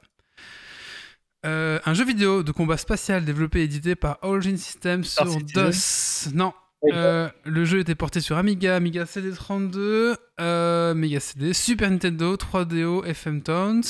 Euh, 1.46 1.80
un 1.86 1.94
jeu 1.94 2.06
vidéo 2.06 2.44
de 2.44 2.52
combat 2.52 2.78
spatial 2.78 3.24
développé 3.24 3.60
et 3.62 3.64
édité 3.64 3.96
par 3.96 4.18
Origin 4.24 4.58
Systems 4.58 5.04
Star 5.04 5.28
sur 5.30 5.40
Citizen 5.40 5.64
DOS. 5.66 6.34
Non. 6.36 6.54
Euh, 6.92 7.30
le 7.46 7.66
jeu 7.66 7.80
était 7.80 7.96
porté 7.96 8.22
sur 8.22 8.38
Amiga, 8.38 8.76
Amiga 8.76 9.06
CD32, 9.06 10.16
euh, 10.40 10.94
Mega 10.94 11.20
CD, 11.20 11.54
Super 11.54 11.90
Nintendo, 11.90 12.36
3DO, 12.36 13.06
FM 13.06 13.42
Tones. 13.42 13.84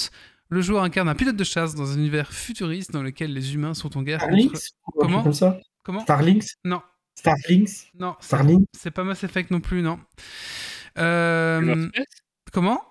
Le 0.50 0.62
joueur 0.62 0.84
incarne 0.84 1.10
un 1.10 1.16
pilote 1.16 1.36
de 1.36 1.44
chasse 1.44 1.76
dans 1.76 1.92
un 1.92 1.96
univers 1.98 2.32
futuriste 2.32 2.92
dans 2.92 3.04
lequel 3.04 3.34
les 3.34 3.54
humains 3.56 3.74
sont 3.74 3.98
en 3.98 4.04
guerre 4.04 4.20
contre... 4.20 4.34
Starlinks 4.34 4.52
truc 4.54 4.74
Comment 5.00 5.24
comme 5.24 5.34
ça 5.34 5.60
Comment 5.84 6.00
Starlinks 6.02 6.46
Non, 6.64 6.82
Starlinks 7.16 7.92
non, 8.00 8.16
c'est- 8.20 8.28
Starlink 8.28 8.68
c'est 8.78 8.92
pas 8.92 9.04
Mass 9.04 9.24
Effect 9.24 9.52
non 9.52 9.60
plus, 9.60 9.82
non. 9.82 10.00
Euh, 10.98 11.90
comment 12.54 12.82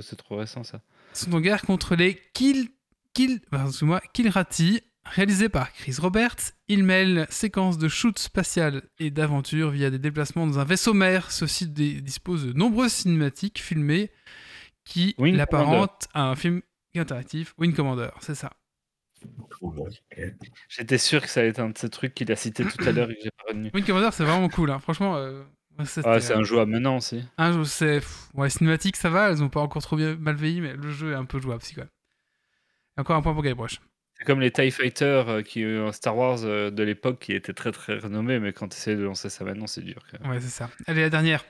C'est 0.00 0.16
trop 0.16 0.36
récent 0.36 0.62
ça. 0.64 0.80
sont 1.12 1.32
en 1.34 1.40
guerre 1.40 1.62
contre 1.62 1.96
les 1.96 2.20
Kill, 2.34 2.68
Kill, 3.18 3.40
pardon, 3.50 3.66
excuse-moi, 3.66 4.00
Killrati, 4.12 4.80
réalisé 5.04 5.48
par 5.48 5.72
Chris 5.72 5.96
Roberts. 5.98 6.52
Il 6.68 6.84
mêle 6.84 7.26
séquences 7.30 7.76
de 7.76 7.88
shoot 7.88 8.16
spatial 8.16 8.82
et 9.00 9.10
d'aventure 9.10 9.70
via 9.70 9.90
des 9.90 9.98
déplacements 9.98 10.46
dans 10.46 10.60
un 10.60 10.64
vaisseau 10.64 10.94
mère. 10.94 11.32
Ceci 11.32 11.66
dispose 11.66 12.46
de 12.46 12.52
nombreuses 12.52 12.92
cinématiques 12.92 13.60
filmées 13.60 14.12
qui 14.84 15.16
Wing 15.18 15.34
l'apparentent 15.34 16.06
à 16.14 16.28
un 16.28 16.36
film 16.36 16.62
interactif. 16.94 17.54
Wing 17.58 17.74
Commander, 17.74 18.10
c'est 18.20 18.36
ça. 18.36 18.52
J'étais 20.68 20.98
sûr 20.98 21.20
que 21.20 21.28
ça 21.28 21.40
allait 21.40 21.48
être 21.48 21.58
un 21.58 21.70
de 21.70 21.78
ces 21.78 21.90
trucs 21.90 22.14
qu'il 22.14 22.30
a 22.30 22.36
cité 22.36 22.64
tout 22.64 22.84
à 22.86 22.92
l'heure 22.92 23.10
et 23.10 23.16
que 23.16 23.20
j'ai 23.24 23.30
pas 23.30 23.48
retenu. 23.48 23.72
Wing 23.74 23.84
Commander, 23.84 24.10
c'est 24.12 24.22
vraiment 24.22 24.48
cool. 24.48 24.70
hein. 24.70 24.78
Franchement, 24.78 25.16
euh, 25.16 25.42
moi, 25.76 25.88
Ah, 26.04 26.20
c'est 26.20 26.34
un 26.34 26.44
jouable 26.44 26.70
maintenant 26.70 26.98
aussi. 26.98 27.24
un 27.36 27.52
jeu, 27.52 27.64
c'est 27.64 28.00
ouais, 28.34 28.48
cinématique, 28.48 28.94
ça 28.94 29.10
va. 29.10 29.30
Elles 29.30 29.42
ont 29.42 29.48
pas 29.48 29.60
encore 29.60 29.82
trop 29.82 29.96
bien 29.96 30.14
mal 30.14 30.36
vieilli, 30.36 30.60
mais 30.60 30.74
le 30.74 30.92
jeu 30.92 31.10
est 31.10 31.16
un 31.16 31.24
peu 31.24 31.40
jouable, 31.40 31.62
si 31.64 31.74
quand 31.74 31.80
même. 31.80 31.90
Encore 32.98 33.16
un 33.16 33.22
point 33.22 33.32
pour 33.32 33.42
Guybrush. 33.42 33.80
C'est 34.18 34.24
comme 34.24 34.40
les 34.40 34.50
TIE 34.50 34.72
Fighters 34.72 35.28
euh, 35.28 35.42
qui 35.42 35.62
euh, 35.62 35.92
Star 35.92 36.16
Wars 36.16 36.40
euh, 36.42 36.70
de 36.70 36.82
l'époque 36.82 37.20
qui 37.20 37.32
étaient 37.32 37.52
très 37.52 37.70
très 37.70 37.98
renommés, 37.98 38.40
mais 38.40 38.52
quand 38.52 38.68
tu 38.68 38.76
essaies 38.76 38.96
de 38.96 39.02
lancer 39.02 39.30
ça 39.30 39.44
maintenant, 39.44 39.68
c'est 39.68 39.82
dur. 39.82 40.02
quand 40.10 40.20
même. 40.20 40.30
Ouais, 40.32 40.40
c'est 40.40 40.48
ça. 40.48 40.68
Allez, 40.86 41.02
la 41.02 41.10
dernière. 41.10 41.44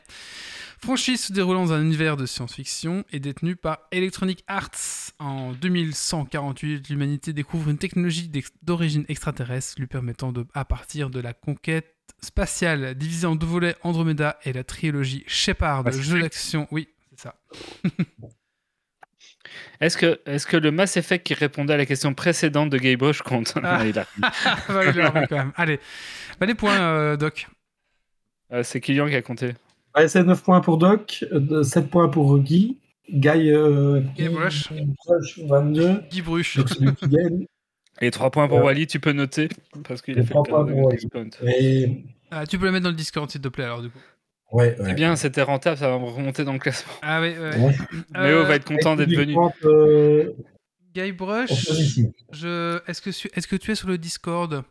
Franchise 0.80 1.24
se 1.24 1.32
déroulant 1.32 1.64
dans 1.64 1.72
un 1.72 1.82
univers 1.82 2.16
de 2.16 2.26
science-fiction 2.26 3.04
et 3.10 3.18
détenue 3.18 3.56
par 3.56 3.80
Electronic 3.90 4.44
Arts. 4.46 4.70
En 5.18 5.52
2148, 5.52 6.88
l'humanité 6.90 7.32
découvre 7.32 7.70
une 7.70 7.78
technologie 7.78 8.30
d'origine 8.62 9.04
extraterrestre 9.08 9.74
lui 9.80 9.88
permettant 9.88 10.30
de, 10.30 10.46
à 10.54 10.64
partir 10.64 11.10
de 11.10 11.18
la 11.18 11.32
conquête 11.32 11.96
spatiale 12.20 12.94
divisée 12.94 13.26
en 13.26 13.34
deux 13.34 13.46
volets 13.46 13.76
Andromeda 13.82 14.38
et 14.44 14.52
la 14.52 14.62
trilogie 14.62 15.24
Shepard, 15.26 15.84
Mass 15.84 15.98
jeu 16.00 16.20
d'action. 16.20 16.68
Oui, 16.70 16.88
c'est 17.10 17.22
ça. 17.22 17.34
Est-ce 19.80 19.96
que, 19.96 20.20
est 20.26 20.46
que 20.46 20.56
le 20.56 20.70
Mass 20.70 20.96
Effect 20.96 21.26
qui 21.26 21.34
répondait 21.34 21.74
à 21.74 21.76
la 21.76 21.86
question 21.86 22.14
précédente 22.14 22.70
de 22.70 22.78
Guybrush 22.78 23.22
compte 23.22 23.54
Ah. 23.62 23.80
Il 23.86 23.98
a- 23.98 24.06
bah, 24.68 24.84
il 24.86 24.96
l'a 24.96 25.10
remis 25.10 25.26
quand 25.28 25.36
même. 25.36 25.52
Allez, 25.56 25.80
bah, 26.40 26.46
les 26.46 26.54
points, 26.54 26.80
euh, 26.80 27.16
Doc. 27.16 27.48
Euh, 28.52 28.62
C'est 28.62 28.80
Kylian 28.80 29.08
qui 29.08 29.14
a 29.14 29.22
compté. 29.22 29.54
Ouais, 29.96 30.08
c'est 30.08 30.22
9 30.22 30.42
points 30.42 30.60
pour 30.60 30.78
Doc, 30.78 31.24
euh, 31.32 31.62
7 31.62 31.90
points 31.90 32.08
pour 32.08 32.38
Guy. 32.38 32.78
Guy, 33.10 33.50
euh, 33.50 34.00
Guy 34.16 34.28
Brush. 34.28 34.68
Brush, 35.06 35.38
22. 35.38 36.02
Guy 36.10 36.22
gagne. 37.08 37.46
Et 38.00 38.10
3 38.12 38.30
points 38.30 38.46
pour 38.46 38.58
Euh, 38.58 38.62
Wally, 38.62 38.86
tu 38.86 39.00
peux 39.00 39.12
noter 39.12 39.48
parce 39.86 40.02
qu'il 40.02 40.16
a 40.18 40.22
fait 40.22 40.28
trois 40.28 40.42
le 40.44 40.48
points 40.50 40.58
quart 40.58 40.66
de 40.66 40.72
pour 41.10 41.20
Wally. 41.20 41.30
Et... 41.58 42.04
Ah, 42.30 42.46
tu 42.46 42.58
peux 42.58 42.66
le 42.66 42.72
mettre 42.72 42.84
dans 42.84 42.90
le 42.90 42.94
Discord, 42.94 43.28
s'il 43.28 43.40
te 43.40 43.48
plaît, 43.48 43.64
alors, 43.64 43.82
du 43.82 43.88
coup. 43.90 43.98
Ouais, 44.50 44.74
C'est 44.78 44.82
ouais. 44.82 44.94
bien, 44.94 45.14
c'était 45.16 45.42
rentable, 45.42 45.76
ça 45.76 45.90
va 45.90 45.98
me 45.98 46.04
remonter 46.06 46.42
dans 46.44 46.54
le 46.54 46.58
classement. 46.58 46.92
Ah 47.02 47.20
oui, 47.20 47.34
ouais. 47.38 47.56
Ouais. 47.58 47.76
Euh, 48.16 48.22
Méo 48.28 48.44
va 48.44 48.54
être 48.56 48.64
content 48.64 48.96
d'être 48.96 49.14
venu. 49.14 49.36
Euh, 49.64 50.32
Guy 50.94 51.12
on 51.12 51.14
Brush. 51.16 51.48
choisit 51.50 51.86
ici. 51.86 52.12
Je... 52.32 52.80
Est-ce 52.88 53.02
que, 53.02 53.12
su- 53.12 53.28
est-ce 53.34 53.46
que 53.46 53.56
tu 53.56 53.70
es 53.70 53.74
sur 53.74 53.88
le 53.88 53.98
Discord? 53.98 54.62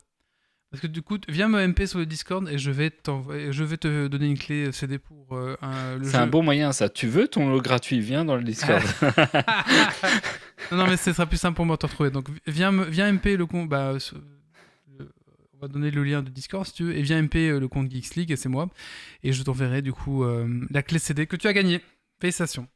Parce 0.72 0.82
que 0.82 0.88
du 0.88 1.02
coup, 1.02 1.18
viens 1.30 1.48
me 1.48 1.66
MP 1.66 1.86
sur 1.86 2.00
le 2.00 2.06
Discord 2.06 2.50
et 2.50 2.58
je 2.58 2.72
vais, 2.72 2.90
t'envoyer- 2.90 3.54
je 3.54 3.64
vais 3.64 3.78
te 3.78 4.08
donner 4.08 4.26
une 4.28 4.38
clé 4.38 4.72
CD 4.74 4.98
pour 4.98 5.28
euh, 5.38 5.56
un, 5.62 5.96
le 5.98 6.04
C'est 6.06 6.18
un 6.18 6.28
bon 6.28 6.44
moyen, 6.44 6.74
ça. 6.74 6.90
Tu 6.90 7.08
veux 7.08 7.28
ton 7.30 7.48
lot 7.50 7.62
gratuit? 7.62 8.00
Viens 8.02 8.26
dans 8.26 8.36
le 8.36 8.44
Discord. 8.44 8.82
non, 10.72 10.78
non, 10.80 10.88
mais 10.88 10.98
ce 10.98 11.14
sera 11.14 11.26
plus 11.26 11.38
simple 11.38 11.56
pour 11.56 11.66
moi 11.66 11.76
de 11.76 11.80
te 11.82 11.86
retrouver. 11.86 12.10
Donc, 12.10 12.28
viens, 12.46 12.72
me- 12.72 12.86
viens 12.86 13.08
MP 13.14 13.38
le 13.38 13.46
compte. 13.46 13.70
Bah, 13.70 13.94
on 15.58 15.62
va 15.62 15.68
donner 15.68 15.92
le 15.92 16.04
lien 16.04 16.22
de 16.22 16.30
Discord 16.30 16.66
si 16.66 16.74
tu 16.74 16.84
veux. 16.86 16.96
Et 16.96 17.02
viens 17.02 17.22
MP 17.22 17.36
euh, 17.50 17.60
le 17.60 17.68
compte 17.68 17.90
Geeks 17.92 18.16
League, 18.16 18.32
et 18.32 18.36
c'est 18.36 18.50
moi. 18.50 18.70
Et 19.24 19.34
je 19.34 19.42
t'enverrai 19.44 19.82
du 19.82 19.92
coup 19.94 20.24
euh, 20.24 20.66
la 20.70 20.84
clé 20.84 21.00
CD 21.00 21.26
que 21.28 21.36
tu 21.36 21.48
as 21.48 21.54
gagnée. 21.54 21.82
Félicitations. 22.22 22.68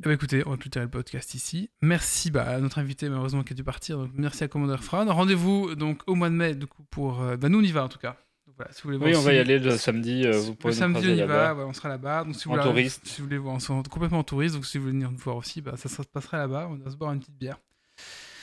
Eh 0.00 0.04
ben, 0.04 0.12
écoutez, 0.12 0.42
on 0.46 0.50
va 0.50 0.56
clôturer 0.56 0.84
le 0.84 0.90
podcast 0.90 1.34
ici. 1.34 1.70
Merci 1.82 2.30
bah, 2.30 2.44
à 2.48 2.60
notre 2.60 2.78
invité, 2.78 3.08
malheureusement, 3.08 3.42
qui 3.42 3.52
a 3.52 3.56
dû 3.56 3.64
partir. 3.64 3.98
Donc, 3.98 4.10
merci 4.14 4.44
à 4.44 4.48
Commander 4.48 4.76
Fran. 4.80 5.04
Rendez-vous 5.06 5.74
donc 5.74 6.02
au 6.06 6.14
mois 6.14 6.30
de 6.30 6.34
mai, 6.34 6.54
du 6.54 6.66
coup, 6.66 6.84
pour. 6.90 7.20
euh, 7.20 7.36
bah, 7.36 7.48
nous, 7.48 7.58
on 7.58 7.62
y 7.62 7.72
va 7.72 7.84
en 7.84 7.88
tout 7.88 7.98
cas. 7.98 8.16
Donc, 8.46 8.54
voilà, 8.56 8.70
si 8.72 8.82
vous 8.82 8.88
voulez 8.88 8.98
voir 8.98 9.10
oui, 9.10 9.16
on 9.16 9.22
va 9.22 9.32
y 9.32 9.38
aller 9.38 9.58
le 9.58 9.76
samedi. 9.76 10.24
euh, 10.24 10.38
vous 10.38 10.50
le 10.50 10.54
pouvez 10.56 10.72
samedi, 10.72 11.04
on 11.08 11.14
y 11.14 11.22
va, 11.26 11.54
ouais, 11.54 11.64
on 11.64 11.72
sera 11.72 11.88
là-bas. 11.88 12.24
Donc, 12.24 12.36
si 12.36 12.44
vous 12.44 12.52
En 12.52 12.58
voulez, 12.58 12.68
touriste. 12.68 13.06
Si 13.06 13.20
vous 13.20 13.26
voulez 13.26 13.38
voir, 13.38 13.56
on 13.56 13.58
sera 13.58 13.82
complètement 13.90 14.20
en 14.20 14.24
touriste. 14.24 14.54
Donc, 14.54 14.66
si 14.66 14.78
vous 14.78 14.84
voulez 14.84 14.92
venir 14.94 15.10
nous 15.10 15.18
voir 15.18 15.36
aussi, 15.36 15.60
bah, 15.62 15.72
ça, 15.76 15.88
ça 15.88 16.02
se 16.04 16.08
passera 16.08 16.38
là-bas. 16.38 16.68
On 16.70 16.76
va 16.76 16.90
se 16.90 16.96
boire 16.96 17.12
une 17.12 17.18
petite 17.18 17.36
bière. 17.36 17.58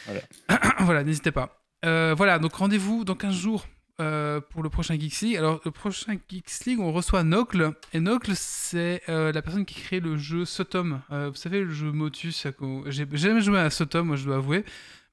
Voilà. 0.05 0.21
voilà, 0.81 1.03
n'hésitez 1.05 1.31
pas. 1.31 1.64
Euh, 1.85 2.13
voilà, 2.17 2.39
donc 2.39 2.53
rendez-vous 2.55 3.03
dans 3.05 3.15
15 3.15 3.33
jours 3.35 3.65
euh, 4.01 4.41
pour 4.41 4.63
le 4.63 4.69
prochain 4.69 4.99
Geeks 4.99 5.21
League. 5.21 5.37
Alors, 5.37 5.61
le 5.63 5.71
prochain 5.71 6.17
Geeks 6.29 6.65
League, 6.65 6.79
on 6.79 6.91
reçoit 6.91 7.23
Nocle. 7.23 7.71
Et 7.93 7.99
Nocle, 7.99 8.31
c'est 8.35 9.01
euh, 9.07 9.31
la 9.31 9.41
personne 9.41 9.65
qui 9.65 9.75
crée 9.81 9.99
le 9.99 10.17
jeu 10.17 10.45
Sotom. 10.45 11.01
Euh, 11.11 11.29
vous 11.29 11.35
savez, 11.35 11.61
le 11.61 11.71
jeu 11.71 11.91
Motus. 11.91 12.45
J'ai 12.87 13.07
jamais 13.13 13.41
joué 13.41 13.59
à 13.59 13.69
Sotom, 13.69 14.07
moi, 14.07 14.15
je 14.15 14.25
dois 14.25 14.37
avouer. 14.37 14.65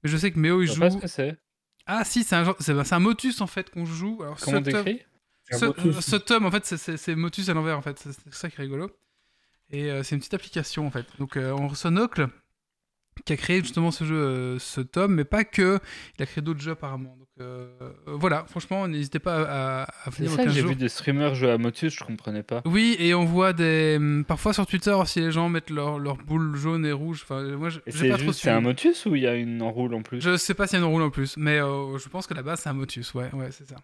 Mais 0.02 0.10
je 0.10 0.16
sais 0.16 0.32
que 0.32 0.38
Méo, 0.38 0.62
il 0.62 0.66
Je 0.66 0.72
joue. 0.72 0.80
sais 0.82 0.88
pas 0.88 0.90
ce 0.90 0.98
que 0.98 1.06
c'est. 1.06 1.36
Ah, 1.86 2.04
si, 2.04 2.24
c'est 2.24 2.36
un, 2.36 2.44
genre- 2.44 2.56
c'est 2.60 2.84
c'est 2.84 2.94
un 2.94 2.98
Motus 3.00 3.40
en 3.40 3.46
fait 3.46 3.70
qu'on 3.70 3.84
joue. 3.84 4.20
Alors, 4.22 4.36
Comment 4.40 4.60
Sotom- 4.60 4.98
euh, 5.52 6.00
ce 6.00 6.16
tome, 6.16 6.46
en 6.46 6.50
fait, 6.50 6.64
c'est- 6.64 7.14
Motus 7.14 7.48
à 7.48 7.54
l'envers, 7.54 7.76
en 7.76 7.82
fait. 7.82 7.98
C'est 7.98 8.12
c'est 8.12 8.34
ça 8.34 8.48
qui 8.48 8.56
est 8.60 8.62
rigolo. 8.64 8.90
Et 9.70 9.90
euh, 9.90 10.02
c'est 10.02 10.14
une 10.14 10.20
petite 10.20 10.34
application, 10.34 10.86
en 10.86 10.90
fait. 10.90 11.06
Donc, 11.18 11.36
euh, 11.36 11.50
on 11.52 11.68
reçoit 11.68 11.90
Nocle, 11.90 12.28
qui 13.24 13.32
a 13.32 13.36
créé 13.36 13.60
justement 13.60 13.90
ce 13.90 14.04
jeu, 14.04 14.16
euh, 14.16 14.58
ce 14.58 14.80
tome, 14.80 15.14
mais 15.14 15.24
pas 15.24 15.44
que. 15.44 15.78
Il 16.18 16.22
a 16.22 16.26
créé 16.26 16.42
d'autres 16.42 16.60
jeux, 16.60 16.72
apparemment. 16.72 17.16
Donc, 17.18 17.28
euh, 17.40 17.68
euh, 17.82 17.90
voilà, 18.06 18.44
franchement, 18.48 18.88
n'hésitez 18.88 19.18
pas 19.18 19.42
à, 19.42 19.82
à 20.04 20.10
venir 20.10 20.32
au 20.32 20.36
ça, 20.36 20.44
15 20.44 20.54
j'ai 20.54 20.62
vu 20.62 20.74
des 20.74 20.88
streamers 20.88 21.34
jouer 21.34 21.50
à 21.50 21.58
Motus, 21.58 21.94
je 21.94 22.04
comprenais 22.04 22.42
pas. 22.42 22.62
Oui, 22.64 22.96
et 22.98 23.14
on 23.14 23.24
voit 23.24 23.52
des. 23.52 23.94
hum, 23.98 24.24
Parfois 24.26 24.52
sur 24.52 24.66
Twitter 24.66 24.92
aussi, 24.92 25.20
les 25.20 25.30
gens 25.32 25.48
mettent 25.48 25.70
leur, 25.70 25.98
leur 25.98 26.16
boule 26.16 26.56
jaune 26.56 26.84
et 26.86 26.92
rouge. 26.92 27.20
Enfin, 27.22 27.42
moi, 27.56 27.68
j'ai 27.68 27.80
c'est 27.86 28.08
pas 28.08 28.16
trop 28.16 28.26
juste, 28.28 28.40
c'est 28.40 28.50
un. 28.50 28.60
Motus 28.60 29.06
ou 29.06 29.14
il 29.14 29.22
y 29.22 29.26
a 29.26 29.34
une 29.34 29.62
enroule 29.62 29.94
en 29.94 30.02
plus? 30.02 30.20
Je 30.20 30.36
sais 30.36 30.54
pas 30.54 30.66
s'il 30.66 30.78
y 30.78 30.82
a 30.82 30.84
une 30.84 30.90
roule 30.92 31.02
en 31.02 31.10
plus, 31.10 31.36
mais 31.36 31.58
euh, 31.60 31.98
je 31.98 32.08
pense 32.08 32.26
que 32.26 32.34
là-bas, 32.34 32.56
c'est 32.56 32.68
un 32.68 32.74
Motus. 32.74 33.12
Ouais, 33.14 33.30
ouais, 33.34 33.48
c'est 33.50 33.68
ça. 33.68 33.76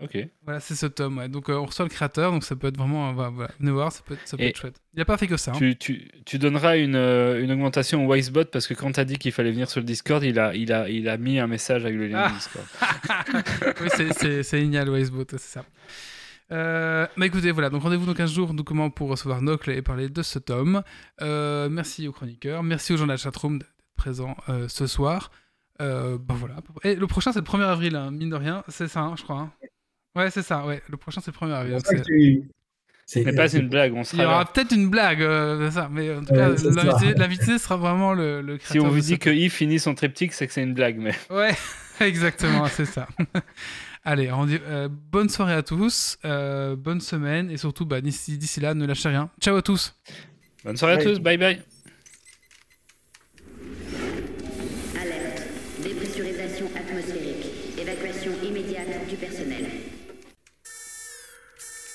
Ok. 0.00 0.16
Voilà, 0.44 0.60
c'est 0.60 0.74
ce 0.74 0.86
tome, 0.86 1.18
ouais. 1.18 1.28
Donc 1.28 1.48
euh, 1.50 1.54
on 1.54 1.66
reçoit 1.66 1.84
le 1.84 1.90
créateur, 1.90 2.30
donc 2.30 2.44
ça 2.44 2.54
peut 2.56 2.68
être 2.68 2.76
vraiment. 2.76 3.08
euh, 3.08 3.12
voilà, 3.12 3.30
voilà. 3.30 3.50
venez 3.58 3.70
voir, 3.72 3.90
ça 3.90 4.02
peut 4.06 4.14
être, 4.14 4.26
ça 4.28 4.36
peut 4.36 4.44
Et 4.44 4.48
être 4.48 4.56
chouette. 4.56 4.80
Il 4.94 5.00
a 5.00 5.04
pas 5.04 5.16
fait 5.16 5.26
que 5.26 5.36
ça. 5.36 5.50
hein. 5.52 5.58
Tu, 5.58 5.76
tu, 5.76 6.08
tu 6.24 6.38
donneras 6.38 6.76
une, 6.76 6.94
euh, 6.94 7.42
une 7.42 7.50
augmentation 7.50 8.06
au 8.06 8.12
Wisebot 8.14 8.44
parce 8.46 8.66
que 8.66 8.74
quand 8.74 8.92
t'as 8.92 9.04
dit 9.04 9.18
qu'il 9.18 9.32
fallait 9.32 9.50
venir 9.50 9.68
sur 9.68 9.80
le 9.80 9.86
Discord, 9.86 10.22
il 10.22 10.38
a, 10.38 10.54
il 10.54 10.72
a, 10.72 10.88
il 10.88 11.08
a 11.08 11.16
mis 11.16 11.38
un 11.40 11.46
message 11.48 11.84
avec 11.84 11.96
le 11.96 12.06
lien 12.06 12.22
Ah. 12.24 12.28
du 12.28 12.34
Discord. 12.34 12.66
oui, 13.80 13.88
c'est- 14.12 14.42
génial, 14.58 14.88
Wisebot, 14.90 15.24
c'est 15.30 15.38
ça. 15.38 15.64
Euh, 16.50 17.06
bah 17.16 17.26
écoutez, 17.26 17.50
voilà, 17.50 17.68
donc 17.68 17.82
rendez-vous 17.82 18.06
dans 18.06 18.14
15 18.14 18.32
jours 18.32 18.54
donc, 18.54 18.66
comment 18.66 18.88
pour 18.88 19.10
recevoir 19.10 19.42
Nocle 19.42 19.70
et 19.70 19.82
parler 19.82 20.08
de 20.08 20.22
ce 20.22 20.38
tome. 20.38 20.82
Merci 21.20 22.08
aux 22.08 22.12
chroniqueurs, 22.12 22.62
merci 22.62 22.92
aux 22.92 22.96
gens 22.96 23.04
de 23.06 23.10
la 23.10 23.16
chatroom 23.16 23.58
d'être 23.58 23.72
présents 23.96 24.36
ce 24.68 24.86
soir. 24.86 25.30
Euh, 25.80 26.18
bah 26.18 26.34
voilà. 26.36 26.56
Et 26.82 26.96
le 26.96 27.06
prochain, 27.06 27.30
c'est 27.32 27.38
le 27.38 27.44
1er 27.44 27.62
avril, 27.68 27.94
hein, 27.94 28.10
mine 28.10 28.30
de 28.30 28.34
rien, 28.34 28.64
c'est 28.66 28.88
ça, 28.88 29.00
hein, 29.02 29.14
je 29.16 29.22
crois. 29.22 29.38
hein. 29.40 29.52
Ouais, 30.18 30.30
c'est 30.30 30.42
ça, 30.42 30.66
ouais. 30.66 30.82
Le 30.88 30.96
prochain, 30.96 31.20
c'est 31.22 31.30
le 31.32 31.36
1er 31.46 31.52
avril. 31.54 31.72
C'est 31.72 31.74
donc 31.76 31.82
pour 31.84 31.90
ça 31.90 31.96
c'est- 31.96 32.02
que 32.02 32.06
tu- 32.06 32.48
Ce 33.06 33.20
c'est- 33.20 33.24
n'est 33.24 33.32
pas 33.32 33.48
une 33.54 33.68
blague, 33.70 33.94
on 33.94 34.02
Il 34.02 34.02
y 34.02 34.04
sera 34.04 34.24
aura 34.26 34.52
peut-être 34.52 34.72
une 34.72 34.90
blague 34.90 35.22
euh, 35.22 35.64
de 35.66 35.70
ça, 35.70 35.88
mais 35.90 36.14
en 36.14 36.20
tout 36.20 36.34
cas, 36.34 36.50
l'invité- 37.16 37.58
sera 37.58 37.76
vraiment 37.78 38.12
le, 38.12 38.42
le 38.42 38.58
Si 38.58 38.64
créateur. 38.66 38.84
on 38.84 38.88
vous 38.90 39.00
dit 39.00 39.18
que 39.18 39.30
Yves 39.30 39.50
finit 39.52 39.78
son 39.78 39.94
triptyque, 39.94 40.34
c'est 40.34 40.46
que 40.46 40.52
c'est 40.52 40.62
une 40.62 40.74
blague. 40.74 40.98
Mais 40.98 41.14
Ouais, 41.30 41.54
exactement, 42.00 42.66
c'est 42.66 42.84
ça. 42.84 43.08
Allez, 44.04 44.30
rendu- 44.30 44.60
euh, 44.66 44.88
bonne 44.90 45.28
soirée 45.30 45.54
à 45.54 45.62
tous, 45.62 46.18
euh, 46.24 46.76
bonne 46.76 47.00
semaine, 47.00 47.50
et 47.50 47.56
surtout, 47.56 47.86
bah, 47.86 48.00
d'ici 48.02 48.60
là, 48.60 48.74
ne 48.74 48.86
lâchez 48.86 49.08
rien. 49.08 49.30
Ciao 49.40 49.56
à 49.56 49.62
tous 49.62 49.94
bonne 50.64 50.76
soirée 50.76 50.94
à 50.94 50.98
tous, 50.98 51.18
bye 51.20 51.38
bye. 51.38 51.62